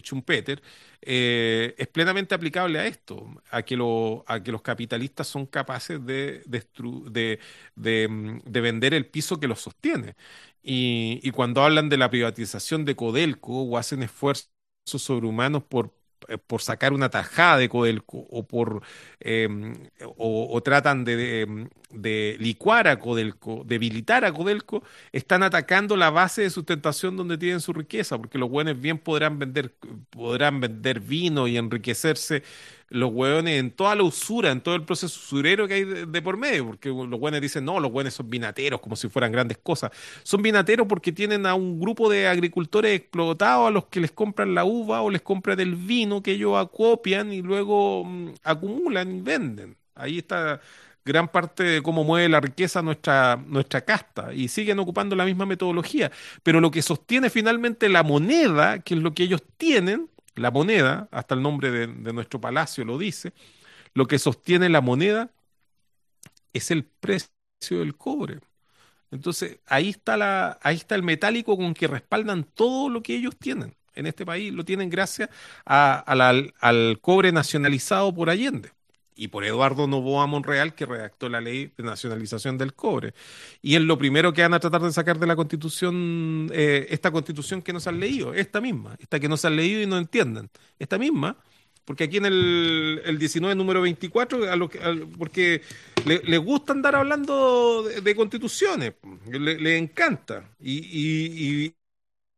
Schumpeter 0.00 0.62
eh, 1.02 1.74
es 1.76 1.88
plenamente 1.88 2.34
aplicable 2.34 2.78
a 2.78 2.86
esto, 2.86 3.26
a 3.50 3.62
que, 3.62 3.76
lo, 3.76 4.24
a 4.28 4.40
que 4.42 4.52
los 4.52 4.62
capitalistas 4.62 5.26
son 5.26 5.46
capaces 5.46 6.04
de, 6.06 6.42
de, 6.46 7.38
de, 7.76 8.60
vender 8.60 8.94
el 8.94 9.06
piso 9.06 9.38
que 9.40 9.48
los 9.48 9.60
sostiene. 9.60 10.14
Y, 10.62 11.20
y 11.22 11.30
cuando 11.30 11.62
hablan 11.62 11.88
de 11.88 11.96
la 11.98 12.10
privatización 12.10 12.84
de 12.84 12.96
Codelco 12.96 13.62
o 13.64 13.76
hacen 13.78 14.02
esfuerzos 14.02 14.48
sobrehumanos 14.86 15.64
por 15.64 15.86
eh, 15.86 15.98
por 16.46 16.62
sacar 16.62 16.92
una 16.92 17.10
tajada 17.10 17.58
de 17.58 17.68
Codelco 17.68 18.18
o 18.30 18.46
por 18.46 18.82
em, 19.20 19.74
o, 20.16 20.60
tratan 20.62 21.04
de, 21.04 21.16
de, 21.16 21.68
licuar 21.94 22.88
a 22.88 22.98
Codelco, 22.98 23.62
debilitar 23.66 24.24
a 24.24 24.32
Codelco, 24.32 24.82
están 25.12 25.42
atacando 25.42 25.96
la 25.96 26.10
base 26.10 26.42
de 26.42 26.50
sustentación 26.50 27.16
donde 27.16 27.38
tienen 27.38 27.60
su 27.60 27.72
riqueza, 27.72 28.18
porque 28.18 28.38
los 28.38 28.50
buenos 28.50 28.80
bien 28.80 28.98
podrán 28.98 29.38
vender, 29.38 29.74
podrán 30.10 30.60
vender 30.60 31.00
vino 31.00 31.46
y 31.48 31.56
enriquecerse 31.56 32.42
los 32.94 33.12
hueones 33.12 33.58
en 33.58 33.70
toda 33.70 33.94
la 33.96 34.02
usura, 34.04 34.50
en 34.52 34.60
todo 34.60 34.74
el 34.74 34.84
proceso 34.84 35.18
usurero 35.18 35.66
que 35.66 35.74
hay 35.74 35.84
de, 35.84 36.22
por 36.22 36.36
medio, 36.36 36.66
porque 36.66 36.88
los 36.90 37.20
hueones 37.20 37.40
dicen, 37.40 37.64
no, 37.64 37.80
los 37.80 37.90
hueones 37.90 38.14
son 38.14 38.30
vinateros, 38.30 38.80
como 38.80 38.94
si 38.96 39.08
fueran 39.08 39.32
grandes 39.32 39.58
cosas. 39.58 39.90
Son 40.22 40.42
vinateros 40.42 40.86
porque 40.86 41.12
tienen 41.12 41.46
a 41.46 41.54
un 41.54 41.80
grupo 41.80 42.08
de 42.08 42.28
agricultores 42.28 42.94
explotados 42.94 43.68
a 43.68 43.70
los 43.70 43.86
que 43.86 44.00
les 44.00 44.12
compran 44.12 44.54
la 44.54 44.64
uva 44.64 45.02
o 45.02 45.10
les 45.10 45.22
compran 45.22 45.58
el 45.60 45.74
vino 45.74 46.22
que 46.22 46.32
ellos 46.32 46.56
acopian 46.56 47.32
y 47.32 47.42
luego 47.42 48.04
mm, 48.04 48.34
acumulan 48.44 49.16
y 49.16 49.20
venden. 49.20 49.76
Ahí 49.94 50.18
está 50.18 50.60
gran 51.04 51.28
parte 51.28 51.62
de 51.62 51.82
cómo 51.82 52.04
mueve 52.04 52.28
la 52.28 52.40
riqueza 52.40 52.82
nuestra, 52.82 53.36
nuestra 53.46 53.82
casta 53.82 54.32
y 54.32 54.48
siguen 54.48 54.78
ocupando 54.78 55.14
la 55.16 55.24
misma 55.24 55.46
metodología. 55.46 56.10
Pero 56.42 56.60
lo 56.60 56.70
que 56.70 56.82
sostiene 56.82 57.30
finalmente 57.30 57.88
la 57.88 58.02
moneda, 58.02 58.80
que 58.80 58.94
es 58.94 59.00
lo 59.00 59.12
que 59.14 59.24
ellos 59.24 59.42
tienen, 59.56 60.08
la 60.34 60.50
moneda, 60.50 61.08
hasta 61.12 61.34
el 61.34 61.42
nombre 61.42 61.70
de, 61.70 61.86
nuestro 62.12 62.40
palacio 62.40 62.84
lo 62.84 62.98
dice, 62.98 63.32
lo 63.94 64.06
que 64.06 64.18
sostiene 64.18 64.68
la 64.68 64.80
moneda 64.80 65.30
es 66.52 66.70
el 66.70 66.84
precio 66.84 67.30
del 67.70 67.96
cobre. 67.96 68.40
Entonces, 69.10 69.58
ahí 69.66 69.90
está, 69.90 70.16
la, 70.16 70.58
ahí 70.62 70.76
está 70.76 70.94
el 70.96 71.02
metálico 71.02 71.56
con 71.56 71.74
que 71.74 71.86
respaldan 71.86 72.44
todo 72.44 72.88
lo 72.88 73.02
que 73.02 73.14
ellos 73.14 73.36
tienen. 73.38 73.76
En 73.94 74.06
este 74.06 74.26
país 74.26 74.52
lo 74.52 74.64
tienen 74.64 74.90
gracias 74.90 75.30
al 75.64 76.98
cobre 77.00 77.30
nacionalizado 77.30 78.12
por 78.12 78.30
Allende 78.30 78.72
y 79.16 79.28
por 79.28 79.44
Eduardo 79.44 79.86
Novoa 79.86 80.26
Monreal, 80.26 80.74
que 80.74 80.86
redactó 80.86 81.28
la 81.28 81.40
ley 81.40 81.72
de 81.76 81.84
nacionalización 81.84 82.58
del 82.58 82.74
cobre. 82.74 83.14
Y 83.62 83.76
es 83.76 83.82
lo 83.82 83.96
primero 83.98 84.32
que 84.32 84.42
van 84.42 84.54
a 84.54 84.60
tratar 84.60 84.82
de 84.82 84.92
sacar 84.92 85.18
de 85.18 85.26
la 85.26 85.36
constitución, 85.36 86.50
eh, 86.52 86.86
esta 86.90 87.10
constitución 87.10 87.62
que 87.62 87.72
nos 87.72 87.86
han 87.86 88.00
leído, 88.00 88.34
esta 88.34 88.60
misma, 88.60 88.96
esta 88.98 89.20
que 89.20 89.28
nos 89.28 89.44
han 89.44 89.56
leído 89.56 89.80
y 89.80 89.86
no 89.86 89.98
entienden, 89.98 90.50
esta 90.78 90.98
misma, 90.98 91.36
porque 91.84 92.04
aquí 92.04 92.16
en 92.16 92.26
el, 92.26 93.02
el 93.04 93.18
19, 93.18 93.54
número 93.54 93.82
24, 93.82 94.50
a 94.50 94.56
lo 94.56 94.68
que, 94.70 94.78
porque 95.18 95.60
le 96.04 96.38
gusta 96.38 96.72
andar 96.72 96.96
hablando 96.96 97.82
de, 97.82 98.16
constituciones, 98.16 98.94
le, 99.30 99.76
encanta. 99.76 100.48
Y, 100.60 101.74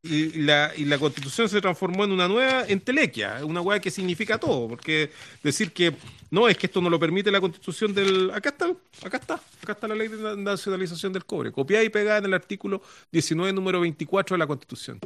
y, 0.06 0.42
la, 0.42 0.72
y 0.76 0.84
la 0.84 0.98
constitución 0.98 1.48
se 1.48 1.60
transformó 1.60 2.04
en 2.04 2.12
una 2.12 2.28
nueva 2.28 2.64
entelequia, 2.66 3.44
una 3.44 3.60
hueá 3.60 3.80
que 3.80 3.90
significa 3.90 4.38
todo, 4.38 4.68
porque 4.68 5.10
decir 5.42 5.72
que 5.72 5.94
no, 6.30 6.48
es 6.48 6.56
que 6.56 6.66
esto 6.66 6.80
no 6.80 6.90
lo 6.90 6.98
permite 6.98 7.30
la 7.30 7.40
constitución 7.40 7.94
del... 7.94 8.30
Acá 8.32 8.50
está, 8.50 8.66
acá 9.04 9.16
está, 9.18 9.34
acá 9.62 9.72
está 9.72 9.88
la 9.88 9.94
ley 9.94 10.08
de 10.08 10.36
nacionalización 10.36 11.12
del 11.12 11.24
cobre, 11.24 11.52
copiada 11.52 11.84
y 11.84 11.88
pegada 11.88 12.18
en 12.18 12.26
el 12.26 12.34
artículo 12.34 12.82
19, 13.12 13.52
número 13.52 13.80
24 13.80 14.34
de 14.34 14.38
la 14.38 14.46
constitución. 14.46 14.98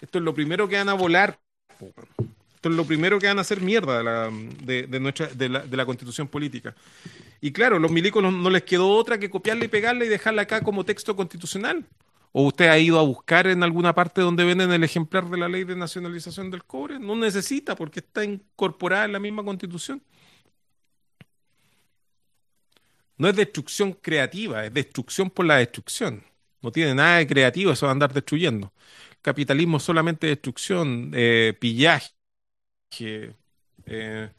Esto 0.00 0.18
es 0.18 0.24
lo 0.24 0.34
primero 0.34 0.68
que 0.68 0.76
van 0.76 0.88
a 0.88 0.94
volar, 0.94 1.38
esto 1.80 2.68
es 2.68 2.74
lo 2.74 2.84
primero 2.84 3.18
que 3.18 3.26
van 3.26 3.38
a 3.38 3.42
hacer 3.42 3.60
mierda 3.60 3.98
de 3.98 4.04
la, 4.04 4.30
de, 4.88 5.00
nuestra, 5.00 5.28
de 5.28 5.48
la, 5.48 5.60
de 5.60 5.76
la 5.76 5.86
constitución 5.86 6.28
política. 6.28 6.74
Y 7.40 7.52
claro, 7.52 7.78
los 7.78 7.90
milicos 7.90 8.22
no, 8.22 8.48
les 8.48 8.62
quedó 8.62 8.88
otra 8.88 9.18
que 9.18 9.28
copiarla 9.28 9.66
y 9.66 9.68
pegarla 9.68 10.06
y 10.06 10.08
dejarla 10.08 10.42
acá 10.42 10.62
como 10.62 10.84
texto 10.84 11.14
constitucional. 11.14 11.84
¿O 12.36 12.42
usted 12.48 12.66
ha 12.68 12.78
ido 12.78 12.98
a 12.98 13.02
buscar 13.04 13.46
en 13.46 13.62
alguna 13.62 13.94
parte 13.94 14.20
donde 14.20 14.44
venden 14.44 14.72
el 14.72 14.82
ejemplar 14.82 15.30
de 15.30 15.38
la 15.38 15.48
ley 15.48 15.62
de 15.62 15.76
nacionalización 15.76 16.50
del 16.50 16.64
cobre? 16.64 16.98
No 16.98 17.14
necesita 17.14 17.76
porque 17.76 18.00
está 18.00 18.24
incorporada 18.24 19.04
en 19.04 19.12
la 19.12 19.20
misma 19.20 19.44
constitución. 19.44 20.02
No 23.16 23.28
es 23.28 23.36
destrucción 23.36 23.92
creativa, 23.92 24.64
es 24.66 24.74
destrucción 24.74 25.30
por 25.30 25.46
la 25.46 25.56
destrucción. 25.58 26.24
No 26.60 26.72
tiene 26.72 26.94
nada 26.94 27.18
de 27.18 27.26
creativo 27.26 27.72
eso 27.72 27.86
de 27.86 27.92
andar 27.92 28.12
destruyendo. 28.12 28.72
Capitalismo 29.22 29.78
solamente 29.80 30.26
destrucción, 30.26 31.12
eh, 31.14 31.56
pillaje. 31.60 32.10
Eh, 33.86 34.30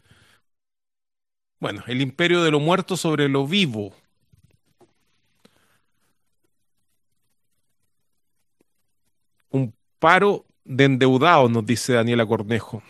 bueno, 1.59 1.83
el 1.87 2.01
imperio 2.01 2.43
de 2.43 2.51
lo 2.51 2.59
muerto 2.59 2.97
sobre 2.97 3.29
lo 3.29 3.47
vivo. 3.47 3.93
Paro 10.05 10.45
de 10.65 10.83
endeudados, 10.83 11.49
nos 11.49 11.65
dice 11.65 11.93
Daniela 11.93 12.27
Cornejo. 12.27 12.83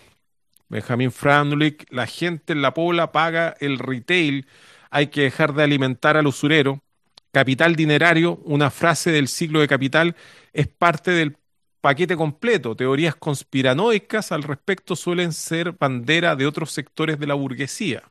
Benjamín 0.68 1.14
Frandulik, 1.14 1.86
la 1.90 2.08
gente 2.08 2.52
en 2.52 2.62
la 2.62 2.74
pobla 2.74 3.14
paga 3.14 3.56
el 3.62 3.80
retail, 3.80 4.48
hay 4.90 5.08
que 5.08 5.22
dejar 5.22 5.54
de 5.54 5.64
alimentar 5.64 6.18
al 6.18 6.28
usurero. 6.28 6.84
Capital 7.32 7.78
dinerario, 7.78 8.42
una 8.44 8.70
frase 8.70 9.12
del 9.12 9.30
ciclo 9.30 9.62
de 9.62 9.70
capital, 9.70 10.18
es 10.52 10.68
parte 10.68 11.12
del 11.12 11.38
paquete 11.80 12.18
completo. 12.18 12.76
Teorías 12.76 13.16
conspiranoicas 13.16 14.34
al 14.34 14.44
respecto 14.44 14.98
suelen 14.98 15.32
ser 15.32 15.72
bandera 15.72 16.36
de 16.36 16.46
otros 16.46 16.74
sectores 16.74 17.18
de 17.18 17.28
la 17.28 17.36
burguesía, 17.36 18.04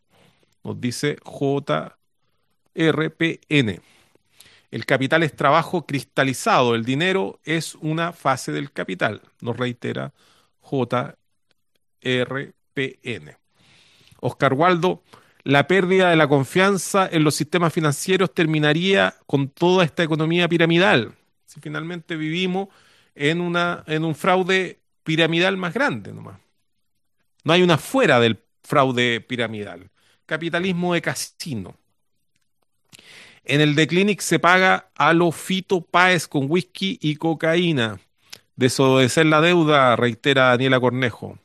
nos 0.63 0.81
dice 0.81 1.19
JRPN. 2.75 3.83
El 4.75 4.87
capital 4.87 5.23
es 5.23 5.37
trabajo 5.37 5.87
cristalizado, 5.87 6.75
el 6.75 6.85
dinero 6.85 7.39
es 7.45 7.77
una 7.77 8.13
fase 8.13 8.51
del 8.51 8.73
capital, 8.73 9.23
nos 9.41 9.57
reitera 9.57 10.13
JRPN. 10.69 11.15
Oscar 14.19 14.53
Waldo, 14.55 15.05
la 15.45 15.69
pérdida 15.69 16.11
de 16.11 16.17
la 16.17 16.27
confianza 16.27 17.09
en 17.09 17.23
los 17.23 17.37
sistemas 17.37 17.73
financieros 17.73 18.35
terminaría 18.35 19.15
con 19.29 19.49
toda 19.49 19.85
esta 19.85 20.03
economía 20.03 20.49
piramidal. 20.49 21.15
Si 21.47 21.61
finalmente 21.61 22.17
vivimos 22.17 22.67
en, 23.15 23.41
una, 23.41 23.85
en 23.87 24.05
un 24.05 24.17
fraude 24.17 24.81
piramidal 25.05 25.57
más 25.57 25.73
grande 25.73 26.13
nomás. 26.13 26.41
No 27.45 27.53
hay 27.53 27.63
una 27.63 27.79
fuera 27.79 28.19
del 28.19 28.43
fraude 28.65 29.21
piramidal. 29.21 29.93
Capitalismo 30.27 30.95
de 30.95 31.01
casino. 31.01 31.77
En 33.45 33.61
el 33.61 33.75
de 33.75 33.87
Clinic 33.87 34.21
se 34.21 34.39
paga 34.39 34.91
a 34.95 35.13
los 35.13 35.37
Fito 35.37 35.83
Páez 35.83 36.27
con 36.27 36.47
whisky 36.51 36.99
y 37.03 37.17
cocaína. 37.17 38.01
Desobedecer 38.57 39.27
la 39.27 39.41
deuda, 39.41 39.97
reitera 39.97 40.49
Daniela 40.49 40.81
Cornejo. 40.81 41.39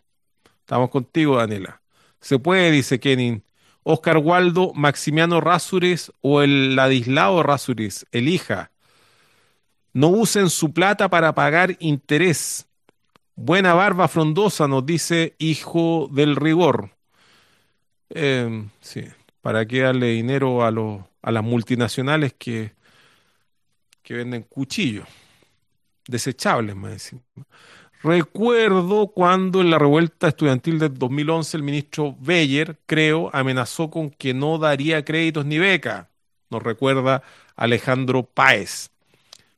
Estamos 0.62 0.90
contigo, 0.90 1.38
Daniela. 1.38 1.82
Se 2.22 2.40
puede, 2.40 2.72
dice 2.72 3.00
Kenin. 3.00 3.44
Oscar 3.84 4.18
Waldo, 4.18 4.72
Maximiano 4.76 5.42
Rasures 5.42 6.12
o 6.22 6.42
el 6.42 6.76
Ladislao 6.76 7.44
Rasures, 7.44 8.06
elija. 8.12 8.72
No 9.94 10.10
usen 10.10 10.50
su 10.50 10.72
plata 10.74 11.10
para 11.10 11.34
pagar 11.34 11.76
interés. 11.80 12.68
Buena 13.36 13.74
barba 13.74 14.08
frondosa, 14.08 14.68
nos 14.68 14.86
dice 14.86 15.36
hijo 15.40 16.10
del 16.12 16.36
rigor. 16.36 16.92
Eh, 18.10 18.68
sí, 18.82 19.06
¿para 19.42 19.66
qué 19.66 19.82
darle 19.82 20.08
dinero 20.12 20.64
a 20.64 20.72
los 20.72 21.09
a 21.22 21.32
las 21.32 21.44
multinacionales 21.44 22.34
que, 22.34 22.74
que 24.02 24.14
venden 24.14 24.44
cuchillos, 24.44 25.08
desechables 26.08 26.76
más 26.76 26.94
encima. 26.94 27.22
Recuerdo 28.02 29.08
cuando 29.08 29.60
en 29.60 29.72
la 29.72 29.78
revuelta 29.78 30.30
estudiantil 30.30 30.80
del 30.80 30.94
2011 30.94 31.58
el 31.58 31.64
ministro 31.64 32.16
Beyer, 32.18 32.80
creo, 32.86 33.30
amenazó 33.34 33.90
con 33.90 34.10
que 34.10 34.34
no 34.34 34.58
daría 34.58 35.04
créditos 35.04 35.46
ni 35.46 35.58
beca. 35.58 36.10
Nos 36.50 36.64
recuerda 36.64 37.24
Alejandro 37.58 38.24
Páez. 38.24 38.90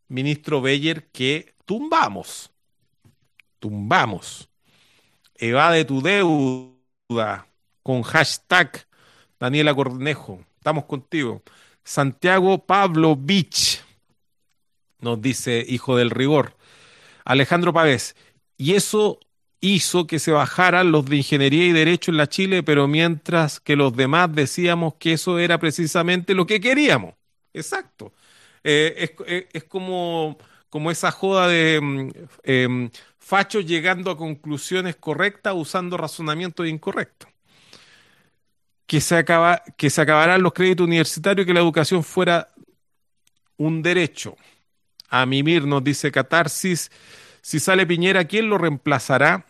Ministro 0.08 0.60
Beyer 0.60 1.06
que 1.12 1.54
tumbamos. 1.66 2.52
Tumbamos. 3.60 4.50
Evade 5.36 5.86
tu 5.86 6.02
deuda 6.02 7.48
con 7.84 8.02
hashtag 8.02 8.88
Daniela 9.40 9.74
Cornejo. 9.76 10.44
Estamos 10.62 10.86
contigo. 10.86 11.42
Santiago 11.84 12.60
Pablo 12.64 13.16
Beach, 13.20 13.82
nos 15.00 15.20
dice 15.20 15.66
hijo 15.68 15.98
del 15.98 16.12
rigor. 16.12 16.56
Alejandro 17.26 17.74
Pávez, 17.74 18.16
y 18.58 18.76
eso 18.76 19.20
hizo 19.60 20.06
que 20.06 20.20
se 20.20 20.30
bajaran 20.30 20.92
los 20.92 21.06
de 21.06 21.18
ingeniería 21.18 21.66
y 21.66 21.72
derecho 21.72 22.12
en 22.12 22.18
la 22.18 22.30
Chile, 22.30 22.62
pero 22.62 22.88
mientras 22.88 23.60
que 23.60 23.76
los 23.76 23.96
demás 23.96 24.36
decíamos 24.36 24.94
que 25.00 25.14
eso 25.14 25.40
era 25.40 25.58
precisamente 25.58 26.36
lo 26.36 26.46
que 26.46 26.62
queríamos. 26.62 27.16
Exacto. 27.54 28.14
Eh, 28.64 29.16
eh, 29.26 29.50
es, 29.54 29.64
como, 29.64 30.38
como, 30.70 30.92
esa 30.92 31.10
joda 31.10 31.48
de 31.48 32.12
em, 32.44 32.92
fachos 33.18 33.66
llegando 33.66 34.12
a 34.12 34.18
conclusiones 34.18 34.96
correctas 34.96 35.56
usando 35.58 35.98
razonamiento 35.98 36.64
incorrecto 36.68 37.31
que 38.92 39.00
se, 39.00 39.16
acaba, 39.16 39.64
que 39.78 39.90
se 39.90 40.02
acabarán 40.02 40.44
los 40.44 40.52
créditos 40.52 40.86
universitarios 40.86 41.46
y 41.46 41.48
que 41.48 41.54
la 41.54 41.62
educación 41.62 42.04
fuera 42.04 42.50
un 43.56 43.82
derecho. 43.82 44.36
A 45.08 45.26
mimir, 45.26 45.66
nos 45.66 45.82
dice 45.82 46.12
Catarsis, 46.12 46.92
si 47.42 47.62
sale 47.62 47.88
Piñera, 47.88 48.26
¿quién 48.26 48.50
lo 48.50 48.58
reemplazará? 48.58 49.46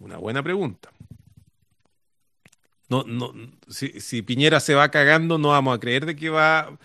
Una 0.00 0.16
buena 0.16 0.42
pregunta. 0.42 0.90
No, 2.88 3.04
no, 3.04 3.32
si, 3.68 4.22
Piñera 4.22 4.58
se 4.58 4.74
va 4.74 4.90
cagando, 4.90 5.38
no 5.38 5.50
vamos 5.50 5.76
a 5.76 5.78
creer 5.78 6.04
de 6.04 6.16
que, 6.16 6.28
va, 6.28 6.76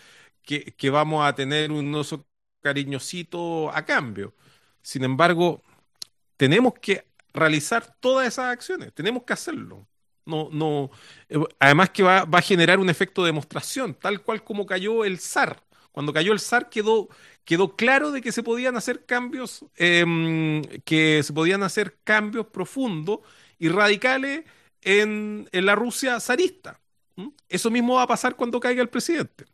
que, 0.43 0.75
que 0.75 0.91
vamos 0.91 1.25
a 1.25 1.33
tener 1.33 1.71
un 1.71 1.91
oso 1.95 2.27
cariñosito 2.61 3.75
a 3.75 3.83
cambio. 3.83 4.35
Sin 4.83 5.03
embargo, 5.03 5.63
tenemos 6.37 6.75
que 6.79 7.07
realizar 7.33 7.97
todas 7.99 8.27
esas 8.27 8.45
acciones, 8.45 8.93
tenemos 8.93 9.23
que 9.23 9.33
hacerlo. 9.33 9.87
No, 10.27 10.49
no, 10.51 10.91
eh, 11.29 11.39
además 11.57 11.89
que 11.91 12.03
va, 12.03 12.27
a 12.29 12.41
generar 12.41 12.79
un 12.79 12.89
efecto 12.89 13.23
de 13.23 13.29
demostración, 13.29 13.93
tal 13.93 14.21
cual 14.21 14.43
como 14.43 14.65
cayó 14.65 15.05
el 15.05 15.19
SAR. 15.19 15.63
Cuando 15.93 16.11
cayó 16.13 16.33
el 16.33 16.39
SAR 16.39 16.69
quedó, 16.69 17.07
quedó 17.45 17.75
claro 17.77 18.11
de 18.11 18.21
que 18.21 18.33
se 18.33 18.43
podían 18.43 18.75
hacer 18.75 19.05
cambios, 19.05 19.65
em, 19.77 20.61
que 20.83 21.23
se 21.23 21.33
podían 21.33 21.63
hacer 21.63 21.97
cambios 22.03 22.47
profundos 22.47 23.19
y 23.57 23.69
radicales 23.69 24.43
en, 24.81 25.47
la 25.53 25.75
Rusia 25.75 26.19
zarista. 26.19 26.79
Eso 27.49 27.71
mismo 27.71 27.95
va 27.95 28.03
a 28.03 28.07
pasar 28.07 28.35
cuando 28.35 28.59
caiga 28.59 28.81
el 28.81 28.89
presidente. 28.89 29.45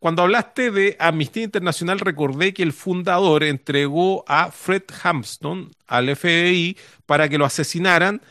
Cuando 0.00 0.22
hablaste 0.22 0.70
de 0.70 0.96
Amnistía 0.98 1.44
Internacional, 1.44 2.00
recordé 2.00 2.54
que 2.54 2.62
el 2.62 2.72
fundador 2.72 3.44
entregó 3.44 4.24
a 4.26 4.50
Fred 4.50 4.84
Hampton 5.02 5.70
al 5.86 6.16
FBI 6.16 6.76
para 7.06 7.28
que 7.28 7.38
lo 7.38 7.44
asesinaran 7.44 8.22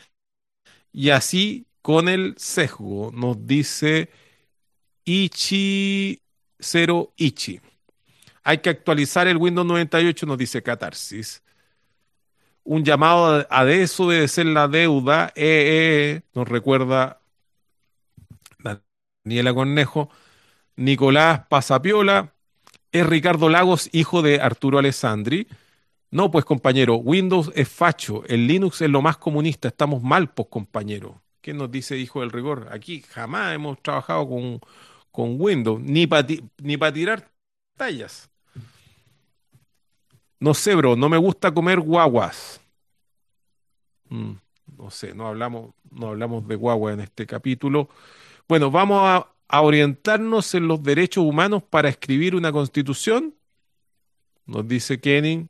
y 0.92 1.10
así 1.10 1.66
con 1.82 2.08
el 2.08 2.34
sesgo, 2.36 3.10
nos 3.14 3.46
dice 3.46 4.10
Ichi 5.04 6.20
0 6.58 7.12
Ichi. 7.16 7.60
Hay 8.42 8.58
que 8.58 8.70
actualizar 8.70 9.26
el 9.28 9.36
Windows 9.36 9.66
98, 9.66 10.26
nos 10.26 10.38
dice 10.38 10.62
Catarsis. 10.62 11.42
Un 12.64 12.84
llamado 12.84 13.46
a 13.48 13.64
desobedecer 13.64 14.46
la 14.46 14.68
deuda, 14.68 15.32
eh, 15.34 16.20
eh, 16.22 16.22
nos 16.34 16.48
recuerda 16.48 17.20
Daniela 18.58 19.54
Cornejo. 19.54 20.10
Nicolás 20.76 21.42
Pasapiola. 21.48 22.32
Es 22.92 23.06
Ricardo 23.06 23.48
Lagos, 23.48 23.88
hijo 23.92 24.22
de 24.22 24.40
Arturo 24.40 24.78
Alessandri. 24.78 25.46
No, 26.10 26.30
pues 26.30 26.44
compañero, 26.44 26.96
Windows 26.96 27.52
es 27.54 27.68
facho, 27.68 28.24
el 28.26 28.46
Linux 28.48 28.80
es 28.82 28.90
lo 28.90 29.00
más 29.00 29.16
comunista, 29.16 29.68
estamos 29.68 30.02
mal, 30.02 30.32
pues 30.32 30.48
compañero. 30.48 31.22
¿Qué 31.40 31.54
nos 31.54 31.70
dice 31.70 31.96
hijo 31.96 32.20
del 32.20 32.32
rigor? 32.32 32.68
Aquí 32.72 33.02
jamás 33.02 33.54
hemos 33.54 33.80
trabajado 33.80 34.28
con, 34.28 34.60
con 35.12 35.40
Windows, 35.40 35.80
ni 35.80 36.06
para 36.08 36.26
ni 36.58 36.76
tirar 36.76 37.30
tallas. 37.76 38.28
No 40.40 40.52
sé, 40.54 40.74
bro, 40.74 40.96
no 40.96 41.08
me 41.08 41.16
gusta 41.16 41.52
comer 41.52 41.80
guaguas. 41.80 42.60
Mm, 44.08 44.32
no 44.78 44.90
sé, 44.90 45.14
no 45.14 45.28
hablamos, 45.28 45.74
no 45.90 46.08
hablamos 46.08 46.46
de 46.48 46.56
guagua 46.56 46.92
en 46.92 47.00
este 47.00 47.26
capítulo. 47.26 47.88
Bueno, 48.48 48.70
vamos 48.70 49.00
a, 49.04 49.32
a 49.48 49.60
orientarnos 49.62 50.54
en 50.54 50.66
los 50.66 50.82
derechos 50.82 51.24
humanos 51.24 51.62
para 51.62 51.88
escribir 51.88 52.34
una 52.34 52.50
constitución. 52.50 53.34
Nos 54.46 54.66
dice 54.66 55.00
Kenning. 55.00 55.48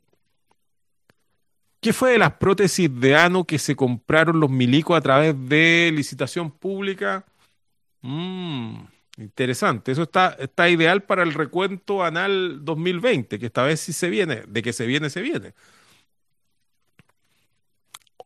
¿Qué 1.81 1.93
fue 1.93 2.11
de 2.11 2.19
las 2.19 2.33
prótesis 2.33 2.89
de 2.99 3.15
ano 3.15 3.43
que 3.45 3.57
se 3.57 3.75
compraron 3.75 4.39
los 4.39 4.51
milicos 4.51 4.95
a 4.95 5.01
través 5.01 5.35
de 5.49 5.91
licitación 5.91 6.51
pública? 6.51 7.25
Mm, 8.01 8.83
interesante. 9.17 9.91
Eso 9.91 10.03
está, 10.03 10.37
está 10.39 10.69
ideal 10.69 11.01
para 11.03 11.23
el 11.23 11.33
recuento 11.33 12.03
anal 12.03 12.63
2020, 12.63 13.39
que 13.39 13.47
esta 13.47 13.63
vez 13.63 13.79
sí 13.79 13.93
se 13.93 14.11
viene. 14.11 14.43
De 14.47 14.61
que 14.61 14.73
se 14.73 14.85
viene, 14.85 15.09
se 15.09 15.21
viene. 15.21 15.53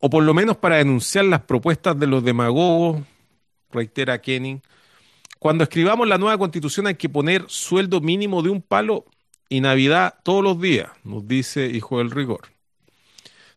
O 0.02 0.10
por 0.10 0.24
lo 0.24 0.34
menos 0.34 0.58
para 0.58 0.76
denunciar 0.76 1.24
las 1.24 1.42
propuestas 1.44 1.98
de 1.98 2.08
los 2.08 2.26
demagogos, 2.26 3.02
reitera 3.72 4.22
Kenning. 4.22 4.62
Cuando 5.40 5.64
escribamos 5.64 6.10
la 6.10 6.18
nueva 6.18 6.38
constitución 6.38 6.88
hay 6.88 6.96
que 6.96 7.08
poner 7.08 7.46
sueldo 7.48 8.02
mínimo 8.02 8.42
de 8.44 8.50
un 8.50 8.62
palo 8.62 9.06
y 9.48 9.62
Navidad 9.62 10.16
todos 10.24 10.44
los 10.44 10.60
días, 10.60 10.90
nos 11.06 11.26
dice 11.26 11.68
Hijo 11.68 12.00
del 12.00 12.12
Rigor 12.12 12.55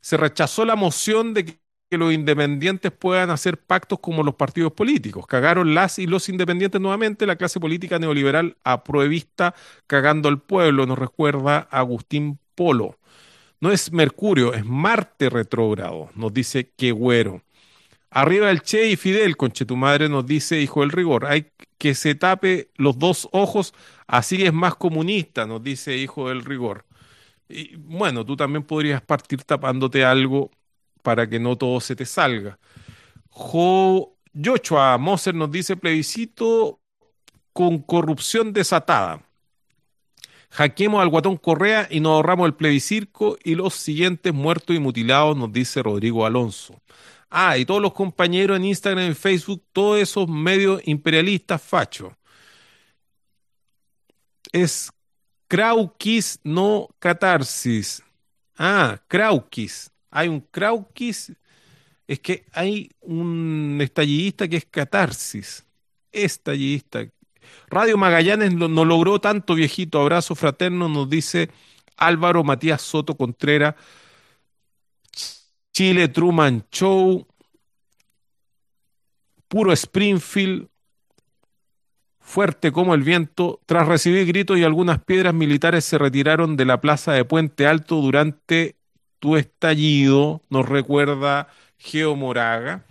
se 0.00 0.16
rechazó 0.16 0.64
la 0.64 0.76
moción 0.76 1.34
de 1.34 1.44
que 1.44 1.98
los 1.98 2.12
independientes 2.12 2.92
puedan 2.92 3.30
hacer 3.30 3.58
pactos 3.58 3.98
como 4.00 4.22
los 4.22 4.34
partidos 4.34 4.72
políticos. 4.72 5.26
Cagaron 5.26 5.74
las 5.74 5.98
y 5.98 6.06
los 6.06 6.28
independientes 6.28 6.80
nuevamente, 6.80 7.26
la 7.26 7.36
clase 7.36 7.60
política 7.60 7.98
neoliberal 7.98 8.56
apruebista 8.64 9.54
cagando 9.86 10.28
al 10.28 10.40
pueblo, 10.40 10.86
nos 10.86 10.98
recuerda 10.98 11.68
Agustín 11.70 12.38
Polo. 12.54 12.98
No 13.60 13.72
es 13.72 13.92
Mercurio, 13.92 14.54
es 14.54 14.64
Marte 14.64 15.30
retrógrado, 15.30 16.10
nos 16.14 16.32
dice 16.32 16.70
que 16.76 16.92
güero. 16.92 17.42
Arriba 18.10 18.50
el 18.50 18.62
Che 18.62 18.88
y 18.88 18.96
Fidel, 18.96 19.36
conche 19.36 19.66
tu 19.66 19.76
madre, 19.76 20.08
nos 20.08 20.24
dice 20.26 20.60
Hijo 20.60 20.80
del 20.80 20.92
Rigor. 20.92 21.26
Hay 21.26 21.50
que 21.76 21.94
se 21.94 22.14
tape 22.14 22.70
los 22.76 22.98
dos 22.98 23.28
ojos, 23.32 23.74
así 24.06 24.44
es 24.44 24.52
más 24.52 24.76
comunista, 24.76 25.46
nos 25.46 25.62
dice 25.62 25.96
Hijo 25.96 26.28
del 26.28 26.44
Rigor. 26.44 26.84
Y 27.48 27.76
bueno, 27.76 28.24
tú 28.24 28.36
también 28.36 28.62
podrías 28.64 29.00
partir 29.02 29.42
tapándote 29.44 30.04
algo 30.04 30.50
para 31.02 31.28
que 31.28 31.38
no 31.40 31.56
todo 31.56 31.80
se 31.80 31.96
te 31.96 32.04
salga. 32.04 32.58
Jo, 33.30 34.16
Joshua 34.34 34.98
Moser 34.98 35.34
nos 35.34 35.50
dice 35.50 35.76
plebiscito 35.76 36.80
con 37.52 37.78
corrupción 37.78 38.52
desatada. 38.52 39.22
Hackeemos 40.50 41.02
al 41.02 41.08
guatón 41.08 41.36
Correa 41.36 41.86
y 41.90 42.00
nos 42.00 42.12
ahorramos 42.12 42.46
el 42.46 42.54
plebiscirco 42.54 43.36
y 43.44 43.54
los 43.54 43.74
siguientes 43.74 44.32
muertos 44.32 44.74
y 44.74 44.78
mutilados, 44.78 45.36
nos 45.36 45.52
dice 45.52 45.82
Rodrigo 45.82 46.24
Alonso. 46.24 46.80
Ah, 47.30 47.58
y 47.58 47.64
todos 47.66 47.82
los 47.82 47.92
compañeros 47.92 48.56
en 48.56 48.64
Instagram 48.64 49.10
y 49.10 49.14
Facebook, 49.14 49.62
todos 49.72 49.98
esos 49.98 50.28
medios 50.28 50.80
imperialistas 50.86 51.60
fachos. 51.62 52.12
Es 54.52 54.90
Kraukis, 55.48 56.38
no 56.44 56.88
catarsis. 56.98 58.02
Ah, 58.56 59.00
Kraukis. 59.08 59.90
Hay 60.10 60.28
un 60.28 60.40
Kraukis. 60.40 61.32
Es 62.06 62.20
que 62.20 62.44
hay 62.52 62.90
un 63.00 63.78
estallidista 63.80 64.46
que 64.46 64.56
es 64.58 64.66
catarsis. 64.66 65.64
Estallidista. 66.12 67.06
Radio 67.68 67.96
Magallanes 67.96 68.52
no 68.54 68.84
logró 68.84 69.20
tanto, 69.20 69.54
viejito. 69.54 70.00
Abrazo 70.00 70.34
fraterno, 70.34 70.88
nos 70.88 71.08
dice 71.08 71.50
Álvaro 71.96 72.44
Matías 72.44 72.82
Soto 72.82 73.16
Contreras. 73.16 73.74
Chile 75.72 76.08
Truman 76.08 76.66
Show. 76.70 77.26
Puro 79.48 79.72
Springfield 79.72 80.68
fuerte 82.28 82.72
como 82.72 82.94
el 82.94 83.02
viento, 83.02 83.58
tras 83.64 83.88
recibir 83.88 84.26
gritos 84.26 84.58
y 84.58 84.62
algunas 84.62 85.02
piedras 85.02 85.32
militares 85.32 85.86
se 85.86 85.96
retiraron 85.96 86.58
de 86.58 86.66
la 86.66 86.78
plaza 86.78 87.12
de 87.12 87.24
Puente 87.24 87.66
Alto 87.66 87.96
durante 87.96 88.76
tu 89.18 89.38
estallido, 89.38 90.42
nos 90.50 90.68
recuerda 90.68 91.48
Geo 91.78 92.16
Moraga. 92.16 92.84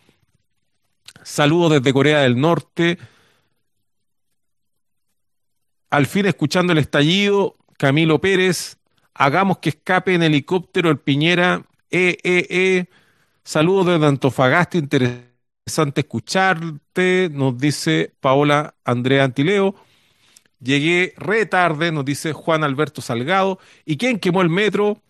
Saludos 1.21 1.73
desde 1.73 1.93
Corea 1.93 2.21
del 2.21 2.41
Norte. 2.41 2.97
Al 5.91 6.07
fin 6.07 6.25
escuchando 6.25 6.73
el 6.73 6.79
estallido, 6.79 7.57
Camilo 7.77 8.19
Pérez, 8.19 8.79
hagamos 9.13 9.59
que 9.59 9.69
escape 9.69 10.15
en 10.15 10.23
helicóptero 10.23 10.89
el 10.89 10.97
Piñera, 10.97 11.63
eh, 11.91 12.17
eh, 12.23 12.47
eh. 12.49 12.85
Saludos 13.43 13.85
desde 13.85 14.07
Antofagasta, 14.07 14.79
interesante 14.79 15.36
interesante 15.67 16.01
escucharte, 16.01 17.29
nos 17.33 17.57
dice 17.57 18.13
Paola 18.21 18.75
Andrea 18.85 19.25
Antileo. 19.25 19.75
Llegué 20.61 21.13
re 21.17 21.45
tarde, 21.45 21.91
nos 21.91 22.05
dice 22.05 22.31
Juan 22.31 22.63
Alberto 22.63 23.01
Salgado. 23.01 23.59
¿Y 23.85 23.97
quién 23.97 24.17
quemó 24.19 24.41
el 24.41 24.49
metro? 24.49 25.01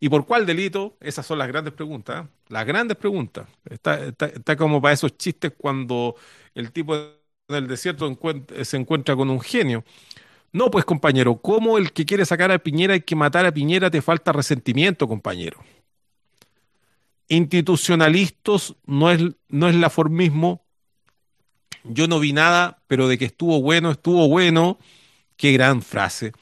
¿Y 0.00 0.08
por 0.08 0.24
cuál 0.26 0.46
delito? 0.46 0.96
Esas 1.00 1.26
son 1.26 1.38
las 1.38 1.48
grandes 1.48 1.74
preguntas. 1.74 2.24
¿eh? 2.24 2.28
Las 2.48 2.64
grandes 2.66 2.96
preguntas. 2.96 3.46
Está, 3.68 4.56
como 4.56 4.80
para 4.80 4.94
esos 4.94 5.18
chistes 5.18 5.52
cuando 5.56 6.16
el 6.54 6.72
tipo 6.72 6.96
en 6.96 7.54
el 7.54 7.68
desierto 7.68 8.18
se 8.62 8.76
encuentra 8.78 9.14
con 9.16 9.28
un 9.28 9.40
genio. 9.40 9.84
No, 10.52 10.70
pues 10.70 10.86
compañero, 10.86 11.36
¿cómo 11.36 11.76
el 11.76 11.92
que 11.92 12.06
quiere 12.06 12.24
sacar 12.24 12.50
a 12.52 12.58
Piñera 12.58 12.96
y 12.96 13.02
que 13.02 13.16
matar 13.16 13.44
a 13.44 13.52
Piñera 13.52 13.90
te 13.90 14.00
falta 14.02 14.32
resentimiento, 14.32 15.06
compañero? 15.06 15.60
Institucionalistas 17.30 18.74
no 18.84 19.10
es, 19.10 19.22
no 19.48 19.68
es 19.68 19.74
laformismo. 19.76 20.66
Yo 21.84 22.06
no 22.08 22.20
vi 22.20 22.34
nada, 22.34 22.82
pero 22.86 23.08
de 23.08 23.16
que 23.16 23.24
estuvo 23.24 23.62
bueno, 23.62 23.92
estuvo 23.92 24.28
bueno. 24.28 24.78
Qué 25.36 25.52
gran 25.52 25.80
frase. 25.80 26.32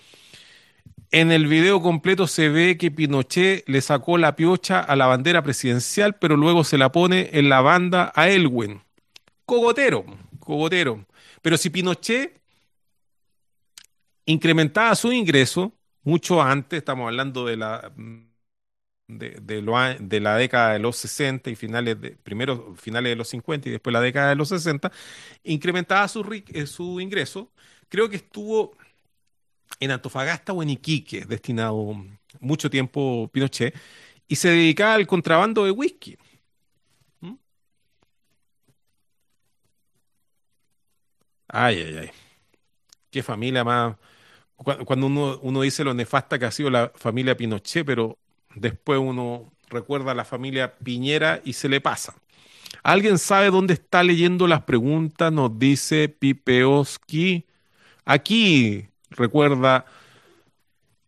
En 1.11 1.31
el 1.31 1.47
video 1.47 1.81
completo 1.81 2.27
se 2.27 2.49
ve 2.49 2.77
que 2.77 2.91
Pinochet 2.91 3.69
le 3.69 3.81
sacó 3.81 4.19
la 4.19 4.35
piocha 4.35 4.81
a 4.81 4.97
la 4.97 5.07
bandera 5.07 5.43
presidencial, 5.43 6.17
pero 6.17 6.37
luego 6.37 6.65
se 6.65 6.79
la 6.79 6.91
pone 6.91 7.31
en 7.33 7.49
la 7.49 7.61
banda 7.61 8.11
a 8.15 8.29
Elwin. 8.29 8.83
Cogotero, 9.45 10.05
cogotero. 10.41 11.07
Pero 11.41 11.57
si 11.57 11.71
Pinochet 11.71 12.41
incrementaba 14.27 14.95
su 14.95 15.13
ingreso 15.13 15.73
mucho 16.03 16.43
antes, 16.43 16.79
estamos 16.79 17.07
hablando 17.07 17.47
de 17.47 17.57
la 17.57 17.93
de, 19.09 19.31
de, 19.41 20.21
la 20.21 20.37
década 20.37 20.75
de 20.75 20.79
los 20.79 20.97
60 20.99 21.51
y 21.51 21.57
finales 21.57 22.01
de, 22.01 22.11
primero 22.13 22.75
finales 22.77 23.11
de 23.11 23.17
los 23.17 23.29
50 23.29 23.69
y 23.69 23.73
después 23.73 23.93
la 23.93 24.01
década 24.01 24.31
de 24.31 24.37
los 24.37 24.51
60, 24.51 24.93
incrementaba 25.45 26.07
su, 26.09 26.25
eh, 26.53 26.67
su 26.67 27.01
ingreso. 27.01 27.51
Creo 27.89 28.09
que 28.11 28.17
estuvo 28.17 28.77
en 29.81 29.91
Antofagasta 29.93 30.53
o 30.53 30.63
en 30.63 30.71
Iquique, 30.71 31.25
destinado 31.25 31.97
mucho 32.41 32.71
tiempo 32.71 33.31
Pinochet, 33.33 33.75
y 34.29 34.37
se 34.37 34.51
dedicaba 34.51 34.95
al 34.95 35.07
contrabando 35.07 35.65
de 35.65 35.71
whisky. 35.73 36.19
¿Mm? 37.21 37.35
Ay, 41.49 41.77
ay, 41.83 41.97
ay. 41.99 42.11
Qué 43.11 43.23
familia 43.23 43.65
más. 43.65 43.97
Cuando 44.57 45.07
uno, 45.07 45.39
uno 45.43 45.63
dice 45.63 45.85
lo 45.85 45.95
nefasta 45.95 46.39
que 46.39 46.47
ha 46.47 46.51
sido 46.51 46.71
la 46.71 46.93
familia 46.97 47.37
Pinochet, 47.37 47.87
pero 47.87 48.19
Después 48.55 48.99
uno 48.99 49.53
recuerda 49.69 50.13
a 50.13 50.15
la 50.15 50.25
familia 50.25 50.75
Piñera 50.77 51.41
y 51.45 51.53
se 51.53 51.69
le 51.69 51.81
pasa. 51.81 52.15
¿Alguien 52.83 53.19
sabe 53.19 53.51
dónde 53.51 53.75
está 53.75 54.03
leyendo 54.03 54.47
las 54.47 54.63
preguntas? 54.63 55.33
Nos 55.33 55.59
dice 55.59 56.09
Pipeoski. 56.09 57.45
Aquí 58.05 58.87
recuerda 59.11 59.85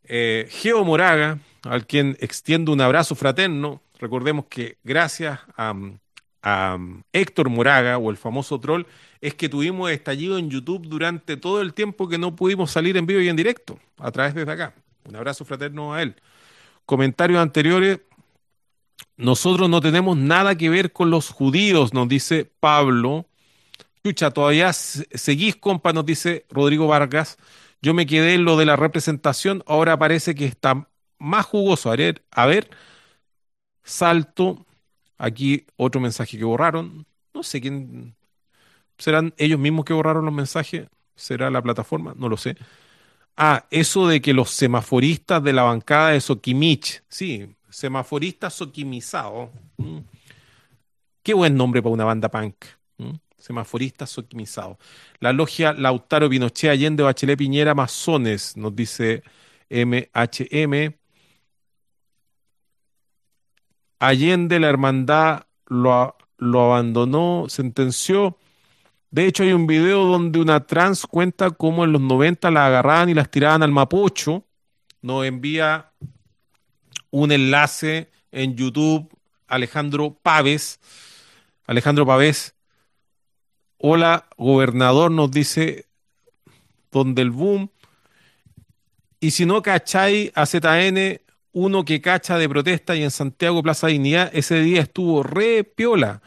eh, 0.05 0.49
Geo 0.51 0.85
Moraga, 0.85 1.39
al 1.63 1.87
quien 1.87 2.17
extiendo 2.21 2.73
un 2.73 2.81
abrazo 2.81 3.15
fraterno. 3.15 3.83
Recordemos 3.99 4.47
que 4.47 4.79
gracias 4.83 5.39
a, 5.57 5.75
a 6.43 6.79
Héctor 7.13 7.49
Moraga 7.49 7.99
o 7.99 8.11
el 8.11 8.17
famoso 8.17 8.59
troll 8.61 8.85
es 9.21 9.35
que 9.35 9.49
tuvimos 9.49 9.91
estallido 9.91 10.39
en 10.39 10.51
YouTube 10.51 10.87
durante 10.89 11.37
todo 11.37 11.61
el 11.61 11.75
tiempo 11.75 12.09
que 12.09 12.19
no 12.19 12.35
pudimos 12.35 12.71
salir 12.71 12.97
en 12.97 13.07
vivo 13.07 13.21
y 13.21 13.29
en 13.29 13.37
directo 13.37 13.79
a 13.99 14.11
través 14.11 14.35
de 14.35 14.51
acá. 14.51 14.75
Un 15.05 15.17
abrazo 15.17 15.45
fraterno 15.45 15.95
a 15.95 16.03
él 16.03 16.15
comentarios 16.91 17.39
anteriores, 17.41 18.01
nosotros 19.17 19.71
no 19.71 19.81
tenemos 19.81 20.17
nada 20.17 20.57
que 20.57 20.69
ver 20.69 20.93
con 20.93 21.09
los 21.09 21.31
judíos, 21.31 21.95
nos 21.95 22.09
dice 22.09 22.51
Pablo. 22.59 23.27
Escucha, 23.95 24.33
todavía 24.33 24.73
seguís, 24.73 25.55
compa, 25.55 25.93
nos 25.93 26.05
dice 26.05 26.47
Rodrigo 26.51 26.89
Vargas. 26.89 27.39
Yo 27.81 27.95
me 27.95 28.07
quedé 28.07 28.35
en 28.35 28.45
lo 28.45 28.57
de 28.57 28.67
la 28.67 28.75
representación, 28.75 29.63
ahora 29.67 29.99
parece 30.01 30.35
que 30.35 30.47
está 30.47 30.89
más 31.21 31.47
jugoso. 31.47 31.93
A 31.93 31.97
ver, 31.97 32.25
a 32.33 32.47
ver, 32.47 32.71
salto. 33.85 34.67
Aquí 35.17 35.67
otro 35.77 36.01
mensaje 36.01 36.39
que 36.39 36.45
borraron. 36.45 37.07
No 37.33 37.45
sé 37.45 37.61
quién. 37.61 38.17
¿Serán 38.99 39.33
ellos 39.39 39.61
mismos 39.61 39.85
que 39.85 39.93
borraron 39.93 40.25
los 40.25 40.35
mensajes? 40.35 40.89
¿Será 41.15 41.51
la 41.51 41.63
plataforma? 41.63 42.15
No 42.17 42.29
lo 42.29 42.37
sé. 42.37 42.57
Ah, 43.37 43.67
eso 43.71 44.07
de 44.07 44.21
que 44.21 44.35
los 44.35 44.51
semaforistas 44.51 45.43
de 45.43 45.53
la 45.53 45.63
bancada 45.63 46.11
de 46.11 46.21
Soquimich, 46.21 47.03
sí, 47.09 47.55
semaforistas 47.71 48.55
soquimizados. 48.55 49.51
Qué 51.23 51.35
buen 51.35 51.57
nombre 51.57 51.83
para 51.83 51.95
una 51.95 52.05
banda 52.05 52.29
punk. 52.29 52.57
Mm. 52.99 53.13
Semaforistas. 53.39 54.19
La 55.21 55.33
logia 55.33 55.73
Lautaro 55.73 56.29
Pinochet 56.29 56.71
Allende 56.71 57.03
Bachelet 57.03 57.39
Piñera 57.39 57.75
Masones, 57.75 58.57
nos 58.57 58.75
dice 58.77 59.23
MHM. 59.71 60.95
Allende, 63.99 64.61
la 64.61 64.69
hermandad 64.69 65.47
lo, 65.67 66.17
lo 66.39 66.61
abandonó, 66.63 67.47
sentenció. 67.49 68.39
De 69.11 69.27
hecho, 69.27 69.43
hay 69.43 69.53
un 69.53 69.67
video 69.67 70.05
donde 70.05 70.39
una 70.39 70.67
trans 70.67 71.05
cuenta 71.05 71.51
cómo 71.51 71.85
en 71.85 71.93
los 71.93 72.01
90 72.01 72.49
la 72.53 72.67
agarraban 72.67 73.09
y 73.09 73.15
las 73.15 73.29
tiraban 73.29 73.63
al 73.65 73.73
Mapocho. 73.73 74.45
Nos 75.03 75.27
envía 75.27 75.91
un 77.11 77.33
enlace 77.33 78.09
en 78.31 78.55
YouTube, 78.55 79.11
Alejandro 79.49 80.15
Pávez. 80.15 80.79
Alejandro 81.67 82.07
Pávez. 82.07 82.55
Hola, 83.79 84.29
gobernador, 84.37 85.11
nos 85.11 85.31
dice 85.33 85.87
donde 86.93 87.23
el 87.23 87.31
boom. 87.31 87.71
Y 89.19 89.33
si 89.33 89.45
no 89.45 89.61
cacháis 89.61 90.31
a 90.37 90.47
ZN, 90.47 91.21
uno 91.53 91.85
que 91.85 92.01
cacha 92.01 92.39
de 92.39 92.49
protesta 92.49 92.95
y 92.95 93.03
en 93.03 93.11
Santiago 93.11 93.61
Plaza 93.61 93.89
Dignidad, 93.89 94.31
ese 94.33 94.61
día 94.61 94.83
estuvo 94.83 95.25
re 95.25 95.65
piola. 95.65 96.23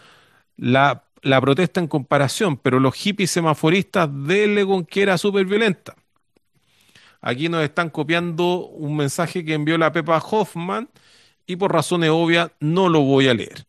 La 0.57 1.05
la 1.23 1.41
protesta 1.41 1.79
en 1.79 1.87
comparación, 1.87 2.57
pero 2.57 2.79
los 2.79 2.93
hippies 2.95 3.31
semaforistas 3.31 4.09
de 4.27 4.63
con 4.67 4.85
que 4.85 5.01
era 5.01 5.17
súper 5.17 5.45
violenta. 5.45 5.95
Aquí 7.21 7.47
nos 7.47 7.63
están 7.63 7.89
copiando 7.89 8.67
un 8.67 8.97
mensaje 8.97 9.45
que 9.45 9.53
envió 9.53 9.77
la 9.77 9.91
Pepa 9.91 10.17
Hoffman 10.17 10.89
y 11.47 11.55
por 11.55 11.71
razones 11.71 12.09
obvias 12.09 12.51
no 12.59 12.89
lo 12.89 13.01
voy 13.01 13.29
a 13.29 13.33
leer. 13.33 13.65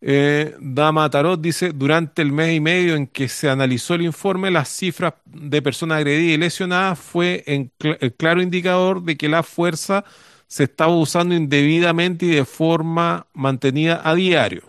Eh, 0.00 0.56
Dama 0.58 1.08
Tarot 1.08 1.40
dice, 1.40 1.72
durante 1.72 2.22
el 2.22 2.32
mes 2.32 2.56
y 2.56 2.60
medio 2.60 2.96
en 2.96 3.06
que 3.06 3.28
se 3.28 3.48
analizó 3.48 3.94
el 3.94 4.02
informe, 4.02 4.50
las 4.50 4.68
cifras 4.68 5.14
de 5.24 5.62
personas 5.62 5.98
agredidas 5.98 6.34
y 6.34 6.38
lesionadas 6.38 6.98
fue 6.98 7.44
el 7.46 8.14
claro 8.16 8.42
indicador 8.42 9.02
de 9.04 9.16
que 9.16 9.28
la 9.28 9.44
fuerza 9.44 10.04
se 10.48 10.64
estaba 10.64 10.94
usando 10.94 11.36
indebidamente 11.36 12.26
y 12.26 12.30
de 12.30 12.44
forma 12.44 13.28
mantenida 13.32 14.00
a 14.04 14.16
diario. 14.16 14.64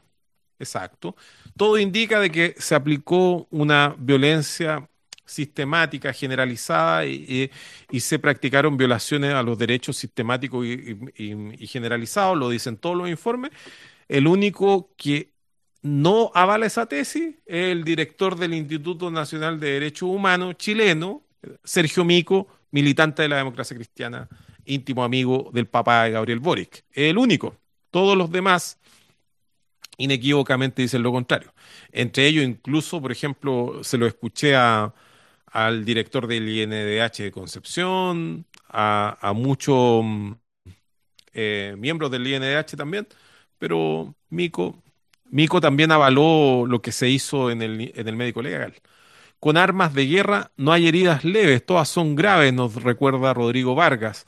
Exacto 0.59 1.16
todo 1.57 1.77
indica 1.77 2.19
de 2.19 2.32
que 2.32 2.56
se 2.57 2.75
aplicó 2.75 3.48
una 3.51 3.95
violencia 3.98 4.88
sistemática, 5.25 6.14
generalizada 6.14 7.06
y, 7.06 7.49
se 7.99 8.19
practicaron 8.19 8.77
violaciones 8.77 9.33
a 9.33 9.43
los 9.43 9.57
derechos 9.57 9.98
sistemáticos 9.98 10.65
y, 10.65 11.67
generalizados, 11.67 12.38
lo 12.38 12.49
dicen 12.49 12.77
todos 12.77 12.95
los 12.95 13.09
informes. 13.09 13.51
El 14.07 14.27
único 14.27 14.91
que 14.98 15.32
no 15.82 16.32
avala 16.33 16.65
esa 16.65 16.85
tesis 16.85 17.35
es 17.45 17.72
el 17.72 17.83
director 17.83 18.38
del 18.38 18.53
Instituto 18.53 19.11
Nacional 19.11 19.59
de 19.59 19.73
Derechos 19.73 20.09
Humanos 20.09 20.56
chileno, 20.57 21.23
Sergio 21.64 22.06
Mico, 22.06 22.48
militante 22.72 23.22
de 23.22 23.30
la 23.30 23.38
democracia 23.38 23.75
cristiana, 23.75 24.27
íntimo 24.65 25.03
amigo 25.03 25.49
del 25.53 25.67
papá 25.67 26.06
de 26.06 26.11
Gabriel 26.11 26.40
Boric. 26.40 26.85
El 26.91 27.17
único. 27.17 27.57
Todos 27.91 28.17
los 28.17 28.32
demás 28.32 28.80
inequívocamente 29.97 30.81
dicen 30.81 31.03
lo 31.03 31.11
contrario. 31.11 31.53
Entre 31.91 32.27
ellos, 32.27 32.45
incluso, 32.45 33.01
por 33.01 33.11
ejemplo, 33.11 33.83
se 33.83 33.97
lo 33.97 34.07
escuché 34.07 34.55
al 34.55 35.85
director 35.85 36.27
del 36.27 36.49
INDH 36.49 37.23
de 37.23 37.31
Concepción, 37.31 38.45
a, 38.69 39.33
muchos 39.35 40.03
eh, 41.33 41.75
miembros 41.77 42.11
del 42.11 42.27
INDH 42.27 42.75
también, 42.75 43.07
pero 43.59 44.15
Mico, 44.30 44.83
Mico 45.30 45.61
también 45.61 45.91
avaló 45.91 46.65
lo 46.67 46.81
que 46.81 46.91
se 46.91 47.09
hizo 47.09 47.51
en 47.51 47.61
el, 47.61 47.91
en 47.95 48.07
el 48.07 48.15
médico 48.15 48.41
legal. 48.41 48.73
Con 49.39 49.57
armas 49.57 49.93
de 49.93 50.07
guerra 50.07 50.51
no 50.57 50.72
hay 50.72 50.88
heridas 50.88 51.23
leves, 51.25 51.65
todas 51.65 51.89
son 51.89 52.15
graves, 52.15 52.53
nos 52.53 52.75
recuerda 52.81 53.33
Rodrigo 53.33 53.75
Vargas 53.75 54.25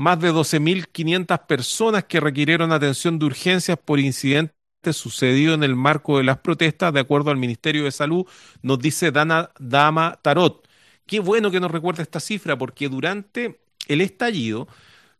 más 0.00 0.18
de 0.18 0.32
12.500 0.32 1.46
personas 1.46 2.04
que 2.04 2.20
requirieron 2.20 2.72
atención 2.72 3.18
de 3.18 3.26
urgencias 3.26 3.78
por 3.78 4.00
incidentes 4.00 4.59
sucedido 4.92 5.54
en 5.54 5.62
el 5.62 5.76
marco 5.76 6.18
de 6.18 6.24
las 6.24 6.38
protestas, 6.38 6.92
de 6.92 7.00
acuerdo 7.00 7.30
al 7.30 7.36
Ministerio 7.36 7.84
de 7.84 7.92
Salud, 7.92 8.26
nos 8.62 8.78
dice 8.78 9.10
Dana 9.10 9.50
Dama 9.58 10.18
Tarot. 10.22 10.66
Qué 11.06 11.20
bueno 11.20 11.50
que 11.50 11.60
nos 11.60 11.70
recuerda 11.70 12.02
esta 12.02 12.20
cifra, 12.20 12.56
porque 12.56 12.88
durante 12.88 13.60
el 13.88 14.00
estallido 14.00 14.68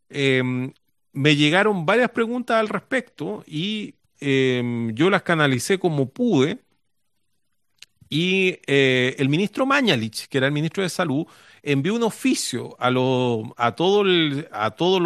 em, 0.09 0.73
me 1.13 1.37
llegaron 1.37 1.87
varias 1.87 2.11
preguntas 2.11 2.57
al 2.59 2.69
respecto 2.69 3.45
y 3.47 3.95
em, 4.21 4.95
yo 4.95 5.11
las 5.11 5.23
canalicé 5.23 5.79
como 5.79 6.09
pude. 6.09 6.61
Y 8.13 8.59
eh, 8.67 9.15
el 9.19 9.29
ministro 9.29 9.67
Mañalich, 9.67 10.27
que 10.27 10.39
era 10.39 10.49
el 10.49 10.53
ministro 10.53 10.83
de 10.83 10.89
Salud, 10.89 11.27
envió 11.63 11.95
un 11.95 12.03
oficio 12.03 12.77
a, 12.81 12.91
lo, 12.91 13.55
a 13.57 13.75
todo 13.75 14.05
a 14.51 14.71
todas 14.73 15.03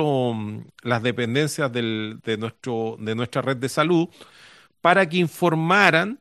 las 0.82 1.02
dependencias 1.02 1.70
de, 1.72 2.36
nuestro, 2.38 2.96
de 2.98 3.14
nuestra 3.14 3.42
red 3.42 3.56
de 3.56 3.68
salud 3.68 4.08
para 4.84 5.08
que 5.08 5.16
informaran 5.16 6.20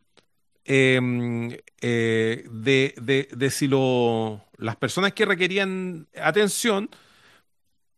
em, 0.63 1.51
eh, 1.81 2.47
de, 2.49 3.49
si 3.51 3.67
las 3.67 4.77
personas 4.77 5.11
que 5.11 5.25
requerían 5.25 6.07
atención 6.15 6.89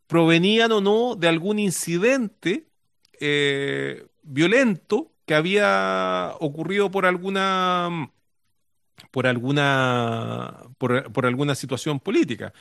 provenían 0.08 0.72
o 0.72 0.82
no 0.82 1.16
de 1.16 1.28
algún 1.28 1.60
incidente 1.60 2.66
eh, 3.20 4.08
violento 4.24 5.12
que 5.28 5.36
había 5.36 6.34
ocurrido 6.40 6.90
por 6.90 7.06
alguna 7.06 8.12
por 9.12 9.28
alguna 9.28 10.64
por, 10.80 11.26
alguna 11.28 11.54
situación 11.54 12.00
política 12.00 12.54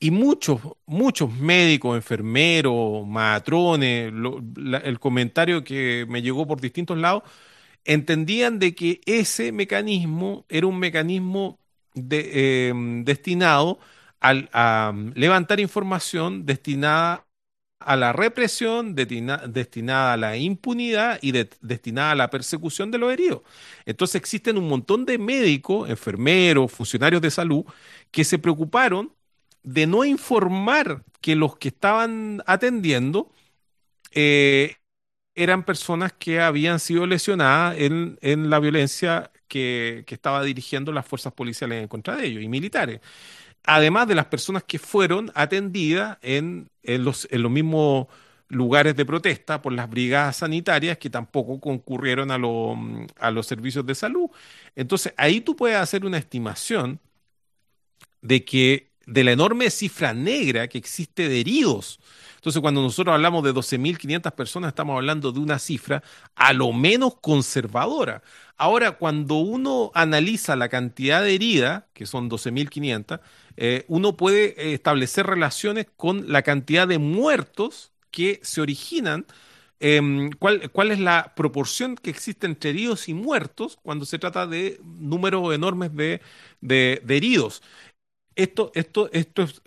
y 0.00 0.10
muchos 0.10 0.60
muchos 0.86 1.32
médicos 1.32 1.96
enfermeros 1.96 3.06
matrones 3.06 4.12
el 4.84 5.00
comentario 5.00 5.64
que 5.64 6.06
me 6.08 6.22
llegó 6.22 6.46
por 6.46 6.60
distintos 6.60 6.98
lados 6.98 7.24
entendían 7.84 8.58
de 8.58 8.74
que 8.74 9.00
ese 9.06 9.52
mecanismo 9.52 10.44
era 10.48 10.66
un 10.66 10.78
mecanismo 10.78 11.58
em, 11.94 13.04
destinado 13.04 13.78
a 14.20 14.92
levantar 15.14 15.60
información 15.60 16.44
destinada 16.44 17.28
a 17.80 17.96
la 17.96 18.12
represión, 18.12 18.94
destinada 18.94 20.12
a 20.12 20.16
la 20.16 20.36
impunidad 20.36 21.18
y 21.22 21.32
destinada 21.32 22.12
a 22.12 22.14
la 22.16 22.30
persecución 22.30 22.90
de 22.90 22.98
los 22.98 23.12
heridos. 23.12 23.42
Entonces 23.86 24.16
existen 24.16 24.58
un 24.58 24.68
montón 24.68 25.06
de 25.06 25.18
médicos, 25.18 25.88
enfermeros, 25.88 26.72
funcionarios 26.72 27.22
de 27.22 27.30
salud 27.30 27.64
que 28.10 28.24
se 28.24 28.38
preocuparon 28.38 29.12
de 29.62 29.86
no 29.86 30.04
informar 30.04 31.04
que 31.20 31.36
los 31.36 31.56
que 31.56 31.68
estaban 31.68 32.42
atendiendo 32.46 33.32
eh, 34.12 34.76
eran 35.34 35.64
personas 35.64 36.12
que 36.12 36.40
habían 36.40 36.80
sido 36.80 37.06
lesionadas 37.06 37.76
en, 37.78 38.50
la 38.50 38.58
violencia 38.58 39.30
que, 39.48 40.04
estaba 40.08 40.42
dirigiendo 40.42 40.92
las 40.92 41.06
fuerzas 41.06 41.32
policiales 41.32 41.82
en 41.82 41.88
contra 41.88 42.16
de 42.16 42.26
ellos 42.26 42.42
y 42.42 42.48
militares. 42.48 43.00
Además 43.64 44.08
de 44.08 44.14
las 44.16 44.26
personas 44.26 44.64
que 44.64 44.78
fueron 44.78 45.30
atendidas 45.34 46.18
en, 46.22 46.70
los, 46.82 47.28
en 47.30 47.42
los 47.42 47.52
mismos 47.52 48.08
lugares 48.48 48.96
de 48.96 49.04
protesta 49.04 49.62
por 49.62 49.72
las 49.72 49.88
brigadas 49.90 50.38
sanitarias 50.38 50.98
que 50.98 51.10
tampoco 51.10 51.60
concurrieron 51.60 52.30
a, 52.30 52.38
a 53.26 53.30
los 53.30 53.46
servicios 53.46 53.86
de 53.86 53.94
salud. 53.94 54.30
Entonces, 54.74 55.14
ahí 55.16 55.40
tú 55.40 55.54
puedes 55.54 55.76
hacer 55.76 56.04
una 56.04 56.18
estimación 56.18 57.00
de 58.22 58.44
que 58.44 58.87
de 59.08 59.24
la 59.24 59.32
enorme 59.32 59.70
cifra 59.70 60.14
negra 60.14 60.68
que 60.68 60.78
existe 60.78 61.28
de 61.28 61.40
heridos 61.40 61.98
entonces, 62.38 62.62
cuando 62.62 62.82
nosotros 62.82 63.12
hablamos 63.14 63.42
de 63.42 63.52
12.500 63.52 64.32
personas, 64.32 64.68
estamos 64.68 64.94
hablando 64.94 65.32
de 65.32 65.40
una 65.40 65.58
cifra 65.58 66.04
a 66.36 66.52
lo 66.52 66.72
menos 66.72 67.16
conservadora. 67.20 68.22
Ahora, 68.56 68.92
cuando 68.92 69.34
uno 69.36 69.90
analiza 69.92 70.54
la 70.54 70.68
cantidad 70.68 71.22
de 71.22 71.34
heridas, 71.34 71.84
que 71.94 72.06
son 72.06 72.30
12.500, 72.30 73.20
eh, 73.56 73.84
uno 73.88 74.16
puede 74.16 74.54
eh, 74.56 74.74
establecer 74.74 75.26
relaciones 75.26 75.86
con 75.96 76.30
la 76.30 76.42
cantidad 76.42 76.86
de 76.86 76.98
muertos 76.98 77.90
que 78.12 78.40
se 78.42 78.60
originan 78.60 79.26
em, 79.80 80.30
¿cuál, 80.38 80.90
es 80.90 81.00
la 81.00 81.34
proporción 81.36 81.96
que 81.96 82.10
existe 82.10 82.46
entre 82.46 82.70
heridos 82.70 83.08
y 83.08 83.14
muertos 83.14 83.78
cuando 83.82 84.06
se 84.06 84.18
trata 84.18 84.46
de 84.46 84.80
números 84.84 85.54
enormes 85.54 85.94
de, 85.94 86.20
de 86.60 87.02
heridos? 87.08 87.62
Esto, 88.38 88.70
esto, 88.74 89.10
esto 89.12 89.42
es 89.42 89.60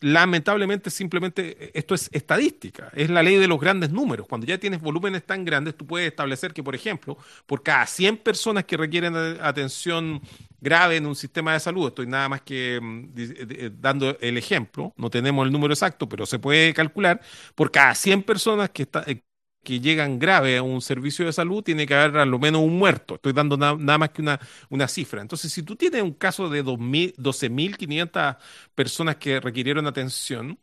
lamentablemente 0.00 0.90
simplemente 0.90 1.76
esto 1.76 1.94
es 1.94 2.08
estadística, 2.12 2.90
es 2.94 3.10
la 3.10 3.22
ley 3.22 3.36
de 3.36 3.48
los 3.48 3.58
grandes 3.58 3.90
números. 3.90 4.26
Cuando 4.28 4.46
ya 4.46 4.58
tienes 4.58 4.80
volúmenes 4.80 5.24
tan 5.24 5.44
grandes, 5.44 5.76
tú 5.76 5.86
puedes 5.86 6.08
establecer 6.08 6.52
que, 6.52 6.62
por 6.62 6.74
ejemplo, 6.74 7.16
por 7.46 7.62
cada 7.62 7.86
100 7.86 8.18
personas 8.18 8.64
que 8.64 8.76
requieren 8.76 9.16
atención 9.16 10.20
grave 10.60 10.96
en 10.96 11.06
un 11.06 11.16
sistema 11.16 11.52
de 11.52 11.60
salud. 11.60 11.88
Estoy 11.88 12.06
nada 12.06 12.28
más 12.28 12.42
que 12.42 12.78
mm, 12.80 13.80
dando 13.80 14.16
el 14.20 14.36
ejemplo. 14.38 14.92
No 14.96 15.10
tenemos 15.10 15.46
el 15.46 15.52
número 15.52 15.72
exacto, 15.72 16.08
pero 16.08 16.26
se 16.26 16.38
puede 16.38 16.74
calcular 16.74 17.20
por 17.54 17.70
cada 17.70 17.94
100 17.94 18.22
personas 18.22 18.70
que, 18.70 18.86
eh, 19.06 19.22
que 19.68 19.80
llegan 19.80 20.18
grave 20.18 20.56
a 20.56 20.62
un 20.62 20.80
servicio 20.80 21.26
de 21.26 21.32
salud, 21.34 21.62
tiene 21.62 21.86
que 21.86 21.94
haber 21.94 22.16
al 22.16 22.38
menos 22.38 22.62
un 22.62 22.78
muerto. 22.78 23.16
Estoy 23.16 23.34
dando 23.34 23.58
nada 23.58 23.98
más 23.98 24.10
que 24.10 24.22
una, 24.22 24.40
una 24.70 24.88
cifra. 24.88 25.20
Entonces, 25.20 25.52
si 25.52 25.62
tú 25.62 25.76
tienes 25.76 26.02
un 26.02 26.14
caso 26.14 26.48
de 26.48 26.64
12.500 26.64 28.38
personas 28.74 29.16
que 29.16 29.40
requirieron 29.40 29.86
atención, 29.86 30.58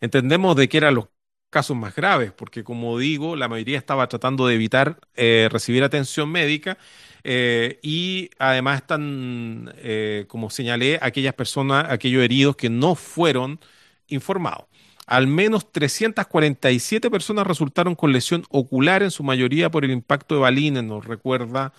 entendemos 0.00 0.54
de 0.56 0.68
que 0.68 0.76
eran 0.78 0.94
los 0.94 1.08
casos 1.50 1.76
más 1.76 1.94
graves, 1.96 2.32
porque 2.32 2.62
como 2.64 2.96
digo, 2.98 3.34
la 3.36 3.48
mayoría 3.48 3.78
estaba 3.78 4.08
tratando 4.08 4.46
de 4.46 4.54
evitar 4.54 5.00
eh, 5.14 5.48
recibir 5.50 5.82
atención 5.84 6.30
médica 6.30 6.78
eh, 7.24 7.80
y 7.82 8.30
además 8.38 8.82
están, 8.82 9.72
eh, 9.78 10.26
como 10.28 10.50
señalé, 10.50 10.98
aquellas 11.02 11.34
personas, 11.34 11.86
aquellos 11.90 12.22
heridos 12.22 12.54
que 12.56 12.70
no 12.70 12.94
fueron 12.94 13.58
informados. 14.08 14.66
Al 15.06 15.26
menos 15.26 15.72
347 15.72 17.10
personas 17.10 17.46
resultaron 17.46 17.94
con 17.94 18.12
lesión 18.12 18.44
ocular, 18.50 19.02
en 19.02 19.10
su 19.10 19.22
mayoría 19.22 19.70
por 19.70 19.84
el 19.84 19.90
impacto 19.92 20.34
de 20.34 20.42
balines, 20.42 20.84
nos 20.84 21.06
recuerda 21.06 21.72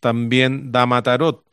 también 0.00 0.72
Dama 0.72 1.02
Tarot. 1.02 1.44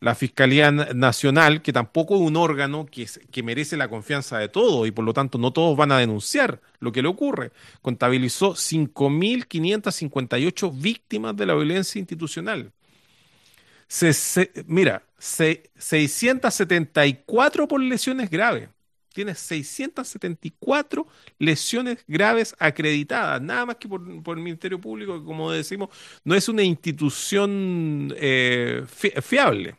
La 0.00 0.14
Fiscalía 0.14 0.70
Nacional, 0.70 1.62
que 1.62 1.72
tampoco 1.72 2.16
es 2.16 2.20
un 2.20 2.36
órgano 2.36 2.84
que, 2.84 3.08
que 3.30 3.42
merece 3.42 3.78
la 3.78 3.88
confianza 3.88 4.38
de 4.38 4.48
todos 4.48 4.86
y 4.86 4.90
por 4.90 5.06
lo 5.06 5.14
tanto 5.14 5.38
no 5.38 5.52
todos 5.52 5.74
van 5.76 5.90
a 5.90 5.98
denunciar 5.98 6.60
lo 6.80 6.92
que 6.92 7.00
le 7.00 7.08
ocurre, 7.08 7.50
contabilizó 7.80 8.54
5.558 8.54 10.70
víctimas 10.78 11.34
de 11.34 11.46
la 11.46 11.54
violencia 11.54 11.98
institucional 11.98 12.72
mira, 14.66 15.02
674 15.18 17.68
por 17.68 17.80
lesiones 17.80 18.28
graves. 18.30 18.68
Tiene 19.16 19.34
674 19.34 21.06
lesiones 21.38 22.04
graves 22.06 22.54
acreditadas, 22.58 23.40
nada 23.40 23.64
más 23.64 23.76
que 23.76 23.88
por, 23.88 24.02
el 24.02 24.42
Ministerio 24.42 24.78
Público, 24.78 25.18
que 25.18 25.24
como 25.24 25.50
decimos, 25.50 25.88
no 26.22 26.34
es 26.34 26.50
una 26.50 26.62
institución 26.62 28.12
eh, 28.18 28.84
fiable. 29.22 29.76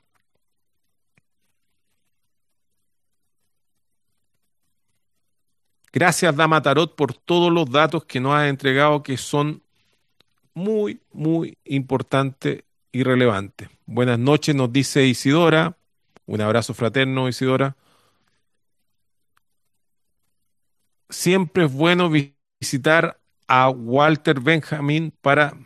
Gracias, 5.93 6.35
Dama 6.35 6.59
Tarot, 6.63 6.95
por 6.95 7.13
todos 7.13 7.51
los 7.53 7.69
datos 7.69 8.05
que 8.05 8.19
nos 8.19 8.33
has 8.33 8.49
entregado, 8.49 9.03
que 9.03 9.17
son 9.17 9.61
muy, 10.55 10.99
muy 11.13 11.59
importantes 11.63 12.63
y 12.91 13.03
relevantes. 13.03 13.69
Buenas 13.85 14.17
noches, 14.17 14.55
nos 14.55 14.73
dice 14.73 15.05
Isidora. 15.05 15.77
Un 16.25 16.41
abrazo 16.41 16.73
fraterno, 16.73 17.29
Isidora. 17.29 17.75
Siempre 21.09 21.65
es 21.65 21.73
bueno 21.73 22.09
visitar 22.09 23.19
a 23.47 23.69
Walter 23.69 24.39
Benjamin 24.39 25.13
para, 25.21 25.57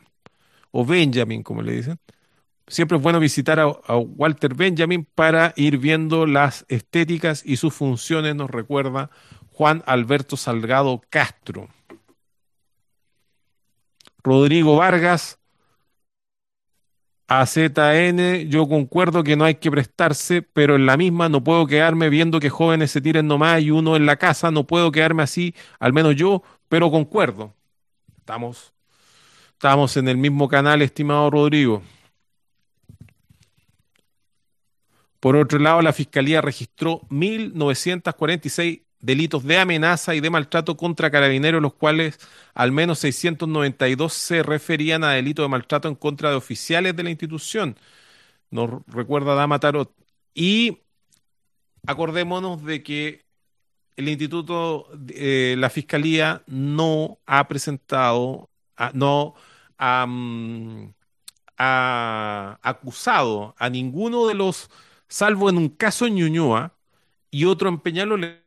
o 0.72 0.86
Benjamin, 0.86 1.44
como 1.44 1.61
le 1.61 1.74
dicen. 1.74 2.00
Siempre 2.68 2.98
es 2.98 3.03
bueno 3.03 3.20
visitar 3.20 3.60
a, 3.60 3.68
Walter 3.98 4.56
Benjamin 4.56 5.06
para 5.14 5.53
ir 5.58 5.78
viendo 5.78 6.26
las 6.26 6.66
estéticas 6.70 7.44
y 7.45 7.58
sus 7.58 7.74
funciones, 7.74 8.34
nos 8.36 8.50
recuerda 8.50 9.10
Juan 9.52 9.84
Alberto 9.86 10.38
Salgado 10.38 11.02
Castro. 11.10 11.68
Rodrigo 14.24 14.78
Vargas, 14.78 15.41
a 17.34 17.45
yo 17.45 18.68
concuerdo 18.68 19.24
que 19.24 19.38
no 19.38 19.45
hay 19.45 19.56
que 19.56 19.72
prestarse, 19.72 20.42
pero 20.42 20.76
en 20.76 20.85
la 20.85 20.98
misma 20.98 21.30
no 21.30 21.42
puedo 21.42 21.66
quedarme 21.66 22.10
viendo 22.10 22.42
que 22.42 22.50
jóvenes 22.50 22.92
se 22.92 23.00
tiren 23.00 23.26
nomás 23.26 23.61
y 23.61 23.72
uno 23.72 23.95
en 23.95 24.06
la 24.06 24.18
casa, 24.18 24.51
no 24.51 24.68
puedo 24.68 24.92
quedarme 24.92 25.24
así, 25.24 25.56
al 25.80 25.93
menos 25.93 26.18
yo, 26.18 26.43
pero 26.68 26.92
concuerdo. 26.92 27.56
Estamos, 28.18 28.74
estamos 29.53 29.95
en 29.95 30.10
el 30.10 30.18
mismo 30.18 30.50
canal, 30.50 30.82
estimado 30.82 31.30
Rodrigo. 31.30 31.82
Por 35.22 35.38
otro 35.38 35.58
lado, 35.58 35.82
la 35.82 35.93
Fiscalía 35.93 36.42
registró 36.42 37.00
1.946 37.10 38.82
delitos 39.02 39.44
de 39.44 39.58
amenaza 39.58 40.16
y 40.16 40.22
de 40.22 40.30
maltrato 40.30 40.78
contra 40.78 41.12
carabineros, 41.12 41.62
los 41.62 41.74
cuales 41.74 42.20
al 42.54 42.72
menos 42.72 43.00
692 43.00 44.14
se 44.14 44.44
referían 44.44 45.04
a 45.04 45.12
delitos 45.12 45.44
de 45.44 45.50
maltrato 45.50 45.88
en 45.88 45.96
contra 45.96 46.30
de 46.30 46.36
oficiales 46.36 46.96
de 46.96 47.04
la 47.04 47.10
institución. 47.10 47.78
Nos 48.52 48.70
recuerda 48.88 49.36
Dama 49.36 49.60
Tarot. 49.60 49.94
Y 50.34 50.80
acordémonos 51.88 52.64
de 52.64 52.84
que 52.84 53.26
el 53.96 54.10
instituto, 54.10 54.90
eh, 55.10 55.56
la 55.58 55.70
fiscalía 55.70 56.44
no 56.48 57.20
ha 57.26 57.48
presentado, 57.48 58.50
no 58.94 59.36
mm, 59.80 60.86
ha, 61.58 62.60
acusado 62.62 63.56
a 63.58 63.70
ninguno 63.70 64.28
de 64.28 64.34
los, 64.36 64.70
salvo 65.08 65.50
en 65.50 65.58
un 65.58 65.70
caso 65.70 66.06
en 66.08 66.16
Ñuñoa 66.16 66.76
y 67.32 67.46
otro 67.46 67.70
en 67.70 67.80
Peñalolén, 67.80 68.41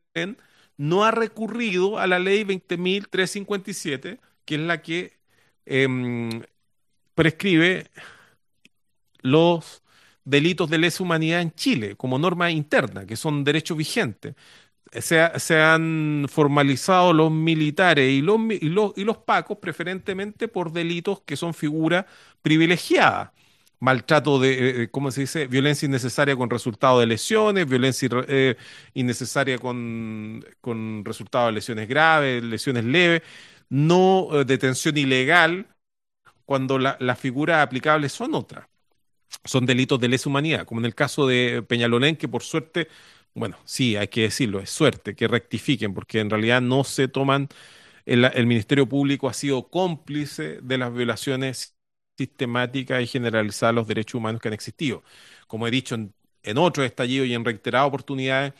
no 0.76 1.04
ha 1.04 1.10
recurrido 1.10 1.98
a 1.98 2.06
la 2.06 2.18
ley 2.18 2.44
20.357, 2.44 4.18
que 4.44 4.54
es 4.54 4.60
la 4.60 4.82
que 4.82 5.12
em, 5.66 6.42
prescribe 7.14 7.90
los 9.22 9.82
delitos 10.24 10.70
de 10.70 10.78
lesa 10.78 11.02
humanidad 11.02 11.40
en 11.40 11.52
Chile 11.54 11.96
como 11.96 12.18
norma 12.18 12.50
interna, 12.50 13.06
que 13.06 13.16
son 13.16 13.44
derechos 13.44 13.76
vigentes. 13.76 14.34
Se, 14.92 15.20
han 15.60 16.26
formalizado 16.28 17.12
los 17.12 17.30
militares 17.32 18.10
y 18.12 18.22
los, 18.22 18.38
y 18.50 18.68
los, 18.68 18.92
y 18.96 19.04
los 19.04 19.18
pacos 19.18 19.58
preferentemente 19.58 20.46
por 20.46 20.72
delitos 20.72 21.20
que 21.22 21.36
son 21.36 21.52
figuras 21.52 22.06
privilegiadas 22.42 23.30
maltrato 23.84 24.38
de, 24.38 24.52
eh, 24.52 24.82
eh, 24.82 24.88
¿cómo 24.90 25.10
se 25.10 25.22
dice? 25.22 25.46
Violencia 25.46 25.86
innecesaria 25.86 26.36
con 26.36 26.48
resultado 26.50 27.00
de 27.00 27.06
lesiones, 27.06 27.68
violencia 27.68 28.08
eh, 28.28 28.56
innecesaria 28.94 29.58
con, 29.58 30.44
con 30.60 31.04
resultado 31.04 31.46
de 31.46 31.52
lesiones 31.52 31.86
graves, 31.88 32.42
lesiones 32.42 32.84
leves, 32.84 33.22
no 33.68 34.28
detención 34.46 34.96
ilegal, 34.96 35.66
cuando 36.46 36.78
las 36.78 37.18
figuras 37.18 37.62
aplicables 37.62 38.12
son 38.12 38.34
otras. 38.34 38.66
Son 39.44 39.66
delitos 39.66 40.00
de 40.00 40.08
lesa 40.08 40.28
humanidad, 40.28 40.66
como 40.66 40.80
en 40.80 40.86
el 40.86 40.94
caso 40.94 41.26
de 41.26 41.62
Peñalolén, 41.66 42.16
que 42.16 42.28
por 42.28 42.42
suerte, 42.42 42.88
bueno, 43.34 43.58
sí, 43.64 43.96
hay 43.96 44.08
que 44.08 44.22
decirlo, 44.22 44.60
es 44.60 44.70
suerte 44.70 45.14
que 45.16 45.28
rectifiquen, 45.28 45.94
porque 45.94 46.20
en 46.20 46.30
realidad 46.30 46.62
no 46.62 46.84
se 46.84 47.08
toman, 47.08 47.48
el 48.06 48.46
Ministerio 48.46 48.88
Público 48.88 49.28
ha 49.28 49.34
sido 49.34 49.68
cómplice 49.70 50.60
de 50.62 50.78
las 50.78 50.92
violaciones 50.94 51.73
sistemática 52.16 53.00
y 53.00 53.06
generalizada 53.06 53.72
los 53.72 53.86
derechos 53.86 54.14
humanos 54.16 54.40
que 54.40 54.48
han 54.48 54.54
existido. 54.54 55.02
Como 55.46 55.66
he 55.66 55.70
dicho 55.70 55.94
en, 55.94 56.14
en 56.42 56.58
otros 56.58 56.86
estallidos 56.86 57.26
y 57.28 57.34
en 57.34 57.44
reiteradas 57.44 57.88
oportunidades, 57.88 58.54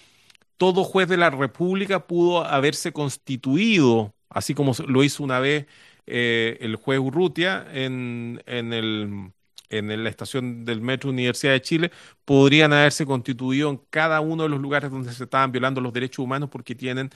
todo 0.57 0.84
juez 0.84 1.08
de 1.08 1.16
la 1.16 1.31
República 1.31 2.07
pudo 2.07 2.44
haberse 2.44 2.92
constituido, 2.92 4.15
así 4.31 4.55
como 4.55 4.73
lo 4.86 5.05
hizo 5.05 5.24
una 5.24 5.41
vez 5.41 5.66
eh, 6.07 6.58
el 6.60 6.76
juez 6.76 6.99
Urrutia 7.00 7.66
en, 7.73 8.42
en, 8.47 8.73
el, 8.73 9.33
en 9.70 10.05
la 10.05 10.08
estación 10.10 10.65
del 10.65 10.81
Metro 10.81 11.10
Universidad 11.10 11.52
de 11.52 11.62
Chile, 11.62 11.91
podrían 12.24 12.73
haberse 12.73 13.07
constituido 13.07 13.70
en 13.70 13.81
cada 13.91 14.20
uno 14.20 14.44
de 14.44 14.49
los 14.49 14.60
lugares 14.60 14.91
donde 14.91 15.12
se 15.12 15.24
estaban 15.24 15.52
violando 15.52 15.81
los 15.81 15.92
derechos 15.92 16.20
humanos 16.24 16.50
porque 16.50 16.74
tienen 16.74 17.10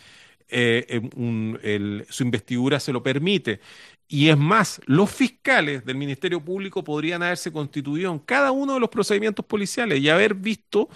eh, 0.49 1.03
em, 1.63 2.05
su 2.09 2.23
investidura 2.23 2.81
se 2.81 2.93
lo 2.93 3.03
permite. 3.03 3.61
Y 4.09 4.31
es 4.31 4.39
más, 4.39 4.81
los 4.87 5.11
fiscales 5.11 5.85
del 5.85 5.97
Ministerio 5.97 6.43
Público 6.43 6.83
podrían 6.83 7.23
haberse 7.23 7.53
constituido 7.53 8.11
en 8.11 8.19
cada 8.19 8.53
uno 8.53 8.75
de 8.75 8.81
los 8.81 8.89
procedimientos 8.89 9.45
policiales 9.45 10.01
y 10.01 10.09
haber 10.09 10.35
visto 10.35 10.89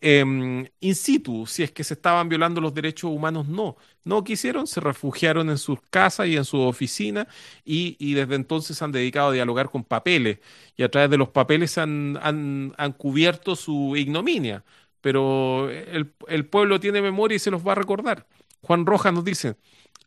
em, 0.00 0.66
in 0.80 0.94
situ 0.94 1.46
si 1.46 1.62
es 1.62 1.72
que 1.72 1.84
se 1.84 1.94
estaban 1.94 2.28
violando 2.28 2.60
los 2.60 2.72
derechos 2.72 3.10
humanos. 3.10 3.48
No, 3.48 3.76
no 4.04 4.22
quisieron, 4.24 4.66
se 4.68 4.80
refugiaron 4.80 5.50
en 5.50 5.58
sus 5.58 5.80
casas 5.90 6.28
y 6.28 6.36
en 6.36 6.44
sus 6.44 6.60
oficinas 6.60 7.26
y, 7.64 8.14
desde 8.14 8.36
entonces 8.36 8.80
han 8.82 8.92
dedicado 8.92 9.30
a 9.30 9.32
dialogar 9.32 9.70
con 9.70 9.84
papeles 9.84 10.38
y 10.76 10.84
a 10.84 10.90
través 10.90 11.10
de 11.10 11.18
los 11.18 11.28
papeles 11.30 11.76
han, 11.78 12.18
han, 12.22 12.92
cubierto 12.96 13.56
su 13.56 13.96
ignominia. 13.96 14.64
Pero 15.00 15.70
el, 15.70 16.12
el 16.28 16.46
pueblo 16.46 16.78
tiene 16.80 17.02
memoria 17.02 17.36
y 17.36 17.38
se 17.40 17.50
los 17.50 17.66
va 17.66 17.72
a 17.72 17.74
recordar. 17.76 18.26
Juan 18.62 18.86
Rojas 18.86 19.12
nos 19.12 19.24
dice, 19.24 19.56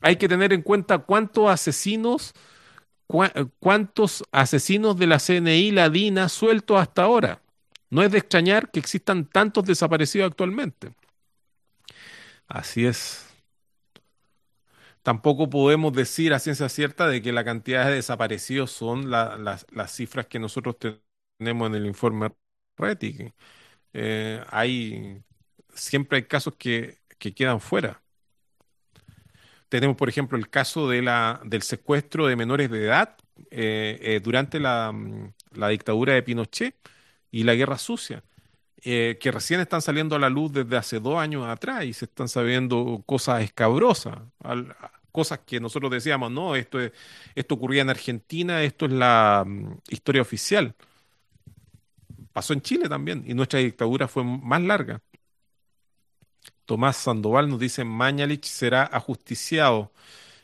hay 0.02 0.18
que 0.18 0.28
tener 0.28 0.54
en 0.54 0.62
cuenta 0.62 1.00
cuántos 1.00 1.50
asesinos, 1.50 2.34
cuántos 3.60 4.24
asesinos 4.32 4.98
de 4.98 5.08
la 5.08 5.20
CNI, 5.20 5.72
la 5.72 5.90
DINA, 5.90 6.30
sueltos 6.30 6.80
hasta 6.80 7.04
ahora. 7.04 7.42
No 7.90 8.04
es 8.04 8.12
de 8.12 8.18
extrañar 8.18 8.72
que 8.72 8.80
existan 8.80 9.26
tantos 9.26 9.66
desaparecidos 9.66 10.30
actualmente. 10.32 10.94
Así 12.48 12.86
es. 12.86 13.26
Tampoco 15.04 15.50
podemos 15.50 15.94
decir 15.94 16.34
a 16.34 16.40
ciencia 16.40 16.70
cierta 16.70 17.08
de 17.08 17.22
que 17.22 17.34
la 17.34 17.44
cantidad 17.44 17.86
de 17.88 17.96
desaparecidos 17.96 18.72
son 18.72 19.10
las 19.12 19.66
cifras 19.92 20.28
que 20.28 20.40
nosotros 20.40 20.78
tenemos 21.38 21.68
en 21.70 21.76
el 21.76 21.86
informe 21.86 22.32
Reti. 22.78 23.34
Eh, 23.94 24.44
hay, 24.50 25.24
siempre 25.74 26.18
hay 26.18 26.24
casos 26.26 26.56
que 26.58 27.00
quedan 27.36 27.60
fuera. 27.62 28.03
Tenemos, 29.74 29.98
por 29.98 30.08
ejemplo, 30.08 30.38
el 30.38 30.52
caso 30.52 30.88
de 30.88 31.02
la, 31.02 31.42
del 31.44 31.64
secuestro 31.64 32.28
de 32.28 32.36
menores 32.36 32.70
de 32.70 32.86
edad 32.86 33.16
eh, 33.50 33.98
eh, 34.04 34.20
durante 34.24 34.60
la, 34.60 34.92
mm, 34.92 35.34
la, 35.54 35.70
dictadura 35.70 36.14
de 36.14 36.22
Pinochet 36.22 36.76
y 37.32 37.42
la 37.42 37.56
guerra 37.56 37.80
sucia, 37.80 38.24
eh, 38.84 39.18
que 39.20 39.32
recién 39.32 39.62
están 39.62 39.82
saliendo 39.82 40.16
a 40.16 40.20
la 40.20 40.30
luz 40.30 40.54
desde 40.54 40.78
hace 40.78 41.00
dos 41.00 41.18
años 41.18 41.48
atrás 41.48 41.86
y 41.86 41.94
se 41.94 42.06
están 42.06 42.28
sabiendo 42.30 43.02
cosas 43.08 43.42
escabrosas, 43.42 44.20
cosas 45.12 45.40
que 45.40 45.60
nosotros 45.60 45.92
decíamos, 45.92 46.30
no, 46.30 46.56
esto, 46.56 46.80
es, 46.80 46.92
esto 47.34 47.56
ocurría 47.56 47.82
en 47.82 47.90
Argentina, 47.90 48.62
esto 48.62 48.86
es 48.86 48.92
la 48.92 49.44
mm, 49.44 49.80
historia 49.90 50.22
oficial. 50.22 50.76
Pasó 52.32 52.54
en 52.54 52.62
Chile 52.62 52.88
también 52.88 53.24
y 53.26 53.34
nuestra 53.34 53.58
dictadura 53.58 54.08
fue 54.08 54.24
más 54.24 54.62
larga. 54.62 55.02
Tomás 56.66 56.98
Sandoval 56.98 57.50
nos 57.50 57.60
dice, 57.60 57.84
Mañalich 57.84 58.46
será 58.46 58.84
ajusticiado. 58.84 59.92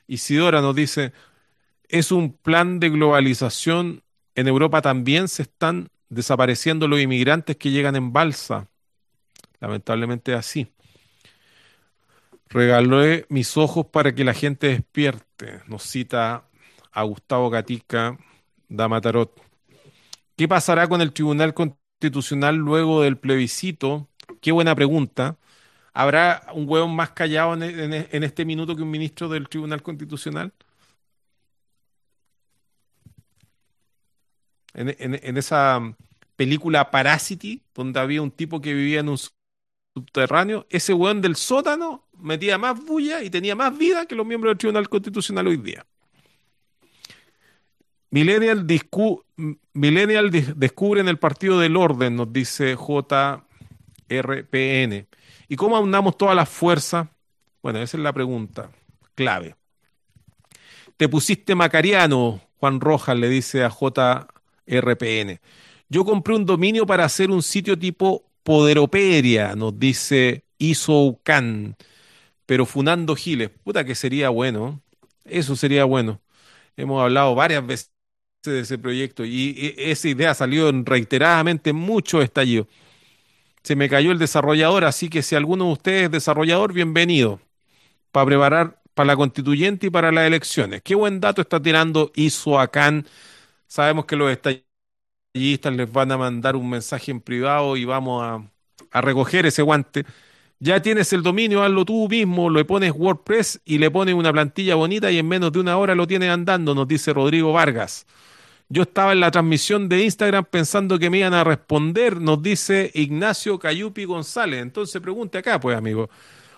Isidora 0.07 0.61
nos 0.61 0.75
dice, 0.75 1.13
es 1.87 2.11
un 2.11 2.33
plan 2.33 2.79
de 2.79 2.89
globalización. 2.89 4.03
En 4.35 4.47
Europa 4.47 4.81
también 4.81 5.27
se 5.27 5.43
están 5.43 5.89
desapareciendo 6.09 6.87
los 6.87 6.99
inmigrantes 6.99 7.57
que 7.57 7.71
llegan 7.71 7.95
en 7.95 8.13
balsa. 8.13 8.67
Lamentablemente 9.59 10.33
así. 10.33 10.71
Regalé 12.49 13.25
mis 13.29 13.57
ojos 13.57 13.85
para 13.87 14.13
que 14.15 14.23
la 14.23 14.33
gente 14.33 14.67
despierte. 14.67 15.61
Nos 15.67 15.83
cita 15.83 16.45
a 16.91 17.03
Gustavo 17.03 17.49
Gatica, 17.49 18.17
Dama 18.67 19.01
Tarot. 19.01 19.31
¿Qué 20.35 20.47
pasará 20.47 20.87
con 20.87 21.01
el 21.01 21.13
Tribunal 21.13 21.53
Constitucional 21.53 22.55
luego 22.55 23.01
del 23.01 23.17
plebiscito? 23.17 24.07
Qué 24.41 24.51
buena 24.51 24.75
pregunta. 24.75 25.37
¿Habrá 25.99 26.47
un 26.53 26.63
hueón 26.65 26.95
más 26.95 27.09
callado 27.09 27.61
en, 27.61 28.23
este 28.23 28.45
minuto 28.45 28.73
que 28.73 28.83
un 28.83 28.89
ministro 28.89 29.27
del 29.27 29.49
Tribunal 29.49 29.83
Constitucional? 29.83 30.53
En, 34.73 35.37
esa 35.37 35.93
película 36.37 36.89
Parasity, 36.89 37.61
donde 37.75 37.99
había 37.99 38.21
un 38.21 38.31
tipo 38.31 38.61
que 38.61 38.73
vivía 38.73 39.01
en 39.01 39.09
un 39.09 39.17
subterráneo, 39.93 40.65
ese 40.69 40.93
hueón 40.93 41.19
del 41.19 41.35
sótano 41.35 42.07
metía 42.17 42.57
más 42.57 42.81
bulla 42.81 43.21
y 43.21 43.29
tenía 43.29 43.57
más 43.57 43.77
vida 43.77 44.05
que 44.05 44.15
los 44.15 44.25
miembros 44.25 44.51
del 44.51 44.57
Tribunal 44.57 44.87
Constitucional 44.87 45.47
hoy 45.47 45.57
día. 45.57 45.85
Millennial 48.09 48.65
descubre 48.65 51.01
en 51.01 51.09
el 51.09 51.19
Partido 51.19 51.59
del 51.59 51.75
Orden, 51.75 52.15
nos 52.15 52.31
dice 52.31 52.77
JRPN. 54.07 55.09
¿Y 55.49 55.55
cómo 55.55 55.75
aunamos 55.75 56.15
todas 56.15 56.35
las 56.35 56.47
fuerzas? 56.47 57.07
Bueno, 57.63 57.79
esa 57.79 57.97
es 57.97 58.03
la 58.03 58.13
pregunta 58.13 58.69
clave. 59.15 59.55
Te 60.95 61.09
pusiste 61.09 61.55
macariano, 61.55 62.39
Juan 62.57 62.79
Rojas 62.79 63.17
le 63.17 63.27
dice 63.29 63.63
a 63.63 63.69
JRPN. 63.69 65.39
Yo 65.89 66.05
compré 66.05 66.35
un 66.35 66.45
dominio 66.45 66.85
para 66.85 67.03
hacer 67.03 67.31
un 67.31 67.41
sitio 67.41 67.77
tipo 67.77 68.23
Poderopedia, 68.43 69.55
nos 69.55 69.77
dice 69.77 70.45
Isoucan, 70.59 71.75
pero 72.45 72.65
funando 72.65 73.15
giles. 73.15 73.49
Puta 73.63 73.83
que 73.83 73.95
sería 73.95 74.29
bueno. 74.29 74.81
Eso 75.25 75.55
sería 75.55 75.83
bueno. 75.85 76.21
Hemos 76.77 77.01
hablado 77.01 77.33
varias 77.35 77.65
veces 77.65 77.91
de 78.43 78.61
ese 78.61 78.77
proyecto 78.77 79.25
y 79.25 79.75
esa 79.77 80.07
idea 80.07 80.33
salió 80.33 80.71
reiteradamente 80.85 81.71
en 81.71 81.75
muchos 81.75 82.23
estallidos 82.23 82.67
se 83.69 83.75
me 83.75 83.87
cayó 83.87 84.11
el 84.11 84.17
desarrollador, 84.17 84.83
así 84.83 85.09
que 85.09 85.21
si 85.21 85.35
alguno 85.35 85.65
de 85.65 85.73
ustedes 85.73 86.03
es 86.05 86.11
desarrollador, 86.11 86.73
bienvenido 86.73 87.39
para 88.11 88.25
preparar 88.25 88.81
para 88.95 89.05
la 89.05 89.15
constituyente 89.15 89.85
y 89.85 89.89
para 89.91 90.11
las 90.11 90.25
elecciones. 90.25 90.81
Qué 90.81 90.95
buen 90.95 91.19
dato 91.19 91.39
está 91.43 91.61
tirando 91.61 92.11
Isoacán. 92.15 93.05
Sabemos 93.67 94.05
que 94.05 94.15
los 94.15 94.31
estallistas 94.31 95.71
les 95.75 95.91
van 95.91 96.11
a 96.11 96.17
mandar 96.17 96.55
un 96.55 96.67
mensaje 96.67 97.11
en 97.11 97.21
privado 97.21 97.77
y 97.77 97.85
vamos 97.85 98.23
a, 98.91 99.01
recoger 99.03 99.45
ese 99.45 99.61
guante. 99.61 100.03
Ya 100.57 100.81
tienes 100.81 101.13
el 101.13 101.21
dominio, 101.21 101.61
hazlo 101.61 101.85
tú 101.85 102.09
mismo, 102.09 102.49
le 102.49 102.65
pones 102.65 102.91
WordPress 102.95 103.61
y 103.65 103.77
le 103.77 103.91
pones 103.91 104.15
una 104.15 104.33
plantilla 104.33 104.73
bonita 104.73 105.11
y 105.11 105.19
en 105.19 105.27
menos 105.27 105.51
de 105.51 105.59
una 105.59 105.77
hora 105.77 105.93
lo 105.93 106.07
tienes 106.07 106.31
andando, 106.31 106.73
nos 106.73 106.87
dice 106.87 107.13
Rodrigo 107.13 107.53
Vargas. 107.53 108.07
Yo 108.71 108.83
estaba 108.83 109.13
en 109.13 109.19
la 109.19 109.31
transmisión 109.31 109.89
de 109.89 110.03
Instagram 110.03 110.45
pensando 110.45 110.99
que 110.99 111.09
me 111.09 111.17
iban 111.17 111.33
a 111.33 111.43
responder, 111.43 112.21
nos 112.21 112.41
dice 112.43 112.91
Ignacio 112.93 113.57
Cayupi 113.57 114.05
González. 114.05 114.61
Entonces 114.61 115.01
pregunte 115.01 115.39
acá, 115.39 115.59
pues, 115.59 115.75
amigo. 115.75 116.07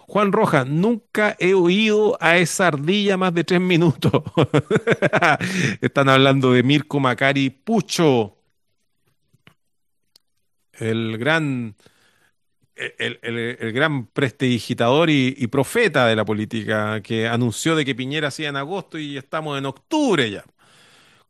Juan 0.07 0.33
Rojas, 0.33 0.67
nunca 0.67 1.37
he 1.39 1.53
oído 1.53 2.17
a 2.19 2.37
esa 2.37 2.67
ardilla 2.67 3.15
más 3.15 3.33
de 3.33 3.45
tres 3.45 3.61
minutos. 3.61 4.11
Están 5.81 6.09
hablando 6.09 6.51
de 6.51 6.63
Mirko 6.63 6.99
Macari 6.99 7.49
Pucho, 7.49 8.35
el 10.73 11.17
gran, 11.17 11.75
el, 12.75 13.71
gran 13.71 14.07
prestidigitador 14.07 15.09
y, 15.09 15.33
y, 15.37 15.47
profeta 15.47 16.07
de 16.07 16.15
la 16.17 16.25
política 16.25 17.01
que 17.01 17.27
anunció 17.29 17.75
de 17.77 17.85
que 17.85 17.95
Piñera 17.95 18.27
hacía 18.27 18.49
en 18.49 18.57
agosto 18.57 18.97
y 18.99 19.17
estamos 19.17 19.57
en 19.57 19.65
octubre 19.65 20.29
ya. 20.29 20.43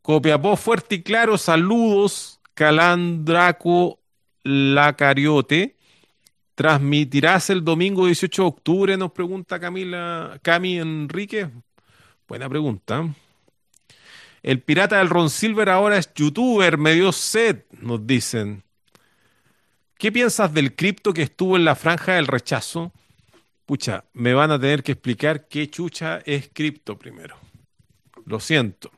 Copiapó 0.02 0.56
fuerte 0.56 0.96
y 0.96 1.02
claro, 1.02 1.38
saludos, 1.38 2.40
Calandraco 2.54 4.00
Lacariote. 4.42 5.76
¿Transmitirás 6.56 7.50
el 7.50 7.64
domingo 7.64 8.06
18 8.06 8.42
de 8.42 8.48
octubre? 8.48 8.96
Nos 8.96 9.12
pregunta 9.12 9.60
Camila, 9.60 10.40
Cami 10.42 10.78
Enrique. 10.78 11.48
Buena 12.26 12.48
pregunta. 12.48 13.14
El 14.42 14.60
pirata 14.60 14.98
del 14.98 15.08
Ron 15.08 15.30
Silver 15.30 15.68
ahora 15.68 15.98
es 15.98 16.12
youtuber, 16.14 16.78
me 16.78 16.94
dio 16.94 17.12
sed, 17.12 17.62
nos 17.80 18.04
dicen. 18.04 18.64
¿Qué 19.98 20.10
piensas 20.10 20.52
del 20.52 20.74
cripto 20.74 21.12
que 21.12 21.22
estuvo 21.22 21.56
en 21.56 21.64
la 21.64 21.76
franja 21.76 22.14
del 22.14 22.26
rechazo? 22.26 22.92
Pucha, 23.66 24.04
me 24.14 24.34
van 24.34 24.50
a 24.50 24.58
tener 24.58 24.82
que 24.82 24.92
explicar 24.92 25.46
qué 25.46 25.70
chucha 25.70 26.20
es 26.26 26.50
cripto 26.52 26.98
primero. 26.98 27.36
Lo 28.26 28.40
siento. 28.40 28.90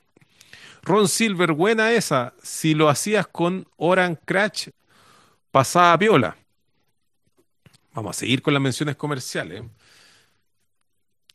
Ron 0.84 1.08
Silver, 1.08 1.52
buena 1.52 1.92
esa. 1.92 2.34
Si 2.42 2.74
lo 2.74 2.90
hacías 2.90 3.26
con 3.26 3.66
Oran 3.76 4.16
Crash, 4.16 4.68
pasaba 5.50 5.96
viola. 5.96 6.36
Vamos 7.94 8.16
a 8.16 8.20
seguir 8.20 8.42
con 8.42 8.52
las 8.52 8.62
menciones 8.62 8.94
comerciales. 8.94 9.64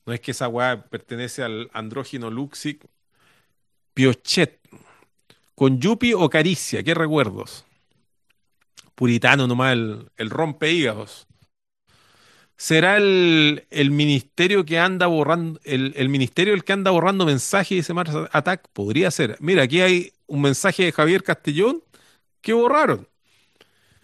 No 0.06 0.14
es 0.14 0.20
que 0.20 0.32
esa 0.32 0.48
weá 0.48 0.84
pertenece 0.84 1.42
al 1.44 1.70
andrógino 1.74 2.30
Luxic. 2.30 2.86
Piochet. 3.96 4.60
Con 5.56 5.80
Yupi 5.80 6.14
o 6.14 6.30
Caricia, 6.30 6.84
qué 6.84 6.94
recuerdos. 6.94 7.66
Puritano 8.94 9.48
nomás, 9.48 9.74
el, 9.74 10.12
el 10.18 10.30
rompe. 10.30 10.94
¿Será 12.60 12.98
el, 12.98 13.64
ministerio 13.90 14.66
que 14.66 14.80
anda 14.80 15.08
borrando, 15.08 15.62
el, 15.64 16.10
ministerio 16.10 16.54
el 16.54 16.66
que 16.66 16.74
anda 16.74 16.92
borrando 16.92 17.26
mensajes 17.26 17.72
y 17.72 17.76
dice 17.76 17.94
Mars 17.94 18.12
Attack? 18.34 18.68
Podría 18.74 19.10
ser. 19.12 19.38
Mira, 19.40 19.64
aquí 19.64 19.80
hay 19.80 20.12
un 20.28 20.42
mensaje 20.42 20.84
de 20.84 20.92
Javier 20.92 21.24
Castellón 21.24 21.82
que 22.42 22.52
borraron. 22.52 23.08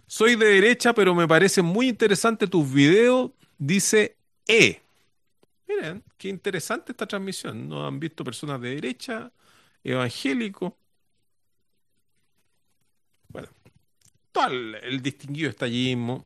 Soy 0.08 0.38
de 0.38 0.46
derecha, 0.46 0.94
pero 0.94 1.14
me 1.14 1.28
parece 1.28 1.62
muy 1.62 1.90
interesante 1.90 2.48
tus 2.48 2.72
videos, 2.72 3.32
dice 3.58 4.16
E. 4.48 4.82
Miren, 5.68 6.02
qué 6.18 6.30
interesante 6.30 6.94
esta 6.94 7.06
transmisión. 7.06 7.68
No 7.68 7.86
han 7.86 8.00
visto 8.00 8.24
personas 8.24 8.62
de 8.62 8.76
derecha, 8.76 9.34
evangélico. 9.84 10.78
Bueno, 13.28 13.50
todo 14.32 14.48
el, 14.48 14.76
el 14.76 15.02
distinguido 15.02 15.50
estallismo 15.50 16.24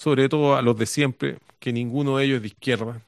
sobre 0.00 0.30
todo 0.30 0.56
a 0.56 0.62
los 0.62 0.78
de 0.78 0.86
siempre, 0.86 1.38
que 1.58 1.74
ninguno 1.74 2.16
de 2.16 2.24
ellos 2.24 2.36
es 2.36 2.42
de 2.42 2.48
izquierda, 2.48 3.02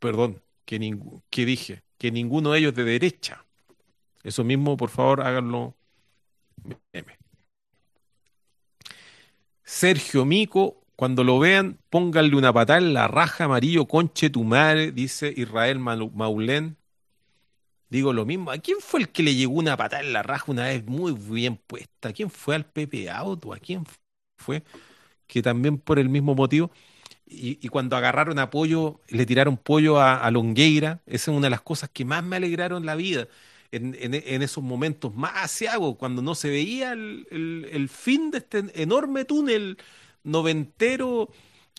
perdón, 0.00 0.42
que, 0.64 0.98
que 1.30 1.46
dije, 1.46 1.84
que 1.96 2.10
ninguno 2.10 2.50
de 2.50 2.58
ellos 2.58 2.72
es 2.72 2.76
de 2.78 2.82
derecha. 2.82 3.44
Eso 4.24 4.42
mismo, 4.42 4.76
por 4.76 4.90
favor, 4.90 5.20
háganlo. 5.20 5.76
Sergio 9.62 10.24
Mico, 10.24 10.82
cuando 10.96 11.22
lo 11.22 11.38
vean, 11.38 11.78
pónganle 11.88 12.34
una 12.34 12.52
patada 12.52 12.80
en 12.80 12.94
la 12.94 13.06
raja 13.06 13.44
amarillo, 13.44 13.86
conche 13.86 14.28
tu 14.28 14.42
madre, 14.42 14.90
dice 14.90 15.32
Israel 15.36 15.78
Maulén. 15.78 16.76
Digo 17.90 18.12
lo 18.12 18.26
mismo. 18.26 18.50
¿A 18.50 18.58
quién 18.58 18.78
fue 18.80 18.98
el 19.02 19.08
que 19.10 19.22
le 19.22 19.36
llegó 19.36 19.52
una 19.52 19.76
patada 19.76 20.02
en 20.02 20.12
la 20.12 20.24
raja 20.24 20.50
una 20.50 20.64
vez 20.64 20.84
muy 20.84 21.12
bien 21.12 21.56
puesta? 21.56 22.08
¿A 22.08 22.12
quién 22.12 22.28
fue 22.28 22.56
al 22.56 22.66
Pepe 22.66 23.08
Auto? 23.08 23.52
¿A 23.52 23.58
quién 23.58 23.84
fue? 24.36 24.64
Que 25.34 25.42
también 25.42 25.78
por 25.78 25.98
el 25.98 26.08
mismo 26.08 26.36
motivo. 26.36 26.70
Y, 27.26 27.66
cuando 27.68 27.96
agarraron 27.96 28.38
apoyo, 28.38 29.00
le 29.08 29.26
tiraron 29.26 29.56
pollo 29.56 30.00
a, 30.00 30.30
Longueira, 30.30 31.00
esa 31.06 31.32
es 31.32 31.36
una 31.36 31.46
de 31.46 31.50
las 31.50 31.62
cosas 31.62 31.90
que 31.92 32.04
más 32.04 32.22
me 32.22 32.36
alegraron 32.36 32.86
la 32.86 32.94
vida. 32.94 33.26
en, 33.72 34.14
esos 34.42 34.62
momentos 34.62 35.12
más 35.16 35.32
asiagos, 35.34 35.96
cuando 35.96 36.22
no 36.22 36.36
se 36.36 36.50
veía 36.50 36.92
el, 36.92 37.88
fin 37.92 38.30
de 38.30 38.38
este 38.38 38.64
enorme 38.80 39.24
túnel 39.24 39.78
noventero 40.22 41.30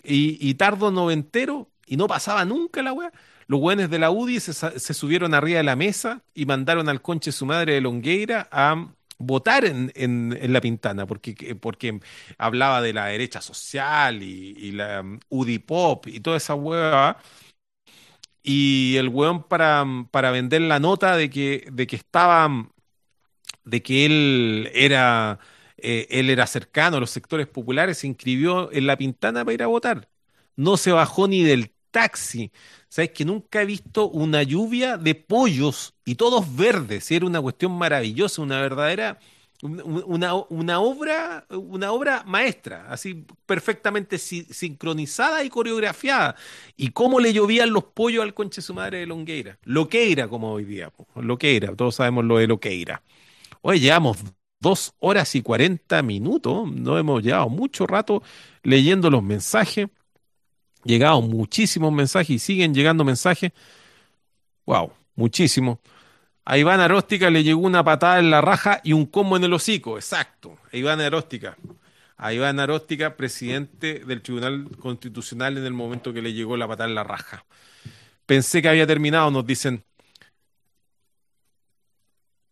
y, 0.04 0.54
tardo 0.56 0.92
noventero, 0.92 1.70
y 1.88 1.96
no 1.96 2.08
pasaba 2.08 2.44
nunca 2.44 2.84
la 2.84 2.92
weá. 2.92 3.14
Los 3.48 3.62
weones 3.62 3.90
de 3.90 4.00
la 4.00 4.12
UDI 4.12 4.42
se, 4.42 4.54
se, 4.54 4.94
subieron 4.94 5.34
arriba 5.34 5.60
de 5.60 5.64
la 5.64 5.78
mesa 5.78 6.24
y 6.34 6.46
mandaron 6.46 6.90
al 6.90 7.02
conche 7.02 7.32
su 7.32 7.46
madre 7.46 7.76
de 7.76 7.82
Longueira 7.82 8.50
a 8.52 8.88
votar 9.18 9.66
en, 9.66 9.92
en, 9.96 10.54
la 10.54 10.62
Pintana, 10.62 11.06
porque, 11.06 11.56
porque 11.56 12.00
hablaba 12.38 12.82
de 12.82 12.94
la 12.94 13.08
derecha 13.08 13.42
social 13.42 14.22
y, 14.24 14.72
la 14.72 15.02
um, 15.02 15.20
UDI-pop 15.30 16.08
y 16.08 16.20
toda 16.20 16.38
esa 16.38 16.56
hueva. 16.56 17.18
Y 18.44 18.96
el 18.98 19.10
weón 19.10 19.44
para, 19.44 19.86
para 20.12 20.32
vender 20.32 20.62
la 20.62 20.80
nota 20.80 21.16
de 21.18 21.30
que, 21.30 21.68
de 21.72 21.88
que 21.88 21.96
estaba, 21.96 22.70
de 23.64 23.82
que 23.84 24.06
él 24.06 24.72
era, 24.74 25.40
eh, 25.78 26.08
él 26.12 26.30
era 26.30 26.48
cercano 26.48 26.98
a 26.98 27.00
los 27.00 27.12
sectores 27.12 27.48
populares, 27.48 28.00
se 28.00 28.08
inscribió 28.08 28.72
en 28.72 28.88
la 28.88 28.98
Pintana 28.98 29.44
para 29.46 29.54
ir 29.56 29.64
a 29.64 29.68
votar. 29.68 30.10
No 30.56 30.78
se 30.78 30.92
bajó 30.92 31.28
ni 31.28 31.44
del 31.44 31.75
taxi. 31.96 32.52
Sabes 32.90 33.12
que 33.12 33.24
nunca 33.24 33.62
he 33.62 33.66
visto 33.66 34.10
una 34.10 34.44
lluvia 34.44 34.98
de 34.98 35.16
pollos 35.16 35.94
y 36.04 36.16
todos 36.16 36.54
verdes. 36.54 37.10
Era 37.10 37.26
una 37.26 37.42
cuestión 37.42 37.72
maravillosa, 37.72 38.42
una 38.42 38.60
verdadera, 38.60 39.18
una, 39.62 40.34
una 40.34 40.82
obra, 40.82 41.46
una 41.50 41.94
obra 41.94 42.24
maestra, 42.26 42.88
así 42.90 43.26
perfectamente 43.46 44.18
sincronizada 44.18 45.46
y 45.46 45.50
coreografiada. 45.50 46.36
Y 46.76 46.90
cómo 46.90 47.22
le 47.22 47.32
llovían 47.32 47.72
los 47.72 47.86
pollos 47.86 48.24
al 48.24 48.34
conche 48.34 48.62
su 48.62 48.74
madre 48.74 49.00
de 49.00 49.06
Longueira. 49.06 49.58
Lo 49.64 49.88
que 49.88 50.12
era, 50.12 50.28
como 50.28 50.52
hoy 50.52 50.66
día, 50.66 50.92
lo 51.16 51.38
que 51.38 51.56
era. 51.56 51.74
Todos 51.78 51.96
sabemos 51.96 52.26
lo 52.26 52.40
de 52.40 52.48
lo 52.48 52.60
que 52.60 52.82
era. 52.82 53.02
Hoy 53.62 53.80
llevamos 53.80 54.18
dos 54.60 54.94
horas 55.00 55.34
y 55.36 55.42
cuarenta 55.42 56.02
minutos. 56.02 56.70
No 56.74 56.98
hemos 56.98 57.24
llevado 57.24 57.48
mucho 57.48 57.88
rato 57.88 58.22
leyendo 58.64 59.10
los 59.10 59.24
mensajes 59.24 59.88
llegado 60.86 61.22
muchísimos 61.22 61.92
mensajes 61.92 62.30
y 62.30 62.40
siguen 62.40 62.74
llegando 62.74 63.04
mensajes. 63.04 63.52
Wow, 64.66 64.94
muchísimo. 65.16 65.82
A 66.46 66.58
Iván 66.58 66.80
Aróstica 66.80 67.30
le 67.30 67.44
llegó 67.44 67.62
una 67.62 67.84
patada 67.84 68.20
en 68.20 68.30
la 68.30 68.40
raja 68.40 68.80
y 68.84 68.94
un 68.94 69.08
combo 69.08 69.36
en 69.36 69.44
el 69.44 69.54
hocico. 69.54 69.98
Exacto. 69.98 70.58
A 70.72 70.78
Iván 70.78 71.02
Aróstica. 71.02 71.58
A 72.18 72.34
Iván 72.34 72.60
Aróstica, 72.60 73.18
presidente 73.18 74.00
del 74.06 74.22
Tribunal 74.22 74.70
Constitucional 74.80 75.58
en 75.58 75.66
el 75.66 75.74
momento 75.74 76.14
que 76.14 76.22
le 76.22 76.34
llegó 76.34 76.56
la 76.56 76.68
patada 76.68 76.88
en 76.88 76.96
la 76.96 77.04
raja. 77.04 77.46
Pensé 78.26 78.62
que 78.62 78.70
había 78.70 78.88
terminado, 78.88 79.30
nos 79.32 79.46
dicen. 79.46 79.84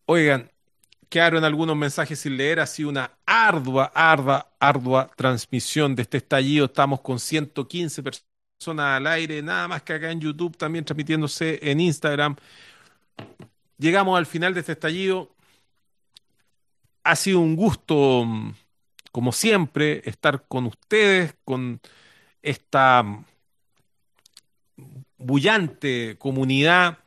Oigan, 0.05 0.51
quedaron 1.13 1.43
algunos 1.43 1.77
mensajes 1.77 2.19
sin 2.21 2.35
leer, 2.37 2.59
ha 2.59 2.65
sido 2.65 2.89
una 2.89 3.11
ardua, 3.23 3.91
ardua, 3.93 4.51
ardua 4.59 5.11
transmisión 5.15 5.93
de 5.93 6.01
este 6.01 6.17
estallido. 6.17 6.65
Estamos 6.65 7.01
con 7.01 7.19
115 7.19 8.01
personas 8.01 8.97
al 8.97 9.05
aire, 9.05 9.43
nada 9.43 9.67
más 9.67 9.83
que 9.83 9.93
acá 9.93 10.09
en 10.09 10.19
YouTube, 10.19 10.57
también 10.57 10.83
transmitiéndose 10.83 11.59
en 11.61 11.81
Instagram. 11.81 12.35
Llegamos 13.77 14.17
al 14.17 14.25
final 14.25 14.55
de 14.55 14.61
este 14.61 14.71
estallido. 14.71 15.29
Ha 17.03 17.15
sido 17.15 17.41
un 17.41 17.55
gusto, 17.55 18.25
como 19.11 19.31
siempre, 19.33 20.01
estar 20.05 20.47
con 20.47 20.65
ustedes, 20.65 21.35
con 21.45 21.79
esta 22.41 23.05
bullante 25.19 26.15
comunidad, 26.17 26.97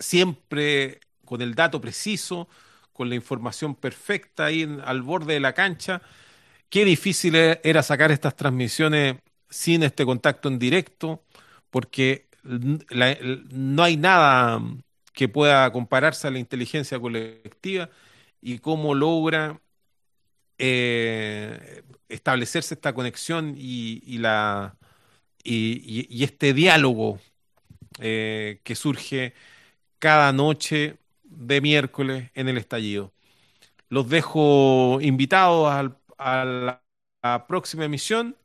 siempre 0.00 0.98
con 1.24 1.42
el 1.42 1.54
dato 1.54 1.80
preciso 1.80 2.48
con 2.94 3.10
la 3.10 3.16
información 3.16 3.74
perfecta 3.74 4.46
ahí 4.46 4.66
al 4.84 5.02
borde 5.02 5.34
de 5.34 5.40
la 5.40 5.52
cancha. 5.52 6.00
Qué 6.70 6.84
difícil 6.86 7.34
e-, 7.34 7.60
era 7.62 7.82
sacar 7.82 8.10
estas 8.10 8.36
transmisiones 8.36 9.16
sin 9.50 9.82
este 9.82 10.06
contacto 10.06 10.48
en 10.48 10.58
directo, 10.58 11.22
porque 11.70 12.28
no 12.42 13.82
hay 13.82 13.96
nada 13.96 14.62
que 15.12 15.28
pueda 15.28 15.70
compararse 15.72 16.26
a 16.28 16.30
la 16.30 16.38
inteligencia 16.38 16.98
colectiva 16.98 17.90
y 18.40 18.58
cómo 18.58 18.94
logra 18.94 19.60
eh, 20.58 21.82
establecerse 22.08 22.74
esta 22.74 22.92
conexión 22.94 23.54
y, 23.56 24.20
este 25.44 26.54
diálogo 26.54 27.20
eh, 28.00 28.60
que 28.62 28.74
surge 28.74 29.34
cada 29.98 30.32
noche 30.32 30.96
de 31.36 31.60
miércoles 31.60 32.30
en 32.34 32.48
el 32.48 32.58
estallido. 32.58 33.12
Los 33.88 34.08
dejo 34.08 35.00
invitados 35.00 35.92
a 36.18 36.44
la 36.44 37.46
próxima 37.48 37.84
emisión. 37.86 38.36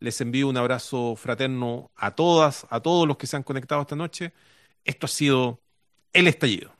Les 0.00 0.20
envío 0.20 0.48
un 0.48 0.56
abrazo 0.58 1.16
fraterno 1.16 1.90
a 1.96 2.14
todas, 2.14 2.66
a 2.70 2.80
todos 2.80 3.08
los 3.08 3.16
que 3.18 3.26
se 3.26 3.36
han 3.36 3.42
conectado 3.44 3.82
esta 3.82 3.96
noche. 3.96 4.32
Esto 4.84 5.06
ha 5.06 5.08
sido 5.10 5.62
El 6.12 6.28
Estallido. 6.28 6.72